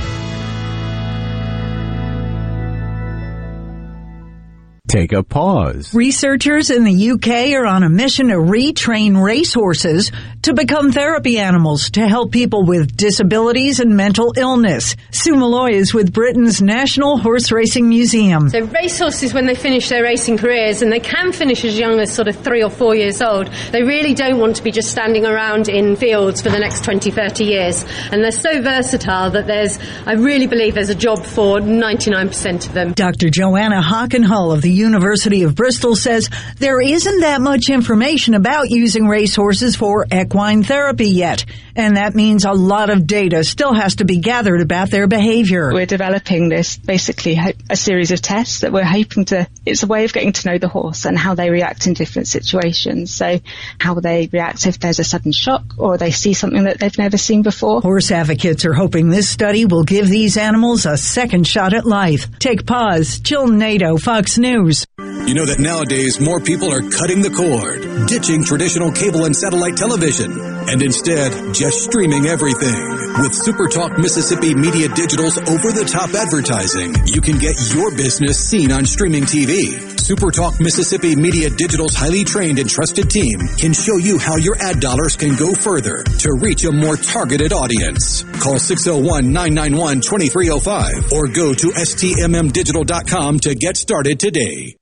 Take 4.91 5.13
a 5.13 5.23
pause. 5.23 5.93
Researchers 5.93 6.69
in 6.69 6.83
the 6.83 7.11
UK 7.11 7.53
are 7.57 7.65
on 7.65 7.83
a 7.83 7.89
mission 7.89 8.27
to 8.27 8.33
retrain 8.33 9.15
racehorses 9.15 10.11
to 10.41 10.53
become 10.53 10.91
therapy 10.91 11.39
animals 11.39 11.91
to 11.91 12.05
help 12.05 12.33
people 12.33 12.65
with 12.65 12.97
disabilities 12.97 13.79
and 13.79 13.95
mental 13.95 14.33
illness. 14.35 14.97
Sue 15.11 15.37
Malloy 15.37 15.75
is 15.75 15.93
with 15.93 16.11
Britain's 16.11 16.61
National 16.61 17.17
Horse 17.17 17.53
Racing 17.53 17.87
Museum. 17.87 18.49
So 18.49 18.65
racehorses, 18.65 19.33
when 19.33 19.45
they 19.45 19.55
finish 19.55 19.87
their 19.87 20.03
racing 20.03 20.37
careers, 20.37 20.81
and 20.81 20.91
they 20.91 20.99
can 20.99 21.31
finish 21.31 21.63
as 21.63 21.79
young 21.79 21.97
as 22.01 22.13
sort 22.13 22.27
of 22.27 22.35
three 22.35 22.61
or 22.61 22.69
four 22.69 22.93
years 22.93 23.21
old, 23.21 23.47
they 23.71 23.83
really 23.83 24.13
don't 24.13 24.39
want 24.39 24.57
to 24.57 24.63
be 24.63 24.71
just 24.71 24.91
standing 24.91 25.25
around 25.25 25.69
in 25.69 25.95
fields 25.95 26.41
for 26.41 26.49
the 26.49 26.59
next 26.59 26.83
20, 26.83 27.11
30 27.11 27.45
years. 27.45 27.85
And 28.11 28.21
they're 28.21 28.31
so 28.31 28.61
versatile 28.61 29.29
that 29.31 29.47
there's, 29.47 29.79
I 30.05 30.15
really 30.15 30.47
believe 30.47 30.73
there's 30.73 30.89
a 30.89 30.95
job 30.95 31.23
for 31.23 31.59
99% 31.59 32.67
of 32.67 32.73
them. 32.73 32.91
Dr. 32.91 33.29
Joanna 33.29 33.81
Hockenhull 33.81 34.53
of 34.53 34.61
the 34.61 34.80
University 34.81 35.43
of 35.43 35.55
Bristol 35.55 35.95
says 35.95 36.29
there 36.57 36.81
isn't 36.81 37.21
that 37.21 37.39
much 37.41 37.69
information 37.69 38.33
about 38.33 38.69
using 38.69 39.07
racehorses 39.07 39.75
for 39.75 40.05
equine 40.11 40.63
therapy 40.63 41.09
yet, 41.09 41.45
and 41.75 41.97
that 41.97 42.15
means 42.15 42.43
a 42.43 42.51
lot 42.51 42.89
of 42.89 43.07
data 43.07 43.43
still 43.43 43.73
has 43.73 43.95
to 43.95 44.05
be 44.05 44.17
gathered 44.17 44.61
about 44.61 44.89
their 44.89 45.07
behavior. 45.07 45.71
We're 45.73 45.85
developing 45.85 46.49
this 46.49 46.77
basically 46.77 47.39
a 47.69 47.75
series 47.75 48.11
of 48.11 48.21
tests 48.21 48.61
that 48.61 48.73
we're 48.73 48.83
hoping 48.83 49.25
to, 49.25 49.47
it's 49.65 49.83
a 49.83 49.87
way 49.87 50.03
of 50.05 50.13
getting 50.13 50.33
to 50.33 50.49
know 50.49 50.57
the 50.57 50.67
horse 50.67 51.05
and 51.05 51.17
how 51.17 51.35
they 51.35 51.49
react 51.49 51.87
in 51.87 51.93
different 51.93 52.27
situations. 52.27 53.13
So 53.13 53.39
how 53.79 53.95
they 53.95 54.29
react 54.31 54.65
if 54.65 54.79
there's 54.79 54.99
a 54.99 55.03
sudden 55.03 55.31
shock 55.31 55.63
or 55.77 55.97
they 55.97 56.11
see 56.11 56.33
something 56.33 56.63
that 56.63 56.79
they've 56.79 56.97
never 56.97 57.17
seen 57.17 57.41
before. 57.41 57.81
Horse 57.81 58.11
advocates 58.11 58.65
are 58.65 58.73
hoping 58.73 59.09
this 59.09 59.29
study 59.29 59.65
will 59.65 59.83
give 59.83 60.09
these 60.09 60.37
animals 60.37 60.85
a 60.85 60.97
second 60.97 61.47
shot 61.47 61.73
at 61.73 61.85
life. 61.85 62.27
Take 62.39 62.65
pause. 62.65 63.19
Jill 63.19 63.47
Nato, 63.47 63.97
Fox 63.97 64.37
News. 64.37 64.70
You 64.71 65.33
know 65.35 65.45
that 65.45 65.59
nowadays 65.59 66.19
more 66.19 66.39
people 66.39 66.71
are 66.71 66.81
cutting 66.81 67.21
the 67.21 67.29
cord, 67.29 68.07
ditching 68.07 68.43
traditional 68.43 68.91
cable 68.91 69.25
and 69.25 69.35
satellite 69.35 69.75
television, 69.75 70.31
and 70.31 70.81
instead 70.81 71.53
just 71.53 71.83
streaming 71.83 72.25
everything. 72.25 72.79
With 73.19 73.35
SuperTalk 73.35 73.99
Mississippi 73.99 74.55
Media 74.55 74.87
Digital's 74.87 75.37
over-the-top 75.37 76.15
advertising, 76.15 76.95
you 77.05 77.19
can 77.19 77.37
get 77.37 77.59
your 77.75 77.91
business 77.91 78.39
seen 78.39 78.71
on 78.71 78.85
streaming 78.85 79.23
TV. 79.23 79.75
SuperTalk 80.11 80.59
Mississippi 80.59 81.15
Media 81.15 81.49
Digital's 81.49 81.95
highly 81.95 82.25
trained 82.25 82.59
and 82.59 82.69
trusted 82.69 83.09
team 83.09 83.39
can 83.57 83.71
show 83.71 83.95
you 83.95 84.17
how 84.17 84.35
your 84.35 84.57
ad 84.59 84.81
dollars 84.81 85.15
can 85.15 85.37
go 85.37 85.53
further 85.53 86.03
to 86.03 86.33
reach 86.33 86.65
a 86.65 86.71
more 86.71 86.97
targeted 86.97 87.53
audience. 87.53 88.23
Call 88.41 88.55
601-991-2305 88.55 91.13
or 91.13 91.29
go 91.29 91.53
to 91.53 91.67
stmmdigital.com 91.67 93.39
to 93.39 93.55
get 93.55 93.77
started 93.77 94.19
today. 94.19 94.75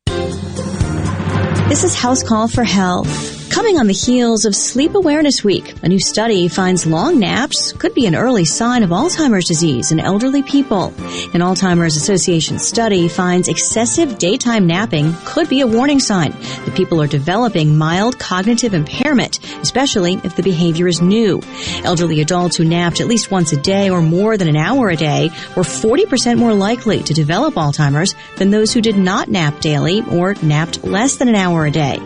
This 1.67 1.83
is 1.83 1.93
House 1.93 2.23
Call 2.23 2.47
for 2.47 2.63
Health. 2.63 3.38
Coming 3.49 3.79
on 3.79 3.87
the 3.87 3.93
heels 3.93 4.45
of 4.45 4.55
Sleep 4.55 4.93
Awareness 4.93 5.43
Week, 5.43 5.73
a 5.81 5.89
new 5.89 5.99
study 5.99 6.47
finds 6.47 6.85
long 6.85 7.19
naps 7.19 7.73
could 7.73 7.95
be 7.95 8.05
an 8.05 8.15
early 8.15 8.45
sign 8.45 8.83
of 8.83 8.91
Alzheimer's 8.91 9.47
disease 9.47 9.91
in 9.91 9.99
elderly 9.99 10.43
people. 10.43 10.93
An 11.33 11.41
Alzheimer's 11.41 11.97
Association 11.97 12.59
study 12.59 13.07
finds 13.07 13.47
excessive 13.47 14.19
daytime 14.19 14.67
napping 14.67 15.15
could 15.25 15.49
be 15.49 15.61
a 15.61 15.67
warning 15.67 15.99
sign 15.99 16.29
that 16.29 16.75
people 16.75 17.01
are 17.01 17.07
developing 17.07 17.75
mild 17.75 18.19
cognitive 18.19 18.75
impairment, 18.75 19.39
especially 19.61 20.21
if 20.23 20.35
the 20.35 20.43
behavior 20.43 20.87
is 20.87 21.01
new. 21.01 21.41
Elderly 21.83 22.21
adults 22.21 22.55
who 22.55 22.63
napped 22.63 23.01
at 23.01 23.07
least 23.07 23.31
once 23.31 23.51
a 23.51 23.57
day 23.57 23.89
or 23.89 24.01
more 24.01 24.37
than 24.37 24.47
an 24.47 24.57
hour 24.57 24.89
a 24.89 24.95
day 24.95 25.31
were 25.57 25.63
40% 25.63 26.37
more 26.37 26.53
likely 26.53 27.01
to 27.01 27.13
develop 27.13 27.55
Alzheimer's 27.55 28.13
than 28.37 28.51
those 28.51 28.71
who 28.73 28.81
did 28.81 28.97
not 28.97 29.27
nap 29.27 29.59
daily 29.59 30.03
or 30.11 30.35
napped 30.43 30.83
less 30.83 31.15
than 31.15 31.27
an 31.27 31.35
hour 31.35 31.65
a 31.65 31.71
day. 31.71 31.99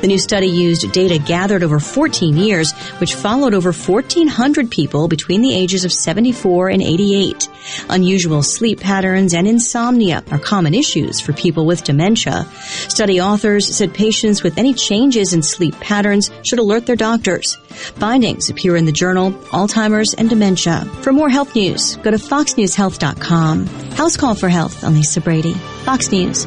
The 0.00 0.06
new 0.06 0.18
study 0.18 0.48
used 0.48 0.90
data 0.92 1.18
gathered 1.18 1.62
over 1.62 1.80
14 1.80 2.36
years, 2.36 2.72
which 2.98 3.14
followed 3.14 3.54
over 3.54 3.72
1,400 3.72 4.70
people 4.70 5.08
between 5.08 5.42
the 5.42 5.54
ages 5.54 5.84
of 5.84 5.92
74 5.92 6.70
and 6.70 6.82
88. 6.82 7.48
Unusual 7.88 8.42
sleep 8.42 8.80
patterns 8.80 9.34
and 9.34 9.46
insomnia 9.46 10.22
are 10.30 10.38
common 10.38 10.74
issues 10.74 11.20
for 11.20 11.32
people 11.32 11.66
with 11.66 11.84
dementia. 11.84 12.44
Study 12.88 13.20
authors 13.20 13.66
said 13.74 13.94
patients 13.94 14.42
with 14.42 14.58
any 14.58 14.74
changes 14.74 15.32
in 15.32 15.42
sleep 15.42 15.78
patterns 15.80 16.30
should 16.42 16.58
alert 16.58 16.86
their 16.86 16.96
doctors. 16.96 17.56
Findings 17.96 18.50
appear 18.50 18.76
in 18.76 18.84
the 18.84 18.92
journal 18.92 19.32
Alzheimer's 19.50 20.14
and 20.14 20.28
Dementia. 20.28 20.84
For 21.02 21.12
more 21.12 21.28
health 21.28 21.54
news, 21.54 21.96
go 21.96 22.10
to 22.10 22.18
foxnewshealth.com. 22.18 23.66
House 23.66 24.16
Call 24.16 24.34
for 24.34 24.48
Health 24.48 24.84
on 24.84 24.94
Lisa 24.94 25.20
Brady. 25.20 25.54
Fox 25.84 26.10
News. 26.10 26.46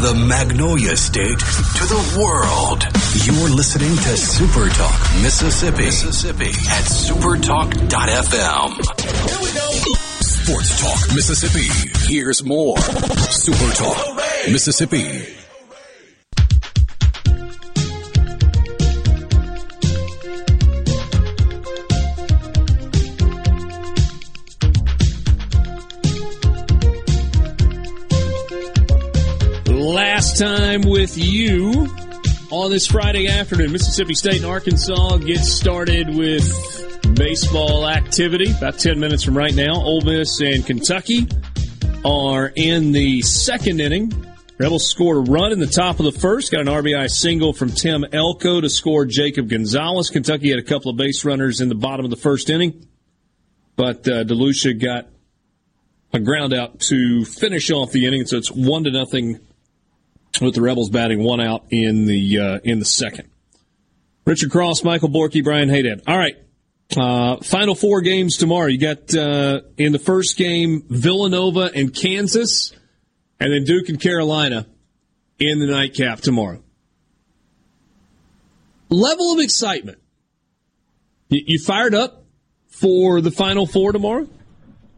The 0.00 0.14
Magnolia 0.14 0.96
State 0.96 1.38
to 1.38 1.84
the 1.84 2.18
world, 2.18 2.84
You're 3.22 3.50
listening 3.54 3.94
to 3.94 4.16
Super 4.16 4.70
Talk 4.70 4.98
Mississippi. 5.22 5.84
Mississippi 5.84 6.48
at 6.48 6.84
supertalk.fm. 6.86 8.70
Here 9.28 9.40
we 9.42 9.52
go. 9.52 9.70
Sports 10.22 10.80
Talk 10.80 11.14
Mississippi. 11.14 11.68
Here's 12.10 12.42
more. 12.42 12.78
Super 12.78 13.70
Talk 13.74 14.16
Mississippi. 14.50 15.39
Time 30.40 30.80
with 30.80 31.18
you 31.18 31.86
on 32.50 32.70
this 32.70 32.86
Friday 32.86 33.28
afternoon, 33.28 33.72
Mississippi 33.72 34.14
State 34.14 34.36
and 34.36 34.46
Arkansas 34.46 35.18
get 35.18 35.40
started 35.40 36.16
with 36.16 37.14
baseball 37.14 37.86
activity. 37.86 38.50
About 38.50 38.78
10 38.78 38.98
minutes 38.98 39.22
from 39.22 39.36
right 39.36 39.54
now, 39.54 39.74
Ole 39.74 40.00
Miss 40.00 40.40
and 40.40 40.64
Kentucky 40.64 41.28
are 42.06 42.50
in 42.56 42.92
the 42.92 43.20
second 43.20 43.82
inning. 43.82 44.10
Rebels 44.58 44.88
scored 44.88 45.28
a 45.28 45.30
run 45.30 45.52
in 45.52 45.58
the 45.58 45.66
top 45.66 46.00
of 46.00 46.06
the 46.06 46.18
first, 46.18 46.50
got 46.50 46.62
an 46.62 46.68
RBI 46.68 47.10
single 47.10 47.52
from 47.52 47.68
Tim 47.68 48.06
Elko 48.10 48.62
to 48.62 48.70
score 48.70 49.04
Jacob 49.04 49.50
Gonzalez. 49.50 50.08
Kentucky 50.08 50.48
had 50.48 50.58
a 50.58 50.62
couple 50.62 50.90
of 50.90 50.96
base 50.96 51.22
runners 51.22 51.60
in 51.60 51.68
the 51.68 51.74
bottom 51.74 52.06
of 52.06 52.10
the 52.10 52.16
first 52.16 52.48
inning, 52.48 52.88
but 53.76 54.08
uh, 54.08 54.24
DeLucia 54.24 54.82
got 54.82 55.06
a 56.14 56.18
ground 56.18 56.54
out 56.54 56.80
to 56.80 57.26
finish 57.26 57.70
off 57.70 57.92
the 57.92 58.06
inning, 58.06 58.24
so 58.24 58.38
it's 58.38 58.50
one 58.50 58.84
to 58.84 58.90
nothing 58.90 59.38
with 60.40 60.54
the 60.54 60.60
Rebels 60.60 60.90
batting 60.90 61.22
one 61.22 61.40
out 61.40 61.64
in 61.70 62.06
the 62.06 62.38
uh, 62.38 62.58
in 62.64 62.78
the 62.78 62.84
second. 62.84 63.28
Richard 64.26 64.50
Cross, 64.50 64.84
Michael 64.84 65.08
Borky, 65.08 65.42
Brian 65.42 65.68
Haydad. 65.68 66.02
All 66.06 66.16
right, 66.16 66.36
uh, 66.96 67.36
final 67.38 67.74
four 67.74 68.00
games 68.00 68.36
tomorrow. 68.36 68.66
You 68.66 68.78
got 68.78 69.14
uh, 69.14 69.60
in 69.76 69.92
the 69.92 69.98
first 69.98 70.36
game 70.36 70.84
Villanova 70.88 71.70
and 71.74 71.94
Kansas, 71.94 72.72
and 73.38 73.52
then 73.52 73.64
Duke 73.64 73.88
and 73.88 74.00
Carolina 74.00 74.66
in 75.38 75.58
the 75.58 75.66
nightcap 75.66 76.20
tomorrow. 76.20 76.62
Level 78.88 79.32
of 79.32 79.40
excitement. 79.40 79.98
You, 81.28 81.42
you 81.46 81.58
fired 81.58 81.94
up 81.94 82.24
for 82.68 83.20
the 83.20 83.30
final 83.30 83.66
four 83.66 83.92
tomorrow? 83.92 84.28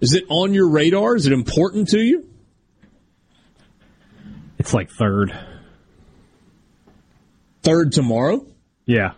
Is 0.01 0.15
it 0.15 0.25
on 0.29 0.53
your 0.53 0.69
radar? 0.69 1.15
Is 1.15 1.27
it 1.27 1.33
important 1.33 1.89
to 1.91 2.01
you? 2.01 2.29
It's 4.63 4.73
like 4.73 4.91
third. 4.91 5.37
Third 7.65 7.91
tomorrow? 7.91 8.47
Yeah. 8.87 9.15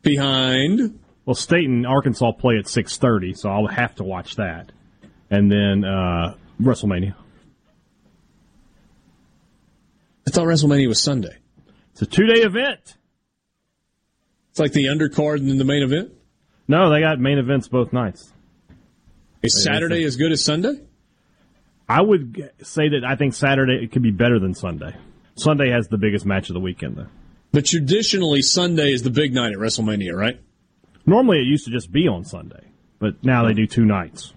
Behind? 0.00 1.00
Well, 1.26 1.34
State 1.34 1.68
and 1.68 1.86
Arkansas 1.86 2.32
play 2.32 2.56
at 2.56 2.64
6.30, 2.64 3.36
so 3.36 3.50
I'll 3.50 3.66
have 3.66 3.94
to 3.96 4.04
watch 4.04 4.36
that. 4.36 4.72
And 5.28 5.52
then 5.52 5.84
uh, 5.84 6.36
WrestleMania. 6.58 7.14
I 10.26 10.30
thought 10.30 10.46
WrestleMania 10.46 10.88
was 10.88 11.02
Sunday. 11.02 11.36
It's 11.92 12.00
a 12.00 12.06
two-day 12.06 12.40
event. 12.40 12.96
It's 14.48 14.58
like 14.58 14.72
the 14.72 14.86
undercard 14.86 15.40
and 15.40 15.48
then 15.50 15.58
the 15.58 15.64
main 15.64 15.82
event? 15.82 16.10
No, 16.68 16.88
they 16.88 17.00
got 17.00 17.18
main 17.18 17.36
events 17.36 17.68
both 17.68 17.92
nights. 17.92 18.32
Is 19.42 19.62
Saturday 19.62 20.04
as 20.04 20.16
good 20.16 20.32
as 20.32 20.42
Sunday? 20.42 20.80
I 21.88 22.00
would 22.00 22.50
say 22.62 22.88
that 22.88 23.04
I 23.04 23.16
think 23.16 23.34
Saturday 23.34 23.82
it 23.82 23.92
could 23.92 24.02
be 24.02 24.10
better 24.10 24.38
than 24.38 24.54
Sunday. 24.54 24.96
Sunday 25.36 25.70
has 25.70 25.88
the 25.88 25.98
biggest 25.98 26.24
match 26.24 26.48
of 26.48 26.54
the 26.54 26.60
weekend, 26.60 26.96
though. 26.96 27.08
But 27.52 27.66
traditionally, 27.66 28.42
Sunday 28.42 28.92
is 28.92 29.02
the 29.02 29.10
big 29.10 29.32
night 29.32 29.52
at 29.52 29.58
WrestleMania, 29.58 30.14
right? 30.14 30.40
Normally, 31.06 31.38
it 31.38 31.44
used 31.44 31.66
to 31.66 31.70
just 31.70 31.92
be 31.92 32.08
on 32.08 32.24
Sunday, 32.24 32.64
but 32.98 33.22
now 33.22 33.46
they 33.46 33.52
do 33.52 33.66
two 33.66 33.84
nights. 33.84 34.32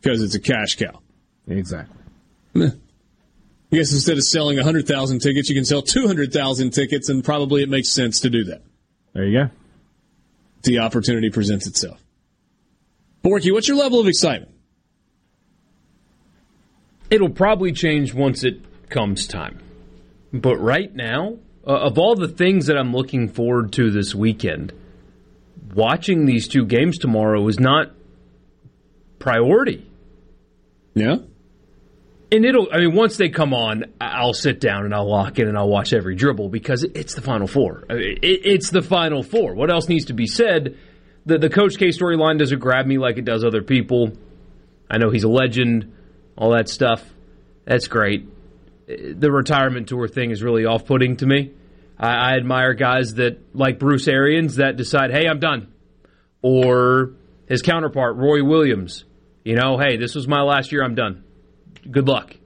Because 0.00 0.22
it's 0.22 0.34
a 0.34 0.40
cash 0.40 0.76
cow. 0.76 1.00
Exactly. 1.46 1.96
I 2.56 3.76
guess 3.76 3.92
instead 3.92 4.16
of 4.16 4.24
selling 4.24 4.56
100,000 4.56 5.20
tickets, 5.20 5.48
you 5.48 5.54
can 5.54 5.64
sell 5.64 5.82
200,000 5.82 6.70
tickets, 6.70 7.08
and 7.08 7.24
probably 7.24 7.62
it 7.62 7.68
makes 7.68 7.90
sense 7.90 8.20
to 8.20 8.30
do 8.30 8.44
that. 8.44 8.62
There 9.12 9.24
you 9.24 9.44
go. 9.44 9.50
The 10.62 10.80
opportunity 10.80 11.30
presents 11.30 11.66
itself. 11.66 12.00
Borky, 13.24 13.52
what's 13.52 13.68
your 13.68 13.76
level 13.76 14.00
of 14.00 14.06
excitement? 14.06 14.55
It'll 17.10 17.30
probably 17.30 17.72
change 17.72 18.12
once 18.14 18.44
it 18.44 18.60
comes 18.90 19.26
time. 19.26 19.58
But 20.32 20.56
right 20.58 20.94
now, 20.94 21.36
uh, 21.66 21.70
of 21.70 21.98
all 21.98 22.14
the 22.16 22.28
things 22.28 22.66
that 22.66 22.76
I'm 22.76 22.92
looking 22.92 23.28
forward 23.28 23.72
to 23.74 23.90
this 23.90 24.14
weekend, 24.14 24.72
watching 25.74 26.26
these 26.26 26.48
two 26.48 26.64
games 26.66 26.98
tomorrow 26.98 27.46
is 27.48 27.58
not 27.60 27.92
priority. 29.18 29.86
Yeah? 30.94 31.16
And 32.32 32.44
it'll, 32.44 32.68
I 32.72 32.78
mean, 32.78 32.94
once 32.94 33.16
they 33.16 33.28
come 33.28 33.54
on, 33.54 33.84
I'll 34.00 34.32
sit 34.34 34.60
down 34.60 34.84
and 34.84 34.92
I'll 34.94 35.08
lock 35.08 35.38
in 35.38 35.46
and 35.48 35.56
I'll 35.56 35.68
watch 35.68 35.92
every 35.92 36.16
dribble 36.16 36.48
because 36.48 36.82
it's 36.82 37.14
the 37.14 37.20
Final 37.22 37.46
Four. 37.46 37.84
I 37.88 37.94
mean, 37.94 38.18
it- 38.22 38.40
It's 38.44 38.70
the 38.70 38.82
Final 38.82 39.22
Four. 39.22 39.54
What 39.54 39.70
else 39.70 39.88
needs 39.88 40.06
to 40.06 40.12
be 40.12 40.26
said? 40.26 40.76
The, 41.24 41.38
the 41.38 41.50
Coach 41.50 41.78
K 41.78 41.88
storyline 41.88 42.38
doesn't 42.38 42.58
grab 42.58 42.86
me 42.86 42.98
like 42.98 43.16
it 43.16 43.24
does 43.24 43.44
other 43.44 43.62
people. 43.62 44.12
I 44.90 44.98
know 44.98 45.10
he's 45.10 45.24
a 45.24 45.28
legend, 45.28 45.92
all 46.36 46.52
that 46.52 46.68
stuff. 46.68 47.02
That's 47.64 47.88
great. 47.88 48.28
The 48.86 49.30
retirement 49.30 49.88
tour 49.88 50.06
thing 50.06 50.30
is 50.30 50.42
really 50.42 50.64
off 50.64 50.84
putting 50.84 51.16
to 51.16 51.26
me. 51.26 51.52
I, 51.98 52.32
I 52.32 52.36
admire 52.36 52.74
guys 52.74 53.14
that, 53.14 53.38
like 53.54 53.78
Bruce 53.78 54.06
Arians, 54.06 54.56
that 54.56 54.76
decide, 54.76 55.10
hey, 55.10 55.26
I'm 55.26 55.40
done. 55.40 55.72
Or 56.42 57.12
his 57.48 57.62
counterpart, 57.62 58.16
Roy 58.16 58.44
Williams. 58.44 59.04
You 59.44 59.56
know, 59.56 59.78
hey, 59.78 59.96
this 59.96 60.14
was 60.14 60.28
my 60.28 60.42
last 60.42 60.72
year, 60.72 60.84
I'm 60.84 60.94
done. 60.94 61.24
Good 61.90 62.08
luck. 62.08 62.36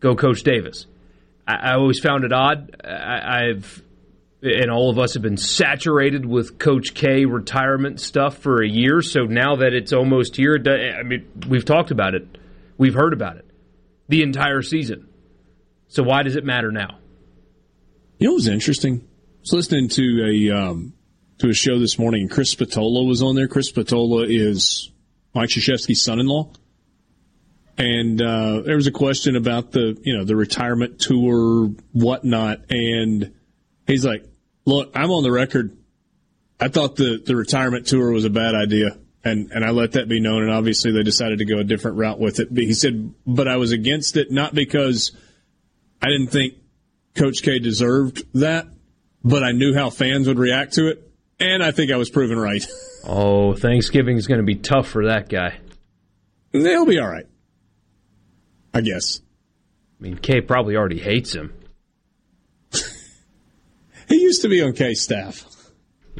Go, 0.00 0.14
Coach 0.14 0.42
Davis. 0.42 0.86
I, 1.46 1.74
always 1.74 1.98
found 1.98 2.24
it 2.24 2.32
odd. 2.32 2.76
I, 2.84 3.48
I've 3.48 3.82
and 4.42 4.70
all 4.70 4.88
of 4.88 4.98
us 4.98 5.14
have 5.14 5.22
been 5.22 5.36
saturated 5.36 6.24
with 6.24 6.58
Coach 6.58 6.94
K 6.94 7.26
retirement 7.26 8.00
stuff 8.00 8.38
for 8.38 8.62
a 8.62 8.68
year. 8.68 9.02
So 9.02 9.24
now 9.24 9.56
that 9.56 9.74
it's 9.74 9.92
almost 9.92 10.36
here, 10.36 10.56
I 10.56 11.02
mean, 11.02 11.26
we've 11.48 11.64
talked 11.64 11.90
about 11.90 12.14
it, 12.14 12.26
we've 12.80 12.94
heard 12.94 13.12
about 13.12 13.36
it 13.36 13.48
the 14.08 14.22
entire 14.22 14.62
season. 14.62 15.06
So 15.86 16.02
why 16.02 16.24
does 16.24 16.34
it 16.34 16.44
matter 16.44 16.72
now? 16.72 16.98
You 18.18 18.26
know 18.26 18.32
what 18.32 18.36
was 18.36 18.48
interesting? 18.48 19.02
I 19.02 19.40
was 19.42 19.52
listening 19.52 19.88
to 19.90 20.24
a 20.24 20.56
um, 20.56 20.94
to 21.38 21.50
a 21.50 21.54
show 21.54 21.78
this 21.78 21.98
morning, 21.98 22.22
and 22.22 22.30
Chris 22.30 22.50
Spatola 22.50 23.04
was 23.04 23.22
on 23.22 23.36
there. 23.36 23.48
Chris 23.48 23.68
Spatola 23.68 24.24
is 24.26 24.90
Mike 25.34 25.50
Krzyzewski's 25.50 26.02
son-in-law, 26.02 26.50
and 27.78 28.20
uh, 28.20 28.62
there 28.62 28.76
was 28.76 28.86
a 28.86 28.92
question 28.92 29.36
about 29.36 29.72
the 29.72 29.98
you 30.02 30.16
know 30.16 30.24
the 30.24 30.36
retirement 30.36 31.00
tour, 31.00 31.70
whatnot, 31.92 32.70
and 32.70 33.34
he's 33.86 34.04
like, 34.04 34.24
"Look, 34.64 34.92
I'm 34.94 35.10
on 35.10 35.22
the 35.22 35.32
record. 35.32 35.76
I 36.58 36.68
thought 36.68 36.96
the 36.96 37.22
the 37.24 37.36
retirement 37.36 37.86
tour 37.86 38.10
was 38.10 38.24
a 38.24 38.30
bad 38.30 38.54
idea." 38.54 38.98
And, 39.22 39.50
and 39.52 39.64
I 39.64 39.70
let 39.70 39.92
that 39.92 40.08
be 40.08 40.20
known, 40.20 40.42
and 40.42 40.50
obviously 40.50 40.92
they 40.92 41.02
decided 41.02 41.38
to 41.40 41.44
go 41.44 41.58
a 41.58 41.64
different 41.64 41.98
route 41.98 42.18
with 42.18 42.40
it. 42.40 42.52
But 42.52 42.64
he 42.64 42.72
said, 42.72 43.12
but 43.26 43.48
I 43.48 43.56
was 43.56 43.72
against 43.72 44.16
it, 44.16 44.30
not 44.30 44.54
because 44.54 45.12
I 46.00 46.06
didn't 46.08 46.28
think 46.28 46.54
Coach 47.14 47.42
K 47.42 47.58
deserved 47.58 48.22
that, 48.34 48.66
but 49.22 49.42
I 49.44 49.52
knew 49.52 49.74
how 49.74 49.90
fans 49.90 50.26
would 50.26 50.38
react 50.38 50.74
to 50.74 50.88
it, 50.88 51.10
and 51.38 51.62
I 51.62 51.70
think 51.70 51.92
I 51.92 51.96
was 51.96 52.10
proven 52.10 52.38
right. 52.38 52.64
Oh, 53.02 53.54
Thanksgiving 53.54 54.18
is 54.18 54.26
going 54.26 54.40
to 54.40 54.44
be 54.44 54.56
tough 54.56 54.86
for 54.86 55.06
that 55.06 55.30
guy. 55.30 55.58
They'll 56.52 56.84
be 56.84 56.98
all 57.00 57.08
right, 57.08 57.24
I 58.74 58.82
guess. 58.82 59.22
I 59.98 60.02
mean, 60.02 60.18
K 60.18 60.42
probably 60.42 60.76
already 60.76 60.98
hates 60.98 61.34
him. 61.34 61.54
He 64.10 64.20
used 64.20 64.42
to 64.42 64.48
be 64.48 64.60
on 64.60 64.72
K 64.72 64.94
staff. 64.94 65.46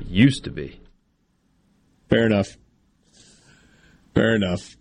He 0.01 0.15
used 0.15 0.45
to 0.45 0.51
be. 0.51 0.81
Fair 2.09 2.25
enough. 2.25 2.57
Fair 4.21 4.35
enough. 4.35 4.77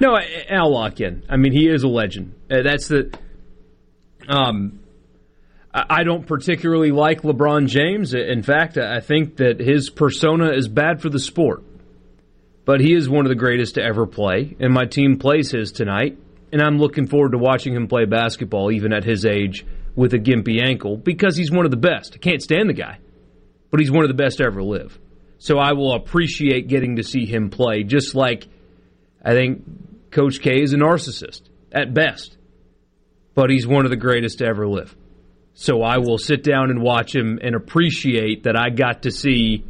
No, 0.00 0.14
I- 0.14 0.46
I'll 0.50 0.72
lock 0.72 1.00
in. 1.00 1.24
I 1.28 1.36
mean, 1.36 1.52
he 1.52 1.68
is 1.68 1.82
a 1.82 1.88
legend. 1.88 2.34
Uh, 2.50 2.62
That's 2.62 2.86
the. 2.86 3.12
Um, 4.28 4.78
I 5.72 6.02
don't 6.02 6.26
particularly 6.26 6.90
like 6.90 7.22
LeBron 7.22 7.68
James. 7.68 8.12
In 8.12 8.42
fact, 8.42 8.76
I 8.76 8.98
think 9.00 9.36
that 9.36 9.60
his 9.60 9.88
persona 9.88 10.50
is 10.50 10.66
bad 10.66 11.00
for 11.00 11.08
the 11.08 11.20
sport. 11.20 11.62
But 12.64 12.80
he 12.80 12.92
is 12.94 13.08
one 13.08 13.24
of 13.24 13.28
the 13.28 13.36
greatest 13.36 13.76
to 13.76 13.82
ever 13.82 14.04
play, 14.06 14.56
and 14.60 14.72
my 14.72 14.84
team 14.84 15.18
plays 15.18 15.50
his 15.52 15.70
tonight. 15.72 16.18
And 16.52 16.60
I'm 16.60 16.78
looking 16.78 17.06
forward 17.06 17.32
to 17.32 17.38
watching 17.38 17.74
him 17.74 17.86
play 17.86 18.04
basketball, 18.04 18.72
even 18.72 18.92
at 18.92 19.04
his 19.04 19.24
age, 19.24 19.64
with 19.94 20.12
a 20.14 20.18
gimpy 20.18 20.60
ankle, 20.60 20.96
because 20.96 21.36
he's 21.36 21.50
one 21.52 21.64
of 21.64 21.70
the 21.70 21.76
best. 21.76 22.14
I 22.14 22.18
can't 22.18 22.42
stand 22.42 22.68
the 22.68 22.74
guy, 22.74 22.98
but 23.70 23.78
he's 23.80 23.90
one 23.92 24.02
of 24.04 24.08
the 24.08 24.14
best 24.20 24.38
to 24.38 24.44
ever 24.44 24.62
live. 24.62 24.98
So 25.38 25.58
I 25.58 25.72
will 25.72 25.94
appreciate 25.94 26.66
getting 26.68 26.96
to 26.96 27.02
see 27.04 27.26
him 27.26 27.48
play, 27.50 27.84
just 27.84 28.14
like 28.16 28.46
I 29.24 29.32
think 29.32 30.10
Coach 30.10 30.40
K 30.40 30.62
is 30.62 30.72
a 30.72 30.76
narcissist 30.76 31.42
at 31.72 31.94
best, 31.94 32.36
but 33.34 33.50
he's 33.50 33.66
one 33.66 33.84
of 33.84 33.90
the 33.90 33.96
greatest 33.96 34.38
to 34.38 34.46
ever 34.46 34.66
live. 34.66 34.96
So 35.54 35.82
I 35.82 35.98
will 35.98 36.18
sit 36.18 36.42
down 36.42 36.70
and 36.70 36.82
watch 36.82 37.14
him 37.14 37.38
and 37.42 37.54
appreciate 37.54 38.44
that 38.44 38.56
I 38.56 38.70
got 38.70 39.02
to 39.02 39.10
see, 39.10 39.64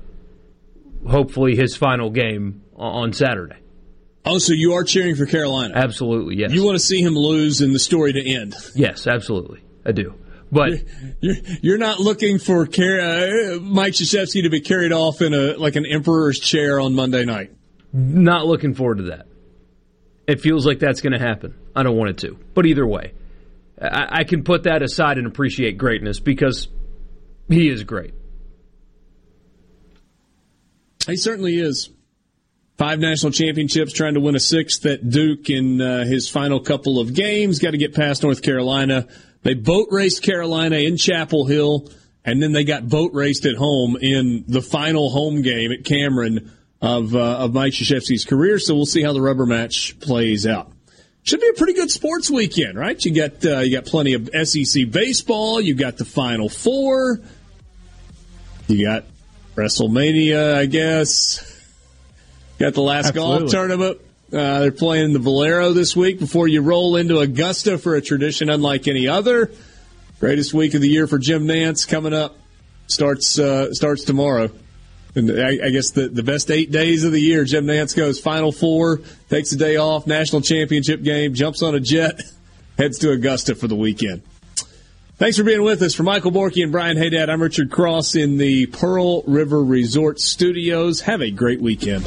hopefully, 1.08 1.56
his 1.56 1.76
final 1.76 2.10
game 2.10 2.62
on 2.76 3.12
Saturday. 3.12 3.56
Oh, 4.24 4.38
so 4.38 4.52
you 4.52 4.74
are 4.74 4.84
cheering 4.84 5.16
for 5.16 5.26
Carolina? 5.26 5.74
Absolutely, 5.74 6.36
yes. 6.36 6.52
You 6.52 6.64
want 6.64 6.76
to 6.76 6.84
see 6.84 7.00
him 7.00 7.14
lose 7.14 7.60
and 7.62 7.74
the 7.74 7.78
story 7.78 8.12
to 8.12 8.24
end? 8.24 8.54
Yes, 8.74 9.06
absolutely. 9.06 9.64
I 9.84 9.92
do. 9.92 10.14
But 10.52 10.72
you're, 11.20 11.36
you're 11.62 11.78
not 11.78 12.00
looking 12.00 12.38
for 12.38 12.66
Car- 12.66 13.00
uh, 13.00 13.58
Mike 13.60 13.94
Krzyzewski 13.94 14.42
to 14.42 14.50
be 14.50 14.60
carried 14.60 14.92
off 14.92 15.22
in 15.22 15.32
a 15.32 15.56
like 15.56 15.76
an 15.76 15.86
emperor's 15.86 16.38
chair 16.38 16.80
on 16.80 16.94
Monday 16.94 17.24
night. 17.24 17.52
Not 17.92 18.46
looking 18.46 18.74
forward 18.74 18.98
to 18.98 19.04
that. 19.04 19.26
It 20.30 20.40
feels 20.40 20.64
like 20.64 20.78
that's 20.78 21.00
going 21.00 21.12
to 21.12 21.18
happen. 21.18 21.56
I 21.74 21.82
don't 21.82 21.96
want 21.96 22.10
it 22.10 22.18
to. 22.18 22.38
But 22.54 22.64
either 22.64 22.86
way, 22.86 23.14
I, 23.82 24.20
I 24.20 24.24
can 24.24 24.44
put 24.44 24.62
that 24.62 24.80
aside 24.80 25.18
and 25.18 25.26
appreciate 25.26 25.76
greatness 25.76 26.20
because 26.20 26.68
he 27.48 27.68
is 27.68 27.82
great. 27.82 28.14
He 31.08 31.16
certainly 31.16 31.58
is. 31.58 31.90
Five 32.78 33.00
national 33.00 33.32
championships, 33.32 33.92
trying 33.92 34.14
to 34.14 34.20
win 34.20 34.36
a 34.36 34.40
sixth 34.40 34.86
at 34.86 35.10
Duke 35.10 35.50
in 35.50 35.80
uh, 35.80 36.04
his 36.04 36.28
final 36.28 36.60
couple 36.60 37.00
of 37.00 37.12
games. 37.12 37.58
Got 37.58 37.72
to 37.72 37.78
get 37.78 37.92
past 37.92 38.22
North 38.22 38.40
Carolina. 38.40 39.08
They 39.42 39.54
boat 39.54 39.88
raced 39.90 40.22
Carolina 40.22 40.76
in 40.76 40.96
Chapel 40.96 41.44
Hill, 41.44 41.90
and 42.24 42.40
then 42.40 42.52
they 42.52 42.62
got 42.62 42.88
boat 42.88 43.12
raced 43.14 43.46
at 43.46 43.56
home 43.56 43.96
in 44.00 44.44
the 44.46 44.62
final 44.62 45.10
home 45.10 45.42
game 45.42 45.72
at 45.72 45.84
Cameron 45.84 46.52
of 46.80 47.14
uh, 47.14 47.38
of 47.38 47.52
Mike 47.52 47.72
Krzyzewski's 47.72 48.24
career. 48.24 48.58
So 48.58 48.74
we'll 48.74 48.86
see 48.86 49.02
how 49.02 49.12
the 49.12 49.20
rubber 49.20 49.46
match 49.46 49.98
plays 50.00 50.46
out. 50.46 50.72
Should 51.22 51.40
be 51.40 51.48
a 51.48 51.52
pretty 51.54 51.74
good 51.74 51.90
sports 51.90 52.30
weekend, 52.30 52.78
right? 52.78 53.02
You 53.04 53.14
got 53.14 53.44
uh, 53.44 53.58
you 53.60 53.76
got 53.76 53.86
plenty 53.86 54.14
of 54.14 54.30
SEC 54.44 54.90
baseball. 54.90 55.60
You 55.60 55.74
got 55.74 55.98
the 55.98 56.04
Final 56.04 56.48
Four. 56.48 57.20
You 58.68 58.86
got 58.86 59.04
WrestleMania, 59.56 60.54
I 60.54 60.66
guess. 60.66 61.46
Got 62.58 62.74
the 62.74 62.82
last 62.82 63.08
Absolutely. 63.08 63.38
golf 63.40 63.50
tournament. 63.50 63.98
Uh, 64.32 64.60
they're 64.60 64.72
playing 64.72 65.12
the 65.12 65.18
Valero 65.18 65.72
this 65.72 65.96
week 65.96 66.20
before 66.20 66.46
you 66.46 66.62
roll 66.62 66.96
into 66.96 67.18
Augusta 67.18 67.78
for 67.78 67.96
a 67.96 68.00
tradition 68.00 68.48
unlike 68.48 68.86
any 68.86 69.08
other. 69.08 69.50
Greatest 70.20 70.54
week 70.54 70.74
of 70.74 70.80
the 70.80 70.88
year 70.88 71.06
for 71.06 71.18
Jim 71.18 71.46
Nantz 71.46 71.88
coming 71.88 72.14
up 72.14 72.36
starts 72.86 73.38
uh, 73.38 73.72
starts 73.72 74.04
tomorrow. 74.04 74.50
And 75.14 75.30
I, 75.30 75.66
I 75.66 75.70
guess 75.70 75.90
the, 75.90 76.08
the 76.08 76.22
best 76.22 76.50
eight 76.50 76.70
days 76.70 77.04
of 77.04 77.12
the 77.12 77.20
year, 77.20 77.44
Jim 77.44 77.66
Nantz 77.66 77.96
goes 77.96 78.20
Final 78.20 78.52
Four, 78.52 79.00
takes 79.28 79.52
a 79.52 79.56
day 79.56 79.76
off, 79.76 80.06
national 80.06 80.42
championship 80.42 81.02
game, 81.02 81.34
jumps 81.34 81.62
on 81.62 81.74
a 81.74 81.80
jet, 81.80 82.20
heads 82.78 82.98
to 83.00 83.10
Augusta 83.10 83.54
for 83.54 83.66
the 83.66 83.76
weekend. 83.76 84.22
Thanks 85.16 85.36
for 85.36 85.44
being 85.44 85.62
with 85.62 85.82
us. 85.82 85.94
For 85.94 86.02
Michael 86.02 86.30
Borky 86.30 86.62
and 86.62 86.72
Brian 86.72 86.96
Haydad, 86.96 87.28
I'm 87.28 87.42
Richard 87.42 87.70
Cross 87.70 88.14
in 88.14 88.38
the 88.38 88.66
Pearl 88.66 89.22
River 89.22 89.62
Resort 89.62 90.18
Studios. 90.18 91.02
Have 91.02 91.20
a 91.20 91.30
great 91.30 91.60
weekend. 91.60 92.06